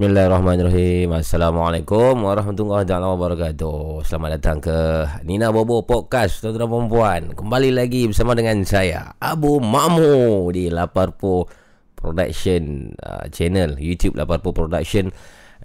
Bismillahirrahmanirrahim. 0.00 1.12
Assalamualaikum 1.12 2.24
warahmatullahi 2.24 2.88
wabarakatuh. 2.88 4.00
Selamat 4.00 4.40
datang 4.40 4.56
ke 4.56 5.04
Nina 5.28 5.52
Bobo 5.52 5.84
Podcast 5.84 6.40
Tuan-tuan 6.40 6.72
dan 6.72 6.88
puan 6.88 7.22
Kembali 7.36 7.68
lagi 7.68 8.08
bersama 8.08 8.32
dengan 8.32 8.64
saya 8.64 9.12
Abu 9.20 9.60
Mamu 9.60 10.48
Di 10.56 10.72
Laparpo 10.72 11.44
Production 11.92 12.96
uh, 12.96 13.28
Channel 13.28 13.76
YouTube 13.76 14.16
Laparpo 14.16 14.56
Production. 14.56 15.12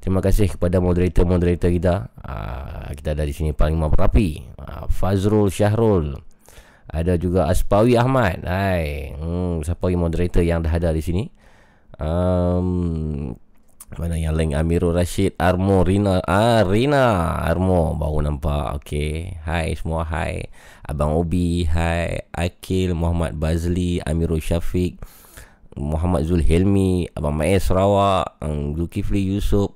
Terima 0.04 0.20
kasih 0.20 0.52
kepada 0.58 0.82
moderator-moderator 0.82 1.70
kita. 1.70 2.10
Uh, 2.26 2.90
kita 2.98 3.14
ada 3.14 3.22
di 3.22 3.38
sini 3.38 3.54
paling 3.54 3.78
merapi. 3.78 4.42
Uh, 4.58 4.90
Fazrul 4.90 5.54
Syahrul. 5.54 6.18
Ada 6.90 7.22
juga 7.22 7.46
Aspawi 7.46 7.96
Ahmad. 8.02 8.42
Hai. 8.42 9.14
Hmm, 9.14 9.62
siapa 9.62 9.94
yang 9.94 10.02
moderator 10.02 10.42
yang 10.42 10.66
dah 10.66 10.74
ada 10.74 10.90
di 10.90 11.06
sini? 11.06 11.30
Um, 12.00 13.36
mana 14.00 14.16
yang 14.16 14.38
lain? 14.38 14.56
Amirul 14.56 14.96
Rashid, 14.96 15.36
Armo, 15.36 15.84
Rina. 15.84 16.24
Ah, 16.24 16.64
Rina. 16.64 17.36
Armo 17.44 17.98
baru 17.98 18.24
nampak. 18.24 18.80
Okey. 18.80 19.42
Hai 19.44 19.76
semua. 19.76 20.08
Hai. 20.08 20.48
Abang 20.88 21.18
Obi. 21.18 21.68
Hai. 21.68 22.24
Akil, 22.32 22.96
Muhammad 22.96 23.36
Bazli, 23.36 24.00
Amirul 24.06 24.40
Syafiq. 24.40 25.02
Muhammad 25.80 26.28
Zulhilmi, 26.28 27.08
Abang 27.16 27.40
Maiz 27.40 27.64
Sarawak, 27.64 28.36
um, 28.44 28.76
Zulkifli 28.76 29.24
Yusof, 29.24 29.72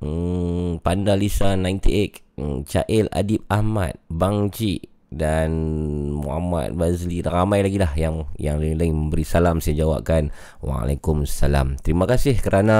hmm, 0.00 0.82
Panda 0.86 1.16
Lisa 1.16 1.58
98 1.58 2.38
hmm, 2.38 2.58
Cail 2.68 3.06
Adib 3.12 3.42
Ahmad 3.50 3.98
Bang 4.06 4.52
Cik 4.52 4.95
dan 5.10 5.50
Muhammad 6.10 6.74
Bazli 6.74 7.22
dan 7.22 7.32
ramai 7.32 7.62
lagi 7.62 7.78
lah 7.78 7.92
yang 7.94 8.26
yang 8.36 8.58
lain-lain 8.58 8.92
memberi 8.92 9.22
salam 9.22 9.62
saya 9.62 9.86
jawabkan 9.86 10.34
Waalaikumsalam 10.62 11.78
terima 11.80 12.10
kasih 12.10 12.34
kerana 12.42 12.78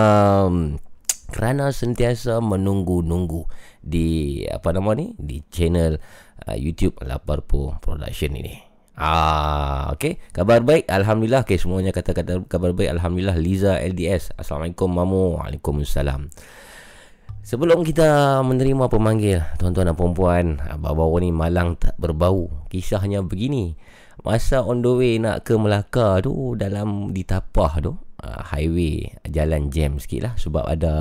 kerana 1.31 1.71
sentiasa 1.75 2.39
menunggu-nunggu 2.43 3.47
di 3.83 4.43
apa 4.47 4.75
nama 4.75 4.95
ni 4.95 5.15
di 5.19 5.43
channel 5.51 5.99
uh, 6.47 6.57
YouTube 6.59 6.99
Laparpo 7.03 7.79
Production 7.79 8.35
ini 8.35 8.67
Ah, 8.97 9.93
okay. 9.93 10.17
Kabar 10.33 10.65
baik. 10.65 10.89
Alhamdulillah. 10.89 11.45
Okay, 11.45 11.61
semuanya 11.61 11.93
kata-kata 11.93 12.49
kabar 12.49 12.73
baik. 12.73 12.97
Alhamdulillah. 12.97 13.37
Liza 13.37 13.77
LDS. 13.77 14.33
Assalamualaikum, 14.41 14.89
Mamu. 14.89 15.37
Waalaikumsalam. 15.37 16.33
Sebelum 17.47 17.87
kita 17.87 18.43
menerima 18.43 18.91
pemanggil 18.91 19.39
tuan-tuan 19.55 19.87
dan 19.87 19.95
puan-puan, 19.95 20.59
baru-baru 20.83 21.23
ni 21.23 21.31
malang 21.31 21.79
tak 21.79 21.95
berbau. 21.95 22.51
Kisahnya 22.67 23.23
begini. 23.23 23.79
Masa 24.27 24.67
on 24.67 24.83
the 24.83 24.91
way 24.91 25.15
nak 25.23 25.47
ke 25.47 25.55
Melaka 25.55 26.19
tu 26.19 26.59
dalam 26.59 27.15
ditapah 27.15 27.73
tu, 27.79 27.95
uh, 27.95 28.43
highway 28.51 29.15
jalan 29.31 29.71
jam 29.71 30.03
sikit 30.03 30.27
lah 30.27 30.35
sebab 30.35 30.67
ada 30.67 30.95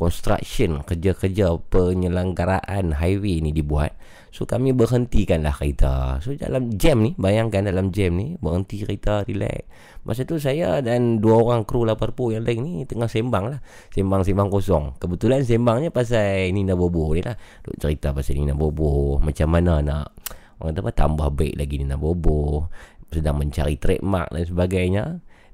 construction 0.00 0.80
kerja-kerja 0.80 1.52
penyelenggaraan 1.68 2.96
highway 2.96 3.44
ni 3.44 3.52
dibuat. 3.52 3.92
So 4.30 4.46
kami 4.46 4.70
berhentikan 4.70 5.42
lah 5.42 5.50
kereta 5.50 6.22
So 6.22 6.30
dalam 6.38 6.70
jam 6.78 7.02
ni 7.02 7.18
Bayangkan 7.18 7.66
dalam 7.66 7.90
jam 7.90 8.14
ni 8.14 8.38
Berhenti 8.38 8.86
kereta 8.86 9.26
Relax 9.26 9.66
Masa 10.06 10.22
tu 10.22 10.38
saya 10.38 10.78
dan 10.78 11.18
Dua 11.18 11.42
orang 11.42 11.66
kru 11.66 11.82
Laparpo 11.82 12.30
yang 12.30 12.46
lain 12.46 12.62
ni 12.62 12.74
Tengah 12.86 13.10
sembang 13.10 13.44
lah 13.50 13.58
Sembang-sembang 13.90 14.46
kosong 14.46 15.02
Kebetulan 15.02 15.42
sembangnya 15.42 15.90
pasal 15.90 16.54
Nina 16.54 16.78
Bobo 16.78 17.10
ni 17.10 17.26
lah 17.26 17.34
Duk 17.66 17.74
cerita 17.82 18.14
pasal 18.14 18.38
Nina 18.38 18.54
Bobo 18.54 19.18
Macam 19.18 19.50
mana 19.50 19.82
nak 19.82 20.14
Orang 20.62 20.78
kata 20.78 20.94
tambah 20.94 21.28
baik 21.34 21.58
lagi 21.58 21.82
Nina 21.82 21.98
Bobo 21.98 22.70
Sedang 23.10 23.42
mencari 23.42 23.82
trademark 23.82 24.30
dan 24.30 24.44
sebagainya 24.46 25.04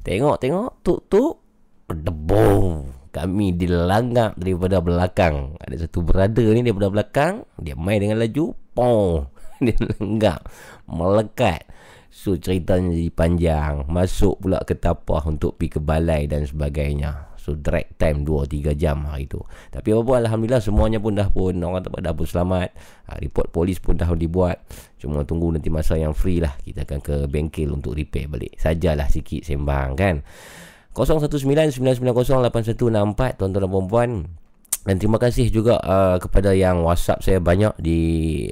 Tengok-tengok 0.05 0.85
Tuk-tuk 0.85 1.35
Debong 1.87 2.93
kami 3.17 3.57
dilangak 3.57 4.37
daripada 4.37 4.85
belakang. 4.85 5.57
Ada 5.57 5.89
satu 5.89 6.05
brother 6.05 6.53
ni 6.53 6.61
daripada 6.61 6.93
belakang. 6.93 7.49
Dia 7.57 7.73
main 7.73 7.97
dengan 7.97 8.21
laju. 8.21 8.66
Pong. 8.77 9.33
Dia 9.65 9.77
lenggak. 9.97 10.45
Melekat. 10.85 11.65
So 12.13 12.37
ceritanya 12.37 12.93
jadi 12.93 13.13
panjang. 13.13 13.73
Masuk 13.89 14.45
pula 14.45 14.61
ke 14.65 14.77
tapah 14.77 15.25
untuk 15.25 15.57
pergi 15.57 15.77
ke 15.77 15.81
balai 15.81 16.29
dan 16.29 16.45
sebagainya. 16.45 17.33
So 17.37 17.55
drag 17.55 17.95
time 17.95 18.27
2-3 18.27 18.75
jam 18.75 19.07
hari 19.07 19.31
tu. 19.31 19.39
Tapi 19.71 19.95
apa 19.95 20.03
pun 20.03 20.19
Alhamdulillah 20.19 20.59
semuanya 20.59 20.99
pun 20.99 21.15
dah 21.15 21.31
pun. 21.31 21.55
Orang 21.63 21.85
tempat 21.85 22.03
dah 22.03 22.11
pun 22.11 22.27
selamat. 22.27 22.75
Ha, 23.07 23.23
report 23.23 23.55
polis 23.55 23.79
pun 23.79 23.95
dah 23.95 24.09
dibuat. 24.19 24.67
Cuma 24.99 25.23
tunggu 25.23 25.55
nanti 25.55 25.71
masa 25.71 25.95
yang 25.95 26.11
free 26.11 26.43
lah. 26.43 26.59
Kita 26.59 26.83
akan 26.83 27.01
ke 27.01 27.17
bengkel 27.31 27.71
untuk 27.71 27.95
repair 27.95 28.27
balik. 28.27 28.59
Sajalah 28.59 29.07
sikit 29.07 29.47
sembang 29.47 29.95
kan. 29.95 30.27
0199908164 30.97 33.37
tuan-tuan 33.37 33.61
dan 33.61 33.69
puan-puan 33.69 34.25
Dan 34.87 35.03
terima 35.03 35.19
kasih 35.19 35.51
juga 35.51 35.83
uh, 35.83 36.15
kepada 36.23 36.55
yang 36.55 36.87
WhatsApp 36.87 37.19
saya 37.27 37.43
banyak 37.43 37.75
di 37.83 37.99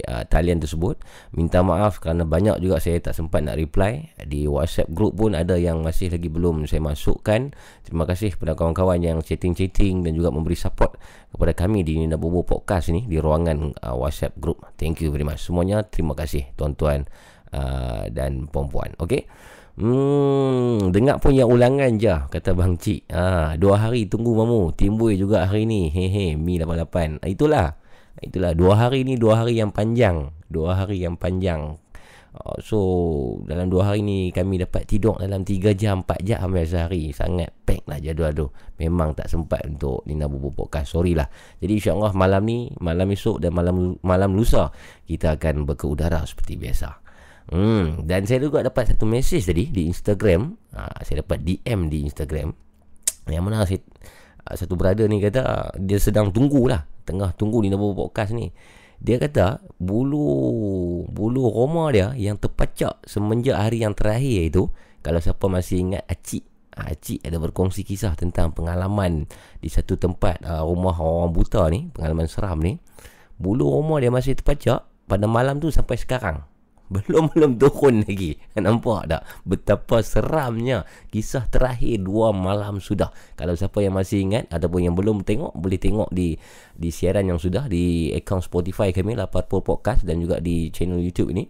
uh, 0.02 0.26
talian 0.26 0.58
tersebut. 0.58 0.98
Minta 1.30 1.62
maaf 1.62 2.02
kerana 2.02 2.26
banyak 2.26 2.58
juga 2.58 2.82
saya 2.82 2.98
tak 2.98 3.14
sempat 3.14 3.46
nak 3.46 3.54
reply. 3.54 4.10
Di 4.18 4.50
WhatsApp 4.50 4.90
group 4.90 5.14
pun 5.14 5.38
ada 5.38 5.54
yang 5.54 5.86
masih 5.86 6.10
lagi 6.10 6.26
belum 6.26 6.66
saya 6.66 6.82
masukkan. 6.82 7.54
Terima 7.86 8.02
kasih 8.02 8.34
kepada 8.34 8.58
kawan-kawan 8.58 8.98
yang 8.98 9.22
chatting-chatting 9.22 10.02
dan 10.02 10.18
juga 10.18 10.34
memberi 10.34 10.58
support 10.58 10.98
kepada 11.30 11.54
kami 11.54 11.86
di 11.86 12.02
Nina 12.02 12.18
Bobo 12.18 12.42
Podcast 12.42 12.90
ni 12.90 13.06
di 13.06 13.22
ruangan 13.22 13.70
uh, 13.86 13.94
WhatsApp 13.94 14.34
group. 14.42 14.66
Thank 14.74 15.06
you 15.06 15.14
very 15.14 15.22
much. 15.22 15.38
Semuanya 15.38 15.86
terima 15.86 16.18
kasih 16.18 16.50
tuan-tuan 16.58 17.06
uh, 17.54 18.10
dan 18.10 18.50
puan-puan. 18.50 18.90
Okay. 18.98 19.30
Hmm, 19.74 20.94
dengar 20.94 21.18
pun 21.18 21.34
yang 21.34 21.50
ulangan 21.50 21.98
je 21.98 22.14
kata 22.30 22.54
bang 22.54 22.78
cik. 22.78 23.10
Ha, 23.10 23.58
dua 23.58 23.82
hari 23.82 24.06
tunggu 24.06 24.30
mamu. 24.30 24.70
Timbul 24.70 25.18
juga 25.18 25.50
hari 25.50 25.66
ni. 25.66 25.90
Hehe, 25.90 26.38
Mi 26.38 26.62
88. 26.62 27.18
Ah, 27.18 27.26
itulah. 27.26 27.68
Itulah 28.22 28.54
dua 28.54 28.78
hari 28.78 29.02
ni 29.02 29.18
dua 29.18 29.42
hari 29.42 29.58
yang 29.58 29.74
panjang. 29.74 30.30
Dua 30.46 30.78
hari 30.78 31.02
yang 31.02 31.18
panjang. 31.18 31.74
Uh, 32.34 32.58
so 32.58 32.78
dalam 33.46 33.70
dua 33.70 33.94
hari 33.94 34.02
ni 34.02 34.34
kami 34.34 34.58
dapat 34.58 34.90
tidur 34.90 35.18
dalam 35.22 35.46
tiga 35.46 35.70
jam, 35.70 36.06
empat 36.06 36.22
jam 36.22 36.38
hampir 36.46 36.70
sehari. 36.70 37.10
Sangat 37.10 37.50
pack 37.66 37.82
lah 37.90 37.98
jadual 37.98 38.30
tu. 38.30 38.46
Memang 38.78 39.18
tak 39.18 39.26
sempat 39.26 39.66
untuk 39.66 40.06
Nina 40.06 40.30
Bubu 40.30 40.54
Podcast. 40.54 40.94
Sorry 40.94 41.18
lah. 41.18 41.26
Jadi 41.58 41.82
insyaAllah 41.82 42.14
malam 42.14 42.46
ni, 42.46 42.70
malam 42.78 43.10
esok 43.10 43.42
dan 43.42 43.50
malam 43.50 43.98
malam 44.06 44.38
lusa 44.38 44.70
kita 45.02 45.34
akan 45.34 45.66
berkeudara 45.66 46.22
seperti 46.22 46.54
biasa. 46.54 47.03
Hmm, 47.44 48.08
dan 48.08 48.24
saya 48.24 48.40
juga 48.40 48.64
dapat 48.64 48.88
satu 48.88 49.04
message 49.04 49.44
tadi 49.44 49.68
di 49.68 49.84
Instagram. 49.84 50.56
Ha, 50.72 51.04
saya 51.04 51.20
dapat 51.20 51.44
DM 51.44 51.92
di 51.92 52.08
Instagram. 52.08 52.56
Yang 53.32 53.42
mana 53.44 53.64
saya, 53.68 53.80
ah, 54.48 54.56
satu 54.56 54.80
brother 54.80 55.04
ni 55.12 55.20
kata 55.20 55.76
dia 55.76 56.00
sedang 56.00 56.32
tunggu 56.32 56.72
lah. 56.72 56.88
Tengah 57.04 57.36
tunggu 57.36 57.60
di 57.60 57.68
nama 57.68 57.84
podcast 57.92 58.32
ni. 58.32 58.48
Dia 58.96 59.20
kata 59.20 59.60
bulu 59.76 60.24
bulu 61.12 61.52
roma 61.52 61.92
dia 61.92 62.16
yang 62.16 62.40
terpacak 62.40 63.04
semenjak 63.04 63.60
hari 63.60 63.84
yang 63.84 63.92
terakhir 63.92 64.48
itu. 64.48 64.72
Kalau 65.04 65.20
siapa 65.20 65.44
masih 65.52 65.84
ingat 65.84 66.08
Acik. 66.08 66.48
Ah, 66.72 66.96
Acik 66.96 67.20
ada 67.20 67.36
berkongsi 67.36 67.84
kisah 67.84 68.16
tentang 68.16 68.56
pengalaman 68.56 69.28
di 69.60 69.68
satu 69.68 70.00
tempat 70.00 70.40
rumah 70.64 70.96
orang 70.96 71.28
buta 71.36 71.68
ni. 71.68 71.92
Pengalaman 71.92 72.24
seram 72.24 72.56
ni. 72.64 72.80
Bulu 73.36 73.68
roma 73.68 74.00
dia 74.00 74.08
masih 74.08 74.32
terpacak 74.32 74.88
pada 75.04 75.28
malam 75.28 75.60
tu 75.60 75.68
sampai 75.68 76.00
sekarang. 76.00 76.53
Belum 76.92 77.32
belum 77.32 77.56
turun 77.56 78.04
lagi. 78.04 78.36
Nampak 78.60 79.08
tak? 79.08 79.22
Betapa 79.48 80.04
seramnya 80.04 80.84
Kisah 81.08 81.48
terakhir 81.48 82.04
Dua 82.04 82.28
malam 82.36 82.76
sudah. 82.76 83.08
Kalau 83.40 83.56
siapa 83.56 83.80
yang 83.80 83.96
masih 83.96 84.20
ingat 84.20 84.52
Ataupun 84.52 84.84
yang 84.84 84.94
belum 84.96 85.24
tengok 85.24 85.56
Boleh 85.56 85.80
tengok 85.80 86.12
di 86.12 86.36
Di 86.76 86.88
siaran 86.92 87.24
yang 87.24 87.40
sudah 87.40 87.72
Di 87.72 88.12
akaun 88.12 88.44
Spotify 88.44 88.92
kami 88.92 89.16
80 89.16 89.48
Podcast 89.64 90.00
Dan 90.04 90.20
juga 90.20 90.44
di 90.44 90.68
channel 90.68 91.00
YouTube 91.00 91.32
ini. 91.32 91.48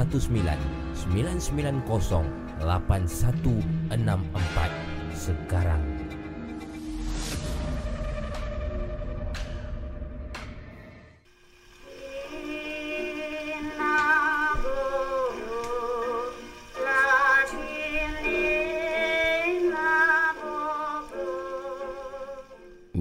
990 1.13 2.25
8164 2.63 4.90
sekarang. 5.21 5.77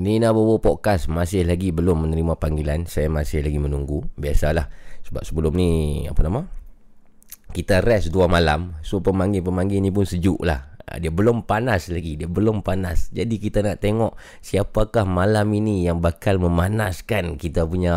Nina 0.00 0.32
Bobo 0.32 0.60
Podcast 0.60 1.08
masih 1.08 1.44
lagi 1.48 1.72
belum 1.72 2.04
menerima 2.04 2.36
panggilan. 2.36 2.84
Saya 2.84 3.08
masih 3.08 3.44
lagi 3.44 3.56
menunggu. 3.56 4.04
Biasalah. 4.20 4.68
Sebab 5.08 5.24
sebelum 5.24 5.52
ni 5.56 6.04
Apa 6.08 6.24
nama? 6.24 6.44
Kita 7.52 7.84
rest 7.84 8.12
dua 8.12 8.28
malam. 8.28 8.80
So 8.84 9.04
pemanggil-pemanggil 9.04 9.80
ni 9.80 9.92
pun 9.92 10.08
sejuk 10.08 10.40
lah 10.40 10.69
Ah, 10.69 10.69
dia 10.99 11.12
belum 11.12 11.47
panas 11.47 11.87
lagi 11.92 12.18
dia 12.18 12.26
belum 12.26 12.66
panas. 12.66 13.12
Jadi 13.14 13.38
kita 13.38 13.62
nak 13.62 13.78
tengok 13.78 14.18
siapakah 14.42 15.06
malam 15.06 15.47
ini 15.54 15.87
yang 15.87 16.02
bakal 16.02 16.42
memanaskan 16.42 17.38
kita 17.38 17.62
punya 17.68 17.97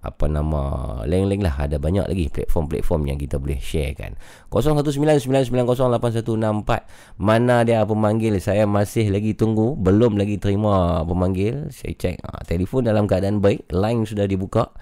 apa 0.02 0.26
nama 0.26 0.62
lain-lain 1.06 1.46
lah. 1.46 1.54
Ada 1.62 1.78
banyak 1.78 2.10
lagi 2.10 2.26
platform-platform 2.28 3.06
yang 3.06 3.18
kita 3.22 3.38
boleh 3.38 3.62
share 3.62 3.94
kan. 3.94 4.18
0199908164 4.50 7.22
mana 7.22 7.62
dia 7.62 7.86
pemanggil? 7.86 8.34
Saya 8.42 8.66
masih 8.66 9.14
lagi 9.14 9.38
tunggu. 9.38 9.78
Belum 9.78 10.18
lagi 10.18 10.42
terima 10.42 11.06
pemanggil. 11.06 11.70
Saya 11.70 11.94
cek 11.94 12.18
ha, 12.26 12.42
telefon 12.42 12.90
dalam 12.90 13.06
keadaan 13.06 13.38
baik. 13.38 13.70
Line 13.70 14.02
sudah 14.02 14.26
dibuka. 14.26 14.74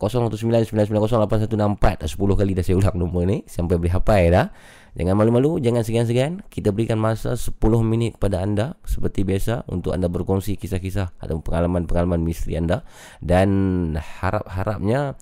0199908164 0.00 2.08
10 2.08 2.16
kali 2.16 2.56
dah 2.56 2.64
saya 2.64 2.80
ulang 2.80 2.96
nombor 2.96 3.28
ni. 3.28 3.44
Sampai 3.44 3.76
boleh 3.76 3.92
hafal 3.92 4.32
dah 4.32 4.48
Jangan 4.98 5.14
malu-malu, 5.14 5.62
jangan 5.62 5.86
segan-segan. 5.86 6.42
Kita 6.50 6.74
berikan 6.74 6.98
masa 6.98 7.38
10 7.38 7.54
minit 7.86 8.18
kepada 8.18 8.42
anda 8.42 8.74
seperti 8.82 9.22
biasa 9.22 9.70
untuk 9.70 9.94
anda 9.94 10.10
berkongsi 10.10 10.58
kisah-kisah 10.58 11.14
atau 11.22 11.38
pengalaman-pengalaman 11.38 12.26
misteri 12.26 12.58
anda 12.58 12.82
dan 13.22 13.50
harap-harapnya 13.94 15.14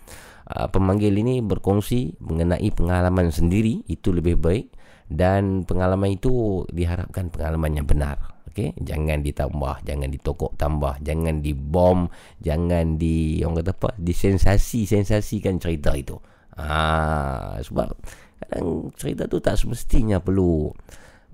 uh, 0.48 0.68
pemanggil 0.72 1.12
ini 1.12 1.44
berkongsi 1.44 2.16
mengenai 2.24 2.72
pengalaman 2.72 3.28
sendiri 3.28 3.84
itu 3.92 4.08
lebih 4.08 4.40
baik 4.40 4.72
dan 5.08 5.64
pengalaman 5.64 6.16
itu 6.16 6.64
diharapkan 6.72 7.28
pengalaman 7.28 7.80
yang 7.80 7.86
benar. 7.88 8.40
Okay? 8.48 8.72
Jangan 8.80 9.20
ditambah, 9.20 9.84
jangan 9.84 10.08
ditokok 10.08 10.56
tambah, 10.56 10.96
jangan 11.04 11.44
dibom, 11.44 12.08
jangan 12.40 12.96
di 12.96 13.44
orang 13.44 13.60
kata 13.60 13.72
apa, 13.76 13.90
disensasi-sensasikan 14.00 15.60
cerita 15.60 15.92
itu. 15.92 16.16
Ah, 16.58 17.60
sebab 17.62 17.94
Kadang 18.48 18.90
cerita 18.96 19.28
tu 19.28 19.38
tak 19.44 19.60
semestinya 19.60 20.18
perlu 20.18 20.72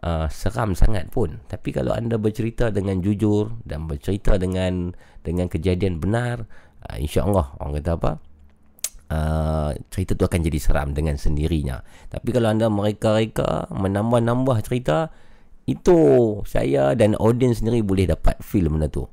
uh, 0.03 0.27
seram 0.29 0.75
sangat 0.75 1.09
pun. 1.09 1.41
Tapi 1.47 1.71
kalau 1.71 1.95
anda 1.95 2.19
bercerita 2.19 2.75
dengan 2.75 2.99
jujur 3.01 3.55
dan 3.63 3.87
bercerita 3.87 4.35
dengan 4.37 4.93
dengan 5.23 5.47
kejadian 5.47 6.03
benar, 6.03 6.45
uh, 6.91 6.97
InsyaAllah 6.99 7.57
Orang 7.63 7.75
kata 7.81 7.93
apa? 7.97 8.13
Uh, 9.05 9.77
Cerita 9.93 10.17
tu 10.17 10.25
akan 10.25 10.41
jadi 10.41 10.57
seram 10.57 10.97
Dengan 10.97 11.21
sendirinya. 11.21 11.85
Tapi 12.09 12.33
kalau 12.33 12.49
anda 12.49 12.73
mereka-reka 12.73 13.69
Menambah-nambah 13.69 14.65
cerita 14.65 15.13
Itu 15.69 16.41
Saya 16.49 16.97
dan 16.97 17.13
audience 17.21 17.61
sendiri 17.61 17.85
Boleh 17.85 18.09
dapat 18.09 18.41
feel 18.41 18.73
benda 18.73 18.89
tu 18.89 19.05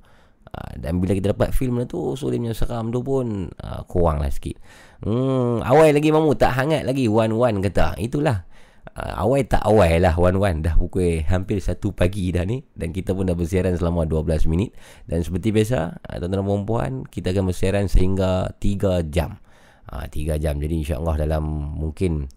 uh, 0.56 0.74
Dan 0.80 1.00
bila 1.00 1.16
kita 1.16 1.34
dapat 1.36 1.56
feel 1.56 1.72
benda 1.72 1.88
tu 1.88 2.16
So 2.16 2.32
dia 2.32 2.40
punya 2.40 2.56
seram 2.56 2.92
tu 2.92 3.02
pun 3.02 3.50
uh, 3.52 3.82
Kurang 3.88 4.24
lah 4.24 4.32
sikit. 4.32 4.60
Hmm, 5.02 5.66
awal 5.66 5.98
lagi 5.98 6.14
mamu? 6.14 6.38
Tak 6.38 6.54
hangat 6.54 6.86
lagi 6.86 7.10
one-one 7.10 7.58
kata. 7.66 7.98
Itulah. 7.98 8.46
Uh, 8.92 9.14
awal 9.18 9.42
tak 9.48 9.64
awal 9.64 10.04
lah 10.04 10.14
wan-wan 10.20 10.60
dah 10.60 10.76
pukul 10.76 11.24
hampir 11.24 11.64
1 11.64 11.80
pagi 11.96 12.34
dah 12.34 12.44
ni 12.44 12.60
dan 12.76 12.92
kita 12.92 13.16
pun 13.16 13.24
dah 13.24 13.38
bersiaran 13.38 13.74
selama 13.74 14.06
12 14.06 14.46
minit. 14.52 14.78
Dan 15.10 15.26
seperti 15.26 15.50
biasa 15.50 16.02
uh, 16.06 16.18
tuan-tuan 16.22 16.46
dan 16.46 16.64
puan 16.68 16.94
kita 17.10 17.34
akan 17.34 17.50
bersiaran 17.50 17.86
sehingga 17.90 18.54
3 18.62 19.08
jam. 19.10 19.42
Uh, 19.90 20.06
3 20.06 20.38
jam. 20.38 20.62
Jadi 20.62 20.86
insyaAllah 20.86 21.18
dalam 21.18 21.44
mungkin 21.82 22.30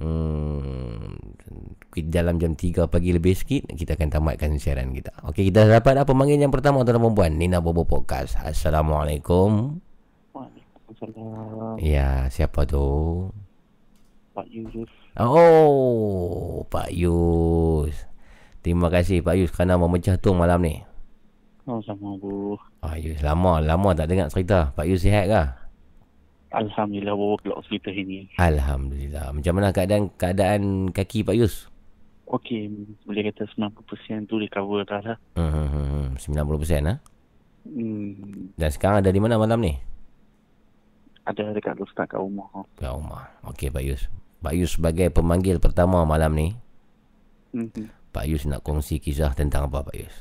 Hmm, 0.00 1.12
dalam 1.98 2.38
jam 2.38 2.54
3 2.54 2.86
pagi 2.86 3.10
lebih 3.10 3.34
sikit 3.34 3.66
kita 3.74 3.98
akan 3.98 4.08
tamatkan 4.14 4.54
siaran 4.56 4.94
kita. 4.94 5.10
Okey, 5.26 5.50
kita 5.50 5.66
dapat 5.66 5.98
apa 5.98 6.06
pemanggil 6.06 6.38
yang 6.38 6.54
pertama 6.54 6.86
tuan-tuan 6.86 7.10
dan 7.10 7.16
puan. 7.18 7.32
Nina 7.34 7.58
Bobo 7.58 7.82
Podcast. 7.82 8.38
Assalamualaikum. 8.38 9.82
Waalaikumsalam. 10.30 11.82
Ya, 11.82 12.30
siapa 12.30 12.62
tu? 12.62 12.86
Pak 14.30 14.46
Yusuf. 14.46 14.86
Oh, 15.18 16.62
Pak 16.70 16.94
Yus. 16.94 17.94
Terima 18.62 18.92
kasih 18.92 19.24
Pak 19.24 19.34
Yus 19.40 19.50
kerana 19.50 19.80
memecah 19.80 20.14
tu 20.20 20.36
malam 20.36 20.62
ni. 20.62 20.84
Oh, 21.64 21.80
sama 21.82 22.18
Bu. 22.20 22.58
Ah, 22.82 22.98
Yus 22.98 23.20
lama 23.22 23.62
lama 23.62 23.94
tak 23.94 24.10
dengar 24.10 24.28
cerita. 24.28 24.74
Pak 24.74 24.86
Yus 24.90 25.02
sihat 25.02 25.26
ke? 25.30 25.42
Alhamdulillah 26.50 27.14
bawa 27.14 27.38
keluar 27.38 27.62
hospital 27.62 27.94
ini. 27.94 28.26
Alhamdulillah. 28.34 29.30
Macam 29.30 29.52
mana 29.54 29.70
keadaan 29.70 30.10
keadaan 30.18 30.90
kaki 30.90 31.22
Pak 31.22 31.38
Yus? 31.38 31.69
Okey, 32.30 32.70
boleh 33.02 33.26
kata 33.26 33.50
90% 33.50 34.30
tu 34.30 34.38
recover 34.38 34.86
dah 34.86 35.02
lah. 35.02 35.18
Hmm, 35.34 35.50
hmm, 35.50 35.68
hmm, 35.68 36.06
90% 36.14 36.86
ah. 36.86 36.98
Hmm, 37.60 38.54
Dan 38.54 38.70
sekarang 38.70 39.02
ada 39.02 39.10
di 39.10 39.18
mana 39.18 39.34
malam 39.34 39.58
ni? 39.58 39.74
ada 41.20 41.52
dekat 41.52 41.78
ustaz 41.78 42.06
kat 42.06 42.18
rumah. 42.18 42.48
Kat 42.74 42.90
rumah. 42.90 43.30
Okey 43.46 43.70
Pak 43.70 43.82
Yus. 43.82 44.06
Pak 44.40 44.50
Yus 44.50 44.74
sebagai 44.74 45.10
pemanggil 45.10 45.58
pertama 45.58 46.02
malam 46.02 46.32
ni, 46.32 46.48
Hmm, 47.50 47.66
Pak 48.10 48.26
Yus 48.26 48.46
nak 48.46 48.62
kongsi 48.62 48.98
kisah 48.98 49.34
tentang 49.34 49.66
apa 49.66 49.82
Pak 49.82 49.96
Yus? 49.96 50.16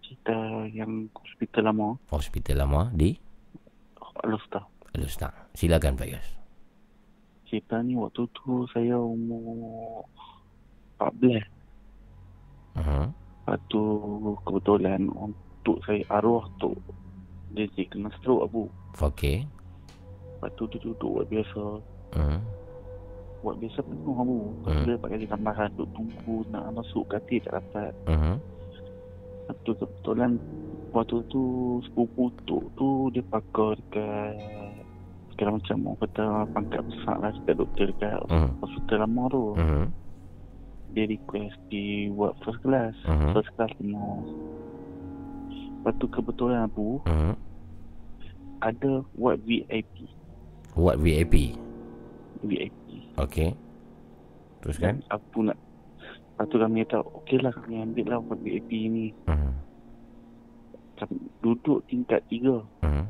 cerita 0.00 0.34
yang 0.68 1.06
hospital 1.14 1.70
lama. 1.70 1.88
Hospital 2.08 2.56
lama 2.60 2.90
di 2.90 3.14
Al-Ustaz. 4.20 4.66
Alustang. 4.90 5.32
Silakan 5.54 5.94
Pak 5.94 6.08
Yus. 6.08 6.26
Cerita 7.46 7.78
ni 7.78 7.94
waktu 7.94 8.26
tu 8.30 8.66
saya 8.68 8.98
umur 8.98 10.02
14. 11.00 11.40
Uh-huh. 12.76 13.06
Lepas 13.10 13.58
tu 13.66 13.82
kebetulan 14.46 15.00
untuk 15.10 15.80
saya 15.82 16.04
arwah 16.12 16.46
tu 16.60 16.76
dia 17.50 17.66
dia 17.74 17.88
kena 17.90 18.12
stroke 18.20 18.46
abu. 18.46 18.64
Okey. 19.00 19.42
Lepas 20.38 20.50
tu 20.54 20.68
dia 20.70 20.78
duduk 20.84 21.10
buat 21.18 21.26
biasa. 21.26 21.62
Uh-huh. 22.14 22.40
Buat 23.40 23.56
biasa 23.58 23.80
penuh 23.82 24.16
abu. 24.16 24.38
Lepas 24.62 24.70
tu 24.70 24.84
dia 24.86 25.02
pakai 25.02 25.26
tambahan 25.26 25.68
duduk 25.74 25.88
tunggu 25.96 26.36
nak 26.54 26.64
masuk 26.78 27.04
katil 27.10 27.42
tak 27.42 27.58
dapat. 27.58 27.92
Uh-huh. 28.06 28.36
Lepas 29.48 29.56
tu 29.66 29.70
kebetulan 29.74 30.30
waktu 30.94 31.16
tu 31.26 31.42
sepupu 31.86 32.30
tu 32.46 32.58
tu 32.78 33.10
dia 33.10 33.22
pakar 33.26 33.74
dekat 33.78 34.34
segala 35.34 35.56
macam 35.56 35.76
orang 35.86 36.00
kata 36.04 36.24
pangkat 36.54 36.82
besar 36.86 37.16
lah 37.18 37.30
dekat 37.34 37.54
doktor 37.58 37.86
dekat 37.90 38.20
Uh-huh. 38.30 38.50
hospital 38.62 38.98
lama 39.02 39.22
tu. 39.26 39.44
Uh-huh. 39.58 39.84
Dia 40.90 41.06
request 41.06 41.54
di 41.70 42.10
buat 42.10 42.34
first 42.42 42.58
class. 42.60 42.94
Uh-huh. 43.06 43.30
First 43.32 43.50
class 43.54 43.70
semua. 43.78 44.26
Lepas 45.80 45.94
tu 45.96 46.06
kebetulan 46.06 46.66
aku 46.66 47.00
Uh-huh. 47.06 47.34
ada 48.60 49.00
buat 49.14 49.38
VIP. 49.40 50.10
What 50.74 50.98
VIP? 50.98 51.56
VIP. 52.42 53.10
Okey. 53.16 53.54
Teruskan. 54.60 55.00
Dan 55.00 55.08
aku 55.08 55.38
nak 55.44 55.58
Lepas 56.36 56.46
tu 56.48 56.56
kami 56.56 56.80
kata 56.82 57.04
okey 57.20 57.36
lah 57.36 57.52
kami 57.52 57.84
ambil 57.84 58.06
lah 58.10 58.18
buat 58.18 58.40
VIP 58.40 58.70
ni. 58.88 59.06
Uh-huh. 59.28 59.52
Kami 60.96 61.16
duduk 61.40 61.84
tingkat 61.86 62.24
tiga. 62.26 62.64
Uh-huh. 62.80 63.04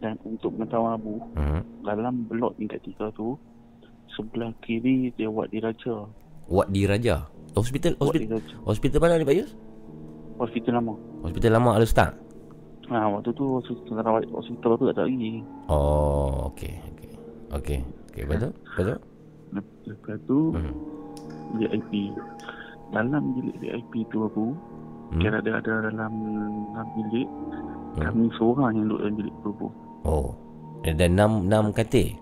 Dan 0.00 0.16
untuk 0.24 0.52
pengetahuan 0.52 0.96
Abu, 0.96 1.20
Uh-huh. 1.32 1.60
dalam 1.80 2.24
blok 2.24 2.56
tingkat 2.56 2.80
tiga 2.80 3.08
tu, 3.12 3.36
sebelah 4.12 4.52
kiri 4.60 5.12
dia 5.14 5.28
buat 5.28 5.48
diraja. 5.48 6.08
Wat 6.46 6.68
di 6.68 6.84
Raja. 6.84 7.24
Hospital 7.54 7.94
hospital 7.96 8.36
diraja. 8.36 8.54
hospital 8.66 8.98
mana 8.98 9.14
ni 9.14 9.24
Pak 9.24 9.36
Yus? 9.36 9.50
Hospital 10.36 10.72
lama. 10.76 10.94
Hospital 11.22 11.50
lama 11.54 11.70
Alustang. 11.78 12.12
Ha, 12.84 13.06
waktu 13.08 13.30
tu 13.32 13.44
hospital 13.56 14.02
rawat 14.02 14.26
hospital 14.28 14.74
tu 14.76 14.84
tak 14.90 15.06
lagi. 15.06 15.40
Oh, 15.70 16.50
okey, 16.50 16.74
okey. 16.92 17.10
Okey. 17.54 17.78
Okey, 18.10 18.22
betul? 18.26 18.50
Betul? 18.74 18.98
Lep- 19.54 19.76
Lepas 19.86 20.18
tu, 20.26 20.50
Hmm. 20.50 20.74
VIP. 21.54 22.10
Dalam 22.90 23.22
bilik 23.32 23.56
VIP 23.56 23.92
tu 24.10 24.26
aku, 24.26 24.46
Hmm. 25.10 25.20
kira 25.22 25.38
ada 25.38 25.62
ada 25.62 25.72
dalam 25.88 26.12
dalam 26.68 26.88
bilik, 26.92 27.28
Hmm. 27.94 28.02
kami 28.02 28.24
seorang 28.34 28.74
yang 28.74 28.84
duduk 28.86 29.00
dalam 29.00 29.14
bilik 29.14 29.34
tu 29.40 29.48
aku. 29.50 29.68
Oh. 30.04 30.28
Ada 30.84 31.08
enam 31.08 31.48
enam 31.48 31.72
katil. 31.72 32.12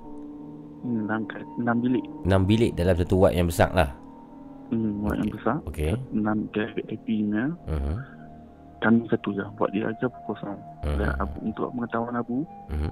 Hmm, 0.84 1.08
dalam, 1.08 1.26
enam 1.58 1.76
bilik. 1.80 2.04
Enam 2.22 2.42
bilik 2.44 2.70
dalam 2.76 2.94
satu 2.94 3.14
ward 3.16 3.34
yang 3.34 3.48
besar 3.48 3.72
lah. 3.72 3.90
Hmm, 4.72 5.04
okay. 5.04 5.16
yang 5.20 5.30
besar. 5.36 5.56
Okey. 5.68 5.92
Enam 6.16 6.38
nya 6.48 7.44
Uh-huh. 7.68 7.96
kami 8.80 9.04
satu 9.12 9.28
je. 9.36 9.44
Buat 9.60 9.70
dia 9.76 9.84
aja 9.92 10.06
kosong. 10.24 10.56
Mhm. 10.82 10.96
Dan 10.96 11.10
aku, 11.20 11.36
untuk 11.44 11.68
pengetahuan 11.76 12.16
aku, 12.16 12.36
Uh-huh. 12.72 12.90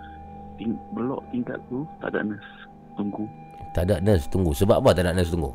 ting, 0.60 0.76
blok 0.92 1.24
tingkat 1.32 1.56
tu 1.72 1.88
tak 2.04 2.12
ada 2.12 2.20
nurse. 2.20 2.52
Tunggu. 3.00 3.24
Tak 3.72 3.88
ada 3.88 3.96
nurse 4.04 4.28
tunggu. 4.28 4.52
Sebab 4.52 4.84
apa 4.84 4.92
tak 4.92 5.08
ada 5.08 5.16
nurse 5.16 5.32
tunggu? 5.32 5.50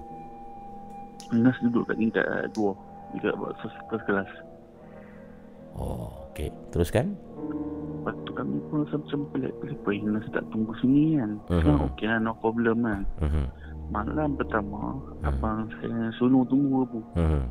Nurse 1.29 1.62
duduk 1.62 1.86
kat 1.86 1.98
tingkat 2.01 2.25
uh, 2.25 2.50
dua. 2.51 2.74
Dekat 3.13 3.34
buat 3.38 3.53
first, 3.62 3.77
class. 4.10 4.29
Oh, 5.77 6.10
okey. 6.34 6.50
Teruskan. 6.74 7.13
Lepas 8.01 8.15
tu 8.25 8.32
kami 8.34 8.58
pun 8.67 8.82
rasa 8.82 8.98
macam 8.98 9.20
pelik-pelik. 9.29 10.01
Nurse 10.03 10.29
tak 10.34 10.44
tunggu 10.50 10.74
sini 10.82 11.22
kan? 11.22 11.32
So, 11.53 11.70
okey 11.94 12.10
lah, 12.10 12.17
no 12.17 12.34
problem 12.41 12.82
kan. 12.82 13.01
Uh-huh. 13.22 13.46
Malam 13.86 14.34
pertama, 14.34 14.98
Mhm. 15.22 15.27
abang 15.27 15.60
saya 15.77 16.10
suruh 16.18 16.44
tunggu 16.46 16.84
aku. 16.84 17.00
Uh-huh. 17.15 17.44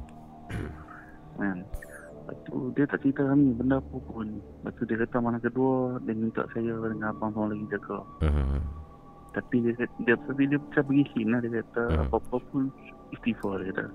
Kan. 1.39 1.59
Lepas 2.25 2.37
tu 2.49 2.57
dia 2.73 2.85
tak 2.89 2.99
cerita 3.01 3.21
kami 3.23 3.53
benda 3.53 3.77
apa 3.79 3.97
pun. 4.01 4.29
Lepas 4.41 4.73
tu 4.75 4.83
dia 4.85 4.97
kata 4.99 5.17
malam 5.21 5.39
kedua, 5.39 6.01
dia 6.03 6.15
minta 6.17 6.43
saya 6.51 6.73
dengan 6.73 7.13
abang 7.13 7.31
seorang 7.33 7.53
lagi 7.53 7.67
jaga. 7.71 7.99
Uh-huh. 8.25 8.61
Tapi 9.35 9.57
dia 9.61 9.73
kata, 9.77 9.95
dia, 10.03 10.15
tapi 10.25 10.43
dia 10.47 10.59
macam 10.59 10.83
bagi 10.89 11.05
hint 11.13 11.29
lah. 11.29 11.39
Dia 11.39 11.51
kata 11.61 11.83
Hmm. 11.85 12.03
apa-apa 12.07 12.37
pun 12.49 12.63
istighfar 13.13 13.55
dia 13.61 13.69
kata. 13.73 13.87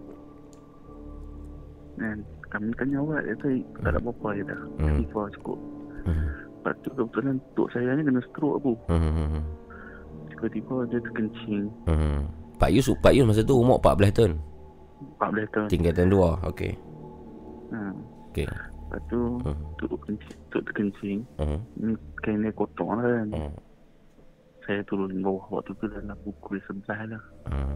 Kan. 1.97 2.17
Kami 2.49 2.73
tanya 2.75 2.97
awak, 2.99 3.21
dia 3.23 3.33
kata 3.35 3.47
tak 3.81 3.91
ada 3.93 3.99
apa-apa 3.99 4.27
dia 4.31 4.43
kata. 4.45 4.55
Hmm. 4.77 4.87
Istighfar 4.93 5.25
cukup. 5.39 5.59
Uh-huh. 6.05 6.29
Lepas 6.59 6.73
tu 6.83 6.89
kebetulan 6.91 7.35
tok 7.55 7.67
saya 7.71 7.89
ni 7.95 8.03
kena 8.03 8.21
stroke 8.25 8.55
aku. 8.59 8.73
Uh-huh. 8.87 9.41
Tiba-tiba 10.39 10.87
dia 10.87 10.99
terkencing. 11.03 11.67
Uh-huh. 11.83 12.23
Pak 12.55 12.71
Yus, 12.71 12.87
Pak 13.03 13.11
Yus 13.11 13.27
masa 13.27 13.43
tu 13.43 13.59
umur 13.59 13.75
14 13.83 14.15
tahun. 14.15 14.33
14 15.19 15.51
tahun. 15.51 15.67
Tingkatan 15.67 16.07
2. 16.07 16.47
Okey. 16.47 16.71
Ha. 17.75 17.79
Okey. 18.31 18.47
Lepas 18.47 19.01
tu, 19.11 19.19
tok 19.77 19.99
kencing, 20.07 20.39
tok 20.49 20.63
terkencing. 20.71 21.19
Uh-huh. 21.43 21.59
Ni 21.75 21.91
kain 22.23 22.39
dia 22.39 22.55
kotor 22.55 22.87
lah 22.95 23.03
kan. 23.03 23.27
Uh-huh. 23.35 23.53
Saya 24.63 24.79
turun 24.87 25.11
bawah 25.19 25.59
waktu 25.59 25.75
tu 25.75 25.85
dalam 25.91 26.15
pukul 26.23 26.55
11 26.63 26.87
lah. 26.87 27.23
Uh-huh. 27.51 27.75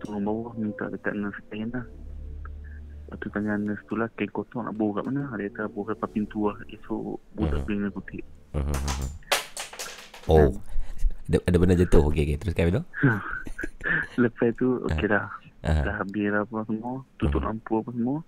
Turun 0.00 0.24
bawah 0.24 0.56
minta 0.56 0.88
dekat 0.88 1.12
nurse 1.12 1.36
kain 1.52 1.68
lah. 1.68 1.84
Lepas 3.12 3.20
tu 3.20 3.28
tanya 3.28 3.60
nurse 3.60 3.84
tu 3.84 3.94
lah 4.00 4.08
kain 4.16 4.32
kotor 4.32 4.64
nak 4.64 4.72
bawa 4.80 5.04
kat 5.04 5.04
mana. 5.12 5.36
Dia 5.36 5.52
kata 5.52 5.68
bawa 5.68 5.92
depan 5.92 6.08
pintu 6.16 6.48
lah. 6.48 6.56
Esok 6.72 7.20
budak 7.36 7.60
Mhm. 7.60 7.64
boleh 7.68 7.76
kena 7.76 7.88
kutip. 7.92 8.24
Uh-huh. 8.56 9.08
Oh. 10.32 10.48
Ada, 11.24 11.38
ada 11.42 11.56
benda 11.56 11.74
jatuh. 11.74 12.02
Okey, 12.08 12.22
okey. 12.24 12.36
Teruskan 12.36 12.64
dulu. 12.68 12.82
Lepas 14.22 14.48
tu 14.54 14.66
okey 14.86 15.06
dah. 15.06 15.26
Uh-huh. 15.64 15.82
Dah 15.82 15.94
habis 15.96 16.26
lah 16.28 16.42
apa 16.42 16.58
semua. 16.66 16.94
Tutup 17.16 17.40
Mhm. 17.40 17.46
lampu 17.46 17.72
apa 17.80 17.90
semua. 17.90 18.18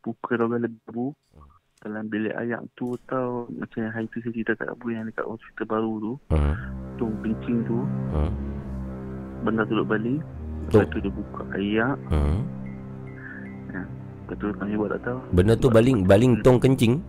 Pukul 0.00 0.34
12 0.36 0.60
lebih 0.60 0.84
bu. 0.92 1.06
Dalam 1.80 2.04
bilik 2.06 2.32
ayak 2.34 2.60
tu 2.74 2.92
tau 3.04 3.44
macam 3.50 3.78
yang 3.78 3.92
hari 3.92 4.04
tu 4.08 4.20
saya 4.20 4.32
cerita 4.32 4.52
kat 4.54 4.68
Abu 4.68 4.88
yang 4.88 5.04
dekat 5.04 5.24
hospital 5.24 5.64
baru 5.64 5.92
tu. 5.98 6.12
Uh-huh. 6.28 6.54
Tu 6.94 7.04
kencing 7.22 7.58
tu. 7.64 7.78
Uh-huh. 8.12 8.32
Benda 9.40 9.64
tu 9.64 9.72
duduk 9.72 9.88
balik. 9.90 10.20
Lepas 10.64 10.84
tu 10.88 10.98
dia 10.98 11.08
buka 11.10 11.42
ayak. 11.56 11.96
Uh-huh. 12.08 12.40
Lepas 14.24 14.36
tu 14.36 14.46
kami 14.54 14.72
buat 14.74 14.90
tak 14.92 15.02
tahu. 15.04 15.18
Benda 15.32 15.52
tu 15.54 15.68
baling 15.68 15.98
baling 16.04 16.32
tong 16.40 16.56
kencing. 16.56 17.00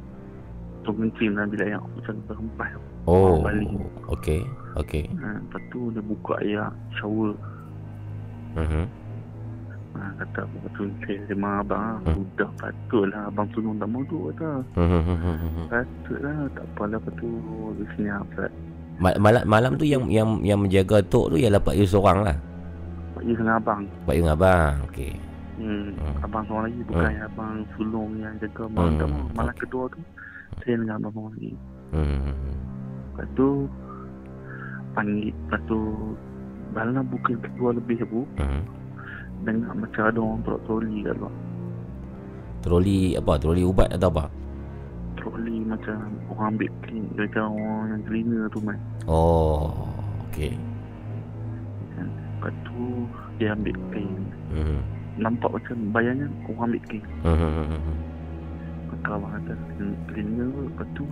tong 0.84 0.96
kencing 0.96 1.34
dalam 1.34 1.50
bilik 1.50 1.66
air 1.66 1.80
macam 1.82 2.16
terhempas. 2.28 2.72
Oh. 3.06 3.42
Balik. 3.42 3.70
Okey. 4.10 4.42
Okey. 4.76 5.06
Ha, 5.16 5.38
lepas 5.40 5.62
tu 5.70 5.94
dia 5.94 6.02
buka 6.02 6.34
air 6.42 6.68
shower. 6.98 7.34
Mhm. 8.56 8.86
Ha, 9.96 10.02
kata 10.20 10.44
apa 10.44 10.68
tu 10.76 10.84
saya 11.02 11.16
terima 11.24 11.64
abang 11.64 11.80
lah. 11.80 11.96
Hmm. 12.04 12.16
Sudah 12.20 12.50
patutlah 12.60 13.22
abang 13.26 13.48
tolong 13.50 13.80
tak 13.80 13.88
mau 13.88 14.04
tu 14.06 14.18
kata. 14.30 14.52
Mhm, 14.76 15.02
mhm, 15.02 15.36
mhm. 15.40 15.66
Patutlah 15.70 16.36
tak 16.52 16.66
apalah 16.68 17.00
lepas 17.00 17.14
tu 17.16 17.30
dia 17.74 17.86
senyap 17.96 18.24
Ustaz. 18.28 18.52
Ma- 18.96 19.20
malam 19.20 19.44
malam 19.46 19.72
tu 19.76 19.84
yang 19.84 20.04
yang 20.08 20.40
yang 20.42 20.60
menjaga 20.60 21.00
tok 21.06 21.32
tu 21.32 21.38
ialah 21.38 21.60
Pak 21.60 21.76
Yus 21.76 21.92
seorang 21.92 22.24
lah. 22.24 22.36
Pak 23.14 23.24
Yus 23.24 23.38
dengan 23.38 23.56
abang. 23.56 23.82
Pak 24.04 24.14
Yus 24.16 24.24
dengan 24.24 24.36
abang. 24.36 24.74
Okey. 24.92 25.14
Hmm. 25.56 25.88
Hmm. 25.96 26.16
Abang 26.20 26.44
seorang 26.44 26.66
lagi 26.68 26.82
bukan 26.84 27.10
yang 27.10 27.25
abang 27.25 27.53
sulung 27.75 28.12
yang 28.20 28.34
jaga 28.40 28.64
malam 28.68 28.92
Hmm. 29.00 29.32
Malam 29.32 29.53
okey. 29.53 29.62
kedua 29.64 29.84
tu 29.88 30.00
saya 30.60 30.75
dengan 30.75 30.96
abang 31.00 31.12
seorang 31.14 31.34
lagi. 31.34 31.51
Mhm. 31.94 32.34
Lepas 33.16 33.28
tu 33.34 33.48
panggil 34.92 35.32
lepas 35.32 35.62
tu 35.66 35.80
malam 36.72 37.08
bukan 37.08 37.40
kedua 37.40 37.72
lebih 37.72 38.04
bu 38.04 38.28
Mhm. 38.36 38.62
dengar 39.44 39.72
macam 39.72 40.04
ada 40.04 40.20
orang 40.20 40.42
tolak 40.44 40.62
troli 40.68 40.98
kat 41.00 41.16
luar. 41.16 41.34
Troli 42.60 43.00
apa? 43.16 43.34
Troli 43.40 43.62
ubat 43.64 43.90
atau 43.94 44.10
apa? 44.12 44.25
Troli 45.16 45.64
macam 45.64 45.96
orang 46.28 46.60
ambil 46.60 46.70
clean 46.84 47.06
macam 47.16 47.44
orang 47.56 47.86
yang 47.88 48.01
cleaner 48.04 48.44
tu 48.51 48.60
man. 48.60 48.78
Oh. 49.08 49.88
Okey. 50.28 50.60
Kan. 51.96 52.08
Lepas 52.12 52.54
tu 52.68 52.84
dia 53.38 53.56
ambil 53.56 53.75
clean. 53.92 54.12
Mhm. 54.51 54.80
Nampak 55.16 55.56
macam 55.56 55.78
bayangkan 55.96 56.32
orang 56.51 56.64
ambil 56.68 56.82
clean. 56.92 57.06
Maka 58.92 59.10
abang 59.16 59.32
kata 59.32 59.54
cleaner 60.12 60.48
tu. 60.51 60.60
Lepas 60.68 60.88
tu 60.92 61.04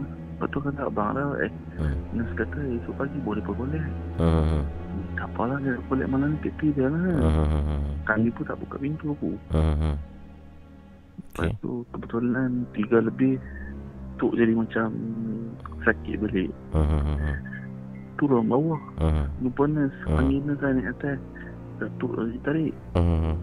Lepas 0.43 0.59
tu 0.59 0.59
kata 0.59 0.91
abang 0.91 1.15
lah 1.15 1.39
eh 1.39 1.51
Hmm. 1.79 1.95
nurse 2.19 2.35
kata 2.35 2.59
esok 2.75 2.99
pagi 2.99 3.15
boleh 3.23 3.39
pergolek. 3.47 3.79
Mhm. 4.19 4.59
Tak 5.15 5.31
apalah 5.31 5.55
dia 5.63 5.79
boleh 5.87 6.03
malam 6.03 6.35
ni 6.35 6.43
peti 6.43 6.67
dia 6.75 6.91
lah. 6.91 6.99
Mhm. 6.99 8.03
Kami 8.03 8.27
pun 8.35 8.43
tak 8.43 8.59
buka 8.59 8.75
pintu 8.75 9.15
aku. 9.15 9.31
Mhm. 9.55 9.95
Lepas 11.15 11.47
tu 11.63 11.87
kebetulan 11.95 12.67
tiga 12.75 12.99
lebih 12.99 13.39
Tok 14.19 14.35
jadi 14.35 14.51
macam 14.51 14.91
sakit 15.87 16.19
balik 16.19 16.51
Mhm. 16.75 17.15
Turun 18.19 18.43
bawah 18.43 18.83
Mhm. 18.99 19.25
Jumpa 19.47 19.63
nurse 19.63 19.99
Hmm. 20.03 20.15
Panggil 20.19 20.39
nurse 20.43 20.59
lah 20.59 20.71
naik 20.75 20.91
atas 20.91 21.19
Datuk 21.79 22.11
lagi 22.19 22.39
tarik 22.43 22.73
Mhm. 22.99 23.35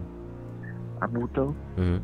Abu 1.01 1.25
tahu 1.33 1.49
Mhm. 1.81 1.97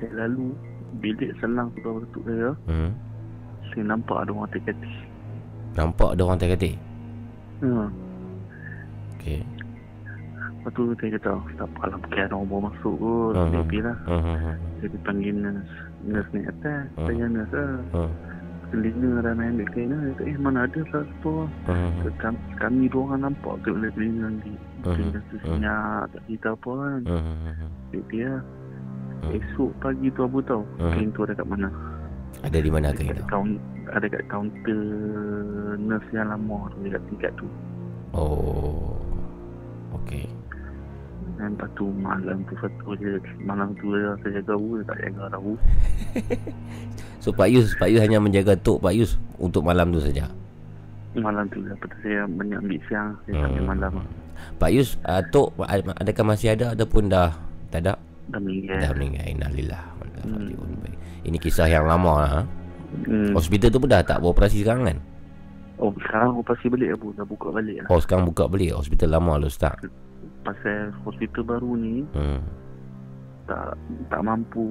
Saya 0.00 0.10
lalu 0.16 0.48
Bilik 0.94 1.34
selang 1.42 1.68
tu 1.76 1.82
tahu 1.84 2.00
datuk 2.08 2.22
saya 2.24 2.50
Mhm. 2.64 2.90
Saya 3.74 3.84
nampak 3.84 4.16
ada 4.16 4.30
orang 4.30 4.48
terkati 4.48 4.92
Nampak 5.74 6.08
ada 6.14 6.22
orang 6.22 6.38
terkatik. 6.38 6.74
ha. 7.60 7.90
Okey. 9.14 9.40
Lepas 10.54 10.70
tu 10.72 10.82
saya 10.94 11.10
kata 11.14 11.32
Tak 11.56 11.66
apalah 11.68 11.96
mungkin 11.98 12.20
ada 12.20 12.34
orang 12.34 12.48
bawa 12.48 12.60
masuk 12.68 12.94
kot 12.96 13.32
Hmm. 13.34 13.44
Saya 13.44 13.60
pergi 13.60 13.80
lah 13.80 13.96
Mhm. 14.06 14.34
Saya 14.40 14.86
pergi 14.86 14.98
panggil 15.02 15.34
nurse 15.36 15.64
Nurse 16.04 16.30
naik 16.30 16.46
atas 16.48 16.82
Hmm. 16.94 17.06
Saya 17.06 17.24
nurse 17.26 17.52
lah 17.52 17.70
Mhm. 17.92 18.10
Cleaner 18.64 19.14
dah 19.20 19.32
main 19.34 19.50
ambil 19.52 19.68
cleaner 19.70 19.98
Dia 20.00 20.12
kata 20.12 20.22
eh 20.24 20.36
mana 20.36 20.58
ada 20.62 20.80
lah 20.84 21.04
tu 21.20 21.34
Mhm. 21.64 22.10
kami, 22.16 22.38
kami 22.56 22.82
dua 22.88 23.02
orang 23.04 23.20
nampak 23.24 23.54
ke 23.60 23.68
oleh 23.70 23.90
cleaner 23.92 24.28
nanti 24.28 24.52
Hmm. 24.80 24.94
Cleaner 24.94 25.22
tu 25.24 25.36
senyap 25.40 26.04
Tak 26.08 26.20
cerita 26.24 26.48
apa 26.52 26.70
kan 26.72 27.00
Mhm. 27.04 27.68
Dia 28.08 28.30
Hmm. 29.16 29.32
Esok 29.32 29.70
pagi 29.78 30.08
tu 30.10 30.20
Abu 30.20 30.38
tahu 30.40 30.64
Hmm. 30.76 30.90
Kain 30.90 31.08
tu 31.10 31.20
ada 31.22 31.32
kat 31.32 31.46
mana 31.46 31.68
Ada 32.42 32.58
di 32.58 32.70
mana 32.72 32.90
Ada 32.90 32.98
kain 32.98 33.08
kat 33.12 33.18
tu? 33.20 33.26
kaun, 33.28 33.50
Ada 33.92 34.06
kat 34.10 34.22
kaunter 34.26 34.80
Nurse 35.78 36.10
yang 36.10 36.28
lama 36.28 36.58
tu 36.72 36.76
Dekat 36.82 37.02
tingkat 37.08 37.32
tu 37.36 37.46
Oh. 38.14 38.94
Okey. 39.98 40.30
Dan 41.34 41.58
lepas 41.58 41.66
tu 41.74 41.90
malam 41.90 42.46
tu 42.46 42.54
Satu 42.62 42.94
je 42.94 43.18
Malam 43.42 43.74
tu 43.74 43.90
dia 43.90 44.14
Saya 44.22 44.38
jaga 44.38 44.54
Dia 44.54 44.86
tak 44.86 44.98
jaga 45.02 45.22
tahu 45.34 45.52
So 47.24 47.34
Pak 47.34 47.48
Yus, 47.50 47.74
Pak 47.74 47.90
Yus 47.90 48.00
hanya 48.04 48.22
menjaga 48.22 48.54
tok 48.54 48.78
Pak 48.78 48.94
Yus 48.94 49.16
untuk 49.40 49.64
malam 49.64 49.90
tu 49.90 49.98
saja. 49.98 50.30
Malam 51.16 51.48
tu 51.50 51.58
Lepas 51.64 51.88
tu 51.90 51.96
saya 52.06 52.22
banyak 52.28 52.58
ambil 52.60 52.80
siang 52.86 53.08
Saya 53.24 53.32
tak 53.34 53.48
ambil 53.50 53.66
malam 53.66 53.92
Pak 54.62 54.70
Yus, 54.70 54.94
uh, 55.08 55.22
tok 55.32 55.56
adakah 55.98 56.24
masih 56.26 56.54
ada 56.54 56.76
ataupun 56.76 57.08
dah 57.10 57.32
tak 57.72 57.82
ada? 57.82 57.98
Dah 58.30 58.38
meninggal 58.38 58.78
Dah 58.78 58.90
meninggal. 58.94 59.24
Innalillah. 59.26 59.82
Hmm. 60.22 60.52
Ini 61.24 61.36
kisah 61.36 61.66
yang 61.66 61.84
lama 61.84 62.12
lah. 62.14 62.30
Ha? 62.30 62.42
hmm. 63.04 63.32
Hospital 63.32 63.68
tu 63.68 63.78
pun 63.78 63.88
dah 63.88 64.00
tak 64.00 64.20
beroperasi 64.20 64.60
sekarang 64.60 64.84
kan? 64.86 64.98
Oh 65.74 65.90
sekarang 65.98 66.38
pasti 66.46 66.70
balik 66.70 66.94
Abu 66.94 67.10
Dah 67.12 67.26
buka 67.26 67.50
balik 67.50 67.82
lah 67.82 67.90
Oh 67.90 67.98
sekarang 67.98 68.30
buka 68.30 68.46
balik 68.46 68.78
hospital 68.78 69.10
lama 69.10 69.42
lu 69.42 69.50
start. 69.50 69.82
Pasal 70.44 70.92
hospital 71.02 71.42
baru 71.42 71.70
ni 71.74 72.04
Hmm. 72.12 72.38
tak 73.44 73.74
tak 74.08 74.20
mampu 74.20 74.64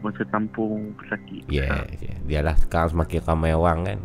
macam 0.00 0.24
tampung 0.28 0.92
pesakit. 0.98 1.40
Yeah, 1.46 1.84
yeah. 2.00 2.16
Biarlah 2.24 2.56
sekarang 2.58 2.90
semakin 2.90 3.20
ramai 3.22 3.52
orang 3.52 3.78
kan. 3.84 3.98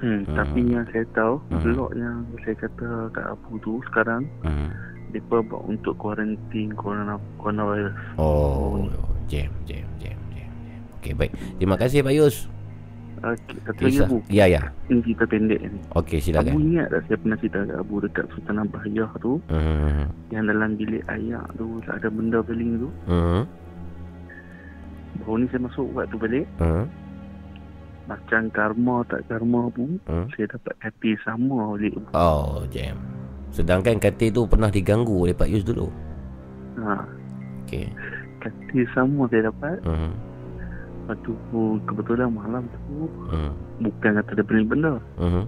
Hmm, 0.00 0.24
Hmm. 0.24 0.32
Tapi 0.32 0.60
yang 0.64 0.84
saya 0.88 1.04
tahu, 1.12 1.36
Hmm. 1.52 1.60
blok 1.60 1.92
yang 1.92 2.24
saya 2.40 2.56
kata 2.56 2.88
kat 3.12 3.24
Abu 3.28 3.60
tu 3.60 3.84
sekarang, 3.84 4.24
Hmm. 4.40 4.72
mereka 5.12 5.44
buat 5.44 5.60
untuk 5.68 5.92
kuarantin 5.96 6.72
corona 6.72 7.20
coronavirus. 7.36 7.92
Oh, 8.16 8.88
jam, 9.28 9.52
jam, 9.68 9.84
jam. 9.99 9.99
Okey, 11.00 11.16
baik. 11.16 11.32
Terima 11.56 11.76
kasih 11.76 12.04
Pak 12.04 12.12
Yus. 12.12 12.36
Okey, 13.20 13.56
satu 13.64 13.80
lagi 13.80 13.92
Kisah. 13.96 14.04
Abu, 14.04 14.16
Ya, 14.28 14.44
ya. 14.44 14.62
ini 14.86 15.00
cerita 15.02 15.24
pendek 15.24 15.58
ni. 15.60 15.78
Okey, 15.92 16.16
Abu 16.16 16.24
silakan. 16.26 16.52
ingat 16.58 16.86
tak 16.88 17.00
saya 17.04 17.16
pernah 17.16 17.36
cerita 17.36 17.58
kat 17.62 17.76
Abu 17.76 17.94
dekat 18.00 18.24
Sultan 18.30 18.56
Abahiyah 18.58 19.10
tu, 19.16 19.32
Hmm. 19.48 20.04
yang 20.28 20.44
dalam 20.44 20.70
bilik 20.74 21.02
ayak 21.06 21.44
tu 21.54 21.66
ada 21.82 22.08
benda 22.08 22.38
beling 22.40 22.72
tu. 22.78 22.88
Hmm. 23.04 23.42
Baru 25.18 25.36
ni 25.36 25.46
saya 25.48 25.60
masuk 25.62 25.86
buat 25.90 26.04
tu 26.08 26.16
balik, 26.16 26.44
Hmm. 26.56 26.84
macam 28.06 28.42
karma 28.50 28.96
tak 29.06 29.20
karma 29.24 29.62
pun, 29.68 29.90
Hmm. 30.04 30.28
saya 30.32 30.46
dapat 30.50 30.74
hati 30.80 31.12
sama 31.20 31.76
balik. 31.76 31.96
Oh, 32.12 32.64
jam. 32.68 32.96
Sedangkan 33.50 33.96
katil 33.96 34.32
tu 34.32 34.44
pernah 34.44 34.68
diganggu 34.68 35.16
oleh 35.18 35.32
Pak 35.32 35.48
Yus 35.48 35.64
dulu. 35.64 35.88
Ha, 36.76 37.04
Okey. 37.64 37.84
hati 38.40 38.80
sama 38.92 39.28
saya 39.28 39.48
dapat. 39.48 39.76
Hmm. 39.82 40.12
Lepas 41.10 41.26
tu 41.26 41.34
kebetulan 41.90 42.30
malam 42.30 42.62
tu 42.70 43.10
Hmm. 43.34 43.50
bukan 43.82 44.14
kata 44.14 44.30
ada 44.30 44.42
beli 44.46 44.62
benda. 44.62 44.94
Hmm. 45.18 45.42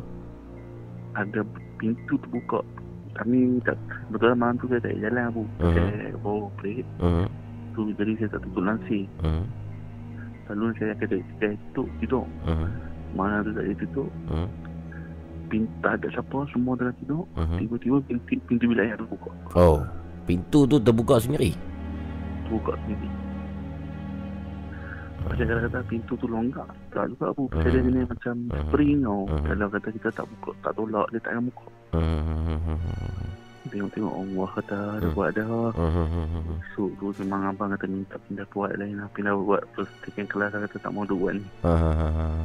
Ada 1.14 1.46
pintu 1.79 2.18
terbuka. 2.18 2.66
Kami 3.14 3.62
tak 3.62 3.79
kebetulan 4.11 4.42
malam 4.42 4.59
tu 4.59 4.66
saya 4.66 4.83
tak 4.83 4.98
jalan 4.98 5.31
Abu. 5.31 5.46
Mhm. 5.62 5.70
Saya 5.70 6.18
bawa 6.18 6.51
break 6.59 6.83
Hmm. 6.98 7.31
tu 7.79 7.94
jadi 7.94 8.12
saya 8.18 8.29
tak 8.35 8.40
tutup 8.42 8.64
langsir. 8.66 9.07
Hmm. 9.22 9.46
Selalu 10.51 10.66
saya 10.83 10.92
jadi 10.98 11.22
saya 11.38 11.55
tutup 11.70 11.87
tidur. 12.03 12.27
Hmm. 12.42 12.66
Malam 13.14 13.46
tu 13.46 13.51
tak 13.55 13.64
tutup. 13.79 14.11
Hmm. 14.27 14.48
Pintu 15.46 15.70
tak 15.79 15.92
ada 16.03 16.07
siapa 16.11 16.38
semua 16.51 16.75
dalam 16.75 16.94
tidur. 16.98 17.22
Hmm. 17.38 17.55
Tiba-tiba 17.55 18.03
pintu, 18.03 18.35
pintu 18.51 18.64
bilik 18.66 18.83
air 18.83 18.98
tu 18.98 19.07
buka. 19.07 19.31
Oh, 19.55 19.79
pintu 20.27 20.66
tu 20.66 20.83
terbuka 20.83 21.22
sendiri. 21.22 21.55
Terbuka 22.51 22.75
sendiri. 22.83 23.07
Macam 25.22 25.44
kata-kata 25.46 25.78
pintu 25.87 26.12
tu 26.18 26.26
longgar. 26.26 26.68
Tak 26.90 27.04
juga. 27.12 27.26
Mhm. 27.35 27.48
Saya 27.52 27.68
ada 27.70 27.80
jenis 27.82 28.06
macam 28.11 28.35
Mhm. 28.35 28.56
spring 28.66 28.98
tau. 29.02 29.20
Mhm. 29.26 29.44
Kalau 29.46 29.68
kata 29.70 29.88
kita 29.92 30.08
tak 30.12 30.26
buka, 30.26 30.50
tak 30.61 30.72
tolak, 30.74 31.06
dia 31.11 31.20
tak 31.20 31.32
akan 31.32 31.44
buka. 31.48 31.66
Hmm. 31.92 33.28
Tengok-tengok 33.62 34.14
Allah 34.18 34.48
kata 34.58 34.78
ada 34.98 35.06
Hmm. 35.06 35.14
buat 35.14 35.30
dah. 35.32 35.70
Hmm. 35.78 36.58
So 36.74 36.90
tu 36.98 37.06
memang 37.22 37.40
abang 37.48 37.70
kata 37.70 37.87
minta 37.87 38.16
pindah 38.26 38.46
buat 38.50 38.70
lain 38.74 38.98
lah. 38.98 39.08
Pindah 39.14 39.32
buat 39.38 39.62
first 39.72 39.92
second 40.02 40.28
class 40.28 40.50
lah 40.52 40.66
kata 40.66 40.76
tak 40.82 40.90
mau 40.92 41.06
duk 41.06 41.18
buat 41.20 41.32
ni. 41.38 41.44
Hmm. 41.62 42.42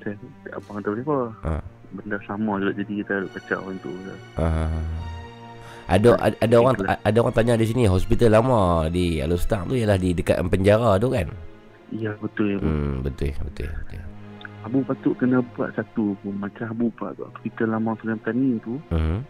Saya, 0.00 0.14
abang 0.54 0.78
kata 0.80 0.88
boleh 0.92 1.04
apa? 1.04 1.18
Ha. 1.44 1.52
Benda 1.94 2.18
sama 2.26 2.58
juga 2.58 2.72
jadi 2.82 2.92
kita 3.02 3.14
duk 3.22 3.32
kacau 3.38 3.58
macam 3.64 3.76
tu. 3.82 3.90
Ah. 4.38 4.70
Ada 5.84 6.16
ada, 6.16 6.36
ada 6.40 6.56
orang 6.64 6.76
ada 6.80 7.18
orang 7.20 7.34
tanya 7.36 7.54
di 7.60 7.66
sini 7.68 7.84
hospital 7.84 8.40
lama 8.40 8.88
di 8.88 9.20
Alostar 9.20 9.68
tu 9.68 9.76
ialah 9.76 10.00
di 10.00 10.16
dekat 10.16 10.40
penjara 10.48 10.96
tu 10.96 11.12
kan? 11.12 11.28
Ya 11.92 12.12
betul 12.22 12.56
ya. 12.56 12.58
Hmm. 12.62 13.04
Betul 13.04 13.34
betul 13.44 13.68
betul. 13.68 14.02
Abu 14.64 14.80
patut 14.80 15.12
kena 15.20 15.44
buat 15.54 15.76
satu 15.76 16.16
pun. 16.24 16.34
Macam 16.40 16.64
Abu 16.72 16.88
buat 16.96 17.12
hospital 17.20 17.76
lama 17.76 17.92
Sudan 18.00 18.16
Petani 18.16 18.56
tu. 18.64 18.80
Hmm. 18.88 19.20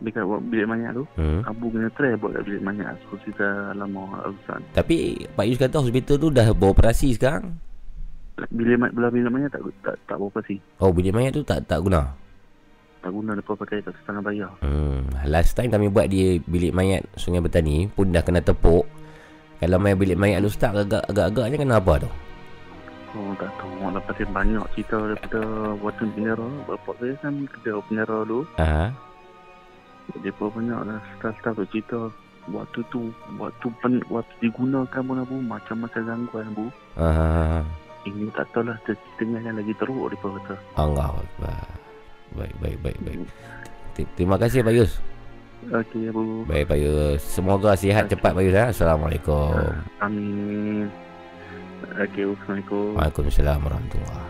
Dekat 0.00 0.24
buat 0.24 0.40
bilik 0.48 0.64
mayat 0.64 0.96
tu. 0.96 1.04
Hmm. 1.20 1.44
Abu 1.44 1.68
kena 1.68 1.92
try 1.92 2.16
buat 2.16 2.32
kat 2.32 2.42
bilik 2.48 2.62
mayat 2.64 2.96
hospital 3.12 3.76
lama 3.76 4.24
Al-Husan. 4.24 4.60
Tapi 4.72 5.28
Pak 5.36 5.44
Yus 5.44 5.60
kata 5.60 5.84
hospital 5.84 6.16
tu 6.16 6.28
dah 6.32 6.48
beroperasi 6.56 7.12
sekarang. 7.12 7.60
Bilik 8.48 8.80
mayat 8.80 8.92
belah 8.96 9.12
bilik 9.12 9.28
mayat 9.28 9.52
tak 9.52 9.60
tak 9.84 9.96
tak 10.08 10.16
beroperasi. 10.16 10.56
Oh 10.80 10.88
bilik 10.88 11.12
mayat 11.12 11.36
tu 11.36 11.44
tak 11.44 11.68
tak 11.68 11.84
guna. 11.84 12.16
Tak 13.00 13.12
guna 13.12 13.32
lepas 13.36 13.56
pakai 13.56 13.84
kat 13.84 13.92
setengah 14.00 14.24
bayar. 14.24 14.52
Hmm. 14.64 15.04
Last 15.28 15.52
time 15.52 15.68
kami 15.68 15.92
buat 15.92 16.08
di 16.08 16.40
bilik 16.40 16.72
mayat 16.72 17.04
Sungai 17.16 17.44
Betani 17.44 17.92
pun 17.92 18.08
dah 18.08 18.24
kena 18.24 18.40
tepuk. 18.40 18.88
Kalau 19.60 19.76
main 19.76 19.92
bilik 19.92 20.16
mayat 20.16 20.40
Alostar 20.40 20.72
agak 20.72 21.04
agak-agaknya 21.12 21.56
kena 21.60 21.76
apa 21.76 22.00
tu? 22.00 22.10
Oh 23.10 23.34
tak 23.36 23.50
tahu 23.58 23.70
Mak 23.82 23.98
dapat 23.98 24.22
banyak 24.30 24.64
cerita 24.78 24.96
daripada 25.02 25.42
Waktu 25.82 26.02
penjara 26.14 26.48
Bapak 26.70 26.94
saya 27.02 27.14
kan 27.18 27.34
kerja 27.42 27.82
penjara 27.90 28.16
dulu 28.22 28.46
Ah, 28.54 28.94
Dia 30.22 30.30
pun 30.38 30.54
banyak 30.54 30.80
lah 30.86 31.02
Staff-staff 31.18 31.58
tu 31.58 31.66
cerita 31.74 32.00
Waktu 32.46 32.80
tu 32.94 33.10
Waktu 33.34 33.66
pen, 33.82 33.98
waktu 34.06 34.30
digunakan 34.38 35.02
pun 35.02 35.18
apa 35.18 35.34
Macam-macam 35.34 36.02
gangguan 36.06 36.46
bu 36.54 36.66
ah, 37.02 37.66
Ini 38.06 38.30
tak 38.30 38.46
tahu 38.54 38.70
lah 38.70 38.78
Tengah 39.18 39.42
yang 39.42 39.58
lagi 39.58 39.74
teruk 39.74 40.06
Dia 40.14 40.18
pun 40.22 40.30
kata 40.38 40.54
Allah 40.78 41.10
Akbar. 41.10 41.66
Baik, 42.30 42.54
baik, 42.62 42.78
baik, 42.78 42.98
baik. 43.02 43.18
Terima 44.14 44.38
kasih 44.38 44.62
Pak 44.62 44.70
Yus. 44.70 45.02
Okey 45.68 46.08
bu 46.08 46.48
Baik 46.48 46.72
Pak 46.72 46.78
Yus. 46.80 47.20
Semoga 47.20 47.76
sihat 47.76 48.08
cepat 48.08 48.32
Pak 48.32 48.42
Yus. 48.48 48.56
Ha? 48.56 48.72
Assalamualaikum. 48.72 49.52
Amin 50.00 50.88
Okey 52.00 52.24
Assalamualaikum 52.24 52.96
Waalaikumsalam 52.96 53.60
warahmatullahi 53.60 54.29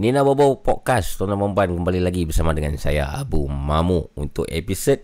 Nina 0.00 0.24
Bobo 0.24 0.64
Podcast 0.64 1.20
Tuan-tuan 1.20 1.52
puan 1.52 1.76
kembali 1.76 2.00
lagi 2.00 2.24
bersama 2.24 2.56
dengan 2.56 2.72
saya 2.80 3.20
Abu 3.20 3.44
Mamu 3.44 4.16
untuk 4.16 4.48
episod 4.48 4.96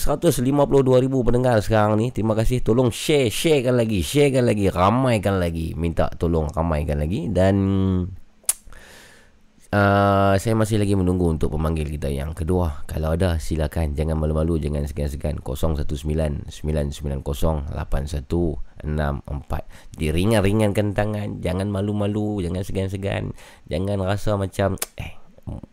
152,000 0.00 0.40
pendengar 1.20 1.60
sekarang 1.60 2.00
ni. 2.00 2.08
Terima 2.12 2.32
kasih. 2.32 2.64
Tolong 2.64 2.88
share, 2.88 3.28
sharekan 3.28 3.76
lagi. 3.76 4.00
Sharekan 4.00 4.48
lagi. 4.48 4.72
Ramaikan 4.72 5.36
lagi. 5.36 5.76
Minta 5.76 6.08
tolong 6.16 6.48
ramaikan 6.48 6.96
lagi. 6.96 7.28
Dan 7.28 7.56
Uh, 9.70 10.34
saya 10.42 10.58
masih 10.58 10.82
lagi 10.82 10.98
menunggu 10.98 11.30
untuk 11.30 11.54
pemanggil 11.54 11.86
kita 11.86 12.10
yang 12.10 12.34
kedua. 12.34 12.82
Kalau 12.90 13.14
ada 13.14 13.38
silakan 13.38 13.94
jangan 13.94 14.18
malu-malu 14.18 14.58
jangan 14.58 14.82
segan-segan 14.82 15.38
0199908164. 15.46 17.70
Diringan-ringankan 19.94 20.90
tangan, 20.90 21.38
jangan 21.38 21.70
malu-malu, 21.70 22.42
jangan 22.42 22.66
segan-segan, 22.66 23.30
jangan 23.70 24.02
rasa 24.02 24.34
macam 24.34 24.74
eh 24.98 25.14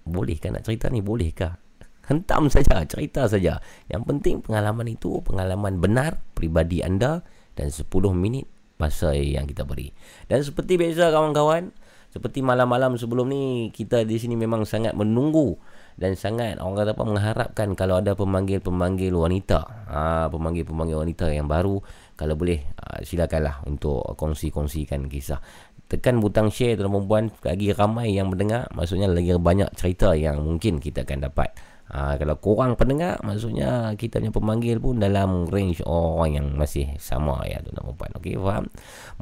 bolehkah 0.05 0.53
nak 0.53 0.69
cerita 0.69 0.93
ni 0.93 1.01
bolehkah? 1.01 1.57
Hentam 2.05 2.53
saja, 2.53 2.85
cerita 2.85 3.25
saja. 3.25 3.57
Yang 3.89 4.13
penting 4.13 4.45
pengalaman 4.45 4.93
itu 4.93 5.25
pengalaman 5.25 5.81
benar 5.81 6.21
pribadi 6.37 6.85
anda 6.85 7.25
dan 7.57 7.73
10 7.73 7.89
minit 8.13 8.45
masa 8.77 9.17
yang 9.17 9.49
kita 9.49 9.65
beri. 9.65 9.89
Dan 10.29 10.45
seperti 10.45 10.77
biasa 10.77 11.09
kawan-kawan, 11.09 11.73
Seperti 12.17 12.41
malam-malam 12.41 12.97
sebelum 12.97 13.29
ni 13.29 13.69
kita 13.69 14.01
di 14.01 14.17
sini 14.17 14.33
memang 14.33 14.65
sangat 14.65 14.97
menunggu 14.97 15.53
dan 16.01 16.17
sangat 16.17 16.57
orang 16.57 16.81
kata 16.81 16.97
apa 16.97 17.03
mengharapkan 17.05 17.77
kalau 17.77 18.01
ada 18.01 18.17
pemanggil-pemanggil 18.17 19.13
wanita. 19.13 19.85
Ha, 19.85 20.25
pemanggil-pemanggil 20.33 20.97
wanita 20.97 21.29
yang 21.29 21.45
baru 21.45 21.77
kalau 22.17 22.33
boleh 22.33 22.65
ha, 22.81 23.05
silakanlah 23.05 23.61
untuk 23.69 24.01
kongsi-kongsikan 24.17 25.05
kisah. 25.05 25.37
Tekan 25.85 26.17
butang 26.17 26.49
share 26.49 26.73
tuan 26.73 26.89
perempuan 26.89 27.29
lagi 27.45 27.69
ramai 27.69 28.17
yang 28.17 28.33
mendengar 28.33 28.65
maksudnya 28.73 29.05
lagi 29.05 29.37
banyak 29.37 29.69
cerita 29.77 30.17
yang 30.17 30.41
mungkin 30.41 30.81
kita 30.81 31.05
akan 31.05 31.29
dapat. 31.29 31.53
Ha, 31.87 32.19
kalau 32.19 32.35
kurang 32.43 32.75
pendengar 32.75 33.15
maksudnya 33.23 33.95
kita 33.95 34.19
punya 34.19 34.35
pemanggil 34.35 34.75
pun 34.75 34.99
dalam 34.99 35.47
range 35.47 35.79
orang 35.87 36.35
yang 36.35 36.47
masih 36.59 36.91
sama 36.99 37.39
ya 37.47 37.63
tu 37.63 37.71
nama 37.71 37.95
puan. 37.95 38.11
Okey 38.19 38.35
faham? 38.35 38.67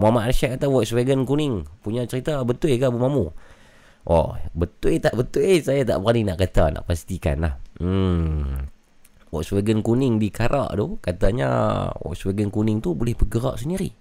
Muhammad 0.01 0.33
Arsyad 0.33 0.57
kata 0.57 0.65
Volkswagen 0.65 1.29
kuning 1.29 1.69
punya 1.85 2.09
cerita 2.09 2.41
betul 2.41 2.73
ke 2.73 2.85
Abu 2.89 2.97
Mamu? 2.97 3.29
Oh, 4.09 4.33
betul 4.57 4.97
tak 4.97 5.13
betul 5.13 5.61
saya 5.61 5.85
tak 5.85 6.01
berani 6.01 6.25
nak 6.25 6.41
kata 6.41 6.73
nak 6.73 6.89
pastikan 6.89 7.45
lah. 7.45 7.53
Hmm. 7.77 8.65
Volkswagen 9.29 9.85
kuning 9.85 10.17
di 10.17 10.33
Karak 10.33 10.73
tu 10.73 10.97
katanya 11.05 11.49
Volkswagen 12.01 12.49
kuning 12.49 12.81
tu 12.81 12.97
boleh 12.97 13.13
bergerak 13.13 13.61
sendiri. 13.61 13.93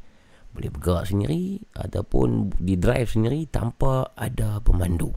Boleh 0.57 0.73
bergerak 0.73 1.13
sendiri 1.13 1.61
ataupun 1.77 2.49
di 2.57 2.81
drive 2.81 3.13
sendiri 3.13 3.45
tanpa 3.53 4.09
ada 4.17 4.57
pemandu. 4.65 5.13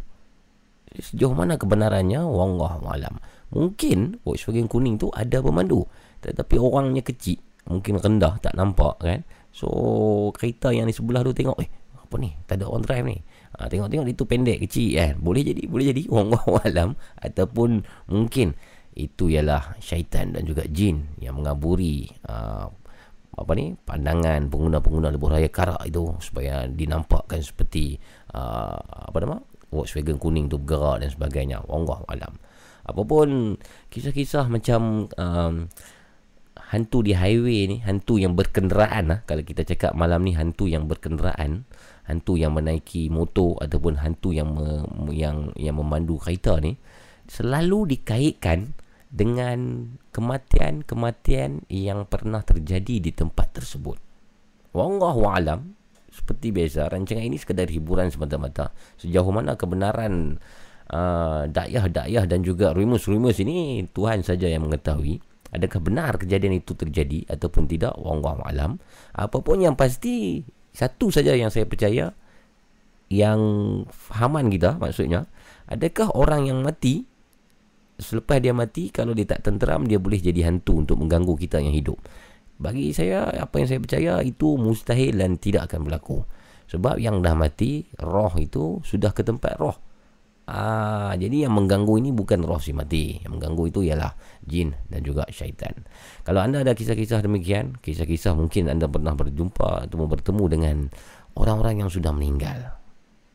Sejauh 0.98 1.38
mana 1.38 1.56
kebenarannya? 1.56 2.26
Wallahu 2.26 2.90
alam. 2.90 3.22
Mungkin 3.52 4.20
Volkswagen 4.28 4.68
kuning 4.68 5.00
tu 5.00 5.08
ada 5.16 5.40
pemandu. 5.40 5.88
Tetapi 6.20 6.56
orangnya 6.60 7.04
kecil. 7.04 7.40
Mungkin 7.68 8.00
rendah 8.00 8.40
tak 8.40 8.56
nampak 8.56 8.96
kan? 9.00 9.20
So 9.52 9.68
kereta 10.36 10.72
yang 10.72 10.88
di 10.88 10.96
sebelah 10.96 11.24
tu 11.24 11.36
tengok 11.36 11.60
Eh 11.60 11.70
apa 12.08 12.16
ni? 12.16 12.32
Tak 12.48 12.64
ada 12.64 12.66
orang 12.72 12.84
drive 12.88 13.06
ni. 13.08 13.18
Ha, 13.60 13.68
Tengok-tengok 13.68 14.06
dia 14.08 14.16
tu 14.16 14.26
pendek 14.28 14.58
kecil 14.64 14.90
kan? 14.96 15.14
Boleh 15.20 15.44
jadi 15.44 15.64
boleh 15.68 15.86
jadi. 15.92 16.02
Orang 16.16 16.32
alam 16.64 16.90
Ataupun 17.20 17.84
mungkin 18.08 18.56
itu 18.98 19.30
ialah 19.30 19.78
syaitan 19.78 20.34
dan 20.34 20.42
juga 20.48 20.66
jin 20.66 21.06
yang 21.22 21.38
mengaburi 21.38 22.08
uh, 22.32 22.66
apa 23.38 23.52
ni? 23.54 23.76
Pandangan 23.76 24.48
pengguna-pengguna 24.50 25.14
lebuh 25.14 25.30
raya 25.30 25.52
karak 25.52 25.84
itu 25.86 26.16
supaya 26.24 26.66
dinampakkan 26.66 27.44
seperti 27.44 28.00
uh, 28.34 28.80
apa 29.12 29.18
nama? 29.22 29.38
Volkswagen 29.68 30.16
kuning 30.16 30.48
tu 30.48 30.58
bergerak 30.58 31.04
dan 31.04 31.10
sebagainya. 31.12 31.60
Allah 31.68 32.00
alam 32.08 32.34
apapun 32.88 33.60
kisah-kisah 33.92 34.48
macam 34.48 35.12
um, 35.20 35.68
hantu 36.72 37.00
di 37.06 37.16
highway 37.16 37.70
ni 37.70 37.78
hantu 37.84 38.20
yang 38.20 38.36
berkenderaan 38.36 39.08
lah 39.08 39.20
kalau 39.24 39.44
kita 39.44 39.64
cakap 39.64 39.96
malam 39.96 40.24
ni 40.28 40.36
hantu 40.36 40.68
yang 40.68 40.90
berkenderaan 40.90 41.64
hantu 42.08 42.40
yang 42.40 42.56
menaiki 42.56 43.12
motor 43.12 43.60
ataupun 43.60 44.00
hantu 44.00 44.32
yang 44.32 44.52
me, 44.52 44.84
yang 45.12 45.52
yang 45.60 45.76
memandu 45.76 46.16
kereta 46.20 46.60
ni 46.64 46.80
selalu 47.28 47.96
dikaitkan 47.96 48.72
dengan 49.08 49.92
kematian-kematian 50.12 51.68
yang 51.72 52.04
pernah 52.08 52.44
terjadi 52.44 53.00
di 53.00 53.12
tempat 53.16 53.56
tersebut. 53.56 53.96
Wallahu 54.76 55.28
alam 55.32 55.76
seperti 56.12 56.52
biasa 56.52 56.92
rancangan 56.92 57.24
ini 57.24 57.40
sekadar 57.40 57.72
hiburan 57.72 58.12
semata-mata. 58.12 58.76
Sejauh 59.00 59.32
mana 59.32 59.56
kebenaran 59.56 60.42
uh, 60.92 61.48
dakyah-dakyah 61.52 62.26
dan 62.28 62.40
juga 62.44 62.72
rumus-rumus 62.72 63.40
ini 63.44 63.88
Tuhan 63.92 64.24
saja 64.24 64.48
yang 64.48 64.68
mengetahui. 64.68 65.20
Adakah 65.48 65.80
benar 65.80 66.20
kejadian 66.20 66.60
itu 66.60 66.76
terjadi 66.76 67.24
ataupun 67.32 67.72
tidak? 67.72 67.96
Wallahu 67.96 68.44
alam. 68.44 68.84
Apapun 69.16 69.64
yang 69.64 69.80
pasti 69.80 70.44
satu 70.76 71.08
saja 71.08 71.34
yang 71.34 71.48
saya 71.48 71.64
percaya 71.64 72.12
yang 73.08 73.40
fahaman 73.88 74.52
kita 74.52 74.76
maksudnya 74.76 75.32
adakah 75.72 76.12
orang 76.12 76.52
yang 76.52 76.60
mati 76.60 77.08
selepas 77.96 78.44
dia 78.44 78.52
mati 78.52 78.92
kalau 78.92 79.16
dia 79.16 79.24
tak 79.24 79.48
tenteram 79.48 79.88
dia 79.88 79.96
boleh 79.96 80.20
jadi 80.20 80.52
hantu 80.52 80.84
untuk 80.84 81.00
mengganggu 81.00 81.34
kita 81.40 81.64
yang 81.64 81.74
hidup? 81.74 81.98
Bagi 82.60 82.92
saya 82.92 83.32
apa 83.32 83.62
yang 83.62 83.68
saya 83.70 83.80
percaya 83.80 84.14
itu 84.26 84.58
mustahil 84.60 85.16
dan 85.16 85.40
tidak 85.40 85.72
akan 85.72 85.88
berlaku. 85.88 86.28
Sebab 86.68 87.00
yang 87.00 87.24
dah 87.24 87.32
mati 87.32 87.88
roh 88.04 88.36
itu 88.36 88.84
sudah 88.84 89.16
ke 89.16 89.24
tempat 89.24 89.56
roh 89.56 89.87
Ah, 90.48 91.12
jadi 91.20 91.44
yang 91.44 91.60
mengganggu 91.60 92.00
ini 92.00 92.16
bukan 92.16 92.40
roh 92.48 92.64
si 92.64 92.72
mati. 92.72 93.20
Yang 93.20 93.32
mengganggu 93.36 93.64
itu 93.68 93.80
ialah 93.84 94.16
jin 94.48 94.72
dan 94.88 95.04
juga 95.04 95.28
syaitan. 95.28 95.76
Kalau 96.24 96.40
anda 96.40 96.64
ada 96.64 96.72
kisah-kisah 96.72 97.20
demikian, 97.20 97.76
kisah-kisah 97.84 98.32
mungkin 98.32 98.72
anda 98.72 98.88
pernah 98.88 99.12
berjumpa 99.12 99.92
atau 99.92 100.08
bertemu 100.08 100.44
dengan 100.48 100.76
orang-orang 101.36 101.84
yang 101.84 101.92
sudah 101.92 102.16
meninggal. 102.16 102.80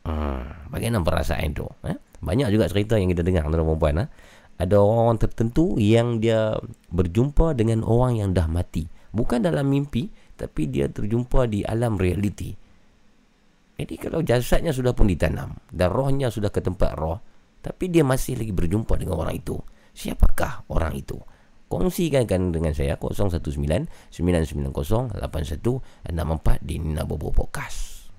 Hmm, 0.09 0.73
bagaimana 0.73 1.05
perasaan 1.05 1.53
itu? 1.53 1.69
Eh? 1.85 2.01
Banyak 2.17 2.49
juga 2.49 2.65
cerita 2.65 2.97
yang 2.97 3.13
kita 3.13 3.21
dengar 3.21 3.45
tuan 3.45 3.61
perempuan. 3.61 3.95
Eh? 4.03 4.09
Ada 4.57 4.81
orang 4.81 5.21
tertentu 5.21 5.77
yang 5.77 6.17
dia 6.17 6.57
berjumpa 6.89 7.53
dengan 7.53 7.85
orang 7.85 8.25
yang 8.25 8.29
dah 8.33 8.49
mati. 8.49 8.89
Bukan 9.13 9.45
dalam 9.45 9.69
mimpi, 9.69 10.09
tapi 10.33 10.65
dia 10.65 10.89
terjumpa 10.89 11.45
di 11.45 11.61
alam 11.61 12.01
realiti. 12.01 12.62
Jadi 13.73 13.95
kalau 13.97 14.21
jasadnya 14.21 14.69
sudah 14.69 14.93
pun 14.93 15.09
ditanam 15.09 15.57
dan 15.73 15.89
rohnya 15.89 16.29
sudah 16.29 16.53
ke 16.53 16.61
tempat 16.61 16.93
roh, 16.93 17.17
tapi 17.63 17.89
dia 17.89 18.05
masih 18.05 18.37
lagi 18.37 18.53
berjumpa 18.53 18.93
dengan 18.99 19.17
orang 19.17 19.39
itu. 19.39 19.57
Siapakah 19.93 20.69
orang 20.69 20.93
itu? 20.93 21.17
Kongsikan 21.73 22.29
kan 22.29 22.53
dengan 22.53 22.69
saya 22.77 23.01
019 23.01 23.41
990 24.13 24.69
8164 25.17 26.61
di 26.61 26.75
Nina 26.77 27.01
Bobo 27.01 27.33
Podcast. 27.33 28.13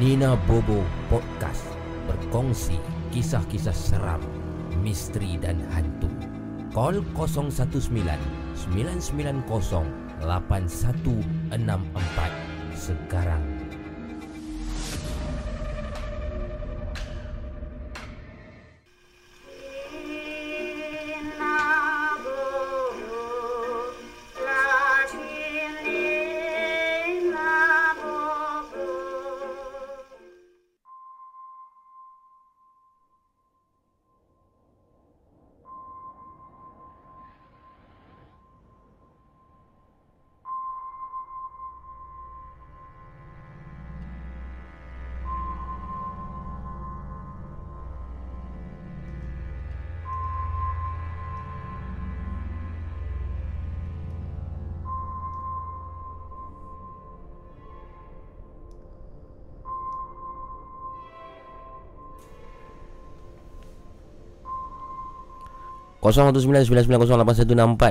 Nina 0.00 0.40
Bobo 0.48 0.80
Podcast 1.12 1.68
berkongsi 2.08 2.80
kisah-kisah 3.12 3.76
seram, 3.76 4.24
misteri 4.80 5.36
dan 5.36 5.60
hantu. 5.68 6.08
Call 6.72 7.04
019 7.12 7.52
990 8.56 10.05
8164 10.26 12.74
sekarang. 12.74 13.66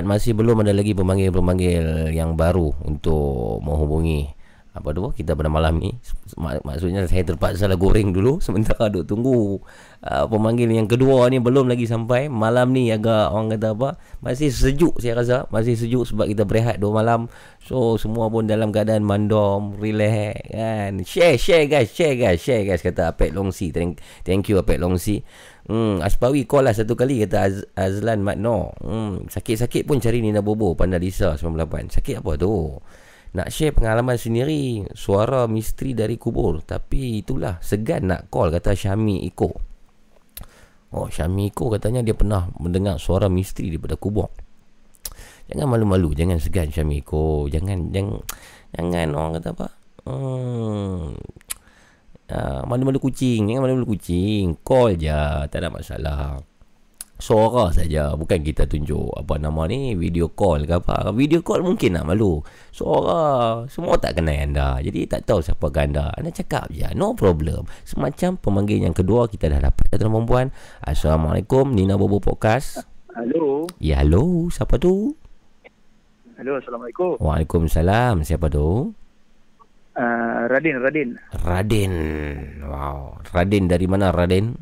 Masih 0.08 0.32
belum 0.32 0.64
ada 0.64 0.72
lagi 0.72 0.96
pemanggil-pemanggil 0.96 2.14
yang 2.16 2.32
baru 2.32 2.72
untuk 2.86 3.60
menghubungi 3.60 4.36
apa 4.76 4.92
tu 4.92 5.08
kita 5.16 5.32
pada 5.32 5.48
malam 5.48 5.80
ni. 5.80 5.96
Mak, 6.36 6.60
maksudnya 6.60 7.08
saya 7.08 7.24
terpaksa 7.24 7.64
lah 7.64 7.80
goreng 7.80 8.12
dulu 8.12 8.36
sementara 8.44 8.92
duk 8.92 9.08
tunggu 9.08 9.56
uh, 10.04 10.24
pemanggil 10.28 10.68
yang 10.68 10.84
kedua 10.84 11.32
ni 11.32 11.40
belum 11.40 11.72
lagi 11.72 11.88
sampai. 11.88 12.28
Malam 12.28 12.76
ni 12.76 12.92
agak 12.92 13.32
orang 13.32 13.56
kata 13.56 13.72
apa 13.72 13.96
masih 14.20 14.52
sejuk 14.52 15.00
saya 15.00 15.16
rasa 15.16 15.36
masih 15.48 15.80
sejuk 15.80 16.04
sebab 16.04 16.28
kita 16.28 16.44
berehat 16.44 16.76
dua 16.76 17.00
malam. 17.00 17.32
So 17.64 17.96
semua 17.96 18.28
pun 18.28 18.44
dalam 18.44 18.68
keadaan 18.68 19.00
mandom 19.00 19.80
relax 19.80 20.44
kan. 20.52 21.00
Share 21.08 21.40
share 21.40 21.64
guys 21.64 21.88
share 21.96 22.14
guys 22.14 22.44
share 22.44 22.62
guys 22.68 22.84
kata 22.84 23.16
Apek 23.16 23.32
Longsi. 23.32 23.72
Thank, 23.72 24.04
thank 24.28 24.52
you 24.52 24.60
Apek 24.60 24.76
Longsi 24.76 25.24
Hmm, 25.66 25.98
Aspawi 25.98 26.46
call 26.46 26.62
lah 26.62 26.72
satu 26.72 26.94
kali 26.94 27.18
kata 27.20 27.38
Az- 27.42 27.66
Azlan 27.74 28.22
Matno. 28.22 28.70
Hmm, 28.78 29.26
sakit-sakit 29.26 29.82
pun 29.82 29.98
cari 29.98 30.22
Nina 30.22 30.38
Bobo 30.38 30.72
Panda 30.72 30.94
Lisa 30.94 31.34
98. 31.34 31.90
Sakit 31.92 32.22
apa 32.22 32.32
tu? 32.36 32.70
Nak 33.34 33.50
share 33.50 33.74
pengalaman 33.74 34.16
sendiri 34.16 34.86
Suara 34.96 35.44
misteri 35.44 35.92
dari 35.92 36.16
kubur 36.16 36.62
Tapi 36.62 37.20
itulah 37.20 37.60
Segan 37.60 38.08
nak 38.08 38.32
call 38.32 38.48
Kata 38.48 38.72
Syami 38.72 39.28
Iko 39.28 39.50
Oh 40.94 41.10
Syami 41.10 41.50
Iko 41.50 41.68
katanya 41.68 42.00
Dia 42.00 42.16
pernah 42.16 42.48
mendengar 42.56 42.96
Suara 42.96 43.28
misteri 43.28 43.68
daripada 43.68 44.00
kubur 44.00 44.32
Jangan 45.52 45.68
malu-malu 45.68 46.16
Jangan 46.16 46.40
segan 46.40 46.72
Syami 46.72 47.04
Iko 47.04 47.50
Jangan 47.50 47.92
Jangan 47.92 48.24
Jangan 48.72 49.08
orang 49.12 49.32
kata 49.36 49.50
apa 49.52 49.68
Hmm. 50.06 51.18
Ah, 52.26 52.66
malu-malu 52.66 52.98
kucing. 52.98 53.46
Jangan 53.46 53.62
malu-malu 53.62 53.94
kucing. 53.94 54.58
Call 54.66 54.98
je. 54.98 55.22
Tak 55.46 55.58
ada 55.62 55.70
masalah. 55.70 56.42
Suara 57.16 57.72
saja. 57.72 58.12
Bukan 58.18 58.42
kita 58.42 58.66
tunjuk 58.66 59.14
apa 59.14 59.38
nama 59.38 59.64
ni. 59.70 59.94
Video 59.94 60.28
call 60.34 60.66
ke 60.66 60.74
apa. 60.74 61.14
Video 61.14 61.40
call 61.46 61.62
mungkin 61.62 61.94
nak 61.94 62.10
malu. 62.10 62.42
Suara. 62.74 63.62
Semua 63.70 63.96
tak 64.02 64.18
kenal 64.18 64.36
anda. 64.36 64.82
Jadi 64.82 65.06
tak 65.06 65.22
tahu 65.24 65.38
siapa 65.38 65.70
anda. 65.78 66.10
Anda 66.18 66.34
cakap 66.34 66.66
je. 66.74 66.90
No 66.98 67.14
problem. 67.14 67.70
Semacam 67.86 68.36
pemanggil 68.42 68.82
yang 68.82 68.92
kedua. 68.92 69.30
Kita 69.30 69.46
dah 69.46 69.62
dapat 69.62 69.94
tuan 69.94 70.10
perempuan. 70.10 70.46
Assalamualaikum. 70.82 71.72
Nina 71.72 71.94
Bobo 71.94 72.18
Podcast. 72.18 72.82
Halo. 73.14 73.70
Ya, 73.78 74.02
halo. 74.02 74.50
Siapa 74.50 74.76
tu? 74.82 75.14
Halo, 76.36 76.60
Assalamualaikum. 76.60 77.16
Waalaikumsalam. 77.16 78.26
Siapa 78.26 78.52
tu? 78.52 78.92
Uh, 79.96 80.44
Radin, 80.52 80.76
Radin. 80.76 81.08
Radin. 81.40 81.92
Wow. 82.60 83.16
Radin 83.32 83.64
dari 83.64 83.88
mana 83.88 84.12
Radin? 84.12 84.52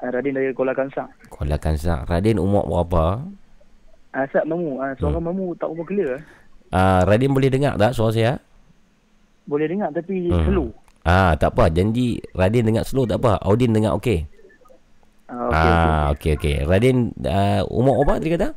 Uh, 0.00 0.08
Radin 0.08 0.32
dari 0.32 0.56
Kuala 0.56 0.72
Kansang. 0.72 1.12
Kuala 1.28 1.60
Kansang. 1.60 2.08
Radin 2.08 2.40
umur 2.40 2.64
berapa? 2.64 3.20
Asap 4.16 4.48
mamu. 4.48 4.80
Uh, 4.80 4.96
suara 4.96 5.20
hmm. 5.20 5.28
mamu 5.28 5.46
tak 5.60 5.68
apa 5.68 5.82
clear. 5.84 6.24
Uh, 6.72 7.04
Radin 7.04 7.36
boleh 7.36 7.52
dengar 7.52 7.76
tak 7.76 7.92
suara 7.92 8.16
saya? 8.16 8.32
Boleh 9.44 9.68
dengar 9.68 9.92
tapi 9.92 10.32
hmm. 10.32 10.48
slow. 10.48 10.72
Ah, 11.04 11.36
tak 11.36 11.52
apa. 11.52 11.68
Janji 11.68 12.24
Radin 12.32 12.64
dengar 12.64 12.88
slow 12.88 13.04
tak 13.04 13.20
apa. 13.20 13.36
Audin 13.44 13.76
dengar 13.76 13.92
okey. 14.00 14.24
Uh, 15.28 15.52
okay, 15.52 15.68
ah, 15.68 16.04
okey 16.16 16.32
okey. 16.40 16.56
Okay. 16.56 16.56
Radin 16.64 17.12
uh, 17.28 17.60
umur 17.68 18.00
berapa 18.00 18.24
tadi 18.24 18.40
kata? 18.40 18.48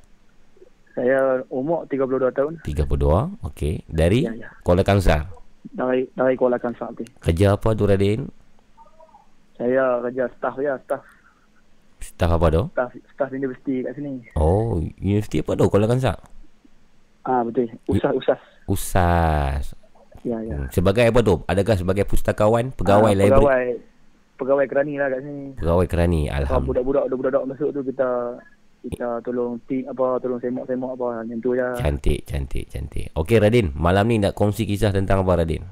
Saya 0.95 1.43
umur 1.51 1.83
32 1.91 2.31
tahun. 2.31 2.53
32. 2.63 3.51
Okey. 3.51 3.83
Dari 3.91 4.31
ya, 4.31 4.47
ya. 4.47 4.49
Kuala 4.63 4.87
Kangsar. 4.87 5.42
Dari 5.71 6.03
dari 6.11 6.35
Kuala 6.35 6.59
Kangsar 6.59 6.91
tu. 6.91 7.07
Kerja 7.23 7.55
apa 7.55 7.71
tu 7.71 7.87
Radin? 7.87 8.27
Saya 9.55 10.03
kerja 10.03 10.27
staff 10.35 10.59
ya, 10.59 10.75
staff 10.83 11.03
Staff 12.03 12.35
apa 12.35 12.47
tu? 12.51 12.63
Staff, 12.75 12.91
staff 13.15 13.29
universiti 13.31 13.79
kat 13.79 13.95
sini. 13.95 14.19
Oh, 14.35 14.83
universiti 14.99 15.39
apa 15.39 15.55
tu? 15.55 15.71
Kuala 15.71 15.87
Kangsar? 15.87 16.19
Ah, 17.23 17.39
betul. 17.47 17.71
Usas, 17.87 18.11
usas. 18.11 18.41
Usas. 18.67 19.65
Ya, 20.27 20.39
ya. 20.43 20.55
Hmm. 20.59 20.67
Sebagai 20.67 21.07
apa 21.07 21.19
tu? 21.23 21.39
Adakah 21.47 21.75
sebagai 21.79 22.03
pustakawan, 22.03 22.75
pegawai 22.75 23.15
ah, 23.15 23.19
library? 23.19 23.39
Pegawai. 23.39 23.67
Pegawai 24.33 24.65
kerani 24.67 24.93
lah 24.99 25.07
kat 25.07 25.19
sini. 25.23 25.45
Pegawai 25.55 25.87
kerani. 25.87 26.21
Alhamdulillah. 26.27 26.83
Budak-budak, 26.83 27.03
budak-budak 27.15 27.43
masuk 27.47 27.69
tu 27.71 27.81
kita 27.87 28.09
kita 28.83 29.23
tolong 29.23 29.55
ti 29.63 29.87
apa 29.87 30.19
tolong 30.19 30.43
semok-semok 30.43 30.91
apa 30.99 31.07
macam 31.23 31.37
tu 31.39 31.55
je. 31.55 31.67
Cantik, 31.79 32.19
cantik, 32.27 32.65
cantik. 32.67 33.07
Okey 33.15 33.39
Radin, 33.39 33.71
malam 33.79 34.11
ni 34.11 34.19
nak 34.19 34.35
kongsi 34.35 34.67
kisah 34.67 34.91
tentang 34.91 35.23
apa 35.23 35.39
Radin? 35.39 35.63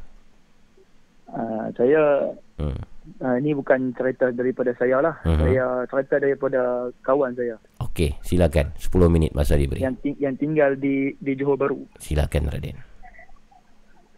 Uh, 1.32 1.68
saya 1.76 2.32
hmm. 2.60 2.92
Uh, 3.18 3.34
ini 3.42 3.58
bukan 3.58 3.98
cerita 3.98 4.30
daripada 4.30 4.72
saya 4.78 5.02
lah. 5.02 5.18
Uh-huh. 5.26 5.42
Saya 5.42 5.90
cerita 5.90 6.22
daripada 6.22 6.90
kawan 7.02 7.34
saya. 7.34 7.58
Okey, 7.82 8.14
silakan. 8.22 8.78
10 8.78 9.10
minit 9.10 9.34
masa 9.34 9.58
diberi. 9.58 9.82
Yang 9.82 10.06
ting- 10.06 10.20
yang 10.22 10.36
tinggal 10.38 10.78
di 10.78 11.18
di 11.18 11.34
Johor 11.34 11.58
Bahru. 11.58 11.82
Silakan 11.98 12.54
Radin. 12.54 12.78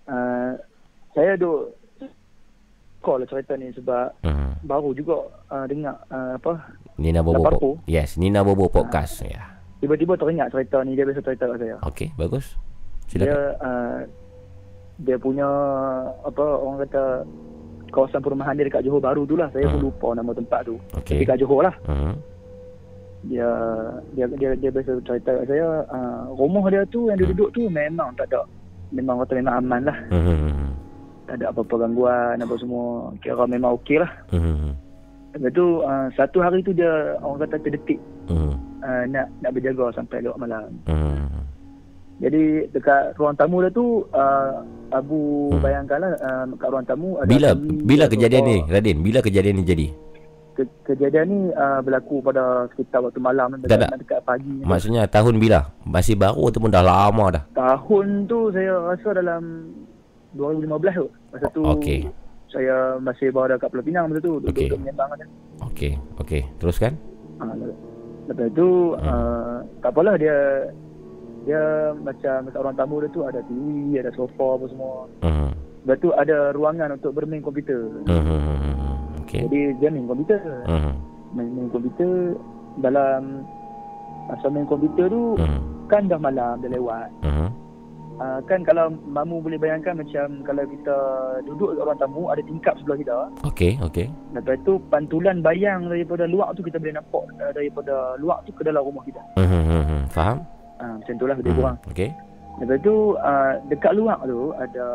Uh, 0.03 0.60
saya 1.15 1.39
duk 1.39 1.71
call 2.99 3.23
cerita 3.23 3.56
ni 3.56 3.71
sebab 3.71 4.19
uh-huh. 4.19 4.51
baru 4.67 4.91
juga 4.91 5.32
uh, 5.47 5.63
dengar 5.63 6.03
uh, 6.12 6.36
apa? 6.36 6.53
Nina 6.97 7.25
Bobo. 7.25 7.43
Po- 7.58 7.77
yes, 7.89 8.15
Nina 8.21 8.45
Bobo 8.45 8.69
podcast 8.69 9.25
uh, 9.25 9.29
ya. 9.29 9.43
Tiba-tiba 9.82 10.15
teringat 10.15 10.53
cerita 10.53 10.79
ni 10.86 10.93
dia 10.93 11.03
biasa 11.03 11.21
cerita 11.25 11.43
kat 11.49 11.58
saya. 11.60 11.77
Okey, 11.84 12.13
bagus. 12.15 12.56
Silakan. 13.10 13.27
Dia 13.27 13.38
uh, 13.60 13.97
dia 15.01 15.17
punya 15.17 15.47
apa 16.21 16.45
orang 16.62 16.86
kata 16.86 17.03
kawasan 17.89 18.21
perumahan 18.21 18.56
dia 18.56 18.69
dekat 18.69 18.86
Johor 18.86 19.01
Baru 19.01 19.25
tu 19.25 19.36
lah. 19.36 19.49
Saya 19.51 19.67
hmm. 19.67 19.73
pun 19.75 19.82
lupa 19.89 20.08
nama 20.13 20.32
tempat 20.32 20.62
tu. 20.69 20.75
Okay. 21.03 21.25
Dekat 21.25 21.41
Johor 21.41 21.65
lah. 21.65 21.75
Hmm. 21.89 22.15
Dia, 23.23 23.49
dia 24.13 24.25
dia 24.36 24.51
dia 24.60 24.69
biasa 24.69 24.99
cerita 24.99 25.32
kat 25.32 25.45
saya, 25.47 25.88
uh, 25.88 26.27
rumah 26.36 26.67
dia 26.67 26.84
tu 26.91 27.08
yang 27.08 27.17
dia 27.17 27.27
hmm. 27.27 27.34
duduk 27.36 27.49
tu 27.56 27.62
memang 27.67 28.12
tak 28.19 28.29
ada. 28.32 28.45
Memang 28.93 29.25
kata 29.25 29.34
memang 29.41 29.56
aman 29.60 29.82
lah. 29.89 29.97
Hmm. 30.13 30.69
Tak 31.23 31.39
ada 31.39 31.56
apa-apa 31.56 31.75
gangguan, 31.88 32.36
apa 32.38 32.56
semua. 32.60 33.10
Kira 33.23 33.47
memang 33.47 33.79
okey 33.82 33.97
lah. 33.97 34.12
Hmm. 34.29 34.75
Lepas 35.34 35.52
tu, 35.58 35.65
uh, 35.82 36.08
satu 36.13 36.38
hari 36.46 36.62
tu 36.62 36.72
dia 36.78 37.17
orang 37.26 37.50
kata 37.50 37.58
terdetik. 37.65 37.98
Hmm. 38.30 38.54
Uh, 38.84 39.04
nak 39.10 39.32
nak 39.41 39.52
berjaga 39.56 39.89
sampai 39.98 40.22
lewat 40.22 40.38
malam. 40.38 40.69
Hmm. 40.86 41.43
Jadi 42.22 42.69
dekat 42.69 43.17
ruang 43.17 43.36
tamu 43.36 43.65
dia 43.65 43.72
tu 43.74 44.06
uh, 44.13 44.62
Abu 44.93 45.50
hmm. 45.50 45.60
bayangkanlah 45.60 46.13
uh, 46.22 46.46
kat 46.56 46.69
ruang 46.69 46.86
tamu 46.86 47.17
ada 47.17 47.28
Bila 47.28 47.50
bila 47.58 48.06
kejadian 48.08 48.43
ni 48.46 48.58
Radin? 48.69 48.98
Bila 49.02 49.19
kejadian 49.19 49.60
ni 49.60 49.63
jadi? 49.65 49.88
Ke, 50.54 50.63
kejadian 50.86 51.26
ni 51.28 51.39
uh, 51.52 51.82
berlaku 51.82 52.21
pada 52.21 52.69
sekitar 52.71 53.02
waktu 53.02 53.17
malam 53.17 53.58
dekat, 53.60 53.90
tak, 53.90 54.00
dekat 54.00 54.19
pagi. 54.21 54.56
Maksudnya 54.62 55.10
tu. 55.10 55.17
tahun 55.17 55.42
bila? 55.42 55.73
Masih 55.84 56.13
baru 56.13 56.48
ataupun 56.54 56.69
dah 56.69 56.86
lama 56.86 57.25
dah? 57.34 57.44
Tahun 57.58 58.06
tu 58.29 58.54
saya 58.54 58.71
rasa 58.94 59.10
dalam 59.17 59.73
2015 60.38 61.02
tu. 61.02 61.08
Masa 61.34 61.46
tu 61.50 61.62
okay. 61.65 62.06
Saya 62.54 63.01
masih 63.01 63.33
bawa 63.33 63.58
dekat 63.58 63.73
Pulau 63.73 63.83
Pinang 63.83 64.06
masa 64.08 64.21
tu. 64.21 64.37
Okey. 64.45 64.69
Okey, 65.65 65.91
okey. 66.21 66.41
Teruskan? 66.62 66.93
Uh, 67.41 67.73
lepas 68.29 68.47
tu 68.54 68.93
hmm. 68.93 69.04
uh, 69.04 69.58
tak 69.81 69.91
apalah 69.91 70.15
dia 70.15 70.69
dia 71.43 71.91
macam 71.99 72.47
macam 72.47 72.60
orang 72.63 72.75
tamu 72.79 72.95
dia 73.04 73.10
tu 73.12 73.21
ada 73.27 73.39
TV, 73.43 73.99
ada 73.99 74.12
sofa 74.15 74.47
apa 74.56 74.65
semua. 74.71 74.95
Uh-huh. 75.27 75.51
Lepas 75.83 75.97
tu 75.99 76.10
ada 76.15 76.37
ruangan 76.56 76.95
untuk 76.95 77.12
bermain 77.12 77.43
komputer. 77.43 77.83
Uh-huh. 78.08 78.95
Okay. 79.27 79.43
Jadi 79.43 79.62
dia 79.83 79.89
main 79.91 80.08
komputer. 80.08 80.39
Uh-huh. 80.63 80.95
Main, 81.35 81.49
main 81.51 81.67
komputer 81.67 82.39
dalam 82.79 83.43
masa 84.31 84.47
main 84.47 84.67
komputer 84.69 85.12
tu 85.12 85.35
uh-huh. 85.35 85.60
kan 85.91 86.08
dah 86.08 86.19
malam 86.19 86.63
dah 86.63 86.69
lewat. 86.71 87.10
Uh-huh. 87.27 87.49
Uh, 88.24 88.40
kan 88.48 88.63
kalau 88.63 88.88
mamu 89.04 89.44
boleh 89.44 89.60
bayangkan 89.60 90.00
macam 90.00 90.48
kalau 90.48 90.63
kita 90.63 90.96
duduk 91.44 91.76
kat 91.76 91.84
ruang 91.84 92.00
tamu 92.00 92.24
ada 92.32 92.40
tingkap 92.40 92.71
sebelah 92.80 92.96
kita. 93.04 93.17
Okey, 93.44 93.76
okey. 93.84 94.08
Lepas 94.32 94.56
tu 94.63 94.80
pantulan 94.88 95.44
bayang 95.44 95.92
daripada 95.92 96.24
luar 96.24 96.56
tu 96.56 96.63
kita 96.63 96.80
boleh 96.80 96.96
nampak 96.96 97.24
uh, 97.44 97.52
daripada 97.52 98.15
luar 98.24 98.40
tu 98.48 98.56
ke 98.56 98.63
dalam 98.63 98.80
rumah 98.80 99.04
kita. 99.04 99.19
Uh-huh. 99.36 100.08
Faham? 100.08 100.40
Ha, 100.80 101.04
macam 101.04 101.13
tu 101.19 101.26
lah 101.28 101.36
lebih 101.36 101.52
hmm. 101.52 101.60
kurang. 101.60 101.78
Okay. 101.92 102.10
Lepas 102.63 102.78
tu 102.80 102.96
uh, 103.19 103.52
dekat 103.67 103.92
luar 103.92 104.17
tu 104.24 104.56
ada 104.56 104.86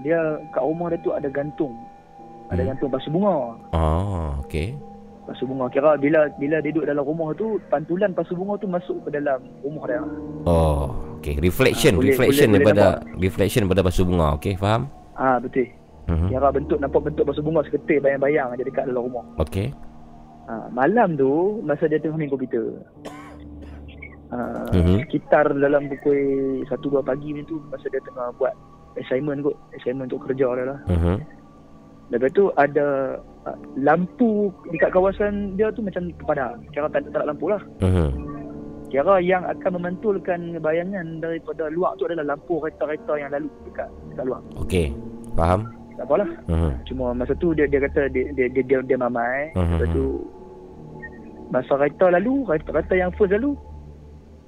dia 0.00 0.20
kat 0.56 0.62
rumah 0.64 0.88
dia 0.88 0.98
tu 1.04 1.12
ada 1.12 1.28
gantung. 1.28 1.76
Ada 2.48 2.64
hmm. 2.64 2.68
gantung 2.72 2.90
pasu 2.96 3.08
bunga. 3.12 3.60
Oh, 3.76 4.40
okey. 4.48 4.72
Pasu 5.24 5.48
bunga 5.48 5.72
kira 5.72 5.96
bila 5.96 6.28
bila 6.36 6.60
dia 6.60 6.68
duduk 6.68 6.84
dalam 6.84 7.04
rumah 7.04 7.32
tu 7.32 7.56
pantulan 7.72 8.12
pasu 8.12 8.36
bunga 8.36 8.60
tu 8.60 8.68
masuk 8.68 9.08
ke 9.08 9.16
dalam 9.16 9.40
rumah 9.64 9.84
dia. 9.88 10.04
Oh, 10.44 10.92
okey. 11.20 11.40
Reflection, 11.40 11.96
ha, 11.96 11.98
boleh, 11.98 12.12
reflection 12.12 12.48
boleh, 12.52 12.56
daripada 12.60 12.84
boleh 13.00 13.24
reflection 13.24 13.60
daripada 13.64 13.82
pasu 13.88 14.02
bunga. 14.04 14.36
Okey, 14.36 14.54
faham? 14.60 14.92
Ah, 15.16 15.36
ha, 15.36 15.40
betul. 15.40 15.72
Uh-huh. 16.04 16.28
Kira 16.28 16.48
bentuk 16.52 16.78
nampak 16.84 17.00
bentuk 17.08 17.24
pasu 17.24 17.40
bunga 17.40 17.64
seketul 17.64 18.04
bayang-bayang 18.04 18.52
ada 18.52 18.62
dekat 18.62 18.84
dalam 18.84 19.08
rumah. 19.08 19.24
Okey. 19.40 19.72
Ha, 20.44 20.68
malam 20.68 21.16
tu 21.16 21.64
masa 21.64 21.88
dia 21.88 21.96
tengah 21.96 22.20
main 22.20 22.28
komputer 22.28 22.76
uh-huh. 24.34 24.98
sekitar 25.06 25.46
dalam 25.54 25.86
pukul 25.90 26.18
1-2 26.66 27.00
pagi 27.04 27.28
ni 27.34 27.42
tu 27.46 27.62
masa 27.70 27.86
dia 27.90 28.02
tengah 28.02 28.34
buat 28.36 28.54
assignment 28.98 29.42
kot 29.42 29.56
assignment 29.78 30.10
untuk 30.10 30.26
kerja 30.30 30.46
dia 30.54 30.64
lah 30.74 30.78
uh-huh. 30.90 31.16
lepas 32.10 32.30
tu 32.34 32.50
ada 32.58 33.18
lampu 33.76 34.48
dekat 34.72 34.90
kawasan 34.94 35.58
dia 35.58 35.68
tu 35.74 35.84
macam 35.84 36.08
kepada 36.16 36.56
kira 36.72 36.88
tak, 36.88 37.04
tak 37.12 37.20
ada 37.20 37.28
lampu 37.28 37.52
lah 37.52 37.60
uh-huh. 37.84 38.10
kira 38.88 39.20
yang 39.20 39.44
akan 39.44 39.70
memantulkan 39.76 40.56
bayangan 40.64 41.20
daripada 41.20 41.68
luar 41.68 41.92
tu 42.00 42.08
adalah 42.08 42.36
lampu 42.36 42.62
kereta-kereta 42.64 43.12
yang 43.20 43.30
lalu 43.32 43.48
dekat, 43.68 43.88
dekat 44.12 44.24
luar 44.24 44.40
Okey, 44.60 44.86
faham 45.36 45.60
tak 45.94 46.04
apalah 46.08 46.28
uh-huh. 46.48 46.72
cuma 46.88 47.12
masa 47.12 47.36
tu 47.36 47.52
dia 47.52 47.68
dia 47.68 47.84
kata 47.84 48.08
dia 48.10 48.32
dia 48.32 48.46
dia, 48.50 48.62
dia, 48.64 48.78
dia 48.82 48.98
mamai 48.98 49.52
uh-huh. 49.52 49.78
lepas 49.78 49.88
tu 49.92 50.06
masa 51.52 51.72
kereta 51.76 52.06
lalu 52.10 52.48
kereta 52.48 52.94
yang 52.96 53.12
first 53.14 53.36
lalu 53.36 53.52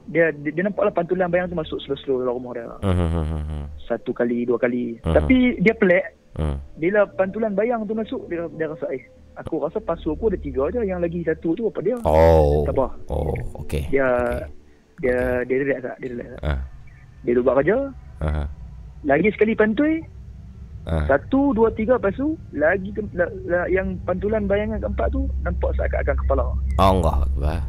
dia, 0.06 0.30
dia 0.30 0.50
dia 0.54 0.62
nampaklah 0.62 0.94
pantulan 0.94 1.26
bayang 1.26 1.50
tu 1.50 1.58
masuk 1.58 1.82
slow-slow 1.82 2.22
dalam 2.22 2.38
rumah 2.38 2.52
dia. 2.54 2.66
Uh-huh. 2.78 3.66
Satu 3.90 4.14
kali, 4.14 4.46
dua 4.46 4.54
kali. 4.54 5.02
Uh-huh. 5.02 5.14
Tapi 5.18 5.58
dia 5.58 5.74
pelik. 5.74 6.15
Uh-huh. 6.36 6.56
Bila 6.76 7.08
pantulan 7.16 7.52
bayang 7.56 7.88
tu 7.88 7.96
masuk 7.96 8.28
dia 8.28 8.44
dia 8.60 8.68
rasa 8.68 8.86
eh 8.92 9.02
aku 9.40 9.60
rasa 9.60 9.80
pasu 9.80 10.12
aku 10.12 10.28
ada 10.28 10.38
tiga 10.40 10.68
aja 10.68 10.84
yang 10.84 11.00
lagi 11.00 11.24
satu 11.24 11.56
tu 11.56 11.68
apa 11.68 11.80
dia? 11.80 11.96
Oh. 12.04 12.64
Tak 12.68 12.76
apa. 12.76 12.86
Oh, 13.08 13.36
okey. 13.64 13.88
Dia 13.88 14.04
okay. 14.04 14.48
dia 15.00 15.16
dia 15.48 15.56
relax 15.64 15.80
tak? 15.84 15.96
Dia 16.00 16.08
relax. 16.12 16.28
Uh. 16.44 16.60
Dia 17.24 17.32
duduk 17.36 17.54
kerja. 17.60 17.76
Uh-huh. 18.20 18.46
Lagi 19.04 19.28
sekali 19.32 19.52
pantui. 19.56 20.04
Uh. 20.86 21.02
Satu, 21.10 21.50
dua, 21.50 21.74
tiga 21.74 21.98
pasu. 21.98 22.38
Lagi 22.54 22.94
ke, 22.94 23.02
la, 23.10 23.26
la, 23.48 23.66
yang 23.66 23.98
pantulan 24.06 24.46
bayangan 24.46 24.78
keempat 24.78 25.10
tu 25.10 25.26
nampak 25.42 25.74
seakan-akan 25.74 26.16
kepala. 26.22 26.44
Allah 26.78 27.26
Akbar. 27.26 27.60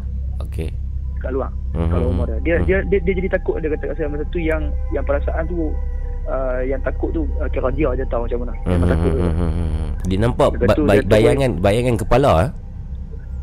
Okey 0.44 0.70
kat 1.18 1.32
luar 1.34 1.50
uh-huh. 1.74 1.90
kalau 1.90 2.08
rumah 2.14 2.26
dia. 2.30 2.38
Dia, 2.42 2.56
uh-huh. 2.62 2.66
dia 2.66 2.78
dia 2.88 3.00
dia 3.04 3.14
jadi 3.18 3.30
takut 3.34 3.56
dia 3.60 3.70
kata 3.74 3.98
saya 3.98 4.08
masa 4.10 4.26
tu 4.30 4.40
yang 4.40 4.70
yang 4.94 5.04
perasaan 5.04 5.44
tu 5.50 5.74
uh, 6.28 6.60
yang 6.62 6.80
takut 6.82 7.10
tu 7.12 7.24
uh, 7.36 7.48
kira 7.48 7.72
dia 7.72 7.90
je 7.94 8.06
tahu 8.06 8.24
macam 8.24 8.40
mana. 8.44 8.54
Hmm, 8.60 8.70
Memang 8.70 8.90
takut. 8.90 9.10
hmm, 9.10 9.16
tu. 9.16 9.24
hmm, 9.24 9.34
hmm, 9.34 9.52
hmm. 9.72 9.90
Dia 10.06 10.18
nampak 10.20 10.50
ba- 10.54 10.68
tu 10.72 10.84
ba- 10.84 10.94
dia 10.94 11.02
tu 11.02 11.10
bayangan 11.10 11.52
bayangan 11.58 11.96
kepala 11.98 12.32
eh? 12.40 12.50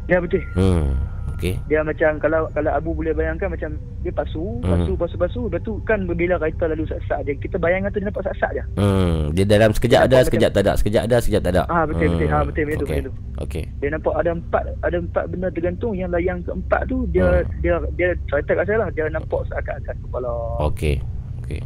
Ya 0.07 0.17
betul. 0.19 0.43
Hmm. 0.55 0.93
Okey. 1.35 1.59
Dia 1.67 1.83
macam 1.83 2.15
kalau 2.17 2.47
kalau 2.49 2.71
Abu 2.71 2.95
boleh 2.95 3.11
bayangkan 3.11 3.51
macam 3.51 3.75
dia 4.01 4.13
pasu, 4.13 4.63
Hmm. 4.63 4.71
pasu, 4.71 4.93
pasu, 4.95 5.17
pasu. 5.19 5.41
Lepas 5.45 5.61
tu 5.63 5.83
kan 5.83 5.99
bila 6.07 6.39
kereta 6.39 6.65
lalu 6.67 6.87
sat-sat 6.87 7.27
dia. 7.27 7.35
Kita 7.35 7.59
bayangkan 7.59 7.91
tu 7.91 7.99
dia 7.99 8.07
nampak 8.07 8.23
sat-sat 8.23 8.51
je. 8.55 8.63
Hmm, 8.77 9.35
dia 9.35 9.43
dalam 9.45 9.71
sekejap 9.71 9.99
Dia 9.99 10.07
ada, 10.07 10.15
nampak 10.15 10.29
sekejap 10.31 10.51
tak 10.53 10.63
ada, 10.63 10.73
sekejap 10.79 11.03
ada, 11.03 11.17
sekejap 11.19 11.43
tak 11.43 11.53
ada. 11.53 11.63
Ah, 11.67 11.83
betul, 11.85 12.07
betul. 12.09 12.29
Ah, 12.31 12.43
betul, 12.45 12.63
macam 12.63 12.77
tu, 12.77 12.85
Okey. 12.85 12.95
macam 12.95 13.05
tu. 13.05 13.13
Okey. 13.43 13.65
Dia 13.77 13.89
nampak 13.91 14.15
ada 14.15 14.31
empat 14.31 14.63
ada 14.79 14.97
empat 14.97 15.25
benda 15.27 15.49
tergantung 15.51 15.93
yang 15.93 16.09
layang 16.09 16.39
keempat 16.41 16.81
tu 16.87 16.97
dia 17.09 17.27
Hmm. 17.27 17.51
dia 17.59 17.75
dia 17.93 18.09
cerita 18.25 18.51
kat 18.55 18.65
saya 18.65 18.79
lah 18.79 18.89
dia 18.93 19.05
nampak 19.11 19.41
seakan-akan 19.45 19.97
kepala. 20.01 20.31
Okey. 20.63 20.95
Okey. 21.43 21.61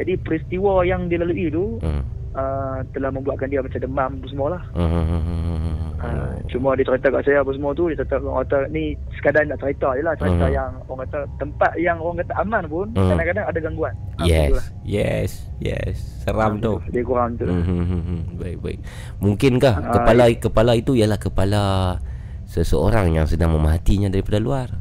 Jadi 0.00 0.12
peristiwa 0.16 0.80
yang 0.82 1.06
dia 1.06 1.20
lalui 1.20 1.46
tu 1.46 1.76
Hmm. 1.78 2.00
uh, 2.32 2.80
telah 2.90 3.10
membuatkan 3.10 3.46
dia 3.46 3.60
macam 3.60 3.76
demam 3.78 4.10
apa 4.16 4.26
semua 4.26 4.48
lah. 4.50 4.62
Hmm, 4.72 4.88
hmm, 4.88 5.04
hmm, 5.04 5.20
hmm. 5.20 5.76
Uh, 6.00 6.32
cuma 6.48 6.72
dia 6.72 6.80
cerita 6.82 7.12
kat 7.12 7.22
saya 7.22 7.44
apa 7.44 7.52
semua 7.52 7.70
tu 7.70 7.84
dia 7.86 8.00
kata 8.00 8.16
orang 8.18 8.40
kata 8.40 8.58
ni 8.72 8.82
sekadar 9.12 9.44
nak 9.44 9.60
cerita 9.60 9.92
je 9.92 10.00
lah 10.00 10.16
cerita 10.16 10.44
Hmm. 10.44 10.56
yang 10.56 10.70
orang 10.88 11.00
kata 11.04 11.18
tempat 11.36 11.70
yang 11.76 11.96
orang 12.00 12.16
kata 12.24 12.32
aman 12.38 12.64
pun 12.66 12.86
Hmm. 12.90 13.08
kadang-kadang 13.12 13.44
ada 13.44 13.58
gangguan. 13.60 13.94
Ah, 14.16 14.24
Yes. 14.24 14.50
lah. 14.50 14.66
Yes. 14.82 15.30
Yes. 15.60 15.96
Seram 16.24 16.56
Ah, 16.56 16.64
tu. 16.64 16.72
Dia 16.88 17.04
kurang 17.04 17.36
tu. 17.36 17.44
Hmm. 17.44 18.24
Baik, 18.34 18.56
baik. 18.58 18.78
Mungkinkah 19.18 19.74
Ah, 19.76 19.92
kepala 19.92 20.24
kepala 20.34 20.72
itu 20.72 20.96
ialah 20.96 21.20
kepala 21.20 21.62
seseorang 22.46 23.12
yang 23.12 23.28
sedang 23.28 23.52
memahatinya 23.52 24.08
daripada 24.08 24.40
luar? 24.40 24.79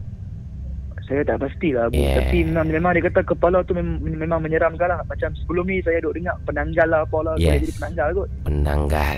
Saya 1.10 1.26
tak 1.26 1.42
pastilah 1.42 1.90
Abu. 1.90 1.98
Yeah. 1.98 2.22
Tapi 2.22 2.38
memang, 2.46 2.70
memang 2.70 2.92
dia 2.94 3.04
kata 3.10 3.26
kepala 3.26 3.66
tu 3.66 3.74
mem- 3.74 3.98
memang 3.98 4.46
menyeramkan 4.46 4.86
lah. 4.86 5.02
Macam 5.04 5.34
sebelum 5.34 5.66
ni 5.66 5.82
saya 5.82 5.98
duk 6.00 6.14
dengar 6.14 6.38
penanggal 6.46 6.86
lah 6.86 7.02
apalah. 7.02 7.34
Saya 7.36 7.58
Yes. 7.58 7.66
jadi 7.66 7.74
penanggal 7.82 8.08
kot. 8.14 8.28
Penanggal. 8.46 9.18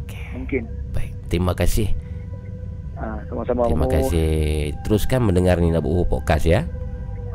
Okey. 0.00 0.24
Mungkin. 0.40 0.62
Baik. 0.96 1.12
Terima 1.28 1.52
kasih. 1.52 1.88
Ah, 2.96 3.20
sama-sama. 3.28 3.68
Terima 3.68 3.84
Momo. 3.84 3.92
kasih. 3.92 4.28
Teruskan 4.88 5.20
mendengar 5.20 5.60
Nina 5.60 5.84
Bu 5.84 6.08
podcast 6.08 6.48
ya. 6.48 6.64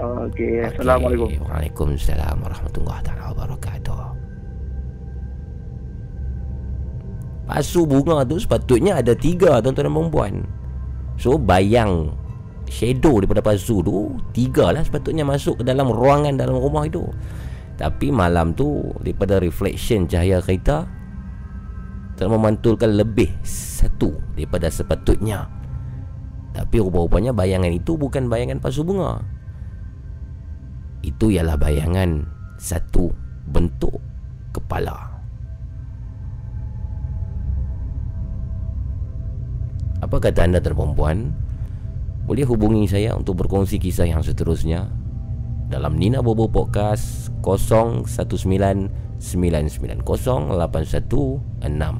Okey. 0.01 0.66
Assalamualaikum. 0.66 1.30
Waalaikumsalam 1.45 2.41
warahmatullahi 2.41 3.05
taala 3.05 3.30
wabarakatuh. 3.30 4.01
Pasu 7.45 7.84
bunga 7.84 8.24
tu 8.24 8.39
sepatutnya 8.39 8.97
ada 8.97 9.14
tiga 9.14 9.59
tuan-tuan 9.59 9.86
dan 9.86 9.93
perempuan. 9.93 10.34
So 11.20 11.36
bayang 11.38 12.16
shadow 12.72 13.19
daripada 13.19 13.43
pasu 13.43 13.84
tu 13.84 14.15
tiga 14.32 14.72
lah 14.72 14.80
sepatutnya 14.80 15.28
masuk 15.28 15.59
ke 15.59 15.63
dalam 15.67 15.91
ruangan 15.91 16.39
dalam 16.39 16.55
rumah 16.55 16.88
itu. 16.88 17.03
Tapi 17.76 18.07
malam 18.15 18.55
tu 18.55 18.95
daripada 19.03 19.43
reflection 19.43 20.07
cahaya 20.07 20.39
kereta 20.39 20.88
telah 22.15 22.38
memantulkan 22.39 22.95
lebih 22.95 23.28
satu 23.43 24.15
daripada 24.39 24.72
sepatutnya. 24.72 25.51
Tapi 26.55 26.80
rupa-rupanya 26.80 27.36
bayangan 27.36 27.72
itu 27.76 27.99
bukan 27.99 28.32
bayangan 28.32 28.63
pasu 28.63 28.88
bunga. 28.88 29.19
Itu 31.03 31.34
ialah 31.34 31.57
bayangan 31.57 32.24
satu 32.61 33.11
bentuk 33.49 33.97
kepala. 34.53 35.11
Apa 40.01 40.17
kata 40.17 40.45
anda 40.45 40.59
tuan 40.61 40.78
perempuan? 40.78 41.17
Boleh 42.32 42.47
hubungi 42.47 42.88
saya 42.88 43.11
untuk 43.11 43.43
berkongsi 43.43 43.75
kisah 43.75 44.07
yang 44.07 44.23
seterusnya 44.23 44.88
dalam 45.67 45.99
Nina 45.99 46.23
Bobo 46.23 46.47
Podcast 46.47 47.27
0199908164. 47.43 49.19
Nina 51.67 51.99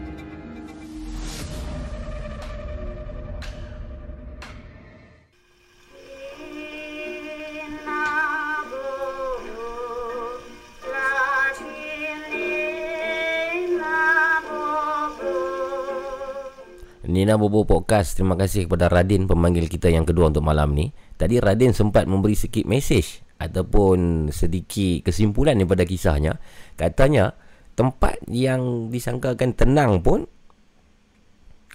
Nina 17.21 17.37
Bobo 17.37 17.69
Podcast. 17.69 18.17
Terima 18.17 18.33
kasih 18.33 18.65
kepada 18.65 18.89
Radin 18.89 19.29
Pemanggil 19.29 19.69
kita 19.69 19.93
yang 19.93 20.09
kedua 20.09 20.33
untuk 20.33 20.41
malam 20.41 20.73
ni. 20.73 20.89
Tadi 21.21 21.37
Radin 21.37 21.69
sempat 21.69 22.09
memberi 22.09 22.33
sikit 22.33 22.65
mesej 22.65 23.21
Ataupun 23.37 24.33
sedikit 24.33 25.05
kesimpulan 25.05 25.53
daripada 25.53 25.85
kisahnya. 25.85 26.41
Katanya 26.73 27.37
Tempat 27.77 28.25
yang 28.25 28.89
disangkakan 28.89 29.53
tenang 29.53 30.01
pun 30.01 30.25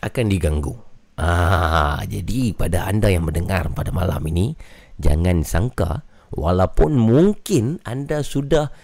Akan 0.02 0.26
diganggu. 0.26 0.74
Ah, 1.14 2.02
Jadi 2.10 2.50
pada 2.50 2.90
anda 2.90 3.06
yang 3.06 3.30
mendengar 3.30 3.70
pada 3.70 3.94
malam 3.94 4.26
ini 4.26 4.58
Jangan 4.98 5.46
sangka 5.46 6.02
Walaupun 6.34 6.98
mungkin 6.98 7.78
anda 7.86 8.26
sudah 8.26 8.74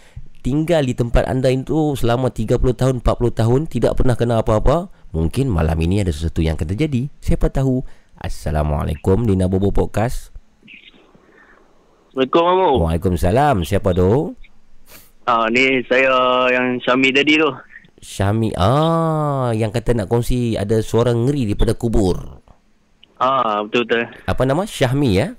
tinggal 0.47 0.87
di 0.87 0.95
tempat 0.95 1.27
anda 1.27 1.51
itu 1.51 1.95
selama 1.95 2.31
30 2.35 2.59
tahun, 2.75 2.95
40 3.03 3.31
tahun 3.31 3.61
tidak 3.71 3.95
pernah 3.95 4.19
kena 4.19 4.43
apa-apa, 4.43 4.91
mungkin 5.13 5.53
malam 5.53 5.77
ini 5.85 6.01
ada 6.01 6.11
sesuatu 6.11 6.41
yang 6.41 6.57
akan 6.57 6.69
terjadi. 6.73 7.13
Siapa 7.21 7.53
tahu. 7.53 7.85
Assalamualaikum 8.17 9.29
Dina 9.29 9.47
Bobo 9.47 9.71
Podcast. 9.71 10.33
Assalamualaikum 12.13 12.43
Mamu. 12.45 12.71
Waalaikumsalam. 12.89 13.57
Siapa 13.65 13.93
tu? 13.97 14.37
Ah 15.29 15.47
ni 15.53 15.81
saya 15.87 16.49
yang 16.51 16.81
Syami 16.83 17.09
tadi 17.15 17.39
tu. 17.39 17.51
Syami. 18.03 18.51
Ah, 18.59 19.55
yang 19.55 19.71
kata 19.71 19.95
nak 19.95 20.11
kongsi 20.11 20.59
ada 20.59 20.83
suara 20.83 21.15
ngeri 21.15 21.47
daripada 21.47 21.79
kubur. 21.79 22.43
Ah 23.23 23.63
betul 23.63 23.87
betul. 23.87 24.03
Apa 24.27 24.43
nama? 24.43 24.67
Syahmi 24.67 25.11
ya? 25.15 25.39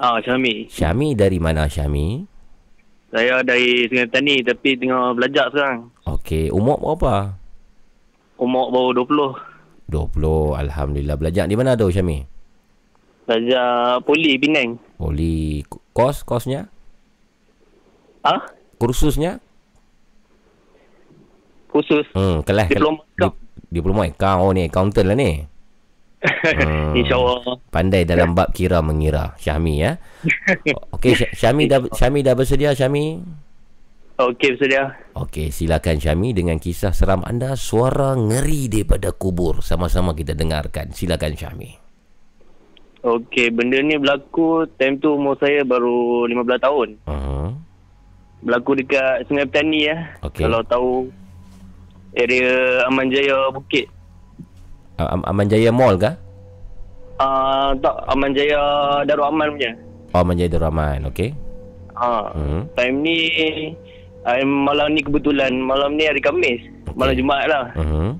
Ah 0.00 0.16
Syami. 0.24 0.72
Syami 0.72 1.12
dari 1.12 1.36
mana 1.36 1.68
Syami? 1.68 2.24
Saya 3.14 3.46
dari 3.46 3.86
Sungai 3.86 4.10
Petani 4.10 4.42
tapi 4.42 4.74
tengah 4.74 5.14
belajar 5.14 5.46
sekarang. 5.54 5.92
Okey, 6.08 6.50
umur 6.50 6.82
berapa? 6.82 7.43
Umur 8.38 8.70
baru 8.74 9.06
20. 9.06 9.90
20. 9.90 10.58
Alhamdulillah. 10.58 11.16
Belajar 11.20 11.44
di 11.46 11.54
mana 11.54 11.78
tu 11.78 11.86
Syami? 11.88 12.24
Belajar 13.24 14.00
poli 14.04 14.36
Penang. 14.36 14.76
Poli 14.98 15.64
kos 15.94 16.26
kosnya? 16.26 16.68
Ah 18.24 18.40
Kursusnya? 18.80 19.38
khusus 21.74 22.06
Hmm, 22.14 22.46
kelas 22.46 22.70
Diploma 22.70 23.02
Di, 23.18 23.26
diploma 23.66 24.06
account 24.06 24.46
oh, 24.46 24.54
ni, 24.54 24.70
accountant 24.70 25.10
lah 25.10 25.18
ni. 25.18 25.42
Hmm. 26.24 26.96
InsyaAllah. 26.96 27.60
Pandai 27.68 28.08
dalam 28.08 28.32
bab 28.32 28.48
kira 28.54 28.80
mengira 28.80 29.36
Syami 29.36 29.82
ya. 29.84 29.98
Okey 30.96 31.12
Sy- 31.18 31.34
Syami 31.36 31.68
dah 31.68 31.84
Syami 31.92 32.24
dah 32.24 32.32
bersedia 32.32 32.72
Syami? 32.72 33.20
Okey 34.14 34.54
bersedia. 34.54 34.94
Okey 35.18 35.50
silakan 35.50 35.98
Syami 35.98 36.30
dengan 36.30 36.54
kisah 36.62 36.94
seram 36.94 37.26
anda 37.26 37.58
suara 37.58 38.14
ngeri 38.14 38.70
daripada 38.70 39.10
kubur 39.10 39.58
sama-sama 39.58 40.14
kita 40.14 40.38
dengarkan. 40.38 40.94
Silakan 40.94 41.34
Syami. 41.34 41.70
Okey 43.02 43.50
benda 43.50 43.82
ni 43.82 43.98
berlaku 43.98 44.70
time 44.78 45.02
tu 45.02 45.18
umur 45.18 45.34
saya 45.42 45.66
baru 45.66 46.30
15 46.30 46.46
tahun. 46.62 46.88
Uh-huh. 47.10 47.48
Berlaku 48.46 48.78
dekat 48.78 49.26
Sungai 49.26 49.50
Petani 49.50 49.90
ya. 49.90 49.98
Okey. 50.22 50.46
Kalau 50.46 50.62
tahu 50.62 50.90
area 52.14 52.86
Aman 52.86 53.10
Jaya 53.10 53.50
Bukit. 53.50 53.90
Am- 55.02 55.26
Aman 55.26 55.50
Jaya 55.50 55.74
Mall 55.74 55.98
kah? 55.98 56.14
Ah 57.18 57.74
tak 57.82 57.98
Aman 58.06 58.30
Jaya 58.30 58.62
Darul 59.10 59.26
Aman 59.26 59.58
punya. 59.58 59.74
Oh 60.14 60.22
Aman 60.22 60.38
Jaya 60.38 60.54
Darul 60.54 60.70
Rahman, 60.70 61.10
okey. 61.10 61.34
Ha. 61.98 62.30
Hmm. 62.30 62.62
Time 62.78 62.96
ni 63.02 63.18
uh, 64.24 64.44
malam 64.44 64.92
ni 64.92 65.00
kebetulan 65.00 65.52
malam 65.54 65.94
ni 65.94 66.04
hari 66.04 66.20
Khamis. 66.20 66.60
Malam 66.94 67.14
Jumaat 67.14 67.46
lah. 67.48 67.64
Hmm. 67.74 68.10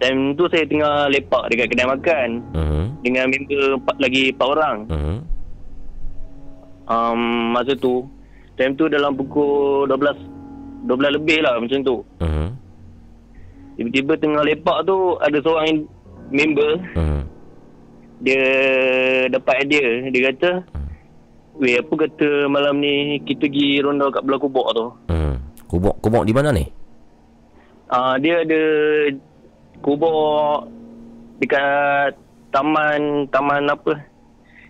Time 0.00 0.32
tu 0.32 0.48
saya 0.48 0.64
tengah 0.64 1.12
lepak 1.12 1.52
dekat 1.52 1.66
kedai 1.68 1.84
makan 1.84 2.28
Hmm. 2.56 2.84
dengan 3.04 3.28
member 3.28 3.76
empat, 3.76 3.96
lagi 4.00 4.32
empat 4.32 4.48
orang. 4.48 4.76
Hmm. 4.88 5.16
Um, 6.90 7.20
masa 7.54 7.76
tu 7.76 8.08
time 8.56 8.74
tu 8.74 8.88
dalam 8.88 9.14
pukul 9.14 9.86
12 9.86 10.16
12 10.88 11.16
lebih 11.20 11.38
lah 11.44 11.60
macam 11.60 11.78
tu. 11.84 11.96
Hmm. 12.18 12.56
Tiba-tiba 13.76 14.12
tengah 14.16 14.42
lepak 14.44 14.78
tu 14.88 14.96
ada 15.20 15.38
seorang 15.44 15.84
member 16.32 16.72
Hmm. 16.96 17.22
dia 18.24 18.44
dapat 19.28 19.68
idea. 19.68 20.08
Dia 20.08 20.32
kata, 20.32 20.50
"Weh, 21.60 21.76
apa 21.76 21.92
kata 21.98 22.28
malam 22.46 22.80
ni 22.80 22.94
kita 23.20 23.44
pergi 23.44 23.78
ronda 23.78 24.08
kat 24.08 24.24
belah 24.24 24.36
kubur 24.36 24.66
tu?" 24.70 24.86
Hmm. 25.06 25.36
Kubur 25.66 25.92
kubur 26.00 26.24
di 26.24 26.32
mana 26.32 26.50
ni? 26.50 26.64
Ah, 27.86 28.16
dia 28.16 28.40
ada 28.40 28.62
kubur 29.78 30.64
dekat 31.38 32.16
taman 32.50 33.00
taman 33.28 33.68
apa? 33.68 33.92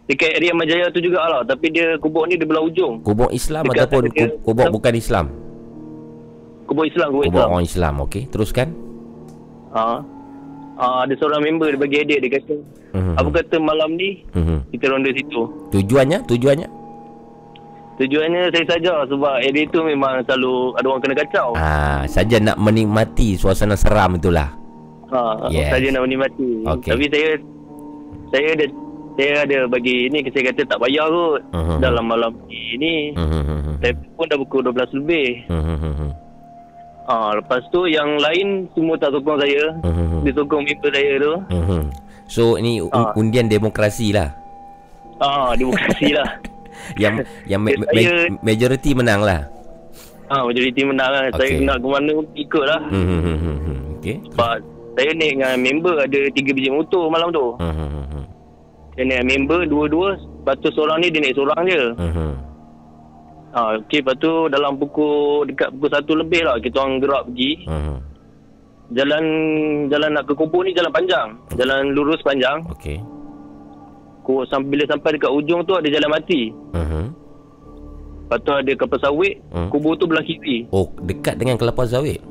Dekat 0.05 0.37
area 0.37 0.51
Majaya 0.51 0.91
tu 0.91 0.99
jugalah 0.99 1.41
tapi 1.43 1.71
dia 1.71 1.95
kubur 1.97 2.27
ni 2.27 2.35
di 2.35 2.43
belah 2.43 2.61
ujung. 2.61 2.99
Kubur 3.01 3.31
Islam 3.31 3.63
Dekat 3.65 3.87
ataupun 3.87 4.03
ada- 4.05 4.15
ku- 4.17 4.39
kubur 4.43 4.67
bukan 4.73 4.95
Islam? 4.95 5.27
Kubur 6.67 6.85
Islam, 6.85 7.09
kubur, 7.09 7.25
Kubur 7.25 7.35
Islam. 7.37 7.51
orang 7.53 7.65
Islam. 7.65 7.95
Okey, 8.01 8.23
teruskan. 8.27 8.69
Ah. 9.71 10.03
Ah, 10.75 11.05
ada 11.05 11.13
seorang 11.15 11.45
member 11.45 11.69
dia 11.69 11.79
bagi 11.79 11.97
idea 12.01 12.19
dia 12.19 12.33
kata, 12.33 12.57
Mhm. 12.91 13.15
"Apa 13.15 13.29
kata 13.37 13.57
malam 13.61 13.95
ni 13.95 14.25
Hmm. 14.33 14.65
kita 14.71 14.89
ronda 14.89 15.11
situ?" 15.13 15.43
Tujuannya? 15.71 16.25
Tujuannya? 16.25 16.69
Tujuannya 18.01 18.49
saya 18.49 18.65
saja 18.67 18.95
sebab 19.05 19.35
area 19.39 19.69
tu 19.69 19.85
memang 19.85 20.25
selalu 20.25 20.73
ada 20.73 20.87
orang 20.89 21.03
kena 21.05 21.17
kacau. 21.21 21.49
Ah, 21.53 22.01
saja 22.09 22.41
nak 22.41 22.57
menikmati 22.57 23.37
suasana 23.37 23.77
seram 23.77 24.17
itulah. 24.17 24.49
Ha, 25.13 25.53
Yes. 25.53 25.69
saja 25.69 25.93
nak 25.93 26.09
menikmati. 26.09 26.65
Okey. 26.65 26.91
Tapi 26.91 27.05
saya 27.13 27.29
saya 28.31 28.47
ada 28.57 28.67
saya 29.13 29.33
ada 29.45 29.59
bagi 29.69 30.09
ni 30.09 30.25
saya 30.25 30.49
kata 30.49 30.65
tak 30.65 30.81
payah 30.81 31.05
kot. 31.05 31.41
Mhm. 31.53 31.77
Dalam 31.77 32.05
malam 32.07 32.33
ni 32.73 33.13
Hmm. 33.13 33.29
Hmm. 33.45 33.77
saya 33.79 33.93
pun 34.17 34.25
dah 34.25 34.39
pukul 34.39 34.61
12 34.65 34.97
lebih. 34.97 35.29
Hmm. 35.53 36.11
Ha, 37.05 37.37
lepas 37.37 37.61
tu 37.69 37.85
yang 37.85 38.17
lain 38.17 38.65
semua 38.73 38.97
tak 38.97 39.13
sokong 39.13 39.37
saya. 39.37 39.77
Hmm. 39.83 40.25
Dia 40.25 40.33
sokong 40.33 40.63
member 40.65 40.89
saya 40.89 41.13
tu. 41.19 41.35
Hmm. 41.53 41.85
So 42.31 42.57
ini 42.57 42.81
Ah. 42.89 43.13
undian 43.13 43.45
demokrasi 43.45 44.17
lah. 44.17 44.33
Ha, 45.19 45.53
demokrasi 45.53 46.17
lah. 46.17 46.31
Yang 46.97 47.15
yang 47.51 47.61
ma- 47.61 47.77
ma- 47.77 47.91
Saya- 47.93 48.31
majority 48.41 48.91
menang 48.95 49.21
lah. 49.23 49.41
Ha, 50.31 50.47
majoriti 50.47 50.83
menang 50.87 51.11
lah. 51.11 51.23
Saya 51.35 51.59
Okey. 51.59 51.67
nak 51.67 51.77
ke 51.77 51.87
mana 51.87 52.11
pun 52.15 52.27
ikut 52.35 52.65
lah. 52.65 52.81
Hmm. 52.87 53.03
Hmm. 53.05 53.21
Hmm. 53.21 53.59
Hmm. 53.59 53.79
Okey. 53.99 54.17
Sebab 54.31 54.53
saya 54.91 55.11
naik 55.13 55.33
dengan 55.35 55.53
member 55.59 55.95
ada 55.99 56.21
tiga 56.31 56.51
biji 56.51 56.71
motor 56.71 57.11
malam 57.11 57.29
tu. 57.31 57.47
Hmm. 57.59 57.75
Hmm. 57.75 58.07
Hmm. 58.07 58.25
Saya 58.95 59.05
naik 59.07 59.25
member 59.27 59.61
dua-dua. 59.67 60.09
Lepas 60.15 60.55
tu 60.63 60.71
seorang 60.71 60.99
ni 60.99 61.11
dia 61.11 61.21
naik 61.21 61.35
seorang 61.35 61.61
je. 61.67 61.83
Hmm. 61.99 62.35
Ha, 63.51 63.61
okey, 63.83 63.99
lepas 64.01 64.15
tu 64.17 64.31
dalam 64.47 64.79
pukul 64.79 65.43
dekat 65.45 65.75
pukul 65.75 65.91
satu 65.91 66.13
lebih 66.15 66.47
lah 66.47 66.63
kita 66.63 66.79
orang 66.79 67.03
gerak 67.03 67.23
pergi. 67.27 67.53
Hmm. 67.67 67.99
Jalan 68.91 69.23
jalan 69.87 70.11
nak 70.13 70.27
ke 70.27 70.35
kubur 70.35 70.63
ni 70.63 70.71
jalan 70.71 70.91
panjang. 70.91 71.35
Jalan 71.55 71.91
lurus 71.91 72.23
panjang. 72.23 72.63
Okey. 72.71 73.03
Ku 74.21 74.45
sampai 74.47 74.69
bila 74.71 74.85
sampai 74.87 75.17
dekat 75.17 75.31
ujung 75.31 75.65
tu 75.65 75.73
ada 75.73 75.89
jalan 75.89 76.11
mati. 76.13 76.53
Hmm. 76.73 77.09
Lepas 78.25 78.39
tu 78.47 78.53
ada 78.53 78.73
kapal 78.77 78.99
sawit. 79.01 79.35
Hmm. 79.51 79.69
Kubur 79.69 79.97
tu 79.97 80.07
belah 80.07 80.23
kiri. 80.23 80.69
Oh, 80.71 80.87
dekat 81.03 81.35
dengan 81.35 81.59
kelapa 81.59 81.83
sawit. 81.85 82.23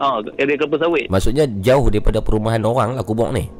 Ha, 0.00 0.16
area 0.40 0.56
kapal 0.56 0.80
sawit. 0.80 1.12
Maksudnya 1.12 1.44
jauh 1.60 1.92
daripada 1.92 2.24
perumahan 2.24 2.64
orang 2.64 2.96
lah 2.96 3.04
kubur 3.04 3.28
ni. 3.30 3.52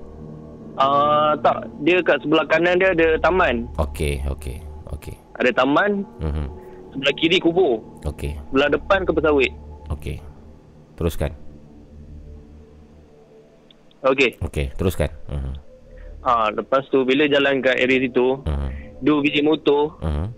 Ah 0.80 1.36
tak, 1.44 1.68
dia 1.84 2.00
kat 2.00 2.16
sebelah 2.24 2.48
kanan 2.48 2.80
dia 2.80 2.96
ada 2.96 3.20
taman. 3.20 3.68
Okey, 3.76 4.24
okey. 4.32 4.56
Okey. 4.96 5.12
Ada 5.36 5.52
taman, 5.52 6.00
Hmm. 6.24 6.48
sebelah 6.96 7.12
kiri 7.20 7.36
kubur. 7.36 7.84
Okey. 8.08 8.32
Sebelah 8.48 8.72
depan 8.72 9.04
kapal 9.04 9.22
sawit. 9.22 9.52
Okey. 9.92 10.16
Teruskan. 10.96 11.32
Okey. 14.00 14.40
Okey, 14.40 14.72
teruskan. 14.80 15.12
Ha, 16.20 16.52
lepas 16.52 16.84
tu 16.92 17.00
bila 17.02 17.24
jalan 17.24 17.64
kat 17.64 17.80
area 17.80 18.04
situ, 18.04 18.44
Hmm. 18.44 18.68
dua 19.00 19.24
biji 19.24 19.40
motor, 19.40 19.96
Hmm. 20.04 20.28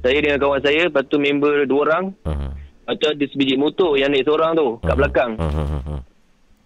saya 0.00 0.18
dengan 0.24 0.40
kawan 0.40 0.60
saya, 0.64 0.88
lepas 0.88 1.04
tu 1.04 1.20
member 1.20 1.68
dua 1.68 1.80
orang, 1.84 2.04
Hmm. 2.24 2.50
lepas 2.56 2.94
tu 2.96 3.06
ada 3.12 3.24
sebiji 3.28 3.60
motor 3.60 4.00
yang 4.00 4.08
naik 4.08 4.24
seorang 4.24 4.56
tu 4.56 4.80
kat 4.80 4.96
belakang. 4.96 5.32
Hmm. 5.36 6.00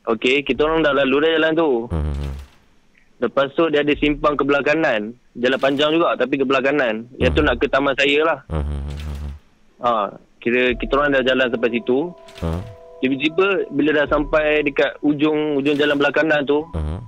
Okey, 0.06 0.46
kita 0.46 0.62
orang 0.62 0.86
dah 0.86 0.94
lalu 0.94 1.26
dah 1.26 1.30
jalan 1.38 1.52
tu. 1.58 1.70
Hmm. 1.90 2.32
Lepas 3.20 3.52
tu 3.52 3.68
dia 3.68 3.84
ada 3.84 3.94
simpang 4.00 4.32
ke 4.32 4.42
belah 4.46 4.64
kanan. 4.64 5.12
Jalan 5.36 5.58
panjang 5.60 5.90
juga 5.92 6.16
tapi 6.16 6.40
ke 6.40 6.44
belah 6.46 6.64
kanan. 6.64 7.04
Yang 7.20 7.30
tu 7.36 7.40
nak 7.44 7.60
ke 7.60 7.66
taman 7.68 7.92
saya 7.98 8.18
lah. 8.24 8.38
Hmm. 8.48 9.34
Ha, 9.80 9.90
kira 10.40 10.72
kita 10.78 10.92
orang 10.96 11.18
dah 11.18 11.22
jalan 11.26 11.46
sampai 11.52 11.70
situ. 11.74 12.14
Hmm. 12.40 12.62
Tiba-tiba 13.00 13.46
bila 13.72 13.90
dah 13.96 14.06
sampai 14.08 14.60
dekat 14.60 14.92
ujung 15.00 15.56
ujung 15.56 15.76
jalan 15.76 15.96
belah 16.00 16.12
kanan 16.12 16.44
tu, 16.44 16.64
Hmm. 16.72 17.00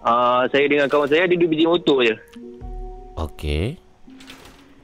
Uh, 0.00 0.42
saya 0.46 0.64
dengan 0.66 0.86
kawan 0.86 1.06
saya 1.06 1.24
ada 1.24 1.34
dua 1.34 1.48
biji 1.48 1.64
motor 1.64 1.98
je. 2.02 2.14
Okey. 3.16 3.78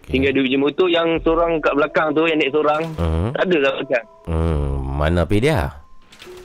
Tinggal 0.05 0.33
dua 0.33 0.45
biji 0.45 0.59
motor 0.59 0.87
yang 0.87 1.17
seorang 1.21 1.59
kat 1.59 1.73
belakang 1.73 2.13
tu 2.13 2.25
yang 2.25 2.37
naik 2.37 2.53
seorang. 2.53 2.83
Hmm. 2.95 3.31
Tak 3.33 3.45
ada 3.45 3.57
kat 3.59 3.73
belakang. 3.75 4.07
Hmm. 4.25 4.71
Mana 4.95 5.21
pergi 5.25 5.45
dia? 5.45 5.61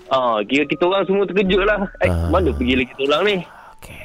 Ah, 0.10 0.42
kira 0.42 0.66
kita 0.66 0.84
orang 0.84 1.06
semua 1.06 1.24
terkejut 1.24 1.64
lah. 1.64 1.86
Eh, 2.02 2.10
Ah. 2.10 2.28
mana 2.28 2.50
pergi 2.50 2.74
lagi 2.76 2.94
seorang 2.96 3.22
ni? 3.24 3.36
Okey. 3.78 4.02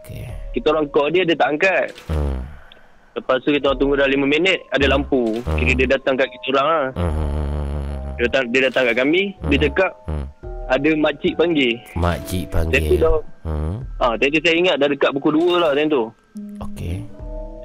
Okey. 0.00 0.22
Kita 0.52 0.66
orang 0.68 0.86
call 0.90 1.14
dia, 1.14 1.22
dia 1.22 1.36
tak 1.36 1.48
angkat. 1.48 1.86
Hmm. 2.06 2.42
Lepas 3.14 3.38
tu 3.40 3.54
kita 3.54 3.70
orang 3.70 3.78
tunggu 3.78 3.94
dah 3.94 4.10
5 4.10 4.26
minit, 4.26 4.58
ada 4.68 4.86
lampu. 4.88 5.38
Hmm. 5.46 5.54
Kira 5.54 5.72
dia 5.76 5.88
datang 5.88 6.18
kat 6.18 6.26
kita 6.28 6.46
orang 6.52 6.66
lah. 6.66 6.86
Hmm. 6.98 8.02
Dia 8.14 8.22
datang, 8.26 8.44
dia 8.50 8.60
datang 8.66 8.82
kat 8.84 8.96
kami, 8.96 9.22
dia 9.46 9.58
cakap, 9.60 9.90
Hmm. 10.06 10.26
Ada 10.66 10.90
makcik 10.96 11.34
panggil. 11.34 11.76
Makcik 11.94 12.48
panggil. 12.48 12.96
dah, 12.96 13.20
Hmm. 13.44 13.84
ah, 14.00 14.16
time 14.16 14.32
tu 14.32 14.40
saya 14.40 14.56
ingat 14.56 14.76
dah 14.80 14.88
dekat 14.88 15.10
pukul 15.12 15.36
2 15.36 15.60
lah 15.60 15.70
time 15.72 15.90
tu. 15.90 16.02
Okey. 16.60 17.04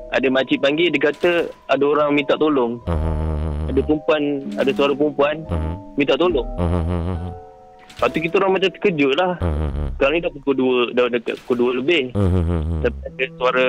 Ada 0.10 0.28
makcik 0.28 0.60
panggil, 0.60 0.90
dia 0.90 1.02
kata 1.06 1.32
ada 1.70 1.84
orang 1.86 2.12
minta 2.12 2.34
tolong. 2.36 2.82
Hmm. 2.84 3.70
Ada 3.70 3.80
perempuan, 3.80 4.22
ada 4.58 4.72
suara 4.74 4.94
perempuan 4.94 5.36
Hmm. 5.48 5.76
minta 5.96 6.18
tolong. 6.18 6.48
Hmm. 6.58 7.30
Lepas 8.00 8.16
tu 8.16 8.20
kita 8.24 8.36
orang 8.40 8.54
macam 8.56 8.70
terkejut 8.72 9.14
lah. 9.16 9.36
Hmm. 9.38 9.92
Sekarang 9.96 10.14
ni 10.16 10.24
dah 10.24 10.32
pukul 10.32 10.56
2, 10.56 10.96
dah 10.96 11.06
dekat 11.10 11.36
pukul 11.44 11.56
2 11.70 11.80
lebih. 11.84 12.04
Hmm. 12.16 12.80
Tapi 12.82 12.98
ada 13.06 13.26
suara, 13.36 13.68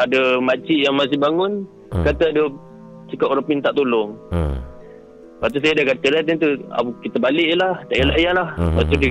ada 0.00 0.20
makcik 0.38 0.78
yang 0.80 0.94
masih 0.94 1.18
bangun, 1.18 1.52
Hmm. 1.90 2.04
kata 2.06 2.24
ada 2.30 2.42
cakap 3.10 3.28
orang 3.28 3.46
minta 3.46 3.70
tolong. 3.70 4.14
Hmm. 4.30 4.56
Lepas 5.42 5.50
tu 5.50 5.58
saya 5.58 5.74
dah 5.74 5.86
kata 5.90 6.06
dah 6.06 6.22
tentu 6.22 6.48
"Abu, 6.70 6.94
kita 7.02 7.18
balik 7.18 7.46
je 7.50 7.56
lah. 7.58 7.74
Tak 7.90 8.14
payah 8.14 8.30
lah. 8.30 8.48
Hmm. 8.54 8.78
Lepas 8.78 8.84
tu 8.86 8.96
dia, 8.96 9.10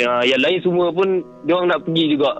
yang, 0.00 0.14
yang 0.24 0.40
lain 0.40 0.58
semua 0.64 0.86
pun 0.88 1.08
dia 1.44 1.52
orang 1.52 1.68
nak 1.68 1.80
pergi 1.84 2.04
juga. 2.16 2.30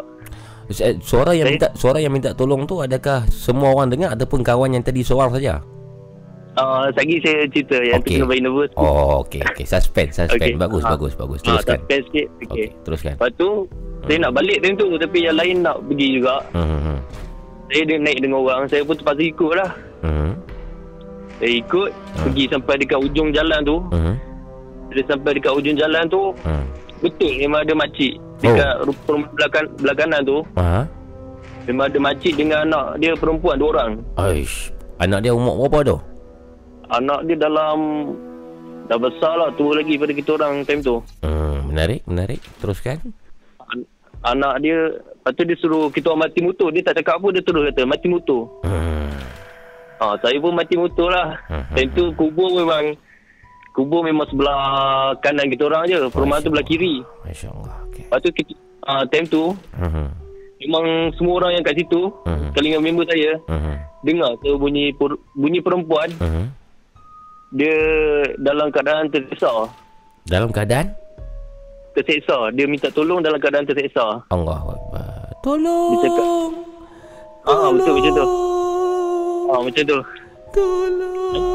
Eh, 0.71 0.97
Suara 1.05 1.37
yang 1.37 1.45
Saya- 1.45 1.53
minta 1.53 1.69
suara 1.77 1.99
yang 2.01 2.15
minta 2.15 2.33
tolong 2.33 2.65
tu 2.65 2.81
adakah 2.81 3.29
semua 3.29 3.77
orang 3.77 3.93
dengar 3.93 4.17
ataupun 4.17 4.41
kawan 4.41 4.73
yang 4.73 4.81
tadi 4.81 5.05
seorang 5.05 5.37
saja? 5.37 5.61
Uh, 6.57 6.89
lagi 6.97 7.21
saya 7.21 7.45
cerita 7.47 7.77
yang 7.79 8.01
okay. 8.01 8.17
tu 8.17 8.25
kena 8.25 8.49
nervous. 8.49 8.73
Oh, 8.75 9.21
okey 9.21 9.45
okey. 9.53 9.69
Suspense, 9.69 10.17
suspense. 10.17 10.41
Okey. 10.41 10.57
Bagus, 10.57 10.83
Ah. 10.83 10.97
bagus, 10.97 11.13
bagus. 11.13 11.39
Ah, 11.45 11.61
Teruskan. 11.61 11.77
suspense 11.77 12.05
sikit. 12.09 12.27
Okey, 12.33 12.47
Okay. 12.49 12.67
teruskan. 12.83 13.15
Lepas 13.21 13.33
tu 13.37 13.49
saya 14.09 14.17
nak 14.17 14.33
balik 14.33 14.59
time 14.65 14.75
tu 14.75 14.87
tapi 14.97 15.19
yang 15.21 15.37
lain 15.37 15.57
nak 15.61 15.77
pergi 15.85 16.09
juga. 16.17 16.35
Hmm. 16.57 16.67
hmm, 16.81 16.99
Saya 17.69 17.83
dia 17.85 17.97
naik 18.01 18.19
dengan 18.19 18.39
orang, 18.41 18.63
saya 18.67 18.83
pun 18.83 18.95
terpaksa 18.97 19.23
ikut 19.23 19.53
lah. 19.53 19.71
Hmm. 20.01 20.33
Saya 21.41 21.53
ikut 21.57 21.89
pergi 22.21 22.45
sampai 22.53 22.75
dekat 22.77 23.01
ujung 23.01 23.33
jalan 23.33 23.61
tu. 23.65 23.77
Hmm. 23.89 24.15
Bila 24.93 25.03
sampai 25.09 25.31
dekat 25.33 25.53
ujung 25.57 25.77
jalan 25.79 26.05
tu, 26.07 26.23
Hmm. 26.45 26.65
betul 27.01 27.33
memang 27.33 27.65
ada 27.65 27.75
makcik 27.75 28.13
dekat 28.41 28.73
oh. 28.85 28.93
rumah 29.09 29.29
belah, 29.33 29.51
kan, 29.51 29.65
belah 29.81 29.97
kanan 29.97 30.21
tu. 30.21 30.39
Ha? 30.55 30.85
Memang 31.65 31.87
ada 31.89 31.99
makcik 31.99 32.35
dengan 32.37 32.59
anak 32.67 32.87
dia 33.01 33.13
perempuan 33.17 33.57
dua 33.57 33.69
orang. 33.73 33.93
Aish. 34.17 34.69
Anak 34.99 35.25
dia 35.25 35.33
umur 35.33 35.65
berapa 35.65 35.79
tu? 35.87 35.97
Anak 36.91 37.25
dia 37.25 37.37
dalam 37.39 37.79
dah 38.85 38.99
besar 38.99 39.39
lah 39.39 39.49
tua 39.55 39.79
lagi 39.79 39.95
pada 39.97 40.13
kita 40.13 40.31
orang 40.35 40.67
time 40.67 40.83
tu. 40.83 40.99
Hmm, 41.23 41.71
menarik, 41.71 42.05
menarik. 42.05 42.41
Teruskan. 42.59 42.99
An- 43.63 43.89
anak 44.27 44.61
dia 44.61 44.93
lepas 44.99 45.33
tu 45.33 45.43
dia 45.47 45.57
suruh 45.57 45.89
kita 45.89 46.11
orang 46.11 46.27
mati 46.27 46.43
motor. 46.43 46.69
Dia 46.69 46.83
tak 46.83 47.01
cakap 47.01 47.23
apa 47.23 47.27
dia 47.31 47.41
terus 47.41 47.65
kata 47.71 47.87
mati 47.87 48.07
motor. 48.11 48.51
Hmm. 48.67 49.15
Ha, 50.01 50.17
saya 50.17 50.37
pun 50.41 50.57
mati 50.57 50.81
motor 50.81 51.13
lah. 51.13 51.37
Hmm. 51.47 51.65
Time 51.77 51.91
tu 51.93 52.05
kubur 52.17 52.57
memang 52.57 52.97
kubur 53.71 54.01
memang 54.01 54.25
sebelah 54.27 54.61
kanan 55.21 55.47
kita 55.47 55.69
orang 55.69 55.85
je. 55.87 56.01
Perumahan 56.09 56.41
tu 56.41 56.49
belah 56.49 56.65
kiri. 56.65 57.05
Masya-Allah. 57.23 57.77
Okey. 57.87 58.05
Lepas 58.09 58.19
tu 58.25 58.31
kita, 58.33 58.53
ha, 58.89 59.05
time 59.07 59.27
tu 59.29 59.43
Hmm. 59.77 60.09
memang 60.59 60.85
semua 61.15 61.35
orang 61.45 61.53
yang 61.61 61.65
kat 61.65 61.77
situ, 61.77 62.09
Mhm. 62.25 62.49
kalangan 62.57 62.81
member 62.81 63.05
saya, 63.07 63.31
Mhm. 63.45 63.75
dengar 64.03 64.31
tu 64.41 64.51
bunyi 64.57 64.85
per, 64.97 65.11
bunyi 65.37 65.61
perempuan, 65.61 66.09
Mhm. 66.17 66.45
dia 67.53 67.77
dalam 68.41 68.73
keadaan 68.73 69.13
terseksa. 69.13 69.69
Dalam 70.25 70.49
keadaan 70.49 70.97
Terseksa. 71.91 72.55
Dia 72.55 72.71
minta 72.71 72.87
tolong 72.87 73.19
dalam 73.19 73.43
keadaan 73.43 73.67
terseksa. 73.67 74.23
Allah 74.31 74.63
Akbar. 74.63 75.35
Tolong. 75.43 75.91
Dia 75.91 76.07
cakap, 76.07 76.27
Ah, 77.51 77.69
betul 77.75 77.93
macam 77.99 78.13
tu. 78.15 78.27
Ah, 79.51 79.59
macam 79.67 79.83
tu. 79.83 79.99
Tolong. 80.55 81.51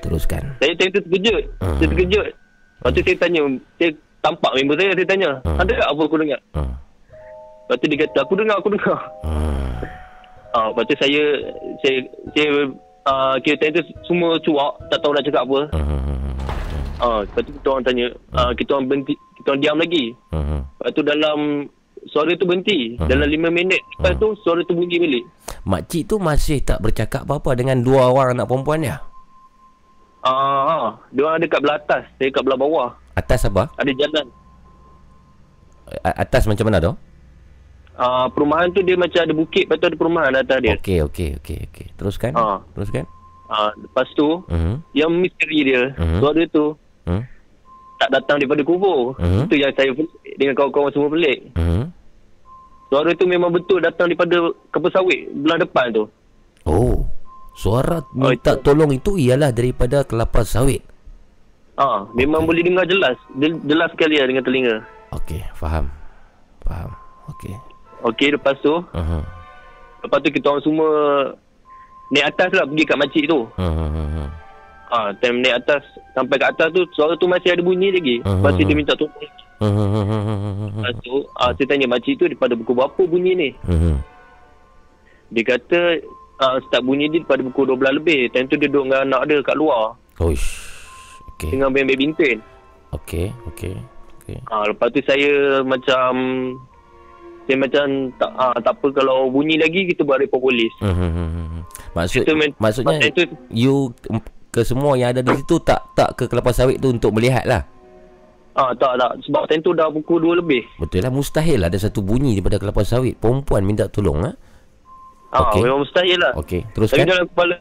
Teruskan. 0.00 0.42
Saya 0.56 0.72
time 0.72 0.88
tu 0.96 1.00
terkejut. 1.04 1.44
Mhm. 1.60 1.76
Saya 1.76 1.86
terkejut. 1.92 2.26
Lepas 2.78 2.90
tu 2.94 3.00
saya 3.04 3.16
tanya, 3.20 3.42
saya 3.76 3.90
tampak 4.24 4.52
member 4.56 4.76
saya, 4.78 4.90
saya 4.96 5.04
tanya, 5.04 5.30
Mhm. 5.44 5.58
ada 5.60 5.72
tak 5.76 5.88
apa 5.92 6.02
aku 6.06 6.16
dengar? 6.16 6.40
Hmm. 6.54 6.72
Lepas 7.68 7.76
tu 7.76 7.86
dia 7.92 7.98
kata, 8.06 8.18
aku 8.24 8.34
dengar, 8.38 8.56
aku 8.56 8.70
dengar. 8.72 8.98
Hmm. 9.20 9.68
Ah, 10.56 10.66
lepas 10.72 10.84
tu 10.88 10.94
saya, 10.96 11.22
saya, 11.84 11.98
saya, 12.32 12.48
ah, 13.04 13.36
kira 13.44 13.60
time 13.60 13.76
tu 13.76 13.82
semua 14.08 14.40
cuak, 14.40 14.72
tak 14.88 14.98
tahu 15.04 15.12
nak 15.12 15.24
cakap 15.28 15.42
apa. 15.44 15.60
Hmm. 15.76 16.32
Ah, 16.98 17.20
lepas 17.28 17.42
tu 17.44 17.52
kita 17.52 17.68
orang 17.68 17.84
tanya, 17.84 18.06
ah, 18.32 18.50
kita 18.56 18.70
orang 18.72 18.86
berhenti, 18.88 19.14
kita 19.36 19.46
orang 19.52 19.62
diam 19.62 19.76
lagi. 19.76 20.04
Hmm. 20.32 20.60
Lepas 20.64 20.90
tu 20.96 21.02
dalam, 21.04 21.38
suara 22.08 22.32
tu 22.34 22.44
berhenti. 22.44 22.96
Mhm. 22.96 23.06
Dalam 23.06 23.28
lima 23.28 23.48
minit. 23.48 23.80
Lepas 23.96 24.16
tu 24.16 24.32
suara 24.40 24.60
tu 24.64 24.72
bunyi 24.72 24.96
balik. 24.98 25.24
Makcik 25.64 26.02
tu 26.04 26.16
masih 26.16 26.58
tak 26.60 26.80
bercakap 26.80 27.22
apa-apa 27.22 27.54
dengan 27.54 27.78
dua 27.78 28.08
orang 28.08 28.34
anak 28.34 28.48
perempuan 28.48 28.80
dia. 28.80 28.96
Ah, 30.18 30.32
ah, 30.66 30.86
dia 31.08 31.22
orang 31.22 31.38
ada 31.38 31.46
kat 31.46 31.60
belah 31.62 31.78
atas, 31.78 32.02
saya 32.18 32.28
kat 32.28 32.42
belah 32.42 32.58
bawah. 32.58 32.88
Atas 33.14 33.46
apa? 33.46 33.70
Ada 33.76 33.92
jalan. 33.94 34.26
Atas 36.04 36.44
macam 36.44 36.68
mana 36.68 36.78
tu? 36.82 36.92
Ah, 37.98 38.30
perumahan 38.30 38.70
tu 38.70 38.82
dia 38.82 38.94
macam 38.94 39.18
ada 39.18 39.34
bukit, 39.34 39.66
lepas 39.66 39.78
tu 39.78 39.88
ada 39.88 39.96
perumahan 39.96 40.32
atas 40.34 40.58
dia. 40.60 40.74
Okey, 40.76 41.02
okey, 41.06 41.28
okey, 41.42 41.58
okey. 41.66 41.86
Teruskan. 41.96 42.30
Ah. 42.34 42.62
Teruskan. 42.74 43.04
Ah, 43.48 43.72
lepas 43.74 44.06
tu, 44.12 44.44
Hmm. 44.46 44.84
yang 44.92 45.08
misteri 45.10 45.64
dia, 45.64 45.96
Mhm. 45.96 46.20
suara 46.20 46.42
tu 46.52 46.76
Hmm. 47.08 47.24
tak 47.96 48.12
datang 48.12 48.36
daripada 48.38 48.62
kubur. 48.62 49.16
Mhm. 49.16 49.48
Itu 49.48 49.54
yang 49.56 49.72
saya 49.72 49.90
pelik 49.96 50.34
dengan 50.36 50.54
kawan-kawan 50.54 50.90
semua 50.92 51.08
pelik. 51.08 51.38
Hmm. 51.56 51.88
Suara 52.88 53.12
tu 53.12 53.24
memang 53.24 53.48
betul 53.48 53.78
datang 53.78 54.08
daripada 54.08 54.36
kapal 54.68 54.88
sawit 54.90 55.28
belah 55.34 55.58
depan 55.58 55.86
tu. 55.90 56.04
Oh. 56.64 57.04
Suara 57.52 57.98
Oh, 57.98 58.30
minta 58.30 58.54
itu. 58.54 58.62
tolong 58.62 58.90
itu 58.90 59.18
ialah 59.18 59.50
daripada 59.50 60.02
kelapa 60.02 60.40
sawit. 60.42 60.80
Ah, 61.74 62.06
memang 62.12 62.42
boleh 62.42 62.62
dengar 62.62 62.82
jelas. 62.84 63.18
Jel- 63.34 63.60
Jelas 63.62 63.90
sekali 63.90 64.14
lah 64.14 64.26
dengan 64.26 64.42
telinga. 64.42 64.76
Okey, 65.12 65.42
faham. 65.52 65.90
Faham. 66.62 66.90
Okey. 67.28 67.54
Okey, 68.04 68.28
lepas 68.32 68.54
tu, 68.58 68.72
Uh-huh. 68.72 69.22
lepas 70.00 70.18
tu 70.18 70.30
kita 70.30 70.46
orang 70.48 70.62
semua 70.62 70.88
naik 72.08 72.30
atas 72.30 72.50
lah 72.52 72.64
pergi 72.64 72.84
kat 72.84 72.96
makcik 72.96 73.24
tu. 73.26 73.40
Uh-huh. 73.52 74.28
Ah, 74.88 75.12
time 75.20 75.44
naik 75.44 75.60
atas, 75.64 75.84
sampai 76.16 76.40
kat 76.40 76.56
atas 76.56 76.72
tu, 76.72 76.82
suara 76.96 77.12
tu 77.20 77.28
masih 77.28 77.52
ada 77.52 77.60
bunyi 77.60 77.92
lagi. 77.92 78.16
Lepas 78.24 78.56
tu 78.56 78.64
dia 78.64 78.76
minta 78.76 78.96
tolong. 78.96 79.12
Uh-huh. 79.58 80.70
Lepas 80.80 80.94
tu, 81.04 81.14
ah, 81.36 81.50
saya 81.52 81.66
tanya 81.68 81.86
makcik 81.90 82.16
tu 82.16 82.24
daripada 82.24 82.56
pukul 82.56 82.78
berapa 82.78 83.02
bunyi 83.04 83.32
ni? 83.36 83.50
Uh-huh. 83.68 83.96
Dia 85.28 85.42
kata, 85.44 86.00
ah, 86.40 86.56
start 86.64 86.82
bunyi 86.88 87.12
dia 87.12 87.20
daripada 87.20 87.44
pukul 87.52 87.76
12 87.76 88.00
lebih. 88.00 88.20
Time 88.32 88.48
tu 88.48 88.56
dia 88.56 88.68
duduk 88.70 88.88
dengan 88.88 89.04
anak 89.12 89.22
dia 89.28 89.44
kat 89.44 89.56
luar. 89.60 89.92
Oish. 90.24 90.48
Okey. 91.36 91.52
Dengan 91.52 91.68
main 91.68 91.86
badminton. 91.86 92.38
Okey, 92.96 93.28
okey. 93.52 93.76
Okey. 94.24 94.38
Ah, 94.48 94.64
lepas 94.66 94.88
tu 94.88 95.04
saya 95.04 95.60
macam 95.62 96.10
saya 97.44 97.56
macam 97.64 98.12
tak 98.20 98.30
ah, 98.36 98.56
tak 98.60 98.72
apa 98.76 98.86
kalau 98.92 99.28
bunyi 99.32 99.56
lagi 99.60 99.88
kita 99.88 100.04
buat 100.04 100.20
report 100.20 100.48
polis. 100.48 100.72
Hmm. 100.80 101.64
Maksud 101.96 102.24
men- 102.36 102.56
maksudnya 102.60 103.00
maksudnya 103.00 103.24
you 103.48 103.92
ke 104.50 104.60
semua 104.62 104.94
yang 104.94 105.10
ada 105.10 105.20
di 105.20 105.32
situ 105.34 105.60
tak 105.60 105.92
tak 105.92 106.14
ke 106.14 106.24
kelapa 106.24 106.50
sawit 106.50 106.78
tu 106.78 106.88
untuk 106.88 107.12
melihat 107.12 107.44
lah. 107.44 107.62
Ah 108.52 108.72
tak 108.72 108.96
tak 108.96 109.22
sebab 109.22 109.46
time 109.46 109.60
tu 109.60 109.70
dah 109.70 109.86
pukul 109.86 110.18
2 110.18 110.40
lebih. 110.40 110.66
Betul 110.76 111.00
lah 111.00 111.10
mustahil 111.10 111.60
ada 111.60 111.76
satu 111.76 112.00
bunyi 112.00 112.34
daripada 112.34 112.58
kelapa 112.58 112.82
sawit. 112.82 113.14
Perempuan 113.14 113.62
minta 113.62 113.86
tolong 113.86 114.24
ah. 114.24 114.34
Ah 115.28 115.46
Okey. 115.46 115.60
memang 115.60 115.80
mustahil 115.80 116.16
lah. 116.16 116.32
Okey, 116.34 116.64
Tapi 116.64 116.72
teruskan. 116.72 117.04
dalam 117.04 117.26
kepala 117.26 117.54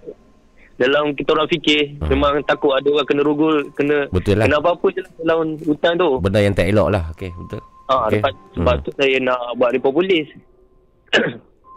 dalam 0.74 1.04
kita 1.12 1.30
orang 1.32 1.48
fikir 1.48 1.82
Hmm. 1.98 2.08
memang 2.08 2.34
takut 2.44 2.72
ada 2.72 2.88
orang 2.88 3.04
kena 3.04 3.22
rogol, 3.22 3.56
kena 3.72 4.08
Betul 4.08 4.38
lah. 4.38 4.46
kena 4.46 4.58
apa-apa 4.58 4.86
je 4.90 5.02
lah 5.02 5.12
dalam 5.20 5.38
hutan 5.60 5.92
tu. 5.94 6.10
Benda 6.18 6.40
yang 6.40 6.54
tak 6.54 6.66
elok 6.66 6.88
lah. 6.88 7.04
Okey, 7.12 7.30
betul. 7.36 7.62
Ah 7.86 8.08
Okey. 8.08 8.18
lepas 8.18 8.34
sebab 8.54 8.74
Hmm. 8.74 8.84
tu 8.84 8.92
saya 8.94 9.16
nak 9.20 9.40
buat 9.54 9.70
report 9.70 9.94
polis. 9.96 10.28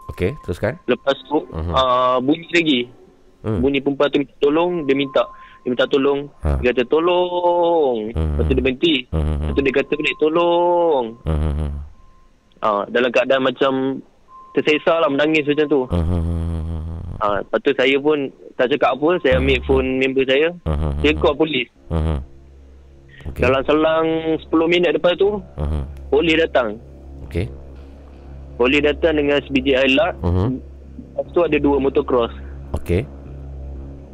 Okey, 0.09 0.31
teruskan. 0.41 0.75
Lepas 0.85 1.15
tu 1.25 1.39
Mhm. 1.45 1.71
ah 1.71 2.17
bunyi 2.17 2.47
lagi. 2.51 2.79
Hmm. 3.41 3.59
Bunyi 3.59 3.81
perempuan 3.81 4.09
tu 4.09 4.17
minta 4.21 4.35
tolong, 4.39 4.71
dia 4.85 4.93
minta 4.93 5.23
dia 5.61 5.69
minta 5.69 5.85
tolong. 5.85 6.19
Ha. 6.41 6.57
Dia 6.57 6.73
kata 6.73 6.83
tolong. 6.87 7.97
Hmm. 8.13 8.33
Lepas 8.33 8.43
tu 8.45 8.53
dia 8.53 8.63
berhenti. 8.63 8.95
Hmm. 9.09 9.37
Lepas 9.37 9.53
tu 9.53 9.61
dia 9.61 9.73
kata 9.73 9.91
balik 9.93 10.15
tolong. 10.17 11.03
Hmm. 11.25 11.71
Ah, 12.61 12.81
dalam 12.87 13.09
keadaan 13.09 13.41
macam 13.41 13.73
terseksa 14.53 15.01
lah 15.01 15.09
menangis 15.09 15.45
macam 15.45 15.65
tu. 15.65 15.81
Hmm. 15.89 17.17
Ah, 17.17 17.41
lepas 17.41 17.59
tu 17.61 17.71
saya 17.73 17.97
pun 17.97 18.17
tak 18.57 18.69
cakap 18.69 18.93
apa. 18.93 19.09
Saya 19.21 19.37
ambil 19.37 19.59
phone 19.65 19.89
member 19.97 20.25
saya. 20.25 20.49
Hmm. 20.65 20.97
Saya 21.01 21.13
call 21.17 21.37
polis. 21.37 21.69
Hmm. 21.89 22.21
Okey. 23.21 23.41
Dalam 23.45 23.61
selang 23.65 24.05
10 24.41 24.65
minit 24.65 24.97
lepas 24.97 25.13
tu, 25.13 25.37
Hmm. 25.57 25.85
polis 26.09 26.41
datang. 26.41 26.77
Okey. 27.29 27.45
Polis 28.57 28.81
datang 28.81 29.13
dengan 29.13 29.37
sebiji 29.45 29.77
alat. 29.77 30.13
Hmm. 30.21 30.57
Lepas 31.17 31.29
tu 31.29 31.41
ada 31.41 31.57
dua 31.57 31.77
motocross. 31.77 32.33
Okey. 32.81 33.05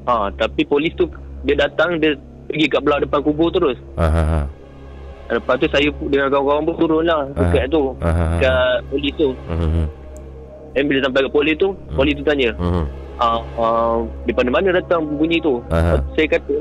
Ah, 0.08 0.32
tapi 0.34 0.64
polis 0.64 0.96
tu 0.96 1.04
dia 1.44 1.60
datang 1.60 2.00
dia 2.00 2.16
pergi 2.48 2.66
kat 2.72 2.80
belah 2.80 3.04
depan 3.04 3.20
kubur 3.20 3.52
terus. 3.52 3.76
Ha 4.00 4.08
ha 4.08 4.24
ha. 4.24 4.42
Lepas 5.28 5.60
tu 5.60 5.68
saya 5.68 5.92
dengan 6.08 6.32
kawan-kawan 6.32 6.64
pun 6.64 6.76
turun 6.80 7.04
lah 7.04 7.28
dekat 7.36 7.68
tu. 7.68 7.92
Ah, 8.00 8.08
ah, 8.08 8.20
ah. 8.24 8.40
Kat 8.40 8.76
polis 8.88 9.12
tu. 9.20 9.30
Dan 10.72 10.84
bila 10.88 11.00
sampai 11.04 11.26
ke 11.26 11.30
polis 11.34 11.56
tu, 11.58 11.70
polis 11.92 12.14
tu 12.16 12.24
tanya. 12.24 12.54
Hmm. 12.56 12.86
Ah, 13.18 13.42
ah, 13.60 13.98
daripada 14.24 14.48
mana 14.48 14.70
datang 14.72 15.04
bunyi 15.18 15.42
tu? 15.42 15.60
Aha. 15.68 16.00
Saya 16.16 16.28
kata. 16.32 16.56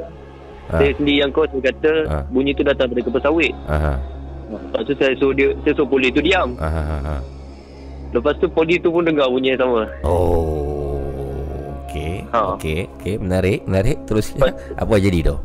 Ah. 0.67 0.81
Saya 0.83 0.91
sendiri 0.99 1.23
yang 1.23 1.31
kau 1.31 1.47
saya 1.47 1.63
kata 1.71 1.93
Ah. 2.11 2.25
bunyi 2.33 2.51
tu 2.51 2.67
datang 2.67 2.91
dari 2.91 3.05
kapal 3.05 3.23
sawit. 3.23 3.55
Ha 3.71 3.77
ha. 3.79 3.93
Lepas 4.47 4.83
tu 4.83 4.93
saya 4.99 5.13
suruh 5.19 5.35
dia, 5.37 5.55
saya 5.63 5.73
suruh 5.79 5.87
polis 5.87 6.11
tu 6.11 6.19
diam. 6.19 6.59
Ha 6.59 6.67
ha 6.67 6.83
ha. 6.83 7.17
Lepas 8.11 8.35
tu 8.41 8.47
polis 8.49 8.83
tu 8.83 8.91
pun 8.91 9.07
dengar 9.07 9.31
bunyi 9.31 9.55
yang 9.55 9.63
sama. 9.63 9.87
Oh. 10.03 10.86
Okey. 11.97 12.15
Ha. 12.29 12.41
Okey. 12.55 12.81
Okey, 12.95 13.15
menarik, 13.17 13.59
menarik. 13.65 13.97
Terus 14.05 14.27
apa 14.83 14.95
jadi 14.97 15.19
tu? 15.25 15.37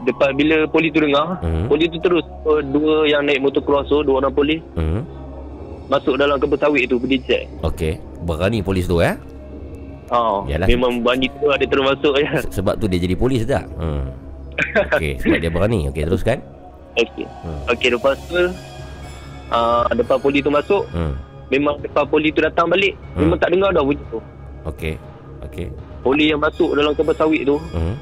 Lepas 0.00 0.30
bila 0.32 0.62
polis 0.64 0.90
tu 0.90 1.00
dengar, 1.00 1.40
Hmm. 1.40 1.66
polis 1.66 1.88
tu 1.88 1.98
terus 1.98 2.24
uh, 2.44 2.62
dua 2.62 3.04
yang 3.04 3.24
naik 3.24 3.40
motocross 3.40 3.88
tu, 3.88 4.00
dua 4.00 4.20
orang 4.20 4.30
polis 4.30 4.60
Hmm. 4.72 5.02
masuk 5.88 6.14
dalam 6.14 6.38
kapal 6.38 6.58
sawit 6.58 6.86
tu 6.86 6.96
pergi 6.96 7.18
check. 7.24 7.44
Okey. 7.62 7.98
Berani 8.20 8.60
polis 8.60 8.84
tu 8.84 9.00
eh? 9.00 9.16
Ha, 10.08 10.40
Yalah. 10.46 10.64
memang 10.66 11.00
bunyi 11.02 11.28
tu 11.34 11.46
ada 11.46 11.60
terus 11.60 11.84
masuk 11.86 12.14
ya. 12.16 12.40
Se- 12.40 12.52
Sebab 12.54 12.76
tu 12.76 12.86
dia 12.86 12.96
jadi 12.98 13.12
polis 13.12 13.44
tak? 13.44 13.64
Hmm. 13.74 14.08
Okey, 14.90 15.16
sebab 15.18 15.38
dia 15.38 15.50
berani. 15.50 15.88
Okey, 15.88 16.02
teruskan. 16.02 16.38
Okey. 16.94 17.26
Hmm. 17.42 17.60
Okey, 17.68 17.88
lepas 17.90 18.16
tu 18.24 18.40
uh, 19.50 19.84
depan 19.90 20.16
polis 20.16 20.40
tu 20.40 20.48
masuk, 20.48 20.82
Hmm. 20.88 21.12
memang 21.48 21.76
depan 21.78 22.04
polis 22.04 22.30
tu 22.30 22.40
datang 22.40 22.66
balik, 22.66 22.96
Hmm. 23.12 23.26
memang 23.26 23.38
tak 23.38 23.50
dengar 23.50 23.70
dah 23.70 23.82
bunyi 23.82 24.04
tu. 24.08 24.18
Okey. 24.64 24.94
Okey. 25.48 25.68
Polis 25.98 26.28
yang 26.28 26.38
masuk 26.38 26.72
dalam 26.72 26.92
kapal 26.92 27.14
sawit 27.14 27.42
tu, 27.42 27.56
Hmm. 27.70 27.96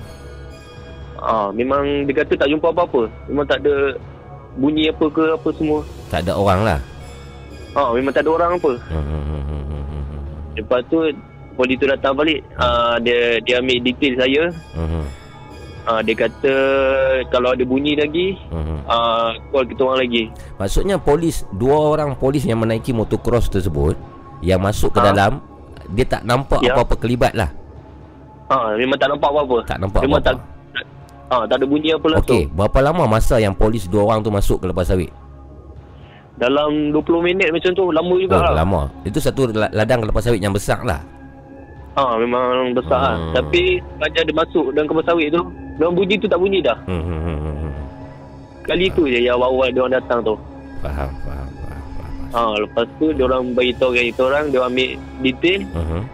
Ah, 1.17 1.49
memang 1.49 2.05
dia 2.05 2.15
kata 2.15 2.37
tak 2.37 2.47
jumpa 2.47 2.69
apa-apa. 2.69 3.09
Memang 3.27 3.47
tak 3.47 3.65
ada 3.65 3.97
bunyi 4.55 4.87
apa 4.87 5.07
ke 5.07 5.25
apa 5.33 5.49
semua. 5.55 5.81
Tak 6.07 6.23
ada 6.23 6.33
orang 6.33 6.61
lah. 6.63 6.79
Ah, 7.73 7.91
memang 7.91 8.11
tak 8.11 8.23
ada 8.23 8.31
orang 8.33 8.51
apa. 8.55 8.73
Hmm. 8.87 9.01
hmm, 9.01 9.23
hmm, 9.25 9.43
hmm, 9.65 10.21
Lepas 10.55 10.81
tu 10.87 10.99
polis 11.53 11.77
tu 11.77 11.87
datang 11.87 12.13
balik. 12.13 12.45
Ah, 12.55 13.01
dia 13.01 13.41
dia 13.41 13.59
ambil 13.59 13.81
detail 13.81 14.15
saya. 14.17 14.43
hmm, 14.75 15.05
Ah, 15.85 16.03
dia 16.03 16.19
kata 16.19 16.55
kalau 17.31 17.55
ada 17.55 17.63
bunyi 17.63 17.95
lagi, 17.95 18.35
hmm. 18.51 18.85
ah, 18.85 19.31
call 19.49 19.65
kita 19.65 19.83
orang 19.83 20.01
lagi. 20.03 20.23
Maksudnya 20.57 20.97
polis 20.97 21.47
Dua 21.49 21.79
orang 21.89 22.13
polis 22.13 22.43
yang 22.43 22.59
menaiki 22.59 22.91
motocross 22.91 23.47
tersebut 23.47 23.95
Yang 24.41 24.61
masuk 24.63 24.91
ke 24.91 24.99
Ha? 24.99 25.07
dalam 25.07 25.33
Dia 25.89 26.05
tak 26.05 26.23
nampak 26.23 26.61
Ya. 26.61 26.73
apa-apa 26.73 26.95
kelibat 26.97 27.33
lah 27.33 27.51
Ah, 28.47 28.75
memang 28.75 28.95
tak 28.95 29.11
nampak 29.11 29.27
apa-apa. 29.29 29.59
Tak 29.65 29.79
nampak 29.79 30.01
memang 30.01 30.21
apa-apa. 30.21 30.39
tak 30.39 30.55
Ah, 31.27 31.43
tak 31.43 31.59
ada 31.59 31.67
bunyi 31.67 31.91
apa 31.91 32.07
lah 32.07 32.19
Okey, 32.21 32.47
berapa 32.49 32.79
lama 32.81 33.05
masa 33.09 33.37
yang 33.37 33.51
polis 33.51 33.85
dua 33.85 34.05
orang 34.05 34.21
tu 34.21 34.31
masuk 34.31 34.63
ke 34.63 34.67
lepas 34.67 34.87
sawit? 34.87 35.11
Dalam 36.37 36.93
20 36.93 37.03
minit 37.25 37.49
macam 37.49 37.73
tu 37.73 37.89
lama 37.89 38.15
juga 38.15 38.37
Oh, 38.37 38.43
lah. 38.45 38.55
lama. 38.57 38.81
Itu 39.03 39.19
satu 39.19 39.49
la- 39.49 39.73
ladang 39.73 40.05
kelapa 40.05 40.21
sawit 40.21 40.39
yang 40.39 40.53
besar 40.53 40.79
lah. 40.83 41.01
Ah, 41.95 42.15
memang 42.15 42.71
besar 42.71 43.01
lah. 43.01 43.15
Hmm. 43.17 43.33
Tapi 43.35 43.81
sepanjang 43.81 44.23
dia 44.23 44.37
masuk 44.37 44.67
dalam 44.71 44.87
kapal 44.87 45.05
sawit 45.07 45.29
tu, 45.29 45.41
memang 45.75 45.97
bunyi 45.97 46.15
tu 46.15 46.29
tak 46.29 46.37
bunyi 46.37 46.61
dah. 46.61 46.77
Hmm, 46.85 47.01
hmm, 47.01 47.19
hmm, 47.19 47.39
hmm, 47.41 47.57
hmm. 47.59 47.75
Kali 48.63 48.87
tu 48.93 49.03
je 49.05 49.19
yang 49.19 49.35
awal-awal 49.35 49.67
dia 49.67 49.81
orang 49.81 49.95
datang 49.97 50.21
tu. 50.23 50.35
Faham, 50.79 51.11
faham. 51.25 51.46
Ha, 52.37 52.53
lepas 52.61 52.85
tu 53.01 53.17
dia 53.17 53.25
orang 53.25 53.57
beritahu 53.57 53.97
kita 53.97 54.21
orang, 54.29 54.53
dia 54.53 54.61
ambil 54.61 55.01
detail, 55.25 55.61
Uh-huh. 55.73 56.05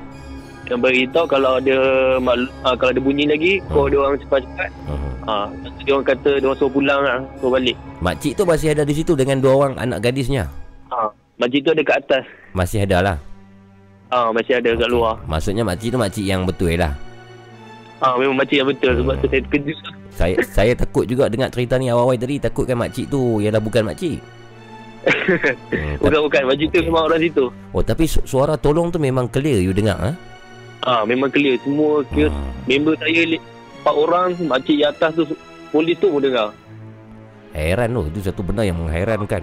dia 0.63 0.79
beritahu 0.79 1.27
kalau 1.27 1.59
ada 1.59 1.77
maklu, 2.23 2.47
ha, 2.63 2.79
kalau 2.79 2.95
ada 2.95 3.03
bunyi 3.03 3.27
lagi, 3.27 3.59
call 3.67 3.91
dia 3.91 3.99
orang 3.99 4.23
cepat-cepat. 4.23 4.71
Uh-huh. 4.87 5.13
Ha, 5.27 5.35
lepas 5.51 5.71
tu 5.75 5.81
dia 5.83 5.93
orang 5.99 6.07
kata 6.07 6.31
dia 6.39 6.47
orang 6.47 6.59
suruh 6.63 6.71
pulang 6.71 7.01
lah, 7.03 7.19
suruh 7.43 7.53
balik. 7.59 7.77
Makcik 7.99 8.33
tu 8.39 8.43
masih 8.47 8.71
ada 8.71 8.87
di 8.87 8.95
situ 8.95 9.19
dengan 9.19 9.43
dua 9.43 9.53
orang 9.67 9.75
anak 9.83 9.99
gadisnya. 9.99 10.47
Ha, 10.95 11.11
makcik 11.43 11.67
tu 11.67 11.71
ada 11.75 11.83
kat 11.83 11.97
atas. 12.07 12.25
Masih 12.55 12.87
ada 12.87 12.99
lah. 13.03 13.17
Ha, 14.15 14.31
masih 14.31 14.63
ada 14.63 14.71
kat 14.79 14.89
luar. 14.93 15.19
Maksudnya 15.27 15.67
makcik 15.67 15.91
tu 15.91 15.99
makcik 15.99 16.23
yang 16.23 16.47
betul 16.47 16.71
lah. 16.79 16.95
Ha, 17.99 18.15
memang 18.15 18.39
makcik 18.39 18.63
yang 18.63 18.71
betul 18.71 18.95
sebab 18.95 19.15
tu 19.19 19.27
saya 19.27 19.43
terkejut. 19.43 19.79
Saya 20.13 20.35
saya 20.45 20.73
takut 20.79 21.03
juga 21.09 21.27
dengar 21.27 21.51
cerita 21.51 21.81
ni 21.81 21.91
awal-awal 21.91 22.15
tadi 22.15 22.39
takutkan 22.39 22.79
makcik 22.79 23.11
tu 23.11 23.43
ialah 23.43 23.59
bukan 23.59 23.91
makcik. 23.91 24.23
Hmm, 25.03 25.59
tapi- 25.99 25.99
Bukan-bukan, 26.01 26.43
makcik 26.47 26.69
tu 26.69 26.79
memang 26.85 27.05
orang 27.05 27.21
situ. 27.21 27.45
Oh 27.71 27.83
tapi 27.83 28.05
su- 28.05 28.23
suara 28.23 28.55
tolong 28.55 28.89
tu 28.89 28.97
memang 28.97 29.27
clear 29.27 29.59
you 29.59 29.71
dengar 29.71 29.99
ha? 29.99 30.13
Ha, 30.83 30.93
memang 31.03 31.29
clear. 31.29 31.59
Semua 31.59 32.03
Hmm. 32.09 32.31
member 32.65 32.95
saya 32.97 33.23
empat 33.77 33.95
orang, 33.95 34.27
makcik 34.41 34.77
di 34.77 34.85
atas 34.85 35.11
tu, 35.13 35.25
polis 35.69 35.95
tu 35.97 36.07
pun 36.07 36.19
dengar. 36.19 36.51
Heran 37.53 37.93
tu, 37.93 38.03
itu 38.09 38.21
satu 38.23 38.41
benda 38.41 38.63
yang 38.63 38.77
menghairankan. 38.77 39.43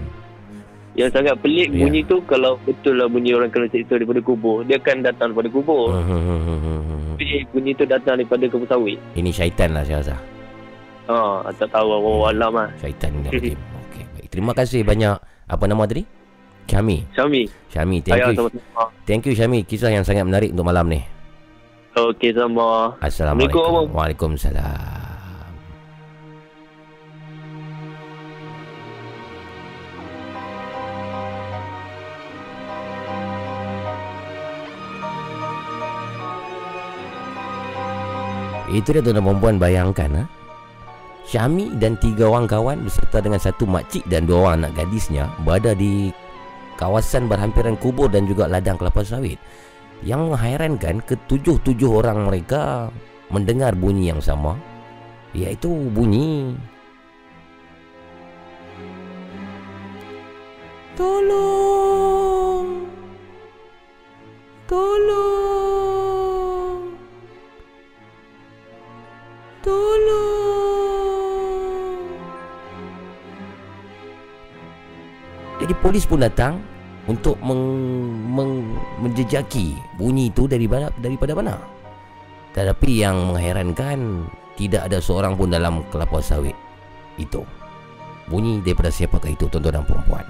Yang 0.96 1.10
sangat 1.14 1.36
pelik 1.40 1.70
Ya. 1.70 1.86
bunyi 1.86 2.02
tu 2.04 2.20
kalau 2.22 2.60
betul 2.60 2.98
lah 2.98 3.06
bunyi 3.06 3.32
orang 3.32 3.48
kena 3.48 3.70
seksa 3.70 3.96
daripada 3.96 4.20
kubur. 4.20 4.64
Dia 4.64 4.76
akan 4.76 5.00
datang 5.00 5.32
daripada 5.32 5.50
kubur. 5.50 5.94
Hmm. 5.94 7.14
Tapi 7.14 7.26
bunyi 7.48 7.72
tu 7.74 7.86
datang 7.86 8.18
daripada 8.18 8.44
kebun 8.44 8.68
sawit. 8.68 9.00
Ini 9.14 9.30
syaitan 9.30 9.72
lah 9.72 9.84
saya 9.84 10.02
rasa. 10.02 10.16
Ha, 11.08 11.18
tak 11.54 11.70
tahu 11.70 11.88
Allah 11.90 12.18
alam 12.28 12.52
lah. 12.54 12.70
Syaitan 12.78 13.14
ni. 13.14 13.30
Okey, 13.32 13.54
baik. 14.12 14.28
Terima 14.30 14.52
kasih 14.52 14.84
banyak. 14.84 15.16
Apa 15.50 15.66
nama 15.66 15.90
tadi? 15.90 16.06
Syami. 16.70 17.02
Syami. 17.18 17.50
Syami, 17.74 17.98
thank 18.06 18.22
Ayah 18.22 18.30
you. 18.30 18.38
sama-sama. 18.38 18.84
Thank 19.10 19.26
you 19.26 19.34
Syami. 19.34 19.66
Kisah 19.66 19.90
yang 19.90 20.06
sangat 20.06 20.30
menarik 20.30 20.54
untuk 20.54 20.70
malam 20.70 20.86
ni. 20.86 21.02
Okey 21.98 22.38
sama. 22.38 22.94
Assalamualaikum. 23.02 23.90
Waalaikumsalam. 23.90 25.02
Itu 38.70 38.94
dia 38.94 39.02
tuan-tuan 39.02 39.26
perempuan 39.26 39.58
bayangkan 39.58 40.10
ha? 40.14 40.24
Syami 41.30 41.78
dan 41.78 41.94
tiga 42.02 42.26
orang 42.26 42.50
kawan 42.50 42.90
beserta 42.90 43.22
dengan 43.22 43.38
satu 43.38 43.70
makcik 43.70 44.02
dan 44.10 44.26
dua 44.26 44.50
orang 44.50 44.66
anak 44.66 44.82
gadisnya 44.82 45.30
berada 45.46 45.78
di 45.78 46.10
kawasan 46.74 47.30
berhampiran 47.30 47.78
kubur 47.78 48.10
dan 48.10 48.26
juga 48.26 48.50
ladang 48.50 48.82
kelapa 48.82 49.06
sawit. 49.06 49.38
Yang 50.02 50.34
menghairankan 50.34 51.06
ketujuh-tujuh 51.06 52.02
orang 52.02 52.26
mereka 52.26 52.90
mendengar 53.30 53.78
bunyi 53.78 54.10
yang 54.10 54.26
sama 54.26 54.58
iaitu 55.38 55.70
bunyi 55.94 56.58
Tolong! 60.98 62.90
Tolong! 64.66 65.30
Tolong 69.62 70.39
Jadi 75.70 75.86
polis 75.86 76.02
pun 76.10 76.18
datang 76.18 76.58
untuk 77.06 77.38
meng, 77.46 77.62
meng, 78.34 78.74
menjejaki 79.06 79.78
bunyi 80.02 80.34
itu 80.34 80.50
dari 80.50 80.66
mana, 80.66 80.90
daripada 80.98 81.38
mana. 81.38 81.62
Tetapi 82.58 82.90
yang 82.98 83.30
mengherankan 83.30 84.26
tidak 84.58 84.90
ada 84.90 84.98
seorang 84.98 85.38
pun 85.38 85.54
dalam 85.54 85.86
kelapa 85.94 86.26
sawit 86.26 86.58
itu. 87.22 87.46
Bunyi 88.34 88.66
daripada 88.66 88.90
siapakah 88.90 89.30
itu 89.30 89.46
tuan-tuan 89.46 89.78
dan 89.78 89.86
perempuan. 89.86 90.26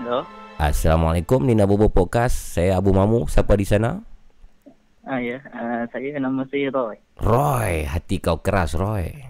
Hello. 0.00 0.24
Assalamualaikum 0.56 1.44
Nina 1.44 1.68
Bobo 1.68 1.92
Podcast. 1.92 2.56
Saya 2.56 2.80
Abu 2.80 2.96
Mamu. 2.96 3.28
Siapa 3.28 3.52
di 3.60 3.68
sana? 3.68 4.00
Ah 5.04 5.20
ya, 5.20 5.36
uh, 5.52 5.84
saya 5.92 6.16
nama 6.16 6.48
saya 6.48 6.72
Roy. 6.72 6.96
Roy. 7.20 7.84
Hati 7.84 8.16
kau 8.24 8.40
keras 8.40 8.72
Roy. 8.72 9.20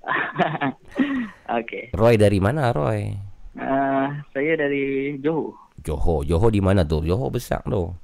Okey. 1.60 1.92
Roy 1.92 2.16
dari 2.16 2.40
mana 2.40 2.72
Roy? 2.72 3.23
Uh, 3.54 4.06
saya 4.30 4.52
dari 4.58 5.14
Johor. 5.18 5.54
Johor. 5.80 6.26
Johor 6.26 6.50
di 6.50 6.58
mana 6.58 6.82
tu? 6.82 7.02
Johor 7.02 7.30
besar 7.30 7.62
tu. 7.64 7.94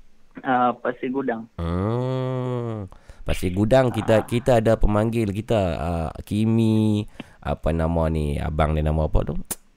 Uh, 0.40 0.70
Pasir 0.78 1.10
Gudang. 1.10 1.50
Hmm. 1.58 2.86
Pasir 3.26 3.50
Gudang 3.50 3.90
kita 3.90 4.24
kita 4.24 4.62
ada 4.62 4.78
pemanggil 4.78 5.28
kita 5.28 5.58
uh, 5.76 6.10
Kimi 6.22 7.04
apa 7.40 7.70
nama 7.70 8.08
ni 8.08 8.38
abang 8.38 8.72
dia 8.72 8.82
nama 8.82 9.04
apa 9.04 9.20
tu? 9.26 9.34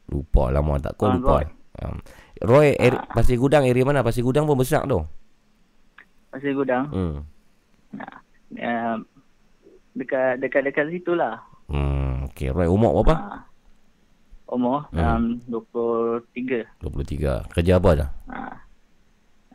Lupa 0.08 0.54
lama 0.54 0.78
tak 0.78 0.94
kau 0.96 1.10
Ah, 1.10 1.16
lupa. 1.18 1.32
Roy. 1.42 1.46
Um, 1.82 1.96
Roy 2.44 2.68
eri, 2.78 2.98
Pasir 3.12 3.36
Gudang 3.36 3.66
area 3.66 3.84
mana? 3.84 4.06
Pasir 4.06 4.22
Gudang 4.22 4.46
pun 4.46 4.56
besar 4.56 4.86
tu. 4.86 5.02
Pasir 6.30 6.54
Gudang. 6.54 6.86
Hmm. 6.94 7.18
Nah, 7.94 8.14
uh, 8.62 8.96
dekat 9.94 10.38
dekat 10.38 10.62
dekat 10.70 10.86
situ 10.90 11.14
lah. 11.14 11.42
Hmm, 11.68 12.30
okey. 12.32 12.54
Roy 12.54 12.70
umur 12.70 12.94
berapa? 13.02 13.14
Uh, 13.16 13.40
umur 14.50 14.86
Hmm. 14.91 15.39
um, 15.50 15.64
23. 16.28 16.68
23. 16.84 17.48
Kerja 17.54 17.80
apa 17.80 17.89
dah? 17.96 18.10
Uh, 18.30 18.56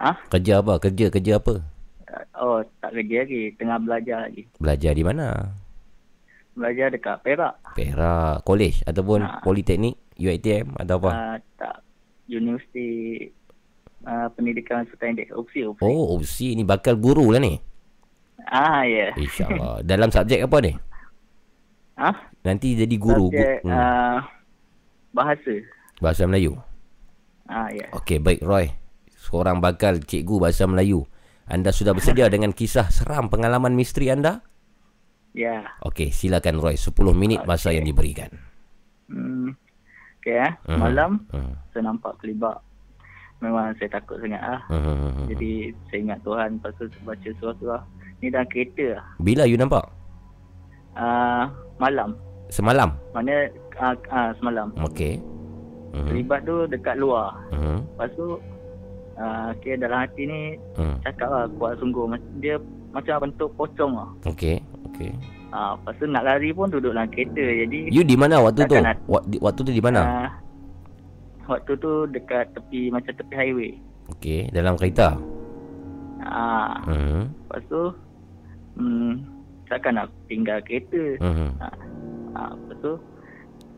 ah? 0.00 0.16
Kerja 0.32 0.64
apa? 0.64 0.80
Kerja 0.80 1.06
kerja 1.12 1.32
apa? 1.38 1.54
Oh, 2.38 2.62
tak 2.80 2.94
kerja 2.94 3.26
lagi. 3.26 3.42
Tengah 3.58 3.78
belajar 3.82 4.18
lagi. 4.30 4.42
Belajar 4.56 4.92
di 4.94 5.04
mana? 5.04 5.26
Belajar 6.58 6.90
dekat 6.90 7.16
Perak. 7.22 7.54
Perak, 7.78 8.42
college 8.42 8.82
ataupun 8.82 9.22
Ah. 9.22 9.38
politeknik, 9.44 9.94
UiTM 10.18 10.74
atau 10.74 10.98
apa? 10.98 11.10
Uh, 11.14 11.36
tak. 11.54 11.76
Universiti 12.28 13.24
uh, 14.04 14.28
Pendidikan 14.36 14.84
Sustainable. 14.90 15.32
UPSI. 15.32 15.60
UPSI. 15.74 15.84
Oh, 15.84 16.18
OC 16.18 16.36
ni 16.58 16.62
bakal 16.66 17.00
guru 17.00 17.32
lah 17.32 17.40
ni. 17.40 17.56
Ah, 18.48 18.84
ya. 18.84 19.12
Yeah. 19.12 19.22
InsyaAllah. 19.24 19.84
Dalam 19.84 20.08
subjek 20.12 20.44
apa 20.44 20.56
ni? 20.62 20.72
Ah? 21.98 22.16
Nanti 22.46 22.78
jadi 22.78 22.96
guru. 22.96 23.32
Subjek 23.32 23.66
hmm. 23.66 23.72
uh, 23.72 24.18
bahasa. 25.10 25.54
Bahasa 25.98 26.24
Melayu. 26.24 26.56
Ah, 27.44 27.68
ya. 27.72 27.88
Okey, 27.94 28.20
baik 28.20 28.44
Roy. 28.44 28.70
Seorang 29.18 29.58
bakal 29.58 29.98
cikgu 29.98 30.36
bahasa 30.38 30.64
Melayu. 30.64 31.08
Anda 31.48 31.72
sudah 31.72 31.96
bersedia 31.96 32.28
dengan 32.34 32.52
kisah 32.52 32.88
seram 32.88 33.26
pengalaman 33.26 33.72
misteri 33.72 34.12
anda? 34.12 34.44
Ya. 35.32 35.64
Okey, 35.82 36.10
silakan 36.10 36.60
Roy. 36.60 36.76
10 36.76 36.92
minit 37.12 37.40
masa 37.44 37.72
yang 37.72 37.84
diberikan. 37.84 38.28
Hmm. 39.08 39.56
Okay, 40.20 40.36
eh. 40.36 40.52
Mhm. 40.66 40.78
Malam, 40.78 41.10
Hmm. 41.30 41.54
saya 41.72 41.82
nampak 41.84 42.20
kelibak. 42.20 42.60
Memang 43.38 43.70
saya 43.78 43.86
takut 43.88 44.18
sangat 44.18 44.42
lah. 44.42 44.60
Hmm. 44.66 45.30
Jadi, 45.30 45.70
saya 45.88 45.98
ingat 46.02 46.20
Tuhan. 46.26 46.58
Lepas 46.58 46.72
tu 46.74 46.84
saya 46.90 47.02
baca 47.06 47.28
surah-surah. 47.38 47.82
Ni 48.18 48.26
dalam 48.28 48.48
kereta 48.50 48.98
lah. 48.98 49.06
Bila 49.16 49.46
you 49.46 49.54
nampak? 49.54 49.86
Uh, 50.98 51.46
malam. 51.78 52.18
Semalam. 52.50 52.98
Mana 53.14 53.46
uh, 53.78 53.94
uh, 54.08 54.30
semalam. 54.36 54.68
Okey. 54.84 55.18
Hmm. 55.88 56.06
Kelibat 56.06 56.44
tu 56.44 56.66
dekat 56.66 56.94
luar. 56.94 57.32
Hmm. 57.48 57.80
Lepas 57.88 58.08
tu, 58.12 58.26
uh, 59.16 59.46
okay, 59.50 59.74
dalam 59.74 59.98
hati 60.00 60.22
ni 60.22 60.40
Hmm. 60.74 61.00
cakap 61.00 61.28
lah 61.28 61.44
kuat 61.56 61.78
sungguh. 61.78 62.04
Dia 62.38 62.60
macam 62.90 63.24
bentuk 63.24 63.50
pocong 63.54 63.92
lah. 63.94 64.10
Okey. 64.26 64.60
Okey. 64.86 65.10
Uh, 65.48 65.72
lepas 65.74 65.94
tu 65.96 66.04
nak 66.06 66.22
lari 66.22 66.52
pun 66.52 66.68
duduk 66.68 66.92
dalam 66.92 67.08
kereta. 67.08 67.40
Jadi, 67.40 67.88
You 67.88 68.04
di 68.04 68.14
mana 68.14 68.36
waktu 68.38 68.68
tu? 68.68 68.76
Nak- 68.76 69.00
Waktu 69.40 69.60
tu 69.62 69.72
di 69.72 69.80
mana? 69.80 70.00
Uh, 70.04 70.28
waktu 71.48 71.72
tu 71.74 72.04
dekat 72.06 72.52
tepi 72.52 72.92
macam 72.92 73.08
tepi 73.10 73.32
highway. 73.32 73.72
Okey, 74.08 74.48
dalam 74.50 74.76
kereta. 74.76 75.16
Ah, 76.20 76.82
Hmm. 76.84 77.30
lepas 77.30 77.62
tu 77.64 77.82
hmm, 78.74 79.12
takkan 79.66 79.96
nak 79.96 80.08
tinggal 80.26 80.60
kereta. 80.60 81.16
Hmm. 81.18 81.48
Ah, 82.34 82.52
lepas 82.52 82.76
tu 82.78 82.92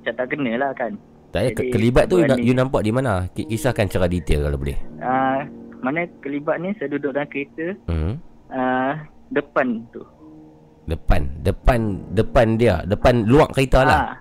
macam 0.00 0.12
tak 0.14 0.26
kena 0.26 0.52
lah 0.56 0.72
kan. 0.72 0.92
Tak 1.30 1.40
ke- 1.46 1.62
Jadi, 1.62 1.70
kelibat 1.70 2.04
tu 2.06 2.18
berani. 2.18 2.42
you 2.42 2.52
nampak 2.52 2.82
di 2.82 2.90
mana? 2.90 3.28
Ki- 3.30 3.46
Kisahkan 3.46 3.86
secara 3.86 4.08
detail 4.08 4.42
kalau 4.42 4.58
boleh. 4.58 4.74
Ah, 4.98 5.46
mana 5.78 6.02
kelibat 6.18 6.58
ni 6.58 6.74
saya 6.74 6.90
duduk 6.90 7.12
dalam 7.12 7.28
kereta 7.28 7.76
Hmm. 7.86 8.18
ah, 8.48 8.98
depan 9.28 9.84
tu. 9.90 10.02
Depan, 10.84 11.22
depan, 11.38 11.80
depan 12.10 12.58
dia, 12.58 12.82
depan 12.82 13.22
luar 13.22 13.46
kereta 13.48 13.84
lah. 13.84 14.00
Ah, 14.00 14.14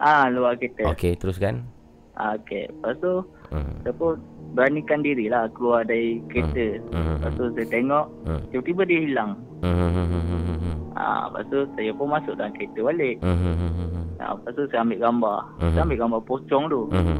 ah 0.00 0.24
luar 0.26 0.56
kereta. 0.56 0.88
Okey, 0.88 1.12
teruskan. 1.14 1.68
Ah, 2.14 2.32
okey. 2.34 2.64
Lepas 2.70 2.96
tu 2.96 3.12
Hmm. 3.50 3.76
saya 3.82 3.92
pun 3.92 4.16
beranikan 4.52 5.00
diri 5.00 5.28
lah 5.28 5.48
keluar 5.50 5.84
dari 5.84 6.16
kereta. 6.26 6.80
Hmm. 6.88 7.18
Lepas 7.18 7.32
tu 7.34 7.44
saya 7.52 7.66
tengok 7.68 8.06
Hmm. 8.24 8.40
tiba-tiba 8.48 8.82
dia 8.84 9.00
hilang. 9.02 9.30
Hmm. 9.60 10.51
Ah, 10.92 11.26
lepas 11.26 11.44
tu 11.46 11.58
saya 11.72 11.90
pun 11.90 12.06
masuk 12.06 12.34
dalam 12.34 12.52
kereta 12.52 12.80
balik. 12.82 13.16
Hmm. 13.20 14.18
Ah, 14.18 14.34
lepas 14.34 14.52
tu 14.52 14.62
saya 14.68 14.80
ambil 14.82 14.98
gambar. 15.00 15.38
Mhm. 15.56 15.70
Saya 15.70 15.82
ambil 15.82 15.98
gambar 15.98 16.20
pocong 16.22 16.64
tu. 16.66 16.80
Hmm. 16.90 17.18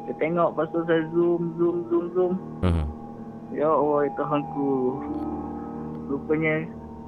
Saya 0.00 0.14
tengok 0.16 0.48
lepas 0.52 0.66
tu 0.68 0.80
saya 0.84 1.02
zoom, 1.10 1.42
zoom, 1.54 1.76
zoom, 1.88 2.04
zoom. 2.12 2.32
Mhm. 2.62 2.84
Ya 3.50 3.66
Allah, 3.66 3.98
ya 4.02 4.10
Tuhanku. 4.14 4.70
Rupanya 6.06 6.54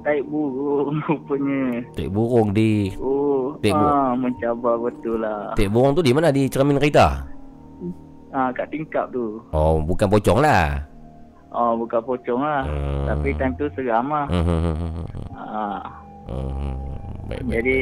taik 0.01 0.23
burung 0.25 0.97
rupanya. 1.07 1.61
Tek 1.93 2.09
burung 2.09 2.49
di 2.51 2.93
Oh, 2.97 3.53
Taik 3.57 3.71
burung. 3.71 3.93
ah, 3.95 4.11
mencabar 4.13 4.75
betul 4.77 5.17
lah. 5.17 5.53
Tek 5.53 5.69
burung 5.69 5.93
tu 5.93 6.01
di 6.01 6.11
mana 6.11 6.29
di 6.29 6.45
cermin 6.45 6.77
kereta? 6.77 7.25
Ah, 8.31 8.49
kat 8.49 8.67
tingkap 8.67 9.09
tu. 9.09 9.41
Oh, 9.49 9.79
bukan 9.79 10.07
pocong 10.07 10.39
lah. 10.39 10.85
Oh, 11.51 11.75
bukan 11.75 11.99
pocong 12.01 12.39
lah. 12.39 12.63
Hmm. 12.63 13.05
Tapi 13.11 13.35
time 13.35 13.53
tu 13.59 13.67
seram 13.75 14.07
lah. 14.07 14.25
Ah, 15.35 15.83
Mhm. 16.31 16.71
Baik, 17.27 17.41
baik. 17.43 17.51
jadi, 17.51 17.77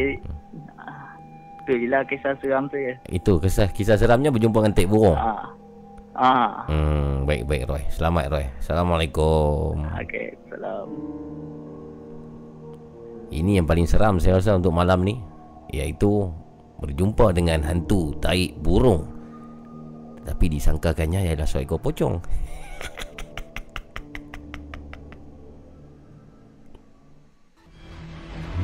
tu 1.64 1.72
je 1.74 1.86
lah 1.86 2.02
kisah 2.04 2.34
seram 2.42 2.66
saya. 2.70 2.98
Itu 3.06 3.38
kisah 3.38 3.70
kisah 3.70 3.94
seramnya 3.94 4.34
berjumpa 4.34 4.58
dengan 4.58 4.74
tek 4.74 4.90
burung. 4.90 5.14
Ah, 5.14 5.46
ah. 6.18 6.66
Hmm, 6.66 7.30
baik 7.30 7.46
baik 7.46 7.70
Roy. 7.70 7.84
Selamat 7.94 8.34
Roy. 8.34 8.46
Assalamualaikum. 8.58 9.86
Okay, 10.02 10.34
salam. 10.50 10.90
Ini 13.30 13.62
yang 13.62 13.68
paling 13.70 13.86
seram 13.86 14.18
saya 14.18 14.42
rasa 14.42 14.58
untuk 14.58 14.74
malam 14.74 15.06
ni 15.06 15.22
iaitu 15.70 16.26
berjumpa 16.82 17.30
dengan 17.38 17.62
hantu 17.62 18.18
taik 18.18 18.58
burung. 18.58 19.06
Tapi 20.26 20.46
disangkakannya 20.50 21.30
ialah 21.30 21.46
seekor 21.46 21.78
pocong. 21.78 22.18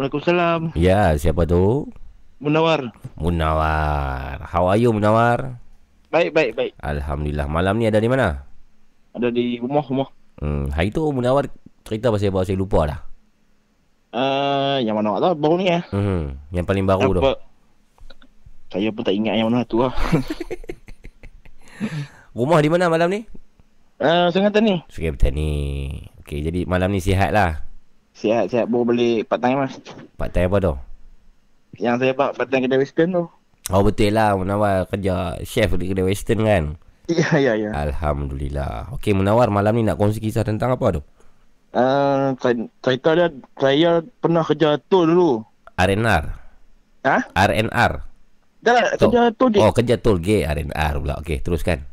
Waalaikumsalam. 0.00 0.72
Ya, 0.80 1.12
siapa 1.20 1.44
tu? 1.44 1.84
Munawar. 2.40 2.88
Munawar. 3.20 4.40
How 4.48 4.72
are 4.72 4.80
you 4.80 4.96
Munawar? 4.96 5.60
Baik, 6.08 6.32
baik, 6.32 6.56
baik. 6.56 6.72
Alhamdulillah. 6.80 7.44
Malam 7.44 7.76
ni 7.76 7.84
ada 7.84 8.00
di 8.00 8.08
mana? 8.08 8.48
Ada 9.12 9.28
di 9.28 9.60
rumah, 9.60 9.84
rumah. 9.84 10.08
Hmm, 10.40 10.72
hari 10.72 10.88
tu 10.88 11.04
Munawar 11.12 11.52
cerita 11.84 12.08
pasal 12.08 12.32
apa 12.32 12.48
saya 12.48 12.56
lupa 12.56 12.88
dah. 12.88 13.00
Uh, 14.16 14.80
yang 14.80 14.96
mana 14.96 15.20
tak 15.20 15.36
baru 15.36 15.60
ni 15.60 15.68
eh. 15.68 15.84
Hmm, 15.92 16.32
yang 16.48 16.64
paling 16.64 16.88
baru 16.88 17.20
tu. 17.20 17.22
Saya 18.72 18.88
pun 18.96 19.04
tak 19.04 19.12
ingat 19.12 19.36
yang 19.36 19.52
mana 19.52 19.68
tu 19.68 19.84
lah. 19.84 19.92
Rumah 22.40 22.58
di 22.64 22.72
mana 22.72 22.88
malam 22.88 23.12
ni? 23.12 23.28
Uh, 24.00 24.32
saya 24.32 24.48
kata 24.48 24.64
ni. 24.64 24.80
Sungai 24.88 25.12
Petani. 25.12 25.52
Okey, 26.24 26.40
jadi 26.40 26.64
malam 26.64 26.88
ni 26.88 27.04
sihat 27.04 27.36
lah. 27.36 27.68
Sihat, 28.20 28.52
sihat. 28.52 28.68
Baru 28.68 28.84
balik 28.84 29.32
part 29.32 29.40
time 29.40 29.64
mas. 29.64 29.80
Part 30.20 30.36
time 30.36 30.52
apa 30.52 30.58
tu? 30.60 30.74
Yang 31.80 31.96
saya 32.04 32.12
buat 32.12 32.36
part 32.36 32.48
time 32.52 32.68
kedai 32.68 32.80
western 32.84 33.08
tu. 33.16 33.24
Oh 33.70 33.86
betul 33.86 34.12
lah 34.12 34.36
Munawar 34.36 34.84
kerja 34.92 35.40
chef 35.40 35.72
di 35.80 35.88
kedai 35.88 36.04
western 36.04 36.44
kan? 36.44 36.64
Ya, 37.10 37.26
ya, 37.40 37.56
ya. 37.56 37.72
Alhamdulillah. 37.72 38.92
Okey 38.94 39.16
Munawar 39.16 39.48
malam 39.48 39.72
ni 39.74 39.82
nak 39.82 39.96
kongsi 39.96 40.20
kisah 40.20 40.44
tentang 40.44 40.76
apa 40.76 41.00
tu? 41.00 41.02
Uh, 41.74 42.34
cerita 42.82 43.14
dia, 43.14 43.26
saya 43.56 44.02
pernah 44.22 44.44
kerja 44.44 44.76
tol 44.90 45.08
dulu. 45.08 45.40
RNR. 45.80 46.24
Ha? 47.08 47.34
RNR. 47.34 47.92
Dah 48.60 48.72
lah, 48.76 48.84
kerja 49.00 49.32
tol 49.32 49.48
je. 49.48 49.58
Oh 49.64 49.72
kerja 49.72 49.96
tol 49.96 50.20
gate 50.20 50.44
RNR 50.44 50.94
pula. 51.00 51.14
Okey, 51.24 51.40
teruskan. 51.40 51.88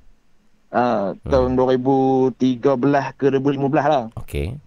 Uh, 0.67 1.15
tahun 1.23 1.55
2013 1.55 2.59
ke 3.15 3.25
2015 3.31 3.73
lah. 3.87 4.11
Okey. 4.19 4.59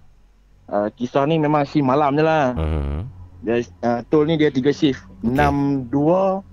Uh, 0.70 0.86
kisah 0.94 1.26
ni 1.26 1.34
memang 1.34 1.66
si 1.66 1.82
malam 1.82 2.14
je 2.14 2.22
lah. 2.22 2.54
Hmm. 2.54 3.10
Dia, 3.42 3.58
uh, 3.82 4.06
tol 4.06 4.22
ni 4.30 4.38
dia 4.38 4.54
tiga 4.54 4.70
shift. 4.70 5.02
Okey. 5.02 5.34
Enam 5.34 5.84
dua, 5.90 6.46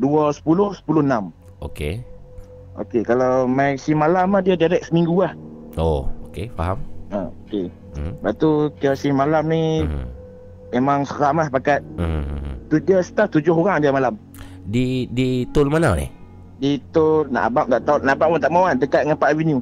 dua 0.00 0.32
sepuluh, 0.32 0.72
sepuluh 0.72 1.04
enam. 1.04 1.28
Okey. 1.60 2.00
Okey, 2.80 3.04
kalau 3.04 3.44
main 3.44 3.76
si 3.76 3.92
malam 3.92 4.32
lah 4.32 4.40
dia 4.40 4.56
direct 4.56 4.88
seminggu 4.88 5.12
lah. 5.20 5.36
Oh, 5.76 6.08
okey, 6.32 6.48
faham. 6.56 6.80
Ha, 7.12 7.28
okey. 7.44 7.68
Hmm. 8.00 8.16
Lepas 8.22 8.32
tu 8.40 8.50
kira 8.80 8.96
si 8.96 9.12
malam 9.12 9.44
ni 9.44 9.84
Hmm. 9.84 10.08
memang 10.72 11.04
seram 11.04 11.36
lah 11.36 11.52
pakat 11.52 11.84
Hmm. 12.00 12.56
tu 12.72 12.80
dia 12.80 13.04
staff 13.04 13.28
tujuh 13.28 13.52
orang 13.52 13.84
dia 13.84 13.92
malam. 13.92 14.16
Di 14.70 15.04
di 15.12 15.44
tol 15.52 15.68
mana 15.68 15.98
ni? 15.98 16.08
Di 16.62 16.80
tu 16.96 17.28
nak 17.28 17.52
abang 17.52 17.66
tak 17.68 17.84
tahu, 17.84 17.98
nak 18.06 18.16
abang 18.16 18.32
pun 18.32 18.40
tak 18.40 18.52
mau 18.54 18.64
kan 18.64 18.78
dekat 18.80 19.04
dengan 19.04 19.18
Park 19.20 19.36
Avenue. 19.36 19.60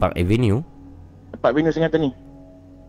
Park 0.00 0.14
Avenue. 0.16 0.58
Park 1.44 1.52
Avenue 1.52 1.74
Sengatan 1.74 2.08
ni. 2.08 2.10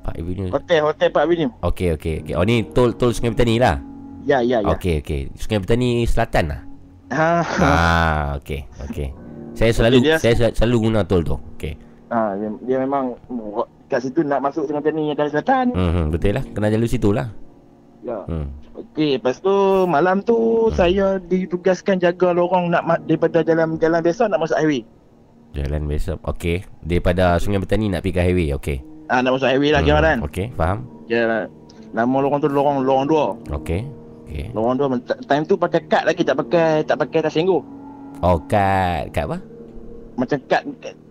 Park 0.10 0.18
Avenue. 0.18 0.50
Hotel, 0.50 0.80
hotel 0.82 1.10
Park 1.10 1.26
Avenue. 1.26 1.52
Okey, 1.62 1.90
okey, 1.94 2.16
okey. 2.24 2.34
Oh 2.34 2.44
ni 2.44 2.66
tol 2.66 2.92
tol 2.92 3.14
Sungai 3.14 3.32
Petani 3.32 3.62
lah. 3.62 3.78
Ya, 4.26 4.42
ya, 4.42 4.60
ya. 4.60 4.74
Okey, 4.74 5.00
okey. 5.00 5.30
Sungai 5.34 5.62
Petani 5.62 6.02
Selatan 6.04 6.46
lah. 6.50 6.62
Ha, 7.10 7.30
ha. 7.40 7.66
ah, 7.66 8.28
okey, 8.38 8.66
okey. 8.86 9.10
Saya 9.54 9.72
selalu 9.72 9.98
dia- 10.04 10.18
saya 10.18 10.34
sel- 10.36 10.54
selalu 10.54 10.78
guna 10.84 11.02
tol 11.04 11.22
tu. 11.22 11.38
Okey. 11.56 11.74
ha 12.10 12.34
dia, 12.34 12.50
dia 12.66 12.78
memang 12.80 13.14
kat 13.86 14.02
situ 14.02 14.22
nak 14.22 14.42
masuk 14.42 14.66
Sengatan 14.66 14.94
ni 14.94 15.14
dari 15.14 15.30
selatan. 15.30 15.70
Hmm, 15.72 16.10
betul 16.10 16.34
lah. 16.34 16.44
Kena 16.48 16.70
jalur 16.70 16.86
situ 16.86 17.10
lah. 17.10 17.30
Ya. 18.00 18.26
Hmm. 18.26 18.50
Okey, 18.74 19.18
lepas 19.18 19.38
tu 19.38 19.52
malam 19.86 20.22
tu 20.22 20.38
saya 20.72 21.20
ditugaskan 21.20 21.98
jaga 21.98 22.32
lorong 22.32 22.70
nak 22.70 22.84
ma- 22.84 23.02
daripada 23.02 23.42
jalan 23.42 23.76
jalan 23.76 24.00
biasa 24.00 24.26
nak 24.26 24.40
masuk 24.40 24.56
highway. 24.56 24.82
Jalan 25.52 25.86
biasa. 25.86 26.22
Okey. 26.24 26.62
Daripada 26.80 27.36
Sungai 27.36 27.60
Petani 27.60 27.90
nak 27.90 28.02
pergi 28.02 28.14
ke 28.14 28.22
highway. 28.22 28.50
Okey. 28.54 28.78
Ah 29.10 29.20
nak 29.20 29.36
masuk 29.36 29.48
highway 29.48 29.70
lah 29.70 29.82
kira 29.82 30.00
kan. 30.00 30.18
Okey, 30.22 30.54
faham? 30.54 30.86
Ya. 31.06 31.50
Nama 31.90 32.16
lorong 32.16 32.38
tu 32.38 32.48
lorong 32.48 32.86
lorong 32.86 33.06
dua. 33.06 33.26
Okey. 33.52 33.82
Okey. 34.24 34.54
Lorong 34.54 34.78
dua 34.78 34.88
time 35.26 35.44
tu 35.44 35.58
pakai 35.58 35.82
kad 35.84 36.06
lagi 36.06 36.22
tak 36.22 36.38
pakai 36.38 36.86
tak 36.86 36.96
pakai 36.96 37.20
tas 37.20 37.34
senggo. 37.34 37.66
Oh, 38.22 38.38
kad. 38.46 39.10
Kad 39.10 39.26
apa? 39.26 39.38
Macam 40.14 40.38
kad 40.46 40.62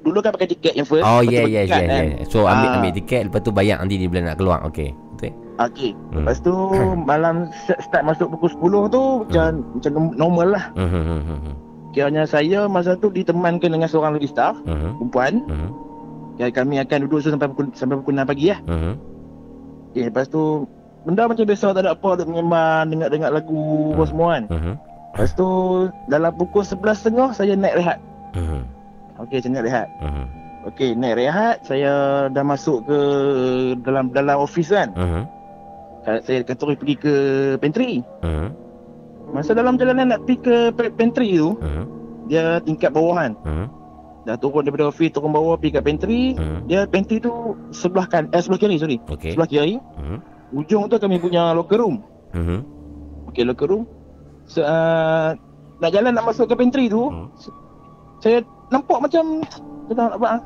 dulu 0.01 0.20
kan 0.20 0.30
pakai 0.30 0.46
tiket 0.46 0.76
yang 0.76 0.86
first. 0.86 1.03
Oh, 1.03 1.18
ya, 1.20 1.42
kad 1.42 1.51
ya, 1.51 1.62
kan. 1.66 1.82
ya. 1.82 2.22
So, 2.26 2.44
ambil 2.44 2.68
Ah. 2.68 2.76
ambil 2.78 2.92
tiket. 2.94 3.26
Lepas 3.26 3.40
tu 3.40 3.51
bayar 3.51 3.80
nanti 3.80 3.96
dia 3.96 4.07
bila 4.07 4.30
nak 4.30 4.38
keluar. 4.38 4.62
Okey. 4.62 4.94
Betul? 5.16 5.34
Okey. 5.59 5.90
Hmm. 5.90 6.22
Lepas 6.22 6.38
tu 6.38 6.55
malam 7.11 7.51
start 7.59 8.07
masuk 8.07 8.30
pukul 8.30 8.51
10 8.86 8.94
tu 8.94 9.03
macam 9.24 9.46
macam 9.74 9.90
normal 10.14 10.49
lah. 10.53 10.64
Hmm, 10.72 10.86
hmm, 10.86 11.03
hmm, 11.03 11.22
hmm, 11.24 11.40
hmm. 11.42 11.55
Kiranya 11.88 12.22
saya 12.22 12.68
masa 12.68 12.94
tu 12.94 13.09
ditemankan 13.09 13.72
dengan 13.72 13.88
seorang 13.88 14.14
lagi 14.14 14.28
staff 14.28 14.55
Hmm, 14.62 14.94
perempuan. 14.94 15.42
hmm, 15.42 15.68
Ya, 16.39 16.49
kami 16.49 16.78
akan 16.78 16.99
duduk 17.05 17.20
tu 17.20 17.28
sampai 17.28 17.47
pukul 17.47 17.66
sampai 17.72 17.99
pukul 17.99 18.14
6 18.14 18.22
pagi 18.24 18.47
lah. 18.49 18.61
hmm. 18.64 18.95
Okay, 19.89 20.03
lepas 20.07 20.26
tu 20.26 20.68
benda 21.03 21.24
macam 21.24 21.43
biasa 21.43 21.72
tak 21.72 21.82
ada 21.82 21.93
apa 21.93 22.09
duk 22.14 22.28
menyembang 22.28 22.86
dengar-dengar 22.89 23.30
lagu 23.32 23.59
apa 23.91 23.99
Hmm. 23.99 24.09
semua 24.09 24.28
kan. 24.30 24.45
Hmm, 24.49 24.74
Lepas 25.11 25.30
tu 25.34 25.49
dalam 26.07 26.32
pukul 26.32 26.62
11.30 26.62 27.32
saya 27.32 27.53
naik 27.53 27.74
rehat. 27.76 27.99
hmm, 28.32 28.62
Okey, 29.18 29.39
saya 29.41 29.51
naik 29.51 29.66
rehat. 29.66 29.89
hmm, 29.99 30.24
Okey, 30.64 30.91
naik 30.95 31.16
rehat, 31.18 31.57
saya 31.62 31.93
dah 32.28 32.45
masuk 32.45 32.84
ke 32.84 32.99
dalam 33.80 34.09
dalam 34.09 34.39
office 34.39 34.70
kan. 34.70 34.95
hmm, 34.95 35.22
Saya 36.22 36.41
kata 36.41 36.62
pergi 36.70 36.95
ke 36.95 37.14
pantry. 37.59 38.01
hmm, 38.22 38.49
Masa 39.28 39.53
dalam 39.53 39.74
perjalanan 39.74 40.14
nak 40.14 40.22
pergi 40.22 40.39
ke 40.39 40.57
pantry 40.95 41.34
tu, 41.34 41.53
hmm, 41.57 41.84
dia 42.26 42.62
tingkat 42.62 42.89
bawah 42.91 43.18
kan. 43.18 43.32
hmm, 43.43 43.66
Dah 44.28 44.36
turun 44.36 44.60
daripada 44.60 44.92
office 44.92 45.08
turun 45.08 45.32
bawah 45.32 45.56
pergi 45.56 45.72
kat 45.72 45.82
pantry. 45.82 46.22
hmm. 46.34 46.68
Dia 46.68 46.84
pantry 46.84 47.16
tu 47.16 47.32
sebelah 47.70 48.04
kan 48.04 48.28
eh 48.28 48.38
sebelah 48.38 48.60
kiri 48.60 48.76
sorry. 48.76 49.00
Okey. 49.08 49.32
Sebelah 49.32 49.48
kiri. 49.48 49.80
Hmm, 49.96 50.20
Ujung 50.50 50.84
tu 50.84 50.96
kami 50.96 51.16
punya 51.16 51.52
locker 51.52 51.76
room. 51.76 52.04
hmm, 52.30 52.60
Okey, 53.26 53.42
locker 53.42 53.64
room. 53.66 53.88
So, 54.44 54.60
uh, 54.60 55.32
nak 55.78 55.90
jalan 55.90 56.12
nak 56.12 56.24
masuk 56.24 56.44
ke 56.44 56.54
pantry 56.54 56.88
tu, 56.88 57.08
Hmm. 57.08 57.28
saya 58.18 58.40
nampak 58.68 58.98
macam 58.98 59.40
kita 59.86 59.96
nak 59.98 60.14
apa? 60.14 60.28
ah, 60.28 60.40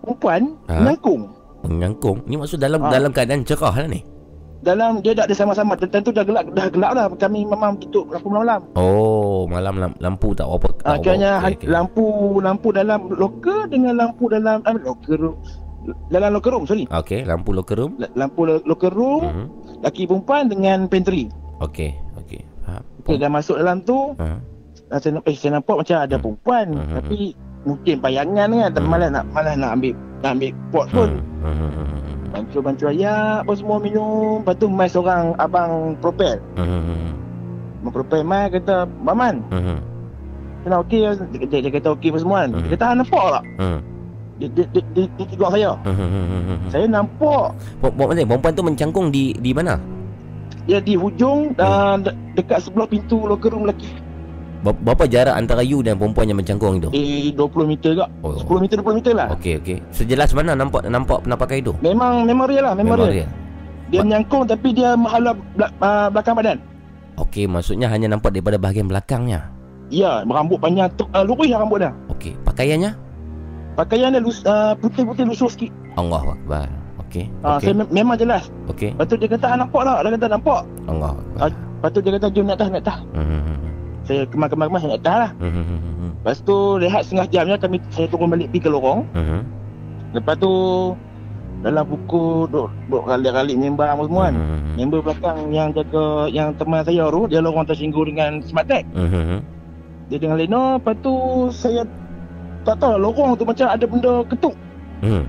Perempuan 0.00 0.42
Ha? 0.66 0.74
menyangkung. 0.76 1.22
Menyangkung. 1.64 2.18
Ni 2.26 2.34
maksud 2.34 2.58
dalam 2.58 2.78
Ah. 2.78 2.90
dalam 2.90 3.10
keadaan 3.10 3.42
cerah 3.42 3.72
lah 3.72 3.88
ni. 3.88 4.02
Dalam 4.64 4.98
dia 4.98 5.12
tak 5.12 5.28
ada 5.28 5.34
sama-sama. 5.36 5.76
Tentu 5.76 6.08
dah 6.08 6.24
gelap 6.24 6.48
dah 6.50 6.66
gelap 6.66 6.90
dah. 6.90 7.06
Kami 7.12 7.44
memang 7.44 7.76
tutup 7.78 8.08
lampu 8.08 8.28
malam. 8.28 8.64
Oh, 8.74 9.44
malam 9.44 9.76
lam- 9.76 9.98
lampu 9.98 10.32
tak 10.32 10.48
apa. 10.48 10.68
Ah, 10.82 10.96
tak 10.96 11.04
kiranya 11.04 11.30
apa. 11.38 11.52
okay, 11.52 11.68
lampu 11.68 12.04
lampu 12.40 12.68
dalam 12.72 13.00
loker 13.10 13.68
dengan 13.68 13.94
lampu 13.94 14.24
dalam 14.26 14.64
ah, 14.64 14.72
loker 14.72 15.16
room. 15.16 15.36
Dalam 16.08 16.32
locker 16.32 16.48
room, 16.48 16.64
sorry. 16.64 16.88
Okey, 16.88 17.28
lampu 17.28 17.52
locker 17.52 17.76
room. 17.76 18.00
La- 18.00 18.08
Lampu 18.16 18.48
lo- 18.48 18.64
locker 18.64 18.88
room, 18.88 19.20
Hmm. 19.22 19.46
laki 19.84 20.08
perempuan 20.08 20.48
dengan 20.48 20.88
pantry. 20.88 21.28
Okey, 21.60 21.92
okey. 22.18 22.40
Faham. 22.64 22.80
Okey, 23.04 23.20
dah 23.20 23.28
masuk 23.28 23.60
dalam 23.60 23.84
tu, 23.84 24.16
ah, 24.16 24.40
saya, 24.96 25.20
eh, 25.20 25.36
saya 25.36 25.60
nampak 25.60 25.76
macam 25.76 25.96
ada 25.98 26.16
Hmm. 26.16 26.24
perempuan. 26.24 26.66
Hmm. 26.72 26.94
Tapi 26.96 27.36
mungkin 27.64 27.94
bayangan 27.98 28.48
kan 28.50 28.70
tapi 28.72 28.80
Hmm. 28.82 28.92
malas 28.92 29.08
nak 29.10 29.24
malas 29.28 29.54
nak 29.56 29.70
ambil 29.72 29.92
nak 30.20 30.30
ambil 30.32 30.50
pot 30.68 30.86
pun. 30.88 31.10
Hmm. 31.40 32.23
Bantu-bantu 32.34 32.84
ayah 32.90 33.40
apa 33.40 33.52
semua 33.54 33.78
minum. 33.78 34.42
Lepas 34.42 34.58
tu 34.58 34.66
mai 34.66 34.90
seorang 34.90 35.38
abang 35.38 35.94
propel. 36.02 36.42
Hmm. 36.58 37.14
Propel 37.86 38.26
mai 38.26 38.50
kata, 38.50 38.90
"Maman, 38.98 39.38
Hmm. 39.54 39.78
kena 40.66 40.82
okey." 40.82 41.06
Dia, 41.30 41.46
dia, 41.46 41.58
dia 41.62 41.70
kata 41.70 41.94
okey 41.94 42.10
apa 42.10 42.18
semua 42.18 42.38
kan. 42.42 42.50
Hmm. 42.50 42.62
Dia 42.66 42.70
kata, 42.74 42.84
"Ah, 42.84 42.94
nampak 42.98 43.24
tak?" 43.30 43.44
Hmm. 43.62 43.78
Dia 44.34 44.48
dia 44.50 44.64
dia, 44.74 44.82
dia, 44.90 45.04
dia 45.14 45.24
tengok 45.30 45.50
saya. 45.54 45.70
Hmm. 45.86 46.66
Saya 46.66 46.86
nampak 46.90 47.54
Perempuan 47.78 48.18
perempuan 48.18 48.52
tu 48.52 48.64
mencangkung 48.66 49.06
di 49.14 49.30
di 49.38 49.54
mana? 49.54 49.78
dia 50.64 50.80
di 50.80 50.96
hujung 50.96 51.52
dan 51.52 52.00
de- 52.00 52.16
dekat 52.32 52.64
sebelah 52.64 52.88
pintu 52.88 53.20
locker 53.28 53.52
room 53.52 53.68
lelaki. 53.68 53.84
Ber- 54.64 54.80
Berapa 54.80 55.04
jarak 55.04 55.36
antara 55.36 55.60
you 55.60 55.84
dan 55.84 56.00
perempuan 56.00 56.24
yang 56.24 56.40
mencangkung 56.40 56.80
itu? 56.80 56.88
Eh 56.90 57.36
20 57.36 57.68
meter 57.68 57.92
kak. 57.94 58.08
Oh. 58.24 58.32
10 58.34 58.64
meter 58.64 58.76
20 58.80 58.96
meter 58.96 59.12
lah. 59.12 59.28
Okey 59.30 59.60
okey. 59.60 59.76
Sejelas 59.92 60.32
mana 60.32 60.56
nampak 60.56 60.88
nampak 60.88 61.20
penampakan 61.20 61.56
itu? 61.60 61.72
Memang 61.78 62.24
memang 62.24 62.48
real 62.48 62.64
lah, 62.64 62.72
memang, 62.72 62.96
real. 62.98 63.12
real. 63.12 63.30
Dia 63.92 64.00
menyangkung 64.00 64.48
tapi 64.48 64.72
dia 64.72 64.96
menghalau 64.96 65.36
belak, 65.52 65.70
belakang 66.10 66.34
badan. 66.34 66.58
Okey, 67.14 67.44
maksudnya 67.44 67.86
hanya 67.86 68.08
nampak 68.08 68.32
daripada 68.32 68.56
bahagian 68.56 68.88
belakangnya. 68.88 69.52
Ya, 69.92 70.24
berambut 70.24 70.58
panjang 70.58 70.88
tu 70.96 71.04
uh, 71.12 71.22
lurus 71.22 71.46
lah 71.46 71.60
rambut 71.60 71.78
dia. 71.78 71.92
Okey, 72.08 72.32
pakaiannya? 72.42 72.96
Pakaian 73.76 74.10
dia 74.10 74.18
lus, 74.18 74.40
uh, 74.42 74.72
putih-putih 74.80 75.28
lusuh 75.28 75.46
sikit. 75.46 75.70
Allahu 75.94 76.32
akbar. 76.32 76.66
Okey. 77.04 77.28
Ah, 77.44 77.60
Okey. 77.60 77.70
saya 77.70 77.74
me- 77.76 77.92
memang 77.92 78.16
jelas. 78.16 78.48
Okey. 78.66 78.96
Lepas 78.96 79.06
tu 79.06 79.14
dia 79.14 79.28
kata, 79.28 79.46
ah, 79.46 79.56
nampak 79.60 79.82
tak? 79.84 79.96
Dia 80.00 80.10
kata, 80.16 80.26
nampak. 80.32 80.60
Allahu 80.88 81.14
akbar. 81.14 81.38
Ah, 81.38 81.50
Lepas 81.52 81.90
tu 81.92 82.00
dia 82.00 82.12
kata, 82.16 82.26
jom 82.32 82.44
naik 82.48 82.56
atas, 82.56 82.68
naik 82.72 82.82
atas. 82.82 82.98
Hmm. 83.12 83.56
Saya 84.04 84.28
kemar-kemar-kemar, 84.28 84.80
saya 84.80 84.90
naik 84.96 85.02
atas 85.04 85.16
lah. 85.16 85.30
Hmm. 85.40 86.12
Lepas 86.20 86.38
tu, 86.44 86.56
rehat 86.80 87.02
setengah 87.08 87.26
jamnya, 87.32 87.56
kami 87.56 87.76
saya 87.88 88.06
turun 88.08 88.28
balik 88.28 88.52
pergi 88.52 88.64
ke 88.64 88.70
lorong. 88.72 89.00
Hmm. 89.16 89.42
Lepas 90.12 90.36
tu, 90.36 90.52
dalam 91.64 91.84
buku, 91.88 92.44
duk, 92.52 92.68
duk 92.92 93.02
kali-kali 93.08 93.56
member 93.56 93.88
apa 93.88 94.02
semua 94.04 94.22
kan. 94.28 94.34
Member 94.76 95.00
belakang 95.00 95.38
yang 95.48 95.68
jaga, 95.72 96.28
yang 96.28 96.52
teman 96.60 96.84
saya 96.84 97.08
tu, 97.08 97.20
dia 97.32 97.40
lorong 97.40 97.64
tersinggung 97.64 98.04
dengan 98.12 98.44
smart 98.44 98.68
tag. 98.68 98.84
Hmm. 98.92 99.40
Dia 100.12 100.20
dengan 100.20 100.36
Leno, 100.36 100.76
lepas 100.76 100.92
tu 101.00 101.14
saya 101.48 101.80
tak 102.68 102.76
tahu 102.80 102.96
lah, 102.96 103.00
lorong 103.00 103.40
tu 103.40 103.44
macam 103.48 103.66
ada 103.72 103.84
benda 103.88 104.12
ketuk. 104.28 104.54
Hmm. 105.00 105.24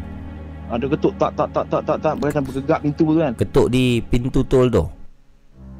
Ada 0.65 0.85
ketuk 0.97 1.13
tak 1.21 1.31
tak 1.37 1.47
tak 1.53 1.65
tak 1.69 1.81
tak 1.85 1.97
tak 2.01 2.13
macam 2.17 2.41
bergegak 2.41 2.79
pintu 2.81 3.05
tu 3.05 3.21
kan. 3.21 3.33
Ketuk 3.37 3.67
di 3.69 4.01
pintu 4.01 4.41
tol 4.49 4.65
tu. 4.67 4.83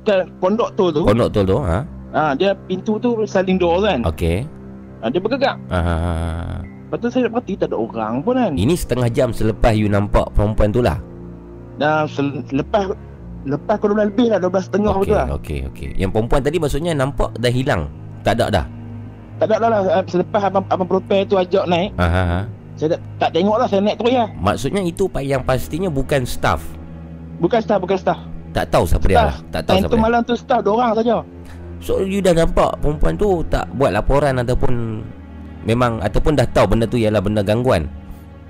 Kan 0.05 0.29
pondok 0.37 0.69
tu 0.77 0.93
tu. 0.93 1.01
Pondok 1.03 1.29
tol 1.33 1.43
tu, 1.43 1.57
ha? 1.57 1.81
Ha, 2.15 2.31
dia 2.31 2.55
pintu 2.55 2.95
tu 2.95 3.19
sliding 3.21 3.59
door 3.59 3.83
kan. 3.83 3.99
Okey. 4.03 4.47
Ha, 5.01 5.11
dia 5.11 5.19
bergegak. 5.19 5.59
Ah. 5.67 6.63
Lepas 6.85 6.97
tu 6.97 7.07
saya 7.11 7.27
perhati 7.27 7.53
tak 7.55 7.69
ada 7.69 7.77
orang 7.77 8.23
pun 8.23 8.33
kan. 8.33 8.51
Ini 8.55 8.71
setengah 8.71 9.09
jam 9.09 9.29
selepas 9.29 9.75
you 9.75 9.85
nampak 9.85 10.31
perempuan 10.31 10.71
tu 10.71 10.79
lah. 10.79 10.95
Dan 11.75 12.07
sel- 12.07 12.39
lepas 12.49 12.87
lepas 13.43 13.75
kurang 13.77 13.99
lebih 13.99 14.31
lah 14.31 14.39
12 14.39 14.63
setengah 14.63 14.93
Okey, 14.93 15.01
betul 15.03 15.17
lah. 15.17 15.27
okey, 15.35 15.59
okey. 15.67 15.89
Yang 15.93 16.11
perempuan 16.13 16.41
tadi 16.41 16.57
maksudnya 16.57 16.91
nampak 16.95 17.35
dah 17.35 17.51
hilang. 17.51 17.91
Tak 18.23 18.39
ada 18.39 18.45
dah. 18.49 18.65
Tak 19.35 19.45
ada 19.45 19.55
lah, 19.59 19.69
lah 19.83 20.03
selepas 20.07 20.41
abang 20.41 20.63
abang 20.65 20.87
propel 20.87 21.27
tu 21.27 21.35
ajak 21.35 21.67
naik, 21.67 21.91
Ha 21.93 22.07
ha 22.07 22.23
ha. 22.23 22.39
saya 22.73 22.95
tak, 22.95 22.99
tak 23.19 23.29
tengok 23.35 23.59
lah 23.59 23.67
saya 23.67 23.83
naik 23.83 23.99
terus 23.99 24.13
ya. 24.15 24.25
Maksudnya 24.31 24.81
itu 24.81 25.03
yang 25.19 25.43
pastinya 25.43 25.91
bukan 25.91 26.23
staff. 26.23 26.63
Bukan 27.35 27.59
staff, 27.59 27.83
bukan 27.83 27.99
staff. 27.99 28.15
Tak 28.49 28.71
tahu 28.71 28.87
siapa 28.87 29.03
dia 29.03 29.19
Staff. 29.19 29.27
lah. 29.27 29.37
Tak 29.51 29.61
tahu 29.61 29.75
Time 29.75 29.81
siapa 29.83 29.91
tu 29.91 29.97
dia. 29.99 30.05
malam 30.07 30.21
tu 30.23 30.33
staff 30.33 30.59
dua 30.63 30.73
orang 30.73 30.91
saja. 30.95 31.15
So 31.83 32.01
you 32.01 32.23
dah 32.23 32.33
nampak 32.33 32.79
perempuan 32.81 33.15
tu 33.19 33.43
tak 33.51 33.67
buat 33.75 33.93
laporan 33.93 34.41
ataupun 34.41 35.03
memang 35.65 35.99
ataupun 36.01 36.37
dah 36.37 36.47
tahu 36.49 36.75
benda 36.75 36.85
tu 36.87 36.97
ialah 36.97 37.21
benda 37.21 37.41
gangguan. 37.41 37.85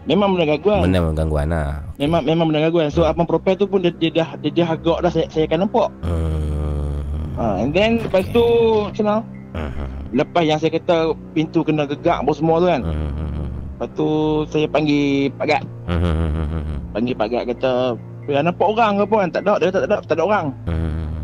Memang 0.06 0.38
benda 0.38 0.54
gangguan. 0.54 0.80
Benda 0.86 1.00
gangguan 1.18 1.48
lah. 1.50 1.82
Memang 1.98 2.22
memang 2.24 2.46
benda 2.54 2.62
gangguan. 2.70 2.94
So 2.94 3.04
abang 3.04 3.26
propel 3.26 3.58
tu 3.58 3.66
pun 3.66 3.82
dia, 3.82 3.92
dia 3.98 4.12
dah 4.14 4.30
dia, 4.38 4.50
dia 4.54 4.66
agak 4.70 5.02
dah 5.02 5.12
saya, 5.12 5.26
saya 5.34 5.50
akan 5.50 5.66
nampak. 5.66 5.90
Hmm. 6.06 6.94
Ha, 7.36 7.44
and 7.60 7.76
then 7.76 8.00
lepas 8.00 8.24
tu 8.32 8.44
macam 8.88 9.04
mana? 9.04 9.20
Hmm. 9.56 9.90
Lepas 10.16 10.44
yang 10.48 10.60
saya 10.62 10.72
kata 10.78 11.12
pintu 11.36 11.60
kena 11.66 11.84
gegak 11.90 12.24
apa 12.24 12.32
semua 12.32 12.62
tu 12.64 12.68
kan. 12.70 12.82
Hmm. 12.86 13.50
Lepas 13.76 13.90
tu 13.98 14.08
saya 14.48 14.68
panggil 14.72 15.28
Pak 15.36 15.46
Gat. 15.50 15.64
Hmm. 15.90 16.80
Panggil 16.96 17.16
Pak 17.18 17.28
Gat 17.28 17.44
kata, 17.52 17.72
"Ya 18.32 18.40
nampak 18.40 18.68
orang 18.72 19.02
ke 19.02 19.04
apa 19.04 19.16
kan?" 19.20 19.30
Tak 19.34 19.42
ada, 19.44 19.54
dia 19.60 19.68
kata 19.68 19.80
tak 19.84 19.90
ada, 19.90 19.98
tak 20.06 20.16
ada 20.16 20.24
orang. 20.24 20.46
Hmm. 20.70 21.15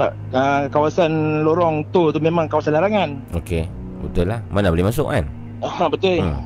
Sebab 0.00 0.16
uh, 0.32 0.64
kawasan 0.72 1.44
lorong 1.44 1.84
tu 1.92 2.08
tu 2.08 2.16
memang 2.24 2.48
kawasan 2.48 2.72
larangan. 2.72 3.20
Okey. 3.36 3.68
Betul 4.00 4.32
lah. 4.32 4.40
Mana 4.48 4.72
boleh 4.72 4.88
masuk 4.88 5.12
kan? 5.12 5.28
Ah 5.60 5.92
betul. 5.92 6.24
Hmm. 6.24 6.40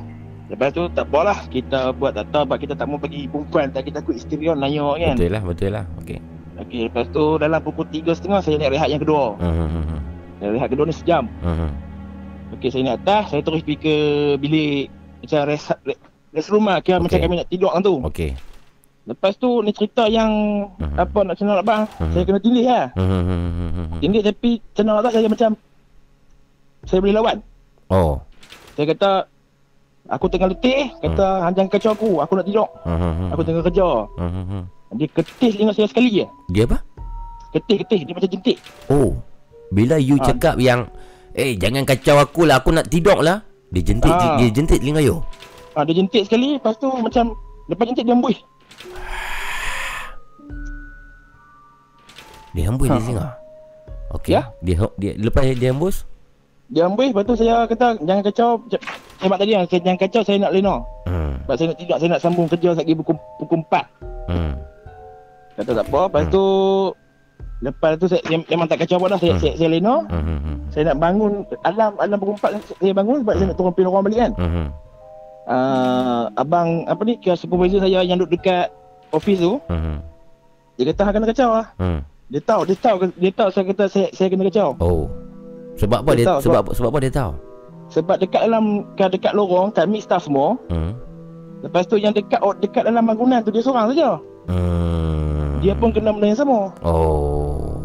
Lepas 0.51 0.75
tu 0.75 0.91
tak 0.91 1.07
apalah 1.07 1.39
kita 1.47 1.95
buat 1.95 2.19
tak 2.19 2.35
tahu 2.35 2.43
sebab 2.43 2.57
kita 2.59 2.73
tak 2.75 2.83
mau 2.91 2.99
bagi 2.99 3.31
perempuan 3.31 3.71
tak 3.71 3.87
kita 3.87 4.03
takut 4.03 4.19
isteri 4.19 4.51
orang 4.51 4.67
nanya 4.67 4.91
kan. 4.99 5.15
Betul 5.15 5.31
lah, 5.31 5.43
betul 5.47 5.71
lah. 5.71 5.85
Okey. 6.03 6.19
Okey, 6.67 6.81
lepas 6.91 7.07
tu 7.15 7.23
dalam 7.39 7.63
pukul 7.63 7.87
3.30 7.87 8.43
saya 8.43 8.55
naik 8.59 8.75
rehat 8.75 8.91
yang 8.91 8.99
kedua. 8.99 9.39
Hmm. 9.39 10.03
Dan 10.43 10.47
rehat 10.59 10.67
kedua 10.75 10.85
ni 10.91 10.95
sejam. 10.99 11.23
Hmm. 11.39 11.71
Okey, 12.59 12.75
saya 12.75 12.91
naik 12.91 13.07
atas, 13.07 13.23
saya 13.31 13.39
terus 13.39 13.63
pergi 13.63 13.79
ke 13.79 13.95
bilik 14.35 14.91
macam 15.23 15.39
rest, 15.47 15.71
rest 16.35 16.51
room 16.51 16.67
lah. 16.67 16.83
Kira 16.83 16.99
Okey. 16.99 17.07
macam 17.07 17.19
kami 17.23 17.35
nak 17.39 17.47
tidur 17.47 17.71
kan 17.71 17.79
tu. 17.79 17.95
Okey. 18.03 18.35
Lepas 19.05 19.37
tu 19.37 19.61
ni 19.61 19.69
cerita 19.69 20.09
yang 20.09 20.29
Mhm. 20.81 20.97
apa 20.97 21.19
nak 21.21 21.37
cenal 21.37 21.61
abang. 21.61 21.85
Mhm. 22.01 22.11
Saya 22.11 22.23
kena 22.25 22.39
tindih 22.41 22.65
lah. 22.65 22.85
Hmm. 22.97 24.01
Tindih 24.01 24.21
tapi 24.25 24.57
cenal 24.73 24.97
tak 24.99 25.13
saya 25.13 25.29
macam 25.29 25.49
saya 26.83 26.99
boleh 27.01 27.13
lawan. 27.13 27.37
Oh. 27.87 28.17
Saya 28.73 28.85
kata 28.91 29.09
aku 30.07 30.25
tengah 30.25 30.49
letih, 30.49 30.89
kata 30.99 31.25
hang 31.41 31.53
jangan 31.53 31.69
kacau 31.69 31.91
aku, 31.93 32.11
aku 32.17 32.33
nak 32.33 32.45
tidur. 32.45 32.67
Hmm. 32.81 33.29
Aku 33.29 33.41
tengah 33.45 33.61
kerja. 33.61 33.87
Hmm. 34.17 34.65
Dia 34.95 35.07
ketih 35.13 35.49
telinga 35.53 35.73
saya 35.73 35.85
sekali 35.85 36.09
je. 36.09 36.25
Dia 36.49 36.65
apa? 36.65 36.77
Ketih-ketih 37.53 37.99
dia 38.03 38.13
macam 38.13 38.29
jentik. 38.29 38.57
Oh. 38.89 39.13
Bila 39.69 40.01
you 40.01 40.17
Ah. 40.17 40.25
cakap 40.25 40.57
yang 40.57 40.89
eh 41.31 41.53
jangan 41.53 41.85
kacau 41.85 42.17
aku 42.17 42.49
lah, 42.49 42.57
aku 42.57 42.73
nak 42.73 42.89
tidur 42.89 43.21
lah. 43.21 43.45
Dia 43.69 43.81
jentik 43.81 44.09
Ah. 44.09 44.37
dia 44.37 44.49
jentik 44.49 44.81
telinga 44.81 45.01
you. 45.01 45.21
Ha, 45.75 45.83
dia 45.83 45.93
jentik 45.93 46.25
sekali, 46.25 46.55
lepas 46.55 46.73
tu 46.79 46.87
macam 46.89 47.35
lepas 47.67 47.85
jentik 47.85 48.07
dia 48.07 48.15
embus. 48.15 48.37
Dia 52.55 52.71
hembus 52.71 52.87
Ha. 52.87 52.95
singa. 52.99 53.27
Okey. 54.15 54.31
Ya. 54.31 54.41
Dia 54.63 54.75
dia 54.95 55.11
lepas 55.19 55.43
dia 55.43 55.69
hembus. 55.75 56.07
Dia 56.65 56.87
embus, 56.87 57.11
lepas 57.11 57.23
tu 57.27 57.35
saya 57.35 57.67
kata 57.67 57.99
jangan 58.01 58.23
kacau. 58.23 58.49
Macam- 58.57 58.85
Hemat 59.15 59.37
tadi 59.39 59.51
saya 59.55 59.79
jangan 59.79 59.99
kacau, 59.99 60.21
saya 60.21 60.37
nak 60.43 60.51
lena. 60.51 60.75
Hmm. 61.07 61.33
Sebab 61.45 61.55
saya 61.55 61.67
nak 61.71 61.77
tidur, 61.79 61.95
saya 61.95 62.09
nak 62.11 62.21
sambung 62.21 62.47
kerja 62.51 62.69
lagi 62.75 62.93
pukul, 62.93 63.15
pukul 63.39 63.59
4. 63.63 63.85
Hmm. 64.27 64.53
Kata 65.55 65.71
tak 65.71 65.85
apa, 65.87 65.99
lepas 66.07 66.23
Hmm. 66.25 66.33
tu 66.33 66.43
Lepas 67.63 67.95
tu 67.95 68.05
saya, 68.11 68.19
memang 68.27 68.67
tak 68.67 68.83
kacau 68.83 68.99
apa 68.99 69.15
dah, 69.15 69.19
saya, 69.19 69.31
Hmm. 69.31 69.41
saya, 69.41 69.53
saya 69.55 69.69
lena. 69.71 69.95
Hmm. 70.11 70.23
Hmm. 70.27 70.57
Saya 70.69 70.83
nak 70.91 70.97
bangun, 70.99 71.31
alam 71.63 71.91
alam 71.95 72.17
pukul 72.19 72.35
4 72.35 72.51
saya 72.75 72.91
bangun 72.91 73.17
sebab 73.23 73.33
saya 73.33 73.47
nak 73.47 73.55
turun 73.55 73.71
pin 73.71 73.87
orang 73.87 74.03
balik 74.03 74.19
kan. 74.19 74.31
Hmm. 74.35 74.67
Uh, 75.45 76.25
abang, 76.33 76.89
apa 76.89 77.01
ni, 77.05 77.21
kira 77.21 77.37
supervisor 77.37 77.77
saya 77.77 78.01
yang 78.01 78.17
duduk 78.17 78.41
dekat 78.41 78.73
office 79.13 79.37
tu, 79.37 79.61
Hmm. 79.69 80.01
dia 80.73 80.89
kata 80.89 81.01
hang 81.05 81.13
kena 81.15 81.27
kacau 81.29 81.49
lah. 81.53 81.67
Hmm. 81.77 82.01
Dia 82.33 82.41
tahu, 82.41 82.61
dia 82.65 82.73
tahu, 82.75 82.95
dia 83.13 83.29
tahu 83.29 83.49
saya 83.53 83.63
kata 83.69 83.83
saya, 83.85 84.07
saya 84.09 84.27
kena 84.33 84.49
kacau. 84.49 84.73
Oh. 84.81 85.05
Sebab 85.77 86.01
apa 86.01 86.11
Dia 86.11 86.17
dia, 86.17 86.27
tahu, 86.33 86.39
sebab 86.41 86.59
apa 86.65 86.71
sebab 86.73 86.89
apa 86.89 86.99
dia 86.99 87.13
tahu? 87.13 87.31
Sebab 87.93 88.15
dekat 88.17 88.41
dalam, 88.41 88.63
kat 88.97 89.13
dekat 89.13 89.33
lorong, 89.37 89.69
meet 89.85 90.01
staff 90.01 90.25
semua, 90.25 90.57
Hmm. 90.73 90.97
lepas 91.61 91.85
tu 91.85 92.01
yang 92.01 92.09
dekat 92.09 92.41
oh, 92.41 92.57
dekat 92.57 92.81
dalam 92.81 93.05
bangunan 93.05 93.45
tu 93.45 93.53
dia 93.53 93.61
seorang 93.61 93.93
saja. 93.93 94.17
Hmm. 94.49 95.61
Dia 95.61 95.77
pun 95.77 95.93
kena 95.93 96.09
benda 96.09 96.33
yang 96.33 96.41
sama. 96.41 96.73
Oh. 96.81 97.77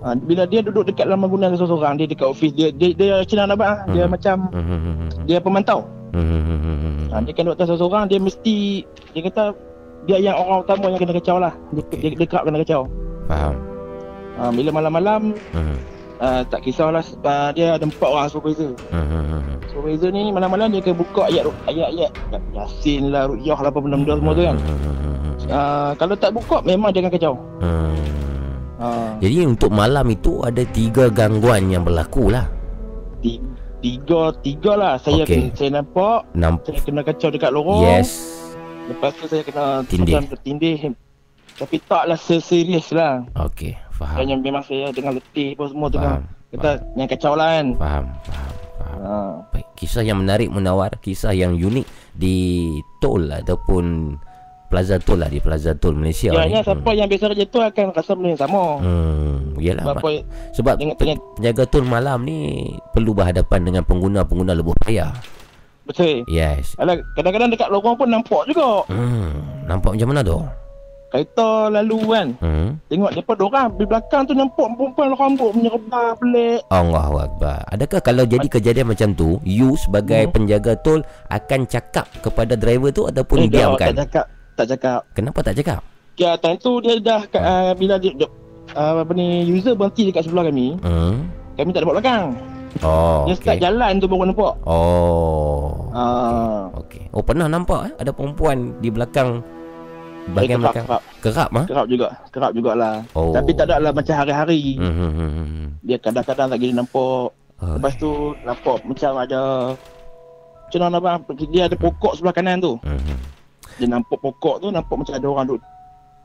Ha, 0.00 0.14
bila 0.16 0.46
dia 0.48 0.64
duduk 0.64 0.88
dekat 0.88 1.10
dalam 1.10 1.28
bangunan 1.28 1.52
dia 1.52 1.60
seorang, 1.60 2.00
dia 2.00 2.08
dekat 2.08 2.24
office, 2.24 2.56
dia 2.56 2.72
dia, 2.72 2.96
dia 2.96 3.20
macam 3.20 3.36
mana 3.36 3.52
abang? 3.52 3.76
Dia 3.92 4.04
Hmm. 4.06 4.12
macam 4.16 4.36
Hmm. 4.48 5.08
dia 5.28 5.38
pemantau. 5.44 5.80
Hmm. 6.16 7.12
Ha, 7.12 7.20
dia 7.20 7.32
kan 7.36 7.44
duduk 7.44 7.60
atas 7.60 7.76
seorang, 7.76 8.08
dia 8.08 8.16
mesti 8.16 8.80
dia 9.12 9.20
kata 9.28 9.52
dia 10.08 10.16
yang 10.16 10.40
orang 10.40 10.64
utama 10.64 10.88
yang 10.88 11.00
kena 11.02 11.12
kacau 11.20 11.36
lah. 11.36 11.52
Dia, 11.76 11.82
Okey. 11.84 11.98
dia, 12.00 12.08
dia 12.16 12.26
kerap 12.26 12.42
kena 12.48 12.58
kacau. 12.64 12.82
Faham. 13.28 13.54
Ha, 14.36 14.42
bila 14.52 14.70
malam-malam 14.72 15.32
Hmm. 15.52 15.76
uh, 16.20 16.40
tak 16.48 16.64
kisahlah 16.64 17.04
uh, 17.24 17.50
dia 17.52 17.76
ada 17.76 17.84
empat 17.84 18.08
orang 18.08 18.32
supervisor. 18.32 18.72
Hmm. 18.88 19.60
Supervisor 19.68 20.08
ni 20.08 20.32
malam-malam 20.32 20.72
dia 20.72 20.80
akan 20.80 20.96
buka 20.96 21.28
ayat 21.28 21.44
ayat-ayat 21.68 22.10
Yasin 22.56 23.12
lah, 23.12 23.28
Ruqyah 23.28 23.58
lah 23.60 23.68
apa 23.68 23.78
benda-benda 23.80 24.14
semua 24.16 24.32
tu 24.32 24.44
kan. 24.44 24.56
Uh, 25.46 25.90
kalau 26.00 26.14
tak 26.16 26.32
buka 26.32 26.56
memang 26.64 26.90
dia 26.96 27.04
akan 27.04 27.12
kacau. 27.12 27.34
Hmm. 27.60 27.96
Ha, 28.76 28.86
Jadi 29.24 29.36
untuk 29.48 29.72
malam 29.72 30.04
itu 30.12 30.44
ada 30.44 30.60
tiga 30.68 31.08
gangguan 31.08 31.72
yang 31.72 31.80
berlaku 31.84 32.28
lah. 32.28 32.44
Ti- 33.86 34.02
tiga 34.02 34.34
tiga 34.42 34.72
lah 34.74 34.94
saya 34.98 35.22
Okey. 35.22 35.30
kena, 35.46 35.54
saya 35.54 35.70
nampak 35.72 36.18
Nampak. 36.34 36.74
saya 36.74 36.80
kena 36.82 37.00
kacau 37.02 37.28
dekat 37.30 37.50
lorong. 37.54 37.86
Yes. 37.86 38.10
Lepas 38.86 39.14
tu 39.14 39.26
saya 39.26 39.42
kena 39.42 39.86
Tindih. 39.86 40.14
macam 40.14 40.26
tertindih. 40.28 40.76
Tapi 41.56 41.76
taklah 41.80 42.18
serius 42.18 42.90
lah. 42.90 43.22
Okey, 43.38 43.78
faham. 43.90 44.16
Hanya 44.18 44.34
memang 44.36 44.60
saya 44.60 44.90
dengan 44.90 45.14
letih 45.14 45.54
apa 45.54 45.64
semua 45.70 45.86
tu 45.86 45.96
kan. 45.96 46.20
Faham. 46.20 46.22
Kata 46.46 46.70
yang 46.94 47.08
kacau 47.08 47.32
lah 47.32 47.48
kan. 47.52 47.66
Faham, 47.74 48.04
faham, 48.22 48.52
faham. 48.76 49.00
Ha. 49.06 49.14
Baik, 49.50 49.66
kisah 49.74 50.02
yang 50.02 50.18
menarik 50.18 50.48
menawar, 50.48 50.90
kisah 50.98 51.30
yang 51.30 51.54
unik 51.54 51.86
di 52.12 52.36
tol 52.98 53.22
ataupun 53.22 54.16
Plaza 54.66 54.96
Tol 54.96 55.16
lah 55.16 55.26
di 55.26 55.38
Plaza 55.38 55.72
Tol 55.72 55.94
Malaysia 55.94 56.28
Ya, 56.28 56.42
ni. 56.42 56.52
ya, 56.52 56.60
siapa 56.60 56.90
yang 56.90 57.06
biasa 57.06 57.24
kerja 57.28 57.44
tu 57.44 57.58
akan 57.58 57.84
rasa 57.90 58.12
benda 58.12 58.28
yang 58.28 58.40
sama. 58.40 58.62
Hmm, 58.78 59.34
yalah. 59.56 59.84
Sebab 59.84 59.96
mak- 59.96 60.26
sebab 60.52 60.74
Dengan- 60.76 60.96
pen- 60.96 61.22
penjaga 61.34 61.64
tol 61.64 61.84
malam 61.84 62.18
ni 62.22 62.38
perlu 62.90 63.10
berhadapan 63.12 63.60
dengan 63.62 63.82
pengguna-pengguna 63.82 64.52
lebuh 64.52 64.74
payah. 64.78 65.14
betul. 65.82 66.26
Yes. 66.26 66.74
Alah, 66.76 66.98
kadang-kadang 67.14 67.46
dekat 67.48 67.70
lorong 67.70 67.94
pun 67.94 68.10
nampak 68.10 68.42
juga. 68.44 68.82
Hmm, 68.86 69.38
nampak 69.64 69.94
macam 69.94 70.08
mana 70.08 70.20
tu? 70.20 70.38
Kereta 71.06 71.50
lalu 71.70 71.98
kan. 72.04 72.28
Hmm. 72.36 72.68
Tengok 72.84 73.14
depa 73.14 73.32
dorang 73.32 73.70
di 73.72 73.86
belakang 73.86 74.26
tu 74.26 74.34
nampak 74.34 74.66
perempuan 74.68 75.14
rambut 75.14 75.54
menyerba 75.54 76.18
pelik. 76.18 76.66
Allahu 76.68 77.16
Akbar. 77.20 77.62
Adakah 77.70 78.02
kalau 78.02 78.26
jadi 78.26 78.42
kejadian 78.44 78.90
macam 78.90 79.14
tu, 79.14 79.38
you 79.40 79.78
sebagai 79.78 80.26
Hmm. 80.26 80.34
penjaga 80.34 80.74
tol 80.76 81.00
akan 81.28 81.60
cakap 81.64 82.10
kepada 82.18 82.52
driver 82.52 82.90
tu 82.90 83.06
ataupun 83.06 83.38
Eh, 83.38 83.48
diamkan? 83.48 83.94
Tak 83.94 84.02
cakap, 84.02 84.24
tak 84.56 84.66
cakap. 84.72 85.00
Kenapa 85.12 85.38
tak 85.40 85.54
cakap? 85.54 85.80
Ya, 86.16 86.32
time 86.34 86.56
tu 86.56 86.80
dia 86.80 86.96
dah 86.96 87.20
uh, 87.28 87.72
bila 87.76 88.00
dia, 88.00 88.16
uh, 88.72 89.04
apa 89.04 89.12
ni 89.12 89.44
user 89.44 89.76
berhenti 89.76 90.08
dekat 90.08 90.24
sebelah 90.24 90.48
kami, 90.48 90.80
Hmm. 90.80 91.28
kami 91.54 91.70
tak 91.70 91.84
dapat 91.84 92.00
belakang. 92.00 92.24
Oh, 92.80 93.24
dia 93.24 93.32
start 93.32 93.56
okey. 93.56 93.64
jalan 93.64 93.92
tu 93.96 94.04
baru 94.04 94.28
nampak. 94.28 94.52
Oh. 94.68 95.88
Ah. 95.92 96.68
Okey. 96.76 97.08
Oh, 97.08 97.24
pernah 97.24 97.48
nampak 97.48 97.88
eh 97.88 97.92
ada 97.96 98.12
perempuan 98.12 98.76
di 98.80 98.88
belakang 98.88 99.40
Eh, 100.26 100.34
bahagian 100.34 100.58
kerap, 100.58 100.74
belakang. 100.74 100.86
kerap, 100.90 101.02
Kerap 101.22 101.48
ah? 101.54 101.64
kerap 101.64 101.86
juga, 101.86 102.08
kerap 102.34 102.50
jugalah. 102.50 102.94
Oh. 103.14 103.30
Tapi 103.30 103.54
tak 103.54 103.70
ada 103.70 103.78
lah 103.78 103.92
macam 103.94 104.14
hari-hari. 104.18 104.74
Hmm. 104.76 104.92
hmm, 104.92 105.12
hmm, 105.14 105.30
hmm. 105.32 105.68
Dia 105.86 105.96
kadang-kadang 106.02 106.46
tak 106.50 106.58
gini 106.58 106.74
nampak. 106.74 107.28
Oh. 107.56 107.74
Lepas 107.78 107.94
tu 107.96 108.10
nampak 108.42 108.78
macam 108.84 109.12
ada 109.16 109.40
macam 110.66 110.80
mana 110.82 110.96
bang 110.98 111.16
dia 111.48 111.62
ada 111.70 111.76
pokok 111.78 112.18
sebelah 112.18 112.34
kanan 112.34 112.58
tu. 112.58 112.74
Hmm, 112.82 112.98
hmm. 112.98 113.18
Dia 113.76 113.86
nampak 113.86 114.18
pokok 114.18 114.60
tu 114.60 114.68
nampak 114.68 114.94
macam 114.96 115.14
ada 115.14 115.26
orang 115.26 115.46
duduk 115.48 115.64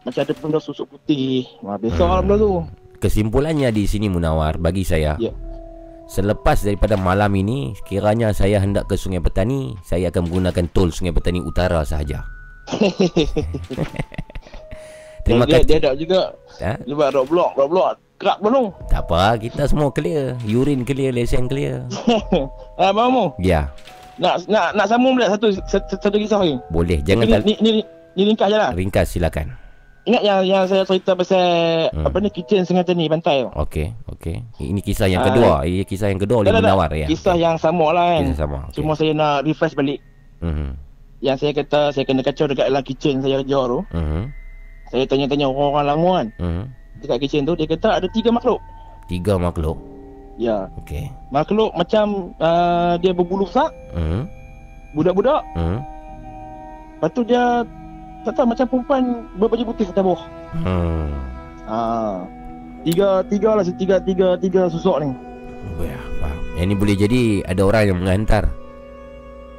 macam 0.02 0.18
ada 0.18 0.34
benda 0.34 0.58
susuk 0.58 0.90
putih. 0.90 1.46
Wah, 1.62 1.78
biasa 1.78 2.02
Hmm. 2.02 2.10
lah 2.10 2.20
benda 2.26 2.36
tu. 2.36 2.52
Kesimpulannya 2.98 3.70
di 3.70 3.86
sini 3.86 4.10
Munawar 4.10 4.58
bagi 4.58 4.82
saya. 4.82 5.14
Ya. 5.18 5.30
Selepas 6.10 6.66
daripada 6.66 6.98
malam 6.98 7.30
ini, 7.38 7.78
sekiranya 7.78 8.34
saya 8.34 8.58
hendak 8.58 8.90
ke 8.90 8.98
Sungai 8.98 9.22
Petani, 9.22 9.78
saya 9.86 10.10
akan 10.10 10.26
menggunakan 10.26 10.66
tol 10.74 10.90
Sungai 10.90 11.14
Petani 11.14 11.38
Utara 11.40 11.86
sahaja. 11.86 12.26
Terima 15.22 15.46
dia, 15.46 15.62
kasih. 15.62 15.68
dia 15.70 15.78
ada 15.78 15.92
juga 15.94 16.22
Ha? 16.60 16.82
dia 16.82 16.94
buat 16.98 17.14
roadblock, 17.14 17.52
roadblock. 17.54 17.96
Kerap 18.18 18.38
belum. 18.38 18.70
Tak 18.86 19.06
apa, 19.06 19.38
kita 19.38 19.66
semua 19.66 19.90
clear. 19.90 20.38
Urine 20.46 20.82
clear, 20.82 21.10
lesen 21.10 21.46
clear. 21.46 21.86
ah, 22.82 22.94
mamu. 22.94 23.34
Ya, 23.38 23.70
Nak 24.18 24.44
nak 24.46 24.74
nak 24.74 24.86
sambung 24.86 25.16
pula 25.16 25.30
satu 25.30 25.48
satu, 25.64 25.94
satu 25.96 26.18
kisah 26.18 26.42
ni. 26.42 26.56
boleh. 26.68 27.00
Jangan 27.02 27.24
Ni, 27.24 27.32
tak 27.32 27.42
ni, 27.44 27.54
ni, 27.60 27.72
ni 28.14 28.22
ringkas 28.26 28.48
je 28.48 28.58
lah. 28.58 28.72
ringkas 28.72 29.06
silakan. 29.08 29.56
Ingat 30.02 30.22
yang 30.22 30.40
yang 30.42 30.64
saya 30.66 30.82
cerita 30.82 31.14
pasal 31.14 31.46
Hmm. 31.88 32.04
apa 32.04 32.18
ni 32.18 32.30
kitchen 32.30 32.66
Sengaja 32.66 32.90
ni 32.90 33.06
pantai 33.06 33.46
tu. 33.46 33.54
Okey, 33.54 33.94
okey. 34.10 34.42
Ini 34.60 34.82
kisah 34.82 35.06
yang 35.06 35.22
Ah, 35.22 35.30
kedua. 35.30 35.52
Ini 35.62 35.86
kisah 35.86 36.10
yang 36.10 36.18
kedua 36.18 36.42
oleh. 36.42 36.50
Munawar 36.52 36.90
ya. 36.92 37.06
Kisah 37.06 37.36
yang 37.36 37.54
sama 37.56 37.92
lah 37.92 38.18
kan. 38.18 38.22
Kisah 38.26 38.38
sama. 38.40 38.60
Okay. 38.66 38.82
Cuma 38.82 38.92
saya 38.94 39.12
nak 39.14 39.46
refresh 39.46 39.74
balik. 39.74 40.02
Mhm. 40.42 40.74
Yang 41.22 41.38
saya 41.38 41.52
kata 41.54 41.80
saya 41.94 42.04
kena 42.04 42.22
kacau 42.22 42.50
dekat 42.50 42.66
dalam 42.66 42.82
kitchen 42.82 43.22
saya 43.22 43.40
kerja 43.40 43.60
tu. 43.64 43.80
Mhm. 43.94 44.22
Saya 44.90 45.04
tanya-tanya 45.06 45.46
orang-orang 45.46 45.86
lama 45.88 46.10
kan. 46.12 46.28
Mhm. 46.40 46.64
Dekat 47.00 47.18
kitchen 47.20 47.44
tu 47.44 47.54
dia 47.54 47.70
kata 47.70 48.02
ada 48.02 48.08
tiga 48.10 48.30
makhluk. 48.30 48.58
Tiga 49.06 49.38
makhluk. 49.38 49.78
Ya. 50.42 50.66
Okey. 50.82 51.14
Makhluk 51.30 51.70
macam 51.78 52.34
uh, 52.42 52.98
dia 52.98 53.14
berbulu 53.14 53.46
sak, 53.46 53.70
Mhm. 53.94 54.26
budak-budak. 54.98 55.46
Mhm. 55.54 55.78
Lepas 56.98 57.10
tu 57.14 57.22
dia 57.22 57.62
tak 58.26 58.34
tahu 58.34 58.50
macam 58.50 58.66
perempuan 58.66 59.04
berbaju 59.38 59.64
putih 59.70 59.86
atas 59.86 60.02
bawah. 60.02 60.22
Hmm. 60.58 61.10
Ha. 61.70 61.78
Tiga 62.82 63.22
tiga 63.30 63.50
lah 63.54 63.66
tiga 63.66 64.02
tiga 64.02 64.28
tiga 64.42 64.62
susuk 64.70 64.98
ni. 65.02 65.14
Oh, 65.78 65.86
ya, 65.86 65.98
faham. 66.18 66.38
Yang 66.58 66.66
ni 66.66 66.76
boleh 66.78 66.96
jadi 66.98 67.22
ada 67.46 67.62
orang 67.62 67.84
yang 67.86 67.98
menghantar. 68.02 68.44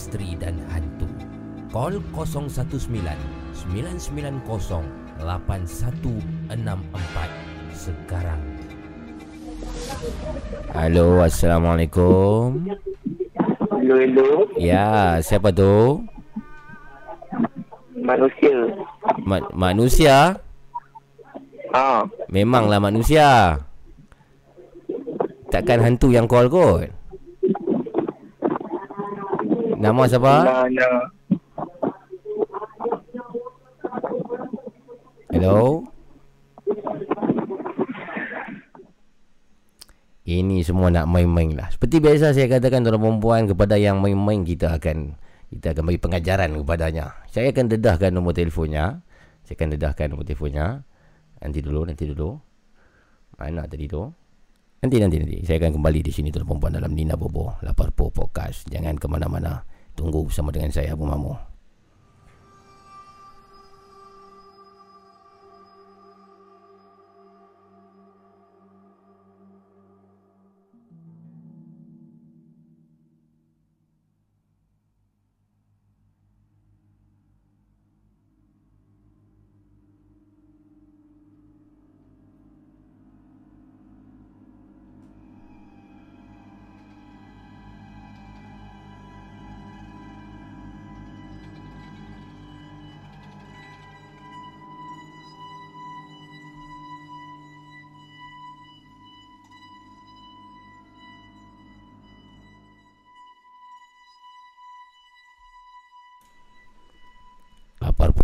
Misteri 0.00 0.32
dan 0.40 0.56
hantu. 0.72 1.04
Call 1.68 2.00
019 2.16 2.48
990 3.68 4.80
8164 5.20 6.56
sekarang. 7.76 8.40
Halo, 10.72 11.20
Assalamualaikum. 11.20 12.64
Hello, 13.76 13.94
hello. 14.00 14.48
Ya, 14.56 15.20
siapa 15.20 15.52
tu? 15.52 16.00
Manusia. 18.00 18.56
Ma- 19.28 19.52
manusia? 19.52 20.40
Ah, 21.76 22.08
Memanglah 22.32 22.80
manusia. 22.80 23.60
Takkan 25.52 25.84
hantu 25.84 26.08
yang 26.08 26.24
call 26.24 26.48
kot. 26.48 26.88
Nama 29.80 30.02
siapa? 30.04 30.32
Hello. 35.32 35.88
Ini 40.28 40.60
semua 40.60 40.92
nak 40.92 41.08
main-main 41.08 41.56
lah. 41.56 41.72
Seperti 41.72 41.96
biasa 41.96 42.36
saya 42.36 42.44
katakan 42.52 42.84
tuan 42.84 43.00
perempuan 43.00 43.48
kepada 43.48 43.80
yang 43.80 44.04
main-main 44.04 44.44
kita 44.44 44.76
akan 44.76 45.16
kita 45.48 45.72
akan 45.72 45.82
bagi 45.88 45.98
pengajaran 46.04 46.60
kepadanya. 46.60 47.16
Saya 47.32 47.48
akan 47.48 47.72
dedahkan 47.72 48.12
nombor 48.12 48.36
telefonnya. 48.36 49.00
Saya 49.48 49.56
akan 49.56 49.80
dedahkan 49.80 50.12
nombor 50.12 50.28
telefonnya. 50.28 50.84
Nanti 51.40 51.64
dulu, 51.64 51.88
nanti 51.88 52.04
dulu. 52.04 52.36
Mana 53.40 53.64
tadi 53.64 53.88
tu? 53.88 54.04
Nanti, 54.84 54.96
nanti, 55.00 55.16
nanti. 55.24 55.36
Saya 55.48 55.56
akan 55.56 55.80
kembali 55.80 56.00
di 56.04 56.12
sini 56.12 56.28
tuan 56.28 56.44
perempuan 56.44 56.76
dalam 56.76 56.92
Nina 56.92 57.16
Bobo. 57.16 57.56
Lapar 57.64 57.96
Po 57.96 58.12
Podcast. 58.12 58.68
Jangan 58.68 59.00
ke 59.00 59.08
mana-mana. 59.08 59.69
Tunggu 60.00 60.24
bersama 60.24 60.48
dengan 60.48 60.72
saya, 60.72 60.96
Abu 60.96 61.04
Mamu. 61.04 61.49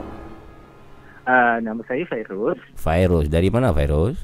Ah, 1.28 1.60
nama 1.60 1.84
saya 1.84 2.08
Fairuz. 2.08 2.56
Fairuz. 2.80 3.28
Dari 3.28 3.52
mana 3.52 3.76
Fairuz? 3.76 4.16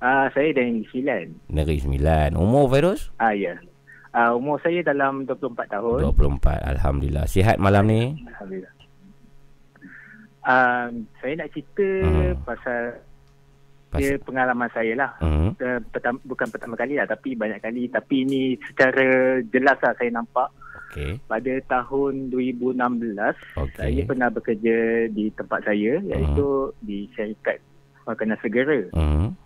Ah, 0.00 0.32
saya 0.32 0.56
dari 0.56 0.80
Negeri 0.80 0.88
Sembilan. 0.88 1.24
Negeri 1.52 1.78
Sembilan. 1.78 2.28
Umur 2.34 2.72
Fairuz? 2.72 3.12
Ah, 3.20 3.36
ya. 3.36 3.60
Ah, 4.12 4.32
umur 4.32 4.56
saya 4.64 4.80
dalam 4.80 5.28
24 5.28 5.68
tahun. 5.68 6.00
24. 6.16 6.64
Alhamdulillah. 6.64 7.28
Sihat 7.28 7.60
malam 7.60 7.84
ni? 7.92 8.16
Alhamdulillah. 8.24 8.72
Ah, 10.42 10.88
saya 11.20 11.32
nak 11.38 11.48
cerita 11.52 11.86
Hmm. 12.08 12.34
pasal 12.42 12.80
Pas- 12.96 13.11
dia 13.94 14.16
pengalaman 14.18 14.70
saya 14.70 14.92
lah. 14.94 15.10
Hmm. 15.18 15.52
Uh, 15.54 15.80
pertama, 15.88 16.16
bukan 16.22 16.48
pertama 16.48 16.74
kali 16.74 16.96
lah 16.96 17.04
tapi 17.04 17.34
banyak 17.34 17.58
kali 17.58 17.88
tapi 17.88 18.22
ini 18.22 18.42
secara 18.64 19.04
jelas 19.48 19.76
lah 19.78 19.92
saya 19.94 20.10
nampak 20.10 20.48
Okey. 20.88 21.20
pada 21.24 21.52
tahun 21.66 22.28
2016 22.28 22.78
Okey. 23.58 23.76
saya 23.76 24.00
pernah 24.04 24.28
bekerja 24.28 24.76
di 25.08 25.28
tempat 25.32 25.60
saya 25.62 26.00
iaitu 26.00 26.48
di 26.80 27.08
syarikat 27.12 27.60
makanan 28.02 28.38
segera. 28.40 28.80
Hmm. 28.92 29.36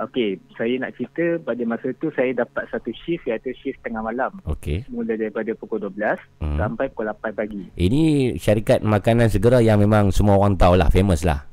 Okey, 0.00 0.40
saya 0.56 0.80
nak 0.80 0.96
cerita 0.96 1.36
pada 1.44 1.60
masa 1.68 1.92
tu 2.00 2.08
saya 2.16 2.32
dapat 2.32 2.64
satu 2.72 2.88
shift 3.04 3.28
iaitu 3.28 3.52
shift 3.52 3.84
tengah 3.84 4.00
malam. 4.00 4.32
Okey. 4.48 4.88
Mula 4.88 5.12
daripada 5.12 5.52
pukul 5.52 5.76
12 5.78 6.16
Hmm. 6.40 6.56
sampai 6.56 6.88
pukul 6.88 7.12
8 7.12 7.36
pagi. 7.36 7.68
Ini 7.76 8.32
syarikat 8.40 8.80
makanan 8.80 9.28
segera 9.28 9.60
yang 9.60 9.76
memang 9.76 10.08
semua 10.08 10.40
orang 10.40 10.56
tahu 10.56 10.80
lah. 10.80 10.88
Famous 10.88 11.20
lah. 11.20 11.44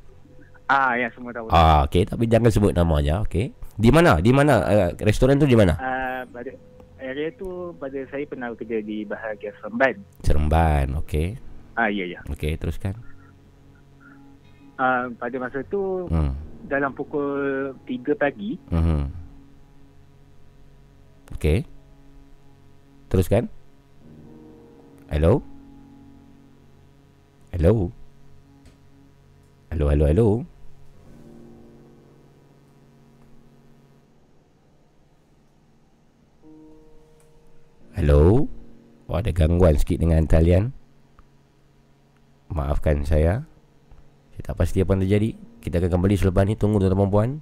Ah, 0.68 0.94
yang 0.94 1.11
semua 1.15 1.31
tahu. 1.31 1.48
Ah, 1.48 1.88
okey. 1.88 2.03
Tapi 2.03 2.27
jangan 2.27 2.52
sebut 2.52 2.76
nama 2.76 2.99
aja. 2.99 3.23
Okey. 3.23 3.56
Di 3.73 3.88
mana? 3.88 4.19
Di 4.19 4.35
mana? 4.35 4.53
Uh, 4.61 4.89
restoran 4.99 5.39
tu 5.39 5.48
di 5.48 5.56
mana? 5.56 5.80
Ah, 5.80 6.22
pada 6.27 6.52
area 6.99 7.31
tu 7.34 7.72
pada 7.76 7.95
saya 8.10 8.27
pernah 8.27 8.52
bekerja 8.52 8.84
di 8.84 9.07
bahagian 9.07 9.56
Seremban. 9.57 9.95
Seremban. 10.22 10.88
Okey. 10.99 11.39
Ah, 11.73 11.88
ya 11.88 12.03
ya. 12.03 12.19
Okey, 12.27 12.60
teruskan. 12.60 12.99
Ah, 14.76 15.07
pada 15.10 15.35
masa 15.39 15.64
tu 15.64 16.06
Hmm. 16.06 16.35
dalam 16.68 16.91
pukul 16.91 17.72
3 17.88 18.11
pagi 18.14 18.60
Mhm. 18.68 19.02
Okey. 21.34 21.64
Teruskan. 23.07 23.48
Hello? 25.07 25.39
Hello? 27.56 27.88
Hello, 29.72 29.88
hello, 29.88 30.06
hello? 30.06 30.27
Hello? 37.97 38.45
Oh, 39.09 39.17
ada 39.17 39.33
gangguan 39.33 39.73
sikit 39.73 39.97
dengan 39.97 40.21
talian. 40.29 40.69
Maafkan 42.53 43.01
saya. 43.01 43.49
Saya 44.37 44.41
tak 44.45 44.61
pasti 44.61 44.85
apa 44.85 44.93
yang 44.93 45.01
terjadi. 45.01 45.33
Kita 45.65 45.81
akan 45.81 45.97
kembali 45.97 46.13
selepas 46.13 46.45
ni. 46.45 46.53
Tunggu 46.53 46.77
tuan-tuan 46.77 47.01
dan 47.01 47.41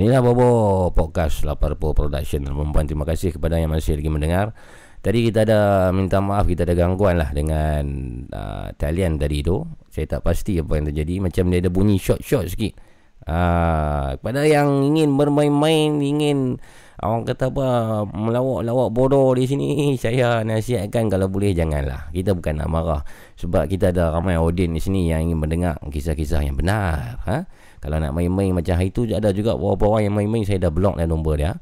Inilah 0.00 0.24
Bobo 0.24 0.48
Podcast 0.96 1.44
Lapar 1.44 1.76
Po 1.76 1.92
Production. 1.92 2.40
Perempuan 2.48 2.88
terima 2.88 3.04
kasih 3.04 3.36
kepada 3.36 3.60
yang 3.60 3.68
masih 3.68 4.00
lagi 4.00 4.08
mendengar. 4.08 4.56
Tadi 5.04 5.28
kita 5.28 5.44
ada 5.44 5.92
minta 5.92 6.24
maaf 6.24 6.48
kita 6.48 6.64
ada 6.64 6.72
gangguan 6.72 7.20
lah 7.20 7.28
dengan 7.36 7.84
uh, 8.32 8.72
talian 8.80 9.20
tadi 9.20 9.44
tu. 9.44 9.60
Saya 9.92 10.08
tak 10.08 10.24
pasti 10.24 10.56
apa 10.56 10.72
yang 10.80 10.88
terjadi. 10.88 11.20
Macam 11.20 11.52
dia 11.52 11.60
ada 11.60 11.68
bunyi 11.68 12.00
short-short 12.00 12.48
sikit. 12.48 12.80
Uh, 13.28 14.16
Kepada 14.16 14.48
yang 14.48 14.80
ingin 14.80 15.12
bermain-main 15.12 16.00
Ingin 16.00 16.56
Orang 17.04 17.28
kata 17.28 17.52
apa 17.52 17.68
Melawak-lawak 18.08 18.96
bodoh 18.96 19.36
di 19.36 19.44
sini 19.44 19.68
Saya 20.00 20.40
nasihatkan 20.40 21.12
Kalau 21.12 21.28
boleh 21.28 21.52
janganlah. 21.52 22.08
Kita 22.16 22.32
bukan 22.32 22.64
nak 22.64 22.72
marah. 22.72 23.02
Sebab 23.36 23.68
kita 23.68 23.92
ada 23.92 24.16
ramai 24.16 24.40
audiens 24.40 24.72
di 24.72 24.80
sini 24.80 25.12
Yang 25.12 25.20
ingin 25.28 25.38
mendengar 25.44 25.76
Kisah-kisah 25.84 26.40
yang 26.48 26.56
benar 26.56 27.20
ha? 27.28 27.44
Kalau 27.80 27.96
nak 27.96 28.12
main-main 28.12 28.52
macam 28.52 28.76
hari 28.76 28.92
tu 28.92 29.08
Ada 29.08 29.32
juga 29.32 29.56
beberapa 29.56 29.96
orang 29.96 30.12
yang 30.12 30.14
main-main 30.20 30.44
Saya 30.44 30.68
dah 30.68 30.72
block 30.72 31.00
dah 31.00 31.08
nombor 31.08 31.40
dia. 31.40 31.56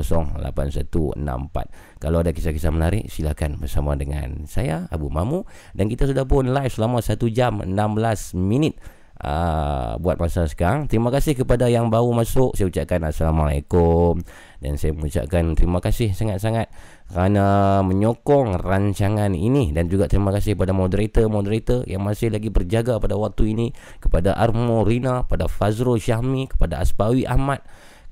Kalau 2.01 2.25
ada 2.25 2.33
kisah-kisah 2.33 2.73
menarik 2.73 3.13
silakan 3.13 3.61
bersama 3.61 3.93
dengan 4.01 4.49
saya 4.49 4.89
Abu 4.89 5.13
Mamu. 5.13 5.45
Dan 5.77 5.93
kita 5.93 6.09
sudah 6.09 6.25
pun 6.25 6.49
live 6.49 6.73
selama 6.73 7.05
1 7.05 7.21
jam 7.37 7.61
16 7.61 8.33
minit 8.41 8.81
uh, 9.21 9.95
buat 10.03 10.19
masa 10.19 10.49
sekarang. 10.51 10.91
Terima 10.91 11.13
kasih 11.15 11.39
kepada 11.39 11.71
yang 11.71 11.93
baru 11.93 12.11
masuk. 12.11 12.57
Saya 12.59 12.71
ucapkan 12.71 13.05
Assalamualaikum. 13.07 14.19
Dan 14.59 14.81
saya 14.81 14.97
mengucapkan 14.97 15.53
terima 15.53 15.79
kasih 15.85 16.17
sangat-sangat 16.17 16.73
kerana 17.13 17.79
menyokong 17.85 18.59
rancangan 18.65 19.37
ini. 19.37 19.71
Dan 19.77 19.93
juga 19.93 20.09
terima 20.09 20.33
kasih 20.33 20.57
kepada 20.57 20.73
moderator-moderator 20.73 21.85
yang 21.85 22.03
masih 22.03 22.33
lagi 22.33 22.49
berjaga 22.49 22.97
pada 22.99 23.15
waktu 23.15 23.53
ini. 23.53 23.67
Kepada 24.01 24.35
Armo 24.35 24.83
Rina, 24.83 25.29
kepada 25.29 25.47
Fazrul 25.47 26.01
Syahmi, 26.01 26.49
kepada 26.49 26.81
Aspawi 26.81 27.29
Ahmad 27.29 27.61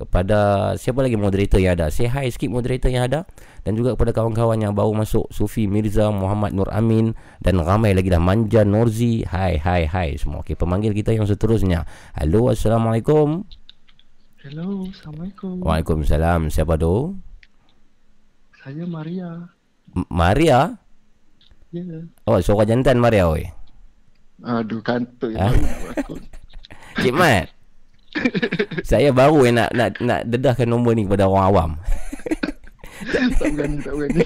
kepada 0.04 0.72
siapa 0.74 1.02
lagi 1.02 1.14
moderator 1.14 1.62
yang 1.62 1.78
ada? 1.78 1.88
Say 1.88 2.10
hi 2.10 2.26
sikit 2.28 2.50
moderator 2.50 2.90
yang 2.90 3.06
ada. 3.06 3.24
Dan 3.62 3.78
juga 3.78 3.94
kepada 3.94 4.10
kawan-kawan 4.10 4.58
yang 4.58 4.74
baru 4.74 4.90
masuk. 4.92 5.30
Sufi 5.30 5.70
Mirza 5.70 6.10
Muhammad 6.10 6.50
Nur 6.50 6.66
Amin. 6.74 7.14
Dan 7.38 7.62
ramai 7.62 7.94
lagi 7.94 8.10
dah. 8.10 8.18
Manja 8.18 8.66
Norzi. 8.66 9.22
Hai 9.22 9.56
hai 9.62 9.86
hai 9.86 10.18
semua. 10.18 10.42
Okey 10.42 10.58
pemanggil 10.58 10.90
kita 10.92 11.14
yang 11.14 11.24
seterusnya. 11.24 11.86
Halo 12.18 12.50
assalamualaikum. 12.50 13.46
Hello, 14.42 14.90
Assalamualaikum. 14.90 15.62
Waalaikumsalam. 15.62 16.50
Siapa 16.50 16.74
tu? 16.74 17.14
Saya 18.58 18.82
Maria. 18.90 19.46
M- 19.94 20.10
Maria? 20.10 20.82
Ya. 21.70 21.78
Yeah. 21.78 22.02
oh 22.26 22.42
suara 22.42 22.66
jantan 22.66 22.98
Maria 22.98 23.30
oi. 23.30 23.46
Aduh, 24.42 24.82
kantuk. 24.82 25.30
Berlakon. 25.38 26.26
Cik 26.98 27.14
Mat 27.14 27.61
saya 28.90 29.08
baru 29.10 29.48
yang 29.48 29.56
nak 29.56 29.70
nak 29.72 29.90
nak 30.04 30.20
dedahkan 30.28 30.68
nombor 30.68 30.92
ni 30.92 31.08
kepada 31.08 31.24
orang 31.24 31.46
awam 31.48 31.70
tak 33.38 33.50
berani, 33.54 33.76
tak 33.82 33.94
berani. 33.94 34.24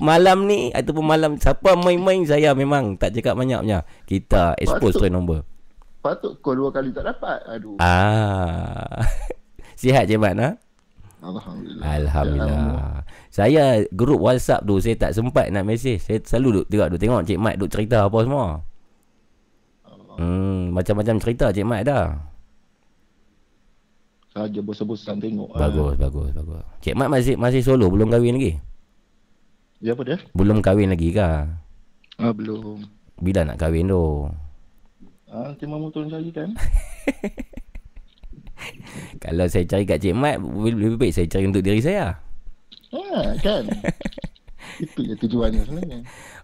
Malam 0.08 0.38
ni 0.48 0.60
ataupun 0.72 1.04
malam 1.04 1.32
siapa 1.36 1.76
main-main 1.76 2.24
saya 2.24 2.54
memang 2.56 2.96
tak 2.96 3.12
cakap 3.12 3.34
banyaknya. 3.36 3.84
Kita 4.06 4.56
expose 4.56 4.96
tu 4.96 5.04
Patut. 5.04 5.12
nombor. 5.12 5.38
Patut 6.02 6.32
kau 6.42 6.54
dua 6.54 6.70
kali 6.70 6.94
tak 6.94 7.06
dapat. 7.06 7.42
Aduh. 7.50 7.78
Ah. 7.82 9.02
Sihat 9.80 10.06
je 10.06 10.16
Mat 10.18 10.38
ha? 10.38 10.50
Alhamdulillah. 11.22 11.84
Alhamdulillah. 11.86 13.06
Saya 13.30 13.86
grup 13.94 14.18
WhatsApp 14.22 14.66
tu 14.66 14.78
saya 14.82 14.98
tak 14.98 15.14
sempat 15.14 15.50
nak 15.50 15.66
mesej. 15.66 16.02
Saya 16.02 16.18
selalu 16.22 16.62
duk 16.62 16.66
tengok 16.70 16.88
duk 16.94 17.00
tengok 17.00 17.20
Cik 17.26 17.38
Mat 17.38 17.54
duk 17.58 17.70
cerita 17.70 18.06
apa 18.06 18.18
semua. 18.22 18.46
Hmm, 20.12 20.74
macam-macam 20.74 21.16
cerita 21.22 21.54
Cik 21.54 21.66
Mat 21.66 21.82
dah. 21.86 22.31
Saja 24.32 24.60
bosan-bosan 24.64 25.20
tengok. 25.20 25.52
Bagus, 25.52 26.00
bagus, 26.00 26.32
bagus. 26.32 26.64
Cik 26.80 26.96
Mat 26.96 27.12
masih 27.12 27.36
masih 27.36 27.60
solo 27.60 27.92
belum 27.92 28.08
kahwin 28.08 28.40
lagi? 28.40 28.56
Ya 29.84 29.92
apa 29.92 30.02
dia? 30.08 30.16
Belum 30.32 30.64
kahwin 30.64 30.88
lagi 30.88 31.12
ke? 31.12 31.20
Ah, 32.16 32.32
belum. 32.32 32.80
Bila 33.20 33.44
nak 33.44 33.60
kahwin 33.60 33.92
tu? 33.92 34.32
Ah, 35.28 35.52
nanti 35.52 35.68
mamu 35.68 35.92
tolong 35.92 36.08
cari 36.08 36.32
kan? 36.32 36.48
Kalau 39.22 39.44
saya 39.52 39.68
cari 39.68 39.84
kat 39.84 40.00
Cik 40.00 40.16
Mat, 40.16 40.40
lebih 40.40 40.96
baik 40.96 41.12
saya 41.12 41.28
cari 41.28 41.44
untuk 41.44 41.60
diri 41.60 41.84
saya. 41.84 42.16
Ha, 42.92 43.36
kan? 43.44 43.68
Itu 44.84 45.04
je 45.04 45.14
tujuannya 45.18 45.60
sebenarnya. 45.68 45.98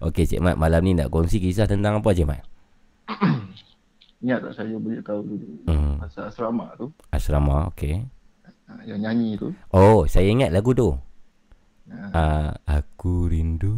Okey 0.04 0.28
Cik 0.28 0.44
Mat, 0.44 0.60
malam 0.60 0.84
ni 0.84 0.92
nak 0.92 1.08
kongsi 1.08 1.40
kisah 1.40 1.64
tentang 1.64 2.04
apa 2.04 2.10
Cik 2.12 2.28
Mat? 2.28 2.44
Ingat 4.18 4.38
tak 4.42 4.52
saya 4.52 4.74
beritahu 4.74 5.20
dulu 5.22 5.46
Hmm. 5.64 5.96
pasal 6.00 6.26
asrama 6.26 6.66
tu, 6.74 6.90
Asrama, 7.08 7.70
okey. 7.70 8.02
ha, 8.66 8.70
yang 8.82 8.98
nyanyi 8.98 9.34
tu. 9.34 9.48
Oh, 9.70 10.02
saya 10.04 10.26
ingat 10.26 10.50
lagu 10.50 10.72
tu. 10.72 10.92
Ha, 11.88 11.96
Uh, 12.10 12.48
aku 12.68 13.26
rindu. 13.26 13.72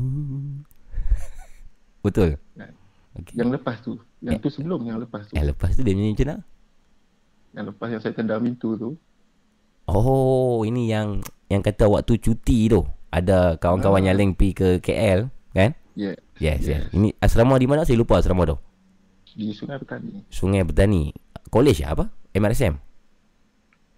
Betul. 2.01 2.37
Kan. 2.55 2.71
Okey. 3.13 3.35
yang 3.37 3.49
lepas 3.51 3.77
tu, 3.81 3.99
yang 4.21 4.39
tu 4.39 4.49
sebelum 4.49 4.81
yang 4.83 4.97
lepas 4.97 5.27
tu. 5.27 5.33
Yang 5.35 5.53
lepas 5.53 5.71
tu 5.75 5.81
dia 5.83 5.93
nyanyi 5.93 6.15
macam 6.15 6.27
mana? 6.27 6.37
Yang 7.51 7.65
lepas 7.69 7.87
yang 7.89 8.01
saya 8.01 8.13
tendang 8.15 8.41
pintu 8.41 8.69
tu. 8.75 8.89
Oh, 9.85 10.63
ini 10.63 10.87
yang 10.87 11.19
yang 11.47 11.61
kata 11.61 11.85
waktu 11.85 12.17
cuti 12.17 12.67
tu. 12.67 12.81
Ada 13.11 13.59
kawan-kawan 13.59 14.01
yang 14.01 14.15
link 14.15 14.39
pergi 14.39 14.55
ke 14.55 14.69
KL, 14.81 15.27
kan? 15.51 15.75
Yeah. 15.99 16.15
Yes, 16.39 16.63
yes. 16.63 16.87
Ini 16.91 17.11
asrama 17.19 17.59
di 17.59 17.67
mana? 17.67 17.83
Saya 17.83 17.99
lupa 17.99 18.17
asrama 18.17 18.47
tu. 18.47 18.57
Di 19.31 19.53
Sungai 19.53 19.79
Petani. 19.79 20.27
Sungai 20.29 20.63
Petani. 20.63 21.15
College 21.47 21.83
apa? 21.83 22.05
MRSM? 22.31 22.75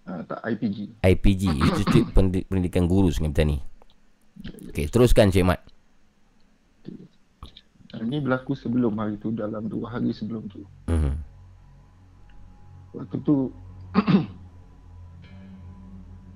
Ha, 0.03 0.19
tak 0.23 0.39
IPG. 0.43 0.99
IPG, 0.99 1.43
Institut 1.63 2.05
Pendi- 2.11 2.43
Pendidikan 2.43 2.85
Guru 2.85 3.07
Sungai 3.07 3.31
Petani. 3.31 3.57
Okey, 4.67 4.87
teruskan 4.87 5.29
Cik 5.29 5.43
Mat. 5.43 5.61
Ha, 7.89 8.01
ini 8.01 8.17
berlaku 8.19 8.51
sebelum 8.51 8.97
hari 8.97 9.15
tu, 9.15 9.29
dalam 9.29 9.65
dua 9.65 9.91
hari 9.91 10.09
sebelum 10.09 10.45
tu. 10.47 10.65
Mhm. 10.87 11.13
Waktu 12.93 13.17
tu 13.21 13.49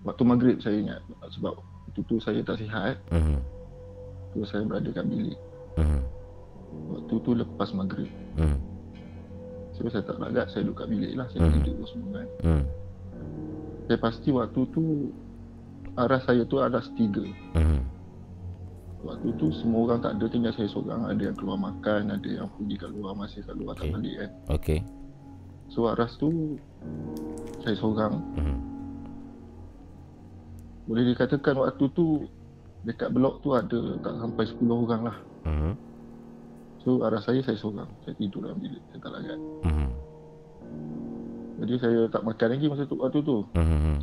Waktu 0.02 0.24
maghrib 0.24 0.58
saya 0.58 0.74
ingat 0.76 1.02
Sebab 1.30 1.54
waktu 1.54 2.02
tu 2.02 2.18
saya 2.18 2.42
tak 2.42 2.58
sihat 2.58 2.98
Mhm. 3.08 3.38
Tu 4.32 4.42
saya 4.44 4.64
berada 4.64 4.90
kat 4.90 5.06
bilik 5.06 5.38
Mhm. 5.76 6.02
Waktu 6.90 7.14
tu 7.16 7.32
lepas 7.36 7.70
maghrib 7.74 8.10
Mhm. 8.36 8.58
So 9.78 9.86
saya 9.86 10.02
tak 10.02 10.18
lagat 10.18 10.50
Saya 10.50 10.66
duduk 10.66 10.82
kat 10.82 10.88
bilik 10.90 11.14
lah 11.14 11.30
Saya 11.30 11.46
Mhm. 11.46 11.54
tidur 11.62 11.86
semua 11.86 12.10
kan 12.16 12.28
Mhm. 12.42 12.64
Saya 13.86 13.98
pasti 14.02 14.30
waktu 14.30 14.62
tu 14.68 14.84
Arah 15.94 16.22
saya 16.22 16.42
tu 16.44 16.58
arah 16.58 16.82
tiga 16.94 17.22
Mhm. 17.54 17.80
Waktu 19.00 19.30
tu 19.38 19.48
semua 19.54 19.86
orang 19.86 20.02
tak 20.02 20.18
ada 20.18 20.26
Tinggal 20.28 20.52
saya 20.52 20.66
seorang 20.68 21.06
Ada 21.06 21.22
yang 21.24 21.38
keluar 21.38 21.56
makan 21.56 22.10
Ada 22.10 22.30
yang 22.34 22.50
pergi 22.52 22.76
kat 22.76 22.90
luar 22.92 23.14
Masih 23.14 23.42
kat 23.42 23.54
luar 23.54 23.74
Okay. 23.74 23.82
tak 23.84 23.94
balik 23.94 24.16
kan 24.16 24.30
Okey. 24.52 24.80
So 25.70 25.86
aras 25.86 26.18
tu 26.18 26.58
Saya 27.62 27.76
seorang 27.76 28.18
Mhm. 28.34 28.58
Boleh 30.86 31.04
dikatakan 31.06 31.56
waktu 31.56 31.86
tu 31.92 32.26
Dekat 32.82 33.12
blok 33.12 33.42
tu 33.42 33.52
ada 33.52 33.80
Tak 34.00 34.14
sampai 34.18 34.44
10 34.48 34.78
orang 34.80 35.02
lah 35.06 35.18
Mhm. 35.46 35.74
So 36.88 37.04
arah 37.04 37.20
saya 37.20 37.44
saya 37.44 37.54
seorang 37.54 37.92
Saya 38.00 38.16
tidur 38.16 38.48
dalam 38.48 38.56
bilik 38.58 38.80
Saya 38.88 39.00
tak 39.02 39.12
lagat 39.12 39.40
Mhm. 39.60 39.88
Jadi 41.58 41.74
saya 41.76 42.00
tak 42.08 42.24
makan 42.24 42.48
lagi 42.48 42.66
masa 42.66 42.84
tu 42.86 42.96
waktu 42.96 43.20
tu 43.20 43.38
Mhm. 43.52 43.96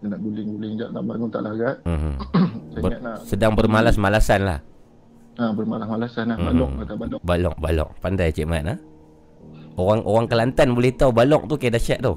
Saya 0.00 0.08
nak 0.08 0.20
guling-guling 0.20 0.72
sekejap 0.72 0.88
Nak 0.90 1.04
bangun 1.04 1.28
tak 1.28 1.42
lagat 1.44 1.76
Mhm. 1.84 2.12
Saya 2.72 2.80
Ber- 2.80 3.02
nak 3.02 3.16
Sedang 3.22 3.52
bermalas-malasan 3.52 4.40
lah. 4.40 4.58
ha, 5.36 5.44
Bermalas-malasan 5.52 6.24
lah 6.26 6.36
Mhm. 6.38 6.46
Balok 6.48 6.70
kata 6.78 6.94
balok 6.96 7.20
Balok, 7.20 7.56
balok. 7.60 7.90
Pandai 8.00 8.32
Cik 8.32 8.48
Mat 8.48 8.64
ha? 8.64 8.76
Orang 9.74 10.00
orang 10.02 10.26
Kelantan 10.26 10.72
boleh 10.72 10.92
tahu 10.92 11.12
balok 11.12 11.44
tu 11.44 11.56
kayak 11.56 11.76
dahsyat 11.76 12.00
tu. 12.00 12.16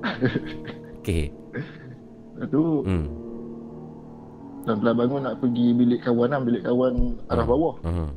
Okey. 1.00 1.28
Lepas 2.34 2.48
tu 2.48 2.62
Hmm. 2.82 3.06
Pelan-pelan 4.64 4.96
bangun 4.96 5.20
nak 5.22 5.34
pergi 5.38 5.66
bilik 5.72 6.00
kawan 6.00 6.28
lah 6.30 6.40
Bilik 6.40 6.62
kawan 6.62 6.94
arah 7.26 7.44
bawah 7.44 7.76
Mhm. 7.84 8.08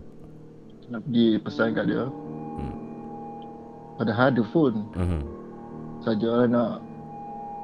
Nak 0.88 1.00
pergi 1.04 1.28
pesan 1.38 1.68
kat 1.72 1.86
dia 1.86 2.04
Hmm. 2.58 2.74
Padahal 3.96 4.28
ada 4.30 4.44
phone 4.46 4.78
Mhm. 4.94 5.22
Saja 6.00 6.46
nak 6.46 6.80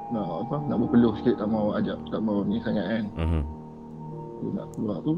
nak 0.09 0.27
apa 0.43 0.55
nak 0.63 0.77
berpeluh 0.77 1.13
sikit 1.15 1.35
tak 1.35 1.47
mau 1.47 1.73
ajak 1.73 1.97
tak 2.07 2.19
mau 2.19 2.43
ni 2.43 2.59
sangat 2.59 2.85
kan 2.85 3.05
Mhm. 3.15 3.41
tu 4.35 4.45
nak 4.51 4.67
keluar 4.71 4.97
tu 5.01 5.13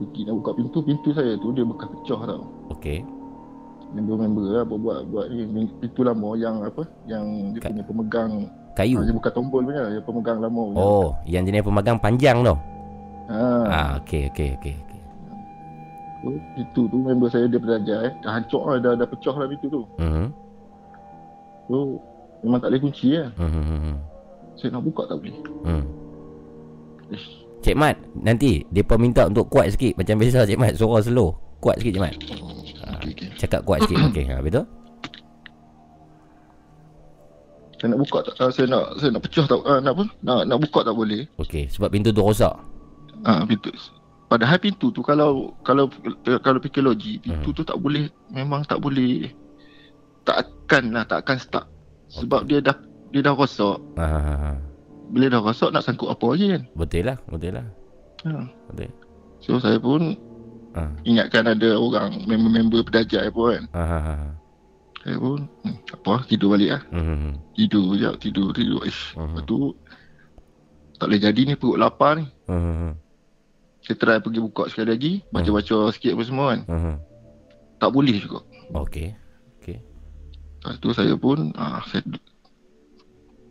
pergi 0.00 0.20
nak 0.24 0.34
buka 0.36 0.50
pintu 0.54 0.78
pintu 0.80 1.08
saya 1.12 1.36
tu 1.36 1.52
dia 1.52 1.62
bekas 1.62 1.86
pecah 1.92 2.20
tau 2.24 2.42
Okey. 2.70 3.04
member-member 3.92 4.42
lah 4.48 4.64
buat 4.64 4.80
buat, 4.80 4.98
buat 5.06 5.26
ni 5.28 5.44
pintu 5.76 6.00
lama 6.02 6.34
yang 6.34 6.64
apa 6.64 6.82
yang 7.04 7.22
dia 7.52 7.60
Kat- 7.60 7.70
punya 7.70 7.84
pemegang 7.84 8.32
Kayu. 8.72 8.96
ha, 8.96 9.04
dia 9.04 9.12
bukan 9.12 9.32
tombol 9.32 9.60
punya 9.62 9.82
dia 9.86 10.00
pemegang 10.00 10.38
lama 10.40 10.60
punya 10.64 10.80
Oh, 10.80 11.12
yang 11.22 11.44
jenis 11.44 11.60
pemagang 11.60 11.98
panjang 12.00 12.40
tu. 12.40 12.56
ha, 13.28 13.44
Ah, 13.68 13.90
okey 14.00 14.26
okey 14.28 14.56
okey 14.56 14.74
So, 16.22 16.30
pintu 16.54 16.86
tu 16.86 16.96
member 17.02 17.26
saya 17.26 17.50
dia 17.50 17.58
belajar 17.58 17.98
eh. 18.06 18.12
Dah 18.22 18.38
hancur 18.38 18.62
lah, 18.70 18.78
dah, 18.78 18.92
dah 18.94 19.06
pecah 19.10 19.34
lah 19.34 19.46
pintu 19.50 19.66
tu. 19.66 19.82
Mhm. 19.98 20.26
So, 21.66 21.76
memang 22.46 22.58
tak 22.62 22.70
boleh 22.70 22.82
kunci 22.86 23.18
lah. 23.18 23.28
Mhm. 23.42 23.98
Saya 24.54 24.78
nak 24.78 24.82
buka 24.86 25.02
tak 25.10 25.18
boleh. 25.18 25.34
Hmm. 25.66 25.84
Ish. 27.10 27.26
Cik 27.62 27.78
Mat, 27.78 27.94
nanti 28.18 28.62
depa 28.70 28.98
minta 28.98 29.26
untuk 29.26 29.46
kuat 29.46 29.70
sikit 29.74 29.94
macam 29.98 30.18
biasa 30.18 30.46
Cik 30.46 30.58
Mat, 30.58 30.74
suara 30.78 31.02
slow. 31.02 31.34
Kuat 31.58 31.78
sikit 31.82 31.98
Cik 31.98 32.02
Mat. 32.02 32.14
Okay, 33.02 33.10
okay. 33.18 33.28
Cakap 33.38 33.60
kuat 33.66 33.82
sikit. 33.86 33.98
Okey, 34.10 34.26
ha 34.30 34.38
betul? 34.38 34.66
Saya 37.82 37.98
nak 37.98 37.98
buka 38.06 38.18
tak, 38.22 38.34
uh, 38.38 38.50
saya 38.54 38.66
nak 38.70 38.84
saya 39.02 39.10
nak 39.10 39.22
pecah 39.26 39.44
tak, 39.50 39.58
uh, 39.58 39.78
nak 39.82 39.92
apa? 39.98 40.04
Nak, 40.22 40.40
nak 40.46 40.58
buka 40.62 40.86
tak 40.86 40.94
boleh. 40.94 41.26
Okey, 41.42 41.66
sebab 41.66 41.90
pintu 41.90 42.14
tu 42.14 42.22
rosak. 42.22 42.54
Ah 43.26 43.42
pintu. 43.42 43.74
Padahal 44.32 44.56
pintu 44.56 44.88
tu 44.88 45.04
kalau 45.04 45.52
kalau 45.60 45.92
kalau 46.40 46.56
fikir 46.56 46.80
logik, 46.80 47.20
pintu 47.20 47.52
Hmm. 47.52 47.56
tu 47.60 47.62
tak 47.62 47.76
boleh 47.76 48.08
memang 48.32 48.64
tak 48.64 48.80
boleh 48.80 49.28
tak 50.24 50.40
akan 50.40 50.96
lah, 50.96 51.04
tak 51.04 51.20
akan 51.20 51.36
start. 51.36 51.66
Sebab 52.08 52.48
dia 52.48 52.64
dah 52.64 52.72
dia 53.12 53.20
dah 53.20 53.36
rosak. 53.36 53.76
Ha, 54.00 54.04
ha, 54.08 54.18
ha, 54.18 54.34
ha. 54.40 54.52
Bila 55.12 55.28
dah 55.28 55.44
rosak 55.44 55.68
nak 55.68 55.84
sangkut 55.84 56.08
apa 56.08 56.24
lagi 56.24 56.48
kan? 56.48 56.62
Betul 56.72 57.02
lah, 57.04 57.16
betul 57.28 57.52
lah. 57.52 57.66
Ha. 58.24 58.48
Betul. 58.72 58.88
So 59.44 59.60
saya 59.60 59.76
pun 59.76 60.16
Ha. 60.72 60.88
ingatkan 61.04 61.44
ada 61.44 61.76
orang 61.76 62.24
member-member 62.24 62.88
pedagang 62.88 63.28
apa 63.28 63.42
kan. 63.52 63.64
Ha 63.76 63.84
ha 63.84 63.98
ha. 64.00 64.14
Saya 65.02 65.16
pun 65.18 65.44
hmm, 65.44 65.76
apa 65.92 66.24
tidur 66.24 66.56
balik 66.56 66.72
lah. 66.72 66.82
Mhm. 66.88 67.36
Tidur 67.52 68.00
je, 68.00 68.08
tidur, 68.16 68.48
tidur. 68.56 68.80
Ish. 68.80 69.12
Mhm. 69.12 69.20
Lepas 69.28 69.42
tu 69.44 69.76
tak 70.96 71.10
boleh 71.10 71.20
jadi 71.20 71.40
ni 71.44 71.52
perut 71.52 71.76
lapar 71.76 72.16
ni. 72.16 72.24
Mhm. 72.48 73.01
Saya 73.82 73.96
try 73.96 74.18
pergi 74.18 74.38
buka 74.38 74.66
sekali 74.66 74.88
lagi, 74.88 75.12
baca-baca 75.28 75.90
sikit 75.90 76.12
apa 76.12 76.22
semua 76.22 76.44
kan. 76.48 76.60
Mhm. 76.64 76.94
Tak 77.76 77.90
boleh 77.90 78.14
juga. 78.16 78.38
Okey. 78.72 79.10
Okey. 79.58 79.78
Lepas 80.56 80.76
tu 80.78 80.88
saya 80.90 81.14
pun 81.14 81.50
ah, 81.52 81.82
saya 81.84 82.06
duduk 82.06 82.22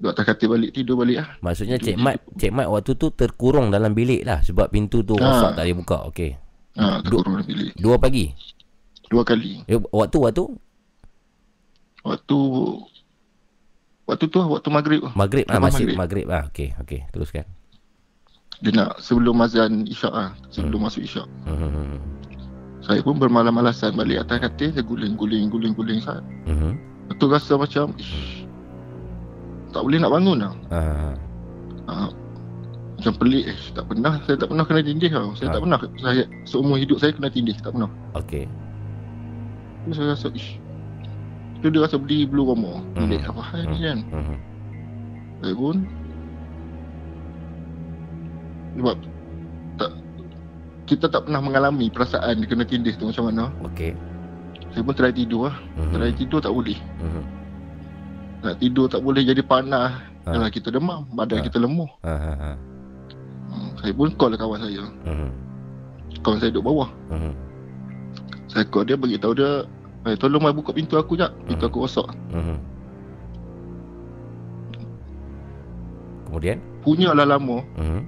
atas 0.09 0.23
katil 0.25 0.49
balik 0.49 0.71
tidur 0.71 0.95
balik 0.95 1.19
lah. 1.19 1.27
Maksudnya 1.41 1.75
Cik 1.75 1.93
Mat, 1.95 2.17
Cik 2.33 2.49
Mat 2.49 2.65
waktu 2.65 2.95
tu 2.95 3.11
terkurung 3.11 3.69
dalam 3.69 3.91
bilik 3.91 4.23
lah 4.23 4.39
sebab 4.39 4.67
pintu 4.67 5.03
tu 5.03 5.13
rosak 5.13 5.51
Ha. 5.51 5.55
tak 5.55 5.63
boleh 5.63 5.77
buka. 5.77 5.97
Okey. 6.07 6.31
Ha, 6.73 7.03
terkurung 7.03 7.35
dalam 7.35 7.45
bilik. 7.45 7.75
Dua 7.75 7.99
pagi. 7.99 8.31
Dua 9.05 9.21
kali. 9.21 9.59
Eh, 9.65 9.75
waktu 9.91 10.17
waktu 10.17 10.43
Waktu 12.01 12.37
waktu 14.03 14.25
tu 14.25 14.37
waktu 14.41 14.69
maghrib 14.71 15.01
maghrib 15.13 15.45
ah 15.45 15.55
Lepas 15.55 15.65
masih 15.69 15.85
maghrib. 15.93 16.25
maghrib 16.25 16.27
ah. 16.31 16.43
Okey, 16.49 16.69
okey. 16.79 16.99
Teruskan. 17.11 17.45
Dia 18.61 18.71
nak 18.77 19.01
sebelum 19.01 19.41
azan 19.41 19.89
isyak 19.89 20.13
ah, 20.13 20.29
sebelum 20.53 20.85
masuk 20.85 21.01
isyak. 21.01 21.25
Mhm. 21.49 21.97
Saya 22.81 23.01
pun 23.01 23.17
bermalam-malasan 23.17 23.93
balik 23.93 24.25
atas 24.25 24.41
katil, 24.49 24.73
saya 24.73 24.85
guling-guling 24.85 25.49
guling-guling 25.49 26.01
sat. 26.01 26.21
Mhm. 26.45 26.77
Betul 27.09 27.33
rasa 27.33 27.57
macam 27.57 27.93
ish, 27.97 28.45
tak 29.73 29.81
boleh 29.81 29.97
nak 29.97 30.13
bangun 30.13 30.37
lah. 30.45 30.53
Ah. 30.69 31.13
Ha, 31.89 32.07
macam 33.01 33.13
pelik 33.17 33.49
eh, 33.49 33.59
tak 33.73 33.89
pernah 33.89 34.21
saya 34.29 34.37
tak 34.37 34.47
pernah 34.53 34.65
kena 34.65 34.81
tindih 34.85 35.09
tau. 35.09 35.33
Saya 35.33 35.49
Ha. 35.49 35.53
tak 35.57 35.61
pernah 35.65 35.79
saya 35.97 36.23
seumur 36.45 36.77
hidup 36.77 37.01
saya 37.01 37.11
kena 37.17 37.33
tindih, 37.33 37.57
tak 37.57 37.73
pernah. 37.73 37.89
Okey. 38.13 38.45
Terus 39.89 39.95
saya 39.97 40.07
rasa 40.13 40.27
ish. 40.37 40.61
Tu 41.61 41.69
dia 41.69 41.81
rasa 41.81 41.97
beli 41.97 42.25
blue 42.25 42.45
romo. 42.45 42.81
Hmm. 42.97 43.09
Apa 43.25 43.41
hal 43.41 43.69
ni 43.73 43.79
kan. 43.81 43.99
Mhm. 44.05 44.35
Saya 45.41 45.53
pun 45.57 45.75
sebab 48.75 48.95
tak 49.77 49.91
kita 50.85 51.05
tak 51.07 51.27
pernah 51.27 51.39
mengalami 51.39 51.87
perasaan 51.87 52.43
kena 52.43 52.63
tindih 52.63 52.95
tu 52.95 53.07
macam 53.07 53.31
mana. 53.31 53.43
Okey. 53.71 53.95
Saya 54.71 54.83
pun 54.87 54.95
try 54.95 55.11
tidur 55.11 55.51
lah. 55.51 55.55
Mhm. 55.75 55.91
Try 55.95 56.11
tidur 56.15 56.39
tak 56.39 56.51
boleh. 56.51 56.79
Mhm. 56.99 57.23
Nak 58.41 58.55
tidur 58.57 58.85
tak 58.87 59.01
boleh 59.03 59.21
jadi 59.21 59.43
panas. 59.43 59.99
Ha. 60.21 60.37
Yalah 60.37 60.49
kita 60.53 60.69
demam, 60.69 61.05
badan 61.11 61.41
Ha. 61.41 61.45
kita 61.49 61.57
lemah. 61.57 61.89
Ha 62.05 62.13
ha 62.13 62.33
ha. 62.37 62.51
Hmm, 63.51 63.69
saya 63.81 63.91
pun 63.91 64.13
call 64.15 64.37
kawan 64.37 64.61
saya. 64.61 64.83
Mhm. 65.05 65.29
Kawan 66.21 66.37
saya 66.39 66.49
duduk 66.53 66.65
bawah. 66.69 66.89
Mhm. 67.09 67.33
Saya 68.47 68.63
call 68.67 68.85
dia 68.85 68.95
bagi 68.95 69.17
tahu 69.17 69.33
dia, 69.33 69.65
"Eh 70.05 70.15
tolong 70.15 70.43
mai 70.43 70.53
buka 70.53 70.71
pintu 70.71 70.95
aku 70.95 71.17
jap. 71.17 71.33
Pintu 71.47 71.65
Hmm. 71.65 71.71
aku 71.73 71.77
rosak." 71.83 72.07
Mhm. 72.31 72.57
Kemudian? 76.27 76.57
Punyalah 76.81 77.27
lama. 77.27 77.59
Mhm. 77.75 78.01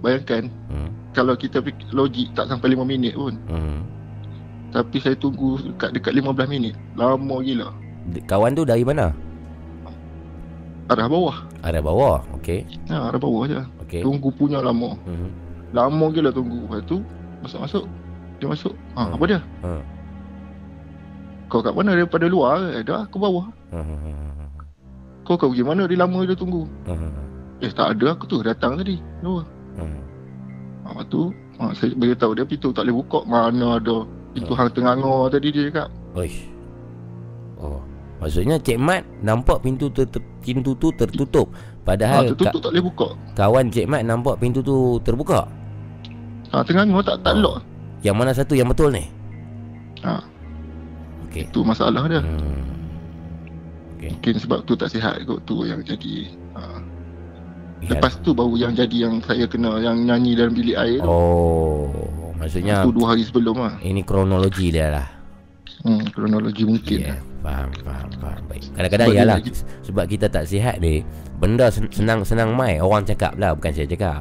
Bayangkan 0.00 0.48
Mhm. 0.68 0.90
kalau 1.12 1.34
kita 1.36 1.60
fikir 1.60 1.92
logik 1.92 2.32
tak 2.32 2.48
sampai 2.48 2.72
5 2.72 2.84
minit 2.84 3.12
pun. 3.12 3.36
Mhm. 3.48 3.78
Tapi 4.70 4.96
saya 5.02 5.18
tunggu 5.18 5.58
dekat 5.60 5.90
dekat 5.92 6.12
15 6.14 6.46
minit. 6.46 6.74
Lama 6.94 7.36
gila. 7.42 7.68
Kawan 8.24 8.54
tu 8.54 8.64
dari 8.64 8.82
mana? 8.82 9.12
Arah 10.90 11.06
bawah. 11.06 11.36
Arah 11.62 11.82
bawah. 11.82 12.18
Okey. 12.40 12.66
Ha, 12.90 13.10
arah 13.10 13.20
bawah 13.20 13.46
je. 13.46 13.60
Okey. 13.86 14.02
Tunggu 14.02 14.30
punya 14.34 14.58
lama. 14.58 14.98
Mhm. 15.06 15.28
Lama 15.70 16.04
gila 16.10 16.30
tunggu. 16.30 16.66
Lepas 16.66 16.82
tu 16.86 16.96
masuk-masuk. 17.42 17.84
Dia 18.40 18.46
masuk. 18.48 18.74
Ha, 18.96 19.06
Hmm. 19.06 19.14
apa 19.14 19.24
dia? 19.28 19.40
Ha. 19.62 19.70
Kau 21.46 21.60
kat 21.60 21.74
mana 21.74 21.98
daripada 21.98 22.26
luar? 22.30 22.62
Eh, 22.74 22.82
dah 22.82 23.06
ke 23.06 23.16
bawah. 23.18 23.46
Mhm. 23.74 24.54
Kau 25.26 25.34
kau 25.34 25.50
pergi 25.50 25.62
mana? 25.62 25.86
Dia 25.86 25.98
lama 25.98 26.22
dia 26.22 26.34
tunggu. 26.34 26.66
Mhm. 26.86 27.10
Eh, 27.60 27.70
tak 27.70 27.98
ada 27.98 28.14
aku 28.14 28.24
tu 28.26 28.38
datang 28.40 28.78
tadi. 28.78 28.98
Luar. 29.22 29.44
Ha, 29.86 30.86
lepas 30.90 31.04
tu 31.12 31.30
ha, 31.60 31.70
saya 31.76 31.92
beritahu 31.94 32.32
dia 32.34 32.44
pintu 32.48 32.72
tak 32.72 32.88
boleh 32.88 32.96
buka. 33.04 33.18
Mana 33.28 33.78
ada 33.78 33.96
pintu 34.32 34.52
hang 34.56 34.70
tengah 34.72 34.94
tadi 35.30 35.48
dia 35.52 35.62
cakap. 35.70 35.88
Oish. 36.16 36.48
Oh. 37.60 37.80
Maksudnya 38.20 38.60
Cik 38.60 38.76
Mat 38.76 39.00
nampak 39.24 39.64
pintu 39.64 39.88
tu 39.88 40.04
ter, 40.04 40.20
pintu 40.44 40.76
tu 40.76 40.92
tertutup. 40.92 41.48
Ha, 41.48 41.88
Padahal 41.88 42.28
tertutup 42.32 42.60
ka, 42.60 42.64
tak 42.68 42.70
boleh 42.76 42.84
buka. 42.84 43.08
kawan 43.32 43.66
Cik 43.72 43.86
Mat 43.88 44.02
nampak 44.04 44.36
pintu 44.36 44.60
tu 44.60 45.00
terbuka. 45.04 45.48
Ha, 46.52 46.60
tengah 46.66 46.84
tak 47.00 47.22
tak 47.24 47.38
lock. 47.38 47.62
Yang 48.00 48.16
mana 48.16 48.32
satu 48.32 48.52
yang 48.56 48.68
betul 48.68 48.92
ni? 48.92 49.04
Ha, 50.04 50.20
Okey. 51.28 51.46
tu 51.52 51.60
masalah 51.62 52.08
dia. 52.08 52.20
Hmm. 52.24 52.64
Okey. 53.96 54.16
Mungkin 54.16 54.34
sebab 54.40 54.64
tu 54.64 54.72
tak 54.74 54.88
sihat 54.90 55.20
kot 55.28 55.44
tu 55.44 55.62
yang 55.68 55.84
jadi. 55.84 56.39
Ha. 57.80 57.84
Ya. 57.88 57.90
Lepas 57.96 58.20
tu 58.20 58.30
baru 58.30 58.54
yang 58.54 58.72
jadi 58.72 59.08
yang 59.08 59.24
saya 59.24 59.48
kena 59.48 59.80
yang 59.80 60.04
nyanyi 60.04 60.36
dalam 60.36 60.52
bilik 60.52 60.76
air 60.76 61.00
tu. 61.00 61.08
Oh, 61.08 61.88
maksudnya 62.36 62.84
Tu 62.84 62.92
dua 62.92 63.06
hari 63.10 63.24
sebelum 63.24 63.56
lah. 63.56 63.74
ini 63.80 64.04
kronologi 64.04 64.68
dia 64.68 64.92
lah. 64.92 65.08
Hmm, 65.80 66.04
kronologi 66.12 66.68
mungkin 66.68 66.98
Ya, 67.00 67.16
lah. 67.16 67.20
faham, 67.40 67.70
faham, 67.80 68.08
faham. 68.20 68.40
Baik. 68.52 68.62
Kadang-kadang 68.76 69.08
Sebab 69.08 69.16
ialah 69.16 69.36
lagi- 69.40 69.64
sebab 69.80 70.04
kita 70.06 70.26
tak 70.28 70.44
sihat 70.44 70.76
ni, 70.76 71.00
benda 71.40 71.72
sen- 71.72 71.88
senang-senang 71.88 72.52
mai. 72.52 72.76
Orang 72.76 73.08
cakap 73.08 73.32
lah, 73.40 73.56
bukan 73.56 73.72
saya 73.72 73.88
cakap. 73.88 74.20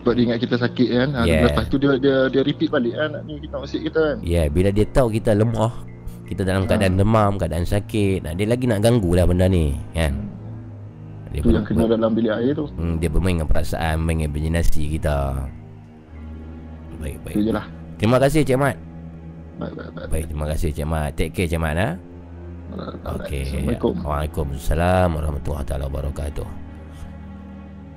Sebab 0.00 0.12
dia 0.16 0.24
ingat 0.24 0.40
kita 0.40 0.56
sakit 0.56 0.88
kan. 0.88 1.08
Ha, 1.12 1.20
Yeah. 1.22 1.46
Lepas 1.46 1.68
tu 1.68 1.76
dia 1.76 1.94
dia 1.94 2.26
dia 2.26 2.42
repeat 2.42 2.72
balik 2.72 2.96
kan. 2.96 3.12
Nak 3.12 3.22
ni 3.22 3.38
kita 3.38 3.54
masuk 3.54 3.80
kita 3.84 4.00
kan. 4.02 4.16
Ya, 4.18 4.32
yeah, 4.34 4.46
bila 4.48 4.68
dia 4.72 4.86
tahu 4.88 5.08
kita 5.12 5.30
lemah, 5.30 5.72
kita 6.26 6.42
dalam 6.42 6.64
keadaan 6.64 6.96
demam, 6.96 7.36
keadaan 7.36 7.62
sakit, 7.62 8.24
dia 8.24 8.46
lagi 8.48 8.64
nak 8.64 8.80
ganggu 8.80 9.12
lah 9.12 9.28
benda 9.28 9.46
ni, 9.46 9.76
kan? 9.92 10.16
Dia, 11.32 11.40
yang 11.48 11.64
kena 11.64 11.88
dalam 11.88 12.12
bilik 12.12 12.32
air 12.32 12.52
tu. 12.52 12.68
hmm, 12.68 13.00
dia 13.00 13.08
bermain 13.08 13.40
dengan 13.40 13.48
perasaan, 13.48 14.04
bermain 14.04 14.28
dengan 14.28 14.30
imajinasi 14.36 14.82
kita. 15.00 15.16
Baik, 17.00 17.16
baik. 17.24 17.34
Tu 17.34 17.40
je 17.48 17.52
lah. 17.56 17.66
Terima 17.96 18.16
kasih 18.20 18.40
Cik 18.44 18.58
Mat. 18.60 18.76
Baik, 19.56 19.72
baik, 19.72 19.90
baik. 19.96 20.08
Baik, 20.12 20.24
terima 20.28 20.46
kasih 20.52 20.68
Cik 20.76 20.86
Mat. 20.86 21.10
Take 21.16 21.32
care 21.32 21.48
Cik 21.48 21.60
Mat, 21.62 21.76
ha? 21.80 21.88
Okey. 23.16 23.42
Assalamualaikum. 23.48 23.94
Waalaikumsalam 24.04 25.08
warahmatullahi 25.12 25.66
taala 25.66 25.84
wabarakatuh. 25.88 26.48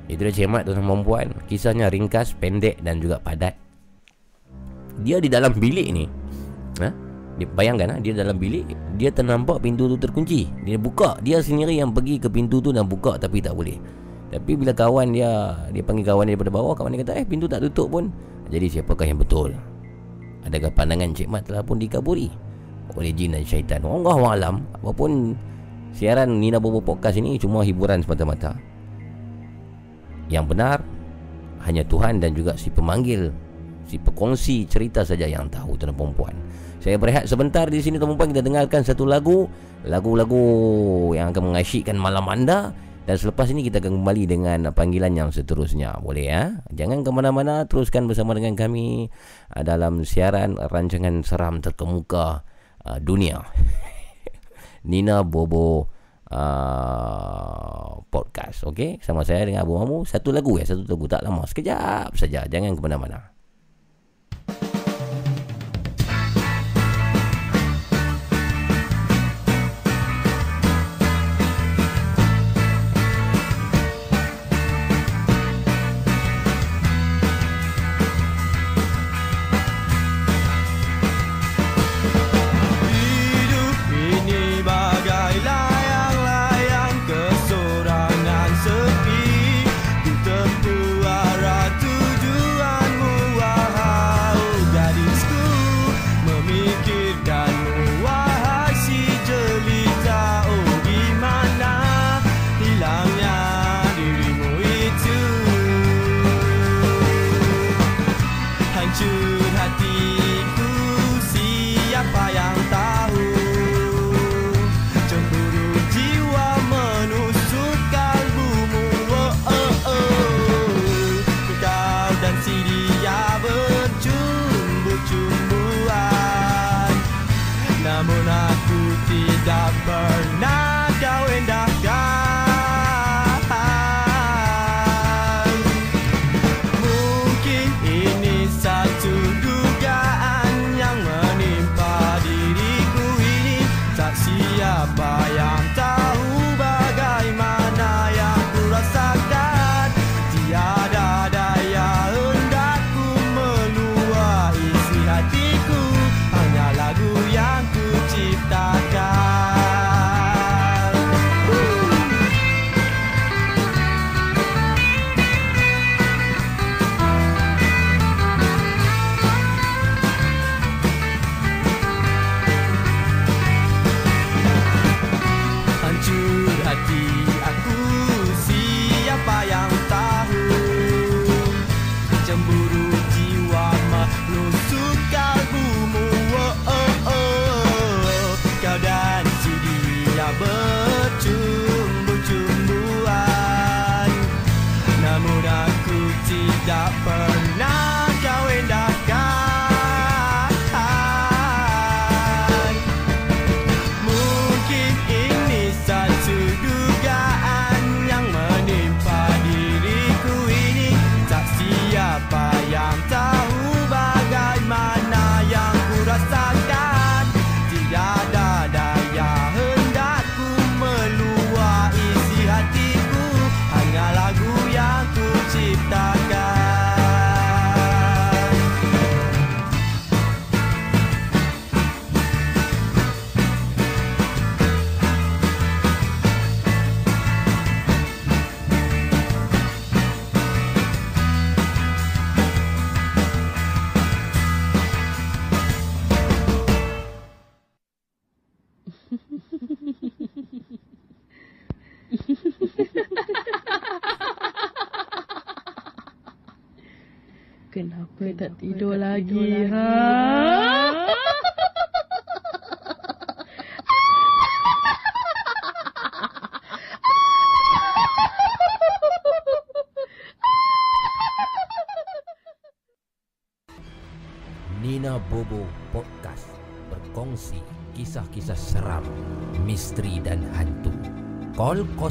Itu 0.08 0.22
dia 0.22 0.34
Cik 0.34 0.50
Mat 0.50 0.64
tuan 0.64 0.80
perempuan. 0.80 1.28
Kisahnya 1.52 1.92
ringkas, 1.92 2.32
pendek 2.40 2.80
dan 2.82 3.04
juga 3.04 3.20
padat. 3.20 3.56
Dia 5.04 5.20
di 5.20 5.28
dalam 5.28 5.52
bilik 5.52 5.88
ni. 5.92 6.06
Ha? 6.80 7.05
Dia 7.36 7.48
bayangkan 7.52 7.92
ha? 7.92 7.96
dia 8.00 8.16
dalam 8.16 8.40
bilik, 8.40 8.64
dia 8.96 9.12
ternampak 9.12 9.60
pintu 9.60 9.92
tu 9.92 10.00
terkunci. 10.00 10.48
Dia 10.64 10.80
buka, 10.80 11.20
dia 11.20 11.44
sendiri 11.44 11.76
yang 11.76 11.92
pergi 11.92 12.16
ke 12.16 12.32
pintu 12.32 12.64
tu 12.64 12.72
dan 12.72 12.88
buka 12.88 13.20
tapi 13.20 13.44
tak 13.44 13.56
boleh. 13.56 13.76
Tapi 14.32 14.52
bila 14.56 14.72
kawan 14.72 15.12
dia 15.12 15.56
dia 15.72 15.84
panggil 15.84 16.08
kawan 16.08 16.26
dia 16.28 16.34
daripada 16.36 16.52
bawah, 16.56 16.74
kawan 16.74 16.96
dia 16.96 17.04
kata, 17.04 17.14
"Eh, 17.20 17.26
pintu 17.28 17.46
tak 17.48 17.62
tutup 17.68 17.92
pun." 17.92 18.08
Jadi 18.48 18.66
siapakah 18.72 19.06
yang 19.08 19.20
betul? 19.20 19.52
Adakah 20.46 20.70
pandangan 20.78 21.10
Cik 21.12 21.30
Mat 21.30 21.44
telah 21.50 21.66
pun 21.66 21.82
dikaburi 21.82 22.30
oleh 22.94 23.12
jin 23.12 23.34
dan 23.34 23.42
syaitan? 23.42 23.82
Allah 23.82 24.22
alam. 24.38 24.56
Apapun 24.78 25.34
siaran 25.90 26.38
Nina 26.38 26.62
Bobo 26.62 26.80
Podcast 26.80 27.18
ini 27.18 27.42
cuma 27.42 27.66
hiburan 27.66 28.06
semata-mata. 28.06 28.54
Yang 30.30 30.46
benar 30.54 30.78
hanya 31.66 31.82
Tuhan 31.86 32.22
dan 32.22 32.38
juga 32.38 32.54
si 32.54 32.70
pemanggil, 32.70 33.34
si 33.90 33.98
pekongsi 33.98 34.70
cerita 34.70 35.02
saja 35.02 35.26
yang 35.26 35.50
tahu 35.50 35.74
tuan 35.82 35.90
dan 35.90 35.98
perempuan. 35.98 36.36
Saya 36.86 37.02
berehat 37.02 37.26
sebentar 37.26 37.66
di 37.66 37.82
sini 37.82 37.98
perempuan 37.98 38.30
kita 38.30 38.46
dengarkan 38.46 38.86
satu 38.86 39.10
lagu, 39.10 39.50
lagu-lagu 39.90 40.38
yang 41.18 41.34
akan 41.34 41.50
mengasyikkan 41.50 41.98
malam 41.98 42.30
anda 42.30 42.78
Dan 43.10 43.18
selepas 43.18 43.50
ini 43.50 43.66
kita 43.66 43.82
akan 43.82 44.02
kembali 44.02 44.24
dengan 44.30 44.70
panggilan 44.70 45.18
yang 45.18 45.30
seterusnya. 45.34 45.98
Boleh 45.98 46.26
ya? 46.30 46.42
Jangan 46.74 47.02
ke 47.02 47.10
mana-mana, 47.10 47.66
teruskan 47.66 48.06
bersama 48.06 48.38
dengan 48.38 48.54
kami 48.54 49.10
uh, 49.54 49.66
dalam 49.66 50.06
siaran 50.06 50.58
rancangan 50.58 51.26
seram 51.26 51.58
terkemuka 51.62 52.46
uh, 52.86 52.98
dunia. 53.02 53.46
Nina 54.90 55.22
Bobo 55.26 55.90
uh, 56.34 58.02
podcast. 58.10 58.66
Okey, 58.66 59.02
sama 59.06 59.22
saya 59.22 59.46
dengan 59.46 59.66
Abu 59.66 59.78
Mamu. 59.78 60.06
Satu 60.06 60.34
lagu 60.34 60.58
ya, 60.58 60.66
satu 60.66 60.86
lagu 60.86 61.06
tak 61.06 61.22
lama. 61.22 61.46
Sekejap 61.46 62.14
saja. 62.18 62.50
Jangan 62.50 62.74
ke 62.74 62.82
mana-mana. 62.82 63.35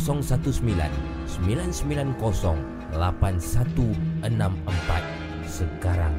019 0.05 0.61
990 1.41 2.13
8164 2.93 5.49
sekarang. 5.49 6.13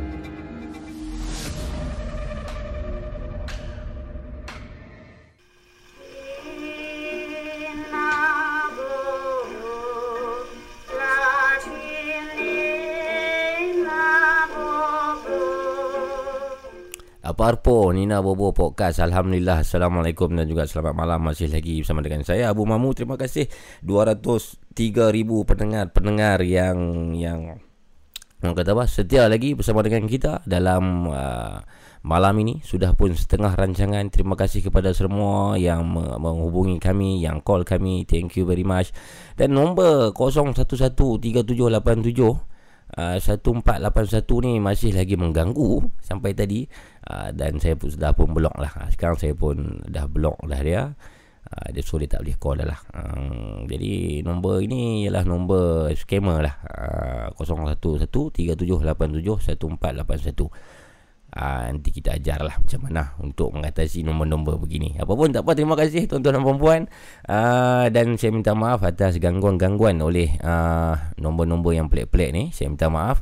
Apa 17.45 17.61
arpo 17.61 17.93
Nina 17.93 18.26
Bobo 18.26 18.57
Podcast. 18.57 18.97
Alhamdulillah 18.97 19.61
Assalamualaikum 19.61 20.34
dan 20.34 20.49
juga 20.49 20.65
selamat 20.65 20.97
malam. 20.97 21.30
Masih 21.30 21.53
lagi 21.53 21.77
bersama 21.77 22.01
dengan 22.01 22.26
saya 22.26 22.49
Abu 22.49 22.65
Mamu 22.65 22.97
Terima 22.97 23.22
kasih. 23.22 23.45
203,000 23.85 24.65
pendengar-pendengar 25.45 26.41
yang 26.41 27.13
yang 27.13 27.61
orang 28.41 28.55
kata 28.57 28.73
apa 28.73 28.89
setia 28.89 29.30
lagi 29.30 29.53
bersama 29.53 29.85
dengan 29.85 30.09
kita 30.09 30.41
dalam 30.49 31.05
uh, 31.05 31.61
malam 32.01 32.34
ini. 32.41 32.65
Sudah 32.65 32.97
pun 32.97 33.13
setengah 33.13 33.53
rancangan. 33.53 34.09
Terima 34.09 34.34
kasih 34.34 34.65
kepada 34.65 34.89
semua 34.97 35.53
yang 35.61 35.85
me- 35.85 36.17
menghubungi 36.17 36.81
kami 36.81 37.22
yang 37.22 37.45
call 37.45 37.61
kami. 37.61 38.09
Thank 38.09 38.41
you 38.41 38.49
very 38.49 38.65
much. 38.65 38.89
Dan 39.38 39.53
nombor 39.53 40.17
01138787 40.17 42.55
Uh, 42.95 43.19
1481 43.19 44.47
ni 44.47 44.63
masih 44.63 44.95
lagi 44.95 45.19
mengganggu 45.19 45.84
sampai 45.99 46.31
tadi. 46.31 46.63
Uh, 47.03 47.27
dan 47.35 47.59
saya 47.59 47.76
pun 47.76 47.91
sudah 47.91 48.15
pun 48.15 48.31
block 48.31 48.55
lah. 48.55 48.72
Sekarang 48.95 49.19
saya 49.19 49.35
pun 49.35 49.84
dah 49.84 50.07
block 50.07 50.39
dah 50.47 50.63
dia. 50.63 50.95
Uh, 51.45 51.67
dia 51.76 51.84
so 51.84 51.99
dia 51.99 52.07
tak 52.07 52.23
boleh 52.26 52.39
call 52.39 52.63
dah 52.63 52.72
lah. 52.72 52.80
Uh, 52.95 53.67
jadi 53.67 54.23
nombor 54.23 54.63
ini 54.63 55.03
ialah 55.05 55.27
nombor 55.27 55.91
scammer 55.99 56.39
lah. 56.39 56.55
Uh, 56.65 57.30
0113878141 57.35 58.31
Uh, 61.36 61.68
nanti 61.68 61.91
kita 61.91 62.16
ajar 62.16 62.40
lah 62.40 62.56
macam 62.56 62.80
mana 62.88 63.12
untuk 63.20 63.52
mengatasi 63.52 64.07
nombor-nombor 64.07 64.56
begini. 64.56 64.95
Apa 64.95 65.20
pun 65.20 65.36
tak 65.36 65.44
apa, 65.44 65.52
terima 65.52 65.76
kasih 65.76 66.07
tuan-tuan 66.07 66.40
dan 66.40 66.44
puan-puan. 66.48 66.82
Uh, 67.28 67.91
dan 67.91 68.16
saya 68.16 68.32
minta 68.32 68.56
maaf 68.56 68.88
atas 68.88 69.20
gangguan-gangguan 69.20 69.99
oleh 69.99 70.32
uh, 70.40 70.95
nombor-nombor 71.20 71.76
yang 71.76 71.91
pelik-pelik 71.91 72.32
ni. 72.32 72.44
Saya 72.56 72.72
minta 72.72 72.88
maaf. 72.88 73.20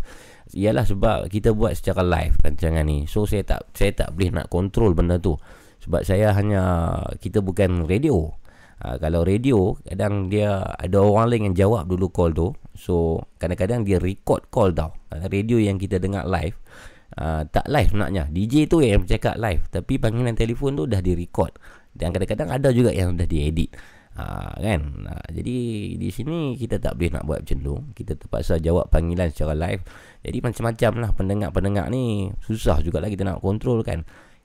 Ialah 0.54 0.86
sebab 0.86 1.26
kita 1.34 1.58
buat 1.58 1.74
secara 1.74 2.06
live 2.06 2.38
rancangan 2.38 2.86
ni. 2.86 3.10
So 3.10 3.26
saya 3.26 3.42
tak 3.50 3.74
saya 3.74 3.90
tak 3.98 4.14
boleh 4.14 4.30
nak 4.30 4.46
kontrol 4.54 4.94
benda 4.94 5.18
tu. 5.18 5.34
Sebab 5.82 6.06
saya 6.06 6.38
hanya 6.38 6.62
kita 7.18 7.42
bukan 7.42 7.90
radio. 7.90 8.30
Uh, 8.78 9.02
kalau 9.02 9.26
radio 9.26 9.74
kadang 9.90 10.30
dia 10.30 10.62
ada 10.62 11.02
orang 11.02 11.34
lain 11.34 11.44
yang 11.50 11.56
jawab 11.66 11.90
dulu 11.90 12.14
call 12.14 12.30
tu. 12.30 12.54
So 12.78 13.26
kadang-kadang 13.42 13.90
dia 13.90 13.98
record 13.98 14.54
call 14.54 14.70
tau. 14.78 14.94
Radio 15.10 15.58
yang 15.58 15.82
kita 15.82 15.98
dengar 15.98 16.30
live 16.30 16.62
Uh, 17.14 17.46
tak 17.50 17.70
live 17.70 17.94
sebenarnya. 17.94 18.24
DJ 18.30 18.66
tu 18.66 18.82
yang 18.82 19.06
bercakap 19.06 19.38
live 19.38 19.62
Tapi 19.70 20.02
panggilan 20.02 20.34
telefon 20.34 20.74
tu 20.74 20.90
dah 20.90 20.98
di-record. 20.98 21.54
Dan 21.94 22.10
kadang-kadang 22.10 22.50
ada 22.50 22.70
juga 22.74 22.90
yang 22.90 23.14
dah 23.14 23.30
diedit. 23.30 23.70
Uh, 24.18 24.54
Kan? 24.58 25.06
Uh, 25.06 25.28
Jadi 25.30 25.58
di 26.02 26.10
sini 26.10 26.58
kita 26.58 26.82
tak 26.82 26.98
boleh 26.98 27.14
nak 27.14 27.24
buat 27.26 27.46
macam 27.46 27.58
tu 27.62 27.74
Kita 27.94 28.18
terpaksa 28.18 28.58
jawab 28.58 28.90
panggilan 28.90 29.30
secara 29.30 29.54
live. 29.54 29.86
Jadi 30.26 30.38
macam-macam 30.42 30.92
lah 31.06 31.12
pendengar-pendengar 31.14 31.86
ni. 31.94 32.34
Susah 32.42 32.82
juga 32.82 32.98
lah 32.98 33.10
kita 33.14 33.26
nak 33.26 33.46
kontrol 33.46 33.86
kan? 33.86 34.02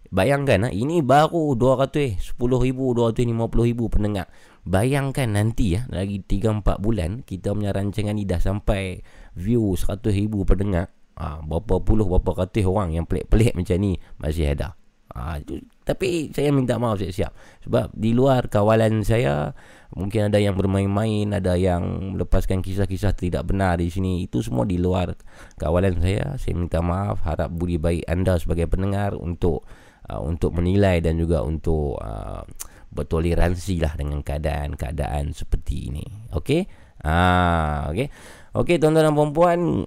Bayangkan 0.08 0.68
ini 0.72 1.04
baru 1.04 1.52
200 1.56 2.20
10,000 2.20 2.36
250,000 2.36 3.92
pendengar. 3.92 4.28
Bayangkan 4.68 5.32
nanti 5.32 5.80
ya 5.80 5.88
Lagi 5.88 6.20
3-4 6.20 6.84
bulan 6.84 7.24
Kita 7.24 7.56
punya 7.56 7.72
rancangan 7.72 8.12
ni 8.12 8.28
dah 8.28 8.36
sampai 8.36 9.00
View 9.32 9.72
100,000 9.72 10.28
pendengar 10.44 10.92
ha, 11.18 11.42
Berapa 11.42 11.82
puluh 11.82 12.06
Berapa 12.06 12.46
ratus 12.46 12.64
orang 12.64 12.94
Yang 12.94 13.10
pelik-pelik 13.10 13.52
macam 13.58 13.76
ni 13.82 13.98
Masih 14.22 14.54
ada 14.54 14.78
ha, 15.12 15.42
itu, 15.42 15.58
Tapi 15.82 16.30
saya 16.30 16.54
minta 16.54 16.78
maaf 16.78 17.02
siap-siap 17.02 17.34
Sebab 17.66 17.90
di 17.92 18.14
luar 18.14 18.46
kawalan 18.46 19.02
saya 19.02 19.52
Mungkin 19.92 20.30
ada 20.30 20.38
yang 20.38 20.54
bermain-main 20.54 21.34
Ada 21.34 21.58
yang 21.58 22.14
melepaskan 22.14 22.62
kisah-kisah 22.62 23.18
tidak 23.18 23.42
benar 23.50 23.82
di 23.82 23.90
sini 23.90 24.22
Itu 24.22 24.40
semua 24.40 24.62
di 24.62 24.78
luar 24.78 25.18
kawalan 25.58 25.98
saya 25.98 26.38
Saya 26.38 26.54
minta 26.54 26.78
maaf 26.78 27.26
Harap 27.26 27.50
budi 27.50 27.76
baik 27.76 28.06
anda 28.06 28.38
sebagai 28.38 28.70
pendengar 28.70 29.18
Untuk 29.18 29.66
uh, 30.08 30.22
untuk 30.24 30.56
menilai 30.56 31.04
dan 31.04 31.20
juga 31.20 31.44
untuk 31.44 32.00
uh, 32.00 32.42
bertoleransi 32.88 33.84
lah 33.84 33.92
dengan 33.94 34.24
keadaan-keadaan 34.24 35.36
seperti 35.36 35.92
ini. 35.92 36.04
Okey? 36.32 36.64
Ah, 37.04 37.92
okey. 37.92 38.08
Okey 38.56 38.76
tuan-tuan 38.80 39.12
dan 39.12 39.14
puan-puan, 39.14 39.84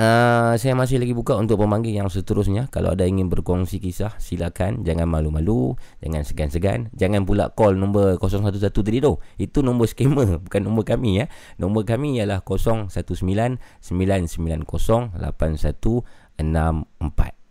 Uh, 0.00 0.56
saya 0.56 0.72
masih 0.72 0.96
lagi 0.96 1.12
buka 1.12 1.36
untuk 1.36 1.60
pemanggil 1.60 1.92
yang 1.92 2.08
seterusnya. 2.08 2.72
Kalau 2.72 2.96
ada 2.96 3.04
ingin 3.04 3.28
berkongsi 3.28 3.84
kisah 3.84 4.16
Silakan. 4.16 4.80
Jangan 4.80 5.04
malu-malu 5.04 5.76
Jangan 6.00 6.24
segan-segan. 6.24 6.88
Jangan 6.96 7.28
pula 7.28 7.52
call 7.52 7.76
nombor 7.76 8.16
011 8.16 8.64
tadi 8.64 9.04
tu. 9.04 9.20
Itu 9.36 9.60
nombor 9.60 9.92
scammer 9.92 10.40
Bukan 10.48 10.64
nombor 10.64 10.88
kami 10.88 11.20
ya. 11.20 11.28
Nombor 11.60 11.84
kami 11.84 12.16
ialah 12.16 12.40
019-990-8164 12.48 15.20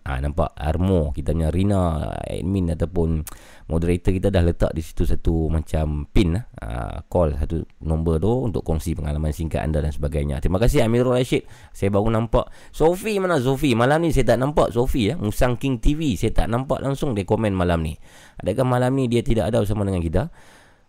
Ha, 0.10 0.18
nampak 0.18 0.58
Armo 0.58 1.14
kita 1.14 1.38
punya 1.38 1.54
Rina 1.54 2.10
admin 2.26 2.74
ataupun 2.74 3.22
moderator 3.70 4.10
kita 4.10 4.28
dah 4.34 4.42
letak 4.42 4.74
di 4.74 4.82
situ 4.82 5.06
satu 5.06 5.48
macam 5.48 6.10
pin 6.10 6.34
lah. 6.34 6.44
Ha, 6.60 6.68
call 7.06 7.38
satu 7.38 7.62
nombor 7.86 8.18
tu 8.18 8.34
untuk 8.50 8.66
kongsi 8.66 8.98
pengalaman 8.98 9.30
singkat 9.30 9.62
anda 9.62 9.80
dan 9.80 9.94
sebagainya. 9.94 10.42
Terima 10.42 10.58
kasih 10.58 10.84
Amirul 10.90 11.14
Rashid. 11.14 11.46
Saya 11.70 11.94
baru 11.94 12.10
nampak 12.10 12.50
Sofi 12.74 13.22
mana 13.22 13.38
Sofi? 13.38 13.78
Malam 13.78 14.04
ni 14.04 14.10
saya 14.10 14.34
tak 14.34 14.42
nampak 14.42 14.74
Sofi 14.74 15.14
ya. 15.14 15.16
Musang 15.22 15.56
King 15.62 15.78
TV 15.78 16.18
saya 16.18 16.34
tak 16.34 16.50
nampak 16.50 16.82
langsung 16.82 17.14
dia 17.14 17.24
komen 17.24 17.54
malam 17.54 17.86
ni. 17.86 17.94
Adakah 18.42 18.66
malam 18.66 18.98
ni 18.98 19.06
dia 19.06 19.22
tidak 19.22 19.54
ada 19.54 19.62
bersama 19.62 19.86
dengan 19.86 20.02
kita? 20.02 20.34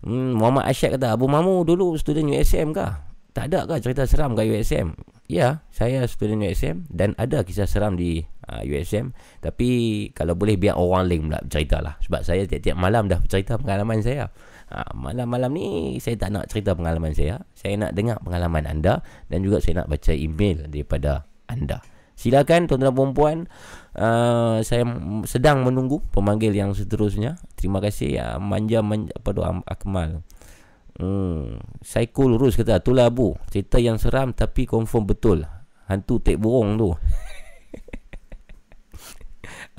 Hmm, 0.00 0.40
Muhammad 0.40 0.64
Asyad 0.64 0.96
kata 0.96 1.12
Abu 1.12 1.28
Mamu 1.28 1.68
dulu 1.68 1.92
student 2.00 2.32
USM 2.32 2.72
kah? 2.72 3.09
Tak 3.30 3.46
ada 3.52 3.62
kah 3.62 3.78
cerita 3.78 4.02
seram 4.10 4.34
kat 4.34 4.50
USM? 4.50 4.98
Ya, 5.30 5.62
saya 5.70 6.02
student 6.10 6.42
USM 6.42 6.90
dan 6.90 7.14
ada 7.14 7.46
kisah 7.46 7.70
seram 7.70 7.94
di 7.94 8.26
uh, 8.50 8.66
USM 8.66 9.14
Tapi 9.38 9.70
kalau 10.10 10.34
boleh 10.34 10.58
biar 10.58 10.74
orang 10.74 11.06
lain 11.06 11.30
pula 11.30 11.38
bercerita 11.38 11.78
lah 11.78 11.94
Sebab 12.02 12.26
saya 12.26 12.42
tiap-tiap 12.50 12.74
malam 12.74 13.06
dah 13.06 13.22
bercerita 13.22 13.54
pengalaman 13.54 14.02
saya. 14.02 14.34
Uh, 14.66 14.90
Malam-malam 14.98 15.54
ni 15.54 15.66
saya 16.02 16.18
tak 16.18 16.34
nak 16.34 16.50
cerita 16.50 16.74
pengalaman 16.74 17.14
saya. 17.14 17.46
Saya 17.54 17.78
nak 17.78 17.94
dengar 17.94 18.18
pengalaman 18.18 18.66
anda 18.66 19.06
Dan 19.30 19.46
juga 19.46 19.62
saya 19.62 19.86
nak 19.86 19.94
baca 19.94 20.10
email 20.10 20.66
daripada 20.66 21.30
anda. 21.46 21.78
Silakan 22.18 22.66
tuan-tuan 22.66 22.92
dan 22.92 23.10
puan 23.14 23.38
uh, 23.94 24.58
Saya 24.66 24.82
sedang 25.30 25.62
menunggu 25.62 26.02
pemanggil 26.10 26.50
yang 26.50 26.74
seterusnya. 26.74 27.38
Terima 27.54 27.78
kasih 27.78 28.18
ya 28.18 28.26
manja, 28.42 28.82
manja 28.82 29.14
apa 29.14 29.30
tu 29.30 29.42
Akmal 29.46 30.26
Hmm, 30.98 31.62
Saikul 31.86 32.34
Rus 32.34 32.58
kata 32.58 32.82
Itulah 32.82 33.06
Abu 33.06 33.38
Cerita 33.46 33.78
yang 33.78 33.94
seram 33.94 34.34
Tapi 34.34 34.66
confirm 34.66 35.06
betul 35.06 35.46
Hantu 35.86 36.18
tek 36.18 36.34
burung 36.34 36.74
tu 36.74 36.90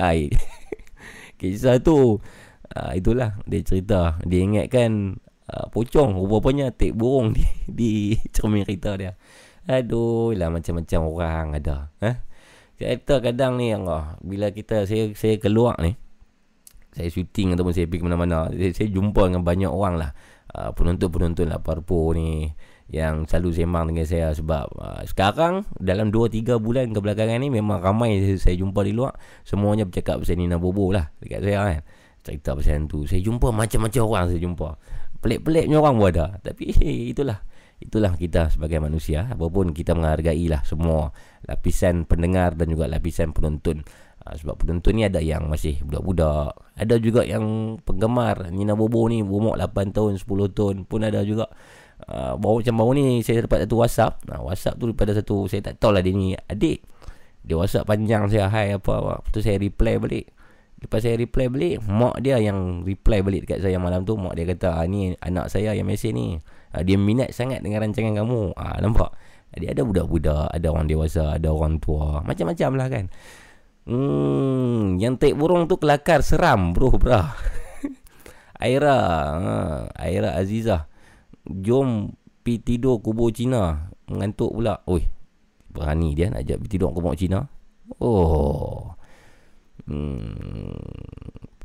Hai. 0.01 0.33
Kisah 1.39 1.77
tu 1.81 2.17
uh, 2.73 2.91
itulah 2.97 3.37
dia 3.45 3.61
cerita. 3.61 4.17
Dia 4.25 4.41
ingatkan 4.41 5.21
uh, 5.49 5.65
pocong 5.69 6.17
rupanya 6.21 6.73
tek 6.73 6.97
burung 6.97 7.37
di, 7.37 7.45
di 7.79 7.91
cermin 8.33 8.65
kereta 8.65 8.97
dia. 8.97 9.11
Aduh 9.69 10.33
lah 10.33 10.49
macam-macam 10.49 10.99
orang 11.05 11.45
ada. 11.57 11.93
Eh? 12.01 12.17
Kereta 12.81 13.21
kadang 13.21 13.61
ni 13.61 13.69
Allah, 13.69 14.17
bila 14.25 14.49
kita 14.49 14.89
saya 14.89 15.13
saya 15.13 15.37
keluar 15.37 15.77
ni 15.77 15.93
saya 16.91 17.07
syuting 17.07 17.55
ataupun 17.55 17.71
saya 17.71 17.87
pergi 17.87 18.03
ke 18.03 18.05
mana-mana 18.05 18.51
saya, 18.51 18.71
saya 18.75 18.91
jumpa 18.91 19.31
dengan 19.31 19.47
banyak 19.47 19.71
orang 19.71 19.95
lah 19.95 20.11
penonton-penonton 20.51 21.47
lah 21.47 21.63
parpo 21.63 22.11
ni 22.11 22.51
yang 22.91 23.23
selalu 23.23 23.55
sembang 23.55 23.85
dengan 23.95 24.03
saya 24.03 24.35
sebab 24.35 24.67
uh, 24.75 25.01
sekarang 25.07 25.63
dalam 25.79 26.11
2-3 26.11 26.59
bulan 26.59 26.91
kebelakangan 26.91 27.39
ni 27.39 27.47
memang 27.47 27.79
ramai 27.79 28.19
saya 28.35 28.59
jumpa 28.59 28.83
di 28.83 28.91
luar. 28.91 29.15
Semuanya 29.47 29.87
bercakap 29.87 30.19
pasal 30.19 30.35
Nina 30.35 30.59
Bobo 30.59 30.91
lah 30.91 31.07
dekat 31.23 31.39
saya 31.39 31.57
kan. 31.63 31.83
Cerita 32.21 32.51
pasal 32.53 32.91
tu 32.91 33.07
saya 33.07 33.23
jumpa 33.23 33.55
macam-macam 33.55 34.01
orang 34.03 34.25
saya 34.27 34.39
jumpa. 34.43 34.69
Pelik-peliknya 35.23 35.79
orang 35.79 35.95
pun 35.95 36.07
ada. 36.11 36.25
Tapi 36.43 36.75
itulah. 37.15 37.39
Itulah 37.81 38.13
kita 38.13 38.53
sebagai 38.53 38.77
manusia. 38.77 39.25
Apapun 39.31 39.73
kita 39.73 39.97
menghargai 39.97 40.45
lah 40.51 40.61
semua 40.67 41.15
lapisan 41.47 42.05
pendengar 42.05 42.53
dan 42.53 42.69
juga 42.69 42.85
lapisan 42.85 43.33
penonton 43.33 43.81
uh, 44.25 44.35
sebab 44.37 44.61
penonton 44.61 44.93
ni 44.97 45.03
ada 45.05 45.19
yang 45.21 45.49
masih 45.49 45.81
budak-budak 45.85 46.53
ada 46.77 46.95
juga 46.97 47.21
yang 47.25 47.77
penggemar 47.81 48.49
Nina 48.49 48.73
Bobo 48.77 49.05
ni 49.09 49.21
umur 49.21 49.57
8 49.57 49.93
tahun 49.93 50.17
10 50.17 50.25
tahun 50.57 50.75
pun 50.85 51.01
ada 51.05 51.21
juga 51.25 51.49
uh, 52.09 52.33
baru 52.37 52.63
macam 52.63 52.75
baru 52.81 52.91
ni 52.97 53.05
saya 53.21 53.45
dapat 53.45 53.67
satu 53.67 53.75
WhatsApp. 53.77 54.13
Nah, 54.29 54.39
WhatsApp 54.41 54.77
tu 54.79 54.85
daripada 54.89 55.11
satu 55.13 55.45
saya 55.45 55.61
tak 55.61 55.77
tahu 55.77 55.91
lah 55.93 56.01
dia 56.01 56.13
ni 56.15 56.33
adik. 56.33 56.81
Dia 57.45 57.55
WhatsApp 57.57 57.85
panjang 57.89 58.29
saya 58.29 58.49
hai 58.49 58.73
apa 58.77 58.91
apa. 58.97 59.13
Lepas 59.25 59.41
saya 59.41 59.57
reply 59.57 59.97
balik. 59.97 60.25
Lepas 60.81 61.05
saya 61.05 61.13
reply 61.13 61.45
balik, 61.45 61.85
mak 61.85 62.25
dia 62.25 62.41
yang 62.41 62.81
reply 62.81 63.21
balik 63.21 63.45
dekat 63.45 63.61
saya 63.61 63.77
malam 63.77 64.01
tu. 64.01 64.17
Mak 64.17 64.33
dia 64.33 64.49
kata, 64.49 64.81
ah, 64.81 64.85
ni 64.89 65.13
anak 65.21 65.53
saya 65.53 65.77
yang 65.77 65.85
mesej 65.85 66.09
ni. 66.09 66.41
Ah, 66.73 66.81
dia 66.81 66.97
minat 66.97 67.29
sangat 67.37 67.61
dengan 67.61 67.85
rancangan 67.85 68.17
kamu. 68.17 68.57
Ah, 68.57 68.81
nampak? 68.81 69.13
Dia 69.53 69.77
ada 69.77 69.85
budak-budak, 69.85 70.49
ada 70.49 70.67
orang 70.73 70.89
dewasa, 70.89 71.37
ada 71.37 71.53
orang 71.53 71.77
tua. 71.77 72.25
Macam-macam 72.25 72.69
lah 72.81 72.87
kan. 72.89 73.05
Hmm, 73.81 75.01
yang 75.01 75.17
tek 75.17 75.33
burung 75.33 75.65
tu 75.65 75.81
kelakar 75.81 76.21
seram 76.21 76.77
bro, 76.77 76.93
bro. 76.93 77.17
Aira, 78.61 78.97
ha, 79.41 79.53
Aira 79.97 80.37
Azizah 80.37 80.85
jom 81.49 82.13
pi 82.45 82.61
tidur 82.61 83.01
kubur 83.01 83.33
Cina. 83.33 83.89
Mengantuk 84.05 84.53
pula. 84.53 84.85
Oi 84.85 85.01
berani 85.71 86.11
dia 86.11 86.27
nak 86.27 86.43
ajak 86.43 86.57
pi 86.61 86.67
tidur 86.77 86.93
kubur 86.93 87.17
Cina? 87.17 87.41
Oh. 87.97 88.93
Hmm 89.89 90.77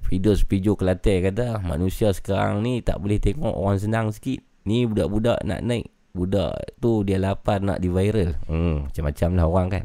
Fidos 0.06 0.46
Pijo 0.46 0.78
Kelantan 0.78 1.18
kata 1.18 1.58
manusia 1.66 2.14
sekarang 2.14 2.62
ni 2.62 2.78
tak 2.78 3.02
boleh 3.02 3.18
tengok 3.18 3.52
orang 3.52 3.76
senang 3.76 4.06
sikit. 4.14 4.40
Ni 4.64 4.86
budak-budak 4.86 5.42
nak 5.44 5.60
naik. 5.66 5.90
Budak 6.16 6.80
tu 6.80 7.04
dia 7.04 7.20
lapar 7.20 7.60
nak 7.60 7.82
di 7.82 7.92
viral. 7.92 8.40
Hmm 8.48 8.88
macam-macam 8.88 9.28
lah 9.36 9.44
orang 9.44 9.68
kan 9.68 9.84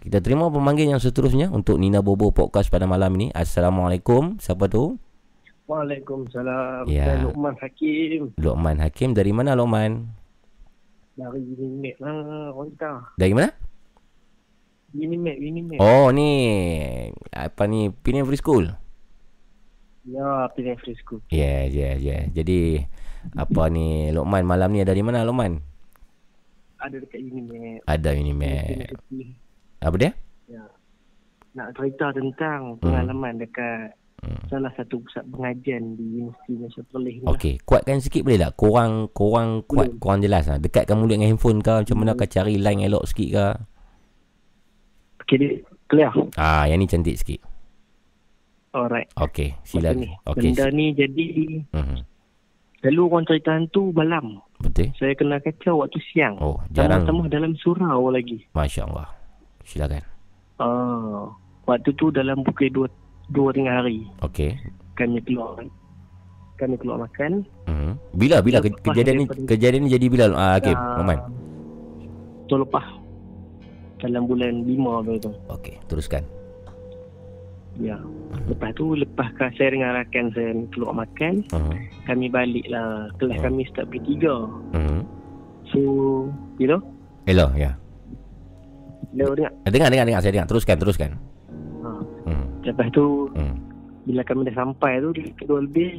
kita 0.00 0.24
terima 0.24 0.48
pemanggil 0.48 0.88
yang 0.88 1.00
seterusnya 1.00 1.52
untuk 1.52 1.76
Nina 1.76 2.00
Bobo 2.00 2.32
Podcast 2.32 2.72
pada 2.72 2.88
malam 2.88 3.12
ini. 3.20 3.28
Assalamualaikum. 3.36 4.40
Siapa 4.40 4.64
tu? 4.64 4.96
Waalaikumsalam. 5.68 6.88
Ya. 6.88 7.04
Saya 7.04 7.16
Luqman 7.28 7.54
Hakim. 7.60 8.32
Luqman 8.40 8.80
Hakim 8.80 9.12
dari 9.12 9.30
mana 9.36 9.52
Luqman? 9.52 10.08
Dari 11.20 11.40
Unimed 11.52 12.00
lah 12.00 12.16
orang 12.56 12.68
kita. 12.72 12.92
Dari 13.20 13.32
mana? 13.36 13.52
Unimed, 14.96 15.36
Unimed. 15.36 15.78
Oh 15.78 16.08
ni 16.10 16.30
apa 17.30 17.68
ni 17.68 17.92
Pinion 17.92 18.24
Free 18.24 18.40
School? 18.40 18.72
Ya, 20.08 20.48
pilih 20.56 20.80
frisku. 20.80 21.20
Yeah, 21.28 21.68
yeah, 21.68 21.94
yeah. 22.00 22.24
Jadi 22.32 22.88
apa 23.36 23.68
ni 23.68 24.08
Lokman 24.16 24.48
malam 24.48 24.72
ni 24.72 24.80
ada 24.80 24.96
di 24.96 25.04
mana 25.04 25.28
Lokman? 25.28 25.60
Ada 26.80 26.96
dekat 27.04 27.20
ini, 27.20 27.44
Mek. 27.44 27.84
Ada 27.84 28.16
Unimap. 28.16 28.96
Apa 29.80 29.96
dia? 29.96 30.12
Ya. 30.46 30.64
Nak 31.52 31.74
cerita 31.74 32.12
tentang 32.12 32.78
pengalaman 32.78 33.36
dekat 33.36 33.96
salah 34.46 34.68
satu 34.70 35.00
pusat 35.00 35.24
pengajian 35.26 35.96
di 35.96 36.20
Universiti 36.20 36.52
Malaysia 36.54 36.82
Perlis 36.86 37.14
ni. 37.14 37.22
lah. 37.22 37.30
Okey, 37.32 37.54
kuatkan 37.62 37.98
sikit 37.98 38.20
boleh 38.20 38.38
tak? 38.38 38.52
Korang 38.54 38.92
korang 39.10 39.50
kuat, 39.64 39.96
korang 39.96 40.20
jelas 40.20 40.44
ah. 40.46 40.60
Dekatkan 40.60 40.94
mulut 40.94 41.16
dengan 41.16 41.32
handphone 41.32 41.58
ke 41.58 41.72
macam 41.80 41.96
mana 41.96 42.12
ke 42.12 42.26
cari 42.26 42.54
line 42.54 42.84
elok 42.84 43.08
sikit 43.08 43.28
ke? 43.30 43.46
Okey, 45.22 45.36
dia 45.36 45.50
clear. 45.86 46.12
Ah, 46.36 46.68
yang 46.68 46.78
ni 46.78 46.86
cantik 46.86 47.16
sikit. 47.16 47.40
Alright. 48.70 49.08
Okey, 49.16 49.56
Macam 49.56 49.66
sila. 49.66 49.88
ni. 49.96 50.08
Okey. 50.22 50.50
Benda 50.52 50.66
ni 50.68 50.86
jadi 50.92 51.26
Mhm. 51.72 51.98
Lalu 52.80 53.00
orang 53.02 53.24
cerita 53.26 53.50
hantu 53.50 53.92
malam. 53.92 54.40
Betul? 54.56 54.88
Saya 54.94 55.12
kena 55.12 55.36
kacau 55.36 55.80
waktu 55.80 56.00
siang. 56.06 56.36
Oh, 56.38 56.56
jarang. 56.70 57.02
Tengah-tengah 57.02 57.28
dalam 57.28 57.52
surau 57.54 58.08
lagi. 58.08 58.40
Masya-Allah. 58.52 59.04
Silakan. 59.62 60.02
Ah, 60.56 61.30
waktu 61.64 61.90
tu 61.94 62.10
dalam 62.10 62.42
pukul 62.42 62.68
dua 62.68 62.86
dua 63.28 63.48
tengah 63.50 63.80
hari 63.80 64.04
Okey. 64.20 64.58
kami 64.92 65.22
keluar 65.22 65.56
kami 66.56 66.76
keluar 66.76 67.00
makan. 67.00 67.40
Mhm. 67.64 67.92
Bila 68.12 68.36
bila 68.38 68.60
ke- 68.60 68.76
kejadian 68.82 69.16
ni 69.16 69.26
kejadian 69.46 69.80
ni 69.82 69.90
jadi 69.90 70.06
bila? 70.06 70.24
Ah, 70.30 70.54
okey, 70.56 70.72
Ah, 70.72 70.96
Lokman. 70.96 71.18
Tu 72.44 72.54
lepas 72.54 72.84
dalam 73.96 74.22
bulan 74.24 74.64
lima 74.64 75.00
apa 75.00 75.16
tu. 75.18 75.30
Okey, 75.48 75.80
teruskan. 75.86 76.20
Ya. 77.78 77.96
Lepas 78.44 78.74
tu 78.74 78.92
lepas 78.92 79.30
saya 79.54 79.72
dengan 79.72 79.94
rakan 79.94 80.26
saya 80.34 80.52
keluar 80.68 80.92
makan, 80.98 81.40
Mhm. 81.48 81.72
kami 82.04 82.26
balik 82.28 82.66
lah. 82.68 83.08
Kelas 83.16 83.40
Hmm. 83.40 83.44
kami 83.46 83.62
start 83.64 83.88
pukul 83.88 84.00
tiga. 84.04 84.34
Mhm. 84.74 85.00
So, 85.70 85.80
you 86.58 86.66
know, 86.66 86.82
Hello, 87.24 87.48
ya. 87.54 87.72
dia 87.72 87.78
dengar. 89.12 89.50
Eh, 89.64 89.70
Dengar 89.70 89.88
dengar 89.88 90.06
dengar 90.06 90.20
saya 90.20 90.32
dengar. 90.32 90.48
Teruskan, 90.48 90.76
teruskan. 90.76 91.10
Ha. 91.82 91.90
Mhm. 92.24 92.44
Lepas 92.62 92.86
tu 92.90 93.04
Mhm. 93.32 93.54
bila 94.04 94.22
kami 94.22 94.40
dah 94.44 94.56
sampai 94.56 94.92
tu 94.98 95.08
di 95.10 95.22
kedua 95.34 95.60
lebih 95.60 95.90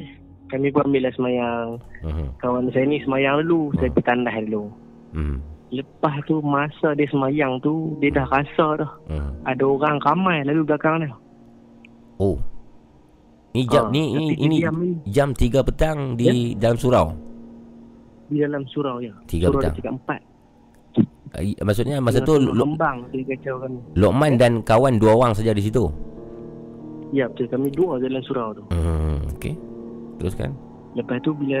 kami 0.46 0.68
pun 0.68 0.84
ambil 0.84 1.02
lah 1.02 1.12
semayang. 1.12 1.68
Mhm. 2.02 2.26
Kawan 2.38 2.68
saya 2.70 2.84
ni 2.84 3.00
semayang 3.00 3.40
dulu, 3.40 3.72
saya 3.76 3.88
pergi 3.88 4.04
tandas 4.04 4.36
dulu. 4.44 4.64
Mhm. 5.12 5.36
Lepas 5.72 6.14
tu 6.22 6.36
masa 6.40 6.92
dia 6.92 7.08
semayang 7.08 7.56
tu 7.58 7.96
dia 7.98 8.12
dah 8.12 8.28
rasa 8.28 8.66
dah 8.78 8.92
Mhm. 9.08 9.30
ada 9.42 9.64
orang 9.64 9.96
ramai 10.00 10.36
lalu 10.44 10.60
belakang 10.62 11.00
dia. 11.00 11.12
Oh. 12.16 12.36
Ni 13.52 13.64
jam 13.66 13.88
Ah, 13.88 13.92
ni 13.92 14.02
ini 14.10 14.32
ini 14.38 14.56
jam 15.06 15.32
3 15.32 15.60
petang 15.60 16.16
di 16.16 16.56
dalam 16.56 16.76
surau. 16.76 17.12
Di 18.28 18.40
dalam 18.40 18.64
surau 18.64 18.96
ya. 18.96 19.12
Tiga 19.26 19.48
surau 19.48 19.60
petang. 19.60 19.72
dia 19.72 19.80
cakap 19.80 19.92
empat. 20.00 20.20
Eh, 20.20 20.31
Maksudnya 21.34 21.96
masa 21.96 22.20
tu 22.20 22.36
Lo- 22.36 22.52
Lembang 22.52 23.08
kacau 23.08 23.56
kami. 23.58 23.78
Lokman 23.94 24.36
dan 24.36 24.60
kawan 24.60 25.00
dua 25.00 25.12
orang 25.14 25.32
saja 25.32 25.50
di 25.50 25.60
situ. 25.60 25.88
Ya 27.08 27.24
betul 27.26 27.48
kami 27.48 27.68
dua 27.68 27.96
dalam 27.96 28.20
surau 28.22 28.52
tu. 28.52 28.62
Hmm, 28.68 29.20
okey. 29.32 29.56
Teruskan. 30.16 30.52
Lepas 30.92 31.20
tu 31.20 31.32
bila 31.32 31.60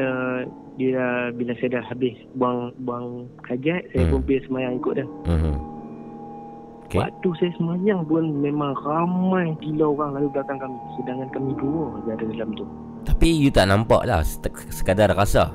dia 0.74 1.00
bila 1.30 1.52
saya 1.56 1.80
dah 1.80 1.84
habis 1.86 2.12
buang 2.34 2.72
buang 2.78 3.24
hajat, 3.42 3.80
saya 3.90 4.04
Hmm. 4.04 4.12
pun 4.12 4.20
pergi 4.22 4.44
semayang 4.44 4.74
ikut 4.76 4.92
dia. 4.94 5.06
Mhm. 5.26 5.54
Okey. 6.84 7.00
Waktu 7.00 7.28
saya 7.38 7.52
semayang 7.54 8.00
pun 8.04 8.24
memang 8.38 8.76
ramai 8.78 9.56
gila 9.58 9.88
orang 9.90 10.20
lalu 10.20 10.28
belakang 10.30 10.58
kami. 10.58 10.76
Sedangkan 10.94 11.28
kami 11.30 11.52
dua 11.56 11.84
je 11.98 12.10
ada 12.10 12.24
dalam 12.28 12.48
tu. 12.52 12.64
Tapi 13.02 13.28
you 13.34 13.48
tak 13.48 13.66
nampak 13.66 14.04
lah 14.04 14.20
sek- 14.20 14.68
sekadar 14.68 15.08
rasa. 15.10 15.48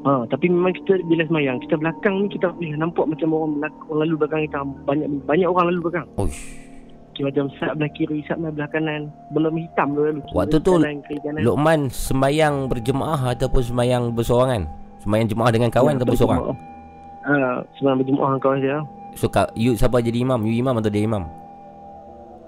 Ha, 0.00 0.24
tapi 0.32 0.48
memang 0.48 0.72
kita 0.72 0.96
bila 1.04 1.22
semayang, 1.28 1.60
kita 1.60 1.76
belakang 1.76 2.24
ni 2.24 2.32
kita 2.32 2.48
boleh 2.56 2.72
nampak 2.72 3.04
macam 3.04 3.36
orang, 3.36 3.52
belak- 3.60 3.84
orang 3.92 4.00
lalu 4.08 4.14
belakang 4.16 4.40
kita. 4.48 4.60
Banyak 4.88 5.08
banyak 5.28 5.48
orang 5.48 5.64
lalu 5.68 5.80
belakang. 5.84 6.06
Oish. 6.16 6.40
Kira 7.12 7.28
macam 7.28 7.52
sat 7.60 7.72
belah 7.76 7.90
kiri, 7.92 8.24
sat 8.24 8.40
belah 8.40 8.70
kanan. 8.72 9.12
Benda 9.36 9.52
hitam 9.52 9.92
tu 9.92 10.00
lalu. 10.00 10.20
Waktu 10.32 10.56
tu 10.64 10.72
kanan, 10.80 11.04
kiri 11.04 11.20
kanan. 11.20 11.40
Lokman 11.44 11.80
sembayang 11.92 12.54
berjemaah 12.72 13.20
ataupun 13.36 13.60
sembayang 13.60 14.02
bersorangan? 14.16 14.62
Sembayang 15.04 15.28
jemaah 15.28 15.52
dengan 15.52 15.68
kawan 15.68 15.92
Ya, 15.92 15.96
ataupun 16.00 16.16
seorang? 16.16 16.40
Ha, 17.20 17.34
sebenarnya 17.76 17.98
berjemaah 18.00 18.28
dengan 18.32 18.40
kawan 18.40 18.58
saya. 18.64 18.78
So 19.20 19.26
ka- 19.28 19.52
you 19.52 19.76
siapa 19.76 20.00
jadi 20.00 20.24
imam? 20.24 20.40
You 20.48 20.64
imam 20.64 20.80
atau 20.80 20.88
dia 20.88 21.04
imam? 21.04 21.28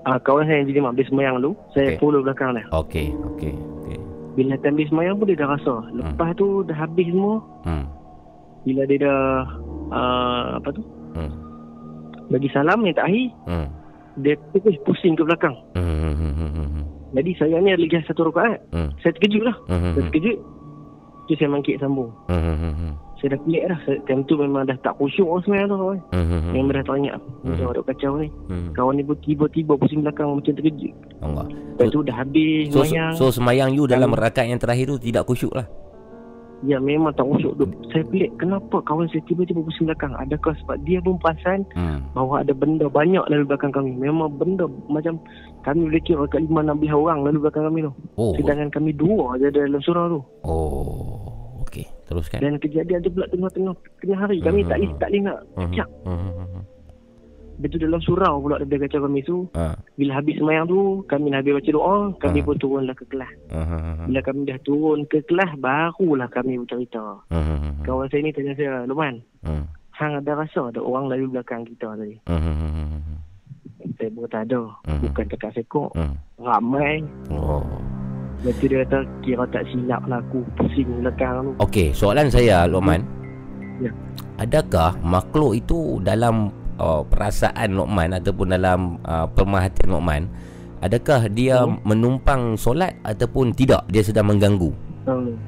Ah, 0.03 0.17
kawan 0.19 0.49
saya 0.49 0.65
yang 0.65 0.73
jadi 0.73 0.79
imam. 0.81 0.95
Dia 0.97 1.07
semayang 1.07 1.35
dulu. 1.39 1.53
Saya 1.77 1.95
Okey. 1.95 1.99
follow 2.01 2.21
belakang 2.25 2.57
dia. 2.57 2.65
Okey, 2.73 3.07
okey. 3.35 3.55
Bila 4.33 4.57
time 4.65 4.81
dia 4.81 4.89
semayang 4.89 5.21
pun 5.21 5.29
dia 5.29 5.37
dah 5.37 5.51
rasa. 5.53 5.75
Lepas 5.93 6.33
tu 6.41 6.65
dah 6.65 6.77
habis 6.77 7.07
semua. 7.13 7.45
Hmm. 7.69 7.85
Bila 8.65 8.83
dia 8.89 8.99
dah 9.05 9.23
uh, 9.93 10.45
apa 10.57 10.69
tu? 10.73 10.83
Hmm. 11.13 11.33
Bagi 12.33 12.49
salam 12.55 12.81
yang 12.87 12.97
tak 12.97 13.13
akhir, 13.13 13.29
Hmm. 13.45 13.69
dia 14.25 14.35
terus 14.57 14.79
pusing 14.89 15.13
ke 15.13 15.23
belakang. 15.27 15.53
Hmm. 15.77 15.85
hmm, 15.85 16.15
hmm, 16.17 16.33
hmm, 16.33 16.51
hmm, 16.73 16.85
Jadi 17.13 17.31
saya 17.37 17.61
ni 17.61 17.77
ada 17.77 17.83
lagi 17.85 18.01
satu 18.09 18.33
rakaat. 18.33 18.59
Hmm. 18.73 18.91
Saya 19.05 19.13
terkejut 19.21 19.43
lah. 19.45 19.57
Hmm, 19.69 19.77
hmm, 19.77 19.93
Saya 19.93 19.93
hmm. 19.93 20.09
terkejut. 20.09 20.39
Tu 21.29 21.33
saya 21.39 21.49
mangkit 21.53 21.77
sambung. 21.79 22.11
Hmm, 22.33 22.41
hmm, 22.41 22.57
hmm, 22.57 22.75
hmm. 22.75 22.93
Saya 23.23 23.39
dah 23.39 23.41
pelik 23.41 23.63
dah. 23.65 23.79
Time 24.03 24.23
tu 24.27 24.35
memang 24.35 24.67
dah 24.67 24.75
tak 24.83 24.99
khusyuk 24.99 25.25
lah 25.25 25.39
sebenarnya 25.41 25.71
tu. 25.71 25.79
kawan. 25.79 25.99
Hmm, 26.11 26.27
hmm, 26.27 26.41
hmm. 26.43 26.53
Memang 26.53 26.73
dah 26.75 26.83
tak. 26.83 26.97
Hmm. 26.99 27.23
Macam 27.47 27.67
ada 27.71 27.81
kacau 27.87 28.13
ni. 28.19 28.29
Hmm. 28.51 28.67
Kawan 28.75 28.93
ni 28.99 29.03
tiba-tiba 29.23 29.73
pusing 29.79 30.03
belakang 30.03 30.27
macam 30.29 30.53
terkejut. 30.53 30.91
Allah. 31.23 31.47
Lepas 31.47 31.87
tu 31.89 32.03
dah 32.03 32.17
habis 32.19 32.67
So, 32.69 32.83
semayang. 32.83 33.13
so 33.15 33.25
semayang 33.31 33.71
you 33.71 33.87
dalam 33.87 34.11
rakaat 34.11 34.51
yang 34.51 34.59
terakhir 34.59 34.91
tu 34.91 34.99
tidak 34.99 35.23
khusyuk 35.23 35.55
lah. 35.55 35.71
Ya 36.63 36.79
memang 36.79 37.11
tak 37.13 37.23
khusyuk 37.25 37.55
tu. 37.57 37.67
Saya 37.89 38.03
pelik 38.05 38.35
kenapa 38.37 38.83
kawan 38.83 39.07
saya 39.07 39.23
tiba-tiba 39.25 39.63
pusing 39.63 39.87
belakang. 39.87 40.15
Adakah 40.15 40.55
sebab 40.59 40.83
dia 40.83 40.99
pun 40.99 41.15
perasan 41.19 41.63
Hmm. 41.75 42.03
bahawa 42.13 42.43
ada 42.43 42.51
benda 42.53 42.87
banyak 42.87 43.23
lalu 43.25 43.47
belakang 43.47 43.71
kami. 43.71 43.95
Memang 43.95 44.35
benda 44.35 44.67
macam 44.87 45.19
kami 45.63 45.87
boleh 45.87 46.03
kira 46.03 46.27
kat 46.27 46.43
lima 46.43 46.63
enam 46.63 46.79
belas 46.79 46.91
orang 46.93 47.23
lalu 47.23 47.39
belakang 47.39 47.67
kami 47.67 47.79
tu. 47.83 47.93
Oh. 48.15 48.35
Sedangkan 48.35 48.71
kami 48.73 48.91
dua 48.93 49.39
je 49.39 49.47
dalam 49.49 49.79
surau 49.79 50.07
tu. 50.09 50.21
Oh. 50.43 51.22
Teruskan. 52.13 52.39
Dan 52.39 52.61
kejadian 52.61 53.01
tu 53.01 53.09
pula 53.09 53.25
tengah-tengah 53.27 53.73
tengah 53.99 54.19
hari. 54.21 54.39
Kami 54.39 54.61
tak 54.69 54.77
boleh 54.77 54.91
tak 55.01 55.09
boleh 55.09 55.21
nak 55.25 55.39
Hmm, 55.57 55.73
cak. 55.73 55.89
hmm, 56.05 56.13
hmm, 56.13 56.33
hmm. 56.37 56.65
Lepas 57.53 57.69
tu 57.69 57.79
dalam 57.79 58.01
surau 58.03 58.35
pula 58.43 58.57
dia 58.59 58.75
kacau 58.77 59.01
kami 59.07 59.21
tu. 59.23 59.37
Ah. 59.55 59.77
Bila 59.95 60.19
habis 60.19 60.35
semayang 60.35 60.67
tu, 60.67 61.07
kami 61.07 61.31
dah 61.31 61.39
habis 61.39 61.55
baca 61.55 61.71
doa, 61.71 61.97
kami 62.19 62.39
Ah. 62.39 62.45
pun 62.45 62.57
turunlah 62.59 62.91
ke 62.93 63.05
kelas. 63.07 63.33
Ah. 63.55 64.03
Bila 64.03 64.19
kami 64.21 64.41
dah 64.45 64.59
turun 64.61 65.07
ke 65.07 65.23
kelas, 65.25 65.51
barulah 65.57 66.27
kami 66.27 66.59
bercerita. 66.59 67.23
Hmm. 67.31 67.81
Kawan 67.81 68.11
saya 68.11 68.21
ni 68.21 68.35
tanya 68.35 68.53
saya, 68.53 68.83
Luman, 68.85 69.23
Hmm. 69.41 69.65
Hang 69.93 70.19
ada 70.19 70.35
rasa 70.35 70.73
ada 70.73 70.81
orang 70.81 71.07
lalu 71.07 71.31
belakang 71.31 71.63
kita 71.63 71.95
tadi? 71.95 72.17
Hmm. 72.27 73.21
Saya 73.95 74.11
tak 74.27 74.43
ada. 74.51 74.63
Mhm. 74.89 75.01
Bukan 75.07 75.25
dekat 75.31 75.51
sekok. 75.55 75.91
Hmm. 75.95 76.17
Ramai. 76.41 77.05
Oh. 77.31 77.63
Lepas 78.43 78.59
tu 78.59 78.67
dia 78.67 78.83
kata, 78.83 78.99
kira 79.23 79.47
tak 79.55 79.63
silap 79.71 80.03
lah 80.11 80.19
aku 80.19 80.43
pusing 80.59 80.91
belakang 80.99 81.47
tu. 81.47 81.51
Okey, 81.63 81.95
soalan 81.95 82.27
saya 82.27 82.67
Lokman. 82.67 83.07
Ya. 83.79 83.95
Adakah 84.43 84.99
makhluk 85.07 85.63
itu 85.63 86.03
dalam 86.03 86.51
uh, 86.75 87.07
perasaan 87.07 87.79
Lokman 87.79 88.19
ataupun 88.19 88.51
dalam 88.51 88.99
uh, 89.07 89.31
pemerhatian 89.31 89.95
Lokman, 89.95 90.23
adakah 90.83 91.31
dia 91.31 91.63
Hmm. 91.63 91.79
menumpang 91.87 92.59
solat 92.59 92.99
ataupun 93.07 93.55
tidak? 93.55 93.87
Dia 93.87 94.03
sedang 94.03 94.27
mengganggu. 94.35 94.75
Hmm. 95.07 95.39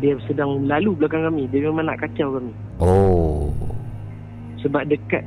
Dia 0.00 0.16
sedang 0.24 0.64
lalu 0.64 0.96
belakang 0.96 1.28
kami. 1.28 1.44
Dia 1.52 1.68
memang 1.68 1.84
nak 1.84 2.00
kacau 2.00 2.40
kami. 2.40 2.52
Oh. 2.80 3.52
Sebab 4.64 4.88
dekat 4.88 5.22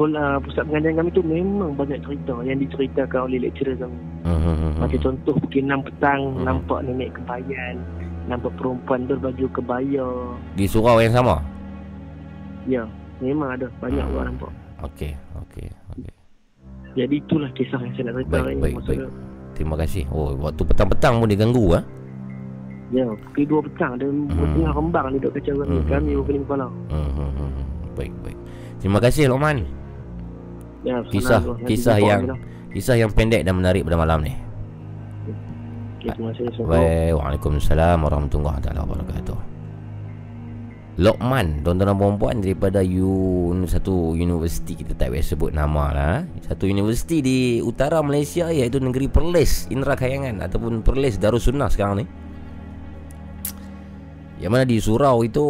kolam 0.00 0.40
pusat 0.40 0.64
pengajian 0.64 0.96
kami 0.96 1.10
tu 1.10 1.20
memang 1.20 1.76
banyak 1.76 2.00
cerita 2.00 2.32
yang 2.40 2.56
diceritakan 2.56 3.28
oleh 3.28 3.38
lecturer 3.38 3.76
kami. 3.76 3.98
Hmm, 4.22 4.80
Macam 4.80 4.96
contoh 4.98 5.36
pukul 5.36 5.60
6 5.60 5.84
petang 5.84 6.20
Hmm. 6.32 6.42
nampak 6.42 6.80
nenek 6.82 7.12
kebayan. 7.12 7.76
Nampak 8.24 8.56
perempuan 8.56 9.04
berbaju 9.04 9.44
kebaya. 9.52 10.08
Di 10.56 10.64
surau 10.64 10.96
yang 10.98 11.12
sama. 11.12 11.44
Ya, 12.64 12.88
memang 13.18 13.52
ada. 13.52 13.68
Banyak 13.76 14.00
Hmm. 14.00 14.14
orang 14.14 14.26
nampak. 14.32 14.52
Okey, 14.80 15.12
okey, 15.44 15.68
okey. 15.92 16.12
Jadi 16.96 17.14
itulah 17.16 17.50
kisah 17.52 17.78
yang 17.78 17.92
saya 17.92 18.04
nak 18.08 18.14
cerita 18.18 18.36
Baik, 18.40 18.48
ni. 18.50 18.62
baik, 18.62 18.74
baik. 18.82 18.98
dia, 18.98 19.08
Terima 19.52 19.76
kasih. 19.76 20.04
Oh, 20.08 20.32
waktu 20.40 20.62
petang-petang 20.64 21.20
pun 21.20 21.28
dia 21.28 21.36
ganggu 21.36 21.76
ah. 21.76 21.84
Ya, 22.90 23.04
pukul 23.06 23.44
2 23.46 23.66
petang. 23.68 23.92
Dia 23.94 24.08
Hmm. 24.08 24.26
tengah 24.50 24.72
rembang 24.72 25.06
dia 25.08 25.18
duduk 25.20 25.32
kacau 25.36 25.54
kami. 25.60 25.76
Hmm. 25.76 25.86
Kami 25.86 26.10
pun 26.10 26.24
pening 26.24 26.44
kepala. 26.48 26.66
Hmm, 26.88 27.10
hmm, 27.10 27.30
hmm, 27.30 27.50
hmm. 27.52 27.66
Baik, 27.92 28.12
baik. 28.24 28.38
Terima 28.80 28.98
kasih 28.98 29.28
Lokman. 29.28 29.58
Ya, 30.80 31.04
Kisah 31.04 31.40
senang 31.40 31.44
tu. 31.44 31.52
Nanti 31.60 31.68
kisah 31.76 31.96
jumpa 32.00 32.08
yang 32.08 32.20
lah. 32.24 32.38
kisah 32.72 32.96
yang 32.96 33.10
pendek 33.12 33.42
dan 33.44 33.54
menarik 33.56 33.84
pada 33.84 33.96
malam 34.00 34.24
ni. 34.24 34.32
Okay, 36.00 36.16
terima 36.16 36.32
kasih. 36.32 36.64
Baik, 36.64 37.12
Waalaikumsalam 37.20 37.98
warahmatullahi 38.00 38.58
taala 38.64 38.88
wabarakatuh. 38.88 39.50
Lokman 41.00 41.64
Tuan-tuan 41.64 41.88
dan 41.88 41.96
perempuan 41.96 42.36
Daripada 42.44 42.84
un, 42.84 43.64
Satu 43.64 44.12
universiti 44.12 44.76
Kita 44.76 44.92
tak 44.92 45.16
payah 45.16 45.24
sebut 45.24 45.48
nama 45.48 45.84
lah 45.96 46.16
Satu 46.44 46.68
universiti 46.68 47.24
di 47.24 47.38
Utara 47.64 48.04
Malaysia 48.04 48.52
Iaitu 48.52 48.84
negeri 48.84 49.08
Perlis 49.08 49.70
Indra 49.72 49.96
Kayangan 49.96 50.44
Ataupun 50.44 50.84
Perlis 50.84 51.16
Darussunnah 51.16 51.72
sekarang 51.72 52.04
ni 52.04 52.06
Yang 54.44 54.50
mana 54.52 54.64
di 54.68 54.76
surau 54.76 55.24
itu 55.24 55.44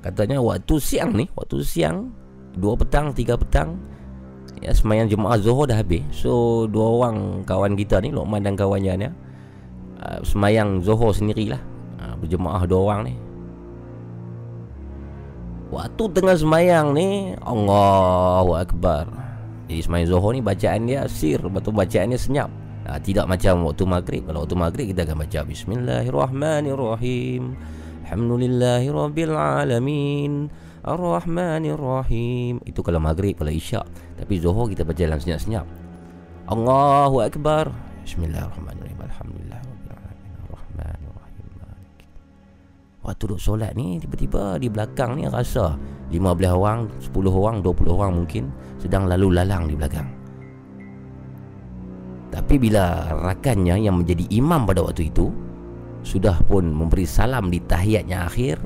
Katanya 0.00 0.40
waktu 0.40 0.74
siang 0.80 1.12
ni 1.12 1.28
Waktu 1.36 1.60
siang 1.60 2.08
Dua 2.56 2.72
petang 2.72 3.12
Tiga 3.12 3.36
petang 3.36 3.76
Ya 4.60 4.76
semayang 4.76 5.08
jemaah 5.08 5.40
Zohor 5.40 5.64
dah 5.64 5.80
habis. 5.80 6.04
So 6.12 6.68
dua 6.68 7.00
orang 7.00 7.48
kawan 7.48 7.80
kita 7.80 8.04
ni 8.04 8.12
Lokman 8.12 8.44
dan 8.44 8.60
kawannya 8.60 8.92
ni 8.96 9.08
uh, 9.08 9.12
Semayang 10.20 10.84
Zohor 10.84 11.16
sendirilah. 11.16 11.60
Uh, 11.96 12.12
Berjemaah 12.20 12.68
dua 12.68 12.80
orang 12.92 13.08
ni. 13.08 13.16
Waktu 15.72 16.04
tengah 16.12 16.36
semayang 16.36 16.92
ni 16.92 17.32
Allahu 17.40 18.52
Akbar. 18.58 19.06
Jadi 19.70 19.80
semayang 19.80 20.08
Zohor 20.12 20.36
ni 20.36 20.44
bacaan 20.44 20.84
dia 20.84 21.08
sir. 21.08 21.40
Tu 21.40 21.70
bacaan 21.72 22.12
dia 22.12 22.20
senyap. 22.20 22.52
Ha, 22.84 23.00
Tidak 23.00 23.24
macam 23.24 23.64
waktu 23.64 23.88
maghrib. 23.88 24.28
Kalau 24.28 24.44
waktu 24.44 24.60
maghrib 24.60 24.92
kita 24.92 25.08
akan 25.08 25.24
baca 25.24 25.40
Bismillahirrahmanirrahim 25.46 27.56
Alhamdulillahirrabbilalamin 30.80 31.76
Ar-Rahmanirrahim. 31.76 32.54
Itu 32.64 32.80
kalau 32.80 33.00
maghrib, 33.04 33.36
kalau 33.36 33.52
isyak. 33.52 33.84
Tapi 34.16 34.40
Zohor 34.40 34.72
kita 34.72 34.80
baca 34.84 34.96
dalam 34.96 35.20
senyap-senyap. 35.20 35.66
Allahu 36.48 37.20
Akbar. 37.20 37.68
Bismillahirrahmanirrahim. 38.08 38.96
Alhamdulillah 38.96 39.60
Ar-Rahmanirrahim 39.60 41.46
Maliki. 41.60 42.06
Waktu 43.04 43.22
duduk 43.28 43.40
solat 43.40 43.76
ni 43.76 44.00
Tiba-tiba 44.00 44.56
di 44.56 44.72
belakang 44.72 45.20
ni 45.20 45.28
rasa 45.28 45.76
15 46.08 46.16
orang, 46.48 46.88
10 46.96 47.12
orang, 47.28 47.56
20 47.60 47.96
orang 47.96 48.12
mungkin 48.16 48.48
Sedang 48.80 49.04
lalu 49.04 49.36
lalang 49.36 49.68
di 49.68 49.76
belakang. 49.76 50.08
Tapi 52.32 52.54
bila 52.56 53.12
rakannya 53.20 53.76
yang 53.84 54.00
menjadi 54.00 54.24
imam 54.32 54.64
pada 54.64 54.80
waktu 54.80 55.12
itu 55.12 55.28
Sudah 56.00 56.40
pun 56.48 56.72
memberi 56.72 57.04
salam 57.04 57.52
di 57.52 57.60
tahiyatnya 57.60 58.24
akhir 58.24 58.56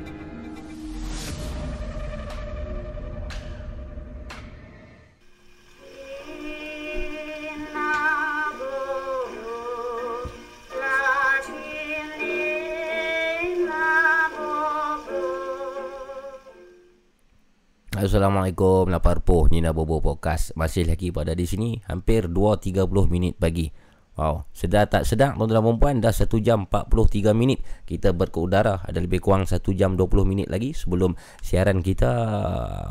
Assalamualaikum 17.91 18.87
Lapar 18.87 19.19
Nina 19.51 19.75
Bobo 19.75 19.99
Podcast. 19.99 20.55
Masih 20.55 20.87
lagi 20.87 21.11
pada 21.11 21.35
di 21.35 21.43
sini 21.43 21.75
Hampir 21.91 22.31
2-30 22.31 22.87
minit 23.11 23.35
pagi. 23.35 23.67
Wow 24.15 24.47
Sedar 24.55 24.87
tak 24.87 25.03
sedar 25.03 25.35
Tuan-tuan 25.35 25.59
dan 25.59 25.63
perempuan 25.67 25.95
Dah 25.99 26.15
1 26.15 26.31
jam 26.39 26.71
43 26.71 27.35
minit. 27.35 27.59
Kita 27.83 28.15
berkeudara 28.15 28.79
Ada 28.87 28.95
lebih 29.03 29.19
kurang 29.19 29.43
1 29.43 29.59
jam 29.75 29.99
20 29.99 30.07
minit 30.23 30.47
lagi 30.47 30.71
Sebelum 30.71 31.19
siaran 31.43 31.83
kita 31.83 32.07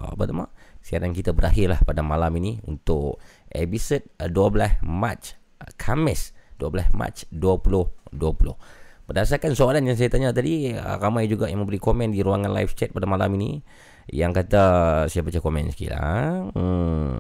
Apa 0.05 0.21
nama 0.29 0.45
Siaran 0.85 1.17
kita 1.17 1.33
berakhir 1.33 1.73
lah 1.73 1.81
pada 1.81 2.05
malam 2.05 2.37
ini 2.37 2.61
Untuk 2.69 3.25
episod 3.49 4.05
12 4.21 4.85
Mac 4.85 5.41
Kamis 5.81 6.37
12 6.61 6.93
Mac 6.93 7.25
2020 7.33 9.09
Berdasarkan 9.09 9.57
soalan 9.57 9.81
yang 9.89 9.97
saya 9.97 10.13
tanya 10.13 10.29
tadi 10.37 10.77
Ramai 10.77 11.25
juga 11.25 11.49
yang 11.49 11.65
memberi 11.65 11.81
komen 11.81 12.13
di 12.13 12.21
ruangan 12.21 12.53
live 12.53 12.77
chat 12.77 12.93
pada 12.93 13.09
malam 13.09 13.33
ini 13.41 13.65
yang 14.11 14.35
kata 14.35 14.65
Saya 15.07 15.23
baca 15.23 15.39
komen 15.41 15.71
sikit 15.73 15.95
lah 15.95 16.51
hmm. 16.55 17.19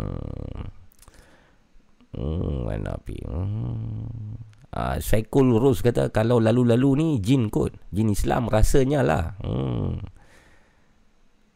Hmm, 2.10 2.66
hmm. 2.66 4.34
Ah, 4.70 4.98
Saikul 4.98 5.58
Rus 5.58 5.82
kata 5.82 6.10
Kalau 6.10 6.42
lalu-lalu 6.42 6.90
ni 6.98 7.08
jin 7.22 7.50
kot 7.50 7.74
Jin 7.94 8.10
Islam 8.10 8.50
rasanya 8.50 9.00
lah 9.02 9.24
hmm. 9.42 9.90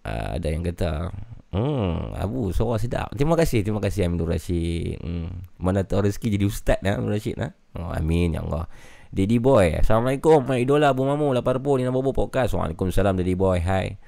ah, 0.07 0.29
Ada 0.39 0.49
yang 0.51 0.63
kata 0.63 1.11
Hmm, 1.55 2.11
Abu 2.19 2.51
suara 2.51 2.83
sedap. 2.83 3.15
Terima 3.15 3.39
kasih, 3.39 3.63
terima 3.63 3.79
kasih 3.79 4.11
Amin 4.11 4.19
Rashid. 4.27 4.99
Hmm. 4.99 5.47
Mana 5.55 5.87
tahu 5.87 6.11
rezeki 6.11 6.35
jadi 6.35 6.51
ustaz 6.51 6.83
dah 6.83 6.99
Amin 6.99 7.15
Rashid 7.15 7.39
nah. 7.39 7.55
Oh, 7.79 7.95
amin 7.95 8.35
ya 8.35 8.43
Allah. 8.43 8.67
Daddy 9.15 9.39
boy. 9.39 9.79
Assalamualaikum, 9.79 10.43
my 10.43 10.59
idola 10.59 10.91
Abu 10.91 11.07
Mamu 11.07 11.31
lapar 11.31 11.63
pun 11.63 11.79
ni 11.79 11.87
nama 11.87 11.95
podcast. 11.95 12.59
Waalaikumsalam 12.59 13.15
Daddy 13.15 13.39
boy. 13.39 13.63
Hai. 13.63 14.03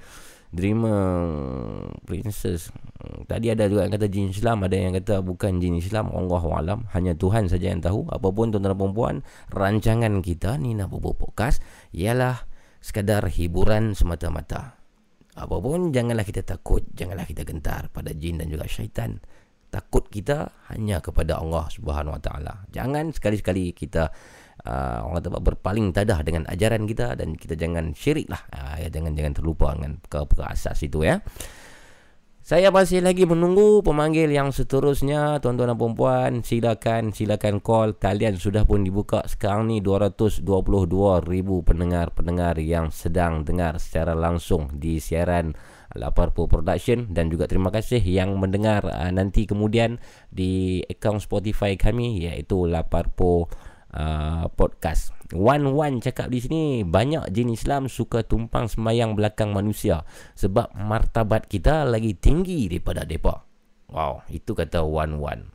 Dreamer 0.55 1.03
Princess. 2.07 2.71
Tadi 3.27 3.51
ada 3.51 3.67
juga 3.67 3.87
yang 3.87 3.95
kata 3.95 4.07
jin 4.11 4.31
Islam 4.35 4.67
Ada 4.67 4.77
yang 4.79 4.95
kata 4.99 5.23
bukan 5.23 5.59
jin 5.63 5.79
Islam 5.79 6.11
Allah 6.15 6.43
alam. 6.55 6.79
Hanya 6.95 7.15
Tuhan 7.19 7.51
saja 7.51 7.71
yang 7.71 7.83
tahu. 7.83 8.07
Apapun 8.11 8.55
tuan-tuan 8.55 8.75
dan 8.75 8.79
perempuan 8.79 9.15
Rancangan 9.51 10.23
kita 10.23 10.59
Nina 10.59 10.87
Bobo 10.87 11.15
Podcast 11.15 11.63
Ialah 11.95 12.47
Sekadar 12.83 13.27
hiburan 13.27 13.99
semata-mata. 13.99 14.79
Apapun 15.37 15.91
janganlah 15.91 16.23
kita 16.23 16.47
takut 16.47 16.87
Janganlah 16.95 17.27
kita 17.27 17.43
gentar 17.43 17.91
pada 17.91 18.15
jin 18.15 18.39
dan 18.39 18.47
juga 18.47 18.71
syaitan. 18.71 19.19
Takut 19.67 20.07
kita 20.07 20.55
hanya 20.71 21.03
kepada 21.03 21.43
Allah 21.43 21.67
Subhanahu 21.69 22.15
Wa 22.17 22.23
Taala. 22.23 22.55
Jangan 22.71 23.11
sekali-sekali 23.11 23.75
kita 23.75 24.15
uh, 24.67 25.07
orang 25.07 25.23
kata 25.23 25.29
berpaling 25.39 25.87
tadah 25.95 26.21
dengan 26.27 26.43
ajaran 26.51 26.85
kita 26.85 27.15
dan 27.15 27.39
kita 27.39 27.55
jangan 27.55 27.95
syirik 27.95 28.27
lah. 28.27 28.43
Uh, 28.51 28.91
jangan 28.91 29.15
jangan 29.15 29.33
terlupa 29.33 29.73
dengan 29.79 30.03
perkara 30.03 30.51
asas 30.51 30.83
itu 30.83 31.07
ya. 31.07 31.23
Saya 32.47 32.71
masih 32.71 33.03
lagi 33.03 33.27
menunggu 33.27 33.83
pemanggil 33.83 34.31
yang 34.31 34.55
seterusnya. 34.55 35.43
Tuan-tuan 35.43 35.75
dan 35.75 35.99
puan 35.99 36.33
silakan 36.47 37.11
silakan 37.11 37.59
call. 37.59 37.99
Talian 37.99 38.39
sudah 38.39 38.63
pun 38.63 38.87
dibuka 38.87 39.27
sekarang 39.27 39.67
ni 39.67 39.83
222 39.83 40.47
ribu 41.27 41.67
pendengar-pendengar 41.67 42.63
yang 42.63 42.95
sedang 42.95 43.43
dengar 43.43 43.83
secara 43.83 44.15
langsung 44.15 44.71
di 44.79 45.03
siaran 45.03 45.59
Laparpo 45.99 46.47
Production. 46.47 47.11
Dan 47.11 47.35
juga 47.35 47.51
terima 47.51 47.75
kasih 47.75 47.99
yang 47.99 48.39
mendengar 48.39 48.87
uh, 48.87 49.11
nanti 49.11 49.43
kemudian 49.43 49.99
di 50.31 50.87
akaun 50.87 51.19
Spotify 51.19 51.75
kami 51.75 52.31
iaitu 52.31 52.63
Laparpo 52.71 53.51
uh, 53.97 54.45
podcast. 54.53 55.17
Wan 55.35 55.75
Wan 55.75 55.99
cakap 55.99 56.31
di 56.31 56.39
sini 56.39 56.63
banyak 56.87 57.33
jin 57.35 57.51
Islam 57.51 57.91
suka 57.91 58.23
tumpang 58.23 58.71
semayang 58.71 59.19
belakang 59.19 59.51
manusia 59.51 60.07
sebab 60.39 60.71
martabat 60.77 61.51
kita 61.51 61.83
lagi 61.83 62.15
tinggi 62.15 62.71
daripada 62.71 63.03
depa. 63.03 63.43
Wow, 63.91 64.23
itu 64.31 64.55
kata 64.55 64.85
Wan 64.87 65.19
Wan. 65.19 65.51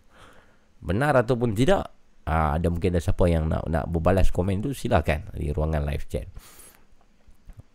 Benar 0.81 1.23
ataupun 1.23 1.53
tidak? 1.53 1.93
Ah, 2.25 2.57
ada 2.57 2.67
mungkin 2.69 2.93
ada 2.93 3.01
siapa 3.01 3.25
yang 3.29 3.49
nak 3.49 3.65
nak 3.69 3.85
berbalas 3.89 4.29
komen 4.29 4.61
tu 4.61 4.75
silakan 4.75 5.29
di 5.37 5.53
ruangan 5.53 5.85
live 5.85 6.05
chat. 6.09 6.27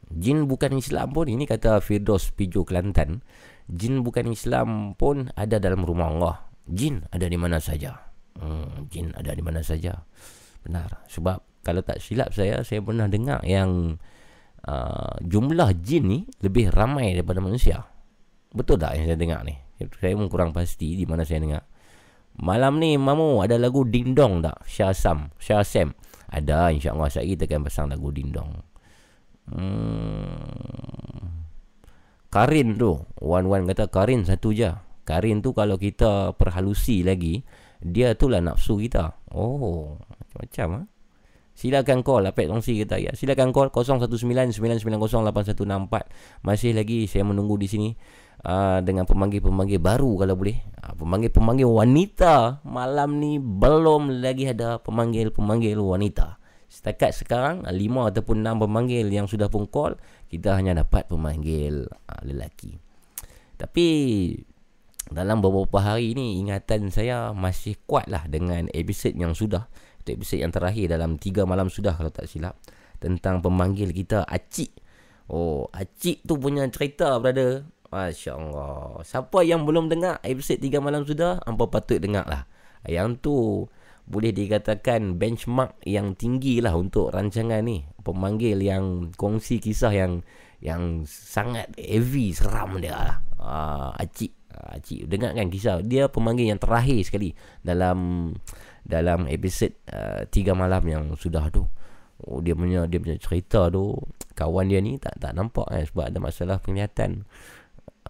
Jin 0.06 0.46
bukan 0.46 0.78
Islam 0.78 1.10
pun 1.10 1.26
ini 1.26 1.50
kata 1.50 1.82
Firdaus 1.82 2.30
Pijo 2.30 2.62
Kelantan. 2.62 3.26
Jin 3.66 4.06
bukan 4.06 4.30
Islam 4.30 4.94
pun 4.94 5.34
ada 5.34 5.58
dalam 5.58 5.82
rumah 5.82 6.08
Allah. 6.14 6.36
Jin 6.70 7.02
ada 7.10 7.26
di 7.26 7.34
mana 7.34 7.58
saja. 7.58 8.06
Hmm, 8.38 8.86
jin 8.86 9.10
ada 9.18 9.34
di 9.34 9.42
mana 9.42 9.66
saja. 9.66 10.06
Benar. 10.66 11.06
Sebab 11.06 11.62
kalau 11.62 11.82
tak 11.86 12.02
silap 12.02 12.34
saya, 12.34 12.66
saya 12.66 12.82
pernah 12.82 13.06
dengar 13.06 13.38
yang 13.46 14.02
uh, 14.66 15.14
jumlah 15.22 15.70
jin 15.78 16.04
ni 16.10 16.20
lebih 16.42 16.74
ramai 16.74 17.14
daripada 17.14 17.38
manusia. 17.38 17.86
Betul 18.50 18.82
tak 18.82 18.98
yang 18.98 19.06
saya 19.06 19.18
dengar 19.18 19.40
ni? 19.46 19.54
Saya 19.78 20.18
pun 20.18 20.26
kurang 20.26 20.50
pasti 20.50 20.98
di 20.98 21.06
mana 21.06 21.22
saya 21.22 21.42
dengar. 21.42 21.62
Malam 22.36 22.82
ni 22.82 23.00
Mamu 23.00 23.40
ada 23.40 23.56
lagu 23.56 23.88
Ding 23.88 24.12
Dong 24.12 24.44
tak? 24.44 24.60
Syah 24.68 24.92
Sam, 24.92 25.32
Syah 25.40 25.64
Sam. 25.64 25.96
Ada 26.26 26.74
insya-Allah 26.74 27.08
saya 27.08 27.24
kita 27.24 27.48
akan 27.48 27.60
pasang 27.64 27.86
lagu 27.88 28.12
Ding 28.12 28.34
Dong. 28.34 28.52
Hmm. 29.46 31.46
Karin 32.28 32.76
tu, 32.76 32.98
Wan-wan 33.22 33.64
kata 33.64 33.88
Karin 33.88 34.26
satu 34.26 34.52
je. 34.52 34.68
Karin 35.06 35.40
tu 35.40 35.54
kalau 35.54 35.78
kita 35.78 36.34
perhalusi 36.34 37.06
lagi, 37.06 37.46
dia 37.80 38.18
tu 38.18 38.26
lah 38.26 38.42
nafsu 38.42 38.82
kita. 38.82 39.16
Oh, 39.32 39.96
macam-macam 40.36 40.68
ah. 40.68 40.84
Ha? 40.84 40.94
Silakan 41.56 42.04
call 42.04 42.28
Apek 42.28 42.52
kongsi 42.52 42.84
kita 42.84 43.00
ya. 43.00 43.16
Silakan 43.16 43.48
call 43.48 43.72
0199908164. 43.72 46.44
Masih 46.44 46.76
lagi 46.76 47.08
saya 47.08 47.24
menunggu 47.24 47.56
di 47.56 47.64
sini 47.64 47.96
uh, 48.44 48.84
dengan 48.84 49.08
pemanggil-pemanggil 49.08 49.80
baru 49.80 50.20
kalau 50.20 50.36
boleh. 50.36 50.60
Uh, 50.84 50.92
pemanggil-pemanggil 51.00 51.64
wanita 51.64 52.60
malam 52.68 53.16
ni 53.16 53.40
belum 53.40 54.20
lagi 54.20 54.52
ada 54.52 54.76
pemanggil-pemanggil 54.84 55.80
wanita. 55.80 56.36
Setakat 56.68 57.16
sekarang 57.16 57.64
5 57.64 57.72
ataupun 58.12 58.44
6 58.44 58.60
pemanggil 58.60 59.08
yang 59.08 59.24
sudah 59.24 59.48
pun 59.48 59.64
call, 59.64 59.96
kita 60.28 60.60
hanya 60.60 60.84
dapat 60.84 61.08
pemanggil 61.08 61.88
uh, 61.88 62.20
lelaki. 62.20 62.76
Tapi 63.56 63.88
dalam 65.08 65.40
beberapa 65.40 65.80
hari 65.80 66.12
ni 66.12 66.36
ingatan 66.42 66.90
saya 66.92 67.32
masih 67.32 67.80
kuat 67.88 68.12
lah 68.12 68.28
dengan 68.28 68.68
episod 68.76 69.16
yang 69.16 69.32
sudah 69.32 69.72
itu 70.06 70.14
episod 70.14 70.38
yang 70.38 70.54
terakhir 70.54 70.94
dalam 70.94 71.18
3 71.18 71.42
malam 71.42 71.66
sudah 71.66 71.98
kalau 71.98 72.14
tak 72.14 72.30
silap 72.30 72.54
tentang 73.02 73.42
pemanggil 73.42 73.90
kita 73.90 74.22
Acik. 74.22 74.70
Oh, 75.26 75.66
Acik 75.74 76.22
tu 76.22 76.38
punya 76.38 76.62
cerita 76.70 77.18
brother. 77.18 77.66
Masya-Allah. 77.90 79.02
Siapa 79.02 79.42
yang 79.42 79.66
belum 79.66 79.90
dengar 79.90 80.22
episod 80.22 80.62
3 80.62 80.78
malam 80.78 81.02
sudah, 81.02 81.42
hangpa 81.42 81.66
patut 81.66 81.98
dengar 81.98 82.22
lah. 82.30 82.46
Yang 82.86 83.08
tu 83.18 83.36
boleh 84.06 84.30
dikatakan 84.30 85.18
benchmark 85.18 85.82
yang 85.82 86.14
tinggi 86.14 86.62
lah 86.62 86.78
untuk 86.78 87.10
rancangan 87.10 87.66
ni. 87.66 87.82
Pemanggil 88.06 88.62
yang 88.62 89.10
kongsi 89.18 89.58
kisah 89.58 89.90
yang 89.90 90.22
yang 90.62 91.02
sangat 91.06 91.68
heavy, 91.74 92.30
seram 92.30 92.78
dia 92.78 92.94
lah. 92.94 93.18
Uh, 93.38 93.90
Acik. 93.98 94.30
Uh, 94.54 94.78
Acik, 94.78 95.10
dengar 95.10 95.34
kan 95.34 95.50
kisah. 95.50 95.82
Dia 95.82 96.06
pemanggil 96.06 96.54
yang 96.54 96.62
terakhir 96.62 97.02
sekali 97.02 97.34
dalam 97.66 98.30
dalam 98.86 99.26
episod 99.26 99.74
uh, 99.90 100.22
tiga 100.30 100.54
malam 100.54 100.82
yang 100.86 101.04
sudah 101.18 101.50
tu. 101.50 101.66
Oh, 102.24 102.40
dia 102.40 102.56
punya 102.56 102.88
dia 102.88 102.96
punya 102.96 103.18
cerita 103.20 103.68
tu 103.68 103.92
kawan 104.32 104.72
dia 104.72 104.80
ni 104.80 104.96
tak 104.96 105.20
tak 105.20 105.36
nampak 105.36 105.68
eh, 105.74 105.84
sebab 105.84 106.08
ada 106.08 106.18
masalah 106.22 106.56
penglihatan. 106.62 107.26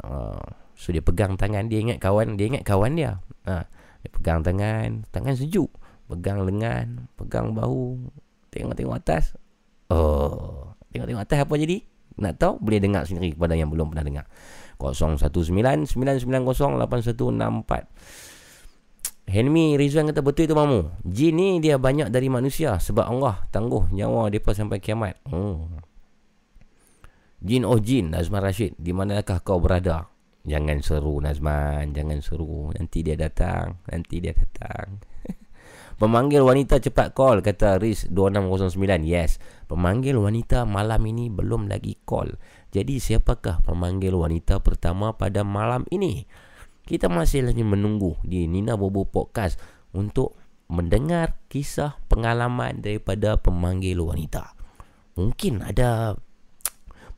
Uh, 0.04 0.38
so 0.76 0.92
dia 0.92 1.00
pegang 1.00 1.34
tangan 1.40 1.66
dia 1.66 1.80
ingat 1.80 1.98
kawan 1.98 2.36
dia 2.36 2.46
ingat 2.52 2.62
kawan 2.62 2.94
dia. 2.94 3.18
Ha, 3.48 3.66
dia 4.04 4.10
pegang 4.12 4.44
tangan, 4.44 5.02
tangan 5.10 5.34
sejuk. 5.34 5.72
Pegang 6.06 6.46
lengan, 6.46 7.10
pegang 7.18 7.50
bahu, 7.50 7.98
tengok-tengok 8.54 8.94
atas. 8.94 9.34
Oh, 9.90 10.70
tengok-tengok 10.94 11.22
atas 11.26 11.38
apa 11.42 11.54
jadi? 11.58 11.82
Nak 12.16 12.38
tahu 12.38 12.62
boleh 12.62 12.78
dengar 12.78 13.02
sendiri 13.04 13.34
kepada 13.34 13.58
yang 13.58 13.74
belum 13.74 13.90
pernah 13.90 14.06
dengar. 14.06 14.26
0199908164. 14.78 15.90
Henmi 19.26 19.74
Rizwan 19.74 20.06
kata 20.06 20.22
betul 20.22 20.46
itu 20.46 20.54
mamu. 20.54 20.86
Jin 21.02 21.34
ni 21.34 21.58
dia 21.58 21.82
banyak 21.82 22.14
dari 22.14 22.30
manusia 22.30 22.78
sebab 22.78 23.10
Allah 23.10 23.42
tangguh 23.50 23.90
nyawa 23.90 24.30
depa 24.30 24.54
sampai 24.54 24.78
kiamat. 24.78 25.18
Hmm. 25.26 25.82
Jin 27.42 27.66
oh 27.66 27.82
jin 27.82 28.14
Nazman 28.14 28.40
Rashid, 28.40 28.78
di 28.78 28.94
manakah 28.94 29.42
kau 29.42 29.58
berada? 29.58 30.08
Jangan 30.46 30.78
seru 30.78 31.18
Nazman, 31.18 31.90
jangan 31.90 32.22
seru. 32.22 32.70
Nanti 32.70 33.02
dia 33.02 33.18
datang, 33.18 33.82
nanti 33.90 34.22
dia 34.22 34.30
datang. 34.30 35.02
Pemanggil 36.00 36.46
wanita 36.46 36.78
cepat 36.78 37.10
call 37.10 37.42
kata 37.42 37.82
Riz 37.82 38.06
2609. 38.12 38.78
Yes, 39.02 39.42
pemanggil 39.66 40.20
wanita 40.20 40.62
malam 40.68 41.02
ini 41.08 41.32
belum 41.32 41.66
lagi 41.66 41.98
call. 42.06 42.36
Jadi 42.70 43.02
siapakah 43.02 43.64
pemanggil 43.64 44.14
wanita 44.14 44.62
pertama 44.62 45.16
pada 45.18 45.42
malam 45.42 45.82
ini? 45.88 46.28
Kita 46.86 47.10
masih 47.10 47.42
lagi 47.42 47.66
menunggu 47.66 48.14
di 48.22 48.46
Nina 48.46 48.78
Bobo 48.78 49.02
Podcast 49.02 49.58
untuk 49.90 50.38
mendengar 50.70 51.34
kisah 51.50 51.98
pengalaman 52.06 52.78
daripada 52.78 53.34
pemanggil 53.34 53.98
wanita. 53.98 54.54
Mungkin 55.18 55.66
ada 55.66 56.14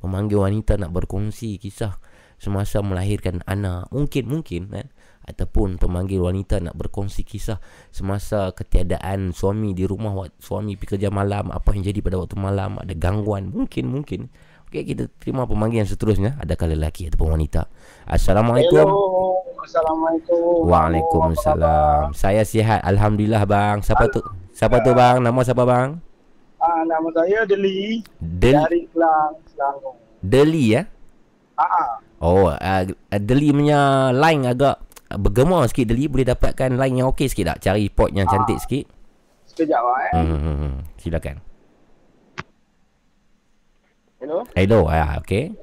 pemanggil 0.01 0.41
wanita 0.41 0.81
nak 0.81 0.97
berkongsi 0.97 1.61
kisah 1.61 2.01
semasa 2.41 2.81
melahirkan 2.81 3.45
anak. 3.45 3.93
Mungkin, 3.93 4.25
mungkin 4.25 4.73
kan. 4.73 4.89
Ataupun 5.29 5.77
pemanggil 5.77 6.25
wanita 6.25 6.65
nak 6.65 6.73
berkongsi 6.73 7.21
kisah 7.29 7.61
semasa 7.93 8.57
ketiadaan 8.57 9.37
suami 9.37 9.77
di 9.77 9.85
rumah. 9.85 10.33
Suami 10.41 10.81
pergi 10.81 10.97
kerja 10.97 11.13
malam. 11.13 11.53
Apa 11.53 11.77
yang 11.77 11.85
jadi 11.85 12.01
pada 12.01 12.17
waktu 12.17 12.41
malam. 12.41 12.81
Ada 12.81 12.97
gangguan. 12.97 13.53
Mungkin, 13.53 13.93
mungkin. 13.93 14.33
Okey, 14.69 14.85
kita 14.85 15.09
terima 15.17 15.49
pemanggil 15.49 15.81
yang 15.81 15.89
seterusnya. 15.89 16.37
Adakah 16.45 16.69
lelaki 16.77 17.09
ataupun 17.09 17.41
wanita? 17.41 17.73
Assalamualaikum. 18.05 18.85
Hello. 18.85 19.41
Assalamualaikum. 19.65 20.69
Waalaikumsalam. 20.69 22.13
Saya 22.13 22.45
sihat 22.45 22.85
alhamdulillah 22.85 23.49
bang. 23.49 23.81
Siapa 23.81 24.13
tu? 24.13 24.21
Siapa 24.53 24.85
tu 24.85 24.93
bang? 24.93 25.25
Nama 25.25 25.41
siapa 25.41 25.65
bang? 25.65 25.97
Ah 26.61 26.85
nama 26.85 27.09
saya 27.17 27.49
Deli. 27.49 28.05
Del 28.21 28.61
dari 28.61 28.85
Kelang, 28.93 29.41
Selangor. 29.57 29.97
Deli 30.21 30.77
ya? 30.77 30.85
Ah. 31.57 32.05
Oh, 32.21 32.53
uh, 32.53 32.83
Deli 33.17 33.49
punya 33.49 34.13
line 34.13 34.53
agak 34.53 34.85
bergema 35.17 35.65
sikit 35.65 35.89
Deli 35.89 36.13
boleh 36.13 36.29
dapatkan 36.29 36.77
line 36.77 37.01
yang 37.01 37.09
okey 37.17 37.33
sikit 37.33 37.57
tak? 37.57 37.73
Cari 37.73 37.89
port 37.89 38.13
yang 38.13 38.29
cantik 38.29 38.61
sikit. 38.61 38.85
Sekejap 39.49 39.81
ah 39.81 39.99
eh. 40.13 40.13
Hmm, 40.13 40.29
hmm, 40.37 40.57
hmm. 40.61 40.75
silakan. 41.01 41.48
Hello. 44.19 44.43
Hello, 44.59 44.91
ah 44.91 45.23
okey. 45.23 45.55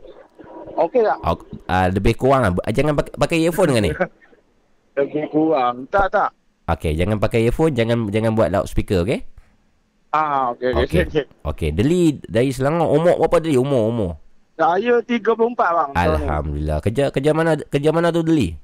Okey 0.79 1.03
tak? 1.03 1.17
Oh, 1.27 1.35
uh, 1.67 1.87
lebih 1.91 2.15
kurang 2.15 2.47
lah. 2.47 2.51
Jangan 2.71 2.95
pakai, 2.95 3.11
pakai 3.19 3.37
earphone 3.43 3.71
kan 3.75 3.83
ni? 3.83 3.91
Lebih 4.95 5.27
kurang. 5.27 5.83
Tak 5.91 6.07
tak. 6.07 6.31
Okey, 6.71 6.95
jangan 6.95 7.19
pakai 7.19 7.43
earphone, 7.51 7.75
jangan 7.75 8.07
jangan 8.07 8.31
buat 8.31 8.47
loudspeaker, 8.55 9.03
okey? 9.03 9.27
Ah 10.15 10.55
okey 10.55 10.71
okey. 10.71 11.03
Okey. 11.03 11.23
Okey, 11.43 11.69
Deli 11.75 12.15
dari 12.23 12.55
Selangor. 12.55 12.95
Umur 12.95 13.19
berapa 13.19 13.43
Deli? 13.43 13.59
Umur, 13.59 13.91
umur. 13.91 14.11
Saya 14.55 15.03
34 15.03 15.35
bang. 15.51 15.91
Alhamdulillah. 15.99 16.79
Kerja 16.79 17.11
kerja 17.11 17.31
mana 17.35 17.59
kerja 17.59 17.91
mana 17.91 18.07
tu 18.15 18.23
Deli? 18.23 18.55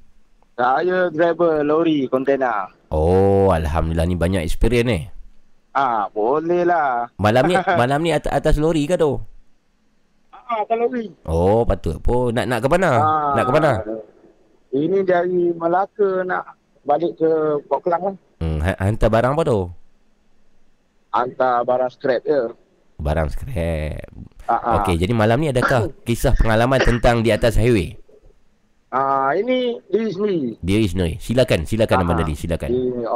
Saya 0.56 1.12
driver 1.12 1.60
lori 1.60 2.08
kontainer. 2.08 2.72
Oh, 2.88 3.52
alhamdulillah 3.52 4.08
ni 4.08 4.16
banyak 4.16 4.40
experience 4.40 4.88
ni. 4.88 5.00
Ah 5.76 6.08
boleh 6.08 6.64
lah. 6.64 7.12
Malam 7.20 7.44
ni 7.44 7.54
malam 7.80 8.00
ni 8.00 8.16
atas, 8.16 8.32
atas 8.32 8.56
lori 8.56 8.88
ke 8.88 8.96
tu? 8.96 9.20
Ah 10.52 10.62
ke 10.62 10.74
lori. 10.74 11.06
Oh, 11.24 11.64
patut 11.64 11.96
pun. 11.98 12.28
Nak 12.30 12.44
nak 12.44 12.60
ke 12.60 12.68
mana? 12.68 12.90
Ah, 12.92 13.32
Nak 13.32 13.44
ke 13.46 13.52
mana? 13.52 13.72
Ini 14.70 14.98
dari 15.02 15.48
Melaka 15.50 16.20
nak 16.22 16.44
balik 16.82 17.16
ke 17.16 17.30
Port 17.64 17.80
Kelang 17.80 18.02
lah. 18.04 18.16
Hmm, 18.38 18.58
ha- 18.58 18.76
hantar 18.78 19.08
barang 19.08 19.32
apa 19.32 19.42
tu? 19.42 19.60
Hantar 21.10 21.62
barang 21.62 21.90
scrap 21.90 22.20
je. 22.22 22.40
Barang 22.98 23.28
scrap. 23.28 24.08
Ah, 24.42 24.52
ah. 24.54 24.74
Okey, 24.78 24.96
jadi 24.96 25.12
malam 25.12 25.38
ni 25.38 25.48
adakah 25.48 25.88
kisah 26.02 26.32
pengalaman 26.34 26.80
tentang 26.80 27.20
di 27.20 27.30
atas 27.30 27.54
highway? 27.54 27.96
Ah 28.88 29.32
ini 29.32 29.80
diri 29.86 30.10
sendiri. 30.10 30.40
Diri 30.58 30.84
sendiri. 30.86 31.12
Silakan, 31.16 31.64
silakan 31.64 32.02
Abang 32.02 32.12
Ah, 32.14 32.20
Deli, 32.20 32.34
silakan. 32.34 32.68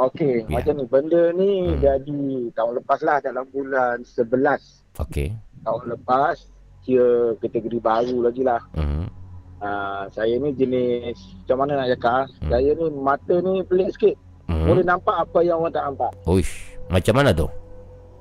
Okey, 0.09 0.41
Ya. 0.43 0.57
macam 0.57 0.73
ni 0.73 0.85
benda 0.85 1.23
ni 1.31 1.51
Hmm. 1.67 1.77
jadi 1.77 2.21
tahun 2.51 2.73
lepas 2.75 2.99
lah 2.99 3.17
dalam 3.19 3.45
bulan 3.47 4.01
11 4.01 4.81
Okey. 4.97 5.37
tahun 5.61 5.83
lepas 5.87 6.49
kira 6.87 7.11
kategori 7.37 7.77
baru 7.77 8.23
lagi 8.23 8.41
lah. 8.41 8.63
Hmm. 8.73 9.03
Uh, 9.57 10.05
saya 10.09 10.37
ni 10.37 10.53
jenis 10.53 11.17
macam 11.43 11.57
mana 11.59 11.81
nak 11.81 11.89
cakap 11.91 12.29
Hmm. 12.37 12.47
Saya 12.47 12.69
ni 12.71 12.85
mata 12.93 13.35
ni 13.37 13.53
pelik 13.61 13.89
sikit 13.91 14.15
Hmm. 14.47 14.63
Boleh 14.63 14.79
nampak 14.81 15.17
apa 15.17 15.39
yang 15.41 15.59
orang 15.59 15.73
tak 15.73 15.83
nampak 15.83 16.11
Uish, 16.23 16.53
macam 16.87 17.13
mana 17.13 17.35
tu? 17.35 17.49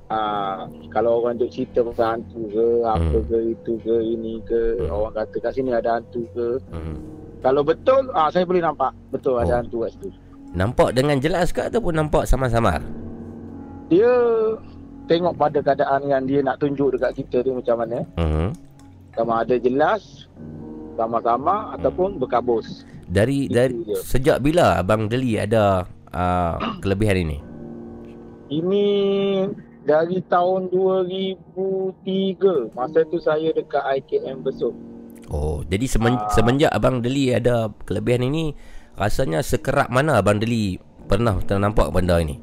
uh, 0.09 0.65
Kalau 0.89 1.21
orang 1.21 1.37
duk 1.37 1.47
cerita 1.47 1.85
pasal 1.85 2.19
hantu 2.19 2.41
ke 2.49 2.67
Apa 2.83 2.99
Hmm. 3.15 3.25
ke 3.25 3.39
itu 3.47 3.73
ke 3.79 3.95
ini 4.01 4.35
ke 4.43 4.61
Hmm. 4.81 4.91
Orang 4.91 5.13
kata 5.15 5.37
kat 5.39 5.53
sini 5.55 5.71
ada 5.71 6.01
hantu 6.01 6.27
ke 6.33 6.59
Hmm. 6.67 6.97
Kalau 7.39 7.63
betul 7.63 8.11
ah 8.11 8.27
Saya 8.27 8.43
boleh 8.43 8.59
nampak 8.59 8.91
Betul 9.13 9.37
Oh. 9.37 9.45
ada 9.45 9.61
hantu 9.61 9.85
kat 9.85 9.91
situ 9.93 10.09
Nampak 10.51 10.89
dengan 10.91 11.21
jelas 11.21 11.53
ke 11.53 11.61
ataupun 11.63 11.93
nampak 11.95 12.25
samar-samar? 12.25 12.81
Dia 13.87 14.09
tengok 15.07 15.35
pada 15.35 15.59
keadaan 15.61 16.03
yang 16.07 16.23
dia 16.27 16.41
nak 16.43 16.59
tunjuk 16.59 16.95
dekat 16.95 17.15
kita 17.17 17.43
tu 17.43 17.51
macam 17.55 17.77
mana. 17.81 17.99
Uh-huh. 18.19 18.51
Sama 19.15 19.43
ada 19.43 19.57
jelas, 19.57 20.29
sama-sama 20.95 21.75
ataupun 21.75 22.19
berkabus. 22.19 22.85
Dari 23.07 23.47
Itu 23.47 23.55
dari 23.55 23.75
dia. 23.87 23.99
sejak 24.03 24.39
bila 24.43 24.77
abang 24.77 25.07
Deli 25.07 25.39
ada 25.39 25.87
uh, 26.11 26.55
kelebihan 26.83 27.23
ini? 27.23 27.39
Ini 28.47 28.87
dari 29.83 30.23
tahun 30.27 30.71
2003. 30.71 32.75
Masa 32.75 33.03
tu 33.07 33.19
saya 33.19 33.51
dekat 33.51 33.83
IKM 34.03 34.43
Besut. 34.43 34.75
Oh, 35.27 35.63
jadi 35.67 35.87
semen, 35.87 36.15
Ah. 36.15 36.31
semenjak 36.31 36.71
abang 36.71 37.03
Deli 37.03 37.31
ada 37.31 37.71
kelebihan 37.83 38.27
ini, 38.27 38.55
rasanya 38.95 39.43
sekerap 39.43 39.91
mana 39.91 40.19
abang 40.19 40.39
Deli 40.39 40.79
pernah 41.07 41.39
ternampak 41.43 41.91
benda 41.91 42.19
ini? 42.23 42.39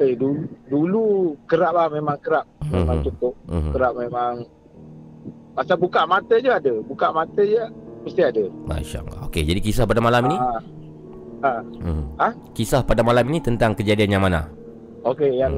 Eh 0.00 0.16
dulu, 0.16 0.40
dulu 0.66 1.04
kerap 1.44 1.76
lah 1.76 1.86
memang 1.92 2.16
kerap. 2.24 2.48
Memang 2.66 2.98
Mhm. 3.00 3.04
cukup. 3.04 3.34
Mhm. 3.46 3.70
Kerap 3.70 3.92
memang. 3.94 4.34
Pasal 5.52 5.76
buka 5.76 6.08
mata 6.08 6.34
je 6.34 6.48
ada. 6.48 6.74
Buka 6.80 7.12
mata 7.12 7.42
je 7.44 7.60
mesti 8.02 8.22
ada. 8.24 8.44
Masya 8.64 9.04
Allah. 9.04 9.28
Okey, 9.28 9.44
jadi 9.44 9.60
kisah 9.60 9.84
pada 9.84 10.00
malam 10.00 10.24
ini? 10.24 10.36
Ah. 10.40 10.60
Ah. 11.40 11.60
Hmm. 11.84 12.04
Ah? 12.16 12.32
Kisah 12.52 12.80
pada 12.80 13.04
malam 13.04 13.28
ini 13.28 13.44
tentang 13.44 13.76
kejadian 13.76 14.16
yang 14.16 14.24
mana? 14.24 14.48
Okey, 15.04 15.36
yang 15.36 15.52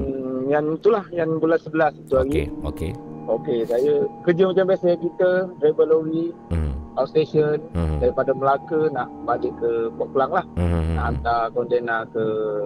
yang 0.47 0.74
itulah 0.74 1.06
yang 1.10 1.39
bulan 1.39 1.59
11 1.59 1.94
tu 2.06 2.19
hari. 2.19 2.27
Okey, 2.27 2.47
okey. 2.66 2.93
Okey, 3.23 3.59
saya 3.62 3.94
kerja 4.27 4.51
macam 4.51 4.64
biasa 4.66 4.98
kita, 4.98 5.31
driver 5.62 5.86
lori, 5.86 6.35
Hmm. 6.51 6.74
outstation 6.98 7.62
Hmm. 7.70 8.02
daripada 8.02 8.35
Melaka 8.35 8.90
nak 8.90 9.06
balik 9.23 9.55
ke 9.62 9.70
Port 9.94 10.10
Kelang 10.10 10.32
lah. 10.35 10.47
Hmm. 10.59 10.98
Nak 10.98 11.05
hantar 11.06 11.43
kontena 11.55 12.02
ke 12.10 12.24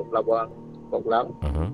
pelabuhan 0.09 0.49
Port 0.87 1.03
Kelang. 1.03 1.29
Hmm. 1.43 1.71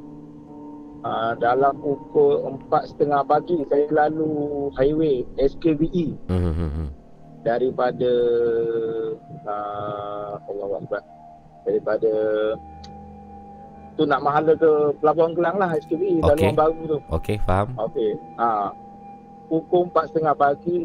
Uh, 1.02 1.34
dalam 1.36 1.74
pukul 1.76 2.38
4.30 2.70 3.10
pagi 3.24 3.58
saya 3.66 3.90
lalu 3.90 4.30
highway 4.72 5.26
SKVE 5.36 6.14
Hmm. 6.30 6.54
Hmm. 6.54 6.88
daripada 7.42 8.12
uh, 9.42 10.38
Allah 10.40 10.78
Akbar 10.78 11.02
daripada 11.62 12.12
tu 13.92 14.06
nak 14.06 14.22
mahala 14.22 14.54
ke 14.54 14.70
pelabuhan 14.98 15.34
Kelang 15.34 15.58
lah 15.58 15.74
SKVE 15.76 16.22
Okey. 16.22 16.28
laluan 16.30 16.54
baru 16.54 16.80
tu. 16.86 16.98
Okey, 17.10 17.36
faham. 17.42 17.68
Okey. 17.76 18.10
Ha. 18.38 18.70
Pukul 19.46 19.90
4.30 19.90 20.32
pagi 20.34 20.76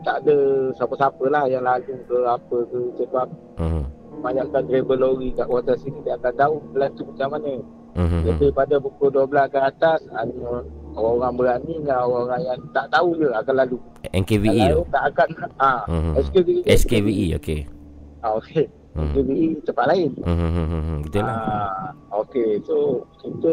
tak 0.00 0.22
ada 0.22 0.36
siapa-siapa 0.72 1.24
lah 1.26 1.44
yang 1.46 1.64
lalu 1.64 1.98
ke 2.06 2.18
apa 2.22 2.56
ke 2.64 2.78
sebab 2.96 3.26
Hmm. 3.56 3.82
Banyakkan 4.26 4.62
driver 4.66 4.98
lori 4.98 5.30
kat 5.30 5.46
kawasan 5.46 5.76
sini 5.78 5.98
dia 6.02 6.18
akan 6.18 6.34
tahu 6.34 6.54
tu 6.92 7.02
macam 7.06 7.28
mana. 7.30 7.54
Hmm. 7.96 8.20
Lebih 8.26 8.50
pada 8.52 8.76
pukul 8.76 9.08
12 9.08 9.48
ke 9.48 9.58
atas 9.58 10.00
hanya 10.12 10.66
orang-orang 10.92 11.32
berani 11.32 11.72
dengan 11.78 12.04
orang-orang 12.04 12.42
yang 12.44 12.58
tak 12.74 12.86
tahu 12.90 13.08
je 13.14 13.28
akan 13.30 13.54
lalu. 13.56 13.78
NKVE 14.12 14.64
tu. 14.68 14.82
tak 14.90 15.04
akan 15.08 15.28
ha, 15.56 15.72
Mhm. 15.86 16.12
SKVE. 16.20 16.60
SKVE, 16.66 17.26
okey. 17.38 17.60
Ha, 18.20 18.26
okey. 18.36 18.66
Hmm. 18.92 19.12
SKVE 19.12 19.46
tempat 19.62 19.86
lain. 19.88 20.10
Hmm. 20.24 21.00
Betul 21.04 21.22
lah. 21.22 21.36
Ah, 21.36 21.84
okey. 22.20 22.60
So 22.64 22.76
kita 23.20 23.52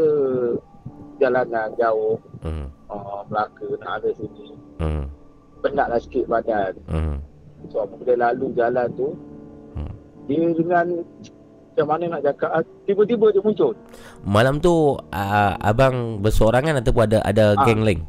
jalanan 1.19 1.71
jauh 1.77 2.17
Hmm. 2.41 2.67
uh, 2.89 3.21
Melaka 3.31 3.67
nak 3.79 4.03
ada 4.03 4.09
sini. 4.11 4.51
Hmm. 4.79 5.07
Penatlah 5.63 5.99
sikit 5.99 6.27
badan. 6.27 6.75
Hmm. 6.91 7.17
So 7.71 7.87
apabila 7.87 8.27
lalu 8.27 8.51
jalan 8.53 8.91
tu. 8.93 9.15
Dia 10.25 10.43
dengan 10.53 10.85
macam 11.73 11.87
mana 11.89 12.03
nak 12.05 12.21
cakap 12.21 12.49
ah, 12.53 12.63
tiba-tiba 12.85 13.33
dia 13.33 13.41
muncul. 13.41 13.73
Malam 14.21 14.61
tu 14.61 14.93
uh, 14.93 15.51
abang 15.57 16.21
bersorangan 16.21 16.77
ataupun 16.79 17.03
ada 17.09 17.19
ada 17.25 17.45
Ah. 17.57 17.65
geng 17.65 17.81
lain? 17.81 18.01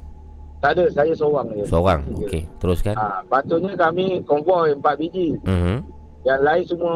Tak 0.61 0.81
ada, 0.81 0.85
saya 0.89 1.13
seorang 1.13 1.53
je. 1.53 1.65
Seorang. 1.69 2.01
Okey, 2.25 2.49
teruskan. 2.57 2.97
Ah, 2.97 3.21
patutnya 3.25 3.77
kami 3.77 4.25
konvoi 4.25 4.73
4 4.73 4.97
biji. 4.97 5.37
Hmm. 5.45 5.85
Yang 6.25 6.41
lain 6.41 6.65
semua 6.65 6.95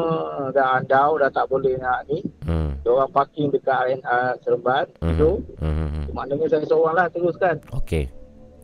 dah 0.49 0.81
andau, 0.81 1.21
dah 1.21 1.29
tak 1.29 1.45
boleh 1.45 1.77
nak 1.77 2.01
ni. 2.09 2.17
Hmm. 2.49 2.73
Dia 2.81 2.89
orang 2.89 3.13
parking 3.13 3.53
dekat 3.53 3.77
RNR 3.93 4.41
Seremban. 4.41 4.85
Hmm. 5.05 5.17
Tu. 5.21 5.31
Hmm. 5.61 6.05
Maknanya 6.17 6.49
saya 6.49 6.65
seorang 6.65 6.97
lah 6.97 7.05
teruskan. 7.13 7.61
Okey. 7.77 8.09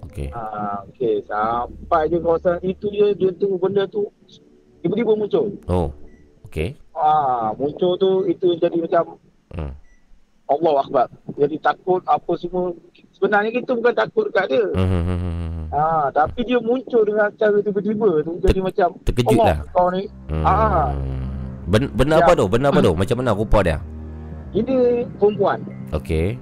Okey. 0.09 0.33
Ah, 0.33 0.81
Okey, 0.89 1.21
sampai 1.21 2.09
je 2.09 2.17
kawasan 2.17 2.57
itu 2.65 2.89
je, 2.89 3.13
dia 3.13 3.29
tu 3.37 3.57
benda 3.57 3.85
tu 3.85 4.09
tiba-tiba 4.81 5.13
muncul. 5.13 5.53
Oh. 5.65 5.93
Okey. 6.55 6.71
Ah, 6.95 7.51
muncul 7.53 7.99
tu 7.99 8.23
itu 8.25 8.55
jadi 8.55 8.79
macam 8.79 9.19
Hmm. 9.51 9.71
Allah 10.45 10.73
Akbar. 10.79 11.07
Jadi 11.35 11.59
takut 11.59 11.99
apa 12.05 12.31
semua. 12.35 12.71
Sebenarnya 13.11 13.51
kita 13.51 13.71
bukan 13.71 13.91
takut 13.91 14.31
dekat 14.31 14.45
dia. 14.49 14.65
Hmm. 14.71 15.67
Ah, 15.67 16.07
tapi 16.09 16.43
dia 16.43 16.55
muncul 16.57 17.03
dengan 17.03 17.27
cara 17.33 17.59
tiba-tiba 17.59 18.23
tu 18.23 18.39
jadi 18.39 18.59
macam 18.61 18.87
terkejut 19.03 19.35
Allah, 19.35 19.47
lah. 19.51 19.59
kau 19.69 19.87
ni. 19.91 20.07
Hmm. 20.29 20.43
Ah, 20.43 20.91
Ben, 21.65 21.89
benda 21.91 22.15
Ya. 22.15 22.23
apa 22.23 22.31
tu? 22.37 22.45
Benda 22.45 22.69
apa 22.69 22.79
tu? 22.79 22.93
Macam 22.95 23.15
mana 23.17 23.31
rupa 23.33 23.59
dia? 23.59 23.77
ini 24.53 24.75
perempuan. 25.19 25.59
Okey. 25.91 26.39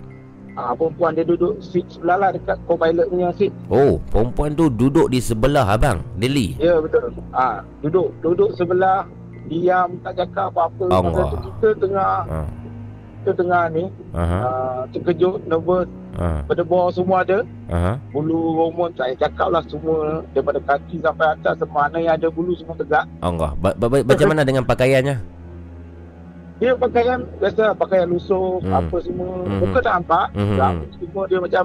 Ah, 0.54 0.78
perempuan 0.78 1.18
dia 1.18 1.26
duduk 1.26 1.58
seat 1.58 1.90
sebelah 1.90 2.18
lah 2.20 2.30
dekat 2.30 2.62
co-pilot 2.70 3.10
punya 3.10 3.34
seat. 3.34 3.50
Oh, 3.68 3.98
perempuan 4.06 4.54
tu 4.54 4.70
duduk 4.70 5.10
di 5.10 5.18
sebelah 5.18 5.66
abang, 5.66 6.06
Deli. 6.14 6.54
Ya 6.60 6.78
betul. 6.78 7.10
Ah, 7.32 7.66
duduk 7.82 8.14
duduk 8.22 8.54
sebelah 8.54 9.10
diam 9.46 9.90
tak 10.02 10.14
cakap 10.18 10.50
apa-apa. 10.50 10.86
Allah. 10.88 11.12
Masa 11.12 11.38
kita 11.38 11.70
tengah 11.78 12.14
Ha. 12.24 12.40
kita 13.20 13.32
tengah 13.34 13.64
ni 13.70 13.84
Aha. 14.12 14.38
ah, 14.42 14.82
terkejut, 14.90 15.40
nervous, 15.46 15.88
Ha. 16.14 16.44
berdebar 16.44 16.92
semua 16.92 17.22
ada. 17.22 17.40
Aha. 17.68 17.94
Bulu 18.10 18.36
romon 18.54 18.92
saya 18.94 19.16
cakap 19.16 19.48
lah 19.50 19.64
semua 19.66 20.22
daripada 20.32 20.60
kaki 20.62 21.00
sampai 21.00 21.28
atas 21.38 21.60
mana 21.68 21.98
yang 21.98 22.14
ada 22.14 22.28
bulu 22.28 22.52
semua 22.54 22.76
tegak. 22.76 23.06
Allah. 23.20 23.52
Ba- 23.58 23.74
ba- 23.74 23.90
ba- 23.90 24.06
macam 24.06 24.28
mana 24.28 24.44
dengan 24.44 24.64
pakaiannya? 24.64 25.18
Dia 26.60 26.72
pakaian 26.74 27.20
biasa 27.38 27.76
pakaian 27.76 28.08
lusuh 28.08 28.62
Hmm. 28.62 28.72
apa 28.74 28.96
semua. 29.02 29.44
Hmm. 29.44 29.60
Muka 29.60 29.80
tak 29.80 29.94
nampak. 30.00 30.28
Hmm. 30.32 30.80
Semua 30.96 31.24
dia 31.28 31.40
macam 31.40 31.64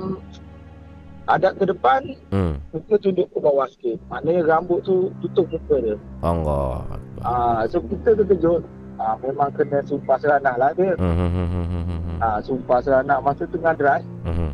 ada 1.28 1.52
ke 1.52 1.64
depan, 1.64 2.00
Hmm. 2.32 2.56
muka 2.70 2.96
tunduk 2.96 3.28
ke 3.28 3.38
bawah 3.38 3.68
sikit. 3.68 4.00
Maknanya 4.08 4.48
rambut 4.48 4.80
tu 4.80 5.12
tutup 5.20 5.44
muka 5.46 5.76
dia. 5.78 5.96
Allah. 6.18 6.82
Ah, 7.20 7.62
so 7.64 7.78
kita 7.78 8.16
terkejut. 8.16 8.64
Ah, 8.96 9.14
memang 9.20 9.52
kena 9.52 9.78
sumpah 9.84 10.16
seranah 10.16 10.56
lah 10.56 10.70
dia. 10.72 10.96
Hmm. 10.96 11.14
Hmm. 11.14 11.30
Hmm. 11.30 11.66
Hmm. 11.70 12.18
Ah, 12.18 12.40
sumpah 12.40 12.80
seranah 12.80 13.20
masa 13.20 13.44
tengah 13.46 13.70
drive. 13.72 14.06
Hmm. 14.24 14.50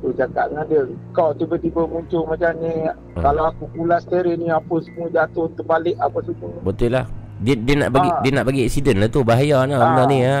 Tu 0.00 0.08
cakap 0.12 0.48
dengan 0.48 0.64
dia, 0.66 0.82
kau 1.12 1.30
tiba-tiba 1.32 1.84
muncul 1.84 2.24
macam 2.24 2.52
ni. 2.58 2.72
Hmm. 2.84 3.20
Kalau 3.20 3.42
aku 3.46 3.64
pulas 3.70 4.00
steering 4.02 4.36
ni 4.36 4.48
apa 4.48 4.74
semua 4.82 5.06
jatuh 5.08 5.46
terbalik 5.54 5.96
apa 5.96 6.18
semua. 6.20 6.52
Betul 6.60 6.92
lah. 6.92 7.06
Dia 7.40 7.56
dia 7.56 7.74
nak 7.78 7.90
bagi 7.90 8.10
Ah. 8.10 8.20
dia 8.20 8.32
nak 8.34 8.44
bagi 8.44 8.62
accident 8.64 8.98
lah 8.98 9.08
tu 9.08 9.24
bahaya 9.24 9.64
lah 9.64 9.72
Ah. 9.72 9.80
benda 9.80 10.02
ni 10.06 10.18
ha. 10.20 10.36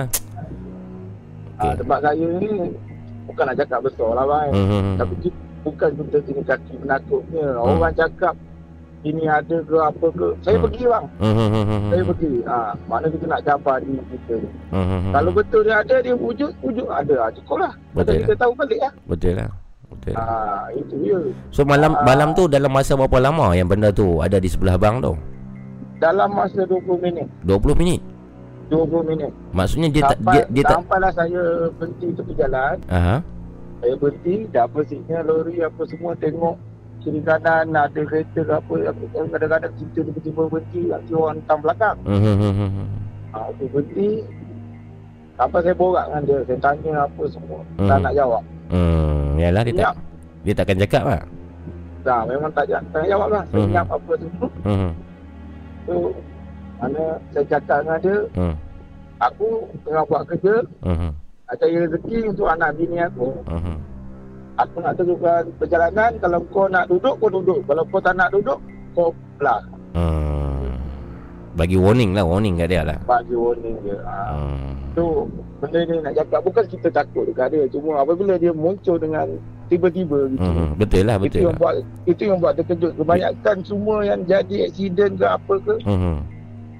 Ah, 1.56 1.72
tempat 1.76 1.98
saya 2.00 2.26
ni 2.36 2.48
bukan 3.24 3.44
nak 3.46 3.56
cakap 3.56 3.78
besar 3.80 4.10
lah 4.12 4.24
bang. 4.26 4.48
Hmm. 4.50 4.96
Tapi 4.96 5.14
kita, 5.20 5.38
bukan 5.60 5.90
kita 5.94 6.18
sini 6.24 6.42
kaki 6.42 6.74
menakutnya. 6.78 7.46
Hmm. 7.52 7.62
Orang 7.76 7.94
cakap 7.94 8.34
ini 9.00 9.24
ada 9.24 9.56
ke 9.60 9.76
apa 9.76 10.06
ke. 10.12 10.28
Saya 10.40 10.56
Hmm. 10.56 10.64
pergi 10.68 10.82
bang. 10.84 11.04
Hmm. 11.16 11.32
Hmm. 11.32 11.48
Hmm. 11.50 11.64
Hmm. 11.64 11.88
Saya 11.88 12.02
pergi. 12.04 12.32
Ah, 12.44 12.72
mana 12.84 13.06
kita 13.08 13.24
nak 13.26 13.40
cabar 13.42 13.76
diri 13.80 14.02
kita. 14.08 14.36
Hmm. 14.70 15.10
Kalau 15.10 15.30
betul 15.32 15.60
dia 15.62 15.76
ada, 15.78 15.96
dia 15.98 16.14
wujud, 16.14 16.52
wujud 16.60 16.86
ada. 16.86 17.14
Ah, 17.18 17.30
cukup 17.32 17.56
lah. 17.58 17.72
Betul 17.92 18.20
kita 18.22 18.34
tahu 18.36 18.52
balik 18.54 18.78
lah. 18.78 18.92
Betul 19.06 19.32
lah. 19.36 19.50
Betul. 19.90 20.14
Ah, 20.14 20.64
itu 20.70 20.94
dia. 20.98 21.18
So 21.50 21.64
malam 21.64 21.92
Ah. 21.92 22.04
malam 22.04 22.28
tu 22.32 22.44
dalam 22.46 22.68
masa 22.68 22.92
berapa 22.94 23.18
lama 23.18 23.52
yang 23.52 23.66
benda 23.66 23.88
tu 23.88 24.20
ada 24.20 24.36
di 24.36 24.46
sebelah 24.46 24.76
abang 24.76 25.00
tu? 25.00 25.16
Dalam 25.98 26.32
masa 26.32 26.64
20 26.64 26.96
minit. 26.96 27.28
20 27.44 27.76
minit. 27.76 28.00
20 28.70 29.02
minit. 29.02 29.32
Maksudnya 29.50 29.88
dia 29.90 30.02
tak 30.06 30.16
sampai, 30.16 30.32
dia, 30.32 30.42
dia 30.48 30.62
tak 30.62 30.76
Sampailah 30.78 31.10
saya 31.12 31.42
berhenti 31.74 32.06
tepi 32.14 32.32
jalan. 32.38 32.74
Aha. 32.86 33.16
Saya 33.80 33.94
berhenti, 33.96 34.44
double 34.46 34.84
signal 34.84 35.22
lori 35.24 35.56
apa 35.58 35.82
semua 35.84 36.12
tengok 36.14 36.56
kiri 37.00 37.16
kanan 37.18 37.72
ada 37.72 37.96
kereta 37.96 38.36
ke 38.38 38.52
apa 38.52 38.74
apa- 38.86 39.28
kadang-kadang 39.30 39.72
kita 39.74 40.04
tiba-tiba 40.04 40.42
berhenti 40.46 40.80
nanti 40.84 41.12
orang 41.14 41.40
datang 41.40 41.60
belakang 41.62 41.96
Hmm. 42.04 42.20
Hmm. 42.20 42.36
Hmm. 42.36 42.70
Hmm. 42.70 42.88
ha, 43.30 43.38
aku 43.48 43.64
berhenti 43.72 44.08
sampai 45.34 45.60
saya 45.62 45.74
borak 45.74 46.04
dengan 46.04 46.22
dia 46.22 46.38
saya 46.44 46.58
tanya 46.60 46.92
apa 47.00 47.22
semua 47.26 47.60
Hmm. 47.74 47.88
tak 47.88 47.98
nak 47.98 48.12
jawab 48.12 48.42
Hmm, 48.68 49.24
yalah 49.34 49.62
dia 49.64 49.74
tak 49.74 49.92
dia 50.40 50.52
takkan 50.54 50.76
cakap 50.78 51.02
lah. 51.02 51.22
dah 52.00 52.20
memang 52.24 52.50
tak, 52.52 52.64
tak 52.68 52.80
nak 52.92 53.08
jawab 53.08 53.28
lah 53.30 53.44
Hmm. 53.46 53.64
senyap 53.64 53.86
apa 53.88 54.12
semua 54.14 54.48
Hmm. 54.62 54.90
so 55.82 55.94
mana 56.76 57.02
saya 57.32 57.44
cakap 57.48 57.78
dengan 57.80 57.98
dia 57.98 58.16
Hmm. 58.36 58.54
aku 59.18 59.48
tengah 59.82 60.04
buat 60.04 60.22
kerja 60.26 60.54
Hmm. 60.82 61.12
Cari 61.58 61.74
rezeki 61.82 62.16
untuk 62.30 62.46
anak 62.46 62.76
bini 62.76 62.98
aku 63.00 63.34
Hmm. 63.48 63.78
aku 64.54 64.76
nak 64.84 64.94
teruskan 64.94 65.42
perjalanan 65.56 66.12
kalau 66.20 66.38
kau 66.52 66.66
nak 66.68 66.84
duduk 66.86 67.14
kau 67.18 67.30
duduk 67.32 67.58
kalau 67.66 67.82
kau 67.88 68.00
tak 68.02 68.14
nak 68.14 68.30
duduk 68.30 68.58
kau 68.94 69.10
belah 69.38 69.62
Hmm. 69.90 70.78
Bagi 71.58 71.74
warning 71.74 72.14
lah 72.14 72.22
Warning 72.22 72.62
kat 72.62 72.70
dia 72.70 72.86
lah 72.86 72.94
bagi 73.02 73.34
warning 73.34 73.74
je. 73.82 73.98
Ha. 74.06 74.38
hmm. 74.38 74.70
Tu 74.94 75.06
benda 75.58 75.78
ni 75.82 75.94
nak 75.98 76.14
cakap 76.14 76.40
bukan 76.46 76.64
kita 76.70 76.88
takut 76.94 77.26
dekat 77.26 77.46
dia 77.50 77.66
cuma 77.74 77.98
apabila 78.00 78.38
dia 78.38 78.54
muncul 78.54 78.96
dengan 79.02 79.26
tiba-tiba 79.66 80.30
gitu. 80.30 80.46
Hmm. 80.46 80.78
Betul 80.78 81.10
lah 81.10 81.18
Itu 81.18 81.24
Betul 81.26 81.40
yang 81.42 81.50
lah 81.50 81.58
buat 81.58 81.74
itu 82.06 82.22
yang 82.22 82.38
buat 82.38 82.54
terkejut. 82.54 82.92
Kebanyakan 82.98 83.56
semua 83.66 83.96
yang 84.06 84.20
jadi 84.30 84.56
aksiden 84.70 85.10
ke 85.18 85.26
apa 85.26 85.54
ke 85.62 85.74
hmm. 85.82 86.16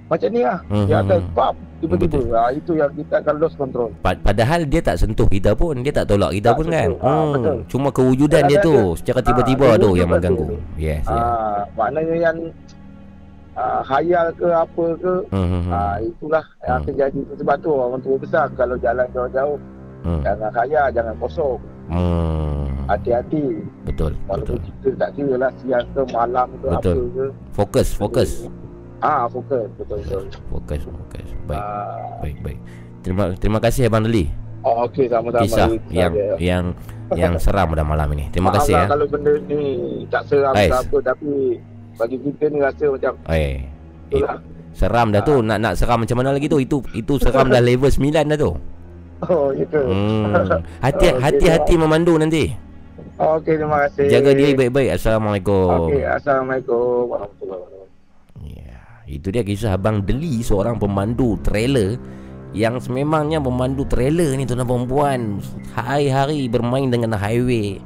macam 0.06 0.28
ni 0.30 0.40
lah. 0.46 0.58
Hmm, 0.70 0.86
Dia 0.86 0.96
akan 1.02 1.18
hmm. 1.18 1.34
Tiba-tiba. 1.80 2.16
Ha, 2.30 2.50
itu 2.50 2.72
yang 2.72 2.92
kita 2.92 3.14
akan 3.18 3.34
lost 3.36 3.56
control. 3.56 3.88
Pa- 3.98 4.16
Padahal 4.16 4.60
dia 4.64 4.80
tak 4.80 4.96
sentuh 4.96 5.24
kita 5.26 5.52
pun 5.52 5.74
Dia 5.78 5.92
tak 5.92 6.06
tolak 6.06 6.30
kita 6.30 6.46
Tak 6.46 6.56
pun 6.56 6.66
kan 6.68 6.88
sentuh. 6.90 7.00
Ah, 7.02 7.24
betul. 7.30 7.56
Cuma 7.66 7.88
kewujudan 7.88 8.42
dia 8.44 8.58
tu 8.58 8.70
Kadang-kadang 8.70 8.98
Secara 8.98 9.20
tiba-tiba 9.22 9.66
dia 9.66 9.78
tu 9.78 9.90
Yang 9.94 10.08
mengganggu 10.10 10.44
tu. 10.46 10.56
Yes, 10.76 11.00
yes. 11.00 11.08
Ah, 11.08 11.58
maknanya 11.74 12.16
yang 12.22 12.36
ah, 13.52 13.80
khayal 13.82 14.26
ke 14.32 14.46
apa 14.46 14.84
ke 14.96 15.14
Hmm, 15.28 15.46
hmm, 15.46 15.62
hmm. 15.62 15.72
ah, 15.72 15.96
itulah 15.98 16.44
yang 16.60 16.70
Hmm. 16.70 16.82
akan 16.82 16.92
jadi 16.96 17.20
sebab 17.34 17.56
tu 17.58 17.70
orang 17.70 18.00
tua 18.00 18.16
besar 18.16 18.44
kalau 18.54 18.76
jalan 18.76 19.06
jauh-jauh 19.10 19.58
Hmm. 20.00 20.20
jangan 20.22 20.50
khayal 20.50 20.86
jangan 20.90 21.14
kosong 21.18 21.58
Hmm. 21.86 22.64
hati-hati 22.86 23.44
Betul 23.82 24.12
walaupun 24.24 24.56
Betul 24.56 24.72
kita 24.80 24.96
tak 24.96 25.10
kira 25.12 25.34
lah 25.36 25.50
siang 25.58 25.86
ke 25.90 26.00
malam 26.08 26.48
ke 26.56 26.66
Betul. 26.70 26.96
apa 26.96 27.10
ke 27.10 27.24
Fokus 27.50 27.88
Fokus 27.92 28.30
ah 29.00 29.24
fokus. 29.28 29.68
Betul 29.76 29.98
betul. 30.04 30.24
Fokus 30.52 30.80
Fokus. 30.84 31.28
Baik 31.48 31.60
ah, 31.64 32.20
Baik 32.20 32.38
baik. 32.44 32.60
Terima 33.00 33.24
terima 33.36 33.58
kasih 33.58 33.88
Abang 33.88 34.04
Deli. 34.04 34.28
Oh, 34.60 34.84
okey 34.84 35.08
sama-sama. 35.08 35.40
Kisah 35.40 35.68
yang 35.88 36.12
saja. 36.12 36.36
yang 36.36 36.64
yang 37.16 37.34
seram 37.42 37.72
pada 37.72 37.80
malam 37.80 38.12
ini. 38.12 38.28
Terima 38.28 38.52
Maaf 38.52 38.60
kasih 38.60 38.76
lah 38.76 38.84
ya. 38.84 38.88
kalau 38.92 39.06
benda 39.08 39.32
ni 39.48 39.60
tak 40.12 40.22
seram 40.28 40.52
Ais. 40.52 40.68
apa 40.68 40.96
tapi 41.00 41.56
bagi 41.96 42.16
kita 42.20 42.44
ni 42.52 42.58
rasa 42.60 42.84
macam 42.92 43.12
Eh 43.32 43.64
itulah 44.12 44.36
Seram 44.70 45.10
dah 45.10 45.22
tu. 45.24 45.42
Nak 45.42 45.58
nak 45.58 45.74
seram 45.74 45.98
macam 46.04 46.16
mana 46.20 46.30
lagi 46.36 46.46
tu? 46.46 46.60
Itu 46.60 46.84
itu 46.94 47.12
seram 47.18 47.48
dah 47.50 47.62
level 47.68 47.90
9 47.90 48.12
dah 48.12 48.38
tu. 48.38 48.52
Oh 49.28 49.48
itu 49.52 49.80
hmm. 49.80 50.32
Hati 50.84 51.06
Okey, 51.12 51.20
hati-hati 51.20 51.74
memandu 51.80 52.20
nanti. 52.20 52.52
Okey 53.16 53.56
terima 53.56 53.88
kasih. 53.88 54.12
Jaga 54.12 54.30
diri 54.36 54.52
baik-baik. 54.54 54.96
Assalamualaikum. 54.96 55.88
Okey 55.88 56.04
assalamualaikum 56.04 57.08
warahmatullahi 57.08 57.60
wabarakatuh 57.64 57.79
itu 59.18 59.34
dia 59.34 59.42
kisah 59.42 59.74
Abang 59.74 60.06
Deli 60.06 60.38
seorang 60.46 60.78
pemandu 60.78 61.34
trailer 61.42 61.98
yang 62.54 62.78
sememangnya 62.78 63.42
pemandu 63.42 63.82
trailer 63.86 64.34
ni 64.34 64.46
tuan 64.46 64.62
dan 64.62 64.66
perempuan 64.66 65.20
hari-hari 65.74 66.46
bermain 66.50 66.90
dengan 66.90 67.14
highway 67.18 67.78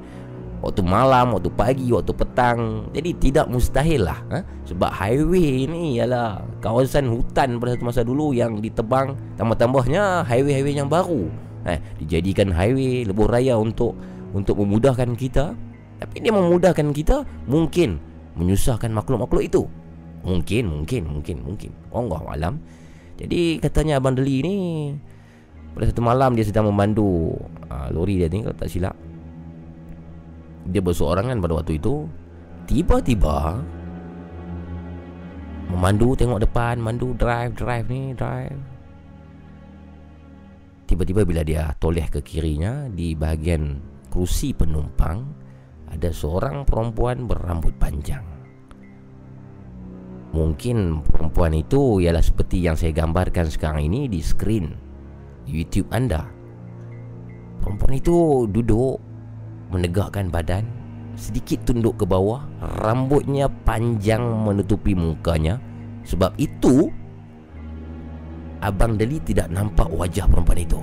waktu 0.65 0.81
malam, 0.81 1.37
waktu 1.37 1.53
pagi, 1.53 1.93
waktu 1.93 2.13
petang. 2.17 2.89
Jadi 2.97 3.11
tidak 3.21 3.47
mustahil 3.53 4.09
lah 4.09 4.21
ha? 4.33 4.41
sebab 4.65 4.89
highway 4.89 5.69
ni 5.69 6.01
ialah 6.01 6.41
kawasan 6.65 7.13
hutan 7.13 7.61
pada 7.61 7.77
satu 7.77 7.85
masa 7.85 8.01
dulu 8.01 8.33
yang 8.33 8.65
ditebang 8.65 9.13
tambah-tambahnya 9.37 10.25
highway-highway 10.25 10.81
yang 10.81 10.89
baru. 10.89 11.29
Eh, 11.69 11.81
dijadikan 12.01 12.53
highway 12.53 13.05
lebuh 13.05 13.29
raya 13.29 13.61
untuk 13.61 13.93
untuk 14.33 14.57
memudahkan 14.61 15.13
kita. 15.17 15.53
Tapi 16.01 16.17
dia 16.21 16.33
memudahkan 16.33 16.93
kita 16.93 17.25
mungkin 17.49 18.01
menyusahkan 18.37 18.89
makhluk-makhluk 18.93 19.45
itu. 19.45 19.63
Mungkin, 20.25 20.65
mungkin, 20.67 21.03
mungkin, 21.05 21.37
mungkin. 21.45 21.71
Allah 21.93 22.21
alam. 22.33 22.55
Jadi 23.21 23.61
katanya 23.63 24.03
Abang 24.03 24.19
Deli 24.19 24.43
ni 24.43 24.57
pada 25.77 25.91
satu 25.91 26.03
malam 26.03 26.35
dia 26.35 26.47
sedang 26.47 26.67
memandu 26.67 27.35
uh, 27.71 27.89
lori 27.95 28.19
dia 28.19 28.27
ni 28.33 28.43
kalau 28.43 28.57
tak 28.57 28.73
silap. 28.73 28.97
Dia 30.65 30.81
berseorangan 30.81 31.39
pada 31.39 31.55
waktu 31.61 31.77
itu. 31.77 32.09
Tiba-tiba 32.65 33.61
memandu 35.69 36.17
tengok 36.17 36.41
depan, 36.41 36.81
mandu 36.81 37.13
drive, 37.15 37.53
drive 37.53 37.87
ni, 37.93 38.17
drive. 38.17 38.61
Tiba-tiba 40.89 41.29
bila 41.29 41.45
dia 41.45 41.69
toleh 41.77 42.09
ke 42.09 42.25
kirinya 42.25 42.89
di 42.89 43.13
bahagian 43.13 43.77
kerusi 44.09 44.57
penumpang 44.57 45.21
ada 45.91 46.11
seorang 46.11 46.65
perempuan 46.65 47.29
berambut 47.29 47.77
panjang. 47.77 48.34
Mungkin 50.35 51.07
perempuan 51.07 51.55
itu 51.55 52.03
ialah 52.03 52.19
seperti 52.19 52.59
yang 52.59 52.75
saya 52.75 52.91
gambarkan 52.91 53.47
sekarang 53.47 53.87
ini 53.87 54.11
di 54.11 54.19
skrin 54.19 54.75
YouTube 55.47 55.87
anda. 55.95 56.27
Perempuan 57.63 57.95
itu 57.95 58.51
duduk 58.51 58.99
menegakkan 59.71 60.35
badan, 60.35 60.67
sedikit 61.15 61.63
tunduk 61.71 62.03
ke 62.03 62.05
bawah, 62.11 62.43
rambutnya 62.83 63.47
panjang 63.63 64.27
menutupi 64.27 64.99
mukanya. 64.99 65.63
Sebab 66.03 66.35
itu 66.35 66.91
Abang 68.59 68.99
Deli 68.99 69.23
tidak 69.23 69.55
nampak 69.55 69.87
wajah 69.95 70.27
perempuan 70.27 70.59
itu. 70.59 70.81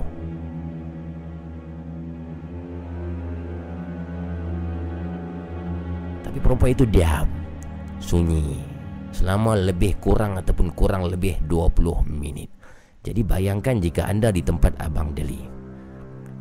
Tapi 6.24 6.38
perempuan 6.40 6.72
itu 6.72 6.88
diam 6.88 7.28
Sunyi 8.00 8.71
Selama 9.12 9.54
lebih 9.54 10.00
kurang 10.00 10.40
ataupun 10.40 10.72
kurang 10.72 11.06
lebih 11.06 11.38
20 11.44 12.08
minit. 12.08 12.48
Jadi 13.02 13.20
bayangkan 13.26 13.76
jika 13.82 14.06
anda 14.06 14.30
di 14.30 14.40
tempat 14.46 14.78
Abang 14.78 15.10
Deli 15.10 15.42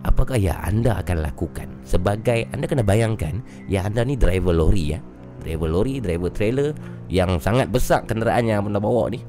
Apakah 0.01 0.37
yang 0.37 0.57
anda 0.61 0.97
akan 1.01 1.25
lakukan? 1.25 1.69
Sebagai 1.85 2.49
anda 2.53 2.65
kena 2.65 2.81
bayangkan 2.81 3.41
Ya 3.65 3.85
anda 3.85 4.01
ni 4.01 4.17
driver 4.17 4.53
lori 4.53 4.97
ya. 4.97 4.99
Driver 5.41 5.69
lori, 5.69 6.01
driver 6.01 6.29
trailer 6.29 6.73
Yang 7.09 7.45
sangat 7.45 7.69
besar 7.69 8.05
kenderaan 8.05 8.45
yang 8.45 8.65
anda 8.65 8.81
bawa 8.81 9.13
ni. 9.13 9.21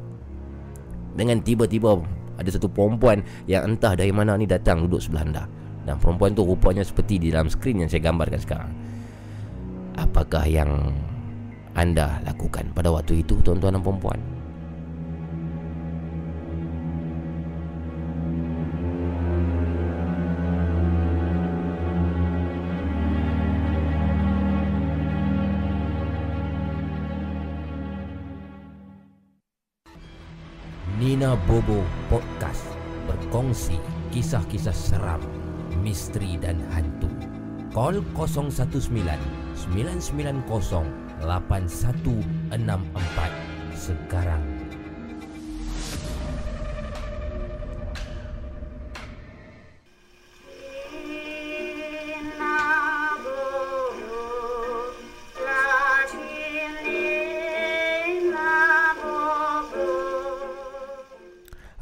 Dengan 1.13 1.45
tiba-tiba 1.45 2.01
Ada 2.41 2.57
satu 2.57 2.69
perempuan 2.69 3.21
Yang 3.49 3.63
entah 3.77 3.93
dari 3.97 4.13
mana 4.13 4.37
ni 4.37 4.49
datang 4.49 4.89
duduk 4.89 5.01
sebelah 5.01 5.25
anda. 5.25 5.45
Dan 5.83 5.99
perempuan 5.99 6.33
tu 6.33 6.47
rupanya 6.47 6.87
seperti 6.87 7.19
di 7.19 7.29
dalam 7.35 7.51
skrin 7.51 7.83
yang 7.83 7.91
saya 7.91 8.07
gambarkan 8.07 8.39
sekarang. 8.39 8.71
Apakah 9.99 10.47
yang 10.47 10.95
anda 11.73 12.21
lakukan 12.29 12.69
pada 12.77 12.93
waktu 12.93 13.25
itu 13.25 13.41
tuan-tuan 13.41 13.73
dan 13.73 13.81
perempuan? 13.81 14.21
Nina 31.01 31.35
Bobo 31.49 31.83
Podcast 32.13 32.63
berkongsi 33.09 33.81
kisah-kisah 34.13 34.77
seram, 34.77 35.25
misteri 35.81 36.37
dan 36.37 36.61
hantu. 36.77 37.09
Call 37.73 38.05
019 38.13 38.53
990 39.73 41.02
8164 41.23 43.79
sekarang. 43.79 44.43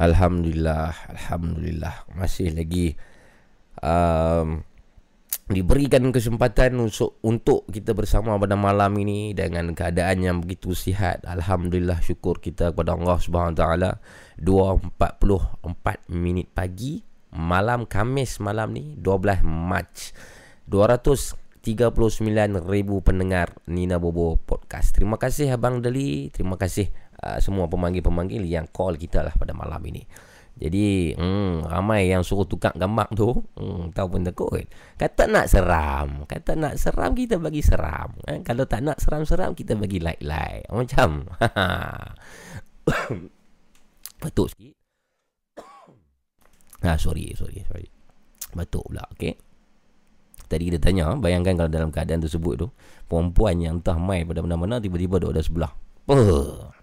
Alhamdulillah, 0.01 0.97
Alhamdulillah 1.13 2.09
Masih 2.17 2.57
lagi 2.57 2.97
um, 3.85 4.65
Diberikan 5.51 6.15
kesempatan 6.15 6.79
untuk, 6.79 7.19
untuk 7.27 7.67
kita 7.67 7.91
bersama 7.91 8.39
pada 8.39 8.55
malam 8.55 8.95
ini 9.03 9.35
Dengan 9.35 9.75
keadaan 9.75 10.23
yang 10.23 10.39
begitu 10.39 10.79
sihat. 10.79 11.27
Alhamdulillah 11.27 11.99
syukur 12.07 12.39
kita 12.39 12.71
kepada 12.71 12.95
Allah 12.95 13.19
SWT 13.19 13.63
2.44 14.39 16.07
minit 16.15 16.47
pagi 16.55 17.03
Malam 17.31 17.87
Kamis 17.87 18.43
malam 18.43 18.75
ni 18.75 18.99
12 18.99 19.43
Mac. 19.47 19.91
239 20.71 21.91
ribu 22.67 23.03
pendengar 23.03 23.55
Nina 23.71 23.99
Bobo 24.03 24.39
Podcast. 24.39 24.95
Terima 24.95 25.19
kasih 25.19 25.51
Abang 25.51 25.79
Deli. 25.79 26.31
Terima 26.35 26.59
kasih 26.59 26.91
uh, 27.23 27.39
semua 27.39 27.71
pemanggil-pemanggil 27.71 28.47
yang 28.47 28.67
call 28.71 28.99
kita 28.99 29.23
lah 29.23 29.35
pada 29.35 29.55
malam 29.55 29.83
ini. 29.87 30.03
Jadi 30.61 31.17
hmm, 31.17 31.73
ramai 31.73 32.13
yang 32.13 32.21
suruh 32.21 32.45
tukar 32.45 32.77
gambar 32.77 33.09
tu 33.17 33.33
hmm, 33.33 33.97
Tahu 33.97 34.07
pun 34.13 34.23
takut 34.29 34.61
Kata 35.01 35.25
nak 35.25 35.49
seram 35.49 36.29
Kata 36.29 36.53
nak 36.53 36.77
seram 36.77 37.17
kita 37.17 37.41
bagi 37.41 37.65
seram. 37.65 38.13
Eh? 38.29 38.45
Kalau 38.45 38.69
tak 38.69 38.85
nak 38.85 39.01
seram-seram 39.01 39.57
kita 39.57 39.73
bagi 39.73 40.05
like-like. 40.05 40.69
Macam 40.69 41.25
Batuk 44.21 44.53
sikit. 44.53 44.77
Ah 46.81 46.97
sorry 46.97 47.29
sorry 47.37 47.61
sorry. 47.69 47.89
Batuk 48.57 48.89
pula 48.89 49.05
okay 49.13 49.37
Tadi 50.49 50.73
kita 50.73 50.81
tanya 50.81 51.13
Bayangkan 51.17 51.61
kalau 51.61 51.71
dalam 51.73 51.91
keadaan 51.93 52.25
tersebut 52.25 52.55
tu 52.57 52.69
Perempuan 53.05 53.61
yang 53.61 53.85
entah 53.85 54.01
mai 54.01 54.25
pada 54.25 54.41
mana-mana 54.41 54.81
Tiba-tiba 54.81 55.21
duduk 55.21 55.37
ada 55.37 55.43
sebelah. 55.45 55.73
Puh. 56.09 56.80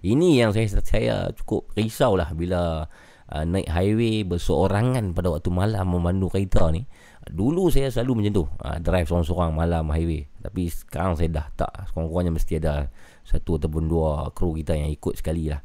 Ini 0.00 0.40
yang 0.40 0.50
saya 0.56 0.66
saya 0.80 1.14
cukup 1.36 1.68
risau 1.76 2.16
lah 2.16 2.32
bila 2.32 2.88
uh, 3.28 3.44
naik 3.44 3.68
highway 3.68 4.24
berseorangan 4.24 5.12
pada 5.12 5.28
waktu 5.28 5.52
malam 5.52 5.92
memandu 5.92 6.32
kereta 6.32 6.72
ni. 6.72 6.88
Dulu 7.20 7.68
saya 7.68 7.92
selalu 7.92 8.24
macam 8.24 8.32
tu, 8.32 8.44
uh, 8.64 8.78
drive 8.80 9.04
seorang-seorang 9.04 9.52
malam 9.52 9.84
highway. 9.92 10.24
Tapi 10.40 10.72
sekarang 10.72 11.20
saya 11.20 11.28
dah 11.28 11.46
tak. 11.52 11.72
Sekurang-kurangnya 11.92 12.32
mesti 12.32 12.52
ada 12.56 12.88
satu 13.28 13.60
ataupun 13.60 13.84
dua 13.92 14.32
kru 14.32 14.56
kita 14.56 14.72
yang 14.72 14.88
ikut 14.88 15.20
sekali 15.20 15.52
lah. 15.52 15.60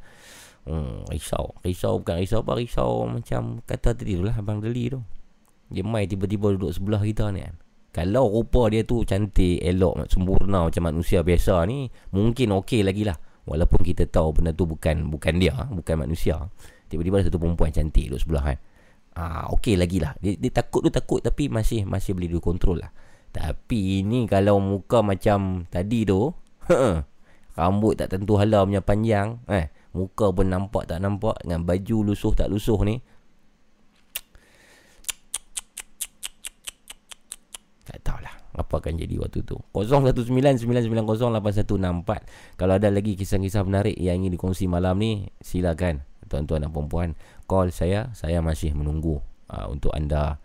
Hmm, 0.67 1.07
risau. 1.07 1.55
Risau 1.63 2.03
bukan 2.03 2.19
risau 2.19 2.43
apa, 2.43 2.59
risau 2.59 3.07
macam 3.07 3.63
kata 3.63 3.95
tadi 3.95 4.19
tu 4.19 4.25
lah 4.27 4.35
Abang 4.35 4.59
Deli 4.59 4.91
tu. 4.91 4.99
Dia 5.71 5.81
mai 5.81 6.05
tiba-tiba 6.05 6.53
duduk 6.53 6.75
sebelah 6.75 7.01
kita 7.01 7.31
ni 7.31 7.41
kan. 7.41 7.55
Kalau 7.95 8.27
rupa 8.27 8.67
dia 8.67 8.83
tu 8.83 9.07
cantik, 9.07 9.63
elok, 9.63 10.11
sempurna 10.11 10.67
macam 10.67 10.83
manusia 10.83 11.23
biasa 11.23 11.63
ni, 11.63 11.87
mungkin 12.11 12.51
okey 12.59 12.83
lagi 12.83 13.07
lah. 13.07 13.15
Walaupun 13.45 13.85
kita 13.85 14.09
tahu 14.09 14.41
benda 14.41 14.51
tu 14.51 14.65
bukan 14.65 15.05
bukan 15.09 15.33
dia, 15.37 15.53
bukan 15.69 15.95
manusia. 16.01 16.49
Tiba-tiba 16.89 17.21
ada 17.21 17.29
satu 17.29 17.37
perempuan 17.37 17.69
cantik 17.69 18.09
duduk 18.09 18.21
sebelah 18.21 18.43
kan. 18.53 18.57
Ah, 19.15 19.45
okey 19.53 19.77
lagi 19.77 20.01
lah. 20.01 20.17
Dia, 20.19 20.35
dia 20.35 20.51
takut 20.51 20.81
tu 20.81 20.91
takut 20.91 21.21
tapi 21.21 21.47
masih 21.47 21.85
masih 21.85 22.17
boleh 22.17 22.29
dikontrol 22.33 22.81
lah. 22.81 22.91
Tapi 23.29 24.01
ni 24.01 24.25
kalau 24.25 24.57
muka 24.57 25.05
macam 25.05 25.69
tadi 25.69 26.03
tu, 26.03 26.33
rambut 27.59 27.93
tak 27.95 28.17
tentu 28.17 28.35
hala 28.35 28.65
punya 28.65 28.81
panjang, 28.81 29.39
eh, 29.47 29.69
muka 29.93 30.33
pun 30.33 30.49
nampak 30.49 30.89
tak 30.89 30.99
nampak 30.99 31.39
dengan 31.45 31.63
baju 31.63 32.11
lusuh 32.11 32.33
tak 32.33 32.49
lusuh 32.49 32.79
ni, 32.83 32.99
Tak 37.85 38.01
tahulah 38.01 38.34
apa 38.55 38.79
akan 38.79 38.95
jadi 38.95 39.19
waktu 39.19 39.43
tu. 39.43 39.59
0199908164 39.75 42.55
Kalau 42.55 42.73
ada 42.75 42.87
lagi 42.87 43.19
kisah-kisah 43.19 43.67
menarik 43.67 43.99
yang 43.99 44.23
ingin 44.23 44.39
dikongsi 44.39 44.71
malam 44.71 44.95
ni 44.99 45.27
Silakan. 45.43 46.03
Tuan-tuan 46.25 46.65
dan 46.65 46.71
perempuan 46.71 47.13
Call 47.45 47.69
saya, 47.69 48.09
saya 48.17 48.41
masih 48.41 48.73
menunggu 48.73 49.21
uh, 49.51 49.67
Untuk 49.69 49.93
anda 49.93 50.41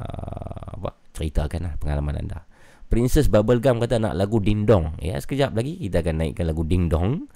uh, 0.00 0.66
apa 0.80 0.96
ceritakan 1.14 1.70
lah 1.70 1.74
pengalaman 1.76 2.26
anda. 2.26 2.48
Princess 2.90 3.30
Bubblegum 3.30 3.78
kata 3.78 4.02
nak 4.02 4.18
lagu 4.18 4.42
Ding 4.42 4.66
Dong. 4.66 4.98
Ya 4.98 5.14
sekejap 5.20 5.54
lagi 5.54 5.78
kita 5.78 6.02
akan 6.02 6.26
naikkan 6.26 6.46
lagu 6.48 6.66
Ding 6.66 6.90
Dong. 6.90 7.30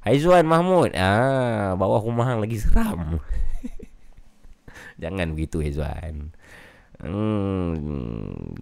Haizwan 0.00 0.48
Mahmud. 0.48 0.96
Ah, 0.96 1.76
Bawah 1.76 2.00
rumah 2.00 2.32
hang 2.32 2.40
lagi 2.40 2.56
seram. 2.56 3.20
Jangan 5.02 5.36
begitu 5.36 5.60
Haizwan 5.60 6.32
Hmm, 7.02 7.74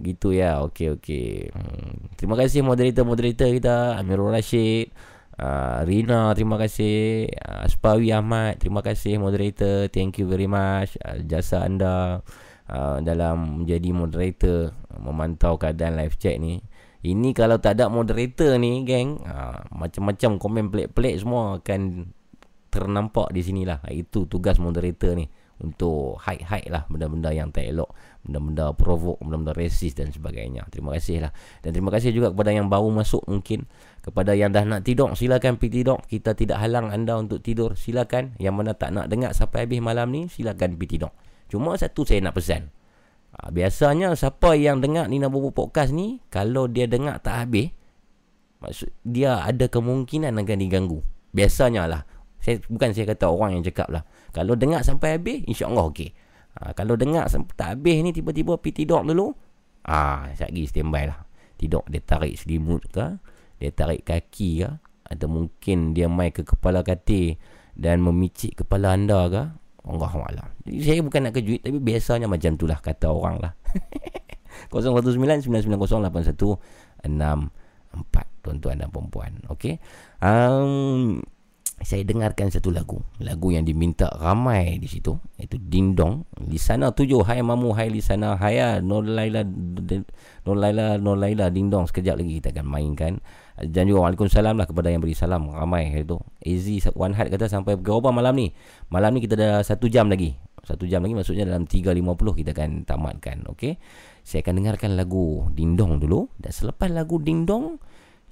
gitu 0.01 0.33
ya. 0.33 0.65
Okey 0.65 0.97
okey. 0.97 1.53
Hmm. 1.53 2.09
Terima 2.17 2.35
kasih 2.39 2.65
moderator-moderator 2.65 3.49
kita 3.53 4.01
Amirul 4.01 4.33
Rashid, 4.33 4.89
uh, 5.37 5.85
Rina, 5.85 6.33
terima 6.33 6.57
kasih. 6.57 7.29
Uh, 7.29 7.69
Aspawi 7.69 8.15
Ahmad, 8.15 8.57
terima 8.57 8.81
kasih 8.81 9.21
moderator. 9.21 9.93
Thank 9.93 10.23
you 10.23 10.27
very 10.31 10.49
much 10.49 10.97
uh, 11.05 11.21
jasa 11.23 11.69
anda 11.69 12.25
uh, 12.73 12.99
dalam 13.05 13.63
menjadi 13.63 13.91
moderator 13.93 14.73
memantau 14.97 15.61
keadaan 15.61 16.01
live 16.01 16.17
chat 16.17 16.41
ni. 16.41 16.65
Ini 17.03 17.35
kalau 17.35 17.59
tak 17.59 17.83
ada 17.83 17.91
moderator 17.91 18.55
ni, 18.63 18.87
geng, 18.87 19.19
uh, 19.27 19.67
macam-macam 19.75 20.39
komen 20.39 20.65
pelik-pelik 20.71 21.19
semua 21.19 21.59
akan 21.59 22.15
ternampak 22.71 23.35
di 23.35 23.43
sinilah. 23.43 23.83
Itu 23.91 24.31
tugas 24.31 24.63
moderator 24.63 25.19
ni 25.19 25.27
untuk 25.63 26.19
hide-hide 26.23 26.71
lah 26.71 26.87
benda-benda 26.91 27.31
yang 27.31 27.55
tak 27.55 27.71
elok 27.71 27.95
benda-benda 28.23 28.71
provoke, 28.73 29.19
benda-benda 29.19 29.53
resist 29.55 29.99
dan 29.99 30.15
sebagainya. 30.15 30.63
Terima 30.71 30.95
kasih 30.95 31.27
lah. 31.27 31.33
Dan 31.61 31.75
terima 31.75 31.91
kasih 31.91 32.15
juga 32.15 32.31
kepada 32.31 32.55
yang 32.55 32.71
baru 32.71 32.89
masuk 32.95 33.27
mungkin. 33.27 33.67
Kepada 34.03 34.35
yang 34.35 34.55
dah 34.55 34.63
nak 34.63 34.87
tidur, 34.87 35.15
silakan 35.19 35.59
pergi 35.59 35.83
tidur. 35.83 35.99
Kita 36.07 36.35
tidak 36.39 36.63
halang 36.63 36.95
anda 36.95 37.19
untuk 37.19 37.43
tidur, 37.43 37.75
silakan. 37.75 38.39
Yang 38.39 38.55
mana 38.55 38.71
tak 38.79 38.95
nak 38.95 39.11
dengar 39.11 39.35
sampai 39.35 39.67
habis 39.67 39.83
malam 39.83 40.15
ni, 40.15 40.31
silakan 40.31 40.79
pergi 40.79 40.99
tidur. 40.99 41.13
Cuma 41.51 41.75
satu 41.75 42.07
saya 42.07 42.23
nak 42.23 42.39
pesan. 42.39 42.71
Ha, 43.33 43.49
biasanya 43.51 44.15
siapa 44.15 44.55
yang 44.55 44.79
dengar 44.85 45.09
Nina 45.09 45.27
Bobo 45.27 45.51
Podcast 45.51 45.91
ni, 45.91 46.23
kalau 46.29 46.69
dia 46.69 46.85
dengar 46.87 47.19
tak 47.25 47.49
habis, 47.49 47.73
maksud 48.63 48.93
dia 49.03 49.43
ada 49.43 49.67
kemungkinan 49.67 50.37
akan 50.37 50.59
diganggu. 50.63 51.03
Biasanya 51.33 51.89
lah. 51.91 52.03
Saya, 52.43 52.59
bukan 52.67 52.91
saya 52.91 53.07
kata 53.15 53.31
orang 53.31 53.57
yang 53.59 53.63
cakap 53.63 53.89
lah. 53.89 54.03
Kalau 54.35 54.59
dengar 54.59 54.83
sampai 54.83 55.17
habis, 55.17 55.47
insyaAllah 55.47 55.87
okey. 55.95 56.11
Ha, 56.61 56.77
kalau 56.77 57.01
dengar 57.01 57.31
tak 57.57 57.79
habis 57.79 58.05
ni 58.05 58.13
tiba-tiba 58.13 58.61
pergi 58.61 58.85
tidur 58.85 59.07
dulu. 59.07 59.33
Ah, 59.89 60.29
ha, 60.29 60.35
lagi 60.37 60.69
standby 60.69 61.09
lah. 61.09 61.25
Tidur 61.57 61.87
dia 61.89 62.03
tarik 62.03 62.37
selimut 62.37 62.85
ke, 62.93 63.07
dia 63.63 63.71
tarik 63.73 64.05
kaki 64.05 64.67
ke, 64.67 64.71
atau 65.09 65.27
mungkin 65.29 65.97
dia 65.97 66.11
mai 66.11 66.35
ke 66.35 66.45
kepala 66.45 66.85
katil 66.85 67.41
dan 67.73 68.05
memicik 68.05 68.65
kepala 68.65 68.97
anda 68.97 69.29
ke. 69.33 69.43
Allah 69.83 70.13
Allah. 70.15 70.47
Jadi 70.63 70.79
saya 70.87 71.03
bukan 71.03 71.27
nak 71.27 71.35
kejut 71.35 71.59
tapi 71.59 71.83
biasanya 71.83 72.31
macam 72.31 72.55
tu 72.55 72.71
lah 72.71 72.79
kata 72.79 73.11
orang 73.11 73.43
lah. 73.43 73.53
0199908164 74.71 77.03
tuan-tuan 78.43 78.77
dan 78.79 78.91
perempuan. 78.91 79.33
Okey. 79.51 79.79
Um, 80.23 81.23
saya 81.83 82.07
dengarkan 82.07 82.49
satu 82.51 82.71
lagu. 82.71 83.03
Lagu 83.19 83.51
yang 83.51 83.67
diminta 83.67 84.07
ramai 84.19 84.79
di 84.79 84.87
situ 84.87 85.19
iaitu 85.39 85.59
Ding 85.59 85.99
Dong. 85.99 86.27
Di 86.39 86.59
sana 86.59 86.95
tujuh. 86.95 87.27
Hai 87.27 87.43
mamu 87.43 87.75
hai 87.75 87.91
di 87.91 87.99
sana 87.99 88.39
hai 88.39 88.63
laila 88.83 89.43
no 90.43 91.13
laila 91.15 91.47
Ding 91.51 91.69
Dong. 91.69 91.91
Sekejap 91.91 92.19
lagi 92.19 92.39
kita 92.39 92.55
akan 92.55 92.67
mainkan. 92.67 93.19
Dan 93.63 93.85
juga 93.87 94.09
Waalaikumsalam 94.09 94.57
lah 94.59 94.67
kepada 94.67 94.89
yang 94.89 95.05
beri 95.05 95.13
salam 95.13 95.53
ramai 95.53 95.93
itu 95.93 96.17
Easy 96.41 96.81
One 96.97 97.13
Heart 97.13 97.37
kata 97.37 97.47
sampai 97.53 97.77
berapa 97.77 98.09
malam 98.09 98.35
ni. 98.35 98.49
Malam 98.89 99.19
ni 99.19 99.21
kita 99.23 99.37
dah 99.37 99.61
satu 99.61 99.87
jam 99.93 100.09
lagi. 100.09 100.35
Satu 100.63 100.87
jam 100.87 101.03
lagi 101.03 101.19
maksudnya 101.19 101.43
dalam 101.43 101.67
3.50 101.67 102.39
kita 102.39 102.55
akan 102.55 102.87
tamatkan 102.87 103.43
ok 103.51 103.83
saya 104.23 104.47
akan 104.47 104.63
dengarkan 104.63 104.95
lagu 104.95 105.51
Ding 105.53 105.75
Dong 105.75 105.99
dulu. 105.99 106.31
Dan 106.39 106.55
selepas 106.55 106.89
lagu 106.89 107.19
Ding 107.19 107.45
Dong 107.45 107.83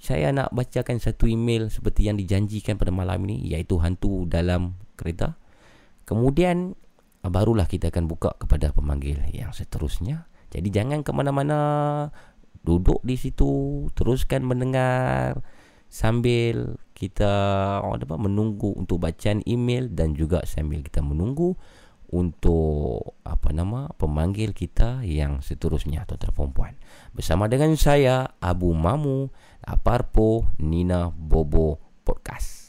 saya 0.01 0.33
nak 0.33 0.49
bacakan 0.49 0.97
satu 0.97 1.29
email 1.29 1.69
seperti 1.69 2.09
yang 2.09 2.17
dijanjikan 2.17 2.73
pada 2.81 2.89
malam 2.89 3.21
ini 3.29 3.53
iaitu 3.53 3.77
hantu 3.77 4.25
dalam 4.25 4.73
kereta. 4.97 5.37
Kemudian 6.09 6.73
barulah 7.21 7.69
kita 7.69 7.93
akan 7.93 8.09
buka 8.09 8.33
kepada 8.41 8.73
pemanggil 8.73 9.21
yang 9.29 9.53
seterusnya. 9.53 10.25
Jadi 10.49 10.73
jangan 10.73 11.05
ke 11.05 11.13
mana-mana. 11.13 11.59
Duduk 12.61 13.01
di 13.01 13.17
situ, 13.17 13.85
teruskan 13.97 14.45
mendengar 14.45 15.41
sambil 15.89 16.77
kita 16.93 17.33
orang 17.81 18.05
apa 18.05 18.17
menunggu 18.21 18.69
untuk 18.77 19.01
bacaan 19.01 19.41
email 19.49 19.89
dan 19.89 20.13
juga 20.13 20.45
sambil 20.45 20.85
kita 20.85 21.01
menunggu 21.01 21.57
untuk 22.11 23.15
apa 23.23 23.55
nama 23.55 23.87
pemanggil 23.95 24.51
kita 24.51 25.01
yang 25.07 25.39
seterusnya 25.39 26.03
atau 26.03 26.19
perempuan. 26.19 26.75
Bersama 27.15 27.47
dengan 27.47 27.73
saya 27.79 28.35
Abu 28.43 28.75
Mamu 28.75 29.31
Aparpo 29.63 30.51
Nina 30.59 31.09
Bobo 31.09 31.79
Podcast. 32.03 32.60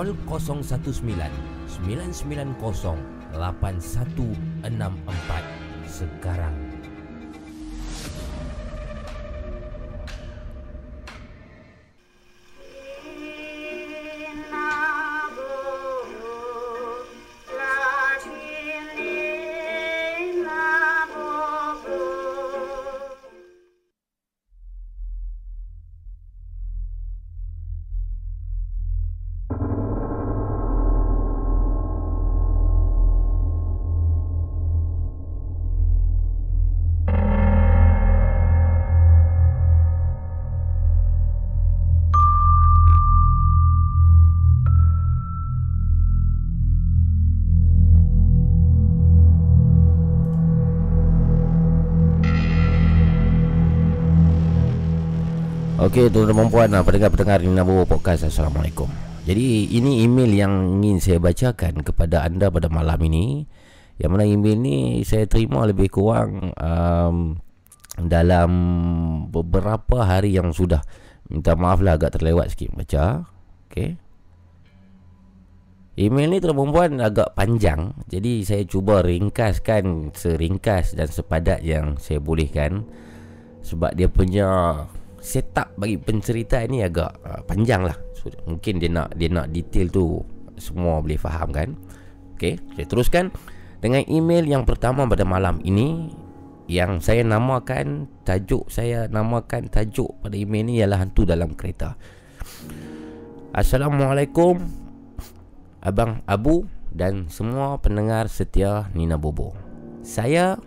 Call 0.00 0.40
019 0.40 0.64
990 1.84 2.56
8164 4.64 5.44
sekarang. 5.84 6.59
Okey, 55.90 56.06
tuan-tuan 56.06 56.46
dan 56.46 56.50
puan, 56.54 56.70
ah, 56.70 56.86
pendengar-pendengar 56.86 57.42
Nina 57.42 57.66
Bobo 57.66 57.82
Podcast, 57.82 58.22
Assalamualaikum. 58.22 58.86
Jadi, 59.26 59.74
ini 59.74 60.06
email 60.06 60.30
yang 60.30 60.78
ingin 60.78 61.02
saya 61.02 61.18
bacakan 61.18 61.82
kepada 61.82 62.22
anda 62.22 62.46
pada 62.46 62.70
malam 62.70 62.94
ini. 63.10 63.42
Yang 63.98 64.10
mana 64.14 64.22
email 64.22 64.54
ni 64.54 65.02
saya 65.02 65.26
terima 65.26 65.66
lebih 65.66 65.90
kurang 65.90 66.54
um, 66.54 67.42
dalam 67.98 68.50
beberapa 69.34 70.06
hari 70.06 70.30
yang 70.30 70.54
sudah. 70.54 70.78
Minta 71.26 71.58
maaf 71.58 71.82
lah 71.82 71.98
agak 71.98 72.22
terlewat 72.22 72.54
sikit 72.54 72.70
baca. 72.70 73.26
Okey. 73.66 73.98
Email 75.98 76.30
ni 76.30 76.38
tuan-tuan 76.38 76.70
puan 76.70 76.92
agak 77.02 77.34
panjang. 77.34 77.98
Jadi, 78.06 78.46
saya 78.46 78.62
cuba 78.62 79.02
ringkaskan 79.02 80.14
seringkas 80.14 80.94
dan 80.94 81.10
sepadat 81.10 81.66
yang 81.66 81.98
saya 81.98 82.22
bolehkan. 82.22 82.86
Sebab 83.66 83.98
dia 83.98 84.06
punya 84.06 84.46
setup 85.20 85.76
bagi 85.76 86.00
pencerita 86.00 86.64
ni 86.66 86.80
agak 86.80 87.20
uh, 87.22 87.40
panjang 87.44 87.84
lah. 87.84 87.96
So, 88.16 88.32
Mungkin 88.48 88.80
dia 88.80 88.90
nak 88.90 89.14
dia 89.14 89.28
nak 89.32 89.52
detail 89.52 89.88
tu 89.92 90.20
Semua 90.60 91.00
boleh 91.00 91.20
faham 91.20 91.52
kan? 91.52 91.72
Okay, 92.36 92.56
saya 92.76 92.88
teruskan. 92.88 93.32
Dengan 93.80 94.04
email 94.08 94.44
yang 94.44 94.68
pertama 94.68 95.08
pada 95.08 95.24
malam 95.24 95.60
ini 95.64 96.12
Yang 96.68 97.04
saya 97.08 97.22
namakan 97.24 98.12
Tajuk 98.28 98.68
saya 98.68 99.08
namakan 99.08 99.72
tajuk 99.72 100.20
pada 100.20 100.36
email 100.36 100.68
ni 100.68 100.84
Ialah 100.84 101.00
hantu 101.04 101.24
dalam 101.24 101.56
kereta. 101.56 101.96
Assalamualaikum 103.56 104.60
Abang 105.80 106.20
Abu 106.28 106.68
Dan 106.92 107.32
semua 107.32 107.80
pendengar 107.80 108.28
setia 108.28 108.92
Nina 108.92 109.16
Bobo. 109.16 109.56
Saya 110.04 110.60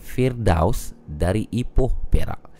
Firdaus 0.00 0.92
dari 1.04 1.48
Ipoh 1.52 1.92
Perak 2.12 2.53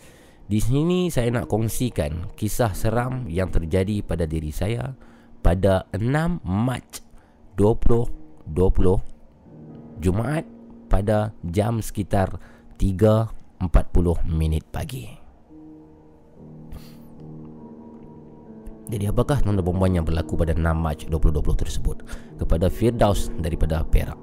di 0.44 0.60
sini 0.60 1.08
saya 1.08 1.32
nak 1.32 1.48
kongsikan 1.48 2.36
kisah 2.36 2.76
seram 2.76 3.24
yang 3.32 3.48
terjadi 3.48 4.04
pada 4.04 4.28
diri 4.28 4.52
saya 4.52 4.92
pada 5.40 5.88
6 5.96 6.44
Mac 6.44 7.00
2020 7.56 8.44
Jumaat 10.04 10.44
pada 10.92 11.32
jam 11.48 11.80
sekitar 11.80 12.36
3.40 12.76 13.64
minit 14.28 14.68
pagi. 14.68 15.08
Jadi 18.84 19.08
apakah 19.08 19.40
tanda 19.40 19.64
perempuan 19.64 19.96
yang 19.96 20.04
berlaku 20.04 20.36
pada 20.36 20.52
6 20.52 20.60
Mac 20.60 21.08
2020 21.08 21.56
tersebut 21.56 21.96
kepada 22.36 22.68
Firdaus 22.68 23.32
daripada 23.40 23.80
Perak? 23.80 24.20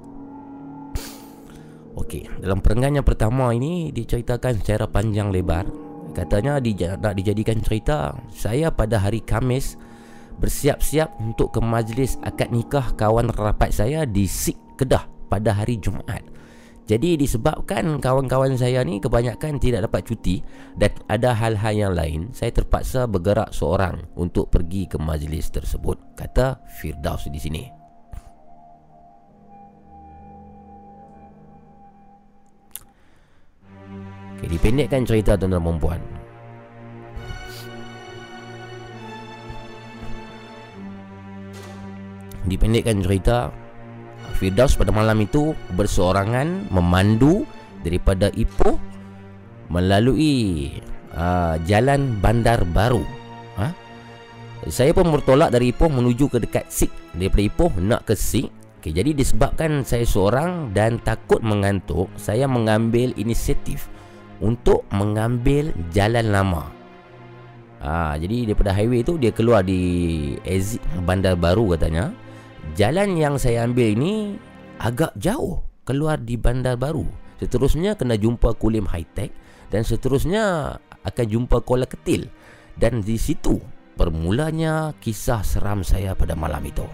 Okey, 1.98 2.30
dalam 2.38 2.62
perenggan 2.62 3.02
yang 3.02 3.06
pertama 3.06 3.50
ini 3.50 3.90
diceritakan 3.90 4.62
secara 4.62 4.86
panjang 4.86 5.34
lebar 5.34 5.91
Katanya 6.12 6.60
di, 6.60 6.76
nak 6.76 7.16
dijadikan 7.16 7.58
cerita. 7.64 8.12
Saya 8.28 8.68
pada 8.68 9.00
hari 9.00 9.24
Kamis 9.24 9.80
Bersiap-siap 10.40 11.20
untuk 11.20 11.52
ke 11.52 11.60
majlis 11.60 12.16
akad 12.24 12.50
nikah 12.50 12.96
kawan 12.96 13.28
rapat 13.32 13.68
saya 13.72 14.08
di 14.08 14.24
Sik 14.24 14.80
Kedah 14.80 15.04
pada 15.28 15.52
hari 15.52 15.76
Jumaat. 15.76 16.24
Jadi 16.82 17.14
disebabkan 17.14 18.02
kawan-kawan 18.02 18.58
saya 18.58 18.82
ni 18.82 18.98
kebanyakan 18.98 19.62
tidak 19.62 19.86
dapat 19.86 20.02
cuti 20.02 20.42
Dan 20.74 20.90
ada 21.06 21.30
hal-hal 21.30 21.74
yang 21.78 21.94
lain 21.94 22.34
Saya 22.34 22.50
terpaksa 22.50 23.06
bergerak 23.06 23.54
seorang 23.54 24.02
untuk 24.18 24.50
pergi 24.50 24.90
ke 24.90 24.98
majlis 24.98 25.54
tersebut 25.54 26.18
Kata 26.18 26.58
Firdaus 26.82 27.30
di 27.30 27.38
sini 27.38 27.81
Okay, 34.42 34.58
dipendekkan 34.58 35.06
cerita 35.06 35.38
tuan-tuan 35.38 35.62
perempuan 35.62 36.02
Dipendekkan 42.50 42.98
cerita 43.06 43.54
Firdaus 44.34 44.74
pada 44.74 44.90
malam 44.90 45.22
itu 45.22 45.54
berseorangan 45.78 46.74
memandu 46.74 47.46
daripada 47.86 48.34
Ipoh 48.34 48.82
melalui 49.70 50.74
uh, 51.14 51.54
jalan 51.62 52.18
bandar 52.18 52.66
baru. 52.66 53.06
Ha? 53.62 53.70
Saya 54.66 54.90
pun 54.90 55.06
bertolak 55.14 55.54
dari 55.54 55.70
Ipoh 55.70 55.86
menuju 55.86 56.26
ke 56.26 56.42
dekat 56.42 56.66
Sik. 56.66 56.90
Daripada 57.14 57.46
Ipoh 57.46 57.70
nak 57.78 58.10
ke 58.10 58.18
Sik. 58.18 58.50
Okay, 58.82 58.90
jadi 58.90 59.14
disebabkan 59.14 59.86
saya 59.86 60.02
seorang 60.02 60.74
dan 60.74 60.98
takut 60.98 61.38
mengantuk, 61.38 62.10
saya 62.18 62.50
mengambil 62.50 63.14
inisiatif 63.14 63.86
untuk 64.42 64.84
mengambil 64.90 65.70
jalan 65.94 66.34
lama. 66.34 66.68
Ha, 67.82 68.14
jadi 68.18 68.50
daripada 68.50 68.74
highway 68.74 69.02
tu 69.02 69.18
dia 69.18 69.30
keluar 69.34 69.62
di 69.62 69.80
exit 70.42 70.82
bandar 71.06 71.38
baru 71.38 71.78
katanya. 71.78 72.10
Jalan 72.78 73.18
yang 73.18 73.38
saya 73.38 73.66
ambil 73.66 73.94
ini 73.98 74.38
agak 74.78 75.14
jauh 75.18 75.62
keluar 75.82 76.18
di 76.18 76.38
bandar 76.38 76.78
baru. 76.78 77.06
Seterusnya 77.42 77.98
kena 77.98 78.14
jumpa 78.14 78.54
Kulim 78.54 78.86
High 78.86 79.08
Tech 79.18 79.30
dan 79.74 79.82
seterusnya 79.82 80.78
akan 81.02 81.26
jumpa 81.26 81.58
Kuala 81.66 81.90
Ketil. 81.90 82.30
Dan 82.78 83.02
di 83.02 83.18
situ 83.18 83.58
bermulanya 83.98 84.94
kisah 85.02 85.42
seram 85.42 85.82
saya 85.82 86.14
pada 86.14 86.38
malam 86.38 86.62
itu. 86.62 86.86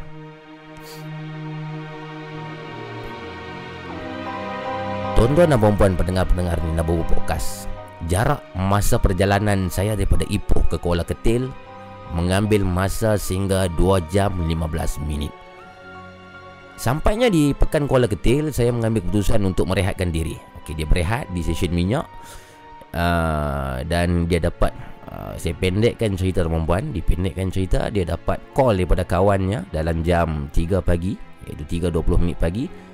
Tuan-tuan 5.19 5.51
dan 5.51 5.59
puan 5.59 5.99
pendengar-pendengar 5.99 6.63
ni 6.63 6.79
Nabu 6.79 7.03
Podcast 7.03 7.67
Jarak 8.07 8.39
masa 8.55 9.03
perjalanan 9.03 9.67
saya 9.67 9.99
daripada 9.99 10.23
Ipoh 10.31 10.63
ke 10.71 10.79
Kuala 10.79 11.03
Ketil 11.03 11.51
Mengambil 12.15 12.63
masa 12.63 13.19
sehingga 13.19 13.67
2 13.67 14.15
jam 14.15 14.31
15 14.47 15.03
minit. 15.11 15.35
Sampainya 16.79 17.27
di 17.35 17.51
Pekan 17.51 17.91
Kuala 17.91 18.07
Ketil 18.07 18.55
Saya 18.55 18.71
mengambil 18.71 19.03
keputusan 19.11 19.43
untuk 19.43 19.67
merehatkan 19.67 20.15
diri. 20.15 20.39
Okey, 20.63 20.79
Dia 20.79 20.87
berehat 20.87 21.35
di 21.35 21.43
stesen 21.43 21.75
minyak 21.75 22.07
uh, 22.95 23.83
Dan 23.91 24.31
dia 24.31 24.39
dapat 24.39 24.71
uh, 25.11 25.35
Saya 25.35 25.59
pendekkan 25.59 26.15
cerita 26.15 26.47
perempuan 26.47 26.95
Dipendekkan 26.95 27.51
cerita 27.51 27.91
Dia 27.91 28.07
dapat 28.07 28.39
call 28.55 28.79
daripada 28.79 29.03
kawannya 29.03 29.67
Dalam 29.75 30.07
jam 30.07 30.47
3 30.55 30.79
pagi 30.79 31.19
Iaitu 31.51 31.91
3.20 31.91 32.23
minit 32.23 32.39
pagi 32.39 32.87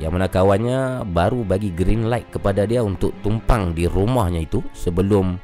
yang 0.00 0.16
mana 0.16 0.28
kawannya 0.28 1.04
baru 1.12 1.44
bagi 1.44 1.68
green 1.72 2.08
light 2.08 2.28
kepada 2.32 2.64
dia 2.64 2.80
untuk 2.80 3.12
tumpang 3.20 3.76
di 3.76 3.84
rumahnya 3.84 4.40
itu 4.44 4.64
sebelum 4.72 5.36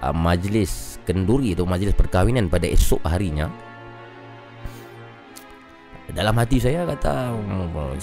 uh, 0.00 0.14
majlis 0.16 0.96
kenduri 1.04 1.52
atau 1.52 1.68
majlis 1.68 1.92
perkahwinan 1.92 2.48
pada 2.48 2.64
esok 2.64 3.04
harinya 3.04 3.52
dalam 6.12 6.36
hati 6.36 6.60
saya 6.60 6.84
kata 6.84 7.32
oh, 7.32 7.96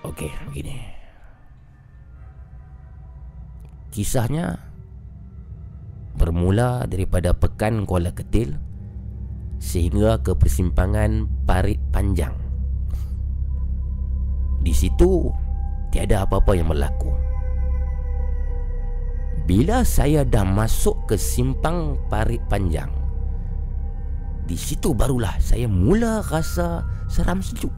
Okey, 0.00 0.32
begini. 0.50 0.74
Kisahnya 3.94 4.58
bermula 6.16 6.84
daripada 6.90 7.32
Pekan 7.36 7.86
Kuala 7.86 8.10
Ketil 8.14 8.56
sehingga 9.60 10.18
ke 10.24 10.32
persimpangan 10.32 11.28
Parit 11.44 11.78
Panjang. 11.92 12.32
Di 14.60 14.72
situ 14.72 15.28
tiada 15.92 16.24
apa-apa 16.24 16.56
yang 16.56 16.68
berlaku. 16.72 17.12
Bila 19.44 19.82
saya 19.82 20.22
dah 20.22 20.46
masuk 20.46 21.10
ke 21.10 21.16
simpang 21.18 21.98
Parit 22.06 22.40
Panjang, 22.46 22.92
di 24.46 24.54
situ 24.54 24.94
barulah 24.94 25.34
saya 25.42 25.66
mula 25.66 26.22
rasa 26.26 26.86
seram 27.10 27.42
sejuk. 27.42 27.72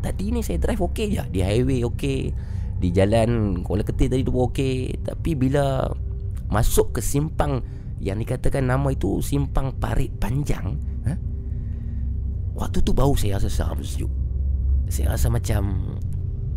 Tadi 0.00 0.32
ni 0.32 0.40
saya 0.40 0.60
drive 0.60 0.80
okey 0.80 1.12
je, 1.12 1.24
di 1.28 1.40
highway 1.44 1.84
okey, 1.84 2.32
di 2.80 2.88
jalan 2.88 3.60
Kuala 3.64 3.84
Ketir 3.84 4.08
tadi 4.12 4.24
tu 4.24 4.32
okey, 4.32 5.00
tapi 5.04 5.36
bila 5.36 5.88
masuk 6.50 6.98
ke 6.98 7.00
simpang 7.00 7.62
yang 8.02 8.18
dikatakan 8.18 8.66
nama 8.66 8.90
itu 8.90 9.22
simpang 9.22 9.76
Parit 9.78 10.10
Panjang, 10.18 10.76
ha? 11.06 11.14
Waktu 12.58 12.82
tu 12.82 12.92
bau 12.92 13.14
saya 13.14 13.38
rasa 13.38 13.48
seram 13.48 13.80
sejuk. 13.80 14.10
Saya 14.90 15.14
rasa 15.14 15.30
macam 15.30 15.94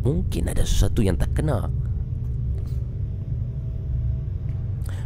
mungkin 0.01 0.49
ada 0.49 0.65
sesuatu 0.65 1.05
yang 1.05 1.15
tak 1.15 1.37
kena. 1.37 1.69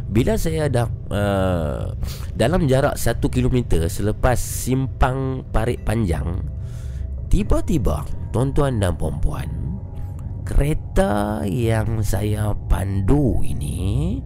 Bila 0.08 0.40
saya 0.40 0.72
dah 0.72 0.88
uh, 1.12 1.92
dalam 2.32 2.64
jarak 2.64 2.96
satu 2.96 3.28
kilometer 3.28 3.84
selepas 3.92 4.40
simpang 4.40 5.44
Parit 5.52 5.84
Panjang, 5.84 6.40
tiba-tiba 7.28 8.08
tuan-tuan 8.32 8.80
dan 8.80 8.96
puan-puan, 8.96 9.52
kereta 10.48 11.44
yang 11.44 12.00
saya 12.00 12.56
pandu 12.72 13.44
ini 13.44 14.16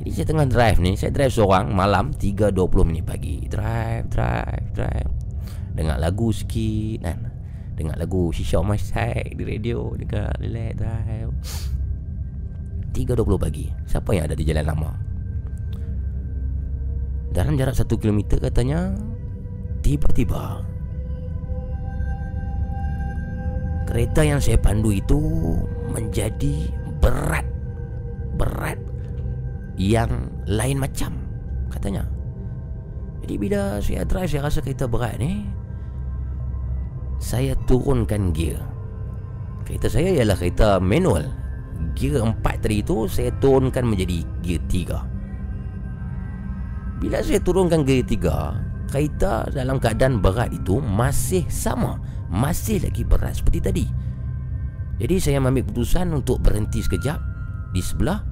jadi 0.00 0.10
saya 0.16 0.26
tengah 0.32 0.48
drive 0.48 0.78
ni 0.80 0.96
Saya 0.96 1.12
drive 1.12 1.28
seorang 1.28 1.76
malam 1.76 2.16
3.20 2.16 2.88
minit 2.88 3.04
pagi. 3.04 3.44
Drive, 3.44 4.08
drive, 4.08 4.66
drive. 4.72 5.12
Dengar 5.76 6.00
lagu 6.00 6.32
sikit 6.32 7.04
kan? 7.04 7.28
Dengar 7.76 8.00
lagu 8.00 8.32
Shisha 8.32 8.64
My 8.64 8.80
Side 8.80 9.36
Di 9.36 9.44
radio 9.44 9.92
Dengar 9.92 10.32
relax 10.40 10.72
drive. 10.80 11.32
3.20 12.96 13.36
pagi. 13.36 13.66
Siapa 13.84 14.10
yang 14.16 14.24
ada 14.24 14.36
di 14.36 14.44
jalan 14.48 14.64
lama? 14.64 14.90
Dalam 17.30 17.60
jarak 17.60 17.76
1 17.76 17.84
km 18.00 18.40
katanya 18.40 18.96
Tiba-tiba 19.84 20.64
Kereta 23.84 24.24
yang 24.24 24.40
saya 24.40 24.56
pandu 24.56 24.96
itu 24.96 25.20
Menjadi 25.92 26.72
berat. 27.04 27.44
Berat 28.40 28.89
Yang 29.80 30.28
lain 30.44 30.76
macam 30.76 31.16
Katanya. 31.72 32.04
Jadi 33.24 33.34
bila 33.40 33.80
saya 33.80 34.04
drive 34.04 34.28
Saya 34.28 34.44
rasa 34.44 34.60
kereta 34.60 34.84
berat 34.84 35.16
ni 35.16 35.48
Saya 37.16 37.56
turunkan 37.64 38.36
gear. 38.36 38.60
Kereta 39.64 39.88
saya 39.88 40.12
ialah 40.12 40.36
kereta 40.36 40.76
manual. 40.84 41.24
Gear 41.96 42.20
4 42.20 42.44
tadi 42.44 42.84
itu 42.84 43.08
Saya 43.08 43.32
turunkan 43.40 43.88
menjadi 43.88 44.20
gear 44.44 44.60
3 44.68 47.00
Bila 47.00 47.24
saya 47.24 47.40
turunkan 47.40 47.80
gear 47.88 48.04
3 48.04 48.92
Kereta 48.92 49.48
dalam 49.48 49.80
keadaan 49.80 50.20
berat 50.20 50.52
itu 50.52 50.76
Masih 50.76 51.48
sama 51.48 51.96
Masih 52.28 52.84
lagi 52.84 53.00
berat 53.08 53.40
seperti 53.40 53.64
tadi. 53.64 53.88
Jadi 55.00 55.16
saya 55.16 55.40
ambil 55.40 55.64
keputusan 55.64 56.12
untuk 56.12 56.44
berhenti 56.44 56.84
sekejap 56.84 57.16
Di 57.72 57.80
sebelah 57.80 58.29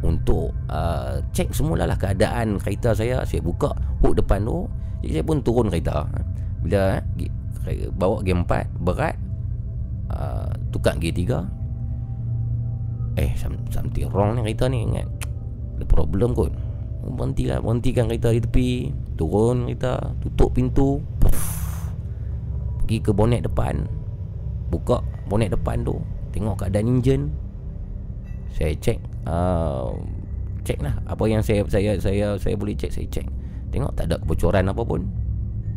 untuk 0.00 0.56
uh, 0.72 1.20
cek 1.32 1.52
semulalah 1.52 1.96
keadaan 1.96 2.60
kereta 2.60 2.96
saya. 2.96 3.24
Saya 3.28 3.44
buka 3.44 3.72
hook 4.00 4.16
depan 4.20 4.44
tu 4.44 4.68
jadi 5.00 5.20
saya 5.20 5.24
pun 5.24 5.40
turun 5.40 5.72
kereta. 5.72 6.04
Bila 6.60 7.00
eh, 7.68 7.88
bawa 7.92 8.20
gear 8.20 8.44
4 8.44 8.84
berat 8.84 9.16
uh, 10.12 10.52
tukar 10.72 10.96
gear 11.00 11.16
3 11.16 11.60
eh 13.18 13.34
something 13.68 14.06
wrong 14.12 14.38
ni 14.38 14.40
kereta 14.44 14.68
ni 14.68 14.86
ingat? 14.86 15.08
Ada 15.80 15.84
problem 15.88 16.36
kot. 16.36 16.52
Berhenti 17.00 17.48
lah 17.48 17.64
berhentikan 17.64 18.12
kereta 18.12 18.28
di 18.32 18.40
tepi 18.44 18.68
turun 19.16 19.64
kereta 19.68 20.12
tutup 20.20 20.52
pintu 20.52 21.00
pergi 22.84 22.96
ke 23.00 23.10
bonet 23.12 23.44
depan. 23.44 23.88
Buka 24.68 25.00
bonet 25.26 25.52
depan 25.52 25.80
tu 25.80 25.96
tengok 26.30 26.64
keadaan 26.64 27.00
enjin. 27.00 27.32
Saya 28.52 28.76
cek 28.76 29.09
uh, 29.26 29.90
cek 30.64 30.78
lah. 30.84 30.94
Apa 31.08 31.24
yang 31.26 31.40
saya 31.40 31.64
saya 31.66 31.96
saya 31.98 32.36
saya 32.36 32.54
boleh 32.56 32.76
cek 32.76 32.92
saya 32.92 33.06
cek 33.08 33.26
tengok 33.70 33.94
tak 33.96 34.10
ada 34.10 34.16
kebocoran 34.20 34.68
apa 34.68 34.82
pun. 34.84 35.02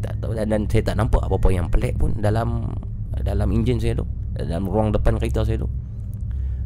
Tak 0.03 0.19
tahu 0.19 0.35
dan, 0.35 0.51
dan 0.51 0.61
saya 0.67 0.83
tak 0.83 0.99
nampak 0.99 1.23
apa-apa 1.23 1.49
yang 1.51 1.71
pelik 1.71 1.95
pun 1.95 2.11
dalam 2.19 2.75
dalam 3.23 3.47
enjin 3.55 3.79
saya 3.79 4.03
tu. 4.03 4.05
Dalam 4.33 4.67
ruang 4.67 4.91
depan 4.91 5.15
kereta 5.21 5.45
saya 5.47 5.61
tu. 5.63 5.69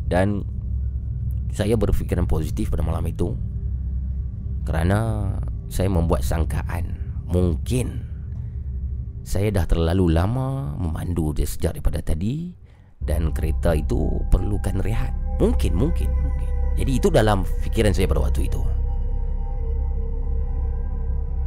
Dan 0.08 0.42
saya 1.52 1.76
berfikiran 1.76 2.26
positif 2.26 2.72
pada 2.72 2.84
malam 2.84 3.04
itu 3.08 3.36
kerana 4.68 5.32
saya 5.72 5.92
membuat 5.92 6.24
sangkaan. 6.24 6.96
Mungkin 7.28 8.08
saya 9.28 9.52
dah 9.52 9.68
terlalu 9.68 10.16
lama 10.16 10.76
memandu 10.80 11.36
dia 11.36 11.44
sejak 11.44 11.76
daripada 11.76 12.00
tadi 12.00 12.56
dan 13.04 13.36
kereta 13.36 13.76
itu 13.76 14.24
perlukan 14.32 14.80
rehat. 14.80 15.12
Mungkin, 15.38 15.76
mungkin, 15.76 16.08
mungkin. 16.08 16.57
Jadi 16.78 16.92
itu 17.02 17.10
dalam 17.10 17.42
fikiran 17.66 17.92
saya 17.92 18.06
pada 18.06 18.22
waktu 18.22 18.46
itu. 18.46 18.62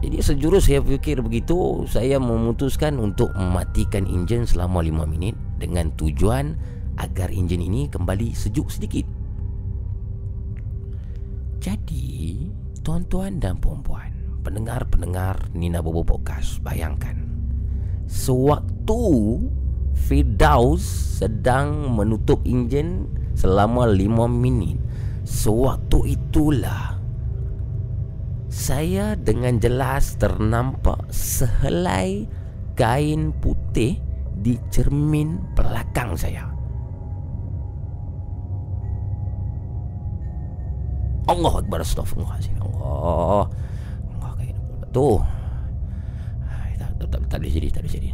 Jadi 0.00 0.16
sejurus 0.24 0.66
saya 0.66 0.80
fikir 0.80 1.20
begitu, 1.20 1.84
saya 1.86 2.16
memutuskan 2.16 2.96
untuk 2.96 3.30
mematikan 3.36 4.08
enjin 4.08 4.48
selama 4.48 4.80
5 4.80 5.04
minit 5.06 5.36
dengan 5.60 5.92
tujuan 5.94 6.56
agar 6.96 7.28
enjin 7.30 7.60
ini 7.60 7.86
kembali 7.86 8.32
sejuk 8.32 8.72
sedikit. 8.72 9.04
Jadi, 11.60 12.48
tuan-tuan 12.80 13.36
dan 13.36 13.60
puan-puan, 13.60 14.40
pendengar-pendengar 14.40 15.52
Nina 15.52 15.84
Bobo 15.84 16.00
Podcast, 16.00 16.64
bayangkan 16.64 17.20
sewaktu 18.10 19.02
Firdaus 19.94 20.82
sedang 21.20 21.92
menutup 21.94 22.42
enjin 22.48 23.06
selama 23.36 23.86
lima 23.86 24.26
minit 24.26 24.80
Sewaktu 25.30 26.18
itulah 26.18 26.98
Saya 28.50 29.14
dengan 29.14 29.62
jelas 29.62 30.18
ternampak 30.18 31.06
sehelai 31.14 32.26
kain 32.74 33.30
putih 33.38 34.02
di 34.40 34.58
cermin 34.74 35.38
belakang 35.54 36.18
saya. 36.18 36.50
Allah 41.30 41.52
Akbar 41.62 41.78
Astaghfirullahaladzim. 41.86 42.58
Allah. 42.58 43.46
Allah 44.18 44.32
kain 44.34 44.56
tu. 44.90 45.22
Tak, 46.80 46.90
tak, 46.98 47.06
tak, 47.06 47.22
tak 47.30 47.38
jadi 47.46 47.68
Tak 47.70 47.80
boleh 47.86 47.94
jadi. 47.94 48.08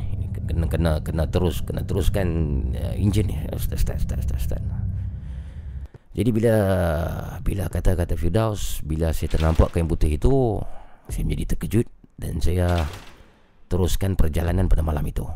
Kena 0.46 0.66
kena 0.68 0.92
kena 1.00 1.24
terus 1.26 1.64
kena 1.64 1.80
teruskan 1.80 2.28
uh, 2.76 2.92
enjin 2.92 3.24
ni. 3.32 3.40
Start 3.56 3.80
start 3.80 4.00
start 4.04 4.20
start, 4.20 4.42
start. 4.42 4.62
Jadi 6.16 6.32
bila 6.32 6.56
bila 7.44 7.68
kata-kata 7.68 8.16
Firdaus, 8.16 8.80
bila 8.80 9.12
saya 9.12 9.36
ternampak 9.36 9.76
kain 9.76 9.84
putih 9.84 10.16
itu, 10.16 10.56
saya 11.12 11.28
menjadi 11.28 11.52
terkejut 11.52 11.84
dan 12.16 12.40
saya 12.40 12.88
teruskan 13.68 14.16
perjalanan 14.16 14.64
pada 14.64 14.80
malam 14.80 15.04
itu. 15.04 15.28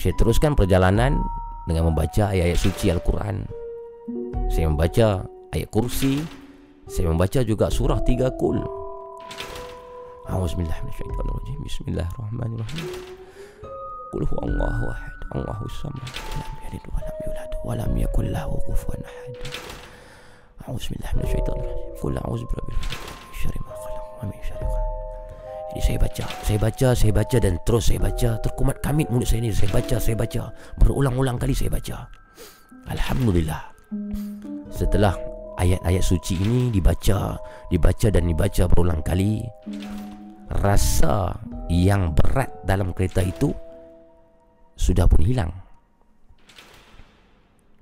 Saya 0.00 0.16
teruskan 0.16 0.56
perjalanan 0.56 1.20
dengan 1.68 1.92
membaca 1.92 2.32
ayat-ayat 2.32 2.58
suci 2.58 2.88
Al-Quran. 2.88 3.44
Saya 4.48 4.72
membaca 4.72 5.28
ayat 5.52 5.68
kursi, 5.68 6.24
saya 6.88 7.12
membaca 7.12 7.44
juga 7.44 7.68
surah 7.68 8.00
tiga 8.02 8.32
kul. 8.40 8.81
أعوذ 10.32 10.56
بالله 10.56 10.78
من 10.80 10.88
الشيطان 10.88 11.26
الرجيم 11.28 11.58
بسم 11.68 11.84
الله 11.92 12.08
الرحمن 12.16 12.50
الرحيم 12.56 12.86
قل 14.12 14.22
هو 14.32 14.38
الله 14.48 14.78
أحد 14.90 15.12
الله 15.36 15.58
الصمد 15.64 16.08
لم 16.40 16.52
يلد 16.64 16.84
ولم 16.88 17.16
يولد 17.26 17.50
ولم 17.68 17.92
يكن 17.98 18.24
له 18.32 18.48
كفوا 18.68 18.94
أحد 18.96 19.32
أعوذ 20.64 20.84
بالله 20.88 21.10
من 21.20 21.24
الشيطان 21.28 21.56
الرجيم 21.60 22.48
min 22.48 22.76
syarri 22.80 22.80
ma 22.80 22.92
الشر 23.28 23.54
ما 23.60 23.74
خلق 23.76 24.04
ومن 24.24 24.40
شر 24.40 24.62
Jadi 25.72 25.80
saya 25.88 25.98
baca, 26.00 26.24
saya 26.44 26.58
baca, 26.60 26.88
saya 26.92 27.12
baca 27.16 27.36
dan 27.40 27.54
terus 27.64 27.84
saya 27.88 27.96
baca. 27.96 28.30
Terkumat 28.44 28.76
kamit 28.84 29.08
mulut 29.08 29.24
saya 29.24 29.40
ni, 29.40 29.56
saya 29.56 29.72
baca, 29.72 29.96
saya 29.96 30.12
baca. 30.12 30.52
Berulang-ulang 30.76 31.40
kali 31.40 31.56
saya 31.56 31.72
baca. 31.72 32.12
Alhamdulillah. 32.92 33.72
Setelah 34.68 35.16
ayat-ayat 35.56 36.04
suci 36.04 36.44
ini 36.44 36.68
dibaca 36.68 37.40
Dibaca 37.72 38.08
dan 38.12 38.28
dibaca 38.28 38.68
berulang 38.68 39.00
kali 39.00 39.40
rasa 40.60 41.40
yang 41.72 42.12
berat 42.12 42.52
dalam 42.68 42.92
kereta 42.92 43.24
itu 43.24 43.54
sudah 44.76 45.08
pun 45.08 45.22
hilang. 45.24 45.52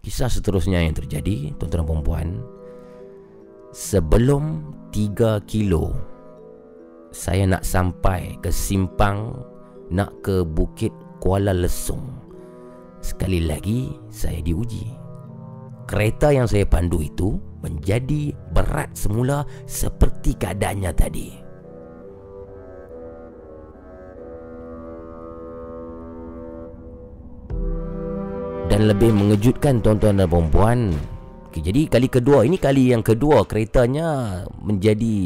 Kisah 0.01 0.33
seterusnya 0.33 0.81
yang 0.81 0.97
terjadi 0.97 1.53
Tuan-tuan 1.61 1.85
dan 1.85 1.89
perempuan 1.89 2.29
Sebelum 3.71 4.73
3 4.89 5.45
kilo 5.45 5.93
Saya 7.13 7.45
nak 7.45 7.69
sampai 7.69 8.41
ke 8.41 8.49
simpang 8.49 9.37
Nak 9.93 10.25
ke 10.25 10.41
Bukit 10.41 10.93
Kuala 11.21 11.53
Lesung. 11.53 12.17
Sekali 13.05 13.45
lagi 13.45 13.93
saya 14.09 14.41
diuji. 14.41 14.89
Kereta 15.85 16.33
yang 16.33 16.49
saya 16.49 16.65
pandu 16.65 17.05
itu 17.05 17.37
Menjadi 17.61 18.33
berat 18.57 18.97
semula 18.97 19.45
Seperti 19.69 20.33
keadaannya 20.33 20.93
tadi 20.97 21.40
Dan 28.71 28.87
lebih 28.87 29.11
mengejutkan 29.11 29.83
tuan-tuan 29.83 30.23
dan 30.23 30.31
perempuan 30.31 30.95
okay, 31.51 31.59
Jadi 31.59 31.91
kali 31.91 32.07
kedua 32.07 32.47
Ini 32.47 32.55
kali 32.55 32.95
yang 32.95 33.03
kedua 33.03 33.43
keretanya 33.43 34.41
Menjadi 34.63 35.17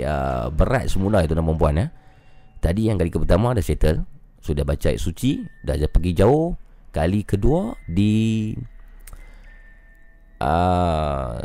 uh, 0.00 0.48
berat 0.48 0.88
semula 0.88 1.20
tuan-tuan 1.20 1.44
dan 1.44 1.46
perempuan 1.52 1.74
ya. 1.76 1.86
Tadi 2.64 2.88
yang 2.88 2.96
kali 2.96 3.12
pertama 3.12 3.52
dah 3.52 3.60
settle 3.60 4.08
Sudah 4.40 4.64
baca 4.64 4.88
ayat 4.88 5.04
suci 5.04 5.44
Dah 5.60 5.76
pergi 5.84 6.16
jauh. 6.16 6.56
Kali 6.96 7.28
kedua 7.28 7.76
Di 7.84 8.56
uh, 10.40 11.36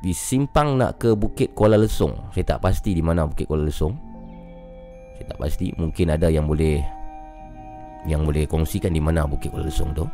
Di 0.00 0.12
simpang 0.16 0.80
nak 0.80 0.96
ke 0.96 1.12
Bukit 1.12 1.52
Kuala 1.52 1.76
Lesung. 1.76 2.32
Saya 2.32 2.56
tak 2.56 2.64
pasti 2.64 2.96
di 2.96 3.04
mana 3.04 3.28
Bukit 3.28 3.44
Kuala 3.44 3.68
Lesung. 3.68 4.00
Saya 5.20 5.28
tak 5.28 5.44
pasti 5.44 5.76
Mungkin 5.76 6.08
ada 6.08 6.32
yang 6.32 6.48
boleh 6.48 6.80
Yang 8.08 8.22
boleh 8.24 8.44
kongsikan 8.48 8.96
di 8.96 9.04
mana 9.04 9.28
Bukit 9.28 9.52
Kuala 9.52 9.68
Lesung 9.68 9.92
tu 9.92 10.08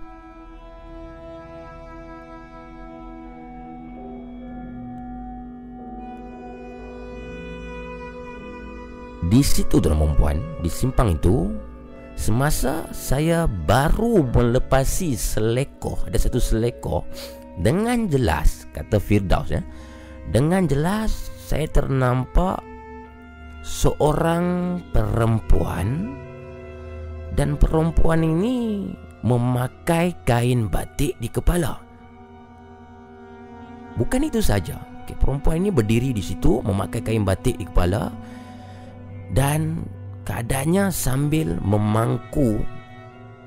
Di 9.26 9.42
situ 9.42 9.82
tuan 9.82 9.98
perempuan 9.98 10.38
Di 10.62 10.70
simpang 10.70 11.18
itu 11.18 11.50
Semasa 12.16 12.86
saya 12.94 13.44
baru 13.50 14.22
melepasi 14.22 15.18
selekoh 15.18 16.06
Ada 16.06 16.30
satu 16.30 16.38
selekoh 16.38 17.02
Dengan 17.58 18.06
jelas 18.06 18.70
Kata 18.70 19.02
Firdaus 19.02 19.50
ya 19.50 19.62
Dengan 20.30 20.70
jelas 20.70 21.34
Saya 21.42 21.66
ternampak 21.66 22.62
Seorang 23.66 24.78
perempuan 24.94 26.14
Dan 27.34 27.58
perempuan 27.58 28.22
ini 28.22 28.86
Memakai 29.26 30.22
kain 30.22 30.70
batik 30.70 31.18
di 31.18 31.26
kepala. 31.26 31.82
Bukan 33.98 34.22
itu 34.22 34.38
saja. 34.38 34.78
Okay, 35.02 35.18
Perempuan 35.18 35.66
ini 35.66 35.74
berdiri 35.74 36.14
di 36.14 36.22
situ 36.22 36.62
Memakai 36.62 37.02
kain 37.02 37.26
batik 37.26 37.58
di 37.58 37.66
kepala 37.66 38.14
dan 39.34 39.86
keadaannya 40.26 40.90
sambil 40.90 41.58
memangku 41.62 42.62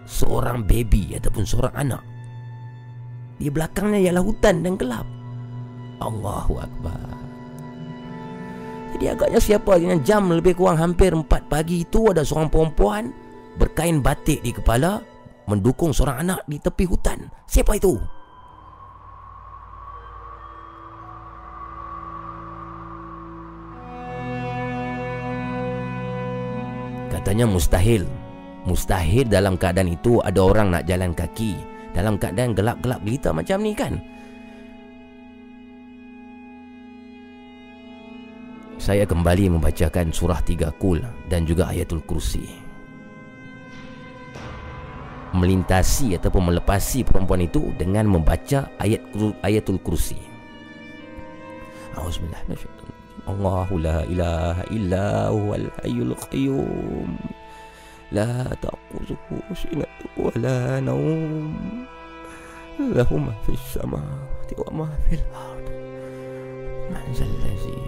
seorang 0.09 0.65
baby 0.65 1.15
ataupun 1.15 1.43
seorang 1.45 1.75
anak. 1.75 2.03
Di 3.39 3.47
belakangnya 3.47 4.09
ialah 4.09 4.23
hutan 4.25 4.65
dan 4.65 4.75
gelap. 4.75 5.07
Allahu 6.03 6.59
Akbar. 6.59 7.07
Jadi 8.95 9.05
agaknya 9.05 9.39
siapa 9.39 9.77
dengan 9.77 10.01
jam 10.03 10.27
lebih 10.27 10.57
kurang 10.57 10.81
hampir 10.81 11.13
4 11.13 11.23
pagi 11.47 11.85
itu 11.85 12.09
ada 12.09 12.25
seorang 12.25 12.49
perempuan 12.49 13.13
berkain 13.55 14.01
batik 14.01 14.41
di 14.41 14.51
kepala 14.51 14.99
mendukung 15.45 15.93
seorang 15.93 16.25
anak 16.25 16.41
di 16.49 16.57
tepi 16.57 16.83
hutan. 16.89 17.29
Siapa 17.45 17.77
itu? 17.77 17.95
Katanya 27.29 27.45
mustahil. 27.45 28.09
Mustahil 28.65 29.29
dalam 29.29 29.53
keadaan 29.53 29.93
itu 29.93 30.17
Ada 30.17 30.41
orang 30.41 30.73
nak 30.73 30.89
jalan 30.89 31.13
kaki. 31.13 31.61
Dalam 31.93 32.17
keadaan 32.17 32.57
gelap-gelap 32.57 33.05
gelita 33.05 33.29
macam 33.29 33.61
ni 33.61 33.77
kan? 33.77 34.01
Saya 38.81 39.05
kembali 39.05 39.53
membacakan 39.53 40.09
surah 40.09 40.41
tiga 40.41 40.73
kul 40.81 41.05
Dan 41.29 41.45
juga 41.45 41.69
ayatul 41.69 42.01
kursi. 42.01 42.49
Melintasi 45.29 46.17
ataupun 46.17 46.49
melepasi 46.49 47.05
perempuan 47.05 47.45
itu 47.45 47.69
Dengan 47.77 48.09
membaca 48.09 48.73
ayat 48.81 49.05
ayatul 49.45 49.77
kursi. 49.85 50.17
Auzubillahiminasyaitanirrajim 51.93 52.98
الله 53.28 53.68
لا 53.80 53.98
إله 54.04 54.56
إلا 54.68 55.32
هو 55.32 55.54
الحي 55.54 55.96
القيوم 56.12 57.10
لا 58.12 58.52
تأخذه 58.60 59.18
سنة 59.56 59.88
ولا 60.20 60.80
نوم 60.80 61.54
له 62.78 63.10
ما 63.16 63.34
في 63.48 63.52
السماوات 63.56 64.48
وما 64.58 64.88
في 65.08 65.14
الأرض 65.16 65.66
من 66.92 67.04
ذا 67.16 67.24
الذي 67.24 67.80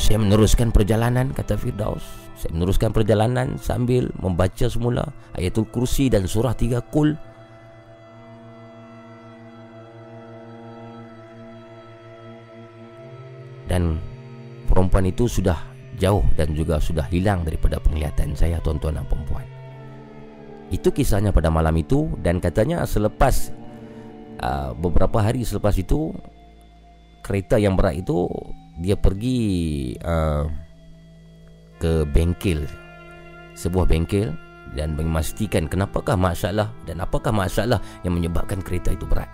Saya 0.00 0.16
meneruskan 0.16 0.72
perjalanan 0.72 1.28
kata 1.36 1.60
Firdaus 1.60 2.02
Saya 2.32 2.56
meneruskan 2.56 2.88
perjalanan 2.88 3.60
sambil 3.60 4.08
membaca 4.16 4.64
semula 4.64 5.04
Ayatul 5.36 5.68
Kursi 5.68 6.08
dan 6.08 6.24
surah 6.24 6.56
tiga 6.56 6.80
kul 6.80 7.14
dan 13.65 13.97
perempuan 14.69 15.05
itu 15.09 15.29
sudah 15.29 15.57
jauh 15.95 16.23
dan 16.35 16.51
juga 16.51 16.77
sudah 16.81 17.07
hilang 17.07 17.47
daripada 17.47 17.79
penglihatan 17.79 18.35
saya 18.35 18.59
tuan-tuan 18.59 18.99
dan 18.99 19.05
perempuan. 19.07 19.45
Itu 20.73 20.91
kisahnya 20.91 21.29
pada 21.31 21.53
malam 21.53 21.77
itu 21.77 22.09
dan 22.19 22.41
katanya 22.41 22.83
selepas 22.83 23.53
uh, 24.41 24.73
beberapa 24.75 25.21
hari 25.21 25.45
selepas 25.45 25.77
itu 25.77 26.11
kereta 27.21 27.57
yang 27.57 27.77
berat 27.77 28.01
itu 28.01 28.27
dia 28.81 28.97
pergi 28.99 29.39
uh, 30.03 30.45
ke 31.79 32.03
bengkel 32.11 32.67
sebuah 33.55 33.87
bengkel 33.87 34.35
dan 34.75 34.97
memastikan 34.97 35.69
kenapakah 35.69 36.19
masalah 36.19 36.73
dan 36.83 36.99
apakah 36.99 37.31
masalah 37.31 37.79
yang 38.03 38.17
menyebabkan 38.19 38.59
kereta 38.59 38.91
itu 38.91 39.07
berat 39.07 39.29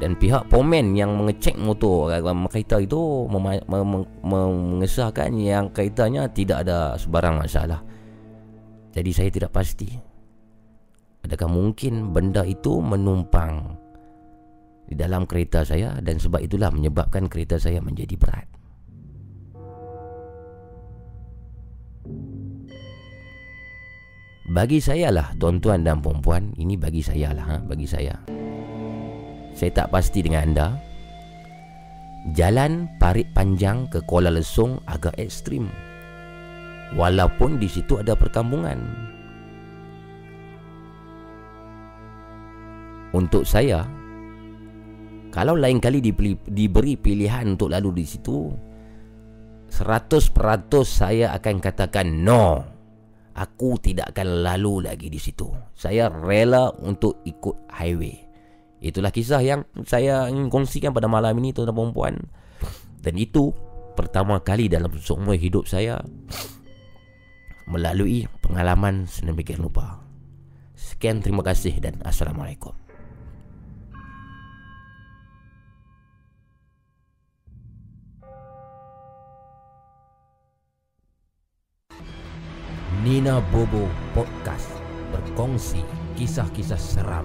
dan 0.00 0.16
pihak 0.16 0.48
pomen 0.48 0.96
yang 0.96 1.12
mengecek 1.12 1.60
motor 1.60 2.08
dalam 2.08 2.48
kereta 2.48 2.80
itu 2.80 3.28
mem- 3.28 4.08
mengesahkan 4.24 5.28
yang 5.36 5.68
keretanya 5.76 6.24
tidak 6.32 6.64
ada 6.64 6.96
sebarang 6.96 7.44
masalah. 7.44 7.84
Jadi 8.96 9.10
saya 9.12 9.28
tidak 9.28 9.52
pasti. 9.52 9.92
Adakah 11.20 11.52
mungkin 11.52 12.16
benda 12.16 12.48
itu 12.48 12.80
menumpang 12.80 13.76
di 14.88 14.96
dalam 14.96 15.28
kereta 15.28 15.68
saya 15.68 16.00
dan 16.00 16.16
sebab 16.16 16.40
itulah 16.40 16.72
menyebabkan 16.72 17.28
kereta 17.28 17.60
saya 17.60 17.84
menjadi 17.84 18.16
berat. 18.16 18.48
Bagi 24.50 24.82
saya 24.82 25.14
lah 25.14 25.30
tuan-tuan 25.38 25.86
dan 25.86 26.02
puan-puan 26.02 26.50
Ini 26.58 26.74
bagi 26.74 27.06
saya 27.06 27.30
lah 27.30 27.46
ha? 27.46 27.56
Bagi 27.62 27.86
saya 27.86 28.39
saya 29.60 29.84
tak 29.84 29.92
pasti 29.92 30.24
dengan 30.24 30.48
anda. 30.48 30.68
Jalan 32.32 32.88
parit 32.96 33.28
panjang 33.36 33.92
ke 33.92 34.00
Kuala 34.08 34.32
Lesung 34.32 34.80
agak 34.88 35.12
ekstrim. 35.20 35.68
Walaupun 36.96 37.60
di 37.60 37.68
situ 37.68 38.00
ada 38.00 38.16
perkampungan. 38.16 38.80
Untuk 43.12 43.44
saya 43.44 43.84
Kalau 45.30 45.54
lain 45.54 45.78
kali 45.78 46.02
diberi, 46.02 46.34
diberi 46.42 46.98
pilihan 46.98 47.54
untuk 47.54 47.70
lalu 47.70 48.02
di 48.02 48.06
situ 48.06 48.50
100% 49.70 50.34
saya 50.82 51.30
akan 51.38 51.56
katakan 51.62 52.06
no 52.26 52.66
Aku 53.38 53.78
tidak 53.78 54.10
akan 54.10 54.42
lalu 54.42 54.90
lagi 54.90 55.06
di 55.06 55.22
situ. 55.22 55.46
Saya 55.70 56.10
rela 56.10 56.74
untuk 56.82 57.22
ikut 57.22 57.70
highway 57.70 58.29
Itulah 58.80 59.12
kisah 59.12 59.44
yang 59.44 59.68
saya 59.84 60.26
ingin 60.32 60.48
kongsikan 60.48 60.96
pada 60.96 61.04
malam 61.04 61.36
ini 61.36 61.52
tuan-tuan 61.52 61.92
dan 61.92 61.92
puan. 61.92 62.14
Dan 63.00 63.14
itu 63.20 63.52
pertama 63.92 64.40
kali 64.40 64.72
dalam 64.72 64.88
seumur 64.96 65.36
hidup 65.36 65.68
saya 65.68 66.00
melalui 67.68 68.24
pengalaman 68.40 69.04
sedemikian 69.04 69.60
rupa. 69.60 70.00
Sekian 70.72 71.20
terima 71.20 71.44
kasih 71.44 71.76
dan 71.76 72.00
assalamualaikum. 72.08 72.72
Nina 83.00 83.40
Bobo 83.48 83.88
Podcast 84.12 84.68
berkongsi 85.08 85.80
kisah-kisah 86.20 86.76
seram, 86.76 87.24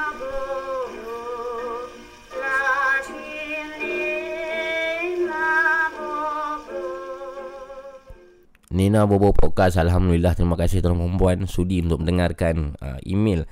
Nina 8.71 9.03
Bobo 9.03 9.35
Podcast 9.35 9.75
Alhamdulillah 9.75 10.31
Terima 10.31 10.55
kasih 10.55 10.79
tuan-tuan 10.79 11.11
perempuan 11.11 11.37
Sudi 11.43 11.83
untuk 11.83 12.07
mendengarkan 12.07 12.79
uh, 12.79 13.03
email 13.03 13.43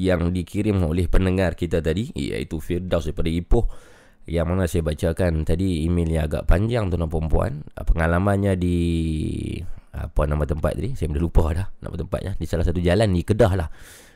Yang 0.00 0.32
dikirim 0.32 0.80
oleh 0.80 1.12
pendengar 1.12 1.52
kita 1.52 1.84
tadi 1.84 2.08
Iaitu 2.16 2.56
Firdaus 2.56 3.04
daripada 3.04 3.28
Ipoh. 3.28 3.68
Yang 4.24 4.46
mana 4.48 4.64
saya 4.64 4.80
bacakan 4.80 5.44
tadi 5.44 5.84
Emailnya 5.84 6.24
agak 6.24 6.48
panjang 6.48 6.88
tuan-tuan 6.88 7.12
perempuan 7.12 7.52
uh, 7.76 7.84
Pengalamannya 7.84 8.56
di 8.56 8.78
Apa 9.92 10.24
nama 10.24 10.48
tempat 10.48 10.72
tadi? 10.72 10.96
Saya 10.96 11.12
dah 11.12 11.20
lupa 11.20 11.44
dah 11.52 11.68
Nama 11.84 11.94
tempatnya. 12.00 12.32
Di 12.40 12.48
salah 12.48 12.64
satu 12.64 12.80
jalan 12.80 13.12
di 13.12 13.20
Kedah 13.28 13.52
lah. 13.60 13.68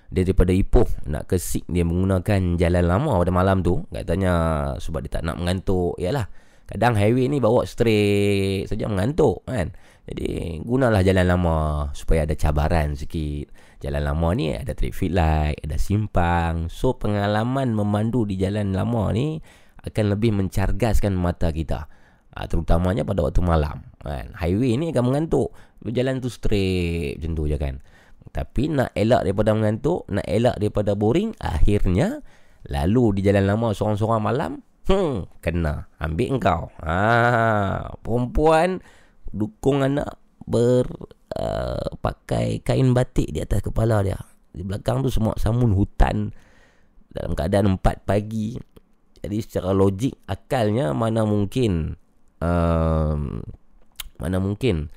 Dia 0.08 0.24
daripada 0.24 0.56
Ipoh. 0.56 0.88
Nak 1.04 1.28
ke 1.28 1.36
Sik 1.36 1.68
dia 1.68 1.84
menggunakan 1.84 2.56
jalan 2.56 2.84
lama 2.88 3.20
pada 3.20 3.28
malam 3.28 3.60
tu. 3.60 3.84
Katanya 3.92 4.32
sebab 4.80 5.04
dia 5.04 5.20
tak 5.20 5.28
nak 5.28 5.36
mengantuk. 5.36 6.00
Yalah 6.00 6.32
kadang 6.68 6.92
highway 7.00 7.32
ni 7.32 7.40
bawa 7.40 7.64
straight 7.64 8.68
saja 8.68 8.84
mengantuk 8.92 9.40
kan 9.48 9.72
jadi 10.08 10.64
gunalah 10.64 11.04
jalan 11.04 11.26
lama 11.28 11.56
supaya 11.92 12.24
ada 12.24 12.32
cabaran 12.32 12.96
sikit. 12.96 13.52
Jalan 13.78 14.08
lama 14.08 14.28
ni 14.32 14.56
ada 14.56 14.72
traffic 14.72 15.12
light, 15.12 15.60
ada 15.60 15.76
simpang. 15.76 16.72
So 16.72 16.96
pengalaman 16.96 17.76
memandu 17.76 18.24
di 18.24 18.40
jalan 18.40 18.72
lama 18.72 19.12
ni 19.12 19.38
akan 19.84 20.04
lebih 20.16 20.32
mencargaskan 20.32 21.12
mata 21.12 21.52
kita. 21.52 21.86
Ha, 22.32 22.48
terutamanya 22.48 23.04
pada 23.04 23.20
waktu 23.20 23.44
malam. 23.44 23.84
Kan? 24.00 24.32
Highway 24.32 24.80
ni 24.80 24.90
akan 24.96 25.12
mengantuk. 25.12 25.52
Jalan 25.84 26.24
tu 26.24 26.32
straight 26.32 27.20
macam 27.20 27.32
tu 27.36 27.44
je 27.46 27.56
kan. 27.60 27.74
Tapi 28.32 28.72
nak 28.72 28.92
elak 28.96 29.28
daripada 29.28 29.50
mengantuk, 29.56 30.04
nak 30.08 30.26
elak 30.26 30.56
daripada 30.60 30.92
boring, 30.96 31.32
akhirnya 31.40 32.20
lalu 32.68 33.20
di 33.20 33.20
jalan 33.24 33.48
lama 33.48 33.72
seorang-seorang 33.72 34.22
malam, 34.22 34.52
hmm, 34.88 35.40
kena 35.40 35.88
ambil 36.00 36.28
engkau. 36.36 36.62
Ha, 36.84 37.94
perempuan 38.04 38.82
dukung 39.32 39.84
anak 39.84 40.18
ber 40.48 40.88
uh, 41.36 41.88
pakai 42.00 42.64
kain 42.64 42.96
batik 42.96 43.28
di 43.30 43.44
atas 43.44 43.60
kepala 43.60 44.00
dia. 44.00 44.18
Di 44.50 44.64
belakang 44.64 45.04
tu 45.04 45.12
semua 45.12 45.36
samun 45.36 45.76
hutan. 45.76 46.32
Dalam 47.08 47.32
keadaan 47.32 47.80
4 47.80 48.04
pagi. 48.04 48.56
Jadi 49.18 49.36
secara 49.42 49.74
logik 49.74 50.14
akalnya 50.30 50.94
mana 50.94 51.26
mungkin 51.26 51.98
um, 52.38 53.42
mana 54.18 54.38
mungkin 54.38 54.92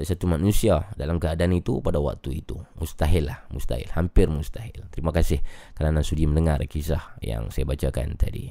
satu 0.00 0.24
manusia 0.24 0.88
dalam 0.96 1.20
keadaan 1.20 1.52
itu 1.52 1.84
pada 1.84 2.00
waktu 2.00 2.40
itu. 2.40 2.56
Mustahil 2.80 3.28
lah 3.28 3.44
mustahil. 3.52 3.90
Hampir 3.92 4.32
mustahil. 4.32 4.88
Terima 4.88 5.12
kasih 5.12 5.44
kerana 5.76 6.00
sudi 6.00 6.24
mendengar 6.24 6.62
kisah 6.64 7.20
yang 7.20 7.52
saya 7.52 7.68
bacakan 7.68 8.16
tadi. 8.16 8.48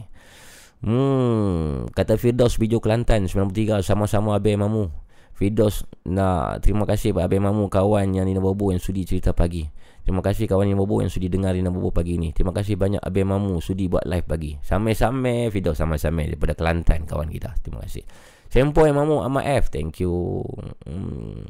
Hmm 0.79 1.89
kata 1.91 2.15
Firdaus 2.15 2.55
Bijo 2.55 2.79
Kelantan 2.79 3.27
93 3.27 3.83
sama-sama 3.83 4.37
abai 4.37 4.55
mamu 4.55 5.08
Fidos 5.39 5.87
nak 6.03 6.59
terima 6.59 6.83
kasih 6.83 7.15
Pak 7.15 7.31
Abang 7.31 7.47
Mamu 7.47 7.71
kawan 7.71 8.11
yang 8.11 8.27
Nina 8.27 8.43
Bobo 8.43 8.75
yang 8.75 8.83
sudi 8.83 9.07
cerita 9.07 9.31
pagi. 9.31 9.63
Terima 10.03 10.19
kasih 10.19 10.51
kawan 10.51 10.67
Nina 10.67 10.75
Bobo 10.75 10.99
yang 10.99 11.07
sudi 11.07 11.31
dengar 11.31 11.55
Nina 11.55 11.71
Bobo 11.71 11.95
pagi 11.95 12.19
ni. 12.19 12.35
Terima 12.35 12.51
kasih 12.51 12.75
banyak 12.75 12.99
Abang 12.99 13.39
Mamu 13.39 13.63
sudi 13.63 13.87
buat 13.87 14.03
live 14.03 14.27
pagi. 14.27 14.59
Sama-sama 14.59 15.47
Fidos 15.47 15.79
sama-sama 15.79 16.27
daripada 16.27 16.59
Kelantan 16.59 17.07
kawan 17.07 17.31
kita. 17.31 17.55
Terima 17.63 17.79
kasih. 17.87 18.03
Sempoi 18.51 18.91
Mamu 18.91 19.23
Ahmad 19.23 19.47
F. 19.47 19.71
Thank 19.71 20.03
you. 20.03 20.43
Hmm. 20.83 21.47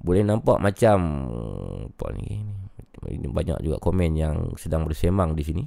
Boleh 0.00 0.24
nampak 0.24 0.56
macam 0.56 1.28
apa 1.92 2.06
ni? 2.16 2.40
Banyak 3.28 3.60
juga 3.60 3.76
komen 3.76 4.16
yang 4.16 4.56
sedang 4.56 4.88
bersemang 4.88 5.36
di 5.36 5.44
sini. 5.44 5.64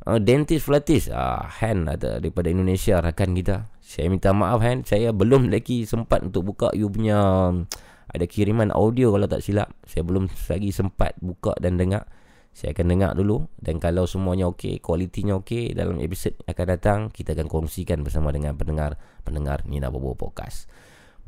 Uh, 0.00 0.16
dentist 0.16 0.64
Flatis 0.64 1.12
uh, 1.12 1.44
Han 1.60 1.84
ada 1.84 2.16
daripada 2.24 2.48
Indonesia 2.48 3.04
rakan 3.04 3.36
kita. 3.36 3.68
Saya 3.84 4.08
minta 4.08 4.32
maaf 4.32 4.64
Han 4.64 4.80
saya 4.88 5.12
belum 5.12 5.52
lagi 5.52 5.84
sempat 5.84 6.24
untuk 6.24 6.54
buka 6.54 6.72
you 6.72 6.88
punya 6.88 7.52
ada 8.08 8.24
kiriman 8.24 8.72
audio 8.72 9.12
kalau 9.12 9.28
tak 9.28 9.44
silap. 9.44 9.76
Saya 9.84 10.00
belum 10.08 10.32
lagi 10.48 10.72
sempat 10.72 11.20
buka 11.20 11.52
dan 11.60 11.76
dengar. 11.76 12.08
Saya 12.50 12.72
akan 12.74 12.86
dengar 12.90 13.12
dulu 13.12 13.46
dan 13.60 13.76
kalau 13.78 14.08
semuanya 14.08 14.48
okey 14.50 14.80
kualitinya 14.80 15.38
okey 15.38 15.76
dalam 15.76 16.00
episod 16.02 16.34
akan 16.48 16.66
datang 16.66 16.98
kita 17.12 17.36
akan 17.36 17.46
kongsikan 17.46 18.02
bersama 18.02 18.32
dengan 18.34 18.56
pendengar 18.56 18.96
pendengar 19.22 19.68
Nina 19.68 19.92
Bobo 19.92 20.16
Podcast. 20.16 20.66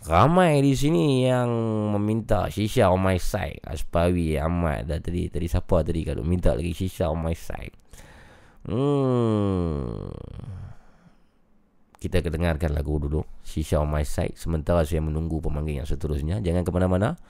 Ramai 0.00 0.64
di 0.64 0.72
sini 0.72 1.28
yang 1.28 1.52
meminta 1.92 2.48
Shisha 2.48 2.88
on 2.88 3.04
my 3.04 3.20
side. 3.20 3.60
Aspawi 3.68 4.40
Ahmad 4.40 4.88
dah 4.88 4.96
tadi 4.96 5.28
Tadi 5.28 5.44
siapa 5.44 5.84
tadi 5.84 6.00
kalau 6.08 6.24
minta 6.24 6.56
lagi 6.56 6.72
Shisha 6.72 7.12
on 7.12 7.20
my 7.20 7.36
side? 7.36 7.76
Hmm. 8.64 10.08
Kita 12.00 12.24
kedengarkan 12.24 12.72
lagu 12.72 12.96
dulu 12.96 13.20
Shisha 13.44 13.76
on 13.76 13.92
my 13.92 14.00
side. 14.00 14.40
Sementara 14.40 14.88
saya 14.88 15.04
menunggu 15.04 15.36
pemanggil 15.44 15.84
yang 15.84 15.88
seterusnya. 15.88 16.40
Jangan 16.40 16.64
ke 16.64 16.72
mana-mana. 16.72 17.20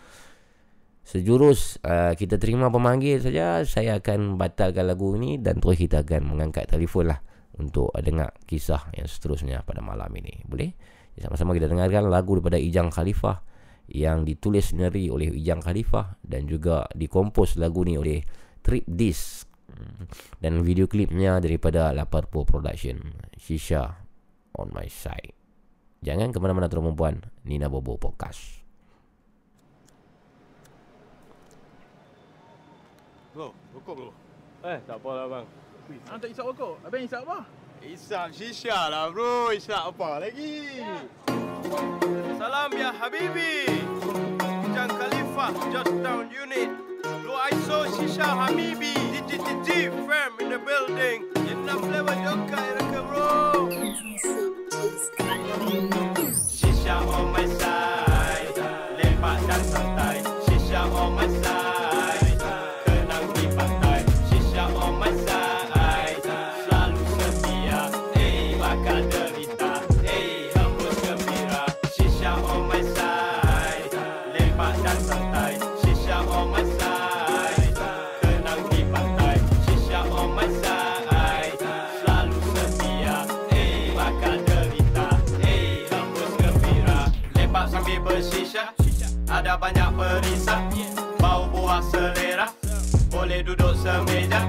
Sejurus 1.03 1.83
uh, 1.83 2.15
kita 2.15 2.39
terima 2.39 2.71
pemanggil 2.71 3.19
saja. 3.19 3.67
Saya 3.67 3.99
akan 3.99 4.39
batalkan 4.39 4.87
lagu 4.87 5.11
ini 5.19 5.43
Dan 5.43 5.59
terus 5.59 5.75
kita 5.75 6.07
akan 6.07 6.23
mengangkat 6.23 6.71
telefon 6.71 7.11
lah 7.11 7.19
Untuk 7.59 7.91
dengar 7.99 8.31
kisah 8.47 8.95
yang 8.95 9.11
seterusnya 9.11 9.67
pada 9.67 9.83
malam 9.83 10.07
ini. 10.15 10.39
Boleh? 10.47 11.00
Sama-sama 11.19 11.57
kita 11.57 11.67
dengarkan 11.67 12.07
lagu 12.07 12.39
daripada 12.39 12.61
Ijang 12.61 12.95
Khalifah 12.95 13.43
yang 13.91 14.23
ditulis 14.23 14.71
sendiri 14.71 15.11
oleh 15.11 15.35
Ijang 15.35 15.65
Khalifah 15.65 16.21
dan 16.23 16.47
juga 16.47 16.87
dikompos 16.95 17.59
lagu 17.59 17.83
ni 17.83 17.99
oleh 17.99 18.23
Trip 18.63 18.87
Disc. 18.87 19.51
Dan 20.43 20.61
video 20.67 20.91
klipnya 20.91 21.39
daripada 21.39 21.95
Laparpo 21.95 22.43
Production. 22.43 23.01
Shisha 23.39 24.03
on 24.59 24.71
my 24.75 24.87
side. 24.91 25.33
Jangan 26.01 26.33
ke 26.33 26.39
mana-mana 26.41 26.67
tuan 26.67 26.91
perempuan 26.91 27.21
Nina 27.45 27.69
Bobo 27.69 28.01
Podcast. 28.01 28.61
Bro, 33.31 33.55
rokok 33.77 33.95
bro. 33.95 34.11
Eh, 34.67 34.79
tak 34.85 34.99
apa 34.99 35.11
lah 35.15 35.27
bang. 35.31 35.47
Abang 36.11 36.21
tak 36.21 36.31
isap 36.35 36.45
rokok? 36.51 36.75
Abang 36.83 37.03
isap 37.05 37.21
apa? 37.29 37.39
Isap 37.81 38.37
shisha 38.37 38.93
lah 38.93 39.09
bro, 39.09 39.57
isap 39.57 39.97
apa 39.97 40.21
lagi? 40.21 40.85
Salam 42.37 42.77
ya 42.77 42.93
Habibi. 42.93 43.65
Jang 44.77 44.93
Khalifah, 44.93 45.49
Georgetown 45.73 46.29
Unit. 46.29 46.69
Lo 47.25 47.41
ISO 47.49 47.89
Shisha 47.97 48.37
Habibi. 48.37 48.93
DTTG 49.25 49.89
firm 50.05 50.33
in 50.45 50.53
the 50.53 50.61
building. 50.61 51.25
Inna 51.49 51.81
flavor 51.81 52.17
joka 52.21 52.61
iraka 52.69 53.01
bro. 53.09 53.33
Shisha 56.37 57.01
on 57.01 57.33
my 57.33 57.49
side. 57.49 58.61
Lepak 59.01 59.41
dan 59.49 59.63
santai. 59.65 60.21
Shisha 60.45 60.85
on 60.85 61.17
my 61.17 61.25
side 61.41 61.90
Ada 89.41 89.57
banyak 89.57 89.91
perisai. 89.97 90.85
Bau 91.17 91.49
buah 91.49 91.81
selera 91.81 92.53
Boleh 93.09 93.41
duduk 93.41 93.73
semeja. 93.73 94.45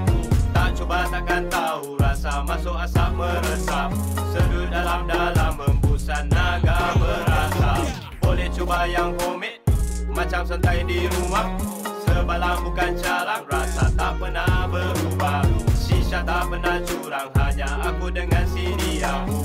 Tak 0.52 0.76
cuba 0.76 1.08
takkan 1.08 1.48
tahu 1.48 1.96
Rasa 1.96 2.44
masuk 2.44 2.76
asap 2.76 3.08
meresap. 3.16 3.88
Sedut 4.36 4.68
dalam-dalam 4.68 5.56
Membusan 5.56 6.28
naga 6.28 6.92
berasa 7.00 7.80
Boleh 8.20 8.52
cuba 8.52 8.84
yang 8.84 9.16
homemade 9.16 9.64
Macam 10.12 10.44
santai 10.44 10.84
di 10.84 11.08
rumah. 11.08 11.56
Sebalang 12.04 12.60
bukan 12.60 12.92
calang 13.00 13.48
Rasa 13.48 13.88
tak 13.96 14.12
pernah 14.20 14.68
berubah. 14.68 15.40
Shisha 15.72 16.20
tak 16.20 16.52
pernah 16.52 16.76
curang 16.84 17.32
Hanya 17.40 17.80
aku 17.80 18.12
dengan 18.12 18.44
si 18.44 18.68
dia 18.76 19.41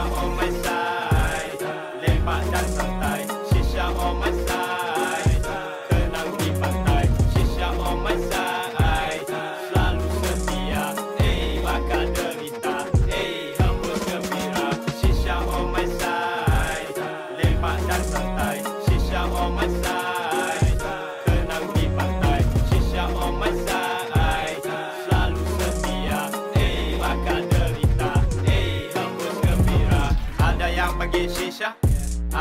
On 0.00 0.32
my 0.36 0.48
side. 0.64 1.60
Lepak 2.00 2.40
dan 2.48 2.89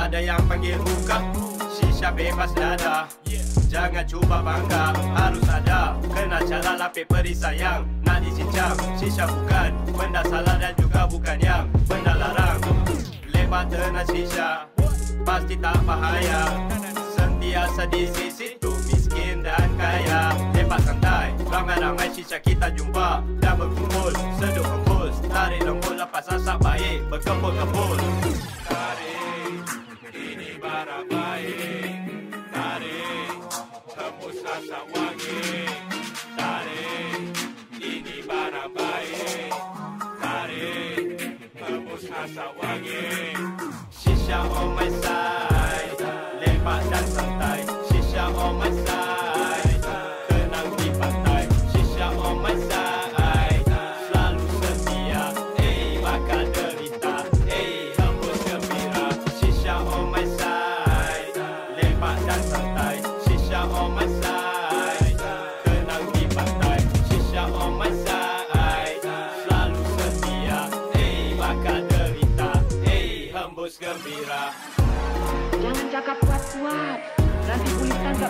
Ada 0.09 0.25
yang 0.25 0.41
panggil 0.49 0.73
hookah 0.73 1.21
Shisha 1.69 2.09
bebas 2.09 2.49
dada. 2.57 3.05
Jangan 3.69 4.01
cuba 4.09 4.41
bangga 4.41 4.89
Harus 5.13 5.45
ada. 5.45 5.93
Kena 6.01 6.41
cara 6.49 6.73
lapik 6.81 7.05
perisai 7.05 7.61
yang 7.61 7.85
Nak 8.01 8.25
dicincang 8.25 8.73
Shisha 8.97 9.29
bukan. 9.29 9.69
Benda 9.93 10.25
salah 10.25 10.57
dan 10.57 10.73
juga 10.81 11.05
bukan 11.05 11.37
yang 11.37 11.69
Benda 11.85 12.17
larang. 12.17 12.57
Lepas 13.29 13.69
tenang 13.69 14.07
shisha 14.09 14.65
Pasti 15.21 15.53
tak 15.61 15.77
bahaya. 15.85 16.57
Sentiasa 17.13 17.85
di 17.93 18.09
sisi 18.09 18.57
tu 18.57 18.73
Miskin 18.89 19.45
dan 19.45 19.69
kaya. 19.77 20.33
Lepas 20.57 20.89
santai 20.89 21.37
Ramai-ramai 21.45 22.09
shisha 22.17 22.41
kita 22.41 22.73
jumpa. 22.73 23.21
Dan 23.37 23.61
berkumpul 23.61 24.09
Seduk 24.41 24.65
hembus 24.65 25.21
Tarik 25.29 25.61
lembut 25.69 26.01
lepas 26.01 26.25
asap 26.33 26.57
baik 26.65 26.97
Berkebul-kebul 27.13 27.97
Tarik 28.01 28.28
Ini 30.69 30.77
barang 30.77 31.07
baik 31.09 31.97
Tarik 32.53 33.33
Hembus 33.89 34.39
asap 34.45 34.85
wangi 34.93 35.65
Tarik 36.37 37.33
Ini 37.81 38.17
barang 38.21 38.71
baik 38.77 39.49
Tarik 40.21 41.05
Hembus 41.57 42.05
asap 42.05 42.51
wangi 42.61 43.01
Shisha 43.89 44.45
on 44.45 44.77
my 44.77 44.85
side 45.01 45.97
Lepak 46.37 46.81
dan 46.93 47.05
santai 47.17 47.65
Shisha 47.89 48.29
on 48.29 48.61
my 48.61 48.69
side 48.85 49.18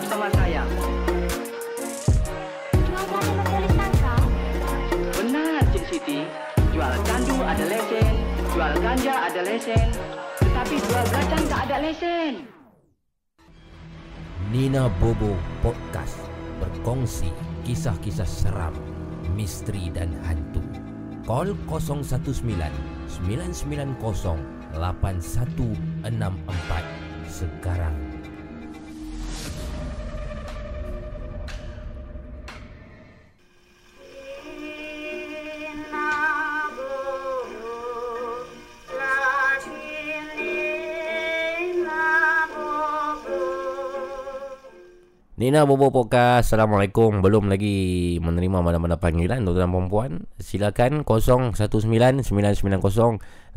tangkap 0.00 0.08
sama 0.08 0.28
saya. 0.32 0.64
Benar, 5.20 5.60
Cik 5.72 5.84
Siti. 5.92 6.20
Jual 6.70 6.94
candu 7.04 7.36
ada 7.42 7.66
lesen, 7.66 8.14
jual 8.54 8.72
ganja 8.80 9.14
ada 9.28 9.42
lesen. 9.44 9.92
Tetapi 10.40 10.76
jual 10.80 11.04
belakang 11.10 11.44
tak 11.50 11.60
ada 11.68 11.76
lesen. 11.82 12.46
Nina 14.50 14.90
Bobo 14.98 15.38
Podcast 15.62 16.18
berkongsi 16.58 17.30
kisah-kisah 17.66 18.26
seram, 18.26 18.74
misteri 19.36 19.90
dan 19.92 20.10
hantu. 20.26 20.62
Call 21.26 21.54
019 21.68 22.32
990 23.28 24.40
8164 24.74 27.30
sekarang. 27.30 28.09
Nina 45.40 45.64
Bobo 45.64 45.88
Podcast 45.88 46.52
Assalamualaikum. 46.52 47.24
Belum 47.24 47.48
lagi 47.48 48.20
menerima 48.20 48.60
mana-mana 48.60 49.00
panggilan 49.00 49.40
Tuan-tuan 49.40 49.64
dan 49.64 49.72
perempuan 49.72 50.10
Silakan 50.36 51.00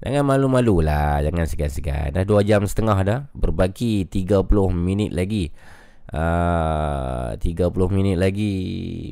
Jangan 0.00 0.24
malu-malu 0.24 0.80
lah 0.80 1.20
Jangan 1.20 1.44
segan-segan. 1.44 2.16
Dah 2.16 2.24
2 2.24 2.48
jam 2.48 2.64
setengah 2.64 2.98
dah 3.04 3.28
Berbagi 3.36 4.08
30 4.08 4.48
minit 4.72 5.12
lagi 5.12 5.52
uh, 6.12 7.34
30 7.34 7.72
minit 7.90 8.16
lagi 8.20 8.54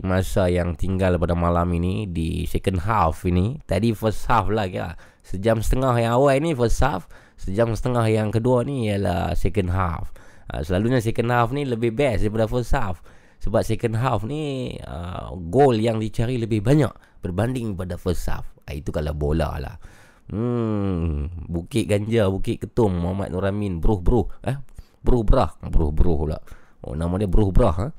Masa 0.07 0.47
yang 0.47 0.79
tinggal 0.79 1.19
pada 1.19 1.35
malam 1.35 1.67
ini 1.75 2.07
Di 2.07 2.47
second 2.47 2.85
half 2.85 3.27
ini. 3.27 3.59
Tadi 3.65 3.91
first 3.97 4.29
half 4.31 4.47
lah 4.53 4.69
kira. 4.71 4.95
Sejam 5.25 5.65
setengah 5.65 5.97
yang 5.99 6.13
awal 6.15 6.39
ni 6.39 6.55
first 6.55 6.79
half 6.85 7.11
Sejam 7.41 7.75
setengah 7.75 8.07
yang 8.07 8.29
kedua 8.31 8.63
ni 8.63 8.93
Ialah 8.93 9.35
second 9.35 9.73
half. 9.75 10.15
Uh, 10.53 10.61
selalunya 10.63 11.01
second 11.01 11.33
half 11.33 11.51
ni 11.51 11.65
lebih 11.65 11.97
best 11.97 12.23
daripada 12.23 12.47
first 12.47 12.71
half. 12.77 13.01
Sebab 13.43 13.65
second 13.65 13.97
half 13.99 14.23
ni 14.23 14.77
uh, 14.85 15.33
gol 15.51 15.77
yang 15.77 15.99
dicari 15.99 16.39
lebih 16.39 16.61
banyak 16.63 16.93
berbanding 17.25 17.75
pada 17.75 17.97
first 17.97 18.29
half. 18.29 18.47
Uh, 18.69 18.77
itu 18.77 18.93
kalau 18.93 19.17
bola 19.17 19.57
lah. 19.59 19.77
Hmm, 20.25 21.29
Bukit 21.53 21.85
Ganja 21.85 22.33
Bukit 22.33 22.57
Ketum 22.57 22.97
Muhammad 22.97 23.29
Nuramin 23.29 23.77
Bruh 23.77 24.01
Bruh 24.01 24.25
eh? 24.41 24.57
Bruh 25.05 25.21
Brah 25.21 25.53
Bruh 25.61 25.93
Bruh 25.93 26.17
pula 26.17 26.41
oh, 26.85 26.95
nama 26.95 27.17
dia 27.17 27.29
Bruh 27.29 27.51
Brah 27.51 27.89
eh? 27.89 27.93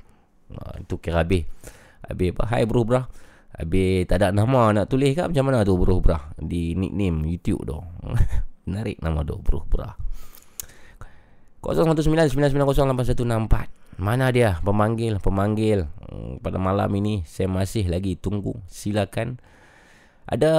uh, 0.54 0.74
itu 0.78 0.94
kira 1.02 1.26
habis. 1.26 1.42
Habis 2.06 2.30
apa? 2.36 2.44
Hai 2.46 2.64
Bruh 2.64 2.86
Brah. 2.86 3.10
Habis 3.56 4.04
tak 4.04 4.20
ada 4.20 4.36
nama 4.36 4.68
nak 4.70 4.92
tulis 4.92 5.16
kan 5.16 5.32
macam 5.32 5.44
mana 5.48 5.66
tu 5.66 5.74
Bruh 5.74 5.98
Brah? 5.98 6.30
Di 6.38 6.78
nickname 6.78 7.26
YouTube 7.26 7.66
tu. 7.66 7.78
Menarik 8.68 9.02
nama 9.02 9.26
tu 9.26 9.34
Bruh 9.42 9.66
Brah. 9.66 9.98
0199908164 11.66 13.98
Mana 13.98 14.30
dia? 14.30 14.62
Pemanggil 14.62 15.18
Pemanggil. 15.18 15.90
Hmm, 16.06 16.38
Pada 16.38 16.62
malam 16.62 16.86
ini 16.94 17.26
Saya 17.26 17.50
masih 17.50 17.90
lagi 17.90 18.14
tunggu. 18.14 18.54
Silakan 18.70 19.42
Ada 20.26 20.52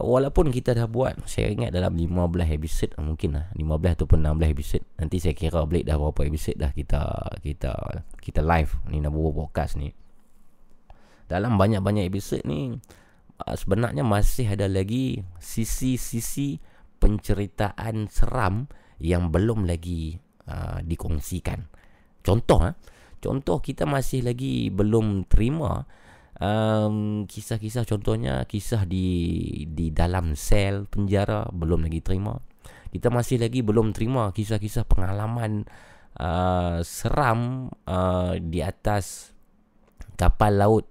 Walaupun 0.00 0.54
kita 0.54 0.74
dah 0.74 0.86
buat 0.86 1.18
Saya 1.26 1.50
ingat 1.50 1.74
dalam 1.74 1.98
15 1.98 2.30
episod 2.54 2.90
Mungkin 2.98 3.34
lah 3.34 3.46
15 3.58 3.98
ataupun 3.98 4.18
16 4.22 4.54
episod 4.54 4.82
Nanti 5.02 5.16
saya 5.18 5.34
kira 5.34 5.66
balik 5.66 5.84
dah 5.86 5.98
berapa 5.98 6.20
episod 6.30 6.54
dah 6.54 6.70
Kita 6.70 7.02
Kita 7.42 7.72
Kita 8.22 8.40
live 8.40 8.78
Ni 8.90 9.02
nak 9.02 9.10
buat 9.10 9.34
podcast 9.34 9.74
ni 9.82 9.90
Dalam 11.26 11.58
banyak-banyak 11.58 12.06
episod 12.06 12.38
ni 12.46 12.78
uh, 13.42 13.56
Sebenarnya 13.58 14.06
masih 14.06 14.46
ada 14.46 14.70
lagi 14.70 15.26
Sisi-sisi 15.42 16.62
Penceritaan 17.02 18.06
seram 18.06 18.70
yang 18.98 19.30
belum 19.30 19.64
lagi 19.64 20.18
uh, 20.50 20.82
dikongsikan. 20.82 21.70
Contoh 22.22 22.60
eh, 22.66 22.74
contoh 23.18 23.62
kita 23.62 23.86
masih 23.86 24.26
lagi 24.26 24.68
belum 24.70 25.26
terima 25.30 25.86
um, 26.42 27.26
kisah-kisah 27.26 27.84
contohnya 27.86 28.42
kisah 28.46 28.86
di 28.88 29.06
di 29.70 29.90
dalam 29.94 30.34
sel 30.38 30.86
penjara 30.86 31.46
belum 31.50 31.86
lagi 31.86 32.00
terima. 32.02 32.38
Kita 32.88 33.12
masih 33.12 33.42
lagi 33.42 33.60
belum 33.60 33.92
terima 33.92 34.32
kisah-kisah 34.32 34.88
pengalaman 34.88 35.68
uh, 36.16 36.80
seram 36.80 37.68
uh, 37.84 38.34
di 38.40 38.64
atas 38.64 39.36
kapal 40.16 40.56
laut. 40.56 40.86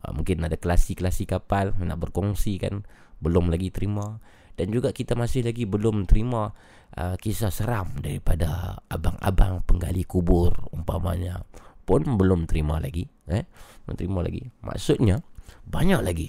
Uh, 0.00 0.16
mungkin 0.16 0.42
ada 0.46 0.56
kelasi-kelasi 0.56 1.28
kapal 1.28 1.76
nak 1.76 2.00
berkongsi 2.00 2.56
kan 2.56 2.86
belum 3.20 3.48
lagi 3.48 3.72
terima 3.72 4.20
dan 4.56 4.72
juga 4.72 4.90
kita 4.90 5.12
masih 5.12 5.44
lagi 5.44 5.68
belum 5.68 6.08
terima 6.08 6.52
uh, 6.96 7.16
kisah 7.20 7.52
seram 7.52 7.92
daripada 8.00 8.80
abang-abang 8.88 9.60
penggali 9.64 10.04
kubur 10.04 10.52
umpamanya 10.72 11.44
pun 11.86 12.02
belum 12.02 12.48
terima 12.48 12.80
lagi 12.80 13.06
eh 13.30 13.44
belum 13.86 13.96
terima 13.96 14.20
lagi 14.26 14.50
maksudnya 14.60 15.22
banyak 15.66 16.00
lagi 16.02 16.28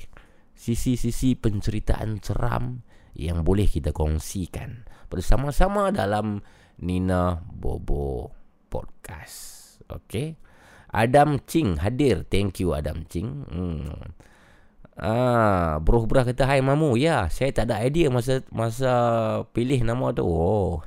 sisi-sisi 0.58 1.38
penceritaan 1.38 2.22
seram 2.22 2.82
yang 3.18 3.42
boleh 3.42 3.66
kita 3.66 3.94
kongsikan 3.94 4.86
bersama-sama 5.10 5.90
dalam 5.90 6.42
Nina 6.78 7.42
Bobo 7.42 8.30
Podcast. 8.70 9.66
Okey. 9.90 10.38
Adam 10.94 11.42
Ching 11.50 11.82
hadir. 11.82 12.26
Thank 12.30 12.62
you 12.62 12.78
Adam 12.78 13.10
Ching. 13.10 13.46
Hmm. 13.50 14.14
Ah, 14.98 15.78
Bro 15.82 16.10
Brah 16.10 16.26
kata 16.26 16.46
hai 16.46 16.62
mamu. 16.62 16.98
Ya, 16.98 17.30
saya 17.30 17.54
tak 17.54 17.70
ada 17.70 17.82
idea 17.86 18.10
masa 18.14 18.46
masa 18.54 18.92
pilih 19.54 19.82
nama 19.82 20.14
tu. 20.14 20.26
Oh. 20.26 20.86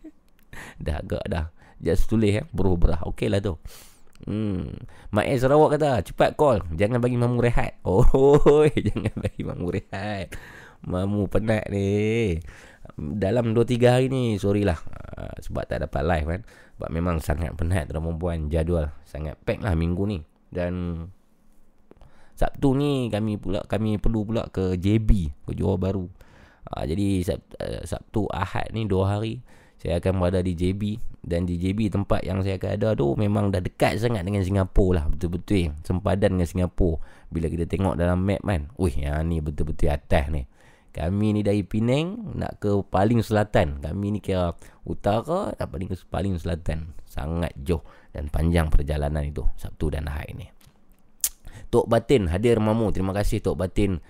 dah 0.84 1.04
agak 1.04 1.24
dah. 1.28 1.46
Just 1.80 2.08
tulis 2.08 2.32
ya, 2.40 2.44
Bro 2.52 2.80
Brah. 2.80 3.04
Okey 3.08 3.28
lah 3.28 3.44
tu. 3.44 3.60
Hmm. 4.28 4.76
Mak 5.08 5.24
Sarawak 5.40 5.80
kata, 5.80 6.04
cepat 6.04 6.36
call. 6.36 6.60
Jangan 6.76 7.00
bagi 7.00 7.16
mamu 7.16 7.40
rehat. 7.40 7.80
Oh, 7.88 8.68
jangan 8.68 9.16
bagi 9.16 9.40
mamu 9.40 9.72
rehat. 9.72 10.36
Mamu 10.84 11.32
penat 11.32 11.72
ni 11.72 12.36
dalam 12.96 13.52
2-3 13.52 13.94
hari 13.94 14.06
ni 14.08 14.40
sorry 14.40 14.64
lah 14.64 14.78
uh, 15.18 15.34
sebab 15.38 15.64
tak 15.68 15.84
dapat 15.86 16.02
live 16.02 16.26
kan 16.26 16.42
sebab 16.78 16.90
memang 16.90 17.16
sangat 17.20 17.52
penat 17.54 17.90
dalam 17.90 18.06
perempuan 18.06 18.48
jadual 18.48 18.90
sangat 19.04 19.36
pack 19.44 19.60
lah 19.60 19.74
minggu 19.78 20.02
ni 20.08 20.18
dan 20.48 21.06
Sabtu 22.38 22.78
ni 22.78 23.10
kami 23.10 23.34
pula 23.34 23.66
kami 23.66 23.98
perlu 23.98 24.22
pula 24.22 24.46
ke 24.48 24.78
JB 24.78 25.10
ke 25.46 25.52
Johor 25.58 25.78
Baru 25.78 26.06
uh, 26.70 26.84
jadi 26.86 27.26
uh, 27.34 27.82
Sabtu 27.82 28.30
Ahad 28.30 28.70
ni 28.70 28.86
2 28.86 28.94
hari 29.04 29.42
saya 29.78 30.02
akan 30.02 30.18
berada 30.18 30.42
di 30.42 30.58
JB 30.58 30.98
dan 31.22 31.46
di 31.46 31.58
JB 31.58 31.94
tempat 31.94 32.26
yang 32.26 32.42
saya 32.42 32.58
akan 32.58 32.70
ada 32.74 32.88
tu 32.98 33.14
memang 33.14 33.50
dah 33.54 33.62
dekat 33.62 33.98
sangat 33.98 34.26
dengan 34.26 34.42
Singapura 34.42 35.02
lah 35.02 35.04
betul-betul 35.10 35.74
sempadan 35.86 36.38
dengan 36.38 36.48
Singapura 36.50 36.98
bila 37.30 37.46
kita 37.46 37.64
tengok 37.66 37.94
dalam 37.94 38.22
map 38.26 38.42
kan 38.42 38.70
wih 38.74 38.94
yang 38.94 39.26
ni 39.26 39.38
betul-betul 39.38 39.90
atas 39.90 40.26
ni 40.30 40.46
kami 40.98 41.36
ni 41.36 41.40
dari 41.46 41.62
Penang 41.62 42.34
nak 42.34 42.58
ke 42.58 42.82
paling 42.82 43.22
selatan. 43.22 43.78
Kami 43.78 44.18
ni 44.18 44.18
kira 44.18 44.56
utara 44.82 45.54
dan 45.54 45.70
paling 45.70 45.88
paling 46.10 46.34
selatan. 46.40 46.96
Sangat 47.06 47.54
jauh 47.60 47.84
dan 48.10 48.32
panjang 48.32 48.66
perjalanan 48.72 49.22
itu 49.22 49.46
Sabtu 49.54 49.94
dan 49.94 50.08
Ahad 50.08 50.32
ini. 50.32 50.50
Tok 51.68 51.86
Batin 51.86 52.26
hadir 52.32 52.58
Mamu. 52.58 52.90
Terima 52.90 53.12
kasih 53.12 53.38
Tok 53.44 53.62
Batin. 53.62 54.00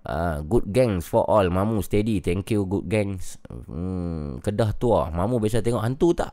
Uh, 0.00 0.40
good 0.48 0.68
gangs 0.72 1.04
for 1.04 1.24
all. 1.28 1.44
Mamu 1.48 1.84
steady. 1.84 2.24
Thank 2.24 2.56
you 2.56 2.64
good 2.64 2.88
gangs. 2.88 3.36
Hmm, 3.48 4.40
kedah 4.40 4.72
tua. 4.76 5.12
Mamu 5.12 5.36
biasa 5.36 5.60
tengok 5.60 5.84
hantu 5.84 6.16
tak? 6.16 6.32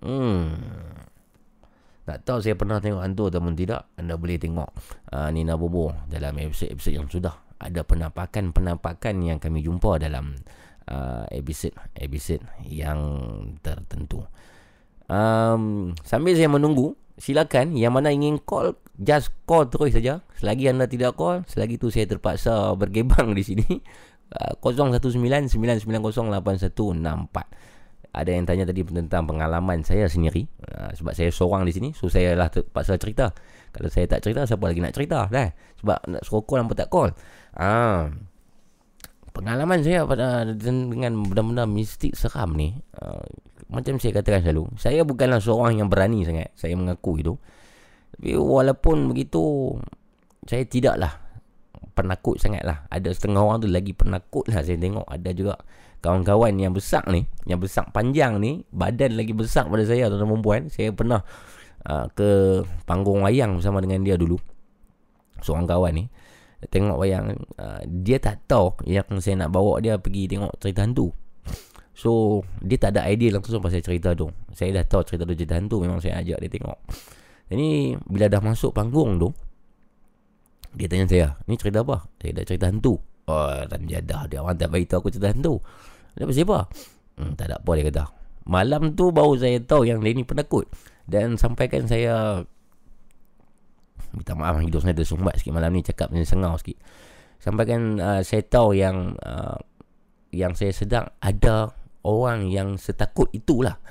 Hmm. 0.00 0.56
Tak 2.06 2.22
tahu 2.22 2.38
saya 2.38 2.54
pernah 2.54 2.78
tengok 2.78 3.02
hantu 3.02 3.28
ataupun 3.28 3.58
tidak. 3.58 3.90
Anda 3.98 4.14
boleh 4.14 4.38
tengok 4.38 4.70
uh, 5.12 5.28
Nina 5.34 5.58
Bobo 5.58 5.90
dalam 6.06 6.38
episode-episode 6.38 6.94
yang 6.94 7.08
sudah 7.10 7.34
ada 7.56 7.82
penampakan-penampakan 7.82 9.14
yang 9.26 9.38
kami 9.42 9.64
jumpa 9.64 9.98
dalam 9.98 10.36
uh, 10.86 11.24
episod 11.34 11.74
episod 11.98 12.40
yang 12.62 13.00
tertentu. 13.64 14.22
Um, 15.10 15.94
sambil 16.02 16.34
saya 16.38 16.50
menunggu, 16.50 16.94
silakan 17.18 17.74
yang 17.74 17.94
mana 17.94 18.14
ingin 18.14 18.38
call 18.42 18.78
just 19.00 19.32
call 19.48 19.64
terus 19.68 19.92
saja. 19.96 20.20
Selagi 20.36 20.68
anda 20.68 20.86
tidak 20.88 21.16
call, 21.16 21.44
selagi 21.48 21.76
itu 21.80 21.90
saya 21.92 22.06
terpaksa 22.08 22.52
bergebang 22.80 23.34
di 23.36 23.42
sini. 23.44 23.82
Uh, 24.26 24.58
0199908164. 24.58 25.86
Ada 28.16 28.32
yang 28.32 28.48
tanya 28.48 28.64
tadi 28.64 28.80
tentang 28.80 29.28
pengalaman 29.28 29.84
saya 29.84 30.08
sendiri 30.08 30.48
uh, 30.72 30.88
sebab 30.96 31.12
saya 31.12 31.28
seorang 31.28 31.68
di 31.68 31.72
sini, 31.76 31.92
so 31.92 32.08
saya 32.08 32.32
lah 32.32 32.48
terpaksa 32.48 32.96
cerita. 32.96 33.28
Kalau 33.70 33.92
saya 33.92 34.08
tak 34.08 34.24
cerita, 34.24 34.48
siapa 34.48 34.64
lagi 34.64 34.80
nak 34.80 34.96
cerita 34.96 35.28
dah? 35.28 35.52
Sebab 35.84 36.08
nak 36.08 36.24
suruh 36.24 36.48
call, 36.48 36.64
nampak 36.64 36.80
tak 36.80 36.88
call. 36.88 37.12
Ah, 37.52 38.08
pengalaman 39.36 39.84
saya 39.84 40.08
pada 40.08 40.48
dengan 40.48 41.28
benda-benda 41.28 41.68
mistik 41.68 42.16
seram 42.16 42.56
ni 42.56 42.72
uh, 42.96 43.20
macam 43.68 44.00
saya 44.00 44.16
katakan 44.16 44.40
selalu 44.40 44.64
saya 44.80 45.04
bukanlah 45.04 45.44
seorang 45.44 45.76
yang 45.76 45.92
berani 45.92 46.24
sangat 46.24 46.48
saya 46.56 46.72
mengaku 46.72 47.20
itu 47.20 47.36
tapi 48.16 48.32
walaupun 48.32 49.12
begitu 49.12 49.76
saya 50.48 50.64
tidaklah 50.64 51.20
penakut 51.92 52.40
sangat 52.40 52.64
lah 52.64 52.88
ada 52.88 53.12
setengah 53.12 53.44
orang 53.44 53.60
tu 53.60 53.68
lagi 53.68 53.92
penakut 53.92 54.48
lah 54.48 54.64
saya 54.64 54.80
tengok. 54.80 55.04
Ada 55.04 55.30
juga 55.36 55.54
kawan-kawan 56.00 56.56
yang 56.56 56.72
besar 56.72 57.04
ni 57.12 57.28
yang 57.44 57.60
besar 57.60 57.88
panjang 57.92 58.40
ni 58.40 58.64
badan 58.72 59.20
lagi 59.20 59.36
besar 59.36 59.68
pada 59.68 59.84
saya 59.84 60.08
tuan-tuan 60.08 60.32
perempuan. 60.32 60.60
Saya 60.72 60.96
pernah 60.96 61.20
uh, 61.84 62.08
ke 62.16 62.64
panggung 62.88 63.20
wayang 63.20 63.60
bersama 63.60 63.84
dengan 63.84 64.00
dia 64.00 64.16
dulu. 64.16 64.40
Seorang 65.44 65.68
kawan 65.68 65.92
ni 65.92 66.04
tengok 66.72 66.96
wayang 66.96 67.36
uh, 67.60 67.84
dia 67.84 68.16
tak 68.16 68.48
tahu 68.48 68.72
yang 68.88 69.04
saya 69.20 69.44
nak 69.44 69.52
bawa 69.52 69.76
dia 69.84 70.00
pergi 70.00 70.24
tengok 70.24 70.56
cerita 70.56 70.88
hantu. 70.88 71.12
So 71.92 72.40
dia 72.64 72.80
tak 72.80 72.96
ada 72.96 73.08
idea 73.12 73.36
langsung 73.36 73.60
pasal 73.60 73.84
cerita 73.84 74.16
tu. 74.16 74.32
Saya 74.56 74.80
dah 74.80 74.84
tahu 74.88 75.04
cerita 75.04 75.28
tu 75.28 75.36
cerita 75.36 75.60
hantu 75.60 75.84
memang 75.84 76.00
saya 76.00 76.24
ajak 76.24 76.40
dia 76.40 76.48
tengok 76.48 76.80
jadi 77.46 77.94
bila 78.10 78.26
dah 78.26 78.42
masuk 78.42 78.74
panggung 78.74 79.22
tu 79.22 79.30
dia 80.76 80.86
tanya 80.92 81.06
saya 81.08 81.28
ni 81.48 81.56
cerita 81.56 81.80
apa? 81.80 82.04
Saya 82.20 82.36
dah 82.36 82.44
cerita 82.44 82.68
hantu. 82.68 83.00
Oh 83.26 83.48
dan 83.66 83.80
jadah 83.88 84.28
dia 84.28 84.38
orang 84.44 84.60
tak 84.60 84.70
beritahu 84.70 85.00
aku 85.00 85.08
cerita 85.08 85.32
hantu. 85.32 85.62
Dia 86.14 86.28
pasal 86.28 86.44
apa 86.44 86.58
hmm, 87.16 87.32
tak 87.34 87.44
ada 87.48 87.56
apa 87.58 87.70
dia 87.72 87.84
kata. 87.88 88.04
Malam 88.46 88.82
tu 88.94 89.10
baru 89.10 89.34
saya 89.40 89.58
tahu 89.58 89.88
yang 89.88 90.04
dia 90.04 90.12
ni 90.14 90.22
penakut. 90.22 90.68
Dan 91.06 91.38
sampaikan 91.40 91.86
saya 91.88 92.44
minta 94.12 94.32
maaf 94.36 94.58
hidup 94.62 94.82
saya 94.84 94.94
tersumbat 94.94 95.38
sikit 95.40 95.54
malam 95.54 95.72
ni 95.74 95.82
cakap 95.82 96.12
macam 96.12 96.26
sengau 96.26 96.54
sikit. 96.60 96.78
Sampaikan 97.40 98.00
uh, 98.00 98.20
saya 98.20 98.42
tahu 98.44 98.76
yang 98.76 99.16
uh, 99.22 99.58
yang 100.34 100.52
saya 100.52 100.72
sedang 100.74 101.08
ada 101.22 101.72
orang 102.06 102.46
yang 102.46 102.78
setakut 102.78 103.26
itulah 103.34 103.82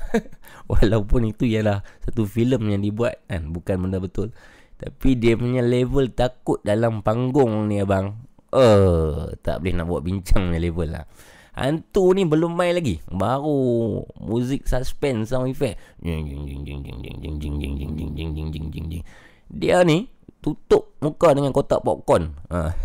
walaupun 0.71 1.35
itu 1.35 1.43
ialah 1.43 1.83
satu 2.07 2.23
filem 2.23 2.71
yang 2.71 2.81
dibuat 2.81 3.19
kan 3.27 3.51
bukan 3.51 3.75
benda 3.83 3.99
betul 3.99 4.31
tapi 4.79 5.19
dia 5.19 5.35
punya 5.35 5.59
level 5.59 6.07
takut 6.15 6.63
dalam 6.63 7.03
panggung 7.03 7.67
ni 7.67 7.83
abang 7.83 8.23
eh 8.55 8.59
uh, 8.59 9.35
tak 9.43 9.59
boleh 9.59 9.73
nak 9.75 9.87
buat 9.91 10.01
bincang 10.07 10.47
punya 10.47 10.61
level 10.63 10.89
lah 10.95 11.05
Hantu 11.55 12.11
ni 12.11 12.27
belum 12.27 12.51
main 12.51 12.75
lagi 12.75 12.99
Baru 13.07 14.03
Muzik 14.19 14.67
suspense 14.67 15.31
Sound 15.31 15.47
effect 15.47 15.79
Dia 19.47 19.87
ni 19.87 20.11
Tutup 20.43 20.99
muka 20.99 21.31
dengan 21.31 21.55
kotak 21.55 21.79
popcorn 21.79 22.35
ha. 22.51 22.75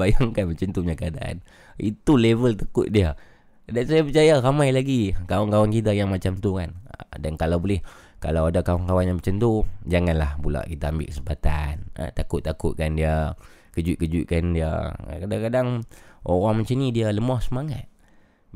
Bayangkan 0.00 0.48
macam 0.48 0.66
tu 0.72 0.80
punya 0.80 0.96
keadaan 0.96 1.44
Itu 1.76 2.16
level 2.16 2.56
takut 2.56 2.88
dia 2.88 3.20
dan 3.68 3.84
saya 3.84 4.00
percaya 4.00 4.40
ramai 4.40 4.72
lagi 4.72 5.12
kawan-kawan 5.28 5.68
kita 5.68 5.92
yang 5.92 6.08
macam 6.08 6.40
tu 6.40 6.56
kan. 6.56 6.72
Ha, 6.88 7.20
dan 7.20 7.36
kalau 7.36 7.60
boleh, 7.60 7.84
kalau 8.16 8.48
ada 8.48 8.64
kawan-kawan 8.64 9.12
yang 9.12 9.20
macam 9.20 9.36
tu, 9.36 9.68
janganlah 9.84 10.40
pula 10.40 10.64
kita 10.64 10.88
ambil 10.88 11.12
kesempatan. 11.12 11.84
Ha, 12.00 12.08
takut-takutkan 12.16 12.96
dia, 12.96 13.36
kejut-kejutkan 13.76 14.56
dia. 14.56 14.96
Kadang-kadang 15.20 15.84
orang 16.24 16.64
macam 16.64 16.74
ni 16.80 16.96
dia 16.96 17.12
lemah 17.12 17.44
semangat. 17.44 17.84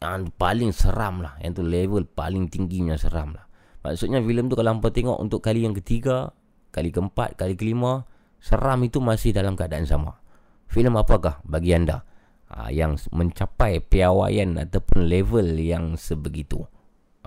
yang 0.00 0.28
paling 0.36 0.70
seram 0.76 1.24
lah 1.24 1.40
yang 1.40 1.56
tu 1.56 1.64
level 1.64 2.04
paling 2.04 2.52
tingginya 2.52 3.00
seram 3.00 3.32
lah. 3.32 3.48
Maksudnya 3.80 4.20
filem 4.20 4.52
tu 4.52 4.54
kalau 4.58 4.76
hampa 4.76 4.92
tengok 4.92 5.16
untuk 5.18 5.40
kali 5.40 5.64
yang 5.64 5.72
ketiga 5.72 6.32
kali 6.74 6.92
keempat 6.92 7.40
kali 7.40 7.56
kelima 7.56 8.04
seram 8.42 8.84
itu 8.84 9.00
masih 9.00 9.32
dalam 9.32 9.56
keadaan 9.56 9.88
sama. 9.88 10.20
Filem 10.68 10.92
apakah 10.98 11.40
bagi 11.46 11.72
anda 11.72 12.04
ha, 12.50 12.70
yang 12.70 12.98
mencapai 13.10 13.82
piawaian 13.82 14.58
ataupun 14.60 15.06
level 15.06 15.58
yang 15.58 15.98
sebegitu. 15.98 16.62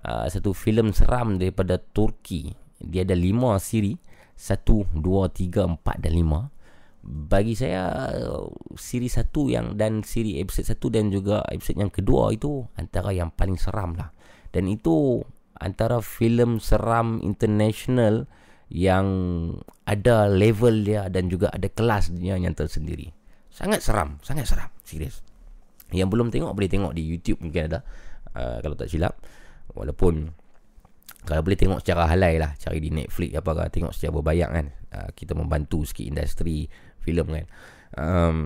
Uh, 0.02 0.26
satu 0.28 0.52
filem 0.52 0.92
seram 0.92 1.40
daripada 1.40 1.80
Turki. 1.80 2.52
Dia 2.76 3.08
ada 3.08 3.16
lima 3.16 3.56
siri. 3.56 3.96
Satu, 4.36 4.84
dua, 4.92 5.32
tiga, 5.32 5.64
empat 5.64 6.04
dan 6.04 6.20
lima. 6.20 6.52
Bagi 7.02 7.58
saya 7.58 8.14
siri 8.78 9.10
satu 9.10 9.50
yang 9.50 9.74
dan 9.74 10.06
siri 10.06 10.38
episod 10.38 10.62
satu 10.62 10.86
dan 10.86 11.10
juga 11.10 11.42
episod 11.50 11.74
yang 11.74 11.90
kedua 11.90 12.30
itu 12.30 12.62
antara 12.78 13.10
yang 13.10 13.34
paling 13.34 13.58
seram 13.58 13.98
lah. 13.98 14.14
Dan 14.54 14.70
itu 14.70 15.18
antara 15.58 15.98
filem 15.98 16.62
seram 16.62 17.18
international 17.26 18.30
yang 18.70 19.06
ada 19.84 20.30
level 20.30 20.86
dia 20.86 21.10
dan 21.10 21.26
juga 21.26 21.50
ada 21.50 21.66
kelas 21.66 22.14
dia 22.14 22.38
yang 22.38 22.54
tersendiri. 22.54 23.10
Sangat 23.52 23.84
seram 23.84 24.16
Sangat 24.24 24.48
seram 24.48 24.72
Serius 24.80 25.20
Yang 25.92 26.08
belum 26.16 26.32
tengok 26.32 26.56
Boleh 26.56 26.72
tengok 26.72 26.96
di 26.96 27.04
YouTube 27.04 27.44
Mungkin 27.44 27.68
ada 27.68 27.84
uh, 28.32 28.58
Kalau 28.64 28.72
tak 28.72 28.88
silap 28.88 29.20
Walaupun 29.76 30.32
Kalau 31.28 31.44
boleh 31.44 31.60
tengok 31.60 31.84
secara 31.84 32.08
halai 32.08 32.40
lah 32.40 32.56
Cari 32.56 32.80
di 32.80 32.88
Netflix 32.88 33.36
apa 33.36 33.50
kan 33.52 33.68
Tengok 33.68 33.92
secara 33.92 34.12
berbayar 34.16 34.48
kan 34.48 34.66
uh, 34.96 35.08
Kita 35.12 35.36
membantu 35.36 35.84
sikit 35.84 36.08
industri 36.08 36.64
filem 37.02 37.26
kan 37.28 37.46
um, 37.98 38.38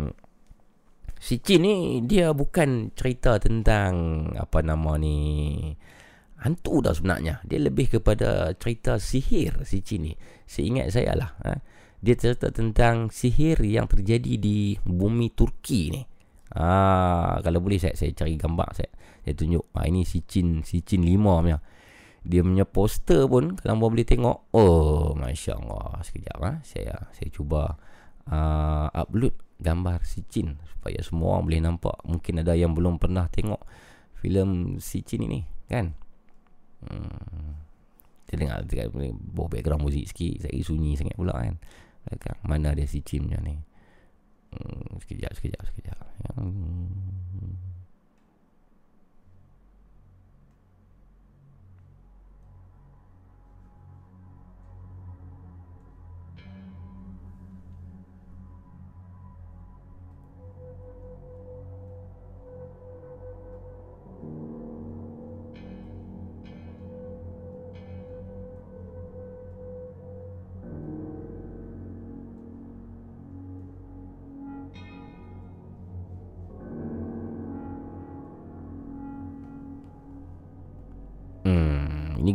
Si 1.17 1.41
Chin 1.41 1.65
ni 1.65 2.05
Dia 2.05 2.37
bukan 2.37 2.93
cerita 2.93 3.41
tentang 3.41 3.93
Apa 4.37 4.61
nama 4.61 5.01
ni 5.01 5.17
Hantu 6.45 6.85
dah 6.85 6.93
sebenarnya 6.93 7.41
Dia 7.49 7.61
lebih 7.61 7.97
kepada 7.97 8.53
cerita 8.61 9.01
sihir 9.01 9.65
si 9.65 9.81
Chin 9.81 10.05
ni 10.05 10.13
Seingat 10.45 10.93
saya 10.93 11.17
lah 11.17 11.33
ha? 11.41 11.57
dia 12.01 12.15
cerita 12.15 12.53
tentang 12.53 13.09
sihir 13.09 13.61
yang 13.65 13.89
terjadi 13.89 14.37
di 14.37 14.77
bumi 14.85 15.33
Turki 15.33 15.91
ni. 15.93 16.03
Ah, 16.57 17.43
kalau 17.43 17.59
boleh 17.59 17.83
saya 17.83 17.99
saya 17.99 18.15
cari 18.15 18.39
gambar 18.39 18.69
saya 18.77 18.91
saya 19.25 19.35
tunjuk. 19.35 19.67
Ah 19.75 19.89
ini 19.89 20.07
si 20.07 20.23
Chin 20.23 20.63
si 20.63 20.85
Chin 20.85 21.03
5 21.03 21.19
punya. 21.19 21.59
Dia 22.27 22.43
punya 22.43 22.67
poster 22.67 23.27
pun 23.31 23.55
kalau 23.59 23.91
boleh 23.91 24.07
tengok. 24.07 24.51
Oh, 24.55 25.15
masya-Allah. 25.15 26.03
Sekejap 26.07 26.39
ah. 26.43 26.57
Saya 26.63 27.11
saya 27.15 27.29
cuba 27.31 27.75
uh, 28.31 28.89
upload 28.93 29.35
gambar 29.57 30.05
si 30.05 30.23
Chin 30.29 30.61
supaya 30.69 31.01
semua 31.01 31.39
orang 31.39 31.45
boleh 31.49 31.61
nampak. 31.63 31.97
Mungkin 32.05 32.45
ada 32.45 32.53
yang 32.53 32.77
belum 32.77 33.01
pernah 33.01 33.27
tengok 33.31 33.63
filem 34.19 34.81
si 34.83 35.03
Chin 35.03 35.25
ini, 35.25 35.45
kan? 35.67 35.97
Hmm. 36.85 37.59
Saya 38.27 38.37
dengar, 38.43 38.59
dengar 38.67 38.87
bawa 39.33 39.47
background 39.47 39.87
muzik 39.87 40.11
sikit 40.11 40.47
Saya 40.47 40.59
sunyi 40.59 40.99
sangat 40.99 41.15
pula 41.15 41.35
kan. 41.35 41.57
Mana 42.47 42.75
dia 42.75 42.87
si 42.87 43.03
Cimnya 43.03 43.39
ni? 43.43 43.59
Hmm, 44.55 44.99
sekejap, 45.03 45.35
sekejap, 45.35 45.63
sekejap. 45.71 45.99
Hmm. 46.39 47.26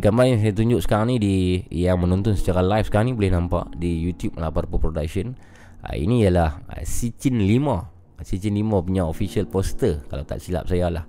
Gambar 0.01 0.33
yang 0.33 0.39
saya 0.41 0.53
tunjuk 0.57 0.81
sekarang 0.81 1.13
ni 1.13 1.15
di 1.21 1.35
yang 1.69 2.01
menonton 2.01 2.33
secara 2.33 2.65
live 2.65 2.89
sekarang 2.89 3.13
ni 3.13 3.15
boleh 3.15 3.37
nampak 3.37 3.69
di 3.77 4.01
YouTube 4.01 4.33
Laparpo 4.41 4.81
Production. 4.81 5.37
Ha, 5.85 5.93
ini 5.93 6.25
ialah 6.25 6.65
ha, 6.73 6.81
Sicin 6.81 7.37
5. 7.37 8.25
Sicin 8.25 8.57
5 8.57 8.81
punya 8.81 9.05
official 9.05 9.45
poster 9.45 10.01
kalau 10.09 10.25
tak 10.25 10.41
silap 10.41 10.65
saya 10.65 10.89
lah. 10.89 11.05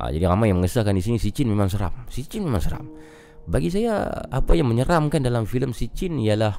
Ha, 0.00 0.08
jadi 0.08 0.32
ramai 0.32 0.48
yang 0.48 0.64
mengesahkan 0.64 0.96
di 0.96 1.04
sini 1.04 1.20
Sicin 1.20 1.44
memang 1.44 1.68
seram. 1.68 1.92
Sicin 2.08 2.40
memang 2.48 2.64
seram. 2.64 2.88
Bagi 3.44 3.68
saya 3.68 4.08
apa 4.32 4.56
yang 4.56 4.72
menyeramkan 4.72 5.20
dalam 5.20 5.44
filem 5.44 5.76
Sicin 5.76 6.16
ialah 6.16 6.56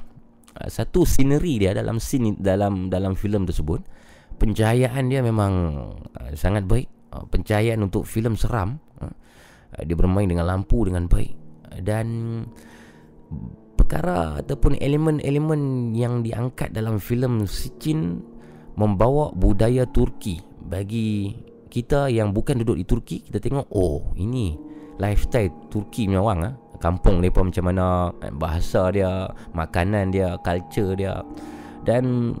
ha, 0.54 0.70
satu 0.70 1.02
scenery 1.02 1.58
dia 1.58 1.74
dalam 1.74 1.98
scene 1.98 2.38
dalam 2.38 2.86
dalam 2.86 3.18
filem 3.18 3.50
tersebut. 3.50 3.82
Pencahayaan 4.38 5.10
dia 5.10 5.26
memang 5.26 5.52
ha, 6.22 6.30
sangat 6.38 6.70
baik. 6.70 6.86
Ha, 7.10 7.26
pencahayaan 7.26 7.82
untuk 7.82 8.06
filem 8.06 8.38
seram. 8.38 8.78
Ha, 9.02 9.10
dia 9.82 9.98
bermain 9.98 10.30
dengan 10.30 10.46
lampu 10.46 10.86
dengan 10.86 11.10
baik 11.10 11.43
dan 11.82 12.06
perkara 13.74 14.40
ataupun 14.40 14.78
elemen-elemen 14.78 15.92
yang 15.92 16.24
diangkat 16.24 16.72
dalam 16.72 17.02
filem 17.02 17.44
Sicin 17.44 18.22
membawa 18.74 19.30
budaya 19.34 19.86
Turki 19.86 20.40
bagi 20.64 21.36
kita 21.68 22.08
yang 22.08 22.30
bukan 22.32 22.62
duduk 22.62 22.76
di 22.80 22.84
Turki 22.86 23.16
kita 23.22 23.38
tengok 23.42 23.66
oh 23.74 24.14
ini 24.14 24.56
lifestyle 24.98 25.50
Turki 25.70 26.06
punya 26.06 26.22
orang 26.22 26.40
ah. 26.42 26.54
Kampung 26.82 27.24
depa 27.24 27.40
macam 27.40 27.64
mana 27.64 28.12
eh, 28.20 28.34
bahasa 28.34 28.92
dia 28.92 29.30
makanan 29.56 30.12
dia 30.12 30.36
culture 30.44 30.92
dia. 30.92 31.24
Dan 31.80 32.34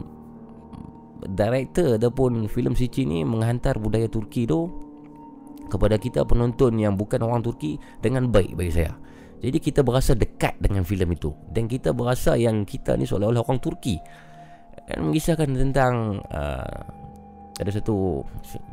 director 1.24 1.96
ataupun 1.96 2.50
filem 2.52 2.76
Sicin 2.76 3.08
ni 3.08 3.20
menghantar 3.24 3.80
budaya 3.80 4.04
Turki 4.10 4.44
tu 4.44 4.68
kepada 5.72 5.96
kita 5.96 6.28
penonton 6.28 6.76
yang 6.76 6.92
bukan 6.92 7.24
orang 7.24 7.40
Turki 7.40 7.80
dengan 8.04 8.28
baik 8.28 8.52
bagi 8.52 8.84
saya 8.84 8.92
jadi 9.44 9.58
kita 9.60 9.84
berasa 9.84 10.16
dekat 10.16 10.56
dengan 10.56 10.88
filem 10.88 11.12
itu 11.12 11.28
dan 11.52 11.68
kita 11.68 11.92
berasa 11.92 12.32
yang 12.32 12.64
kita 12.64 12.96
ni 12.96 13.04
seolah-olah 13.04 13.44
orang 13.44 13.60
Turki. 13.60 14.00
Dan 14.88 15.12
mengisahkan 15.12 15.48
tentang 15.52 16.24
uh, 16.32 16.80
ada 17.60 17.70
satu 17.70 18.24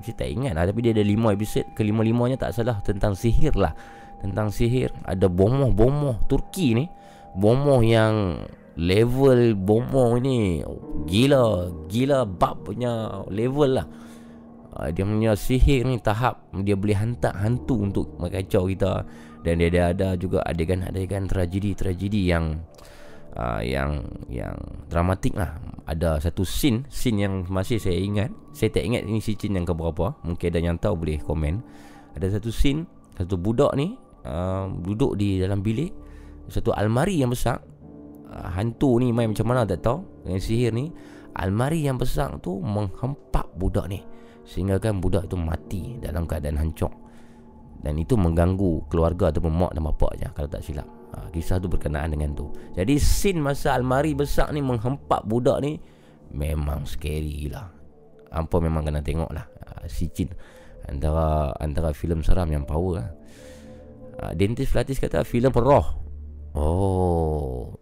saya 0.02 0.16
tak 0.16 0.32
ingat 0.32 0.56
lah 0.56 0.66
tapi 0.68 0.84
dia 0.84 0.92
ada 0.96 1.04
lima 1.04 1.32
episod 1.36 1.64
kelima-limanya 1.76 2.40
tak 2.40 2.56
salah 2.56 2.80
tentang 2.80 3.20
sihir 3.20 3.52
lah. 3.60 3.76
Tentang 4.24 4.48
sihir 4.48 4.96
ada 5.04 5.28
bomoh-bomoh 5.28 6.24
Turki 6.32 6.72
ni. 6.78 6.88
Bomoh 7.36 7.84
yang 7.84 8.44
level 8.80 9.60
bomoh 9.60 10.16
ni 10.24 10.64
gila 11.04 11.68
gila 11.92 12.24
bab 12.24 12.64
punya 12.64 13.24
level 13.28 13.76
lah. 13.76 13.88
uh, 14.80 14.88
dia 14.88 15.04
punya 15.04 15.36
sihir 15.36 15.84
ni 15.84 16.00
tahap 16.00 16.48
dia 16.64 16.80
boleh 16.80 16.96
hantar 16.96 17.36
hantu 17.36 17.84
untuk 17.84 18.16
mengacau 18.16 18.72
kita 18.72 19.04
dan 19.42 19.58
dia 19.58 19.90
ada 19.90 20.14
juga 20.14 20.46
adegan-adegan 20.46 21.26
tragedi-tragedi 21.26 22.30
yang 22.30 22.62
uh, 23.34 23.62
yang 23.62 24.06
yang 24.30 24.54
dramatik 24.88 25.34
lah. 25.34 25.58
Ada 25.90 26.22
satu 26.22 26.46
scene 26.46 26.86
scene 26.88 27.26
yang 27.26 27.34
masih 27.50 27.82
saya 27.82 27.98
ingat. 27.98 28.30
Saya 28.54 28.70
tak 28.70 28.86
ingat 28.86 29.04
ini 29.10 29.18
scene 29.18 29.58
yang 29.58 29.66
keberapa. 29.66 30.14
Mungkin 30.22 30.48
ada 30.54 30.60
yang 30.62 30.78
tahu 30.78 31.02
boleh 31.02 31.18
komen. 31.26 31.66
Ada 32.16 32.38
satu 32.40 32.54
scene 32.54 32.86
satu 33.18 33.36
budak 33.36 33.74
ni 33.76 33.98
uh, 34.24 34.70
duduk 34.70 35.18
di 35.18 35.42
dalam 35.42 35.66
bilik. 35.66 35.92
Satu 36.48 36.72
almari 36.78 37.18
yang 37.18 37.34
besar. 37.34 37.60
Uh, 38.30 38.48
hantu 38.56 39.02
ni 39.02 39.10
main 39.10 39.34
macam 39.34 39.50
mana 39.50 39.66
tak 39.66 39.82
tahu. 39.82 40.06
Dengan 40.22 40.40
sihir 40.40 40.72
ni. 40.72 40.94
Almari 41.32 41.88
yang 41.88 41.96
besar 41.96 42.38
tu 42.44 42.62
menghempak 42.62 43.50
budak 43.58 43.90
ni. 43.90 44.06
Sehingga 44.46 44.78
kan 44.78 45.02
budak 45.02 45.32
tu 45.32 45.40
mati 45.40 45.98
dalam 45.98 46.28
keadaan 46.28 46.60
hancur 46.60 47.01
dan 47.80 47.96
itu 47.98 48.20
mengganggu 48.20 48.86
keluarga 48.92 49.32
ataupun 49.32 49.54
mak 49.56 49.72
dan 49.74 49.84
bapak 49.88 50.12
je 50.20 50.28
kalau 50.36 50.50
tak 50.52 50.62
silap. 50.62 50.88
Ha, 51.12 51.28
kisah 51.32 51.60
tu 51.60 51.68
berkenaan 51.68 52.12
dengan 52.12 52.32
tu. 52.36 52.52
Jadi 52.76 52.96
scene 53.00 53.40
masa 53.40 53.76
almari 53.76 54.16
besar 54.16 54.52
ni 54.56 54.64
menghempak 54.64 55.28
budak 55.28 55.60
ni 55.64 55.80
memang 56.32 56.88
scary 56.88 57.52
lah. 57.52 57.68
Hampa 58.32 58.64
memang 58.64 58.88
kena 58.88 59.04
tengok 59.04 59.32
lah. 59.34 59.44
Ha, 59.44 59.88
si 59.92 60.08
Chin 60.12 60.32
antara 60.88 61.52
antara 61.60 61.92
filem 61.92 62.24
seram 62.24 62.48
yang 62.48 62.64
power 62.64 63.02
lah. 63.02 63.10
Ha, 64.22 64.32
Dentist 64.38 64.72
Flatis 64.72 65.02
kata 65.02 65.26
filem 65.28 65.52
roh. 65.52 65.88
Oh 66.52 67.81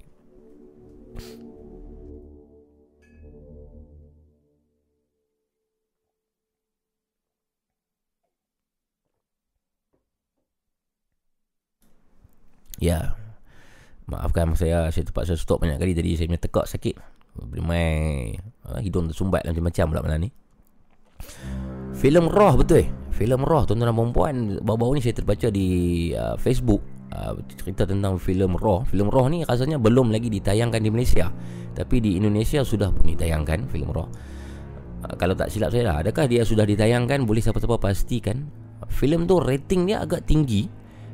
Ya. 12.80 13.20
Maafkan 14.10 14.56
saya 14.58 14.90
Saya 14.90 15.04
terpaksa 15.06 15.36
stop 15.36 15.62
banyak 15.62 15.78
kali. 15.78 15.94
Tadi 15.94 16.16
saya 16.16 16.28
punya 16.32 16.42
tekak 16.42 16.66
sakit. 16.66 16.96
Boleh 17.40 17.64
main 17.64 18.42
ha, 18.68 18.82
Hidung 18.82 19.08
tersumbat 19.12 19.46
macam-macam 19.46 19.86
pula 19.86 20.02
malam 20.02 20.20
ni. 20.28 20.30
Filem 22.00 22.26
roh 22.32 22.56
betul 22.56 22.88
eh? 22.88 22.90
Filem 23.12 23.44
roh 23.44 23.68
tuan-tuan 23.68 23.92
dan 23.92 23.96
perempuan 23.96 24.36
Baru-baru 24.64 25.00
ni 25.00 25.02
saya 25.04 25.16
terbaca 25.20 25.48
di 25.52 25.68
uh, 26.16 26.40
Facebook. 26.40 26.80
Uh, 27.12 27.36
Cerita 27.60 27.84
tentang 27.84 28.16
filem 28.18 28.56
roh. 28.56 28.88
Filem 28.88 29.12
roh 29.12 29.28
ni 29.28 29.44
rasanya 29.44 29.78
belum 29.78 30.10
lagi 30.10 30.32
ditayangkan 30.32 30.80
di 30.80 30.90
Malaysia. 30.90 31.28
Tapi 31.76 32.02
di 32.02 32.16
Indonesia 32.18 32.64
sudah 32.64 32.90
pun 32.92 33.08
ditayangkan 33.08 33.68
filem 33.68 33.92
roh. 33.92 34.08
Uh, 35.06 35.16
Kalau 35.16 35.36
tak 35.36 35.48
silap 35.48 35.72
saya 35.72 35.96
lah 35.96 35.96
Adakah 36.04 36.28
dia 36.28 36.44
sudah 36.44 36.68
ditayangkan? 36.68 37.24
Boleh 37.24 37.44
siapa-siapa 37.44 37.80
pastikan. 37.80 38.48
Filem 38.90 39.28
tu 39.30 39.38
rating 39.38 39.86
dia 39.86 40.02
agak 40.02 40.26
tinggi 40.26 40.66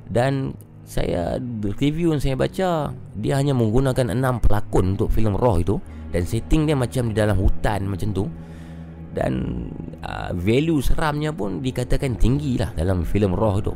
Dan 0.08 0.56
saya 0.86 1.42
review 1.82 2.14
yang 2.14 2.22
saya 2.22 2.38
baca 2.38 2.94
dia 3.18 3.34
hanya 3.42 3.58
menggunakan 3.58 4.14
enam 4.14 4.38
pelakon 4.38 4.94
untuk 4.94 5.10
filem 5.10 5.34
roh 5.34 5.58
itu. 5.58 5.76
Dan 6.14 6.24
setting 6.24 6.70
dia 6.70 6.78
macam 6.78 7.12
di 7.12 7.16
dalam 7.18 7.36
hutan 7.36 7.90
macam 7.90 8.14
tu. 8.14 8.30
Dan 9.12 9.66
uh, 10.06 10.32
value 10.32 10.80
seramnya 10.80 11.34
pun 11.34 11.60
dikatakan 11.60 12.16
tinggi 12.16 12.62
lah 12.62 12.72
dalam 12.78 13.02
filem 13.02 13.34
roh 13.34 13.58
itu. 13.58 13.74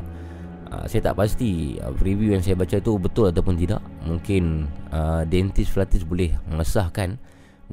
Uh, 0.69 0.85
saya 0.85 1.09
tak 1.09 1.17
pasti 1.17 1.81
uh, 1.81 1.89
review 2.05 2.37
yang 2.37 2.45
saya 2.45 2.53
baca 2.53 2.77
itu 2.77 2.95
betul 3.01 3.33
ataupun 3.33 3.57
tidak. 3.57 3.81
Mungkin 4.05 4.69
uh, 4.93 5.25
dentist 5.25 5.73
flatis 5.73 6.05
boleh 6.05 6.37
mengesahkan. 6.45 7.17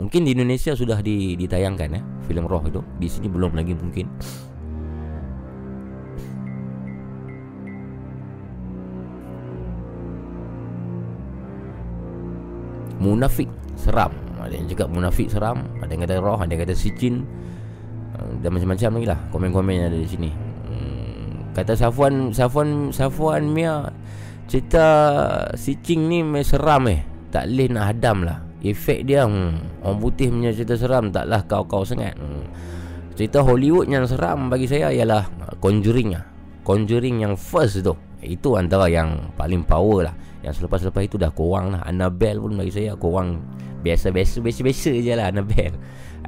Mungkin 0.00 0.28
di 0.28 0.32
Indonesia 0.32 0.73
sudah 0.76 1.00
ditayangkan 1.05 1.89
ya 1.92 2.02
filem 2.24 2.48
roh 2.48 2.65
itu. 2.65 2.81
Di 2.97 3.08
sini 3.08 3.28
belum 3.28 3.52
lagi 3.52 3.76
mungkin 3.76 4.08
munafik 13.00 13.49
seram. 13.76 14.12
Ada 14.36 14.55
yang 14.55 14.66
cakap 14.70 14.89
munafik 14.94 15.26
seram 15.26 15.66
ada 15.83 15.91
yang 15.91 16.07
kata 16.07 16.23
roh 16.23 16.39
ada 16.39 16.50
yang 16.55 16.62
kata 16.62 16.75
sicin 16.76 17.26
uh, 18.15 18.31
dan 18.41 18.50
macam-macam 18.55 18.91
lagi 19.00 19.07
lah. 19.10 19.18
Komen-komen 19.34 19.73
yang 19.75 19.86
ada 19.91 19.99
di 19.99 20.08
sini. 20.08 20.31
Hmm, 20.70 21.50
kata 21.57 21.75
Safwan 21.75 22.31
Safwan 22.31 22.94
Safwan 22.94 23.50
Mia 23.50 23.91
cerita 24.47 24.86
sicing 25.58 26.07
ni 26.07 26.23
seram 26.47 26.86
eh. 26.86 27.02
Tak 27.34 27.50
boleh 27.50 27.68
nak 27.75 27.84
hadam 27.91 28.18
lah. 28.23 28.39
Efek 28.62 29.07
dia 29.07 29.26
hmm, 29.26 29.83
orang 29.84 29.99
putih 30.00 30.31
punya 30.33 30.50
cerita 30.55 30.75
seram 30.78 31.10
taklah 31.10 31.42
kau-kau 31.47 31.83
sangat. 31.83 32.15
Hmm. 32.16 32.47
cerita 33.16 33.41
Hollywood 33.41 33.89
yang 33.89 34.05
seram 34.05 34.52
bagi 34.52 34.68
saya 34.68 34.92
ialah 34.92 35.25
Conjuring 35.57 36.15
lah. 36.15 36.25
Conjuring 36.62 37.25
yang 37.25 37.34
first 37.34 37.81
tu. 37.83 37.97
Itu 38.23 38.58
antara 38.58 38.91
yang 38.91 39.33
paling 39.39 39.62
power 39.65 40.10
lah 40.10 40.15
Yang 40.47 40.62
selepas-selepas 40.62 41.02
itu 41.02 41.18
dah 41.18 41.34
kurang 41.34 41.75
lah. 41.75 41.83
Annabelle 41.83 42.39
pun 42.39 42.55
bagi 42.55 42.70
saya 42.70 42.94
kurang 42.94 43.42
Biasa-biasa 43.83 44.39
Biasa-biasa 44.39 44.94
je 44.94 45.12
lah 45.18 45.34
Annabelle. 45.34 45.75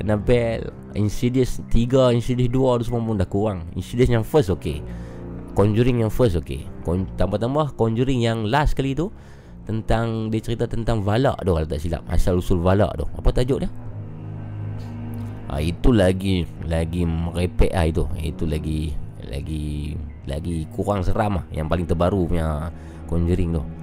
Annabelle 0.03 0.75
Insidious 0.99 1.63
3 1.71 2.19
Insidious 2.19 2.51
2 2.51 2.83
tu 2.83 2.85
semua 2.91 2.99
pun 2.99 3.15
dah 3.15 3.31
kurang 3.31 3.71
Insidious 3.79 4.11
yang 4.11 4.27
first 4.27 4.51
okay 4.51 4.83
Conjuring 5.55 6.03
yang 6.03 6.11
first 6.11 6.35
okay 6.35 6.67
Tambah-tambah 7.15 7.79
Conjuring 7.79 8.27
yang 8.27 8.43
last 8.43 8.75
kali 8.75 8.99
tu 8.99 9.15
Tentang 9.71 10.35
Dia 10.35 10.43
cerita 10.43 10.67
tentang 10.67 11.07
Valak 11.07 11.39
tu 11.47 11.55
Kalau 11.55 11.69
tak 11.71 11.79
silap. 11.79 12.03
Asal-usul 12.11 12.59
Valak 12.59 12.99
tu. 12.99 13.07
Apa 13.15 13.31
tajuk 13.31 13.63
dia? 13.63 13.71
Ha, 15.49 15.63
itu 15.63 15.95
lagi 15.95 16.43
Lagi 16.67 17.07
merepek 17.07 17.71
lah 17.71 17.87
itu. 17.87 18.05
Itu 18.19 18.51
lagi 18.51 18.91
Lagi 19.31 19.95
lagi 20.29 20.69
kurang 20.77 21.01
seram 21.01 21.41
lah. 21.41 21.45
Yang 21.53 21.67
paling 21.71 21.87
terbaru 21.87 22.21
punya 22.29 22.69
Conjuring 23.09 23.57
tu 23.57 23.78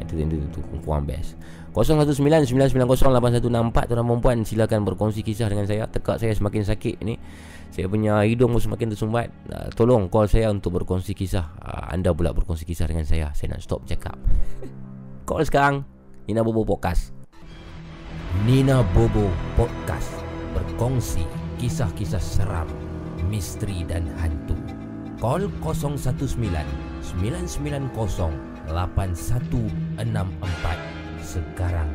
itu, 0.00 0.24
itu 0.24 0.60
kurang 0.80 1.04
best. 1.04 1.36
019-990-8164 1.72 3.88
Tuan 3.88 4.04
perempuan 4.04 4.44
silakan 4.44 4.84
berkongsi 4.84 5.24
kisah 5.24 5.48
dengan 5.48 5.64
saya. 5.64 5.88
Tekak 5.88 6.20
saya 6.20 6.36
semakin 6.36 6.68
sakit 6.68 7.00
ni 7.00 7.16
Saya 7.72 7.88
punya 7.88 8.20
hidung 8.24 8.52
semakin 8.56 8.92
tersumbat. 8.92 9.32
Uh, 9.48 9.68
Tolong 9.72 10.12
call 10.12 10.28
saya 10.28 10.52
untuk 10.52 10.76
berkongsi 10.76 11.16
kisah. 11.16 11.48
Uh, 11.56 11.88
Anda 11.88 12.12
pula 12.12 12.36
berkongsi 12.36 12.68
kisah 12.68 12.84
dengan 12.84 13.08
saya. 13.08 13.32
Saya 13.32 13.56
nak 13.56 13.64
stop 13.64 13.88
cakap. 13.88 14.20
Call 15.24 15.48
sekarang. 15.48 15.88
Nina 16.28 16.44
Bobo 16.44 16.68
Podcast. 16.68 17.16
Nina 18.44 18.84
Bobo 18.92 19.32
Podcast. 19.56 20.12
Berkongsi 20.52 21.24
kisah-kisah 21.56 22.20
seram 22.20 22.68
Misteri 23.32 23.88
dan 23.88 24.04
hantu. 24.20 24.52
Call 25.16 25.48
019 25.64 26.36
990 27.16 28.51
8164 28.70 30.04
sekarang. 31.22 31.90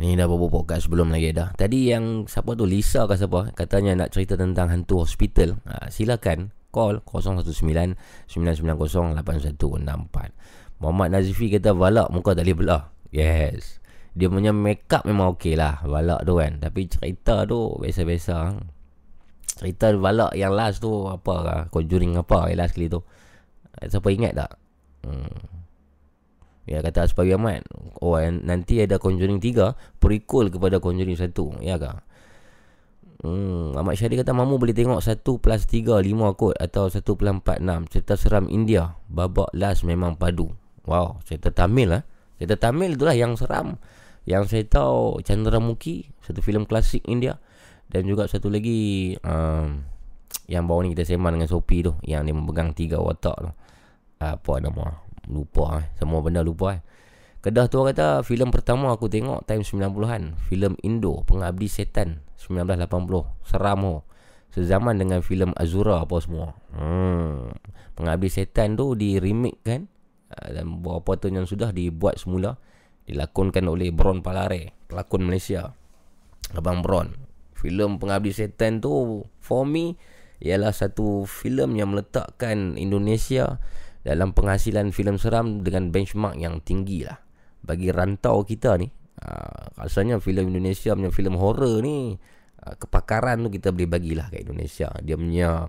Ni 0.00 0.16
dah 0.16 0.24
bobo 0.24 0.48
podcast 0.48 0.88
sebelum 0.88 1.12
lagi 1.12 1.36
dah. 1.36 1.52
Tadi 1.52 1.92
yang 1.92 2.24
siapa 2.24 2.56
tu 2.56 2.64
Lisa 2.64 3.04
ke 3.04 3.20
siapa 3.20 3.52
katanya 3.52 3.92
nak 4.00 4.16
cerita 4.16 4.32
tentang 4.32 4.72
hantu 4.72 5.04
hospital. 5.04 5.60
Ha, 5.68 5.92
silakan 5.92 6.56
call 6.70 7.02
019-990-8164. 8.30 10.78
Muhammad 10.80 11.08
Nazifi 11.12 11.52
kata 11.52 11.76
valak 11.76 12.08
muka 12.08 12.32
tak 12.32 12.48
boleh 12.48 12.56
belah. 12.56 12.82
Yes. 13.12 13.84
Dia 14.16 14.26
punya 14.26 14.50
makeup 14.50 15.06
memang 15.06 15.36
okey 15.36 15.54
lah 15.54 15.84
valak 15.84 16.24
tu 16.24 16.40
kan. 16.40 16.58
Tapi 16.58 16.88
cerita 16.88 17.44
tu 17.44 17.76
biasa-biasa. 17.78 18.56
Cerita 19.60 19.92
valak 19.92 20.32
yang 20.34 20.56
last 20.56 20.80
tu 20.80 21.06
apa 21.06 21.34
lah. 21.44 21.60
Conjuring 21.68 22.16
apa 22.16 22.48
yang 22.48 22.64
last 22.64 22.74
kali 22.74 22.88
tu. 22.88 23.04
Siapa 23.76 24.08
ingat 24.10 24.32
tak? 24.34 24.50
Hmm. 25.04 25.60
Ya 26.68 26.84
kata 26.84 27.08
Aspawi 27.08 27.34
Ahmad 27.34 27.64
Oh 27.98 28.20
nanti 28.20 28.84
ada 28.84 29.00
Conjuring 29.00 29.42
3 29.42 29.98
Prequel 29.98 30.52
kepada 30.52 30.78
Conjuring 30.78 31.16
1 31.16 31.32
Ya 31.64 31.80
kah 31.80 32.04
Hmm, 33.20 33.76
Ahmad 33.76 34.00
Syahdi 34.00 34.16
kata 34.16 34.32
Mamu 34.32 34.56
boleh 34.56 34.72
tengok 34.72 35.04
1 35.04 35.20
plus 35.20 35.62
3 35.68 36.00
5 36.00 36.40
kot 36.40 36.56
Atau 36.56 36.88
1 36.88 37.04
plus 37.04 37.32
4 37.44 37.60
6 37.60 37.92
Cerita 37.92 38.16
seram 38.16 38.48
India. 38.48 38.96
Babak 39.12 39.52
last 39.52 39.84
memang 39.84 40.16
padu. 40.16 40.48
Wow 40.88 41.20
cerita 41.28 41.52
Tamil 41.52 41.92
lah 41.92 42.02
Cerita 42.40 42.56
Tamil 42.56 42.96
itulah 42.96 43.12
yang 43.12 43.36
seram. 43.36 43.76
Yang 44.24 44.56
saya 44.56 44.64
tahu 44.64 45.20
Chandra 45.20 45.60
Mukhi 45.60 46.08
Satu 46.24 46.40
filem 46.40 46.64
klasik 46.64 47.04
India. 47.04 47.36
Dan 47.92 48.08
juga 48.08 48.24
satu 48.24 48.48
lagi 48.48 49.12
um, 49.20 49.84
Yang 50.48 50.64
bawah 50.64 50.80
ni 50.80 50.96
kita 50.96 51.04
sembang 51.04 51.36
dengan 51.36 51.50
Sophie 51.52 51.84
tu 51.84 51.92
Yang 52.00 52.32
dia 52.32 52.34
memegang 52.34 52.72
tiga 52.72 53.04
watak 53.04 53.36
tu. 53.36 53.50
Apa 54.16 54.64
nama? 54.64 54.96
Lupa 55.28 55.84
eh. 55.84 55.92
Semua 56.00 56.24
benda 56.24 56.40
lupa 56.40 56.72
eh. 56.72 56.80
Kedah 57.44 57.68
tu 57.68 57.84
kata 57.84 58.24
filem 58.24 58.48
pertama 58.48 58.96
aku 58.96 59.12
tengok 59.12 59.44
time 59.44 59.60
90-an. 59.60 60.40
Filem 60.48 60.72
Indo 60.80 61.20
Pengabdi 61.28 61.68
Setan 61.68 62.29
1980. 62.40 63.44
Seram 63.44 63.80
oh. 63.84 64.00
sezaman 64.50 64.96
dengan 64.96 65.20
filem 65.20 65.52
Azura 65.54 66.00
apa 66.00 66.16
semua. 66.24 66.56
Hmm. 66.72 67.52
Pengabdi 67.94 68.32
Setan 68.32 68.74
tu 68.74 68.96
di 68.96 69.20
remake 69.20 69.60
kan 69.60 69.86
uh, 70.32 70.48
dan 70.50 70.80
beberapa 70.80 71.20
tahun 71.20 71.44
yang 71.44 71.48
sudah 71.48 71.70
dibuat 71.70 72.16
semula 72.16 72.56
dilakonkan 73.04 73.68
oleh 73.68 73.92
Bron 73.92 74.24
Palare, 74.24 74.72
pelakon 74.88 75.28
Malaysia. 75.28 75.76
Abang 76.56 76.82
Bron. 76.82 77.14
Filem 77.54 78.00
Pengabdi 78.00 78.32
Setan 78.32 78.80
tu 78.80 79.22
for 79.38 79.68
me 79.68 80.00
ialah 80.40 80.72
satu 80.72 81.28
filem 81.28 81.76
yang 81.76 81.92
meletakkan 81.92 82.80
Indonesia 82.80 83.60
dalam 84.00 84.32
penghasilan 84.32 84.96
filem 84.96 85.20
seram 85.20 85.60
dengan 85.60 85.92
benchmark 85.92 86.40
yang 86.40 86.64
tinggi 86.64 87.04
lah 87.04 87.20
bagi 87.60 87.92
rantau 87.92 88.42
kita 88.48 88.80
ni 88.80 88.88
uh, 89.24 89.76
rasanya 89.76 90.20
filem 90.20 90.52
Indonesia 90.52 90.96
punya 90.96 91.12
filem 91.12 91.36
horror 91.36 91.80
ni 91.84 92.16
uh, 92.64 92.74
kepakaran 92.76 93.46
tu 93.46 93.48
kita 93.52 93.72
boleh 93.72 93.88
bagilah 93.88 94.26
kat 94.32 94.44
Indonesia 94.44 94.88
dia 95.00 95.16
punya 95.16 95.68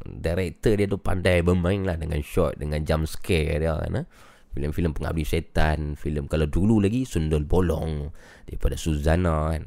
director 0.00 0.72
dia 0.74 0.88
tu 0.88 0.96
pandai 0.96 1.44
bermain 1.44 1.84
lah 1.84 1.96
dengan 2.00 2.20
shot 2.24 2.56
dengan 2.56 2.80
jump 2.82 3.04
scare 3.04 3.60
dia 3.60 3.76
kan 3.76 4.04
eh? 4.04 4.06
filem-filem 4.50 4.90
pengabdi 4.96 5.22
setan 5.22 5.94
filem 5.94 6.26
kalau 6.26 6.48
dulu 6.48 6.82
lagi 6.82 7.06
Sundel 7.06 7.46
Bolong 7.46 8.10
daripada 8.48 8.74
Suzana 8.74 9.54
kan 9.54 9.64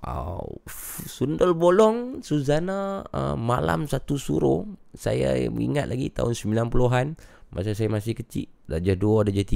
uh, 0.00 0.40
Sundel 1.04 1.52
Bolong 1.52 2.24
Suzana 2.24 3.04
uh, 3.04 3.36
Malam 3.36 3.84
Satu 3.84 4.16
Suruh 4.16 4.64
saya 4.96 5.36
ingat 5.36 5.90
lagi 5.90 6.08
tahun 6.08 6.32
90-an 6.32 7.06
masa 7.52 7.76
saya 7.76 7.92
masih 7.92 8.16
kecil 8.16 8.48
darjah 8.64 8.96
2 8.96 9.28
darjah 9.28 9.46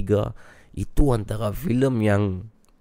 3 0.76 0.78
itu 0.78 1.04
antara 1.10 1.50
filem 1.50 1.94
yang 2.04 2.22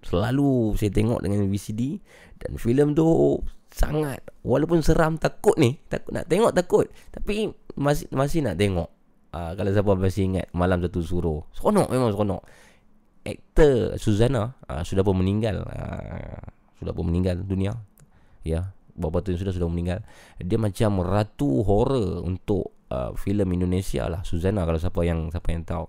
selalu 0.08 0.72
saya 0.80 0.88
tengok 0.88 1.20
dengan 1.20 1.44
VCD 1.52 2.00
dan 2.40 2.56
filem 2.56 2.96
tu 2.96 3.36
sangat. 3.68 4.24
Walaupun 4.40 4.80
seram 4.80 5.20
takut 5.20 5.54
ni 5.60 5.76
takut 5.92 6.16
nak 6.16 6.24
tengok 6.26 6.56
takut. 6.56 6.88
Tapi 7.12 7.52
masih 7.76 8.08
masih 8.08 8.40
nak 8.40 8.56
tengok. 8.56 8.88
Uh, 9.28 9.52
kalau 9.52 9.70
siapa 9.70 9.92
masih 9.92 10.32
ingat 10.32 10.48
malam 10.56 10.80
satu 10.80 11.04
suruh. 11.04 11.44
Seronok 11.52 11.92
memang 11.92 12.10
seronok. 12.16 12.42
Aktor 13.28 14.00
Suzana 14.00 14.56
uh, 14.72 14.80
sudah 14.80 15.04
pun 15.04 15.20
meninggal. 15.20 15.68
Uh, 15.68 16.40
sudah 16.80 16.96
pun 16.96 17.04
meninggal 17.12 17.36
dunia. 17.44 17.76
Ya 18.40 18.72
beberapa 18.98 19.22
tahun 19.22 19.44
sudah 19.44 19.52
sudah 19.54 19.68
meninggal. 19.68 20.00
Dia 20.40 20.56
macam 20.56 21.04
ratu 21.04 21.62
horror 21.62 22.24
untuk 22.24 22.74
uh, 22.88 23.12
filem 23.14 23.46
Indonesia 23.52 24.08
lah. 24.08 24.24
Suzana 24.24 24.64
kalau 24.64 24.80
siapa 24.80 25.00
yang 25.04 25.28
siapa 25.28 25.48
yang 25.52 25.62
tahu 25.68 25.86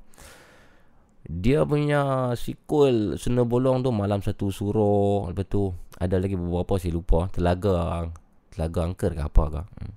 dia 1.29 1.61
punya 1.61 2.33
sequel 2.33 3.13
Sunda 3.21 3.45
Bolong 3.45 3.85
tu 3.85 3.93
Malam 3.93 4.25
Satu 4.25 4.49
Suruh. 4.49 5.29
Lepas 5.29 5.45
tu 5.45 5.69
Ada 6.01 6.17
lagi 6.17 6.33
beberapa 6.33 6.81
saya 6.81 6.97
lupa. 6.97 7.29
Telaga 7.29 8.09
Telaga 8.49 8.79
Angker 8.89 9.13
ke 9.13 9.21
apa 9.21 9.43
ke. 9.53 9.61
Hmm. 9.61 9.93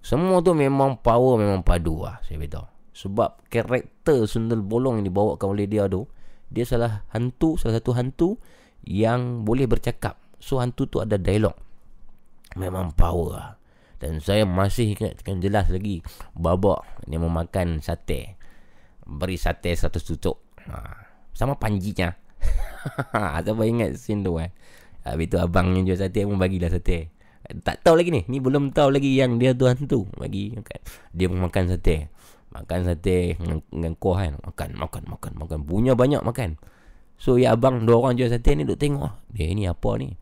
Semua 0.00 0.40
tu 0.40 0.56
memang 0.56 0.96
power 1.04 1.36
Memang 1.36 1.60
padu 1.60 2.00
lah 2.08 2.24
Saya 2.24 2.40
beritahu. 2.40 2.64
Sebab 2.96 3.44
karakter 3.52 4.24
Sundel 4.24 4.64
Bolong 4.64 5.04
yang 5.04 5.12
dibawakan 5.12 5.52
oleh 5.52 5.68
dia 5.68 5.84
tu 5.84 6.08
Dia 6.48 6.64
salah 6.64 7.04
hantu 7.12 7.60
Salah 7.60 7.76
satu 7.76 7.92
hantu 7.92 8.28
Yang 8.80 9.44
boleh 9.44 9.68
bercakap. 9.68 10.16
So 10.40 10.64
hantu 10.64 10.88
tu 10.88 11.04
ada 11.04 11.20
dialog. 11.20 11.60
Memang 12.56 12.96
power 12.96 13.28
lah. 13.36 13.48
Dan 14.00 14.24
saya 14.24 14.48
masih 14.48 14.96
ingat 14.96 15.20
dengan 15.20 15.44
jelas 15.44 15.68
lagi 15.68 16.00
Babak 16.32 17.04
Dia 17.04 17.20
memakan 17.20 17.84
sate. 17.84 18.40
Beri 19.04 19.36
sate 19.36 19.76
100 19.76 20.00
tutup 20.00 20.49
ha. 20.68 21.08
Sama 21.32 21.56
panjinya. 21.56 22.12
Siapa 23.44 23.62
ingat 23.68 23.96
scene 24.00 24.24
tu 24.24 24.40
kan 24.40 24.48
Habis 25.04 25.32
tu 25.32 25.36
abang 25.40 25.72
yang 25.72 25.88
jual 25.88 25.98
sate 26.00 26.28
pun 26.28 26.36
bagilah 26.36 26.68
sate. 26.68 27.08
Tak 27.64 27.80
tahu 27.80 27.96
lagi 27.96 28.12
ni. 28.12 28.22
Ni 28.28 28.36
belum 28.36 28.76
tahu 28.76 28.92
lagi 28.92 29.16
yang 29.16 29.40
dia 29.40 29.56
tu. 29.56 29.64
Hantu 29.64 30.04
Bagi. 30.20 30.52
Dia 31.16 31.26
pun 31.32 31.40
makan 31.40 31.72
sate. 31.72 32.12
Makan 32.52 32.80
sate 32.84 33.40
dengan, 33.40 33.58
dengan 33.72 33.92
kuah 33.96 34.28
kan. 34.28 34.34
Makan, 34.44 34.70
makan, 34.76 35.02
makan, 35.08 35.32
makan. 35.40 35.58
Punya 35.64 35.96
banyak 35.96 36.20
makan. 36.20 36.60
So 37.16 37.36
ya 37.40 37.56
abang 37.56 37.88
dua 37.88 38.04
orang 38.04 38.20
jual 38.20 38.28
sate 38.28 38.52
ni 38.52 38.68
duk 38.68 38.76
tengok. 38.76 39.24
Dia 39.32 39.48
ni 39.56 39.64
apa 39.64 39.90
ni? 39.96 40.12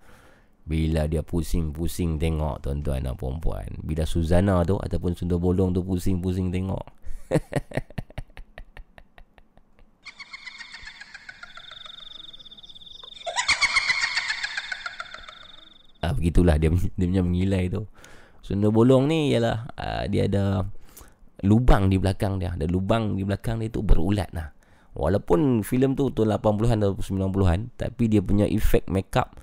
Bila 0.69 1.09
dia 1.09 1.25
pusing-pusing 1.25 2.21
tengok 2.21 2.61
tuan-tuan 2.61 3.01
dan 3.01 3.17
puan 3.17 3.41
Bila 3.81 4.05
Suzana 4.05 4.61
tu 4.69 4.77
ataupun 4.77 5.17
Sunda 5.17 5.41
Bolong 5.41 5.73
tu 5.75 5.81
pusing-pusing 5.83 6.53
tengok. 6.55 6.85
ah, 16.09 16.15
begitulah 16.17 16.57
dia, 16.57 16.73
dia 16.99 17.07
punya 17.09 17.23
mengilai 17.25 17.69
tu. 17.69 17.85
Sunda 18.41 18.73
Bolong 18.73 19.11
ni 19.11 19.35
ialah 19.35 19.69
uh, 19.77 20.05
dia 20.09 20.25
ada 20.25 20.65
lubang 21.45 21.93
di 21.93 22.01
belakang 22.01 22.41
dia. 22.41 22.57
Ada 22.57 22.65
lubang 22.65 23.19
di 23.19 23.23
belakang 23.27 23.61
dia 23.61 23.69
tu 23.69 23.85
berulat 23.85 24.33
lah. 24.33 24.51
Walaupun 24.97 25.63
filem 25.63 25.95
tu 25.95 26.11
tu 26.11 26.27
80-an 26.27 26.81
atau 26.83 26.99
90-an 26.99 27.77
tapi 27.79 28.11
dia 28.11 28.19
punya 28.19 28.49
efek 28.49 28.91
makeup 28.91 29.37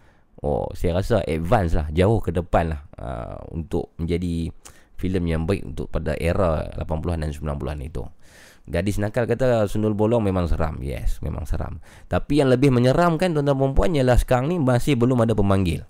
Oh, 0.46 0.70
saya 0.78 1.02
rasa 1.02 1.26
advance 1.26 1.74
lah, 1.74 1.88
jauh 1.90 2.22
ke 2.22 2.30
depan 2.30 2.76
lah 2.76 2.82
uh, 3.02 3.42
untuk 3.56 3.98
menjadi 3.98 4.54
filem 4.94 5.26
yang 5.26 5.42
baik 5.50 5.64
untuk 5.64 5.90
pada 5.90 6.14
era 6.22 6.70
80-an 6.76 7.26
dan 7.26 7.32
90-an 7.34 7.80
itu. 7.82 8.06
Gadis 8.70 9.02
nakal 9.02 9.26
kata 9.26 9.66
Sundul 9.66 9.98
Bolong 9.98 10.22
memang 10.22 10.46
seram. 10.46 10.82
Yes, 10.86 11.18
memang 11.22 11.50
seram. 11.50 11.82
Tapi 12.06 12.46
yang 12.46 12.54
lebih 12.54 12.70
menyeramkan 12.70 13.34
tuan-tuan 13.34 13.58
perempuan 13.58 13.90
ialah 13.98 14.18
sekarang 14.22 14.54
ni 14.54 14.58
masih 14.62 14.94
belum 14.94 15.26
ada 15.26 15.34
pemanggil. 15.34 15.86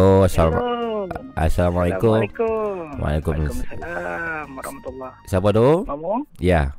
Hello. 0.00 0.24
Assalamualaikum. 0.24 1.28
Assalamualaikum. 1.36 2.20
Waalaikumsalam. 2.24 2.96
Waalaikumsalam 3.04 4.46
warahmatullahi. 4.56 5.28
Siapa 5.28 5.48
tu? 5.52 5.68
Mamu? 5.84 6.24
Ya. 6.40 6.72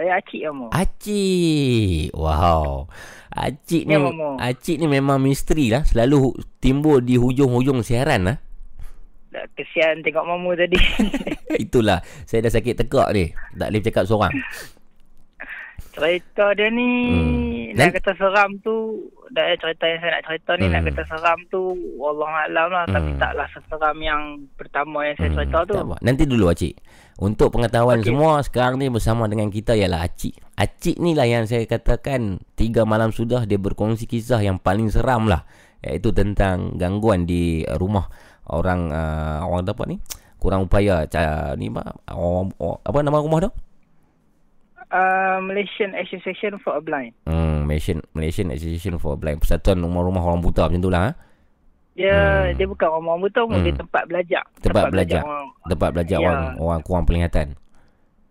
Saya 0.00 0.16
Acik 0.16 0.40
kamu. 0.48 0.66
Acik. 0.72 2.08
Wow. 2.16 2.88
Acik 3.28 3.84
ni 3.84 4.00
Ya. 4.00 4.40
Acik 4.40 4.80
ni 4.80 4.88
memang 4.88 5.20
misteri 5.20 5.68
lah. 5.68 5.84
Selalu 5.84 6.40
timbul 6.56 7.04
di 7.04 7.20
hujung-hujung 7.20 7.84
siaran 7.84 8.32
lah. 8.32 8.36
Dah 9.28 9.44
kesian 9.52 10.00
tengok 10.00 10.24
mamu 10.24 10.56
tadi. 10.56 10.80
Itulah. 11.68 12.00
Saya 12.24 12.48
dah 12.48 12.52
sakit 12.56 12.80
tekak 12.80 13.12
ni. 13.12 13.36
Tak 13.60 13.68
boleh 13.68 13.80
bercakap 13.84 14.08
seorang. 14.08 14.32
Cerita 15.92 16.52
dia 16.52 16.68
ni 16.68 16.90
Hmm. 17.70 17.78
nak 17.78 17.96
kata 17.96 18.12
seram 18.18 18.50
tu 18.60 18.98
dah 19.30 19.46
cerita 19.56 19.86
yang 19.86 20.00
saya 20.02 20.10
nak 20.18 20.24
cerita 20.26 20.50
ni 20.58 20.66
nak 20.66 20.80
Hmm. 20.82 20.88
kata 20.90 21.02
seram 21.06 21.38
tu 21.48 21.60
wallah 21.96 22.46
alam 22.46 22.68
lah 22.68 22.84
tapi 22.86 23.10
Hmm. 23.14 23.20
taklah 23.20 23.46
seseram 23.54 23.96
yang 24.02 24.22
pertama 24.58 25.06
yang 25.06 25.16
saya 25.16 25.30
cerita 25.32 25.58
tu. 25.64 25.74
Tak 25.78 25.86
apa. 25.86 25.96
Nanti 26.02 26.22
dulu 26.26 26.50
Acik. 26.50 26.74
Untuk 27.20 27.52
pengetahuan 27.52 28.00
Okey. 28.00 28.08
semua 28.10 28.40
sekarang 28.40 28.80
ni 28.80 28.88
bersama 28.88 29.28
dengan 29.28 29.52
kita 29.52 29.76
ialah 29.76 30.08
Acik. 30.08 30.34
Acik 30.56 30.96
ni 30.98 31.12
lah 31.12 31.28
yang 31.28 31.44
saya 31.44 31.68
katakan 31.68 32.40
tiga 32.56 32.88
malam 32.88 33.12
sudah 33.12 33.44
dia 33.44 33.60
berkongsi 33.60 34.08
kisah 34.08 34.40
yang 34.40 34.56
paling 34.58 34.88
seram 34.88 35.28
lah. 35.28 35.44
Iaitu 35.80 36.12
tentang 36.12 36.76
gangguan 36.76 37.24
di 37.24 37.64
rumah 37.76 38.08
orang 38.48 38.92
uh, 38.92 39.46
orang 39.46 39.64
apa 39.64 39.84
ni? 39.88 39.96
Kurang 40.40 40.64
upaya 40.64 41.04
ca, 41.04 41.52
ni 41.60 41.68
apa? 41.68 41.92
Orang, 42.16 42.56
orang, 42.56 42.80
apa 42.80 42.98
nama 43.04 43.20
rumah 43.20 43.40
tu? 43.44 43.52
Uh, 44.90 45.38
Malaysian 45.40 45.94
Association 45.94 46.58
for 46.58 46.74
a 46.74 46.82
Blind. 46.82 47.14
Hmm, 47.22 47.62
Malaysian 47.62 48.02
Malaysian 48.10 48.50
Association 48.50 48.98
for 48.98 49.14
Blind 49.14 49.38
Persatuan 49.38 49.78
Rumah-Rumah 49.78 50.18
Orang 50.20 50.42
Buta 50.42 50.66
macam 50.66 50.82
tu 50.82 50.90
lah. 50.90 51.02
Ha? 51.06 51.10
Dia 51.94 52.18
dia 52.54 52.66
bukan 52.66 52.90
orang 52.90 53.22
betul 53.22 53.46
Hmm. 53.46 53.62
dia 53.62 53.70
tempat 53.70 54.02
belajar. 54.06 54.42
Tempat, 54.58 54.90
belajar. 54.90 55.22
orang. 55.22 55.46
Tempat 55.64 55.88
belajar 55.94 56.18
Ya. 56.18 56.26
orang 56.26 56.42
orang 56.58 56.80
kurang 56.82 57.04
penglihatan. 57.04 57.46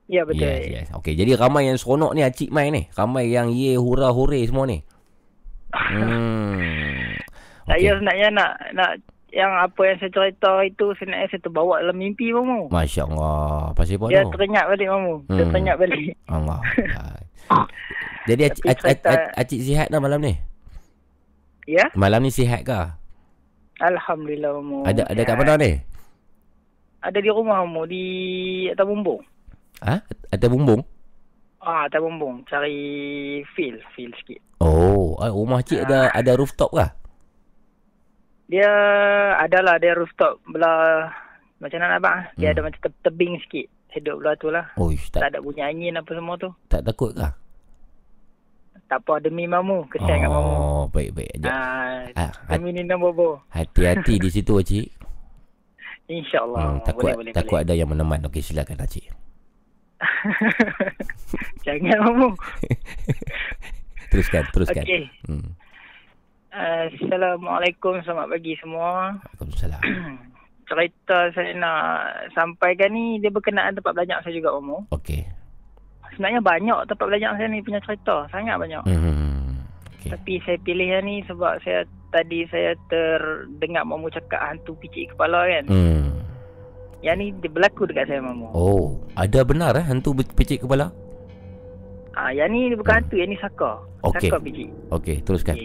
Ya 0.10 0.26
betul. 0.26 0.42
Yes, 0.42 0.62
yes. 0.68 0.88
Okey, 0.98 1.14
jadi 1.14 1.38
ramai 1.38 1.70
yang 1.70 1.78
seronok 1.78 2.12
ni 2.12 2.26
Acik 2.26 2.50
main 2.50 2.74
ni. 2.74 2.90
Ramai 2.92 3.30
yang 3.30 3.54
ye 3.54 3.80
hura 3.80 4.10
hore 4.12 4.44
semua 4.44 4.68
ni. 4.68 4.84
Hmm. 5.70 7.14
Saya 7.64 7.94
sebenarnya 7.94 8.28
nak 8.34 8.52
nak 8.74 8.92
yang 9.32 9.52
apa 9.56 9.82
yang 9.84 9.98
saya 9.98 10.12
cerita 10.12 10.52
itu 10.62 10.86
sebenarnya 10.96 11.28
saya 11.28 11.42
terbawa 11.42 11.80
dalam 11.80 11.96
mimpi 11.96 12.30
mamu. 12.30 12.68
Masya 12.68 13.06
Allah. 13.06 13.72
Pasal 13.72 13.96
apa 13.96 14.06
Dia 14.08 14.22
tu? 14.22 14.32
teringat 14.34 14.66
balik 14.68 14.88
mamu. 14.88 15.14
Dia 15.26 15.36
Hmm. 15.40 15.52
teringat 15.52 15.76
balik. 15.78 16.02
Allah. 16.26 16.60
Jadi 18.28 18.42
Acik, 18.44 18.64
Acik, 18.64 18.68
Acik, 18.68 19.02
cerita- 19.02 19.32
Acik 19.34 19.60
sihat 19.60 19.88
dah 19.90 19.98
malam 19.98 20.20
ni? 20.20 20.34
Ya? 21.66 21.86
Malam 21.94 22.22
ni 22.22 22.30
sihat 22.30 22.62
ke? 22.62 22.80
Alhamdulillah 23.80 24.52
mamu. 24.56 24.84
Ada 24.84 25.06
ada 25.06 25.22
kat 25.24 25.36
mana 25.36 25.54
ni? 25.56 25.72
Ada 27.00 27.18
di 27.18 27.30
rumah 27.30 27.64
mamu 27.64 27.88
di 27.88 28.04
atas 28.68 28.84
bumbung. 28.84 29.22
Ha? 29.80 30.04
Ada 30.30 30.46
bumbung? 30.46 30.82
Ah, 31.60 31.88
atas 31.88 32.00
bumbung. 32.00 32.44
Cari 32.46 32.76
feel, 33.54 33.80
feel 33.94 34.12
sikit. 34.16 34.42
Oh, 34.60 35.16
ah, 35.18 35.32
rumah 35.32 35.62
cik 35.62 35.86
ada 35.86 36.12
ada 36.12 36.32
rooftop 36.36 36.72
ke? 36.72 36.88
Dia 38.50 38.70
adalah 39.38 39.78
dia 39.78 39.94
rooftop 39.94 40.42
belah 40.44 41.14
macam 41.60 41.78
mana 41.78 41.96
abang? 41.96 42.20
Dia 42.34 42.50
Hmm. 42.50 42.54
ada 42.56 42.62
macam 42.66 42.80
te- 42.82 43.02
tebing 43.04 43.38
sikit. 43.40 43.68
Hidup 43.90 44.18
belah 44.18 44.36
tu 44.36 44.48
lah. 44.48 44.66
Oish, 44.76 45.10
Tak 45.10 45.22
tak 45.22 45.30
ada 45.32 45.40
bunyi 45.40 45.62
angin 45.62 45.94
apa 45.96 46.10
semua 46.10 46.36
tu. 46.36 46.50
tak 46.68 46.82
takut 46.84 47.10
ke? 47.12 47.26
Tak 48.86 49.00
apa 49.00 49.14
demi 49.20 49.46
mamu. 49.46 49.86
Kesian 49.88 50.18
kat 50.20 50.28
mamu. 50.28 50.50
Oh, 50.52 50.84
baik 50.88 51.14
baik. 51.14 51.30
Ajak. 51.36 51.50
Ah, 51.50 52.10
Ah, 52.16 52.30
hat- 52.44 52.58
demi 52.58 52.70
Nina 52.72 52.96
Bobo. 52.96 53.46
Hati-hati 53.48 54.18
di 54.18 54.30
situ 54.32 54.54
Acik. 54.56 54.90
InsyaAllah. 56.10 56.62
Hmm, 56.68 56.80
takut 56.82 57.06
boleh, 57.06 57.18
boleh, 57.22 57.32
takut 57.32 57.54
boleh. 57.56 57.66
ada 57.66 57.74
yang 57.76 57.86
meneman. 57.88 58.26
Okey, 58.26 58.42
silakan 58.42 58.82
Acik. 58.82 59.06
Jangan 61.66 61.98
mamu. 62.04 62.30
Teruskan, 64.10 64.42
teruskan. 64.50 64.82
Okey. 64.82 65.06
Hmm. 65.24 65.54
Assalamualaikum. 66.50 68.02
Selamat 68.02 68.28
pagi 68.34 68.58
semua. 68.58 69.14
Waalaikumsalam. 69.38 69.82
Cerita 70.70 71.18
saya 71.34 71.54
nak 71.58 71.82
sampaikan 72.34 72.94
ni 72.94 73.18
dia 73.22 73.34
berkenaan 73.34 73.74
tempat 73.74 73.94
belajar 73.94 74.22
saya 74.22 74.34
juga 74.38 74.54
mamu. 74.58 74.86
Okey. 74.94 75.26
Sebenarnya 76.14 76.42
banyak 76.42 76.80
tempat 76.90 77.06
belajar 77.06 77.38
saya 77.38 77.50
ni 77.50 77.62
punya 77.66 77.82
cerita. 77.82 78.30
Sangat 78.30 78.58
banyak. 78.58 78.82
Hmm. 78.86 79.66
Tapi 80.10 80.42
saya 80.46 80.58
pilih 80.62 80.90
yang 80.90 81.06
ni 81.06 81.26
sebab 81.26 81.62
saya 81.66 81.86
tadi 82.14 82.46
saya 82.50 82.74
terdengar 82.90 83.86
mamu 83.86 84.10
cakap 84.14 84.42
hantu 84.42 84.78
picit 84.78 85.10
kepala 85.14 85.46
kan. 85.46 85.66
Hmm. 85.70 86.22
Yang 87.02 87.16
ni 87.18 87.26
dia 87.42 87.50
berlaku 87.50 87.90
dekat 87.90 88.10
saya 88.10 88.22
mamu. 88.22 88.54
Oh, 88.54 89.02
ada 89.18 89.42
benar 89.46 89.74
eh 89.78 89.86
hantu 89.86 90.18
picit 90.38 90.62
kepala? 90.62 90.94
Ah, 92.14 92.34
yang 92.34 92.52
ni 92.52 92.74
bukan 92.74 93.06
hantu, 93.06 93.16
yang 93.18 93.30
ni 93.30 93.38
saka. 93.38 93.82
Okey. 94.06 94.30
Saka 94.30 94.38
picit. 94.42 94.70
Okey, 94.94 95.18
teruskan. 95.26 95.58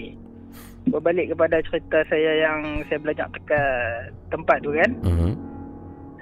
Berbalik 0.89 1.33
kepada 1.33 1.61
cerita 1.65 2.05
saya 2.13 2.33
yang 2.45 2.85
saya 2.87 2.99
belajar 3.01 3.27
dekat 3.33 4.13
tempat 4.29 4.57
tu 4.61 4.71
kan. 4.77 4.91
Mhm. 5.03 5.31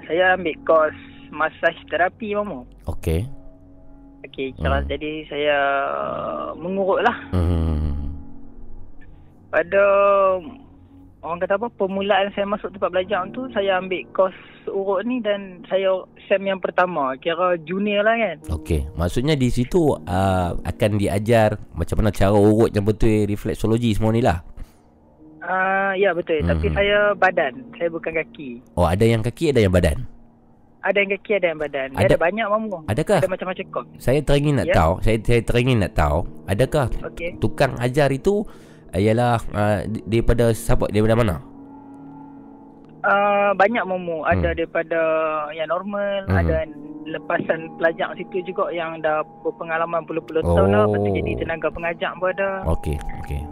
Saya 0.07 0.35
ambil 0.35 0.55
kos 0.67 0.97
massage 1.31 1.79
terapi 1.91 2.35
mamu. 2.35 2.67
Okey. 2.87 3.27
Okey, 4.23 4.55
cara 4.55 4.79
jadi 4.87 5.27
saya 5.27 5.57
mengurut 6.55 7.03
lah. 7.03 7.17
Mhm. 7.35 7.91
Pada 9.51 9.83
orang 11.23 11.39
kata 11.39 11.55
apa 11.55 11.67
permulaan 11.79 12.31
saya 12.35 12.43
masuk 12.47 12.75
tempat 12.75 12.89
belajar 12.91 13.23
tu 13.31 13.47
saya 13.55 13.79
ambil 13.79 14.03
kos 14.11 14.35
urut 14.67 15.03
ni 15.07 15.19
dan 15.23 15.63
saya 15.67 16.03
sem 16.27 16.43
yang 16.43 16.59
pertama 16.59 17.15
kira 17.19 17.55
junior 17.63 18.03
lah 18.03 18.15
kan. 18.15 18.37
Okey, 18.59 18.87
maksudnya 18.95 19.35
di 19.35 19.47
situ 19.51 19.95
uh, 19.95 20.49
akan 20.55 20.91
diajar 20.99 21.55
macam 21.75 22.03
mana 22.03 22.11
cara 22.11 22.35
urut 22.35 22.71
yang 22.71 22.83
betul 22.87 23.27
refleksologi 23.27 23.95
semua 23.95 24.11
ni 24.11 24.23
lah. 24.23 24.43
Ah 25.43 25.91
ya 25.93 26.15
betul 26.15 26.39
Mhm. 26.39 26.47
tapi 26.47 26.65
saya 26.71 27.11
badan, 27.13 27.53
saya 27.75 27.91
bukan 27.91 28.15
kaki. 28.15 28.63
Oh, 28.73 28.87
ada 28.87 29.03
yang 29.03 29.19
kaki, 29.19 29.51
ada 29.51 29.59
yang 29.59 29.75
badan. 29.75 30.07
Ada 30.79 30.99
yang 30.99 31.11
kaki 31.15 31.31
ada 31.35 31.47
yang 31.47 31.59
badan. 31.59 31.89
Ada- 31.95 32.05
ada, 32.05 32.15
banyak 32.15 32.43
mamu. 32.45 32.79
Adakah? 32.87 33.19
Ada 33.19 33.27
macam-macam 33.27 33.65
kos. 33.71 33.87
Saya 33.99 34.19
teringin 34.19 34.55
nak 34.55 34.67
Ya. 34.67 34.75
tahu, 34.75 34.93
saya 34.99 35.15
saya 35.19 35.39
teringin 35.39 35.79
nak 35.79 35.93
tahu, 35.93 36.23
adakah 36.45 36.87
Okey. 37.03 37.39
tukang 37.39 37.75
ajar 37.77 38.07
itu 38.09 38.43
uh, 38.91 38.99
ialah 38.99 39.39
uh, 39.51 39.79
daripada 40.05 40.51
siapa 40.51 40.87
daripada 40.87 41.15
mana? 41.15 41.35
Uh, 43.03 43.51
banyak 43.53 43.83
mamu. 43.83 44.23
Ada 44.23 44.51
Hmm. 44.51 44.55
daripada 44.55 45.01
yang 45.51 45.67
normal, 45.67 46.23
Hmm. 46.23 46.39
ada 46.39 46.57
lepasan 47.03 47.67
pelajar 47.75 48.15
situ 48.15 48.39
juga 48.45 48.71
yang 48.71 48.95
dah 48.99 49.19
berpengalaman 49.43 50.07
puluh-puluh 50.07 50.39
tahun 50.41 50.71
lah. 50.71 50.87
Lepas 50.87 50.99
tu 50.99 51.09
Oh. 51.11 51.15
jadi 51.15 51.31
tenaga 51.35 51.67
pengajar 51.67 52.11
pun 52.15 52.31
ada. 52.31 52.63
Okey, 52.65 52.95
okey. 53.23 53.43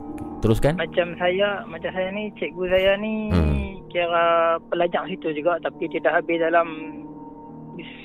Teruskan. 0.42 0.74
Macam 0.76 1.14
saya, 1.22 1.62
macam 1.70 1.92
saya 1.94 2.10
ni, 2.10 2.34
cikgu 2.36 2.64
saya 2.68 2.98
ni 2.98 3.30
Hmm. 3.30 3.78
kira 3.94 4.24
pelajar 4.72 5.04
situ 5.06 5.30
juga 5.36 5.60
tapi 5.62 5.86
dia 5.88 6.02
dah 6.02 6.18
habis 6.18 6.42
dalam 6.42 6.68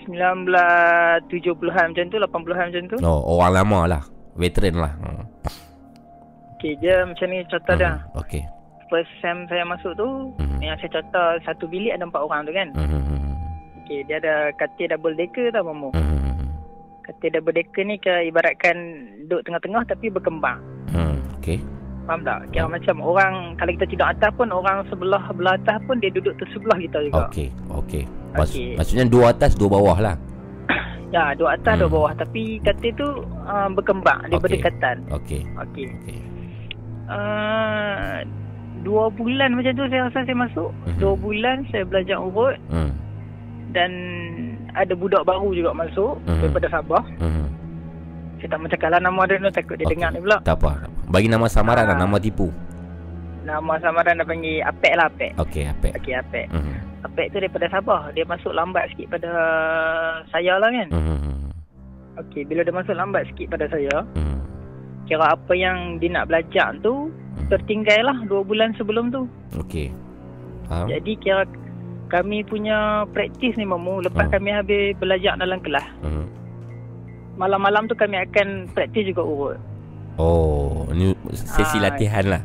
1970-an 0.06 1.86
macam 1.92 2.06
tu, 2.08 2.18
80-an 2.20 2.66
macam 2.70 2.84
tu. 2.92 2.96
Oh, 3.02 3.38
orang 3.38 3.52
lama 3.62 3.80
lah. 3.88 4.02
Veteran 4.36 4.76
lah. 4.78 4.92
Hmm. 5.00 5.24
Okey, 6.56 6.76
dia 6.80 7.04
macam 7.04 7.26
ni 7.28 7.44
cerita 7.48 7.72
dia. 7.76 7.92
Okey. 8.16 8.42
First 8.86 9.10
sem 9.18 9.48
saya 9.50 9.66
masuk 9.66 9.98
tu, 9.98 10.08
Mhm. 10.38 10.62
yang 10.62 10.76
saya 10.78 11.00
cerita 11.00 11.22
satu 11.42 11.66
bilik 11.66 11.92
ada 11.92 12.06
empat 12.06 12.22
orang 12.22 12.46
tu 12.46 12.52
kan. 12.54 12.68
Mhm. 12.72 13.00
Okey, 13.82 13.98
dia 14.06 14.16
ada 14.18 14.50
katil 14.54 14.88
double 14.88 15.16
decker 15.16 15.50
tau 15.50 15.66
mamu. 15.66 15.90
Mhm. 15.92 16.50
Katil 17.02 17.30
double 17.34 17.54
decker 17.54 17.82
ni 17.82 17.96
ke 17.98 18.26
ibaratkan 18.26 18.76
duduk 19.26 19.42
tengah-tengah 19.46 19.82
tapi 19.86 20.06
berkembang. 20.10 20.58
Hmm. 20.90 21.18
Okey. 21.38 21.58
Faham 22.06 22.22
tak? 22.22 22.38
Kira 22.48 22.66
macam 22.66 22.96
orang 23.00 23.34
kalau 23.56 23.70
kita 23.72 23.86
tidur 23.86 24.06
atas 24.06 24.30
pun 24.32 24.48
orang 24.48 24.86
sebelah 24.86 25.22
belah 25.30 25.54
atas 25.54 25.82
pun 25.84 25.98
dia 25.98 26.08
duduk 26.08 26.32
tersebelah 26.36 26.78
kita 26.78 26.98
juga. 27.02 27.26
Okey, 27.26 27.48
okey. 27.74 28.02
Mas- 28.32 28.54
Okey. 28.54 28.78
Maksudnya 28.78 29.06
dua 29.06 29.24
atas, 29.28 29.52
dua 29.52 29.68
bawah 29.68 29.98
lah. 30.00 30.16
Ya, 31.08 31.34
dua 31.34 31.54
atas 31.54 31.74
Hmm. 31.74 31.80
dua 31.80 31.90
bawah 31.92 32.12
tapi 32.14 32.58
katil 32.60 32.90
tu 32.94 33.08
uh, 33.44 33.68
berkembang, 33.70 34.22
dia 34.24 34.36
Okey. 34.36 34.42
berdekatan. 34.44 34.96
Okey. 35.08 35.42
Okey. 35.56 35.86
Uh, 37.06 38.22
dua 38.82 39.06
bulan 39.10 39.54
macam 39.54 39.72
tu 39.72 39.86
saya 39.86 40.06
rasa 40.06 40.22
saya 40.22 40.34
masuk. 40.36 40.70
Mhm. 40.84 40.98
Dua 40.98 41.14
bulan 41.16 41.56
saya 41.68 41.82
belajar 41.82 42.18
urut 42.18 42.54
Hmm. 42.66 42.90
dan 43.70 43.90
ada 44.72 44.92
budak 44.92 45.22
baru 45.22 45.50
juga 45.52 45.70
masuk 45.72 46.18
Mhm. 46.24 46.40
daripada 46.40 46.68
Sabah. 46.68 47.02
Hmm. 47.18 47.46
Saya 48.36 48.48
tak 48.48 48.58
mau 48.58 48.68
cakap 48.68 48.88
lah 48.92 49.00
nama 49.00 49.20
dia 49.24 49.38
tu 49.38 49.48
takut 49.50 49.76
dia 49.76 49.86
dengar 49.86 50.12
ni 50.12 50.20
pula. 50.20 50.38
Tak 50.42 50.56
apa. 50.58 50.84
Bagi 51.08 51.28
nama 51.28 51.46
samaran 51.46 51.84
lah, 51.84 51.96
Ah. 51.96 52.02
nama 52.02 52.16
tipu. 52.16 52.52
Nama 53.42 53.72
samaran 53.78 54.18
dah 54.18 54.26
panggil 54.26 54.58
Apek 54.60 54.92
lah 54.98 55.06
Apek. 55.06 55.32
Okey, 55.38 55.64
apa? 55.64 55.86
Okey 55.96 56.14
Apek. 56.14 56.46
Mhm. 56.50 56.74
Apek 57.02 57.26
tu 57.30 57.36
daripada 57.38 57.66
Sabah. 57.70 58.10
Dia 58.10 58.26
masuk 58.26 58.50
lambat 58.50 58.90
sikit 58.90 59.06
pada 59.08 59.30
saya 60.26 60.58
lah 60.58 60.68
kan. 60.68 60.88
Mhm. 60.90 61.16
Okey, 62.18 62.42
bila 62.44 62.60
dia 62.60 62.74
masuk 62.74 62.92
lambat 62.92 63.28
sikit 63.30 63.46
pada 63.48 63.68
saya, 63.68 64.02
Mhm. 64.12 64.38
kira 65.04 65.30
apa 65.30 65.52
yang 65.52 65.96
dia 65.96 66.10
nak 66.10 66.26
belajar 66.26 66.74
tu 66.80 67.12
tertinggal 67.46 68.02
lah 68.02 68.18
dua 68.26 68.42
bulan 68.42 68.74
sebelum 68.74 69.08
tu. 69.08 69.30
Okey. 69.54 69.94
Faham? 70.66 70.90
Jadi 70.90 71.14
kira 71.16 71.46
kami 72.06 72.42
punya 72.42 73.06
praktis 73.08 73.54
ni 73.54 73.62
mamu 73.62 74.02
lepas 74.02 74.26
Hmm. 74.26 74.34
kami 74.34 74.50
habis 74.50 74.94
belajar 74.96 75.38
dalam 75.38 75.62
kelas. 75.62 75.86
Mhm. 76.02 76.26
Malam-malam 77.36 77.84
tu 77.88 77.94
kami 77.94 78.16
akan 78.16 78.72
praktis 78.72 79.12
juga 79.12 79.20
urut. 79.20 79.58
Oh, 80.16 80.88
ni 80.96 81.12
sesi 81.36 81.76
Ah. 81.76 81.92
latihan 81.92 82.24
lah. 82.24 82.42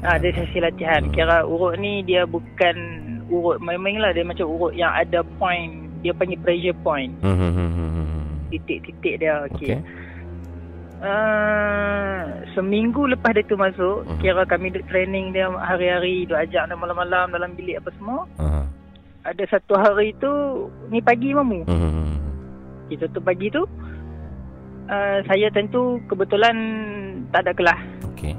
Ha, 0.00 0.16
dia 0.16 0.32
sesi 0.32 0.56
latihan. 0.64 1.04
Kira 1.12 1.44
urut 1.44 1.76
ni 1.76 2.00
dia 2.00 2.24
bukan 2.24 2.76
urut 3.28 3.60
main-main 3.60 4.00
lah. 4.00 4.16
Dia 4.16 4.24
macam 4.24 4.48
urut 4.48 4.72
yang 4.72 4.88
ada 4.88 5.20
point. 5.36 5.92
Dia 6.00 6.16
panggil 6.16 6.40
pressure 6.40 6.76
point. 6.80 7.12
Hmm, 7.20 7.36
hmm, 7.36 7.52
hmm, 7.52 7.70
hmm. 7.76 8.24
Titik-titik 8.48 9.20
dia. 9.20 9.44
Okey. 9.52 9.76
Okay. 9.76 9.80
Uh, 11.00 12.44
seminggu 12.52 13.08
lepas 13.08 13.32
dia 13.32 13.40
tu 13.48 13.56
masuk, 13.56 14.04
Mhm. 14.04 14.20
kira 14.20 14.44
kami 14.44 14.68
duk 14.68 14.84
training 14.92 15.32
dia 15.32 15.48
hari-hari, 15.48 16.28
duk 16.28 16.36
ajak 16.36 16.68
dia 16.68 16.76
malam-malam 16.76 17.32
dalam 17.32 17.56
bilik 17.56 17.80
apa 17.80 17.88
semua. 17.96 18.28
Aha. 18.36 18.68
Ada 19.24 19.44
satu 19.48 19.80
hari 19.80 20.12
tu, 20.20 20.28
ni 20.92 21.00
pagi 21.00 21.32
mamu. 21.32 21.64
Hmm, 21.64 21.72
hmm, 21.72 21.92
hmm. 21.92 22.16
Kita 22.92 23.04
tu 23.16 23.20
pagi 23.20 23.48
tu, 23.48 23.64
uh, 24.90 25.18
saya 25.24 25.46
tentu 25.54 26.02
kebetulan 26.10 26.56
tak 27.30 27.46
ada 27.46 27.52
kelas. 27.54 27.80
Okey. 28.12 28.34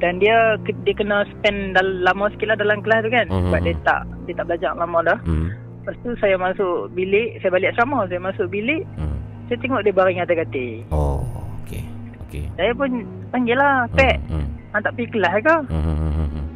Dan 0.00 0.18
dia 0.18 0.56
dia 0.82 0.94
kena 0.96 1.28
spend 1.28 1.76
dal- 1.76 2.02
lama 2.02 2.32
sikit 2.34 2.50
lah 2.50 2.58
dalam 2.58 2.80
kelas 2.82 3.04
tu 3.06 3.10
kan. 3.12 3.26
Mhm. 3.28 3.42
Sebab 3.52 3.60
dia 3.62 3.74
tak 3.84 4.00
dia 4.26 4.34
tak 4.34 4.46
belajar 4.48 4.70
lama 4.74 4.98
dah. 5.04 5.18
Hmm. 5.28 5.48
Lepas 5.82 5.94
tu 6.06 6.10
saya 6.22 6.38
masuk 6.38 6.94
bilik, 6.94 7.42
saya 7.42 7.50
balik 7.50 7.74
asrama, 7.74 8.06
saya 8.06 8.22
masuk 8.22 8.46
bilik. 8.48 8.86
Hmm. 8.96 9.18
Saya 9.50 9.58
tengok 9.60 9.82
dia 9.82 9.94
baring 9.94 10.22
atas 10.22 10.38
katil. 10.46 10.86
Oh, 10.94 11.20
okey. 11.62 11.82
Okey. 12.26 12.46
Saya 12.54 12.70
pun 12.72 13.02
panggil 13.34 13.58
lah, 13.58 13.84
Pek. 13.92 14.16
Hmm. 14.30 14.46
Han 14.72 14.80
tak 14.80 14.94
pergi 14.96 15.12
kelas 15.12 15.34
ke? 15.42 15.56
Hmm, 15.68 15.82
hmm, 15.84 15.96
hmm, 15.98 16.28
hmm. 16.32 16.46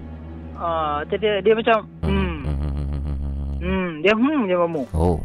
Ah, 0.57 1.05
uh, 1.05 1.18
dia 1.20 1.44
dia 1.44 1.52
macam 1.52 1.84
hmm. 2.00 2.34
Hmm, 3.60 3.89
dia 4.00 4.15
hmm 4.15 4.47
je 4.47 4.57
mamu. 4.57 4.84
Oh. 4.94 5.18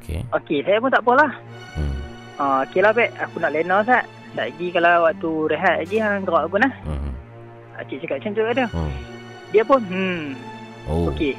Okey. 0.00 0.22
Okey, 0.30 0.58
saya 0.62 0.78
pun 0.78 0.94
tak 0.94 1.02
apalah. 1.02 1.30
Hmm. 1.74 2.03
Ah, 2.34 2.66
okey 2.66 2.82
lah, 2.82 2.90
Pek. 2.90 3.10
Aku 3.20 3.38
nak 3.38 3.54
lena 3.54 3.80
sat. 3.82 4.04
Lagi 4.34 4.74
kalau 4.74 5.06
waktu 5.06 5.30
rehat 5.46 5.86
lagi 5.86 5.96
hang 6.02 6.26
gerak 6.26 6.50
aku 6.50 6.58
nah. 6.58 6.72
Hmm. 6.82 7.14
Cik 7.80 8.02
cakap 8.02 8.16
macam 8.18 8.30
tu 8.32 8.42
ada. 8.42 8.64
Hmm. 8.70 8.94
Dia 9.50 9.62
pun 9.62 9.80
hmm. 9.82 10.22
Oh. 10.84 11.08
Okey. 11.10 11.34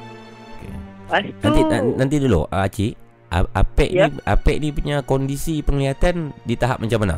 Lepas 1.05 1.21
tu 1.21 1.31
Nanti 1.43 1.61
na- 1.67 1.95
nanti 1.95 2.15
dulu, 2.17 2.47
ah, 2.49 2.65
Cik. 2.65 2.93
Apek 3.27 3.91
Ya. 3.91 4.07
ni 4.07 4.15
Apek 4.23 4.57
ni 4.57 4.71
punya 4.71 5.03
kondisi 5.03 5.59
penglihatan 5.59 6.31
di 6.47 6.55
tahap 6.55 6.79
macam 6.79 7.03
mana? 7.03 7.17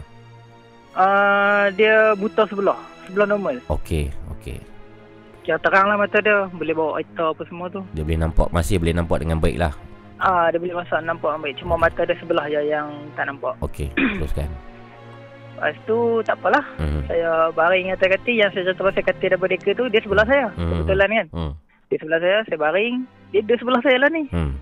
uh, 0.98 1.70
dia 1.78 2.18
buta 2.18 2.50
sebelah. 2.50 2.80
Sebelah 3.06 3.30
normal. 3.30 3.62
Okey, 3.70 4.10
okey. 4.34 4.58
Kira 5.46 5.62
terang 5.62 5.86
lah 5.86 5.96
mata 5.96 6.18
dia. 6.18 6.50
Boleh 6.50 6.74
bawa 6.74 6.98
aita 6.98 7.32
apa 7.32 7.46
semua 7.46 7.70
tu. 7.70 7.86
Dia 7.94 8.02
boleh 8.02 8.18
nampak 8.18 8.50
masih 8.50 8.82
boleh 8.82 8.98
nampak 8.98 9.22
dengan 9.22 9.38
baik 9.38 9.62
lah. 9.62 9.78
Ah, 10.18 10.50
dia 10.50 10.58
boleh 10.58 10.78
masak 10.82 11.00
nampak 11.06 11.30
ambil. 11.38 11.54
Cuma 11.58 11.78
mata 11.78 12.02
dia 12.02 12.18
sebelah 12.18 12.46
je 12.50 12.62
yang 12.66 12.90
tak 13.14 13.30
nampak. 13.30 13.54
Okey, 13.62 13.94
teruskan. 14.18 14.50
Lepas 15.58 15.74
tu 15.90 15.98
tak 16.22 16.38
apalah. 16.38 16.66
Hmm. 16.78 17.02
Saya 17.10 17.50
baring 17.54 17.90
atas 17.90 18.14
katil 18.14 18.38
yang 18.38 18.50
saya 18.54 18.70
jatuh 18.70 18.94
pasal 18.94 19.02
katil 19.02 19.30
daripada 19.34 19.58
dia 19.58 19.74
tu 19.74 19.86
dia 19.90 20.02
sebelah 20.06 20.26
saya. 20.30 20.48
Hmm. 20.54 20.70
Kebetulan 20.70 21.10
kan. 21.10 21.28
Hmm. 21.34 21.54
Dia 21.88 21.98
sebelah 21.98 22.20
saya, 22.22 22.38
saya 22.46 22.60
baring. 22.62 22.96
Dia, 23.34 23.42
dia 23.42 23.58
sebelah 23.58 23.82
saya 23.82 23.98
lah 23.98 24.10
ni. 24.14 24.24
Hmm. 24.30 24.54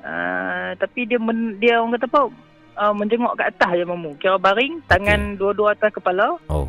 Uh, 0.00 0.70
tapi 0.80 1.04
dia 1.04 1.20
men, 1.20 1.60
dia 1.60 1.78
orang 1.78 1.94
kata 1.94 2.08
apa? 2.10 2.22
Uh, 2.80 2.94
menjenguk 2.96 3.36
kat 3.36 3.52
atas 3.54 3.70
je 3.76 3.84
mamu. 3.84 4.16
Kira 4.18 4.40
baring, 4.40 4.82
tangan 4.88 5.36
dua-dua 5.38 5.78
atas 5.78 5.92
kepala. 5.94 6.40
Oh. 6.50 6.66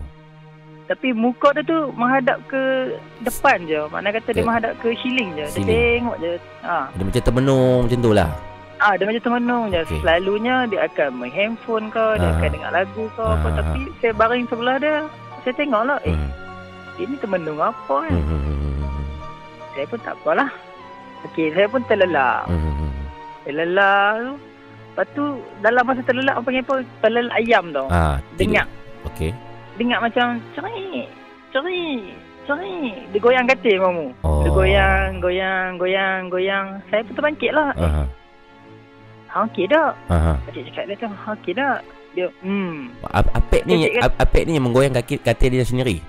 Tapi 0.92 1.16
muka 1.16 1.56
dia 1.56 1.64
tu 1.64 1.88
menghadap 1.96 2.44
ke 2.46 2.92
depan 3.22 3.64
je. 3.64 3.80
Makna 3.88 4.12
kata 4.12 4.30
dia 4.30 4.44
menghadap 4.44 4.76
ke 4.78 4.92
ceiling 4.94 5.32
je. 5.34 5.48
Dia 5.56 5.64
tengok 5.96 6.16
je. 6.20 6.32
Ha. 6.62 6.92
Dia 6.92 7.04
macam 7.08 7.22
termenung 7.24 7.80
macam 7.88 8.00
tu 8.02 8.12
lah. 8.12 8.30
Ah, 8.76 8.94
dia 8.94 9.06
macam 9.06 9.24
termenung 9.24 9.66
je. 9.70 9.80
Okey. 9.82 10.00
Selalunya 10.04 10.56
dia 10.68 10.80
akan 10.84 11.10
main 11.16 11.32
handphone 11.32 11.88
ke, 11.88 12.06
dia 12.18 12.28
Ah. 12.28 12.36
akan 12.36 12.50
dengar 12.52 12.72
lagu 12.74 13.04
apa. 13.16 13.24
Ah. 13.40 13.54
Tapi 13.56 13.80
saya 13.98 14.12
baring 14.12 14.46
sebelah 14.46 14.76
dia, 14.78 14.96
saya 15.42 15.54
tengok 15.56 15.82
lah. 15.86 15.98
Eh, 16.04 16.12
Hmm. 16.12 16.30
dia 16.92 17.06
ni 17.08 17.16
termenung 17.16 17.60
apa 17.62 17.96
kan? 18.02 18.12
Hmm, 18.12 18.84
Saya 19.72 19.86
pun 19.88 20.00
tak 20.02 20.16
apalah. 20.18 20.50
Okey, 21.24 21.56
saya 21.56 21.68
pun 21.70 21.82
terlelap. 21.86 22.52
hmm. 22.52 22.92
Terlelap 23.42 24.12
tu. 24.20 24.32
Lepas 24.92 25.08
tu, 25.16 25.24
dalam 25.62 25.84
masa 25.88 26.02
terlelap, 26.04 26.36
apa 26.36 26.44
panggil 26.44 26.64
apa? 26.64 26.76
Terlelap 27.00 27.34
ayam 27.34 27.64
tau. 27.72 27.88
Ah, 27.88 28.20
Dengar. 28.36 28.68
Okey. 29.08 29.32
Dengar 29.80 30.00
macam, 30.00 30.40
cerik, 30.52 31.08
cerik, 31.52 32.04
cerik. 32.44 32.96
Dia 33.12 33.20
goyang 33.20 33.48
katil 33.48 33.78
mamu. 33.80 34.08
Oh. 34.22 34.44
Dia 34.44 34.52
goyang, 34.52 35.10
goyang, 35.20 35.70
goyang, 35.80 36.22
goyang. 36.28 36.68
Saya 36.92 37.02
pun 37.08 37.14
terbangkit 37.16 37.52
lah. 37.56 37.72
Aha. 37.76 38.04
ha, 39.32 39.36
okey 39.48 39.66
tak? 39.66 39.92
Aha. 40.12 40.34
Pakcik 40.44 40.64
cakap 40.72 40.84
dia 40.92 40.96
tu, 41.00 41.08
ha, 41.08 41.28
okey 41.40 41.54
tak? 41.56 41.80
Dia, 42.12 42.28
hmm. 42.44 42.92
Ap- 43.08 43.32
Apek 43.32 43.64
ni 43.64 43.88
kan? 43.88 44.12
Apek 44.20 44.44
ni 44.44 44.60
yang 44.60 44.68
menggoyang 44.68 44.92
kaki 44.92 45.24
katil 45.24 45.56
dia 45.56 45.64
sendiri. 45.64 46.04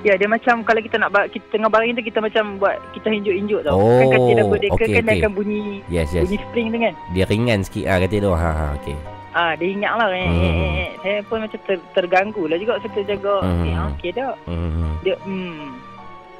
Ya, 0.00 0.14
dia 0.14 0.30
macam 0.30 0.62
kalau 0.62 0.78
kita 0.78 0.94
nak 0.94 1.10
kita 1.28 1.42
tengah 1.50 1.66
baring 1.66 1.98
tu 1.98 2.06
kita 2.06 2.22
macam 2.22 2.56
buat 2.56 2.78
kita 2.94 3.10
hinjuk-hinjuk 3.10 3.66
tau. 3.66 3.74
Oh, 3.74 3.98
kan 3.98 4.06
katil 4.14 4.34
dah 4.38 4.46
berdeka 4.46 4.74
okey, 4.78 4.94
kan 4.94 5.02
dia 5.02 5.10
okey. 5.10 5.20
akan 5.20 5.32
bunyi 5.34 5.62
Yes, 5.90 6.08
yes. 6.14 6.22
bunyi 6.24 6.38
spring 6.38 6.66
tu 6.70 6.78
kan. 6.78 6.94
Dia 7.12 7.24
ringan 7.26 7.58
sikit 7.66 7.84
ah 7.90 7.98
katil 7.98 8.20
tu. 8.24 8.30
Ha 8.30 8.50
ha 8.54 8.66
okey. 8.78 8.96
Ah, 9.38 9.54
dia 9.54 9.70
ingat 9.70 9.94
lah. 9.94 10.10
Eh, 10.10 10.26
Hmm. 10.26 10.42
eh, 10.42 10.50
eh, 10.50 10.72
eh. 10.82 10.90
Saya 10.98 11.16
pun 11.30 11.38
macam 11.46 11.60
ter, 11.62 11.78
terganggu 11.94 12.50
lah 12.50 12.58
juga 12.58 12.82
serta 12.82 13.06
jaga. 13.06 13.36
Hmm. 13.46 13.62
Eh, 13.62 13.76
okey 13.94 14.10
tak? 14.10 14.34
Hmm. 14.50 14.98
Dia, 15.06 15.14
hmm. 15.22 15.70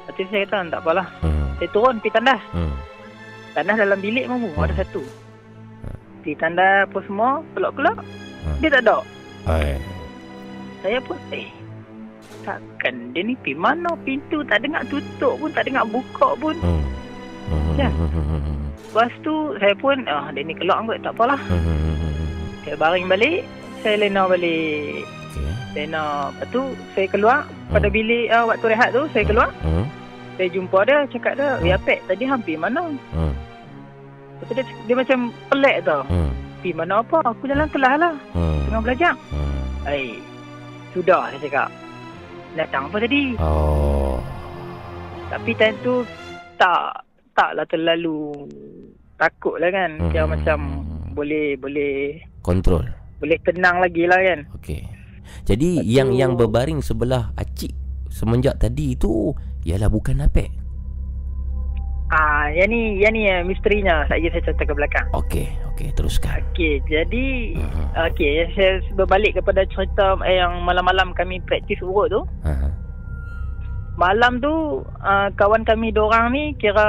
Lepas 0.03 0.11
tu 0.19 0.23
saya 0.27 0.43
kata, 0.43 0.67
tak 0.67 0.81
apalah. 0.83 1.07
Hmm. 1.23 1.47
Saya 1.55 1.69
turun 1.71 1.95
pergi 2.03 2.11
tandas. 2.19 2.41
Hmm. 2.51 2.75
Tandas 3.55 3.77
dalam 3.79 3.99
bilik 4.03 4.25
mamu. 4.27 4.51
Ada 4.59 4.83
satu. 4.83 4.99
Pergi 6.19 6.35
tandas 6.35 6.91
apa 6.91 6.99
semua. 7.07 7.39
Pelak-pelak. 7.55 7.97
Dia 8.59 8.67
tak 8.67 8.83
ada. 8.83 8.97
Hai. 9.47 9.79
Saya 10.83 10.99
pun, 10.99 11.15
eh. 11.31 11.47
Takkan 12.43 13.15
dia 13.15 13.23
ni 13.23 13.35
pergi 13.39 13.55
mana 13.55 13.91
pintu 14.03 14.43
tak 14.47 14.63
dengar 14.63 14.83
tutup 14.87 15.39
pun 15.39 15.51
tak 15.55 15.67
dengar 15.67 15.87
buka 15.87 16.35
pun. 16.35 16.55
Hmm. 16.59 16.83
Hmm. 17.47 17.75
Ya. 17.79 17.89
Lepas 18.89 19.11
tu 19.21 19.53
saya 19.59 19.75
pun 19.75 20.01
ah 20.07 20.31
dia 20.33 20.41
ni 20.41 20.55
keluar 20.55 20.81
kot 20.83 20.97
tak 21.03 21.13
apalah. 21.13 21.37
Hmm, 21.45 22.08
hmm, 22.59 22.67
hmm, 22.67 22.67
hmm, 22.67 22.67
hmm. 22.67 22.67
Saya 22.67 22.75
baring 22.75 23.07
balik, 23.07 23.41
saya 23.79 23.95
lena 23.95 24.23
balik. 24.27 25.07
Okey. 25.07 25.51
Lena. 25.75 26.33
Lepas 26.33 26.47
tu 26.51 26.61
saya 26.97 27.07
keluar 27.07 27.39
pada 27.71 27.87
bilik 27.87 28.27
ah, 28.33 28.43
waktu 28.49 28.65
rehat 28.73 28.89
tu 28.91 29.03
saya 29.15 29.23
keluar. 29.23 29.49
Hmm. 29.63 29.85
Saya 30.39 30.47
jumpa 30.55 30.79
dia, 30.87 30.97
cakap 31.11 31.33
dia, 31.35 31.49
"Ya 31.63 31.75
Pek, 31.75 31.99
tadi 32.07 32.23
hampir 32.23 32.55
mana?" 32.55 32.95
Hmm. 33.11 33.35
Lepas 34.39 34.45
tu 34.47 34.53
dia, 34.55 34.65
dia 34.87 34.95
macam 34.95 35.19
pelik 35.51 35.77
tau. 35.83 36.01
Hmm. 36.07 36.31
Pergi 36.59 36.71
mana 36.75 36.99
apa? 36.99 37.17
Aku 37.23 37.43
jalan 37.47 37.67
kelas 37.71 37.95
lah. 37.99 38.15
Hmm. 38.35 38.59
Tengah 38.67 38.81
belajar. 38.83 39.13
Hmm. 39.31 39.59
Eh, 39.87 40.19
sudah 40.95 41.31
saya 41.31 41.39
cakap. 41.43 41.69
Datang 42.55 42.83
apa 42.91 42.97
tadi? 43.03 43.23
Oh. 43.39 44.17
Tapi 45.29 45.51
time 45.53 45.77
tu 45.85 46.01
tak 46.57 47.05
taklah 47.37 47.67
terlalu 47.69 48.47
takut 49.19 49.55
lah 49.59 49.69
kan. 49.71 49.91
Hmm. 49.99 50.11
Dia 50.11 50.23
macam 50.23 50.57
boleh 51.15 51.59
boleh 51.59 52.19
Kontrol. 52.41 52.85
boleh 53.19 53.35
tenang 53.43 53.83
lagi 53.83 54.07
lah 54.07 54.15
kan. 54.15 54.39
Okey. 54.55 54.87
Jadi 55.43 55.83
yang 55.83 56.15
yang 56.15 56.39
berbaring 56.39 56.79
sebelah 56.79 57.35
acik 57.35 57.75
semenjak 58.07 58.57
tadi 58.57 58.95
tu 58.95 59.35
ialah 59.67 59.91
bukan 59.91 60.23
Apek. 60.23 60.49
Ah, 62.09 62.49
yang 62.49 62.73
ni 62.73 62.97
yang 62.97 63.13
ni 63.13 63.29
eh, 63.29 63.45
misterinya. 63.45 64.01
Saya 64.09 64.33
saya 64.33 64.41
cerita 64.41 64.65
ke 64.65 64.73
belakang. 64.73 65.05
Okey, 65.13 65.45
okey 65.73 65.93
teruskan. 65.93 66.41
Okey, 66.49 66.81
jadi 66.89 67.25
okey, 68.09 68.49
saya 68.57 68.81
berbalik 68.97 69.37
kepada 69.37 69.61
cerita 69.69 70.17
eh, 70.25 70.41
yang 70.41 70.65
malam-malam 70.65 71.13
kami 71.13 71.37
praktis 71.45 71.77
urut 71.85 72.09
tu. 72.09 72.21
Ha. 72.49 72.73
Malam 73.99 74.39
tu 74.39 74.79
uh, 75.03 75.27
kawan 75.35 75.67
kami 75.67 75.91
dorang 75.91 76.31
ni 76.31 76.55
kira 76.55 76.87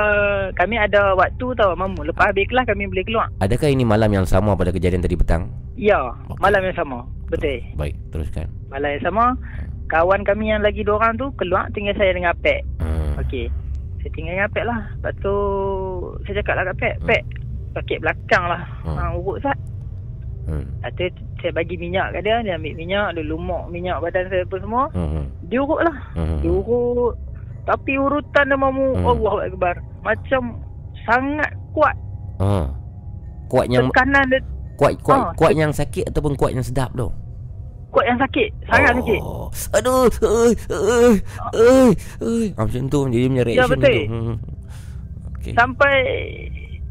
kami 0.55 0.79
ada 0.79 1.19
waktu 1.19 1.43
tau 1.59 1.75
mamu. 1.75 2.07
Lepas 2.07 2.31
habis 2.31 2.47
kelas 2.47 2.71
kami 2.71 2.87
boleh 2.87 3.03
keluar. 3.03 3.27
Adakah 3.43 3.67
ini 3.67 3.83
malam 3.83 4.15
yang 4.15 4.23
sama 4.31 4.55
pada 4.55 4.71
kejadian 4.71 5.03
tadi 5.03 5.19
petang? 5.19 5.51
Ya, 5.75 5.99
malam 6.39 6.63
yang 6.63 6.77
sama. 6.79 7.03
Betul. 7.27 7.67
Baik, 7.75 7.99
teruskan. 8.15 8.47
Malam 8.71 8.95
yang 8.95 9.03
sama 9.03 9.35
kawan 9.91 10.23
kami 10.23 10.55
yang 10.55 10.63
lagi 10.63 10.87
dorang 10.87 11.19
tu 11.19 11.35
keluar 11.35 11.67
tinggal 11.75 11.99
saya 11.99 12.15
dengan 12.15 12.31
Pek. 12.39 12.63
Hmm. 12.79 13.19
Okey. 13.27 13.51
Saya 14.01 14.11
tinggal 14.15 14.39
dengan 14.39 14.51
Pek 14.55 14.65
lah. 14.65 14.81
Lepas 14.95 15.15
tu 15.19 15.35
saya 16.25 16.35
cakap 16.41 16.55
lah 16.55 16.65
kat 16.71 16.77
Pek, 16.79 16.95
Pek 17.11 17.23
pakai 17.75 17.97
belakang 17.99 18.45
lah. 18.47 18.63
Hmm. 18.87 18.97
Ha, 18.97 19.03
urut 19.19 19.43
sat. 19.43 19.59
Hmm. 20.51 20.67
Lepas 20.77 20.91
tu 20.99 21.07
saya 21.39 21.53
bagi 21.55 21.77
minyak 21.77 22.11
kat 22.11 22.21
dia, 22.21 22.43
dia 22.43 22.59
ambil 22.59 22.75
minyak, 22.75 23.07
dia 23.15 23.23
lumak 23.23 23.63
minyak 23.71 23.97
badan 23.99 24.27
saya 24.27 24.43
apa 24.43 24.57
semua. 24.59 24.85
Hmm. 24.91 25.31
Dia 25.47 25.63
urut 25.63 25.81
lah. 25.81 25.97
Hmm. 26.13 26.39
Dia 26.43 26.51
urut. 26.51 27.15
Tapi 27.63 27.93
urutan 27.95 28.45
dia 28.45 28.59
mamu, 28.59 28.89
Hmm. 28.93 29.07
Allah 29.07 29.35
Akbar. 29.47 29.75
Macam 30.01 30.43
sangat 31.01 31.51
kuat. 31.71 31.95
Ha. 32.41 32.67
Kuat 33.47 33.67
yang 33.69 33.87
Tekanan 33.89 34.27
dia 34.27 34.41
kuat 34.75 34.97
kuat 34.99 35.21
Ah, 35.21 35.31
kuat 35.35 35.53
yang 35.53 35.71
sakit 35.71 36.09
ataupun 36.09 36.35
kuat 36.35 36.51
yang 36.51 36.65
sedap 36.65 36.89
tu? 36.93 37.13
Kuat 37.91 38.07
yang 38.07 38.17
sakit. 38.17 38.49
Sangat 38.65 38.97
sakit. 38.97 39.21
Aduh, 39.77 40.09
oi, 40.25 40.53
oi, 40.73 41.91
oi. 42.23 42.47
Ah, 42.55 42.65
macam 42.65 42.87
tu 42.87 42.99
jadi 43.07 43.27
punya 43.27 43.43
Ya, 43.43 43.47
reaction 43.47 43.71
betul. 43.71 43.93
tu. 43.93 44.03
Hmm. 44.09 44.37
Okey. 45.31 45.53
Sampai 45.53 45.95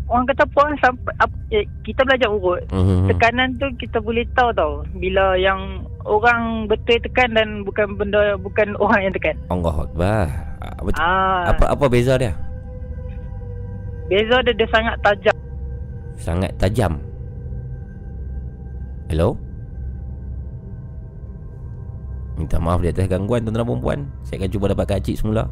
orang 0.09 0.25
kata 0.25 0.43
puan 0.49 0.73
sampai 0.77 1.13
ap, 1.17 1.29
eh, 1.49 1.63
kita 1.81 2.01
belajar 2.01 2.27
urut. 2.27 2.61
Mhm. 2.69 3.07
Tekanan 3.07 3.49
tu 3.55 3.69
kita 3.77 3.97
boleh 3.97 4.25
tahu 4.33 4.49
tau 4.51 4.73
bila 4.93 5.37
yang 5.37 5.85
orang 6.03 6.65
betul 6.65 6.97
tekan 6.99 7.29
dan 7.31 7.61
bukan 7.61 7.93
benda 7.95 8.33
bukan 8.35 8.73
orang 8.83 9.05
yang 9.05 9.13
tekan. 9.13 9.35
Allah 9.47 9.75
Akbar. 9.85 10.25
Apa, 10.59 10.89
Ah. 10.97 11.43
apa 11.53 11.65
apa 11.71 11.85
beza 11.87 12.17
dia? 12.17 12.33
Beza 14.09 14.41
dia, 14.41 14.53
dia 14.53 14.67
sangat 14.67 14.95
tajam. 14.99 15.35
Sangat 16.17 16.51
tajam. 16.57 16.93
Hello? 19.07 19.37
Minta 22.35 22.55
maaf 22.55 22.79
di 22.79 22.87
atas 22.87 23.05
gangguan 23.05 23.43
tuan-tuan 23.43 23.59
dan 23.59 23.67
perempuan. 23.67 23.99
Saya 24.23 24.35
akan 24.39 24.49
cuba 24.49 24.65
dapatkan 24.71 24.99
Cik 25.03 25.15
semula. 25.17 25.43